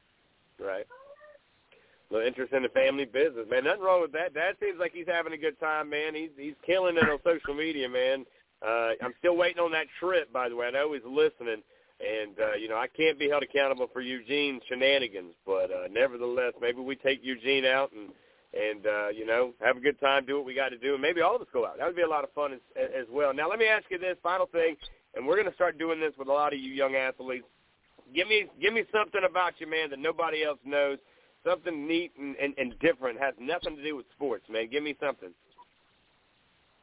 Right. 0.58 0.86
Well, 2.10 2.26
interest 2.26 2.52
in 2.52 2.62
the 2.62 2.68
family 2.68 3.06
business, 3.06 3.46
man. 3.50 3.64
Nothing 3.64 3.82
wrong 3.82 4.02
with 4.02 4.12
that. 4.12 4.34
Dad 4.34 4.56
seems 4.60 4.78
like 4.78 4.92
he's 4.92 5.06
having 5.06 5.32
a 5.32 5.38
good 5.38 5.58
time, 5.58 5.88
man. 5.88 6.14
He's 6.14 6.30
he's 6.36 6.54
killing 6.64 6.96
it 6.96 7.08
on 7.08 7.18
social 7.24 7.54
media, 7.54 7.88
man. 7.88 8.26
Uh, 8.60 8.90
I'm 9.02 9.14
still 9.18 9.36
waiting 9.36 9.58
on 9.58 9.72
that 9.72 9.86
trip, 9.98 10.32
by 10.32 10.48
the 10.48 10.56
way. 10.56 10.66
I 10.66 10.70
know 10.70 10.92
he's 10.92 11.02
listening, 11.06 11.62
and 12.00 12.38
uh, 12.38 12.54
you 12.54 12.68
know 12.68 12.76
I 12.76 12.86
can't 12.88 13.18
be 13.18 13.30
held 13.30 13.42
accountable 13.42 13.88
for 13.92 14.02
Eugene's 14.02 14.62
shenanigans, 14.68 15.34
but 15.46 15.70
uh, 15.70 15.88
nevertheless, 15.90 16.52
maybe 16.60 16.80
we 16.80 16.96
take 16.96 17.20
Eugene 17.22 17.64
out 17.64 17.92
and 17.92 18.10
and 18.54 18.86
uh, 18.86 19.08
you 19.08 19.26
know 19.26 19.52
have 19.60 19.76
a 19.76 19.80
good 19.80 19.98
time, 20.00 20.26
do 20.26 20.36
what 20.36 20.46
we 20.46 20.54
got 20.54 20.70
to 20.70 20.78
do, 20.78 20.94
and 20.94 21.02
maybe 21.02 21.20
all 21.20 21.36
of 21.36 21.42
us 21.42 21.48
go 21.52 21.66
out. 21.66 21.78
That 21.78 21.86
would 21.86 21.96
be 21.96 22.02
a 22.02 22.08
lot 22.08 22.24
of 22.24 22.32
fun 22.32 22.52
as, 22.52 22.60
as 22.76 23.06
well. 23.10 23.32
Now, 23.32 23.48
let 23.48 23.58
me 23.58 23.66
ask 23.66 23.84
you 23.90 23.98
this 23.98 24.16
final 24.22 24.46
thing, 24.46 24.76
and 25.14 25.26
we're 25.26 25.36
going 25.36 25.48
to 25.48 25.54
start 25.54 25.78
doing 25.78 26.00
this 26.00 26.12
with 26.18 26.28
a 26.28 26.32
lot 26.32 26.52
of 26.52 26.58
you 26.58 26.70
young 26.70 26.94
athletes. 26.94 27.46
Give 28.14 28.28
me 28.28 28.46
give 28.60 28.74
me 28.74 28.84
something 28.92 29.22
about 29.28 29.54
you, 29.58 29.68
man, 29.68 29.90
that 29.90 29.98
nobody 29.98 30.44
else 30.44 30.58
knows. 30.64 30.98
Something 31.44 31.88
neat 31.88 32.12
and, 32.20 32.36
and, 32.36 32.54
and 32.56 32.78
different 32.78 33.18
has 33.18 33.34
nothing 33.40 33.74
to 33.74 33.82
do 33.82 33.96
with 33.96 34.06
sports, 34.14 34.44
man. 34.48 34.68
Give 34.70 34.82
me 34.82 34.96
something. 35.00 35.30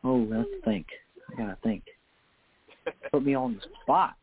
oh, 0.03 0.27
let's 0.29 0.49
think. 0.65 0.87
I 1.31 1.37
gotta 1.37 1.57
think. 1.63 1.83
Put 3.11 3.23
me 3.23 3.35
on 3.35 3.55
the 3.55 3.61
spot. 3.83 4.15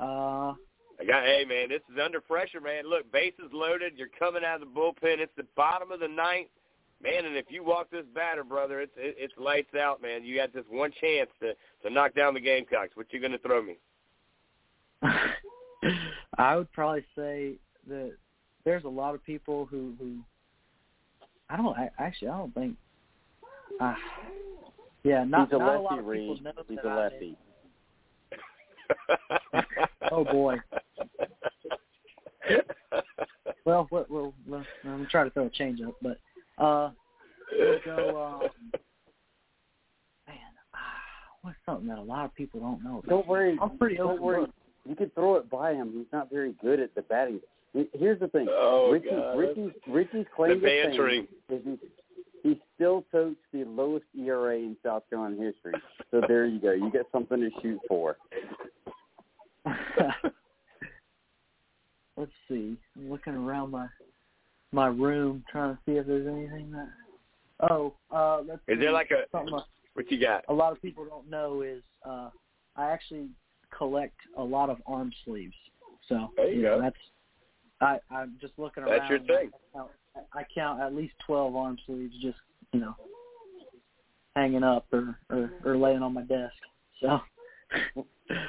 Uh, 0.00 0.54
I 1.00 1.04
got, 1.06 1.24
hey 1.24 1.44
man, 1.46 1.68
this 1.68 1.82
is 1.92 1.98
under 2.02 2.20
pressure, 2.20 2.60
man. 2.60 2.88
Look, 2.88 3.10
bases 3.12 3.50
loaded. 3.52 3.94
You're 3.96 4.08
coming 4.18 4.42
out 4.44 4.62
of 4.62 4.68
the 4.68 4.74
bullpen. 4.74 5.18
It's 5.18 5.32
the 5.36 5.46
bottom 5.56 5.90
of 5.90 6.00
the 6.00 6.08
ninth, 6.08 6.48
man. 7.04 7.26
And 7.26 7.36
if 7.36 7.46
you 7.48 7.62
walk 7.62 7.90
this 7.90 8.06
batter, 8.14 8.42
brother, 8.42 8.80
it's 8.80 8.92
it, 8.96 9.14
it's 9.18 9.34
lights 9.38 9.74
out, 9.74 10.02
man. 10.02 10.24
You 10.24 10.34
got 10.34 10.52
this 10.52 10.64
one 10.70 10.90
chance 11.00 11.30
to 11.40 11.52
to 11.82 11.90
knock 11.92 12.14
down 12.14 12.34
the 12.34 12.40
Gamecocks. 12.40 12.96
What 12.96 13.12
you 13.12 13.20
gonna 13.20 13.38
throw 13.38 13.62
me? 13.62 13.76
I 16.38 16.56
would 16.56 16.72
probably 16.72 17.04
say 17.16 17.54
that 17.88 18.12
there's 18.64 18.84
a 18.84 18.88
lot 18.88 19.14
of 19.14 19.24
people 19.24 19.66
who 19.66 19.92
who 19.98 20.16
I 21.48 21.56
don't 21.56 21.76
I, 21.76 21.90
actually 21.98 22.28
I 22.28 22.38
don't 22.38 22.54
think. 22.54 22.76
Uh, 23.80 23.94
yeah, 25.02 25.24
not 25.24 25.48
He's 25.48 25.56
a 25.56 25.58
not 25.58 25.66
lefty, 25.66 25.78
a 25.78 25.82
lot 25.82 25.98
of 25.98 26.06
Reed. 26.06 26.20
people 26.20 26.44
know 26.44 26.52
He's 26.68 26.78
that 26.82 26.86
a 26.86 26.90
I 26.90 26.96
lefty. 26.96 27.36
oh 30.10 30.24
boy. 30.24 30.56
Well, 33.64 33.88
we'll, 33.90 34.06
we'll, 34.10 34.34
we'll 34.46 34.64
I'm 34.84 35.06
try 35.10 35.24
to 35.24 35.30
throw 35.30 35.46
a 35.46 35.50
change 35.50 35.80
up, 35.80 35.94
but 36.02 36.18
uh, 36.58 36.90
we'll 37.58 37.78
go. 37.84 38.40
Um, 38.42 38.48
man, 40.26 40.36
ah, 40.74 40.78
what's 41.42 41.56
something 41.66 41.88
that 41.88 41.98
a 41.98 42.02
lot 42.02 42.24
of 42.24 42.34
people 42.34 42.60
don't 42.60 42.82
know? 42.82 42.98
About 42.98 43.08
Don't 43.08 43.26
worry. 43.26 43.58
I'm 43.60 43.76
pretty 43.78 43.96
don't 43.96 44.12
open 44.12 44.22
worry. 44.22 44.40
book. 44.46 44.50
You 44.86 44.94
can 44.96 45.10
throw 45.10 45.36
it 45.36 45.48
by 45.50 45.72
him. 45.72 45.92
He's 45.96 46.06
not 46.12 46.30
very 46.30 46.54
good 46.60 46.78
at 46.80 46.94
the 46.94 47.02
batting. 47.02 47.40
Here's 47.92 48.20
the 48.20 48.28
thing. 48.28 48.46
Oh, 48.50 48.90
Ricky, 48.92 49.08
God. 49.10 49.36
Richie's, 49.36 49.72
Richie's 49.88 50.26
claim 50.36 50.50
The 50.50 50.54
to 50.60 50.60
fame 50.66 50.86
bantering. 50.90 51.26
is 51.48 51.62
he, 51.64 51.78
he 52.42 52.60
still 52.74 53.04
totes 53.10 53.40
the 53.52 53.64
lowest 53.64 54.04
ERA 54.16 54.56
in 54.56 54.76
South 54.84 55.02
Carolina 55.10 55.36
history. 55.42 55.72
So 56.10 56.20
there 56.28 56.46
you 56.46 56.60
go. 56.60 56.72
You 56.72 56.90
get 56.92 57.06
something 57.10 57.40
to 57.40 57.50
shoot 57.62 57.80
for. 57.88 58.16
Let's 62.16 62.30
see. 62.48 62.76
I'm 62.96 63.10
looking 63.10 63.34
around 63.34 63.72
my 63.72 63.86
my 64.74 64.88
room 64.88 65.44
trying 65.50 65.74
to 65.74 65.78
see 65.86 65.92
if 65.92 66.06
there's 66.06 66.26
anything 66.26 66.72
that. 66.72 66.88
Oh, 67.70 67.94
uh, 68.10 68.42
let's 68.46 68.60
Is 68.68 68.78
there 68.80 68.92
like 68.92 69.10
a 69.10 69.24
something 69.30 69.58
what 69.94 70.10
you 70.10 70.20
got? 70.20 70.44
a 70.48 70.52
lot 70.52 70.72
of 70.72 70.82
people 70.82 71.04
don't 71.04 71.30
know 71.30 71.62
is 71.62 71.82
uh, 72.04 72.30
I 72.76 72.90
actually 72.90 73.28
collect 73.76 74.16
a 74.36 74.42
lot 74.42 74.70
of 74.70 74.78
arm 74.86 75.12
sleeves. 75.24 75.54
So 76.08 76.32
There 76.36 76.50
you 76.50 76.62
know, 76.62 76.76
go. 76.76 76.82
that's 76.82 76.96
I 77.80 77.98
I'm 78.14 78.36
just 78.40 78.54
looking 78.58 78.82
around. 78.82 78.98
That's 78.98 79.10
your 79.10 79.20
thing. 79.20 79.50
I 79.54 79.78
count, 79.78 79.90
I 80.34 80.42
count 80.54 80.80
at 80.80 80.94
least 80.94 81.14
twelve 81.24 81.54
arm 81.54 81.78
sleeves 81.86 82.14
just 82.20 82.38
you 82.72 82.80
know 82.80 82.94
hanging 84.34 84.64
up 84.64 84.86
or 84.92 85.18
or, 85.30 85.52
or 85.64 85.76
laying 85.76 86.02
on 86.02 86.12
my 86.12 86.22
desk. 86.22 86.54
So 87.00 87.20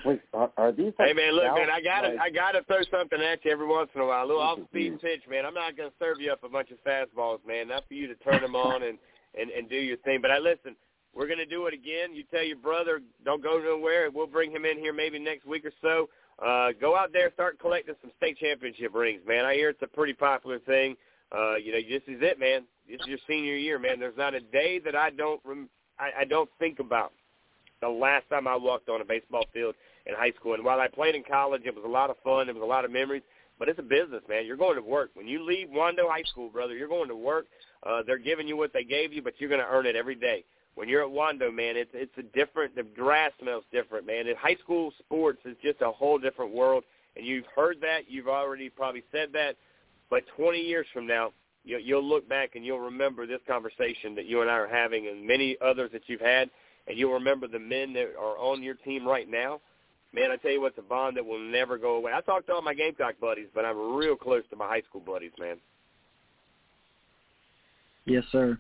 Wait, 0.06 0.22
are, 0.34 0.52
are 0.58 0.72
these? 0.72 0.94
Hey 0.98 1.14
man, 1.14 1.34
look 1.34 1.44
man, 1.44 1.70
I 1.70 1.82
gotta 1.82 2.10
like- 2.10 2.20
I 2.20 2.30
gotta 2.30 2.64
throw 2.64 2.82
something 2.92 3.20
at 3.22 3.44
you 3.44 3.52
every 3.52 3.68
once 3.68 3.90
in 3.94 4.02
a 4.02 4.06
while. 4.06 4.24
A 4.24 4.28
little 4.28 4.42
off 4.42 4.60
speed 4.70 5.02
pitch, 5.02 5.22
man. 5.30 5.45
I'm 5.45 5.54
not 5.54 5.76
gonna 5.76 5.92
serve 6.00 6.20
you 6.22 6.32
up 6.32 6.44
a 6.44 6.50
bunch 6.50 6.70
of 6.72 6.78
fastballs, 6.84 7.40
man. 7.45 7.68
Not 7.68 7.88
for 7.88 7.94
you 7.94 8.08
to 8.08 8.16
turn 8.16 8.42
them 8.42 8.56
on 8.68 8.84
and 8.84 8.98
and 9.40 9.50
and 9.52 9.70
do 9.70 9.76
your 9.76 9.98
thing. 9.98 10.20
But 10.22 10.32
I 10.32 10.40
listen. 10.40 10.76
We're 11.14 11.28
gonna 11.28 11.45
do 11.45 11.66
it 11.68 11.74
again. 11.74 12.14
You 12.14 12.24
tell 12.30 12.44
your 12.44 12.58
brother, 12.58 13.00
don't 13.24 13.42
go 13.42 13.58
nowhere. 13.58 14.10
We'll 14.12 14.28
bring 14.28 14.52
him 14.52 14.66
in 14.66 14.78
here 14.78 14.92
maybe 14.94 15.18
next 15.18 15.45
week 15.45 15.64
or 15.66 15.72
so. 15.82 16.10
Uh, 16.45 16.74
go 16.80 16.98
out 16.98 17.14
there, 17.14 17.32
start 17.34 17.58
collecting 17.58 17.95
some 18.02 18.12
state 18.18 18.38
championship 18.38 18.94
rings, 18.94 19.22
man. 19.26 19.45
I 19.45 19.54
hear 19.56 19.70
it's 19.70 19.82
a 19.82 19.88
pretty 19.88 20.12
popular 20.12 20.60
thing. 20.60 20.98
Uh, 21.34 21.56
you 21.56 21.72
know, 21.72 21.80
this 21.90 22.02
is 22.08 22.22
it, 22.22 22.38
man. 22.38 22.64
This 22.90 23.00
is 23.00 23.08
your 23.08 23.18
senior 23.28 23.56
year, 23.56 23.80
man. 23.80 23.98
There's 24.00 24.18
not 24.18 24.34
a 24.34 24.42
day 24.42 24.80
that 24.80 24.94
I 24.95 25.10
don't 25.10 25.40
rem- 25.45 25.70
I, 25.98 26.12
I 26.22 26.26
don't 26.26 26.50
think 26.60 26.80
about 26.80 27.14
the 27.82 27.90
last 27.90 28.30
time 28.30 28.48
I 28.48 28.56
walked 28.56 28.90
on 28.90 29.02
a 29.02 29.06
baseball 29.06 29.45
field 29.54 29.76
in 30.06 30.16
high 30.16 30.32
school. 30.40 30.54
And 30.54 30.64
while 30.64 30.80
I 30.80 30.88
played 30.88 31.16
in 31.16 31.24
college, 31.24 31.64
it 31.66 31.76
was 31.76 31.84
a 31.86 31.90
lot 31.90 32.10
of 32.10 32.18
fun. 32.24 32.50
It 32.50 32.56
was 32.56 32.64
a 32.64 32.66
lot 32.66 32.86
of 32.86 32.92
memories. 32.92 33.24
But 33.58 33.70
it's 33.70 33.80
a 33.80 33.84
business, 33.84 34.22
man. 34.28 34.45
You're 34.45 34.58
going 34.58 34.76
to 34.76 34.82
work. 34.82 35.12
When 35.14 35.28
you 35.28 35.44
leave 35.44 35.70
Wando 35.70 36.10
High 36.10 36.24
School, 36.24 36.50
brother, 36.50 36.76
you're 36.76 36.90
going 36.90 37.08
to 37.08 37.16
work. 37.16 37.45
Uh, 37.84 38.02
they're 38.06 38.18
giving 38.18 38.48
you 38.48 38.58
what 38.58 38.74
they 38.74 38.84
gave 38.84 39.14
you, 39.14 39.22
but 39.22 39.34
you're 39.38 39.50
going 39.50 39.62
to 39.62 39.68
earn 39.68 39.86
it 39.86 39.95
every 39.95 40.16
day. 40.16 40.44
When 40.76 40.90
you're 40.90 41.04
at 41.04 41.10
Wando, 41.10 41.54
man, 41.54 41.78
it's 41.78 41.92
it's 41.94 42.12
a 42.18 42.24
different. 42.38 42.76
The 42.76 42.84
grass 42.84 43.32
smells 43.42 43.64
different, 43.72 44.06
man. 44.06 44.28
In 44.28 44.36
high 44.36 44.58
school 44.62 44.92
sports 45.00 45.40
is 45.45 45.56
just 45.64 45.82
a 45.82 45.90
whole 45.90 46.18
different 46.18 46.54
world. 46.54 46.84
And 47.16 47.26
you've 47.26 47.45
heard 47.56 47.78
that. 47.80 48.10
You've 48.10 48.28
already 48.28 48.70
probably 48.70 49.04
said 49.10 49.30
that. 49.34 49.56
But 50.10 50.24
20 50.36 50.60
years 50.60 50.86
from 50.94 51.08
now, 51.08 51.32
you, 51.64 51.78
you'll 51.78 52.04
look 52.04 52.28
back 52.28 52.56
and 52.56 52.66
you'll 52.66 52.80
remember 52.80 53.26
this 53.26 53.40
conversation 53.48 54.16
that 54.16 54.26
you 54.26 54.42
and 54.42 54.50
I 54.50 54.56
are 54.56 54.68
having, 54.68 55.08
and 55.08 55.26
many 55.26 55.58
others 55.66 55.92
that 55.94 56.04
you've 56.08 56.22
had, 56.22 56.50
and 56.88 56.97
you'll 56.97 57.14
remember 57.14 57.47
the 57.47 57.59
men 57.59 57.93
that 57.93 58.14
are 58.19 58.38
on 58.38 58.61
your 58.61 58.75
team 58.75 59.07
right 59.07 59.30
now. 59.30 59.59
Man, 60.14 60.31
I 60.31 60.38
tell 60.38 60.51
you 60.51 60.61
what's 60.61 60.77
a 60.77 60.81
bond 60.81 61.17
that 61.17 61.25
will 61.25 61.39
never 61.39 61.77
go 61.77 61.95
away. 61.95 62.14
I 62.14 62.22
talk 62.22 62.45
to 62.45 62.53
all 62.53 62.61
my 62.61 62.73
Gamecock 62.73 63.19
buddies, 63.19 63.47
but 63.53 63.65
I'm 63.65 63.95
real 63.95 64.15
close 64.15 64.43
to 64.49 64.55
my 64.55 64.67
high 64.67 64.83
school 64.88 65.01
buddies, 65.01 65.33
man. 65.39 65.57
yes, 68.05 68.23
sir. 68.31 68.57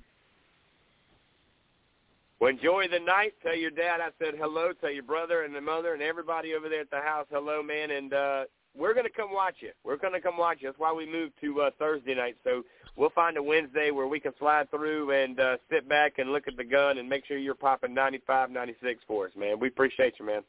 Well, 2.39 2.49
enjoy 2.49 2.87
the 2.91 2.99
night. 2.99 3.33
Tell 3.41 3.55
your 3.55 3.71
dad 3.71 4.01
I 4.01 4.09
said 4.19 4.33
hello. 4.37 4.71
Tell 4.81 4.91
your 4.91 5.03
brother 5.03 5.43
and 5.43 5.55
the 5.55 5.61
mother 5.61 5.93
and 5.93 6.01
everybody 6.01 6.53
over 6.53 6.67
there 6.67 6.81
at 6.81 6.91
the 6.91 6.99
house 6.99 7.25
hello, 7.31 7.63
man. 7.63 7.91
And 7.91 8.13
uh, 8.13 8.43
we're 8.77 8.93
going 8.93 9.05
to 9.05 9.11
come 9.11 9.31
watch 9.33 9.55
you. 9.59 9.71
We're 9.83 9.97
going 9.97 10.13
to 10.13 10.21
come 10.21 10.37
watch 10.37 10.57
you. 10.61 10.67
That's 10.69 10.79
why 10.79 10.91
we 10.93 11.05
moved 11.09 11.33
to 11.41 11.61
uh, 11.61 11.69
Thursday 11.79 12.15
night. 12.15 12.35
So 12.43 12.63
we'll 12.95 13.09
find 13.11 13.37
a 13.37 13.43
Wednesday 13.43 13.91
where 13.91 14.07
we 14.07 14.19
can 14.19 14.33
slide 14.39 14.69
through 14.69 15.11
and 15.11 15.39
uh, 15.39 15.57
sit 15.69 15.87
back 15.87 16.13
and 16.17 16.31
look 16.31 16.47
at 16.47 16.57
the 16.57 16.63
gun 16.63 16.97
and 16.97 17.07
make 17.09 17.25
sure 17.25 17.37
you're 17.37 17.55
popping 17.55 17.93
95, 17.93 18.51
96 18.51 19.01
for 19.07 19.25
us, 19.27 19.31
man. 19.37 19.59
We 19.59 19.67
appreciate 19.69 20.15
you, 20.19 20.25
man. 20.25 20.41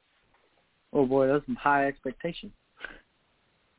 Oh 0.92 1.05
boy, 1.05 1.26
that's 1.28 1.44
some 1.46 1.56
high 1.56 1.86
expectations. 1.86 2.52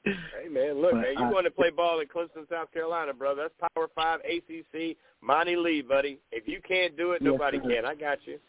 Hey 0.03 0.48
man, 0.50 0.82
look, 0.82 0.92
But 0.92 1.01
man, 1.01 1.14
you 1.17 1.26
I- 1.26 1.32
want 1.32 1.45
to 1.45 1.51
play 1.51 1.69
ball 1.69 2.00
at 2.00 2.08
Clemson, 2.08 2.48
South 2.50 2.72
Carolina, 2.72 3.14
brother? 3.14 3.50
That's 3.59 3.72
Power 3.76 3.88
Five, 3.93 4.22
ACC, 4.22 4.95
Monte 5.22 5.56
Lee, 5.58 5.82
buddy. 5.82 6.19
If 6.32 6.48
you 6.48 6.61
can't 6.66 6.95
do 6.95 7.11
it, 7.11 7.22
Yes, 7.22 7.32
nobody 7.32 7.58
sir. 7.59 7.69
can. 7.76 7.85
I 7.85 7.95
got 7.95 8.19
you. 8.26 8.40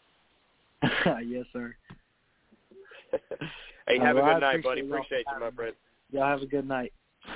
yes, 1.27 1.45
sir. 1.51 1.75
Hey, 3.87 3.97
Uh, 3.97 4.05
have 4.05 4.15
well, 4.17 4.29
a 4.29 4.33
good 4.35 4.39
night, 4.41 4.63
buddy. 4.63 4.81
Appreciate 4.81 5.25
you, 5.33 5.39
my 5.39 5.49
friend. 5.49 5.73
Y'all 6.11 6.27
have 6.27 6.41
a 6.41 6.47
good 6.47 6.67
night. 6.67 6.93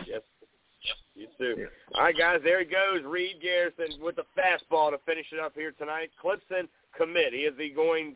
Yes. 0.07 0.21
You 1.15 1.27
too. 1.37 1.67
All 1.95 2.03
right, 2.03 2.17
guys, 2.17 2.39
there 2.43 2.59
he 2.59 2.65
goes. 2.65 3.03
Reed 3.05 3.35
Garrison 3.41 4.01
with 4.01 4.15
the 4.15 4.25
fastball 4.37 4.91
to 4.91 4.97
finish 5.05 5.27
it 5.31 5.39
up 5.39 5.53
here 5.55 5.71
tonight. 5.71 6.09
Clemson 6.23 6.67
commit. 6.97 7.33
He 7.33 7.39
is 7.39 7.55
the 7.57 7.69
going 7.69 8.15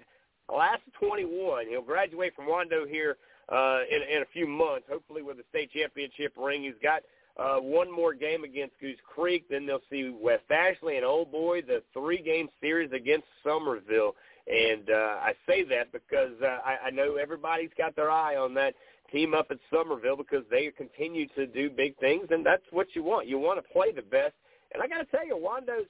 last 0.53 0.81
21. 0.99 1.67
He'll 1.69 1.81
graduate 1.81 2.33
from 2.35 2.47
Wando 2.47 2.87
here 2.87 3.17
uh, 3.49 3.81
in, 3.89 4.01
in 4.17 4.23
a 4.23 4.25
few 4.33 4.47
months, 4.47 4.87
hopefully 4.89 5.21
with 5.21 5.37
a 5.37 5.43
state 5.49 5.71
championship 5.71 6.33
ring. 6.37 6.63
He's 6.63 6.73
got 6.81 7.03
uh, 7.37 7.61
one 7.61 7.91
more 7.91 8.13
game 8.13 8.43
against 8.43 8.79
Goose 8.79 8.97
Creek. 9.07 9.45
Then 9.49 9.65
they'll 9.65 9.79
see 9.89 10.09
West 10.19 10.49
Ashley 10.49 10.97
and 10.97 11.05
Old 11.05 11.31
Boy, 11.31 11.61
the 11.61 11.83
three-game 11.93 12.49
series 12.59 12.91
against 12.91 13.27
Summerville. 13.43 14.15
And 14.47 14.89
uh, 14.89 15.17
I 15.21 15.33
say 15.47 15.63
that 15.65 15.91
because 15.91 16.31
uh, 16.41 16.59
I, 16.65 16.87
I 16.87 16.89
know 16.89 17.15
everybody's 17.15 17.69
got 17.77 17.95
their 17.95 18.09
eye 18.09 18.37
on 18.37 18.53
that 18.55 18.73
team 19.11 19.33
up 19.33 19.47
at 19.51 19.57
Summerville 19.71 20.17
because 20.17 20.43
they 20.49 20.71
continue 20.77 21.27
to 21.35 21.47
do 21.47 21.69
big 21.69 21.97
things, 21.97 22.27
and 22.31 22.45
that's 22.45 22.63
what 22.71 22.87
you 22.93 23.03
want. 23.03 23.27
You 23.27 23.39
want 23.39 23.63
to 23.63 23.73
play 23.73 23.91
the 23.91 24.01
best. 24.01 24.33
And 24.73 24.83
I 24.83 24.87
got 24.87 24.97
to 24.97 25.05
tell 25.05 25.25
you, 25.25 25.37
Wando's 25.37 25.87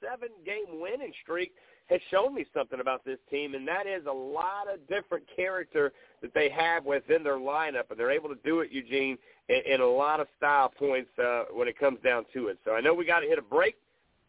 seven-game 0.00 0.80
winning 0.80 1.12
streak 1.22 1.52
has 1.86 2.00
shown 2.10 2.34
me 2.34 2.44
something 2.52 2.80
about 2.80 3.04
this 3.04 3.18
team, 3.30 3.54
and 3.54 3.66
that 3.66 3.86
is 3.86 4.06
a 4.06 4.12
lot 4.12 4.72
of 4.72 4.86
different 4.88 5.24
character 5.34 5.92
that 6.20 6.34
they 6.34 6.48
have 6.48 6.84
within 6.84 7.22
their 7.22 7.38
lineup, 7.38 7.90
and 7.90 7.98
they're 7.98 8.10
able 8.10 8.28
to 8.28 8.38
do 8.44 8.60
it, 8.60 8.72
Eugene, 8.72 9.16
in, 9.48 9.60
in 9.74 9.80
a 9.80 9.86
lot 9.86 10.18
of 10.18 10.26
style 10.36 10.68
points 10.68 11.10
uh, 11.18 11.44
when 11.52 11.68
it 11.68 11.78
comes 11.78 11.98
down 12.04 12.24
to 12.32 12.48
it. 12.48 12.58
So 12.64 12.72
I 12.72 12.80
know 12.80 12.92
we 12.92 13.04
got 13.04 13.20
to 13.20 13.26
hit 13.26 13.38
a 13.38 13.42
break 13.42 13.76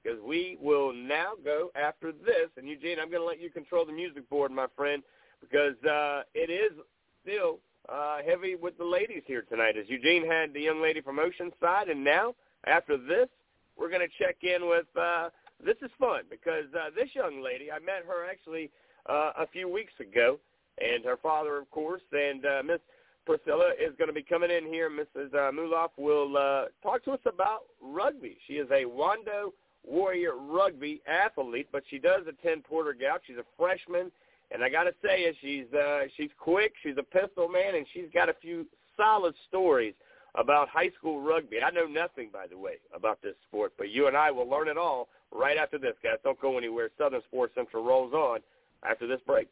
because 0.03 0.19
we 0.21 0.57
will 0.61 0.93
now 0.93 1.33
go 1.43 1.71
after 1.75 2.11
this. 2.11 2.49
And 2.57 2.67
Eugene, 2.67 2.97
I'm 3.01 3.09
going 3.09 3.21
to 3.21 3.27
let 3.27 3.41
you 3.41 3.49
control 3.49 3.85
the 3.85 3.91
music 3.91 4.29
board, 4.29 4.51
my 4.51 4.67
friend, 4.75 5.01
because 5.41 5.75
uh, 5.83 6.21
it 6.35 6.49
is 6.51 6.71
still 7.23 7.59
uh, 7.89 8.17
heavy 8.25 8.55
with 8.55 8.77
the 8.77 8.85
ladies 8.85 9.23
here 9.25 9.43
tonight. 9.43 9.75
As 9.77 9.87
Eugene 9.87 10.25
had 10.25 10.53
the 10.53 10.61
young 10.61 10.81
lady 10.81 11.01
from 11.01 11.17
Oceanside, 11.17 11.89
and 11.89 12.03
now 12.03 12.35
after 12.65 12.97
this, 12.97 13.27
we're 13.77 13.89
going 13.89 14.01
to 14.07 14.23
check 14.23 14.37
in 14.41 14.67
with. 14.67 14.85
Uh, 14.99 15.29
this 15.63 15.77
is 15.81 15.89
fun 15.99 16.21
because 16.29 16.65
uh, 16.75 16.89
this 16.95 17.09
young 17.13 17.41
lady, 17.41 17.71
I 17.71 17.79
met 17.79 18.03
her 18.07 18.29
actually 18.29 18.69
uh, 19.09 19.31
a 19.39 19.47
few 19.47 19.67
weeks 19.67 19.93
ago, 19.99 20.39
and 20.79 21.03
her 21.05 21.17
father, 21.17 21.57
of 21.57 21.69
course, 21.71 22.01
and 22.11 22.45
uh, 22.45 22.61
Miss 22.63 22.79
Priscilla 23.25 23.71
is 23.79 23.93
going 23.97 24.07
to 24.07 24.13
be 24.13 24.23
coming 24.23 24.51
in 24.51 24.65
here. 24.65 24.89
Mrs. 24.89 25.33
Uh, 25.33 25.51
Muloff 25.51 25.89
will 25.97 26.37
uh, 26.37 26.65
talk 26.83 27.03
to 27.05 27.11
us 27.11 27.19
about 27.25 27.63
rugby. 27.81 28.37
She 28.47 28.53
is 28.53 28.69
a 28.71 28.85
Wando 28.85 29.51
Warrior 29.83 30.35
rugby 30.35 31.01
athlete, 31.07 31.67
but 31.71 31.83
she 31.89 31.97
does 31.97 32.21
attend 32.27 32.63
Porter 32.63 32.93
Gaud. 32.93 33.19
She's 33.25 33.37
a 33.37 33.45
freshman, 33.57 34.11
and 34.51 34.63
I 34.63 34.69
got 34.69 34.83
to 34.83 34.93
say, 35.03 35.35
she's 35.41 35.71
uh, 35.73 36.01
she's 36.15 36.29
quick. 36.37 36.73
She's 36.83 36.95
a 36.97 37.03
pistol 37.03 37.47
man, 37.47 37.75
and 37.75 37.85
she's 37.93 38.07
got 38.13 38.29
a 38.29 38.33
few 38.41 38.65
solid 38.95 39.35
stories 39.47 39.93
about 40.35 40.69
high 40.69 40.91
school 40.97 41.21
rugby. 41.21 41.57
I 41.65 41.71
know 41.71 41.85
nothing, 41.85 42.29
by 42.31 42.47
the 42.47 42.57
way, 42.57 42.73
about 42.95 43.21
this 43.21 43.35
sport, 43.47 43.73
but 43.77 43.89
you 43.89 44.07
and 44.07 44.15
I 44.15 44.31
will 44.31 44.49
learn 44.49 44.67
it 44.67 44.77
all 44.77 45.09
right 45.31 45.57
after 45.57 45.77
this, 45.77 45.95
guys. 46.03 46.17
Don't 46.23 46.39
go 46.39 46.57
anywhere. 46.57 46.89
Southern 46.97 47.21
Sports 47.27 47.53
Central 47.55 47.83
rolls 47.83 48.13
on 48.13 48.39
after 48.87 49.07
this 49.07 49.19
break. 49.25 49.47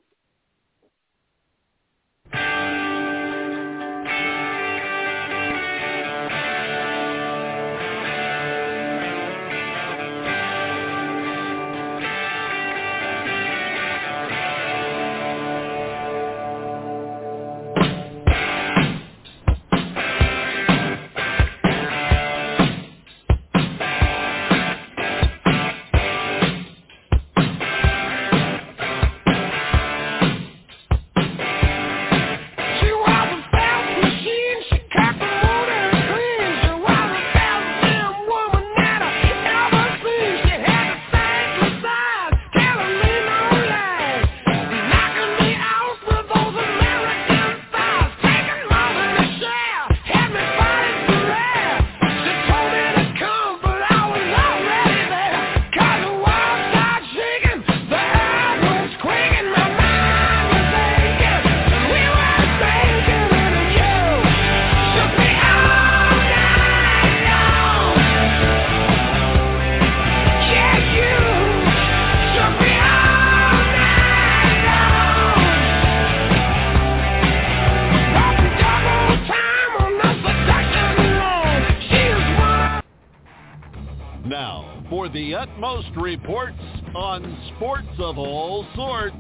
Utmost 85.76 85.96
reports 85.98 86.60
on 86.96 87.52
sports 87.56 87.88
of 88.00 88.18
all 88.18 88.66
sorts, 88.76 89.16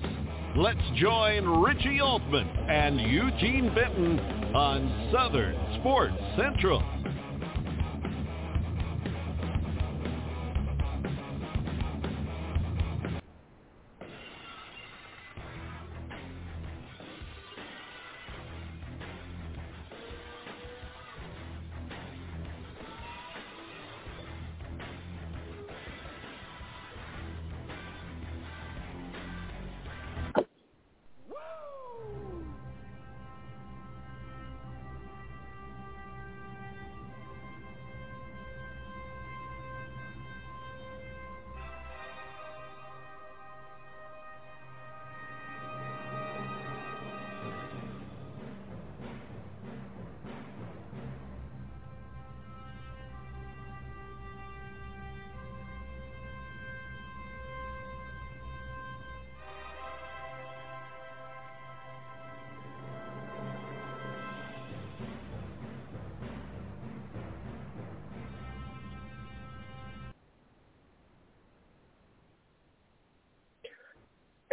let's 0.56 0.80
join 0.96 1.46
Richie 1.62 2.00
Altman 2.00 2.48
and 2.48 3.00
Eugene 3.00 3.74
Benton 3.76 4.20
on 4.56 5.12
Southern 5.12 5.56
Sports 5.80 6.16
Central. 6.38 6.95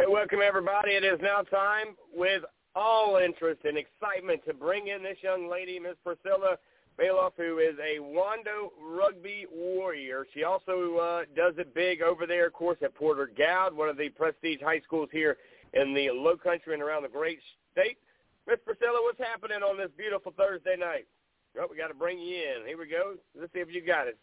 Hey, 0.03 0.11
welcome 0.11 0.39
everybody. 0.45 0.91
It 0.91 1.05
is 1.05 1.17
now 1.21 1.43
time 1.43 1.95
with 2.13 2.43
all 2.75 3.21
interest 3.23 3.61
and 3.63 3.77
excitement 3.77 4.41
to 4.45 4.53
bring 4.53 4.87
in 4.87 5.01
this 5.01 5.15
young 5.21 5.49
lady, 5.49 5.79
Miss 5.79 5.95
Priscilla 6.03 6.57
Bailoff, 6.99 7.31
who 7.37 7.59
is 7.59 7.75
a 7.79 8.01
Wando 8.01 8.71
rugby 8.81 9.45
warrior. 9.49 10.25
She 10.33 10.43
also 10.43 10.97
uh, 10.97 11.21
does 11.37 11.53
it 11.57 11.73
big 11.73 12.01
over 12.01 12.27
there, 12.27 12.47
of 12.47 12.53
course, 12.53 12.77
at 12.83 12.93
Porter 12.95 13.31
Gaud, 13.37 13.73
one 13.73 13.87
of 13.87 13.95
the 13.95 14.09
prestige 14.09 14.59
high 14.61 14.81
schools 14.81 15.07
here 15.13 15.37
in 15.71 15.93
the 15.93 16.09
Low 16.11 16.35
Country 16.35 16.73
and 16.73 16.83
around 16.83 17.03
the 17.03 17.09
great 17.09 17.39
state. 17.71 17.97
Miss 18.45 18.59
Priscilla, 18.65 18.99
what's 19.03 19.19
happening 19.19 19.63
on 19.63 19.77
this 19.77 19.91
beautiful 19.97 20.33
Thursday 20.37 20.75
night? 20.77 21.07
Well, 21.55 21.67
we 21.71 21.77
got 21.77 21.87
to 21.87 21.93
bring 21.93 22.19
you 22.19 22.35
in. 22.35 22.67
Here 22.67 22.77
we 22.77 22.89
go. 22.89 23.13
Let's 23.39 23.53
see 23.53 23.59
if 23.59 23.73
you 23.73 23.81
got 23.81 24.07
it. 24.07 24.17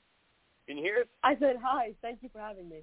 Can 0.67 0.77
you 0.77 0.85
hear 0.85 0.99
us? 1.01 1.07
I 1.25 1.39
said 1.41 1.57
hi. 1.63 1.95
Thank 2.03 2.19
you 2.23 2.29
for 2.31 2.41
having 2.41 2.69
me. 2.69 2.83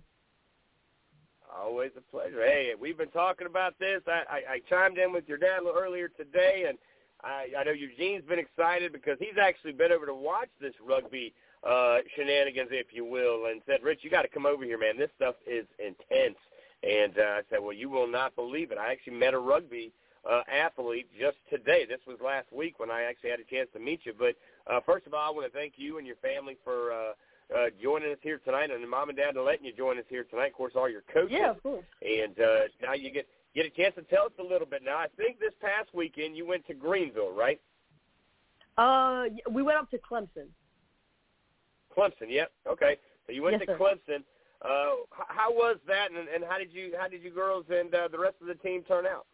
Always 1.55 1.91
a 1.97 2.01
pleasure. 2.11 2.45
Hey, 2.45 2.73
we've 2.79 2.97
been 2.97 3.09
talking 3.09 3.47
about 3.47 3.77
this. 3.79 4.01
I, 4.07 4.23
I, 4.29 4.53
I 4.53 4.59
chimed 4.69 4.97
in 4.97 5.13
with 5.13 5.27
your 5.27 5.37
dad 5.37 5.59
a 5.61 5.65
little 5.65 5.79
earlier 5.79 6.09
today, 6.09 6.65
and 6.67 6.77
I, 7.23 7.47
I 7.57 7.63
know 7.63 7.71
Eugene's 7.71 8.23
been 8.25 8.39
excited 8.39 8.91
because 8.91 9.17
he's 9.19 9.37
actually 9.41 9.71
been 9.73 9.91
over 9.91 10.05
to 10.05 10.13
watch 10.13 10.49
this 10.61 10.73
rugby 10.85 11.33
uh, 11.67 11.99
shenanigans, 12.15 12.69
if 12.71 12.87
you 12.91 13.05
will, 13.05 13.47
and 13.47 13.61
said, 13.65 13.81
Rich, 13.81 13.99
you 14.03 14.09
got 14.09 14.23
to 14.23 14.27
come 14.27 14.45
over 14.45 14.63
here, 14.63 14.77
man. 14.77 14.97
This 14.97 15.09
stuff 15.15 15.35
is 15.47 15.65
intense. 15.79 16.37
And 16.83 17.17
uh, 17.17 17.21
I 17.21 17.41
said, 17.49 17.59
well, 17.61 17.73
you 17.73 17.89
will 17.89 18.07
not 18.07 18.35
believe 18.35 18.71
it. 18.71 18.77
I 18.77 18.91
actually 18.91 19.13
met 19.13 19.33
a 19.33 19.39
rugby 19.39 19.91
uh, 20.29 20.41
athlete 20.51 21.07
just 21.19 21.37
today. 21.49 21.85
This 21.87 22.01
was 22.05 22.17
last 22.23 22.51
week 22.51 22.79
when 22.79 22.91
I 22.91 23.03
actually 23.03 23.31
had 23.31 23.39
a 23.39 23.45
chance 23.45 23.69
to 23.73 23.79
meet 23.79 24.01
you. 24.03 24.13
But 24.17 24.35
uh, 24.71 24.81
first 24.85 25.07
of 25.07 25.13
all, 25.13 25.27
I 25.27 25.33
want 25.33 25.51
to 25.51 25.57
thank 25.57 25.73
you 25.77 25.97
and 25.97 26.05
your 26.05 26.17
family 26.17 26.57
for 26.63 26.91
uh,– 26.91 27.13
uh, 27.55 27.67
joining 27.81 28.11
us 28.11 28.17
here 28.21 28.39
tonight, 28.43 28.71
and 28.71 28.87
mom 28.89 29.09
and 29.09 29.17
dad 29.17 29.37
are 29.37 29.43
letting 29.43 29.65
you 29.65 29.73
join 29.73 29.97
us 29.97 30.05
here 30.09 30.25
tonight. 30.25 30.47
Of 30.47 30.53
course, 30.53 30.73
all 30.75 30.89
your 30.89 31.03
coaches. 31.13 31.37
Yeah, 31.39 31.51
of 31.51 31.63
course. 31.63 31.85
And 32.01 32.39
uh, 32.39 32.59
now 32.81 32.93
you 32.93 33.11
get 33.11 33.27
get 33.55 33.65
a 33.65 33.69
chance 33.69 33.95
to 33.95 34.01
tell 34.03 34.25
us 34.25 34.31
a 34.39 34.43
little 34.43 34.67
bit. 34.67 34.81
Now, 34.83 34.97
I 34.97 35.07
think 35.17 35.39
this 35.39 35.53
past 35.61 35.89
weekend 35.93 36.35
you 36.35 36.45
went 36.45 36.67
to 36.67 36.73
Greenville, 36.73 37.33
right? 37.33 37.59
Uh, 38.77 39.25
we 39.49 39.63
went 39.63 39.77
up 39.77 39.89
to 39.91 39.97
Clemson. 39.97 40.47
Clemson, 41.95 42.29
yep. 42.29 42.51
Okay, 42.67 42.97
so 43.25 43.33
you 43.33 43.41
went 43.41 43.53
yes, 43.53 43.61
to 43.61 43.73
sir. 43.73 43.77
Clemson. 43.77 44.23
Uh, 44.63 45.05
how 45.27 45.51
was 45.51 45.77
that, 45.87 46.09
and, 46.09 46.27
and 46.27 46.43
how 46.47 46.57
did 46.57 46.73
you 46.73 46.93
how 46.99 47.07
did 47.07 47.23
you 47.23 47.29
girls 47.29 47.65
and 47.69 47.93
uh, 47.93 48.07
the 48.11 48.19
rest 48.19 48.35
of 48.41 48.47
the 48.47 48.55
team 48.55 48.83
turn 48.83 49.05
out? 49.05 49.25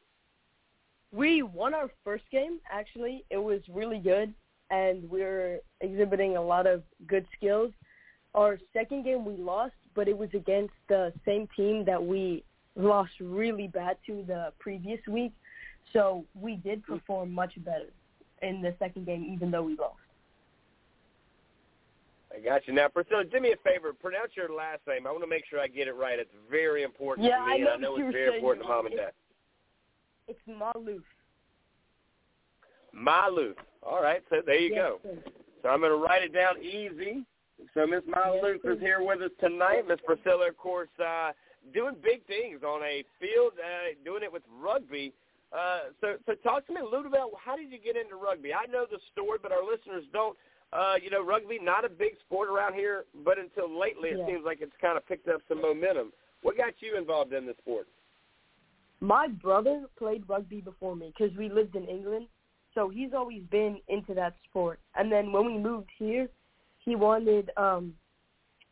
We 1.11 1.43
won 1.43 1.73
our 1.73 1.89
first 2.03 2.23
game. 2.31 2.59
Actually, 2.71 3.23
it 3.29 3.37
was 3.37 3.61
really 3.71 3.99
good, 3.99 4.33
and 4.69 5.09
we're 5.09 5.59
exhibiting 5.81 6.37
a 6.37 6.41
lot 6.41 6.67
of 6.67 6.83
good 7.07 7.25
skills. 7.37 7.71
Our 8.35 8.59
second 8.73 9.03
game 9.03 9.25
we 9.25 9.35
lost, 9.35 9.73
but 9.95 10.07
it 10.07 10.17
was 10.17 10.29
against 10.33 10.73
the 10.89 11.13
same 11.25 11.47
team 11.55 11.85
that 11.85 12.03
we 12.03 12.43
lost 12.75 13.11
really 13.19 13.67
bad 13.67 13.97
to 14.07 14.23
the 14.27 14.51
previous 14.59 14.99
week. 15.07 15.31
So 15.91 16.25
we 16.33 16.55
did 16.55 16.83
perform 16.83 17.31
much 17.31 17.53
better 17.63 17.89
in 18.41 18.61
the 18.61 18.73
second 18.79 19.05
game, 19.05 19.29
even 19.31 19.51
though 19.51 19.63
we 19.63 19.75
lost. 19.75 19.97
I 22.35 22.39
got 22.39 22.67
you. 22.67 22.73
Now, 22.73 22.87
Priscilla, 22.87 23.23
do 23.23 23.39
me 23.39 23.51
a 23.51 23.57
favor. 23.57 23.93
Pronounce 23.93 24.31
your 24.35 24.49
last 24.51 24.79
name. 24.87 25.05
I 25.05 25.11
want 25.11 25.23
to 25.23 25.29
make 25.29 25.43
sure 25.47 25.59
I 25.59 25.67
get 25.67 25.87
it 25.87 25.93
right. 25.95 26.17
It's 26.17 26.33
very 26.49 26.81
important 26.81 27.27
Yeah, 27.27 27.37
to 27.39 27.45
me, 27.45 27.51
I 27.51 27.55
and 27.57 27.69
I 27.69 27.75
know 27.75 27.95
it's 27.97 28.11
very 28.11 28.37
important 28.37 28.65
to 28.65 28.69
mom 28.69 28.87
and 28.87 28.95
dad. 28.95 29.11
It's 30.27 30.39
Maalouf. 30.49 31.03
Maalouf. 32.95 33.53
All 33.83 34.01
right, 34.01 34.23
so 34.29 34.37
there 34.43 34.57
you 34.59 34.73
Yes, 34.73 34.81
go. 34.81 34.99
sir. 35.03 35.17
So 35.61 35.69
I'm 35.69 35.79
going 35.79 35.91
to 35.91 35.97
write 35.97 36.23
it 36.23 36.33
down 36.33 36.59
easy. 36.61 37.23
So 37.73 37.87
Miss 37.87 38.01
Maalouf 38.03 38.63
is 38.65 38.79
here 38.79 39.01
with 39.01 39.21
us 39.21 39.31
tonight. 39.39 39.87
Miss 39.87 39.99
Priscilla, 40.05 40.49
of 40.49 40.57
course, 40.57 40.89
uh, 41.03 41.31
doing 41.73 41.95
big 42.03 42.25
things 42.25 42.61
on 42.63 42.81
a 42.83 43.03
field, 43.19 43.53
uh, 43.57 43.95
doing 44.03 44.23
it 44.23 44.31
with 44.31 44.43
rugby. 44.61 45.13
Uh, 45.51 45.91
so, 46.01 46.15
so 46.25 46.33
talk 46.43 46.65
to 46.67 46.73
me 46.73 46.81
a 46.81 46.83
little 46.83 47.05
about 47.05 47.29
how 47.43 47.55
did 47.55 47.71
you 47.71 47.77
get 47.77 47.95
into 47.95 48.15
rugby? 48.15 48.53
I 48.53 48.65
know 48.71 48.85
the 48.89 48.99
story, 49.11 49.37
but 49.41 49.51
our 49.51 49.63
listeners 49.63 50.03
don't. 50.11 50.37
Uh, 50.73 50.95
you 51.01 51.11
know, 51.11 51.23
rugby 51.23 51.59
not 51.61 51.85
a 51.85 51.89
big 51.89 52.13
sport 52.25 52.49
around 52.49 52.73
here, 52.73 53.05
but 53.23 53.37
until 53.37 53.69
lately, 53.69 54.09
it 54.09 54.17
Yeah. 54.17 54.25
seems 54.25 54.43
like 54.43 54.59
it's 54.59 54.75
kind 54.81 54.97
of 54.97 55.05
picked 55.05 55.27
up 55.27 55.41
some 55.47 55.61
momentum. 55.61 56.11
What 56.41 56.57
got 56.57 56.73
you 56.81 56.97
involved 56.97 57.31
in 57.31 57.45
the 57.45 57.53
sport? 57.61 57.87
My 58.99 59.27
brother 59.27 59.85
played 59.97 60.27
rugby 60.27 60.61
before 60.61 60.95
me 60.95 61.13
because 61.15 61.35
we 61.37 61.47
lived 61.49 61.75
in 61.75 61.85
England, 61.85 62.27
so 62.73 62.89
he's 62.89 63.13
always 63.13 63.43
been 63.51 63.79
into 63.87 64.15
that 64.15 64.33
sport. 64.49 64.79
And 64.95 65.11
then 65.11 65.31
when 65.31 65.45
we 65.45 65.57
moved 65.59 65.91
here, 65.99 66.27
he 66.85 66.95
wanted 66.95 67.51
um 67.57 67.93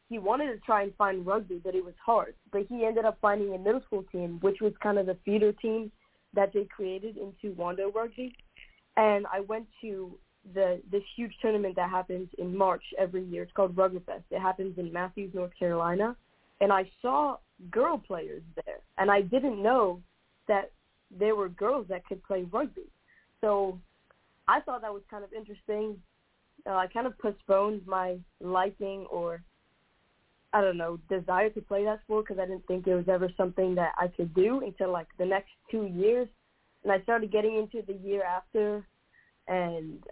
he 0.10 0.20
wanted 0.20 0.48
to 0.48 0.58
try 0.60 0.84
and 0.84 0.94
find 0.96 1.26
rugby, 1.26 1.62
but 1.64 1.74
it 1.74 1.86
was 1.86 1.94
hard. 2.06 2.36
But 2.52 2.66
he 2.68 2.86
ended 2.86 3.06
up 3.06 3.18
finding 3.22 3.56
a 3.56 3.58
middle 3.58 3.82
school 3.82 4.04
team, 4.12 4.40
which 4.42 4.60
was 4.60 4.74
kind 4.84 4.98
of 4.98 5.06
the 5.06 5.18
feeder 5.24 5.54
team 5.54 5.90
that 6.34 6.52
they 6.54 6.66
created 6.66 7.16
into 7.16 7.56
Wando 7.56 7.94
Rugby. 7.94 8.36
And 8.98 9.26
I 9.32 9.40
went 9.40 9.68
to 9.80 10.12
the 10.54 10.82
this 10.92 11.04
huge 11.16 11.34
tournament 11.42 11.76
that 11.78 11.90
happens 11.90 12.28
in 12.40 12.56
March 12.56 12.84
every 12.98 13.24
year. 13.24 13.44
It's 13.44 13.54
called 13.54 13.76
Ruggerfest. 13.76 14.24
It 14.32 14.42
happens 14.42 14.78
in 14.78 14.92
Matthews, 14.92 15.34
North 15.34 15.52
Carolina. 15.58 16.16
And 16.60 16.74
I 16.74 16.90
saw 17.02 17.38
girl 17.72 17.98
players 17.98 18.44
there, 18.66 18.80
and 18.98 19.10
I 19.10 19.22
didn't 19.22 19.62
know 19.62 20.02
that 20.48 20.72
there 21.18 21.36
were 21.36 21.50
girls 21.50 21.86
that 21.90 22.06
could 22.06 22.24
play 22.24 22.44
rugby. 22.52 22.90
So 23.40 23.80
I 24.48 24.60
thought 24.60 24.82
that 24.82 24.94
was 24.94 25.04
kind 25.10 25.24
of 25.24 25.32
interesting. 25.34 25.96
Uh, 26.68 26.76
I 26.76 26.88
kind 26.88 27.08
of 27.08 27.18
postponed 27.18 27.82
my 27.88 28.18
liking 28.40 29.06
or 29.10 29.42
I 30.54 30.62
don't 30.62 30.78
know 30.78 31.00
desire 31.10 31.50
to 31.50 31.62
play 31.62 31.86
that 31.86 32.02
sport 32.02 32.26
because 32.28 32.42
I 32.42 32.46
didn't 32.46 32.68
think 32.68 32.86
it 32.86 32.96
was 32.96 33.08
ever 33.08 33.30
something 33.38 33.74
that 33.76 33.94
I 33.98 34.08
could 34.08 34.34
do 34.34 34.62
until 34.62 34.92
like 34.92 35.08
the 35.18 35.26
next 35.26 35.52
two 35.70 35.86
years. 35.86 36.28
And 36.84 36.92
I 36.92 37.02
started 37.04 37.32
getting 37.32 37.56
into 37.56 37.86
the 37.86 37.94
year 37.94 38.24
after, 38.24 38.86
and 39.48 40.04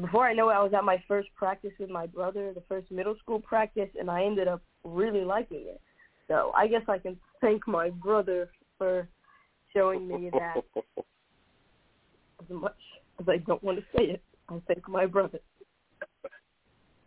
before 0.00 0.26
I 0.26 0.32
know 0.32 0.48
it, 0.50 0.54
I 0.54 0.62
was 0.62 0.72
at 0.72 0.84
my 0.84 1.02
first 1.08 1.28
practice 1.36 1.72
with 1.78 1.90
my 1.90 2.06
brother, 2.06 2.52
the 2.54 2.62
first 2.68 2.90
middle 2.90 3.16
school 3.16 3.40
practice, 3.40 3.90
and 3.98 4.10
I 4.10 4.24
ended 4.24 4.48
up 4.48 4.62
really 4.84 5.24
liking 5.24 5.64
it. 5.66 5.80
So 6.28 6.52
I 6.56 6.68
guess 6.68 6.82
I 6.88 6.98
can 6.98 7.18
thank 7.40 7.66
my 7.66 7.90
brother 7.90 8.50
for 8.78 9.08
showing 9.74 10.08
me 10.08 10.30
that 10.30 10.62
as 12.40 12.48
much 12.48 12.76
as 13.20 13.28
I 13.28 13.38
don't 13.38 13.62
want 13.62 13.78
to 13.78 13.84
say 13.96 14.04
it. 14.04 14.22
I 14.48 14.60
thank 14.66 14.88
my 14.88 15.06
brother. 15.06 15.40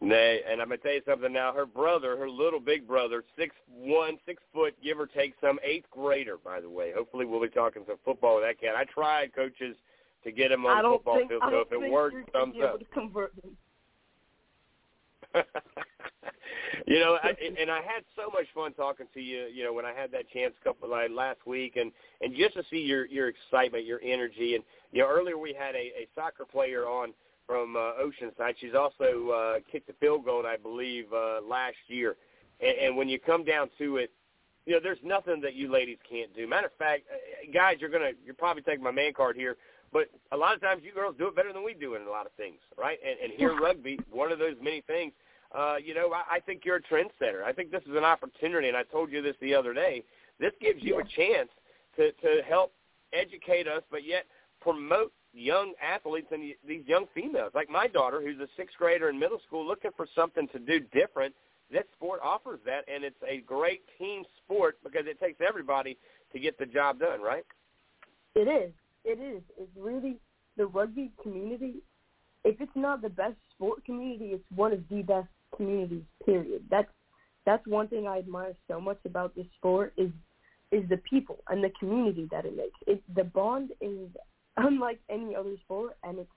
Nay, 0.05 0.41
and 0.49 0.61
I'm 0.61 0.67
gonna 0.69 0.77
tell 0.77 0.93
you 0.93 1.01
something 1.07 1.33
now. 1.33 1.51
Her 1.53 1.65
brother, 1.65 2.15
her 2.17 2.29
little 2.29 2.59
big 2.59 2.87
brother, 2.87 3.23
six 3.37 3.55
one, 3.67 4.17
six 4.25 4.41
foot, 4.53 4.75
give 4.83 4.99
or 4.99 5.07
take, 5.07 5.33
some 5.41 5.59
eighth 5.63 5.89
grader. 5.91 6.37
By 6.37 6.61
the 6.61 6.69
way, 6.69 6.91
hopefully 6.95 7.25
we'll 7.25 7.41
be 7.41 7.49
talking 7.49 7.83
some 7.87 7.97
football 8.05 8.35
with 8.35 8.45
that 8.45 8.59
cat. 8.59 8.75
I 8.75 8.85
tried, 8.85 9.33
coaches, 9.33 9.75
to 10.23 10.31
get 10.31 10.51
him 10.51 10.65
on 10.65 10.83
the 10.83 10.89
football 10.89 11.17
think, 11.17 11.29
field. 11.29 11.43
So 11.49 11.59
if 11.59 11.71
it 11.71 11.91
works, 11.91 12.17
thumbs 12.33 12.55
up. 12.61 12.69
able 12.69 12.79
to 12.79 12.85
convert 12.85 13.33
him. 13.43 13.57
You 16.87 16.99
know, 16.99 17.17
I, 17.23 17.33
and 17.59 17.71
I 17.71 17.77
had 17.77 18.03
so 18.15 18.29
much 18.29 18.45
fun 18.53 18.73
talking 18.73 19.07
to 19.13 19.21
you. 19.21 19.47
You 19.51 19.63
know, 19.63 19.73
when 19.73 19.85
I 19.85 19.93
had 19.93 20.11
that 20.11 20.29
chance 20.29 20.53
couple 20.63 20.89
like 20.89 21.09
last 21.09 21.39
week, 21.45 21.77
and 21.77 21.91
and 22.21 22.35
just 22.35 22.53
to 22.55 22.63
see 22.69 22.77
your 22.77 23.05
your 23.07 23.29
excitement, 23.29 23.85
your 23.85 23.99
energy, 24.03 24.55
and 24.55 24.63
you 24.91 25.01
know, 25.01 25.09
earlier 25.09 25.37
we 25.37 25.53
had 25.57 25.73
a, 25.75 25.79
a 25.79 26.07
soccer 26.13 26.45
player 26.45 26.83
on 26.85 27.13
from 27.47 27.75
uh, 27.75 27.93
Oceanside. 28.01 28.55
She's 28.59 28.73
also 28.73 29.29
uh, 29.29 29.59
kicked 29.71 29.89
a 29.89 29.93
field 29.93 30.25
goal, 30.25 30.45
I 30.45 30.57
believe, 30.57 31.05
uh, 31.13 31.41
last 31.47 31.77
year. 31.87 32.15
And, 32.61 32.77
and 32.77 32.97
when 32.97 33.09
you 33.09 33.19
come 33.19 33.43
down 33.43 33.69
to 33.77 33.97
it, 33.97 34.11
you 34.65 34.73
know, 34.73 34.79
there's 34.81 34.99
nothing 35.03 35.41
that 35.41 35.53
you 35.53 35.71
ladies 35.71 35.97
can't 36.09 36.35
do. 36.35 36.47
Matter 36.47 36.67
of 36.67 36.73
fact, 36.73 37.03
uh, 37.11 37.51
guys, 37.53 37.77
you're 37.79 37.89
gonna 37.89 38.11
you're 38.25 38.33
probably 38.33 38.63
taking 38.63 38.83
my 38.83 38.91
man 38.91 39.13
card 39.13 39.35
here, 39.35 39.57
but 39.93 40.09
a 40.31 40.37
lot 40.37 40.55
of 40.55 40.61
times 40.61 40.81
you 40.83 40.91
girls 40.91 41.15
do 41.17 41.27
it 41.27 41.35
better 41.35 41.53
than 41.53 41.63
we 41.63 41.73
do 41.73 41.95
in 41.95 42.01
a 42.03 42.09
lot 42.09 42.25
of 42.25 42.31
things, 42.33 42.57
right? 42.77 42.97
And, 43.07 43.19
and 43.23 43.33
here 43.37 43.55
rugby, 43.59 43.99
one 44.11 44.31
of 44.31 44.39
those 44.39 44.55
many 44.61 44.81
things. 44.81 45.13
Uh, 45.55 45.75
you 45.81 45.93
know, 45.93 46.11
I, 46.11 46.37
I 46.37 46.39
think 46.39 46.63
you're 46.65 46.77
a 46.77 46.81
trendsetter. 46.81 47.43
I 47.45 47.53
think 47.53 47.71
this 47.71 47.83
is 47.83 47.95
an 47.95 48.03
opportunity, 48.03 48.67
and 48.67 48.75
I 48.75 48.83
told 48.83 49.11
you 49.11 49.21
this 49.21 49.35
the 49.39 49.53
other 49.53 49.73
day. 49.73 50.03
This 50.39 50.51
gives 50.59 50.81
you 50.81 50.99
a 50.99 51.03
chance 51.03 51.49
to 51.97 52.11
to 52.11 52.41
help 52.47 52.73
educate 53.13 53.67
us, 53.67 53.83
but 53.91 54.03
yet 54.03 54.25
promote 54.61 55.13
young 55.35 55.73
athletes 55.83 56.27
and 56.31 56.41
these 56.67 56.85
young 56.87 57.05
females. 57.13 57.51
Like 57.53 57.69
my 57.69 57.87
daughter, 57.87 58.21
who's 58.21 58.39
a 58.39 58.47
sixth 58.57 58.77
grader 58.77 59.09
in 59.09 59.19
middle 59.19 59.39
school, 59.45 59.65
looking 59.65 59.91
for 59.95 60.07
something 60.15 60.47
to 60.49 60.59
do 60.59 60.79
different. 60.93 61.35
This 61.71 61.83
sport 61.95 62.19
offers 62.23 62.59
that, 62.65 62.85
and 62.93 63.03
it's 63.03 63.21
a 63.27 63.41
great 63.41 63.81
team 63.97 64.23
sport 64.43 64.77
because 64.83 65.03
it 65.07 65.19
takes 65.19 65.41
everybody 65.45 65.97
to 66.31 66.39
get 66.39 66.57
the 66.57 66.65
job 66.65 66.99
done, 66.99 67.21
right? 67.21 67.43
It 68.35 68.47
is. 68.47 68.71
It 69.03 69.19
is. 69.19 69.41
It's 69.57 69.71
really 69.77 70.17
the 70.57 70.67
rugby 70.67 71.11
community. 71.21 71.75
If 72.43 72.61
it's 72.61 72.75
not 72.75 73.01
the 73.01 73.09
best 73.09 73.35
sport 73.55 73.83
community, 73.85 74.25
it's 74.27 74.43
one 74.55 74.73
of 74.73 74.79
the 74.89 75.01
best 75.01 75.27
communities. 75.55 76.03
Period. 76.25 76.63
That's 76.69 76.89
that's 77.45 77.65
one 77.67 77.87
thing 77.87 78.07
I 78.07 78.19
admire 78.19 78.55
so 78.67 78.79
much 78.79 78.99
about 79.05 79.35
this 79.35 79.45
sport 79.57 79.93
is 79.97 80.11
is 80.71 80.87
the 80.89 80.97
people 80.97 81.39
and 81.49 81.63
the 81.63 81.71
community 81.79 82.27
that 82.31 82.45
it 82.45 82.55
makes. 82.55 82.77
It 82.87 83.01
the 83.15 83.23
bond 83.23 83.71
is 83.81 84.09
unlike 84.69 84.99
any 85.09 85.35
other 85.35 85.55
sport, 85.63 85.97
and 86.03 86.19
it's 86.19 86.29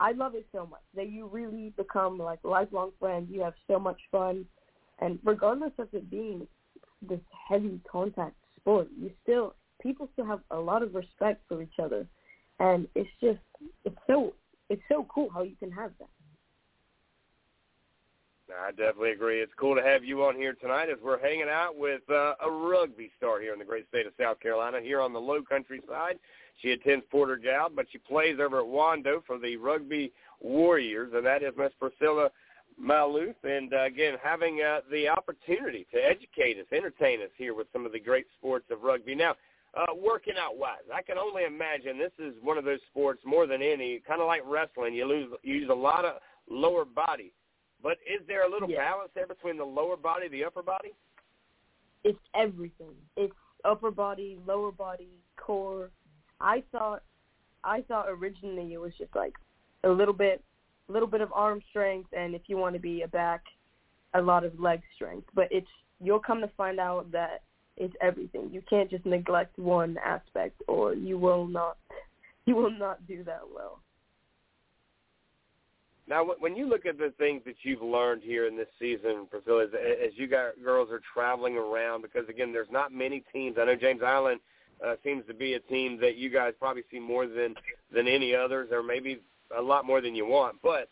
I 0.00 0.12
love 0.12 0.34
it 0.36 0.46
so 0.52 0.64
much 0.66 0.82
that 0.94 1.10
you 1.10 1.26
really 1.26 1.72
become 1.76 2.18
like 2.18 2.38
lifelong 2.44 2.92
friends. 3.00 3.28
You 3.30 3.40
have 3.42 3.54
so 3.66 3.78
much 3.78 4.00
fun, 4.12 4.46
and 5.00 5.18
regardless 5.24 5.72
of 5.78 5.88
it 5.92 6.10
being 6.10 6.46
this 7.02 7.20
heavy 7.48 7.80
contact 7.90 8.36
sport, 8.56 8.88
you 9.00 9.10
still 9.22 9.54
people 9.82 10.08
still 10.12 10.26
have 10.26 10.40
a 10.50 10.58
lot 10.58 10.82
of 10.82 10.94
respect 10.94 11.42
for 11.48 11.62
each 11.62 11.78
other, 11.82 12.06
and 12.60 12.86
it's 12.94 13.10
just 13.20 13.40
it's 13.84 13.98
so 14.06 14.34
it's 14.68 14.82
so 14.88 15.06
cool 15.12 15.28
how 15.30 15.42
you 15.42 15.56
can 15.56 15.70
have 15.72 15.90
that. 15.98 16.08
I 18.50 18.70
definitely 18.70 19.10
agree. 19.10 19.40
It's 19.40 19.52
cool 19.58 19.76
to 19.76 19.82
have 19.82 20.04
you 20.04 20.24
on 20.24 20.34
here 20.34 20.54
tonight 20.54 20.88
as 20.88 20.96
we're 21.02 21.20
hanging 21.20 21.48
out 21.50 21.76
with 21.76 22.00
uh, 22.08 22.34
a 22.42 22.50
rugby 22.50 23.10
star 23.16 23.40
here 23.40 23.52
in 23.52 23.58
the 23.58 23.64
great 23.64 23.86
state 23.88 24.06
of 24.06 24.12
South 24.18 24.40
Carolina, 24.40 24.80
here 24.80 25.00
on 25.00 25.12
the 25.12 25.20
Low 25.20 25.42
Country 25.42 25.80
side. 25.88 26.18
She 26.62 26.72
attends 26.72 27.04
Porter-Gaud, 27.10 27.76
but 27.76 27.86
she 27.92 27.98
plays 27.98 28.38
over 28.40 28.60
at 28.60 28.66
Wando 28.66 29.22
for 29.26 29.38
the 29.38 29.56
Rugby 29.56 30.12
Warriors, 30.40 31.12
and 31.14 31.24
that 31.26 31.42
is 31.42 31.52
Miss 31.58 31.72
Priscilla 31.78 32.30
Maalouf. 32.82 33.34
And 33.44 33.74
uh, 33.74 33.84
again, 33.84 34.14
having 34.22 34.62
uh, 34.62 34.80
the 34.90 35.08
opportunity 35.08 35.86
to 35.92 35.98
educate 35.98 36.58
us, 36.58 36.66
entertain 36.72 37.20
us 37.22 37.30
here 37.36 37.54
with 37.54 37.66
some 37.72 37.84
of 37.84 37.92
the 37.92 38.00
great 38.00 38.26
sports 38.38 38.66
of 38.70 38.82
rugby. 38.82 39.14
Now, 39.14 39.34
uh, 39.76 39.94
working 39.94 40.34
out 40.40 40.56
wise, 40.56 40.88
I 40.92 41.02
can 41.02 41.18
only 41.18 41.44
imagine 41.44 41.98
this 41.98 42.12
is 42.18 42.34
one 42.42 42.56
of 42.56 42.64
those 42.64 42.80
sports 42.90 43.20
more 43.24 43.46
than 43.46 43.60
any, 43.62 44.00
kind 44.08 44.20
of 44.20 44.26
like 44.26 44.42
wrestling. 44.46 44.94
You 44.94 45.06
lose, 45.06 45.28
you 45.42 45.54
use 45.54 45.70
a 45.70 45.74
lot 45.74 46.04
of 46.04 46.14
lower 46.50 46.84
body. 46.86 47.32
But 47.82 47.98
is 48.06 48.26
there 48.26 48.42
a 48.44 48.48
little 48.48 48.68
Yeah. 48.68 48.78
balance 48.78 49.12
there 49.14 49.26
between 49.26 49.56
the 49.56 49.66
lower 49.66 49.96
body, 49.96 50.28
the 50.28 50.44
upper 50.44 50.62
body? 50.62 50.94
It's 52.04 52.18
everything. 52.34 52.96
It's 53.16 53.34
upper 53.64 53.90
body, 53.90 54.36
lower 54.46 54.72
body, 54.72 55.10
core. 55.36 55.90
I 56.40 56.60
thought 56.72 57.02
I 57.64 57.82
thought 57.82 58.06
originally 58.08 58.72
it 58.72 58.78
was 58.78 58.96
just 58.96 59.14
like 59.16 59.36
a 59.82 59.88
little 59.88 60.14
bit 60.14 60.42
a 60.88 60.92
little 60.92 61.08
bit 61.08 61.20
of 61.20 61.32
arm 61.32 61.60
strength 61.70 62.12
and 62.12 62.34
if 62.34 62.48
you 62.48 62.56
want 62.56 62.74
to 62.74 62.80
be 62.80 63.02
a 63.02 63.08
back 63.08 63.42
a 64.14 64.22
lot 64.22 64.44
of 64.44 64.58
leg 64.60 64.80
strength. 64.94 65.28
But 65.34 65.48
it's 65.50 65.68
you'll 66.00 66.20
come 66.20 66.40
to 66.40 66.48
find 66.48 66.78
out 66.78 67.10
that 67.12 67.42
it's 67.76 67.94
everything. 68.00 68.50
You 68.52 68.62
can't 68.62 68.88
just 68.90 69.04
neglect 69.04 69.58
one 69.58 69.98
aspect 69.98 70.62
or 70.68 70.94
you 70.94 71.18
will 71.18 71.46
not 71.46 71.78
you 72.46 72.54
will 72.54 72.70
not 72.70 73.06
do 73.06 73.24
that 73.24 73.42
well. 73.52 73.80
Now, 76.08 76.24
when 76.38 76.56
you 76.56 76.66
look 76.66 76.86
at 76.86 76.96
the 76.96 77.12
things 77.18 77.42
that 77.44 77.56
you've 77.62 77.82
learned 77.82 78.22
here 78.22 78.46
in 78.46 78.56
this 78.56 78.68
season, 78.78 79.26
Priscilla, 79.30 79.64
as, 79.64 79.70
as 79.74 80.12
you 80.16 80.26
got, 80.26 80.52
girls 80.64 80.88
are 80.90 81.02
traveling 81.12 81.56
around, 81.56 82.00
because 82.00 82.26
again, 82.30 82.50
there's 82.50 82.70
not 82.70 82.92
many 82.92 83.22
teams. 83.30 83.56
I 83.60 83.66
know 83.66 83.76
James 83.76 84.00
Island 84.02 84.40
uh, 84.84 84.94
seems 85.04 85.26
to 85.26 85.34
be 85.34 85.54
a 85.54 85.60
team 85.60 86.00
that 86.00 86.16
you 86.16 86.30
guys 86.30 86.54
probably 86.58 86.82
see 86.90 86.98
more 86.98 87.26
than 87.26 87.54
than 87.92 88.08
any 88.08 88.34
others, 88.34 88.70
or 88.72 88.82
maybe 88.82 89.20
a 89.56 89.60
lot 89.60 89.84
more 89.84 90.00
than 90.00 90.14
you 90.14 90.24
want. 90.26 90.56
But 90.62 90.88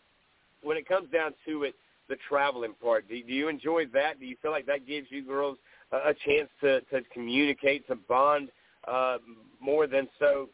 when 0.63 0.77
it 0.77 0.87
comes 0.87 1.09
down 1.11 1.33
to 1.47 1.63
it, 1.63 1.75
the 2.09 2.17
traveling 2.29 2.75
part, 2.83 3.09
do, 3.09 3.23
do 3.23 3.33
you 3.33 3.49
enjoy 3.49 3.87
that? 3.95 4.21
Do 4.21 4.27
you 4.27 4.37
feel 4.43 4.51
like 4.51 4.67
that 4.67 4.87
gives 4.87 5.07
you 5.11 5.25
girls 5.25 5.57
a, 5.93 6.11
a 6.11 6.15
chance 6.27 6.51
to 6.61 6.83
to 6.83 7.01
communicate, 7.15 7.87
to 7.89 7.97
bond 7.97 8.51
uh, 8.87 9.17
more 9.61 9.87
than 9.87 10.09
so 10.19 10.51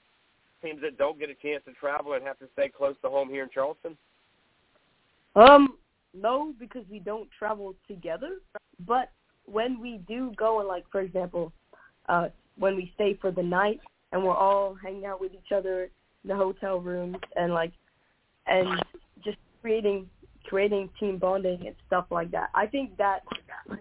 teams 0.62 0.80
that 0.82 0.98
don't 0.98 1.18
get 1.18 1.30
a 1.30 1.34
chance 1.34 1.64
to 1.64 1.72
travel 1.72 2.12
and 2.12 2.22
have 2.22 2.38
to 2.38 2.46
stay 2.52 2.68
close 2.68 2.94
to 3.02 3.08
home 3.08 3.28
here 3.28 3.42
in 3.42 3.50
Charleston? 3.52 3.96
Um, 5.34 5.76
no, 6.14 6.54
because 6.58 6.84
we 6.90 6.98
don't 6.98 7.28
travel 7.36 7.74
together. 7.88 8.38
But 8.86 9.10
when 9.46 9.80
we 9.80 9.98
do 10.08 10.32
go 10.36 10.60
and 10.60 10.68
like, 10.68 10.84
for 10.90 11.00
example, 11.00 11.52
uh, 12.08 12.28
when 12.58 12.76
we 12.76 12.92
stay 12.94 13.18
for 13.20 13.30
the 13.30 13.42
night 13.42 13.80
and 14.12 14.22
we're 14.22 14.36
all 14.36 14.74
hanging 14.74 15.06
out 15.06 15.20
with 15.20 15.32
each 15.32 15.52
other 15.54 15.84
in 15.84 16.28
the 16.28 16.36
hotel 16.36 16.80
rooms 16.80 17.16
and 17.36 17.54
like, 17.54 17.72
and 18.46 18.82
just 19.24 19.38
creating 19.60 20.08
creating 20.44 20.90
team 20.98 21.18
bonding 21.18 21.66
and 21.66 21.76
stuff 21.86 22.06
like 22.10 22.30
that. 22.32 22.50
I 22.54 22.66
think 22.66 22.96
that 22.98 23.22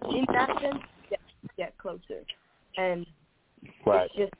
in 0.10 0.26
that 0.32 0.50
sense, 0.62 0.84
get, 1.10 1.20
get 1.58 1.78
closer, 1.78 2.24
and 2.78 3.06
Right. 3.86 4.06
it's 4.06 4.16
just. 4.16 4.34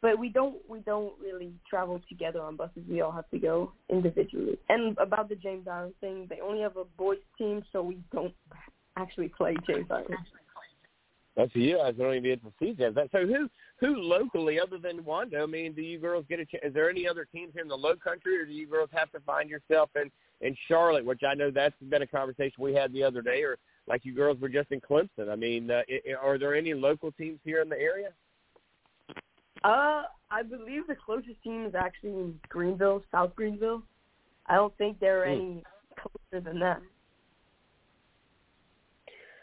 But 0.00 0.18
we 0.18 0.28
don't 0.28 0.56
we 0.68 0.78
don't 0.80 1.12
really 1.20 1.52
travel 1.68 2.00
together 2.08 2.40
on 2.40 2.54
buses. 2.56 2.84
We 2.88 3.00
all 3.00 3.10
have 3.10 3.28
to 3.30 3.38
go 3.38 3.72
individually. 3.90 4.56
And 4.68 4.96
about 4.98 5.28
the 5.28 5.34
James 5.34 5.66
Island 5.66 5.94
thing, 6.00 6.26
they 6.30 6.40
only 6.40 6.60
have 6.60 6.76
a 6.76 6.84
boys 6.84 7.18
team, 7.36 7.64
so 7.72 7.82
we 7.82 7.98
don't 8.12 8.34
actually 8.96 9.28
play 9.28 9.56
James 9.66 9.86
Island. 9.90 10.14
That's 11.36 11.54
you 11.54 11.76
guys 11.76 11.94
don't 11.96 12.12
even 12.14 12.24
get 12.24 12.42
to 12.42 12.52
see 12.60 12.74
James. 12.74 12.96
So 13.12 13.26
who 13.26 13.48
who 13.80 13.96
locally, 13.96 14.60
other 14.60 14.78
than 14.78 15.02
Wando, 15.02 15.42
I 15.42 15.46
mean, 15.46 15.72
do 15.72 15.82
you 15.82 15.98
girls 15.98 16.24
get 16.28 16.40
a? 16.40 16.66
Is 16.66 16.74
there 16.74 16.90
any 16.90 17.08
other 17.08 17.24
teams 17.24 17.52
here 17.52 17.62
in 17.62 17.68
the 17.68 17.76
Low 17.76 17.94
Country, 17.96 18.40
or 18.40 18.44
do 18.44 18.52
you 18.52 18.66
girls 18.66 18.90
have 18.92 19.10
to 19.12 19.20
find 19.20 19.48
yourself 19.50 19.90
in 19.96 20.10
in 20.40 20.56
Charlotte, 20.68 21.04
which 21.04 21.22
I 21.28 21.34
know 21.34 21.50
that's 21.50 21.74
been 21.88 22.02
a 22.02 22.06
conversation 22.06 22.54
we 22.62 22.74
had 22.74 22.92
the 22.92 23.02
other 23.02 23.22
day, 23.22 23.42
or 23.42 23.56
like 23.86 24.04
you 24.04 24.14
girls 24.14 24.40
were 24.40 24.48
just 24.48 24.70
in 24.70 24.80
Clemson. 24.80 25.30
I 25.30 25.36
mean, 25.36 25.70
uh, 25.70 25.82
i- 25.88 26.14
are 26.20 26.38
there 26.38 26.54
any 26.54 26.74
local 26.74 27.10
teams 27.12 27.40
here 27.44 27.60
in 27.62 27.68
the 27.68 27.80
area? 27.80 28.10
Uh, 29.64 30.02
I 30.30 30.42
believe 30.42 30.86
the 30.86 30.94
closest 30.94 31.42
team 31.42 31.66
is 31.66 31.74
actually 31.74 32.10
in 32.10 32.40
Greenville, 32.48 33.02
South 33.10 33.34
Greenville. 33.34 33.82
I 34.46 34.54
don't 34.54 34.76
think 34.78 34.98
there 35.00 35.22
are 35.22 35.26
Hmm. 35.26 35.30
any 35.30 35.64
closer 35.96 36.44
than 36.44 36.58
that. 36.60 36.80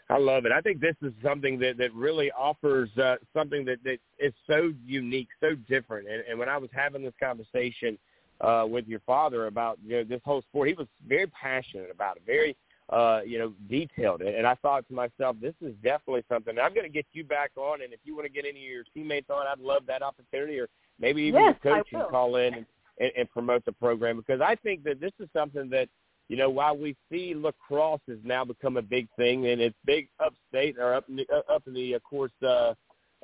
I 0.08 0.18
love 0.18 0.46
it. 0.46 0.52
I 0.52 0.60
think 0.60 0.80
this 0.80 0.94
is 1.02 1.12
something 1.20 1.58
that 1.58 1.76
that 1.78 1.92
really 1.92 2.30
offers 2.30 2.96
uh, 2.96 3.16
something 3.32 3.64
that 3.64 3.82
that 3.82 3.98
is 4.18 4.32
so 4.46 4.72
unique, 4.84 5.28
so 5.40 5.56
different. 5.68 6.08
And, 6.08 6.22
and 6.28 6.38
when 6.38 6.48
I 6.48 6.58
was 6.58 6.70
having 6.72 7.02
this 7.02 7.14
conversation 7.18 7.98
uh, 8.40 8.66
with 8.68 8.86
your 8.86 9.00
father 9.00 9.46
about 9.46 9.78
you 9.84 9.96
know 9.96 10.04
this 10.04 10.20
whole 10.24 10.42
sport, 10.42 10.68
he 10.68 10.74
was 10.74 10.86
very 11.06 11.26
passionate 11.28 11.90
about 11.90 12.18
it, 12.18 12.22
very 12.24 12.56
uh, 12.90 13.20
you 13.26 13.38
know 13.38 13.52
detailed. 13.68 14.22
And, 14.22 14.34
and 14.34 14.46
I 14.46 14.54
thought 14.56 14.86
to 14.88 14.94
myself, 14.94 15.36
this 15.40 15.54
is 15.60 15.74
definitely 15.82 16.24
something. 16.28 16.58
I'm 16.58 16.74
going 16.74 16.86
to 16.86 16.92
get 16.92 17.06
you 17.12 17.24
back 17.24 17.50
on, 17.56 17.82
and 17.82 17.92
if 17.92 18.00
you 18.04 18.14
want 18.14 18.26
to 18.26 18.32
get 18.32 18.44
any 18.44 18.64
of 18.64 18.72
your 18.72 18.84
teammates 18.94 19.30
on, 19.30 19.46
I'd 19.46 19.60
love 19.60 19.82
that 19.86 20.02
opportunity, 20.02 20.58
or 20.58 20.68
maybe 20.98 21.22
even 21.22 21.42
Yes, 21.42 21.56
your 21.62 21.76
coach 21.76 21.88
can 21.90 22.04
call 22.10 22.36
in 22.36 22.54
and, 22.54 22.66
and, 22.98 23.12
and 23.16 23.30
promote 23.30 23.64
the 23.64 23.72
program 23.72 24.16
because 24.16 24.40
I 24.40 24.54
think 24.56 24.84
that 24.84 25.00
this 25.00 25.12
is 25.20 25.28
something 25.34 25.68
that 25.70 25.88
you 26.28 26.36
know, 26.36 26.50
while 26.50 26.76
we 26.76 26.96
see 27.10 27.34
lacrosse 27.34 28.00
has 28.08 28.18
now 28.24 28.44
become 28.44 28.76
a 28.76 28.82
big 28.82 29.06
thing, 29.16 29.46
and 29.46 29.60
it's 29.60 29.76
big 29.84 30.08
upstate 30.18 30.76
or 30.78 30.94
up 30.94 31.08
in 31.08 31.16
the, 31.16 31.26
uh, 31.32 31.52
up 31.52 31.62
in 31.66 31.74
the, 31.74 31.92
of 31.92 32.02
course, 32.02 32.32
uh, 32.42 32.74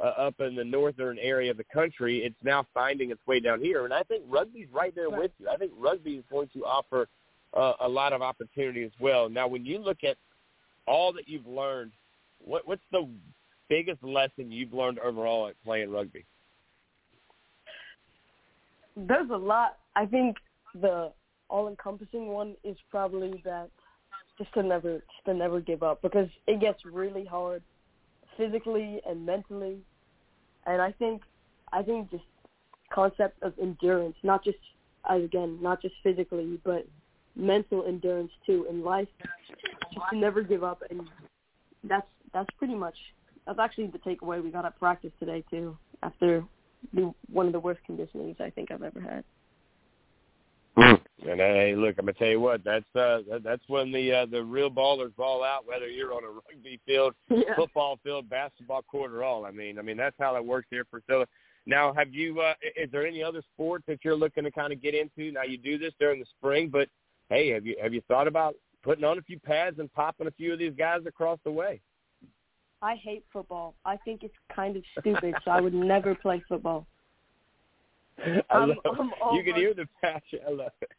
uh, 0.03 0.07
up 0.17 0.35
in 0.41 0.55
the 0.55 0.65
northern 0.65 1.19
area 1.19 1.51
of 1.51 1.57
the 1.57 1.65
country, 1.73 2.25
it's 2.25 2.37
now 2.43 2.65
finding 2.73 3.11
its 3.11 3.21
way 3.27 3.41
down 3.41 3.61
here. 3.61 3.85
And 3.85 3.93
I 3.93 4.03
think 4.05 4.25
rugby's 4.29 4.69
right 4.73 4.95
there 4.95 5.11
with 5.11 5.33
you. 5.39 5.49
I 5.49 5.57
think 5.57 5.73
rugby 5.77 6.13
is 6.13 6.25
going 6.31 6.49
to 6.55 6.65
offer 6.65 7.09
uh, 7.55 7.75
a 7.81 7.89
lot 7.89 8.13
of 8.13 8.23
opportunity 8.23 8.83
as 8.85 8.93
well. 9.01 9.29
Now, 9.29 9.47
when 9.49 9.65
you 9.65 9.79
look 9.79 9.99
at 10.05 10.17
all 10.87 11.13
that 11.13 11.29
you've 11.29 11.47
learned, 11.47 11.93
what, 12.45 12.67
what's 12.67 12.83
the 12.91 13.09
biggest 13.69 14.03
lesson 14.03 14.51
you've 14.51 14.73
learned 14.73 14.99
overall 14.99 15.49
at 15.49 15.55
playing 15.65 15.91
rugby? 15.91 16.25
There's 18.97 19.31
a 19.31 19.37
lot. 19.37 19.79
I 19.97 20.07
think 20.07 20.37
the 20.81 21.13
all-encompassing 21.49 22.29
one 22.29 22.55
is 22.65 22.77
probably 22.91 23.43
that 23.45 23.69
just 24.39 24.53
to 24.55 24.63
never 24.63 24.95
just 24.99 25.25
to 25.27 25.35
never 25.35 25.61
give 25.61 25.83
up 25.83 26.01
because 26.01 26.29
it 26.47 26.61
gets 26.61 26.85
really 26.85 27.25
hard 27.27 27.63
physically 28.39 29.01
and 29.07 29.27
mentally 29.27 29.77
and 30.67 30.81
I 30.81 30.93
think 30.93 31.23
I 31.73 31.83
think 31.83 32.11
just 32.11 32.25
concept 32.93 33.43
of 33.43 33.55
endurance, 33.61 34.17
not 34.23 34.45
just 34.45 34.59
again, 35.09 35.59
not 35.61 35.83
just 35.83 35.95
physically, 36.03 36.61
but 36.65 36.87
mental 37.37 37.85
endurance 37.87 38.31
too 38.47 38.67
in 38.69 38.83
life. 38.83 39.09
Just 39.93 40.05
to 40.11 40.17
never 40.17 40.43
give 40.43 40.65
up 40.65 40.83
and 40.91 41.03
that's 41.85 42.07
that's 42.33 42.49
pretty 42.59 42.75
much 42.75 42.95
that's 43.47 43.59
actually 43.59 43.89
the 43.89 43.99
takeaway 43.99 44.43
we 44.43 44.51
got 44.51 44.65
at 44.65 44.79
practice 44.79 45.11
today 45.19 45.45
too, 45.51 45.77
after 46.03 46.45
the, 46.95 47.13
one 47.33 47.47
of 47.47 47.53
the 47.53 47.61
worst 47.61 47.81
conditionings 47.89 48.41
I 48.41 48.51
think 48.51 48.71
I've 48.71 48.83
ever 48.83 49.01
had. 49.01 49.25
And 50.77 51.39
hey, 51.39 51.75
look, 51.77 51.97
I'm 51.99 52.07
gonna 52.07 52.15
tell 52.15 52.29
you 52.29 52.41
what. 52.41 52.65
That's 52.65 52.85
uh, 52.97 53.21
that's 53.45 53.63
when 53.69 53.93
the 53.93 54.13
uh, 54.13 54.27
the 54.27 54.43
real 54.43 54.71
ballers 54.71 55.15
ball 55.17 55.45
out. 55.45 55.67
Whether 55.67 55.89
you're 55.89 56.15
on 56.15 56.25
a 56.25 56.29
rugby 56.29 56.81
field, 56.87 57.15
Yeah. 57.31 57.55
football 57.57 57.99
field, 58.03 58.29
basketball 58.29 58.83
court, 58.83 59.13
or 59.13 59.23
all. 59.23 59.45
I 59.45 59.51
mean, 59.53 59.79
I 59.79 59.83
mean 59.83 59.97
that's 59.97 60.17
how 60.19 60.35
it 60.37 60.45
works 60.45 60.67
here 60.71 60.85
Priscilla. 60.85 61.27
Now, 61.67 61.93
have 61.93 62.13
you? 62.13 62.41
Uh, 62.41 62.55
is 62.77 62.91
there 62.91 63.07
any 63.07 63.23
other 63.23 63.43
sport 63.55 63.85
that 63.87 64.01
you're 64.03 64.17
looking 64.17 64.43
to 64.45 64.51
kind 64.51 64.73
of 64.73 64.83
get 64.83 64.95
into? 64.95 65.31
Now 65.31 65.43
you 65.43 65.59
do 65.59 65.79
this 65.79 65.93
during 66.01 66.19
the 66.19 66.27
spring, 66.39 66.69
but 66.69 66.89
hey, 67.33 67.49
have 67.51 67.67
you 67.67 67.77
have 67.83 67.95
you 67.95 68.03
thought 68.09 68.29
about 68.29 68.55
putting 68.83 69.05
on 69.05 69.19
a 69.19 69.23
few 69.23 69.39
pads 69.39 69.79
and 69.79 69.93
popping 69.93 70.27
a 70.27 70.31
few 70.33 70.53
of 70.53 70.59
these 70.59 70.75
guys 70.77 71.01
across 71.07 71.39
the 71.45 71.51
way? 71.51 71.81
I 72.83 72.97
hate 72.97 73.25
football. 73.33 73.75
I 73.85 73.97
think 73.97 74.23
it's 74.23 74.35
kind 74.55 74.77
of 74.77 74.83
stupid, 75.01 75.35
so 75.45 75.51
I 75.51 75.61
would 75.61 75.75
never 75.75 76.15
play 76.15 76.43
football. 76.49 76.87
I 78.19 78.43
I'm- 78.51 78.69
love, 78.71 78.79
I'm 79.23 79.37
you 79.37 79.45
can 79.45 79.55
hear 79.55 79.73
the 79.73 79.87
passion. 80.01 80.41
I 80.47 80.51
love 80.51 80.73
it. 80.81 80.91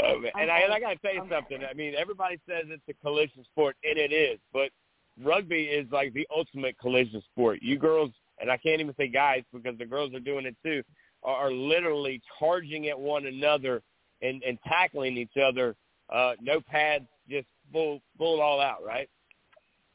Oh, 0.00 0.20
man. 0.20 0.32
And 0.40 0.50
I, 0.50 0.60
and 0.60 0.72
I 0.72 0.80
got 0.80 0.90
to 0.90 0.98
tell 0.98 1.12
you 1.12 1.26
something. 1.30 1.58
I 1.68 1.74
mean, 1.74 1.94
everybody 1.98 2.40
says 2.48 2.64
it's 2.68 2.82
a 2.88 2.94
collision 3.04 3.44
sport, 3.44 3.76
and 3.84 3.98
it 3.98 4.12
is. 4.12 4.38
But 4.52 4.70
rugby 5.22 5.64
is 5.64 5.86
like 5.90 6.14
the 6.14 6.26
ultimate 6.34 6.78
collision 6.78 7.20
sport. 7.32 7.58
You 7.60 7.78
girls, 7.78 8.10
and 8.40 8.50
I 8.50 8.56
can't 8.56 8.80
even 8.80 8.94
say 8.96 9.08
guys 9.08 9.42
because 9.52 9.76
the 9.76 9.84
girls 9.84 10.14
are 10.14 10.20
doing 10.20 10.46
it 10.46 10.56
too, 10.64 10.82
are, 11.24 11.48
are 11.48 11.52
literally 11.52 12.22
charging 12.38 12.88
at 12.88 12.98
one 12.98 13.26
another 13.26 13.82
and, 14.22 14.42
and 14.42 14.58
tackling 14.66 15.16
each 15.16 15.36
other. 15.42 15.74
Uh, 16.08 16.32
no 16.40 16.60
pads, 16.60 17.04
just 17.28 17.46
full, 17.72 18.00
full 18.16 18.40
all 18.40 18.60
out, 18.60 18.84
right? 18.84 19.08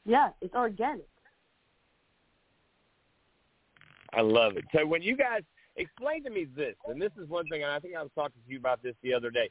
Yeah, 0.04 0.28
it's 0.40 0.54
organic. 0.54 1.06
I 4.12 4.20
love 4.22 4.56
it. 4.56 4.64
So 4.74 4.86
when 4.86 5.02
you 5.02 5.16
guys 5.16 5.42
explain 5.76 6.24
to 6.24 6.30
me 6.30 6.46
this, 6.56 6.74
and 6.86 7.00
this 7.00 7.12
is 7.20 7.28
one 7.28 7.46
thing, 7.48 7.62
and 7.62 7.70
I 7.70 7.78
think 7.78 7.94
I 7.94 8.02
was 8.02 8.10
talking 8.14 8.40
to 8.44 8.52
you 8.52 8.58
about 8.58 8.82
this 8.82 8.94
the 9.02 9.12
other 9.14 9.30
day. 9.30 9.50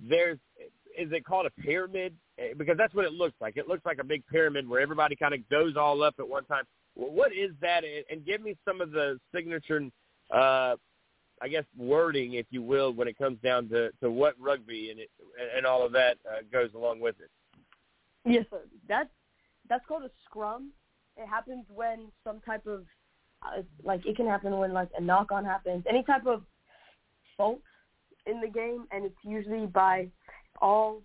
There's, 0.00 0.38
is 0.96 1.12
it 1.12 1.24
called 1.24 1.46
a 1.46 1.50
pyramid? 1.62 2.14
Eh, 2.38 2.54
Because 2.56 2.76
that's 2.78 2.94
what 2.94 3.04
it 3.04 3.12
looks 3.12 3.34
like. 3.40 3.56
It 3.56 3.68
looks 3.68 3.84
like 3.84 3.98
a 4.00 4.04
big 4.04 4.26
pyramid 4.26 4.68
where 4.68 4.80
everybody 4.80 5.14
kind 5.16 5.34
of 5.34 5.46
goes 5.48 5.76
all 5.76 6.02
up 6.02 6.14
at 6.18 6.28
one 6.28 6.44
time. 6.46 6.64
Well, 6.94 7.10
what 7.12 7.32
is 7.32 7.50
that? 7.60 7.84
And- 7.84 8.04
And 8.10 8.24
give 8.24 8.40
me 8.40 8.56
some 8.64 8.80
of 8.80 8.92
the 8.92 9.20
signature, 9.34 9.82
uh, 10.30 10.76
I 11.40 11.48
guess, 11.48 11.64
wording, 11.76 12.34
if 12.34 12.46
you 12.50 12.62
will, 12.62 12.92
when 12.92 13.08
it 13.08 13.18
comes 13.18 13.38
down 13.42 13.68
to 13.70 13.90
to 14.02 14.10
what 14.10 14.34
rugby 14.38 14.90
and 14.90 15.00
it 15.00 15.10
and 15.56 15.66
all 15.66 15.84
of 15.84 15.92
that 15.92 16.18
uh, 16.28 16.38
goes 16.52 16.70
along 16.74 17.00
with 17.00 17.16
it. 17.20 17.30
Yes, 18.24 18.44
sir. 18.50 18.60
That's 18.88 19.10
that's 19.68 19.84
called 19.86 20.04
a 20.04 20.10
scrum. 20.24 20.72
It 21.16 21.26
happens 21.26 21.64
when 21.74 22.08
some 22.24 22.40
type 22.40 22.66
of 22.66 22.84
uh, 23.42 23.62
like 23.84 24.04
it 24.06 24.16
can 24.16 24.26
happen 24.26 24.56
when 24.58 24.72
like 24.72 24.90
a 24.96 25.00
knock 25.00 25.32
on 25.32 25.44
happens, 25.44 25.84
any 25.88 26.02
type 26.02 26.26
of 26.26 26.42
fault 27.36 27.60
in 28.26 28.40
the 28.40 28.48
game, 28.48 28.84
and 28.90 29.04
it's 29.04 29.16
usually 29.22 29.66
by 29.66 30.08
all 30.60 31.02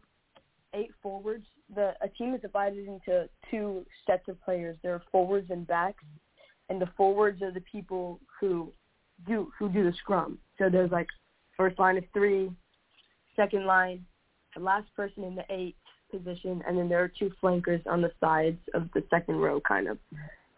eight 0.74 0.92
forwards. 1.02 1.46
The 1.74 1.94
a 2.02 2.08
team 2.10 2.34
is 2.34 2.42
divided 2.42 2.88
into 2.88 3.30
two 3.50 3.86
sets 4.06 4.28
of 4.28 4.42
players. 4.44 4.78
There 4.84 4.94
are 4.94 5.04
forwards 5.12 5.50
and 5.50 5.66
backs, 5.66 6.04
and 6.70 6.82
the 6.82 6.90
forwards 6.98 7.42
are 7.42 7.52
the 7.52 7.62
people 7.62 8.20
who 8.40 8.72
do 9.28 9.52
who 9.58 9.70
do 9.70 9.84
the 9.84 9.94
scrum. 9.98 10.38
So 10.58 10.70
there's 10.70 10.92
like 10.92 11.08
first 11.58 11.80
line 11.80 11.98
of 11.98 12.04
three, 12.14 12.52
second 13.36 13.66
line, 13.66 14.06
the 14.56 14.62
last 14.62 14.88
person 14.96 15.24
in 15.24 15.36
the 15.36 15.46
eight 15.50 15.76
position, 16.12 16.64
and 16.68 16.78
then 16.78 16.90
there 16.90 17.04
are 17.04 17.12
two 17.20 17.32
flankers 17.42 17.82
on 17.86 18.02
the 18.02 18.12
sides 18.20 18.60
of 18.74 18.90
the 18.94 19.04
second 19.10 19.38
row, 19.38 19.60
kind 19.60 19.88
of. 19.88 19.98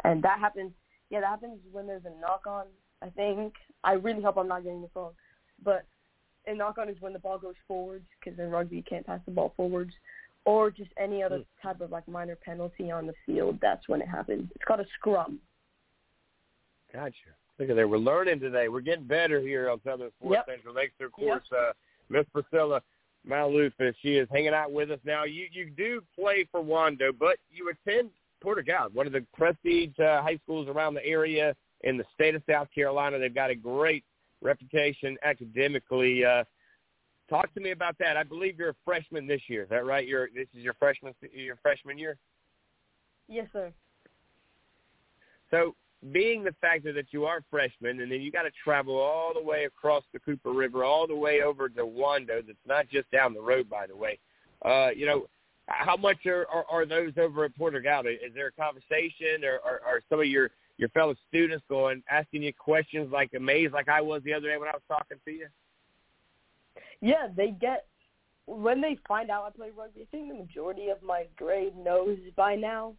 And 0.04 0.22
that 0.24 0.40
happens. 0.40 0.72
Yeah, 1.10 1.22
that 1.22 1.30
happens 1.30 1.60
when 1.72 1.88
there's 1.88 2.06
a 2.06 2.22
knock 2.22 2.44
on. 2.48 2.66
I 3.02 3.10
think. 3.10 3.54
I 3.84 3.94
really 3.94 4.22
hope 4.22 4.38
I'm 4.38 4.48
not 4.48 4.64
getting 4.64 4.82
this 4.82 4.92
wrong, 4.96 5.12
but 5.64 5.86
a 6.48 6.56
knock 6.56 6.78
on 6.78 6.90
is 6.90 6.98
when 7.00 7.14
the 7.14 7.20
ball 7.20 7.38
goes 7.38 7.56
forwards 7.68 8.06
because 8.20 8.40
in 8.40 8.50
rugby 8.50 8.78
you 8.78 8.84
can't 8.84 9.06
pass 9.06 9.20
the 9.26 9.32
ball 9.32 9.54
forwards, 9.56 9.94
or 10.46 10.72
just 10.72 10.92
any 10.98 11.22
other 11.24 11.38
hmm. 11.38 11.68
type 11.68 11.82
of 11.82 11.92
like 11.92 12.08
minor 12.08 12.36
penalty 12.36 12.92
on 12.92 13.08
the 13.08 13.14
field. 13.26 13.60
That's 13.62 13.88
when 13.88 14.02
it 14.02 14.08
happens. 14.08 14.50
It's 14.56 14.64
called 14.66 14.80
a 14.80 14.86
scrum. 14.98 15.40
Gotcha. 16.94 17.14
Look 17.58 17.70
at 17.70 17.76
there. 17.76 17.88
We're 17.88 17.98
learning 17.98 18.42
today. 18.42 18.68
We're 18.68 18.82
getting 18.82 19.06
better 19.06 19.40
here 19.40 19.70
on 19.70 19.80
Southern 19.84 20.12
Sports 20.20 20.36
Yep. 20.36 20.46
Central. 20.48 20.76
Thanks 20.76 20.94
to, 21.00 21.06
of 21.06 21.12
course, 21.14 21.44
uh, 21.52 21.72
Miss 22.10 22.26
Priscilla 22.34 22.82
Malufis. 23.28 23.96
She 24.02 24.18
is 24.18 24.28
hanging 24.30 24.54
out 24.54 24.72
with 24.72 24.92
us 24.92 25.00
now. 25.06 25.24
You 25.24 25.48
you 25.52 25.70
do 25.70 26.02
play 26.18 26.46
for 26.52 26.62
Wando, 26.62 27.18
but 27.18 27.38
you 27.50 27.70
attend 27.70 28.10
Porter-Gaud, 28.42 28.94
one 28.94 29.08
of 29.08 29.14
the 29.14 29.26
prestige 29.34 29.98
uh, 30.00 30.22
high 30.22 30.38
schools 30.44 30.68
around 30.68 30.94
the 30.94 31.06
area 31.06 31.56
in 31.82 31.98
the 31.98 32.04
state 32.14 32.36
of 32.36 32.44
South 32.50 32.68
Carolina. 32.76 33.18
They've 33.18 33.34
got 33.34 33.50
a 33.50 33.56
great 33.56 34.04
reputation 34.42 35.18
academically. 35.24 36.26
Uh, 36.26 36.44
talk 37.30 37.54
to 37.54 37.62
me 37.62 37.72
about 37.72 37.98
that. 38.00 38.18
I 38.18 38.24
believe 38.24 38.60
you're 38.60 38.70
a 38.70 38.76
freshman 38.84 39.28
this 39.28 39.42
year. 39.48 39.64
Is 39.64 39.70
that 39.70 39.86
right? 39.86 40.06
You're 40.06 40.30
this 40.36 40.48
is 40.54 40.62
your 40.62 40.74
freshman 40.74 41.14
your 41.32 41.56
freshman 41.62 41.98
year. 41.98 42.18
Yes, 43.30 43.48
sir. 43.54 43.74
So 45.50 45.74
being 46.12 46.44
the 46.44 46.54
factor 46.62 46.94
that 46.94 47.08
you 47.12 47.26
are 47.26 47.42
freshmen 47.50 48.02
and 48.02 48.12
then 48.12 48.22
you 48.22 48.32
got 48.32 48.44
to 48.44 48.52
travel 48.64 48.98
all 48.98 49.34
the 49.34 49.42
way 49.42 49.66
across 49.66 50.04
the 50.14 50.20
Cooper 50.20 50.52
River, 50.52 50.84
all 50.84 51.08
the 51.08 51.16
way 51.16 51.42
over 51.42 51.70
to 51.70 51.82
Wando, 51.82 52.46
that's 52.46 52.58
not 52.68 52.88
just 52.90 53.10
down 53.12 53.34
the 53.34 53.42
road, 53.42 53.70
by 53.70 53.88
the 53.88 53.96
way. 53.96 54.20
Uh, 54.64 54.90
you 54.96 55.06
know, 55.06 55.26
how 55.68 55.96
much 55.96 56.26
are, 56.26 56.46
are, 56.48 56.66
are 56.70 56.86
those 56.86 57.14
over 57.18 57.46
at 57.46 57.56
Porter 57.56 57.82
Gaud? 57.82 58.06
Is 58.08 58.34
there 58.34 58.48
a 58.48 58.52
conversation 58.52 59.44
or 59.44 59.60
are, 59.66 59.82
are 59.86 60.02
some 60.10 60.20
of 60.20 60.28
your, 60.28 60.52
your 60.78 60.90
fellow 60.90 61.16
students 61.28 61.66
going, 61.70 62.04
asking 62.10 62.44
you 62.44 62.54
questions 62.54 63.12
like 63.12 63.32
amazed 63.36 63.74
like 63.74 63.90
I 63.90 64.02
was 64.02 64.22
the 64.24 64.34
other 64.34 64.48
day 64.48 64.58
when 64.58 64.70
I 64.70 64.74
was 64.74 64.82
talking 64.88 65.18
to 65.26 65.32
you? 65.32 65.48
Yeah, 67.02 67.28
they 67.36 67.50
get 67.50 67.86
when 68.48 68.80
they 68.80 68.98
find 69.08 69.30
out 69.30 69.46
I 69.48 69.58
play 69.58 69.70
rugby. 69.76 70.02
I 70.02 70.06
think 70.12 70.30
the 70.30 70.36
majority 70.36 70.90
of 70.90 71.02
my 71.02 71.26
grade 71.36 71.76
knows 71.76 72.18
by 72.36 72.56
now. 72.56 72.94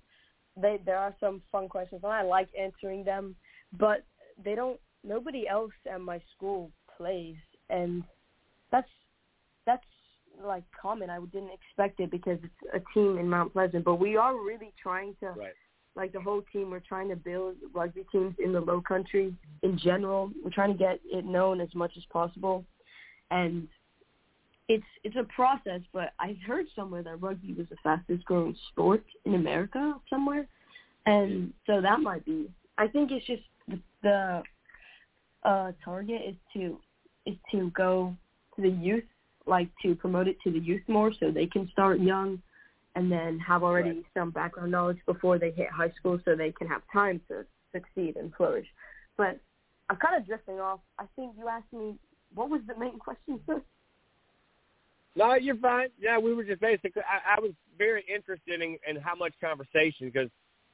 They 0.61 0.79
there 0.85 0.99
are 0.99 1.15
some 1.21 1.43
fun 1.53 1.69
questions 1.69 2.01
and 2.03 2.13
I 2.13 2.23
like 2.23 2.49
answering 2.59 3.05
them, 3.05 3.37
but 3.79 4.05
they 4.43 4.55
don't. 4.55 4.81
Nobody 5.05 5.47
else 5.47 5.73
at 5.91 6.01
my 6.01 6.21
school 6.35 6.71
plays, 6.97 7.37
and 7.71 8.03
that's 8.73 8.89
that's 9.67 9.85
like 10.45 10.65
common. 10.81 11.11
I 11.11 11.19
didn't 11.21 11.51
expect 11.51 12.01
it 12.01 12.11
because 12.11 12.39
it's 12.43 12.75
a 12.75 12.81
team 12.95 13.19
in 13.19 13.29
Mount 13.29 13.53
Pleasant, 13.53 13.85
but 13.85 13.97
we 13.97 14.17
are 14.17 14.35
really 14.35 14.73
trying 14.83 15.15
to 15.21 15.29
Right. 15.29 15.55
like 15.95 16.13
the 16.13 16.21
whole 16.21 16.43
team, 16.53 16.71
we're 16.71 16.81
trying 16.81 17.09
to 17.09 17.17
build 17.17 17.57
rugby 17.73 18.05
teams 18.13 18.35
in 18.39 18.53
the 18.53 18.61
low 18.61 18.81
country 18.81 19.35
in 19.63 19.79
general. 19.79 20.31
We're 20.43 20.51
trying 20.51 20.73
to 20.73 20.79
get 20.79 21.01
it 21.05 21.25
known 21.25 21.61
as 21.61 21.75
much 21.75 21.93
as 21.97 22.05
possible. 22.07 22.65
And 23.31 23.69
it's 24.69 24.85
it's 25.05 25.17
a 25.17 25.25
process, 25.25 25.81
but 25.93 26.13
I 26.19 26.37
heard 26.47 26.67
somewhere 26.75 27.03
that 27.03 27.23
rugby 27.23 27.55
was 27.55 27.67
the 27.71 27.77
fastest 27.83 28.25
growing 28.25 28.57
sport 28.71 29.05
in 29.25 29.35
America 29.35 29.95
somewhere. 30.11 30.47
And 31.07 31.53
so 31.67 31.81
that 31.81 32.01
might 32.01 32.25
be 32.25 32.51
I 32.79 32.89
think 32.89 33.11
it's 33.13 33.27
just 33.27 33.43
the, 33.69 33.81
the 34.03 34.43
uh 35.45 35.73
target 35.85 36.23
is 36.27 36.35
to 36.55 36.79
is 37.27 37.37
to 37.53 37.71
go 37.71 38.15
to 38.57 38.63
the 38.63 38.69
youth, 38.69 39.05
like 39.47 39.69
to 39.83 39.95
promote 39.95 40.27
it 40.27 40.37
to 40.43 40.51
the 40.51 40.59
youth 40.59 40.83
more 40.89 41.13
so 41.19 41.31
they 41.31 41.47
can 41.47 41.69
start 41.71 42.01
young 42.01 42.43
and 42.97 43.13
then 43.13 43.39
have 43.39 43.63
already 43.63 44.03
some 44.15 44.31
background 44.31 44.73
knowledge 44.73 44.99
before 45.05 45.39
they 45.39 45.51
hit 45.51 45.69
high 45.71 45.93
school 45.99 46.19
so 46.25 46.35
they 46.35 46.51
can 46.51 46.67
have 46.67 46.81
time 46.93 47.21
to 47.29 47.45
succeed 47.73 48.17
and 48.17 48.33
flourish. 48.35 48.67
But 49.17 49.39
I'm 49.91 49.97
kind 49.97 50.17
of 50.17 50.27
drifting 50.27 50.59
off. 50.61 50.81
I 50.99 51.05
think 51.15 51.35
you 51.39 51.47
asked 51.47 51.73
me 51.73 51.95
what 52.35 52.51
was 52.51 52.63
the 52.67 52.77
main 52.79 52.99
question, 52.99 53.39
sir? 53.47 53.63
No, 55.17 55.35
you're 55.35 55.57
fine. 55.57 55.89
Yeah, 55.99 56.19
we 56.19 56.35
were 56.35 56.45
just 56.45 56.61
basically. 56.61 57.03
I, 57.03 57.37
I 57.37 57.41
was 57.41 57.53
very 57.79 58.05
interested 58.15 58.61
in, 58.61 58.79
in 58.89 59.01
how 59.01 59.15
much 59.15 59.33
conversation 59.41 60.11
because, 60.13 60.29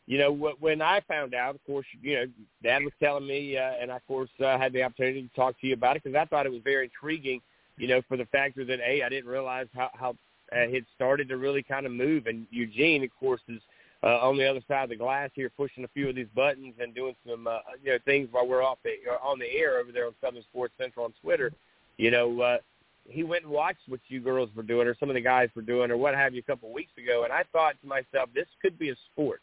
you 0.07 0.19
know, 0.19 0.35
wh- 0.35 0.61
when 0.61 0.83
I 0.83 1.01
found 1.07 1.33
out, 1.33 1.55
of 1.55 1.65
course, 1.65 1.87
you 2.03 2.17
know, 2.17 2.25
Dad 2.63 2.83
was 2.83 2.93
telling 3.01 3.27
me, 3.27 3.57
uh, 3.57 3.75
and 3.81 3.93
I, 3.93 3.97
of 3.97 4.07
course, 4.07 4.31
uh, 4.45 4.59
had 4.59 4.73
the 4.73 4.83
opportunity 4.83 5.23
to 5.23 5.35
talk 5.35 5.59
to 5.61 5.67
you 5.69 5.75
about 5.75 5.97
it 5.97 6.03
because 6.03 6.17
I 6.17 6.25
thought 6.25 6.47
it 6.47 6.53
was 6.53 6.63
very 6.65 6.85
intriguing. 6.85 7.41
You 7.79 7.89
know, 7.89 8.03
for 8.09 8.17
the 8.17 8.27
factor 8.27 8.65
that 8.65 8.81
a 8.81 9.03
I 9.03 9.09
didn't 9.09 9.31
realize 9.31 9.69
how 9.75 9.91
how 9.95 10.11
uh, 10.11 10.69
it 10.69 10.85
started 10.95 11.29
to 11.29 11.37
really 11.37 11.63
kind 11.63 11.87
of 11.87 11.93
move, 11.93 12.27
and 12.27 12.47
Eugene, 12.51 13.05
of 13.05 13.11
course, 13.19 13.41
is 13.49 13.61
uh, 14.03 14.19
on 14.19 14.37
the 14.37 14.49
other 14.49 14.61
side 14.67 14.83
of 14.83 14.91
the 14.91 14.97
glass 14.97 15.31
here, 15.35 15.51
pushing 15.57 15.85
a 15.85 15.89
few 15.89 16.09
of 16.09 16.17
these 16.17 16.27
buttons 16.35 16.75
and 16.81 16.95
doing 16.95 17.15
some 17.27 17.47
uh, 17.47 17.59
you 17.83 17.93
know 17.93 17.99
things 18.05 18.29
while 18.33 18.47
we're 18.47 18.63
off 18.63 18.79
the 18.83 18.95
uh, 19.09 19.27
on 19.27 19.39
the 19.39 19.51
air 19.51 19.79
over 19.79 19.93
there 19.93 20.07
on 20.07 20.15
Southern 20.21 20.43
Sports 20.43 20.75
Central 20.79 21.05
on 21.05 21.15
Twitter. 21.23 21.53
You 21.97 22.11
know, 22.11 22.41
uh, 22.41 22.59
he 23.09 23.23
went 23.25 23.45
and 23.45 23.53
watched 23.53 23.89
what 23.89 24.01
you 24.09 24.21
girls 24.21 24.51
were 24.55 24.63
doing 24.63 24.87
or 24.87 24.97
some 24.99 25.11
of 25.11 25.15
the 25.15 25.21
guys 25.21 25.49
were 25.55 25.63
doing 25.63 25.91
or 25.91 25.97
what 25.97 26.15
have 26.15 26.35
you 26.35 26.41
a 26.41 26.51
couple 26.51 26.69
of 26.69 26.75
weeks 26.75 26.93
ago, 26.97 27.25
and 27.25 27.33
I 27.33 27.45
thought 27.53 27.75
to 27.81 27.87
myself, 27.87 28.31
this 28.35 28.47
could 28.61 28.79
be 28.79 28.91
a 28.91 28.97
sport 29.13 29.41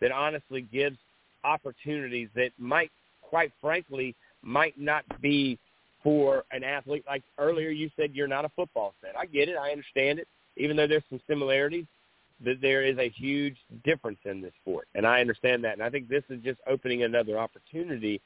that 0.00 0.12
honestly 0.12 0.62
gives 0.72 0.96
opportunities 1.44 2.28
that 2.34 2.50
might, 2.58 2.90
quite 3.22 3.52
frankly, 3.60 4.14
might 4.42 4.78
not 4.78 5.04
be 5.20 5.58
for 6.02 6.44
an 6.52 6.64
athlete. 6.64 7.04
Like 7.06 7.22
earlier, 7.38 7.70
you 7.70 7.90
said 7.96 8.14
you're 8.14 8.28
not 8.28 8.44
a 8.44 8.50
football 8.50 8.94
fan. 9.00 9.12
I 9.18 9.26
get 9.26 9.48
it. 9.48 9.56
I 9.56 9.70
understand 9.70 10.18
it. 10.18 10.28
Even 10.56 10.76
though 10.76 10.86
there's 10.86 11.02
some 11.10 11.20
similarities, 11.26 11.84
that 12.44 12.60
there 12.60 12.82
is 12.82 12.98
a 12.98 13.08
huge 13.08 13.56
difference 13.84 14.18
in 14.24 14.42
this 14.42 14.52
sport, 14.60 14.88
and 14.94 15.06
I 15.06 15.20
understand 15.20 15.64
that. 15.64 15.72
And 15.72 15.82
I 15.82 15.90
think 15.90 16.08
this 16.08 16.22
is 16.28 16.42
just 16.42 16.60
opening 16.66 17.02
another 17.02 17.38
opportunity 17.38 18.20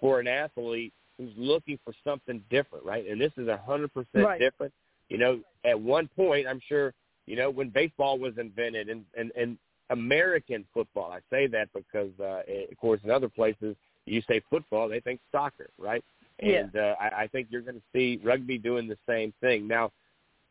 for 0.00 0.20
an 0.20 0.28
athlete 0.28 0.92
who's 1.18 1.32
looking 1.36 1.78
for 1.84 1.94
something 2.04 2.42
different, 2.50 2.84
right? 2.84 3.08
And 3.08 3.20
this 3.20 3.32
is 3.36 3.48
a 3.48 3.56
hundred 3.56 3.92
percent 3.94 4.38
different. 4.38 4.72
You 5.08 5.18
know, 5.18 5.40
at 5.64 5.80
one 5.80 6.08
point, 6.16 6.46
I'm 6.46 6.60
sure, 6.68 6.92
you 7.26 7.36
know, 7.36 7.50
when 7.50 7.70
baseball 7.70 8.18
was 8.18 8.34
invented 8.38 8.88
and 8.88 9.04
and, 9.16 9.32
and 9.36 9.58
American 9.90 10.64
football, 10.74 11.12
I 11.12 11.20
say 11.30 11.46
that 11.48 11.68
because, 11.72 12.10
uh, 12.20 12.42
of 12.70 12.76
course, 12.78 13.00
in 13.04 13.10
other 13.10 13.28
places, 13.28 13.76
you 14.04 14.22
say 14.28 14.40
football, 14.50 14.88
they 14.88 15.00
think 15.00 15.20
soccer, 15.32 15.68
right? 15.78 16.04
Yeah. 16.42 16.60
And 16.60 16.76
uh, 16.76 16.94
I, 17.00 17.22
I 17.22 17.26
think 17.28 17.48
you're 17.50 17.62
going 17.62 17.76
to 17.76 17.82
see 17.92 18.20
rugby 18.22 18.58
doing 18.58 18.88
the 18.88 18.98
same 19.08 19.32
thing. 19.40 19.66
Now, 19.66 19.92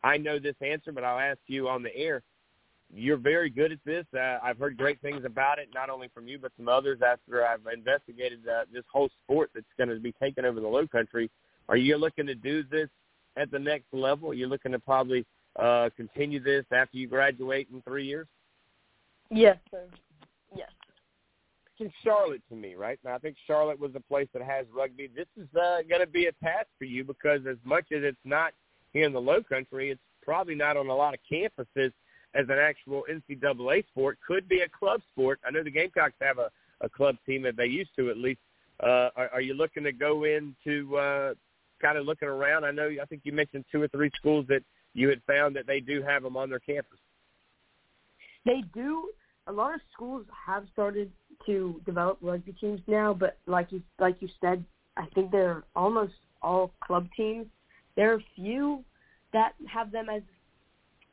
I 0.04 0.18
know 0.18 0.40
this 0.40 0.56
answer, 0.62 0.92
but 0.92 1.04
I'll 1.04 1.20
ask 1.20 1.40
you 1.48 1.68
on 1.68 1.84
the 1.84 1.96
air. 1.96 2.22
You're 2.94 3.18
very 3.18 3.50
good 3.50 3.72
at 3.72 3.80
this. 3.86 4.06
Uh, 4.16 4.38
I've 4.44 4.58
heard 4.58 4.78
great 4.78 5.02
things 5.02 5.26
about 5.26 5.60
it, 5.60 5.70
not 5.74 5.90
only 5.90 6.10
from 6.14 6.28
you 6.28 6.38
but 6.40 6.52
from 6.56 6.70
others. 6.70 7.00
After 7.06 7.46
I've 7.46 7.62
investigated 7.74 8.48
uh, 8.48 8.66
this 8.72 8.84
whole 8.92 9.10
sport 9.24 9.50
that's 9.54 9.66
going 9.78 9.90
to 9.90 10.00
be 10.00 10.14
taking 10.22 10.46
over 10.46 10.60
the 10.60 10.68
Low 10.68 10.88
Country, 10.88 11.30
are 11.68 11.78
you 11.78 11.98
looking 11.98 12.28
to 12.28 12.36
do 12.36 12.64
this 12.64 12.90
at 13.38 13.52
the 13.52 13.60
next 13.60 13.88
level? 13.92 14.30
Are 14.30 14.34
you 14.34 14.48
looking 14.48 14.72
to 14.72 14.80
probably 14.80 15.26
uh, 15.58 15.90
continue 15.98 16.42
this 16.42 16.66
after 16.72 16.98
you 16.98 17.08
graduate 17.08 17.68
in 17.74 17.82
three 17.82 18.06
years? 18.06 18.28
Yes, 19.30 19.58
sir. 19.72 19.86
Yes. 20.56 20.70
in 21.80 21.92
Charlotte 22.04 22.42
to 22.50 22.56
me, 22.56 22.76
right? 22.76 23.00
Now 23.04 23.16
I 23.16 23.18
think 23.18 23.36
Charlotte 23.48 23.80
was 23.80 23.92
the 23.94 24.00
place 24.00 24.28
that 24.34 24.44
has 24.44 24.66
rugby. 24.74 25.10
This 25.14 25.28
is 25.36 25.48
uh, 25.56 25.80
going 25.90 26.02
to 26.02 26.08
be 26.08 26.28
a 26.28 26.32
task 26.34 26.68
for 26.78 26.86
you 26.86 27.04
because 27.04 27.42
as 27.50 27.58
much 27.66 27.86
as 27.92 28.04
it's 28.04 28.18
not 28.24 28.54
here 28.94 29.06
in 29.06 29.12
the 29.12 29.20
Low 29.20 29.42
Country, 29.44 29.90
it's 29.90 30.02
probably 30.24 30.56
not 30.56 30.78
on 30.78 30.88
a 30.88 30.96
lot 30.96 31.14
of 31.14 31.20
campuses 31.30 31.92
as 32.36 32.46
an 32.50 32.60
actual 32.60 33.04
NCAA 33.10 33.86
sport. 33.88 34.18
Could 34.28 34.48
be 34.48 34.62
a 34.62 34.70
club 34.70 35.02
sport. 35.12 35.40
I 35.46 35.52
know 35.52 35.64
the 35.64 35.72
Gamecocks 35.72 36.16
have 36.22 36.38
a, 36.38 36.50
a 36.82 36.90
club 36.90 37.16
team 37.26 37.42
that 37.44 37.56
they 37.58 37.66
used 37.66 37.92
to 37.98 38.10
at 38.10 38.18
least. 38.18 38.40
Uh, 38.84 39.10
are, 39.16 39.30
are 39.34 39.42
you 39.42 39.54
looking 39.54 39.84
to 39.84 39.94
go 39.94 40.26
into 40.26 40.98
uh, 40.98 41.34
kind 41.82 41.98
of 41.98 42.06
looking 42.06 42.28
around? 42.28 42.66
I 42.66 42.72
know 42.72 42.90
I 43.02 43.06
think 43.06 43.22
you 43.24 43.32
mentioned 43.32 43.66
two 43.72 43.82
or 43.82 43.88
three 43.88 44.12
schools 44.16 44.46
that 44.50 44.64
you 44.94 45.10
had 45.10 45.22
found 45.26 45.56
that 45.56 45.66
they 45.66 45.80
do 45.80 46.02
have 46.02 46.24
them 46.24 46.36
on 46.36 46.50
their 46.50 46.60
campus. 46.60 47.00
They 48.46 48.64
do. 48.74 49.10
A 49.48 49.52
lot 49.52 49.74
of 49.74 49.82
schools 49.94 50.26
have 50.46 50.66
started 50.74 51.12
to 51.46 51.82
develop 51.86 52.18
rugby 52.22 52.54
teams 52.54 52.82
now, 52.88 53.14
but 53.14 53.38
like 53.46 53.72
you 53.72 53.82
like 54.00 54.18
you 54.20 54.30
said, 54.42 54.64
I 54.98 55.06
think 55.14 55.32
they're 55.32 55.64
almost 55.76 56.14
all 56.42 56.72
club 56.82 57.08
teams. 57.16 57.46
There 57.96 58.12
are 58.12 58.16
a 58.16 58.26
few 58.36 58.84
that 59.34 59.54
have 59.68 59.92
them 59.92 60.10
as 60.10 60.22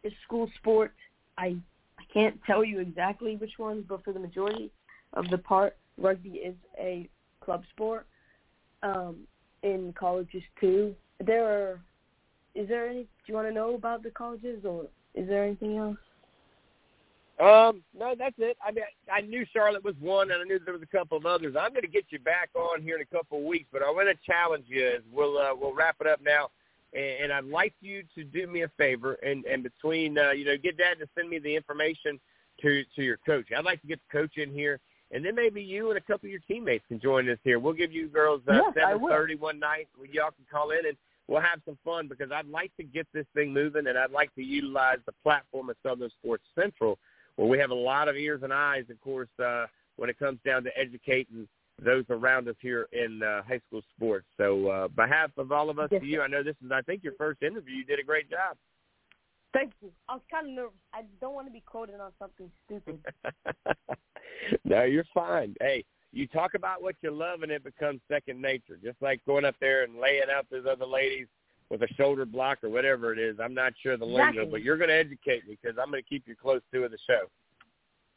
a 0.05 0.11
school 0.25 0.51
sport. 0.59 0.93
I 1.39 1.57
I 1.99 2.05
can't 2.13 2.39
tell 2.47 2.65
you 2.65 2.81
exactly 2.81 3.37
which 3.37 3.59
ones, 3.59 3.85
but 3.89 4.05
for 4.05 4.13
the 4.13 4.21
majority 4.21 4.71
of 5.15 5.29
the 5.31 5.39
part, 5.39 5.77
rugby 5.99 6.31
is 6.31 6.55
a 6.79 7.09
club 7.41 7.63
sport. 7.73 8.07
Um, 8.83 9.27
in 9.63 9.95
colleges 9.99 10.43
too. 10.61 10.95
There 11.25 11.47
are. 11.47 11.81
Is 12.55 12.69
there 12.69 12.89
any? 12.89 13.03
Do 13.03 13.09
you 13.27 13.35
want 13.35 13.49
to 13.49 13.55
know 13.55 13.75
about 13.75 14.03
the 14.03 14.11
colleges, 14.11 14.65
or 14.65 14.87
is 15.15 15.29
there 15.29 15.45
anything 15.45 15.77
else? 15.79 15.97
Um, 17.41 17.83
no, 17.99 18.15
that's 18.17 18.35
it. 18.39 18.57
I 18.65 18.71
mean, 18.71 18.85
I 19.11 19.21
knew 19.23 19.45
Charlotte 19.53 19.83
was 19.83 19.95
one, 20.01 20.31
and 20.31 20.41
I 20.41 20.45
knew 20.45 20.59
there 20.59 20.75
was 20.75 20.83
a 20.83 20.97
couple 20.97 21.17
of 21.17 21.27
others. 21.27 21.57
I'm 21.59 21.71
going 21.71 21.83
to 21.83 21.89
get 21.89 22.05
you 22.11 22.19
back 22.19 22.51
on 22.55 22.83
here 22.83 22.97
in 22.97 23.03
a 23.03 23.17
couple 23.17 23.39
of 23.39 23.45
weeks, 23.45 23.67
but 23.73 23.83
I 23.83 23.91
want 23.91 24.09
to 24.09 24.31
challenge 24.31 24.67
you. 24.69 24.87
As 24.87 25.03
we'll 25.11 25.39
uh, 25.39 25.55
we'll 25.55 25.75
wrap 25.75 25.97
it 26.01 26.07
up 26.07 26.21
now, 26.23 26.51
and, 26.93 27.25
and 27.25 27.33
I'd 27.33 27.45
like 27.45 27.75
you 27.81 28.03
to 28.15 28.25
do 28.25 28.47
me 28.47 28.63
a 28.63 28.69
favor, 28.77 29.15
and 29.15 29.45
and 29.45 29.63
between 29.63 30.19
uh, 30.19 30.31
you 30.31 30.45
know, 30.45 30.57
get 30.57 30.79
Dad 30.79 30.99
to 31.01 31.09
send 31.17 31.29
me 31.29 31.39
the 31.39 31.55
information 31.55 32.21
to 32.61 32.85
to 32.97 33.03
your 33.03 33.19
coach. 33.25 33.47
I'd 33.57 33.65
like 33.65 33.81
to 33.83 33.87
get 33.87 34.01
the 34.01 34.19
coach 34.19 34.37
in 34.37 34.53
here, 34.53 34.81
and 35.11 35.25
then 35.25 35.35
maybe 35.35 35.63
you 35.63 35.91
and 35.91 35.99
a 35.99 36.01
couple 36.01 36.27
of 36.27 36.31
your 36.31 36.41
teammates 36.47 36.85
can 36.89 37.01
join 37.01 37.29
us 37.29 37.39
here. 37.45 37.59
We'll 37.59 37.73
give 37.73 37.93
you 37.93 38.09
girls 38.09 38.43
uh, 38.49 38.55
Yes, 38.55 38.85
I 38.85 38.99
thirty 38.99 39.37
one 39.37 39.59
night. 39.59 39.89
Y'all 40.11 40.31
can 40.31 40.47
call 40.51 40.71
in 40.71 40.87
and. 40.87 40.97
We'll 41.29 41.41
have 41.41 41.61
some 41.65 41.79
fun 41.85 42.09
because 42.09 42.33
I'd 42.33 42.49
like 42.49 42.77
to 42.79 42.83
get 42.83 43.07
this 43.15 43.25
thing 43.33 43.55
moving, 43.55 43.87
and 43.87 43.97
I'd 43.97 44.11
like 44.11 44.35
to 44.35 44.43
utilize 44.43 44.99
the 45.07 45.13
platform 45.23 45.71
of 45.71 45.77
Southern 45.83 46.11
Sports 46.11 46.43
Central 46.59 46.99
where 47.37 47.49
we 47.49 47.59
have 47.59 47.71
a 47.71 47.75
lot 47.75 48.09
of 48.09 48.17
ears 48.17 48.43
and 48.43 48.53
eyes, 48.53 48.85
of 48.91 49.01
course, 49.01 49.29
uh, 49.43 49.67
when 49.97 50.11
it 50.11 50.19
comes 50.19 50.39
down 50.45 50.65
to 50.65 50.79
educating 50.79 51.49
those 51.85 52.05
around 52.11 52.49
us 52.49 52.57
here 52.61 52.87
in 52.93 53.23
uh, 53.23 53.43
high 53.43 53.61
school 53.67 53.83
sports. 53.97 54.27
So, 54.37 54.69
uh, 54.69 54.89
behalf 54.89 55.31
of 55.37 55.53
all 55.53 55.71
of 55.71 55.79
us, 55.79 55.89
Yes, 55.91 56.01
to 56.01 56.07
you, 56.07 56.23
I 56.23 56.27
know 56.27 56.43
this 56.43 56.57
is, 56.65 56.71
I 56.73 56.83
think, 56.83 57.03
your 57.05 57.15
first 57.19 57.43
interview. 57.43 57.77
You 57.77 57.85
did 57.85 57.99
a 57.99 58.05
great 58.05 58.31
job. 58.31 58.57
Thank 59.53 59.73
you. 59.83 59.91
I 60.09 60.15
was 60.15 60.23
kind 60.31 60.49
of 60.49 60.53
nervous. 60.55 60.79
I 60.95 61.03
don't 61.21 61.35
want 61.35 61.47
to 61.47 61.53
be 61.53 61.61
quoted 61.61 62.01
on 62.01 62.13
something 62.19 62.51
stupid. 62.65 62.99
no, 64.65 64.85
you're 64.85 65.05
fine. 65.13 65.55
Hey, 65.61 65.85
you 66.13 66.27
talk 66.27 66.55
about 66.55 66.83
what 66.83 66.95
you 67.03 67.11
love, 67.11 67.43
and 67.43 67.53
it 67.53 67.63
becomes 67.63 68.01
second 68.09 68.41
nature. 68.41 68.79
Just 68.83 68.97
like 69.03 69.21
going 69.27 69.45
up 69.45 69.57
there 69.61 69.85
and 69.85 69.99
laying 69.99 70.23
out 70.35 70.47
those 70.51 70.65
other 70.71 70.87
ladies 70.87 71.27
with 71.71 71.83
a 71.83 71.89
shoulder 71.95 72.25
block 72.25 72.59
or 72.63 72.71
whatever 72.71 73.13
it 73.13 73.19
is. 73.19 73.37
I'm 73.43 73.55
not 73.55 73.73
sure 73.83 73.97
the 73.97 74.05
lingo, 74.05 74.29
Exactly. 74.29 74.51
but 74.51 74.63
you're 74.63 74.77
going 74.77 74.91
to 74.91 74.97
educate 74.97 75.49
me 75.49 75.59
because 75.61 75.79
I'm 75.81 75.91
going 75.91 76.03
to 76.03 76.09
keep 76.09 76.25
you 76.27 76.35
close 76.35 76.61
to 76.73 76.89
the 76.89 76.99
show. 77.07 77.23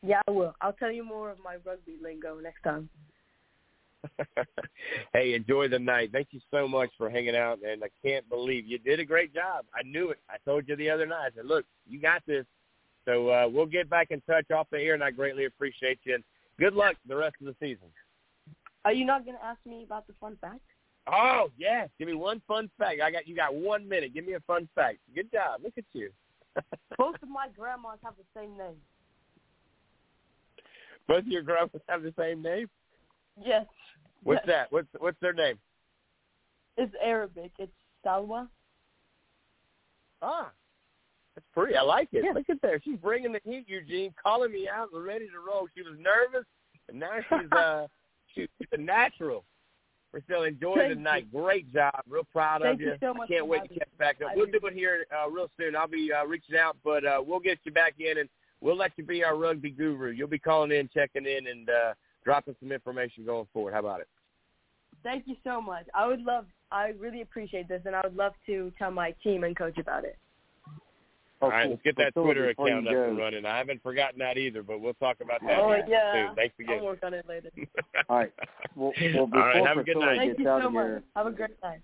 Yeah, 0.06 0.20
I 0.28 0.32
will. 0.32 0.54
I'll 0.62 0.74
tell 0.74 0.92
you 0.92 1.04
more 1.04 1.32
of 1.32 1.38
my 1.44 1.56
rugby 1.66 1.96
lingo 2.02 2.40
next 2.40 2.62
time. 2.64 2.90
hey, 5.14 5.34
enjoy 5.34 5.68
the 5.68 5.80
night. 5.80 6.12
Thank 6.12 6.28
you 6.32 6.40
so 6.52 6.68
much 6.68 6.90
for 6.98 7.10
hanging 7.10 7.36
out, 7.36 7.60
and 7.68 7.84
I 7.84 7.90
can't 8.06 8.28
believe 8.30 8.66
you 8.66 8.78
did 8.78 9.00
a 9.00 9.06
great 9.06 9.34
job. 9.34 9.66
I 9.74 9.84
knew 9.84 10.10
it. 10.10 10.20
I 10.30 10.38
told 10.46 10.68
you 10.68 10.76
the 10.76 10.90
other 10.90 11.06
night. 11.06 11.32
I 11.32 11.36
said, 11.36 11.46
look, 11.46 11.66
you 11.88 12.00
got 12.00 12.22
this. 12.26 12.46
So 13.06 13.30
uh, 13.30 13.48
we'll 13.52 13.68
get 13.68 13.90
back 13.90 14.08
in 14.12 14.22
touch 14.22 14.50
off 14.52 14.68
the 14.72 14.80
air, 14.80 14.94
and 14.94 15.04
I 15.04 15.12
greatly 15.12 15.46
appreciate 15.46 16.00
you. 16.04 16.16
And 16.16 16.24
good 16.60 16.74
luck 16.74 16.96
the 17.08 17.16
rest 17.16 17.36
of 17.40 17.48
the 17.48 17.56
season. 17.60 17.88
Are 18.84 18.94
you 18.94 19.06
not 19.06 19.26
going 19.26 19.38
to 19.38 19.44
ask 19.44 19.60
me 19.66 19.84
about 19.84 20.08
the 20.08 20.14
fun 20.20 20.38
fact? 20.42 20.62
Oh 21.12 21.52
yes, 21.58 21.90
give 22.00 22.08
me 22.08 22.16
one 22.16 22.42
fun 22.48 22.70
fact. 22.80 23.00
I 23.04 23.12
got 23.12 23.28
you. 23.28 23.36
Got 23.36 23.54
one 23.54 23.88
minute. 23.88 24.14
Give 24.14 24.26
me 24.26 24.34
a 24.34 24.40
fun 24.42 24.68
fact. 24.74 24.98
Good 25.14 25.32
job. 25.32 25.62
Look 25.64 25.74
at 25.78 25.84
you. 25.94 26.10
Both 26.98 27.16
of 27.22 27.30
my 27.30 27.48
grandmas 27.56 28.00
have 28.04 28.16
the 28.18 28.40
same 28.40 28.58
name. 28.58 28.78
Both 31.08 31.20
of 31.20 31.28
your 31.28 31.44
grandmas 31.44 31.84
have 31.88 32.02
the 32.02 32.14
same 32.18 32.42
name. 32.42 32.68
Yes. 33.44 33.66
What's 34.24 34.42
yes. 34.46 34.48
that? 34.48 34.72
What's 34.72 34.88
what's 35.00 35.20
their 35.22 35.34
name? 35.34 35.58
It's 36.78 36.94
Arabic. 37.04 37.52
It's 37.60 37.72
Salwa. 38.06 38.48
Ah, 40.22 40.52
that's 41.36 41.48
pretty. 41.54 41.76
I 41.76 41.82
like 41.82 42.10
it. 42.12 42.24
Yeah. 42.26 42.32
Look 42.34 42.50
at 42.50 42.62
there. 42.62 42.82
She's 42.84 42.98
bringing 42.98 43.34
the 43.34 43.42
heat, 43.44 43.66
Eugene, 43.68 44.14
calling 44.22 44.52
me 44.52 44.68
out 44.68 44.90
ready 44.94 45.28
to 45.28 45.40
roll. 45.46 45.68
She 45.76 45.84
was 45.84 45.98
nervous, 46.00 46.48
and 46.90 47.00
now 47.00 47.18
she's 47.30 47.52
uh 47.58 47.88
she's 48.34 48.48
a 48.72 48.78
natural. 48.78 49.44
We're 50.14 50.22
still 50.22 50.44
enjoying 50.44 50.78
Thank 50.78 50.96
the 50.96 51.02
night. 51.02 51.32
Great 51.32 51.74
job. 51.74 51.94
Real 52.08 52.24
proud 52.32 52.62
Thank 52.62 52.76
of 52.76 52.82
you 52.82 52.88
you. 52.88 52.98
so 53.02 53.14
much 53.14 53.28
Can't 53.28 53.48
wait 53.48 53.64
to 53.64 53.80
catch 53.80 53.90
back 54.00 54.22
up. 54.22 54.32
I 54.32 54.36
We'll 54.38 54.46
do 54.46 54.60
it 54.64 54.74
here 54.74 55.06
uh, 55.14 55.30
real 55.30 55.52
soon. 55.60 55.76
I'll 55.76 55.90
be 55.90 56.10
uh, 56.14 56.26
reaching 56.26 56.56
out, 56.56 56.78
but 56.86 57.06
uh, 57.06 57.22
we'll 57.26 57.42
get 57.42 57.60
you 57.66 57.74
back 57.74 57.96
in 58.00 58.20
and 58.20 58.30
we'll 58.62 58.78
let 58.78 58.92
you 58.96 59.04
be 59.04 59.26
our 59.26 59.36
rugby 59.36 59.72
guru. 59.72 60.12
You'll 60.12 60.30
be 60.30 60.40
calling 60.40 60.72
in, 60.72 60.90
checking 60.94 61.26
in, 61.26 61.48
and 61.48 61.70
uh, 61.70 61.94
dropping 62.26 62.56
some 62.60 62.72
information 62.72 63.24
going 63.26 63.48
forward. 63.54 63.74
How 63.74 63.80
about 63.80 64.02
it? 64.02 64.08
Thank 65.04 65.28
you 65.28 65.36
so 65.44 65.62
much. 65.62 65.86
I 65.94 66.08
would 66.08 66.22
love. 66.22 66.46
I 66.72 66.94
really 67.00 67.22
appreciate 67.22 67.68
this, 67.68 67.82
and 67.86 67.96
I 67.96 68.02
would 68.04 68.16
love 68.16 68.34
to 68.48 68.74
tell 68.78 68.92
my 68.92 69.14
team 69.24 69.44
and 69.44 69.56
coach 69.56 69.78
about 69.78 70.04
it. 70.04 70.18
All 71.42 71.50
right, 71.50 71.70
let's 71.70 71.82
get 71.84 71.96
that 71.98 72.14
Twitter 72.16 72.50
account 72.50 72.88
up 72.88 72.94
and 72.94 73.18
running. 73.18 73.46
I 73.46 73.58
haven't 73.58 73.84
forgotten 73.84 74.18
that 74.20 74.38
either, 74.38 74.64
but 74.64 74.80
we'll 74.82 74.94
talk 74.96 75.18
about 75.22 75.42
that 75.42 75.60
Oh 75.60 75.76
soon. 75.78 75.92
yeah. 75.92 76.34
Thanks 76.34 76.56
again. 76.60 76.80
I'll 76.80 76.86
work 76.86 77.00
on 77.04 77.14
it 77.14 77.26
later. 77.28 77.50
All 78.10 78.18
right. 78.18 78.34
Well, 78.76 78.94
well 79.14 79.28
before 79.28 79.42
All 79.42 79.48
right, 79.50 79.68
have 79.68 79.78
a 79.78 79.84
good 79.84 79.94
Priscilla 79.94 80.06
night. 80.06 80.18
Thank 80.18 80.40
you 80.40 80.46
so 80.46 80.70
much. 80.70 80.86
here, 80.86 81.04
Have 81.16 81.28
a 81.28 81.32
great 81.32 81.62
night. 81.62 81.82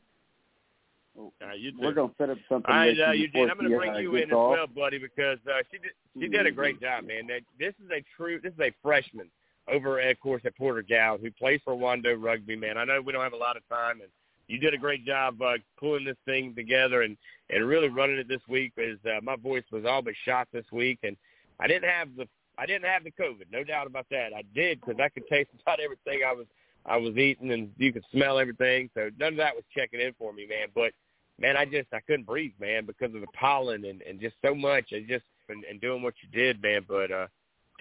All 1.17 1.31
right, 1.41 1.59
you 1.59 1.73
we're 1.77 1.93
going 1.93 2.09
to 2.09 2.15
set 2.17 2.29
up 2.29 2.37
something. 2.47 2.71
All 2.71 2.77
right, 2.77 2.97
uh, 2.97 3.11
Eugene, 3.11 3.31
before 3.33 3.51
I'm 3.51 3.57
going 3.57 3.69
to 3.69 3.77
bring 3.77 3.95
you 3.95 4.15
in 4.15 4.29
as 4.29 4.33
off. 4.33 4.51
well, 4.51 4.67
buddy, 4.67 4.97
because 4.97 5.37
uh, 5.45 5.61
she 5.69 5.77
did 5.77 5.91
she 6.19 6.27
did 6.29 6.47
a 6.47 6.51
great 6.51 6.81
job, 6.81 7.03
man. 7.03 7.27
This 7.59 7.73
is 7.83 7.91
a 7.91 8.01
true 8.15 8.39
this 8.41 8.53
is 8.53 8.59
a 8.59 8.71
freshman 8.81 9.27
over, 9.71 9.99
of 9.99 10.19
course, 10.19 10.41
at 10.45 10.57
Porter 10.57 10.83
Gaud 10.83 11.19
who 11.21 11.31
plays 11.31 11.61
for 11.63 11.73
Wando 11.73 12.15
Rugby. 12.21 12.55
Man, 12.55 12.77
I 12.77 12.85
know 12.85 13.01
we 13.01 13.13
don't 13.13 13.23
have 13.23 13.33
a 13.33 13.37
lot 13.37 13.57
of 13.57 13.67
time, 13.69 14.01
and 14.01 14.09
you 14.47 14.59
did 14.59 14.73
a 14.73 14.77
great 14.77 15.05
job 15.05 15.41
uh, 15.41 15.53
pulling 15.79 16.05
this 16.05 16.17
thing 16.25 16.53
together 16.55 17.03
and 17.03 17.17
and 17.49 17.67
really 17.67 17.89
running 17.89 18.17
it 18.17 18.27
this 18.27 18.41
week. 18.47 18.73
Is 18.77 18.99
uh, 19.05 19.19
my 19.21 19.35
voice 19.35 19.63
was 19.71 19.85
all 19.85 20.01
but 20.01 20.13
shot 20.25 20.47
this 20.51 20.65
week, 20.71 20.99
and 21.03 21.15
I 21.59 21.67
didn't 21.67 21.89
have 21.89 22.09
the 22.15 22.27
I 22.57 22.65
didn't 22.65 22.85
have 22.85 23.03
the 23.03 23.11
COVID, 23.11 23.45
no 23.51 23.63
doubt 23.63 23.87
about 23.87 24.07
that. 24.11 24.33
I 24.35 24.43
did 24.53 24.81
because 24.81 24.99
I 25.01 25.09
could 25.09 25.27
taste 25.27 25.49
about 25.61 25.79
everything 25.79 26.21
I 26.27 26.33
was 26.33 26.47
I 26.85 26.97
was 26.97 27.15
eating, 27.17 27.51
and 27.51 27.71
you 27.77 27.93
could 27.93 28.05
smell 28.11 28.39
everything. 28.39 28.89
So 28.93 29.09
none 29.19 29.33
of 29.33 29.37
that 29.37 29.55
was 29.55 29.63
checking 29.75 30.01
in 30.01 30.13
for 30.17 30.33
me, 30.33 30.47
man. 30.47 30.67
But 30.73 30.93
man, 31.39 31.55
I 31.57 31.65
just 31.65 31.87
I 31.93 31.99
couldn't 32.01 32.25
breathe, 32.25 32.53
man, 32.59 32.85
because 32.85 33.13
of 33.15 33.21
the 33.21 33.27
pollen 33.39 33.85
and 33.85 34.01
and 34.01 34.19
just 34.19 34.35
so 34.43 34.53
much. 34.53 34.91
I 34.91 35.05
just 35.07 35.25
and, 35.49 35.63
and 35.65 35.81
doing 35.81 36.01
what 36.01 36.15
you 36.21 36.29
did, 36.29 36.61
man. 36.61 36.85
But 36.87 37.11
uh, 37.11 37.27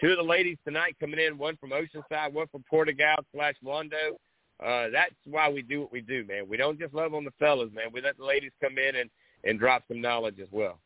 two 0.00 0.08
of 0.08 0.16
the 0.16 0.22
ladies 0.22 0.56
tonight 0.64 0.96
coming 1.00 1.20
in, 1.20 1.38
one 1.38 1.56
from 1.56 1.70
Oceanside, 1.70 2.32
one 2.32 2.46
from 2.48 2.64
Porter 2.68 2.92
Gaud 2.92 3.24
slash 3.34 3.54
Wando. 3.64 4.16
Uh, 4.64 4.90
that's 4.92 5.14
why 5.24 5.48
we 5.48 5.62
do 5.62 5.80
what 5.80 5.92
we 5.92 6.00
do, 6.00 6.24
man. 6.26 6.48
We 6.48 6.56
don't 6.56 6.78
just 6.78 6.94
love 6.94 7.14
on 7.14 7.24
the 7.24 7.32
fellas, 7.38 7.70
man. 7.72 7.86
We 7.92 8.00
let 8.00 8.18
the 8.18 8.24
ladies 8.24 8.52
come 8.62 8.78
in 8.78 8.96
and 8.96 9.10
and 9.42 9.58
drop 9.58 9.84
some 9.88 10.02
knowledge 10.02 10.38
as 10.38 10.48
well. 10.50 10.78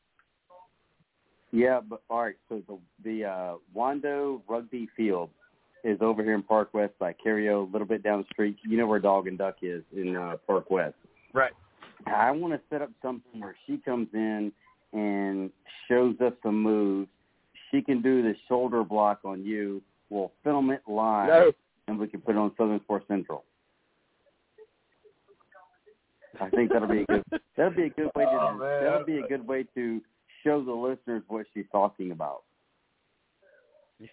Yeah, 1.51 1.81
but 1.89 2.03
all 2.09 2.23
right. 2.23 2.37
So 2.49 2.63
the 2.69 2.79
the 3.03 3.25
uh, 3.25 3.55
Wando 3.77 4.43
Rugby 4.49 4.89
Field 4.97 5.31
is 5.83 5.99
over 6.01 6.23
here 6.23 6.35
in 6.35 6.43
Park 6.43 6.73
West 6.73 6.95
by 6.99 7.15
Cario, 7.15 7.69
a 7.69 7.73
little 7.73 7.87
bit 7.87 8.03
down 8.03 8.21
the 8.21 8.27
street. 8.33 8.57
You 8.63 8.77
know 8.77 8.87
where 8.87 8.99
Dog 8.99 9.29
and 9.29 9.37
Duck 9.37 9.57
is 9.63 9.83
in 9.95 10.17
uh, 10.17 10.37
Park 10.47 10.71
West. 10.71 10.95
Right. 11.33 11.53
I 12.07 12.31
want 12.31 12.55
to 12.55 12.61
set 12.71 12.83
up 12.83 12.91
something 13.03 13.41
where 13.41 13.57
she 13.67 13.79
comes 13.79 14.09
in 14.13 14.53
and 14.93 15.51
shows 15.89 16.15
us 16.21 16.33
some 16.43 16.63
moves. 16.63 17.09
She 17.75 17.83
can 17.83 18.01
do 18.03 18.23
the 18.23 18.35
shoulder 18.47 18.85
block 18.85 19.21
on 19.25 19.45
you. 19.45 19.83
We'll 20.09 20.31
film 20.45 20.71
it 20.71 20.83
live, 20.87 21.27
No. 21.29 21.53
and 21.89 21.99
we 21.99 22.07
can 22.07 22.21
put 22.21 22.37
it 22.37 22.39
on 22.39 22.53
Southern 22.57 22.81
Sports 22.83 23.07
Central. 23.09 23.43
I 26.41 26.49
think 26.51 26.71
that'll 26.73 26.87
be 26.87 27.01
a 27.03 27.05
good. 27.07 27.25
That'll 27.57 27.73
be 27.73 27.85
a 27.85 27.91
good 27.91 28.11
way 28.17 28.25
to. 28.25 28.31
Oh, 28.31 28.57
man. 28.59 28.85
that'll 28.85 29.05
be 29.05 29.19
a 29.19 29.27
good 29.29 29.47
way 29.47 29.65
to 29.75 30.01
show 30.43 30.65
the 30.65 30.73
listeners 30.73 31.23
what 31.29 31.47
she's 31.55 31.65
talking 31.71 32.11
about. 32.11 32.43
Yeah. 34.01 34.09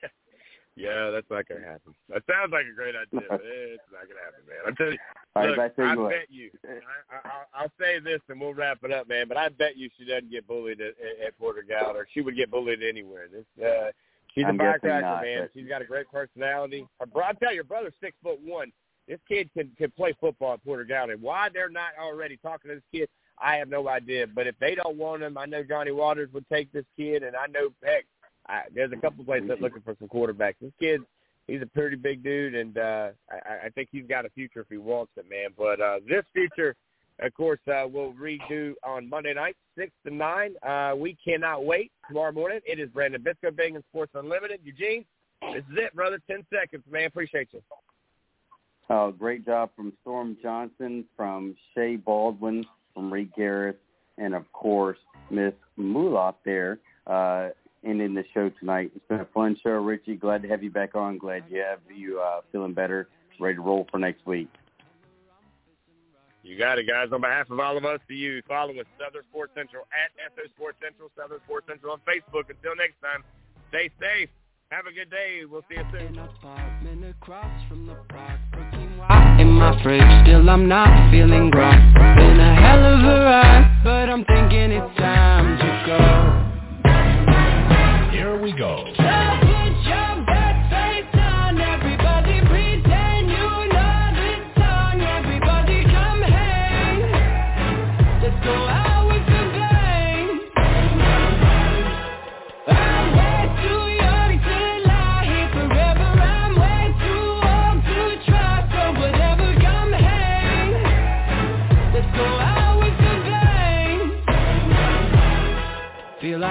Yeah, 0.76 1.10
that's 1.12 1.30
not 1.30 1.48
gonna 1.48 1.62
happen. 1.66 1.94
That 2.10 2.24
sounds 2.30 2.52
like 2.52 2.66
a 2.66 2.74
great 2.76 2.96
idea, 2.96 3.28
but 3.30 3.42
it's 3.44 3.84
not 3.92 4.08
gonna 4.08 4.24
happen, 4.24 4.42
man. 4.48 4.58
I'm 4.66 4.76
telling 4.76 4.94
you. 4.94 5.00
All 5.36 5.48
look, 5.48 5.60
I 5.60 5.68
tell 5.70 5.86
you 5.96 6.06
I 6.08 6.10
bet 6.10 6.28
you. 6.30 6.52
I, 6.66 6.70
I, 6.72 7.20
I'll- 7.30 7.48
I'll 7.54 7.72
say 7.80 8.00
this, 8.00 8.20
and 8.30 8.40
we'll 8.40 8.54
wrap 8.54 8.80
it 8.84 8.92
up, 8.92 9.08
man. 9.10 9.28
But 9.28 9.38
I 9.38 9.50
bet 9.50 9.76
you 9.78 9.90
she 9.98 10.06
doesn't 10.06 10.32
get 10.32 10.48
bullied 10.48 10.80
at, 10.82 10.96
at, 11.00 11.28
at 11.28 11.38
Porter 11.38 11.64
Gaud, 11.68 11.96
or 11.96 12.08
she 12.14 12.22
would 12.22 12.36
get 12.38 12.50
bullied 12.50 12.82
anywhere. 12.84 13.28
This, 13.32 13.46
uh, 13.66 13.92
she's 14.34 14.46
I'm 14.48 14.56
a 14.56 14.64
firecracker, 14.64 15.02
not, 15.02 15.22
man. 15.24 15.42
but- 15.42 15.52
She's 15.54 15.68
got 15.68 15.82
a 15.82 15.86
great 15.86 16.10
personality. 16.12 16.88
Her 17.00 17.06
bro, 17.06 17.24
I 17.24 17.34
tell 17.34 17.50
you, 17.52 17.56
your 17.56 17.64
brother's 17.66 17.94
six 18.02 18.16
foot 18.24 18.40
one. 18.44 18.72
This 19.08 19.20
kid 19.28 19.50
can 19.54 19.72
can 19.78 19.92
play 19.92 20.14
football 20.22 20.54
at 20.54 20.64
Porter 20.64 20.86
Gaud, 20.86 21.10
and 21.10 21.22
why 21.22 21.50
they're 21.54 21.70
not 21.70 21.92
already 22.02 22.38
talking 22.38 22.70
to 22.70 22.76
this 22.76 22.84
kid, 22.94 23.10
I 23.42 23.56
have 23.58 23.68
no 23.68 23.90
idea. 23.90 24.26
But 24.28 24.48
if 24.48 24.56
they 24.60 24.76
don't 24.76 24.96
want 24.98 25.22
him, 25.24 25.38
I 25.38 25.46
know 25.46 25.64
Johnny 25.64 25.92
Waters 25.92 26.30
would 26.34 26.48
take 26.48 26.72
this 26.72 26.86
kid, 26.96 27.24
and 27.24 27.36
I 27.36 27.48
know 27.48 27.70
heck, 27.84 28.06
I, 28.52 28.64
there's 28.76 28.92
a 28.92 28.98
couple 28.98 29.24
places 29.24 29.48
that 29.48 29.62
looking 29.62 29.82
for 29.82 29.96
some 29.98 30.10
quarterbacks. 30.10 30.56
This 30.62 30.72
kid, 30.80 31.02
he's 31.48 31.62
a 31.62 31.66
pretty 31.66 31.96
big 31.96 32.22
dude, 32.22 32.54
and 32.54 32.78
uh, 32.78 33.10
I, 33.32 33.68
I 33.68 33.70
think 33.70 33.90
he's 33.92 34.06
got 34.08 34.26
a 34.26 34.30
future 34.30 34.60
if 34.60 34.68
he 34.70 34.78
wants 34.78 35.14
it, 35.16 35.26
man. 35.30 35.52
But 35.58 35.80
uh, 35.80 36.00
this 36.08 36.26
future, 36.34 36.76
of 37.20 37.34
course, 37.34 37.60
uh, 37.68 37.88
we'll 37.88 38.14
redo 38.14 38.74
on 38.84 39.10
Monday 39.10 39.34
night, 39.34 39.56
six 39.78 39.92
to 40.06 40.14
nine. 40.14 40.56
Uh, 40.68 40.94
we 40.98 41.18
cannot 41.24 41.66
wait 41.66 41.92
tomorrow 42.08 42.34
morning. 42.34 42.60
It 42.66 42.80
is 42.80 42.90
Brandon 42.90 43.24
Bisco, 43.24 43.52
Bing 43.52 43.82
Sports 43.90 44.12
Unlimited. 44.16 44.60
Eugene, 44.64 45.06
this 45.54 45.64
is 45.72 45.78
it, 45.78 45.96
brother. 45.96 46.20
Ten 46.28 46.46
seconds, 46.54 46.84
man. 46.92 47.06
Appreciate 47.06 47.48
you. 47.54 47.62
Oh, 48.90 49.12
great 49.12 49.46
job 49.46 49.70
from 49.78 49.94
Storm 50.02 50.36
Johnson, 50.44 51.06
from 51.16 51.56
Shae 51.74 52.04
Baldwin, 52.04 52.66
from 52.94 53.14
Reed 53.14 53.32
Garris, 53.38 53.76
and 54.18 54.36
of 54.36 54.52
course 54.52 54.98
Miss 55.30 55.54
Mulop 55.80 56.36
there, 56.44 56.80
uh, 57.08 57.50
ending 57.86 58.14
the 58.14 58.24
show 58.34 58.50
tonight. 58.60 58.92
It's 58.96 59.06
been 59.08 59.20
a 59.20 59.28
fun 59.34 59.58
show, 59.62 59.72
Richie. 59.72 60.16
Glad 60.16 60.44
to 60.44 60.48
have 60.50 60.64
you 60.64 60.70
back 60.70 60.96
on. 60.96 61.18
Glad 61.18 61.44
you 61.50 61.62
have 61.62 61.80
you 61.94 62.20
uh, 62.20 62.42
feeling 62.52 62.74
better, 62.74 63.08
ready 63.40 63.56
to 63.56 63.62
roll 63.62 63.88
for 63.92 63.98
next 63.98 64.26
week. 64.26 64.50
You 66.44 66.58
got 66.58 66.80
it, 66.80 66.88
guys. 66.88 67.10
On 67.12 67.22
behalf 67.22 67.52
of 67.52 67.60
all 67.60 67.78
of 67.78 67.86
us, 67.86 68.00
to 68.08 68.14
you, 68.16 68.42
follow 68.48 68.72
us, 68.74 68.86
Southern 69.00 69.22
Sports 69.30 69.52
Central, 69.56 69.84
at 69.94 70.10
SO 70.36 70.42
Sports 70.56 70.78
Central, 70.82 71.10
Southern 71.16 71.40
Sports 71.46 71.68
Central 71.70 71.94
on 71.94 72.00
Facebook. 72.00 72.50
Until 72.50 72.76
next 72.76 73.00
time, 73.02 73.24
stay 73.70 73.92
safe. 74.00 74.30
Have 74.72 74.88
a 74.88 74.92
good 74.92 75.12
day. 75.12 75.42
We'll 75.46 75.62
see 75.70 75.76
you 75.76 75.86
soon. 75.92 76.18
in 79.40 79.52
my 79.52 79.84
fridge, 79.84 80.02
still 80.26 80.50
I'm 80.50 80.68
not 80.68 81.12
feeling 81.12 81.52
gross 81.52 81.76
Been 81.94 82.40
a 82.40 82.56
hell 82.56 82.86
of 82.86 83.04
a 83.04 83.20
ride, 83.22 83.82
but 83.84 84.10
I'm 84.10 84.26
thinking 84.26 84.72
it's 84.72 84.98
time 84.98 85.58
to 85.60 85.84
go 85.86 86.51
Here 88.22 88.40
we 88.40 88.52
go. 88.52 89.51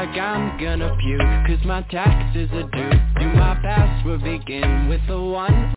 Like 0.01 0.19
I'm 0.19 0.59
gonna 0.59 0.97
puke 0.99 1.20
Cause 1.47 1.67
my 1.67 1.83
taxes 1.91 2.49
are 2.53 2.62
due. 2.62 3.20
Do 3.20 3.27
my 3.35 3.59
password 3.61 4.23
begin 4.23 4.89
with 4.89 5.03
a 5.11 5.20
one 5.20 5.75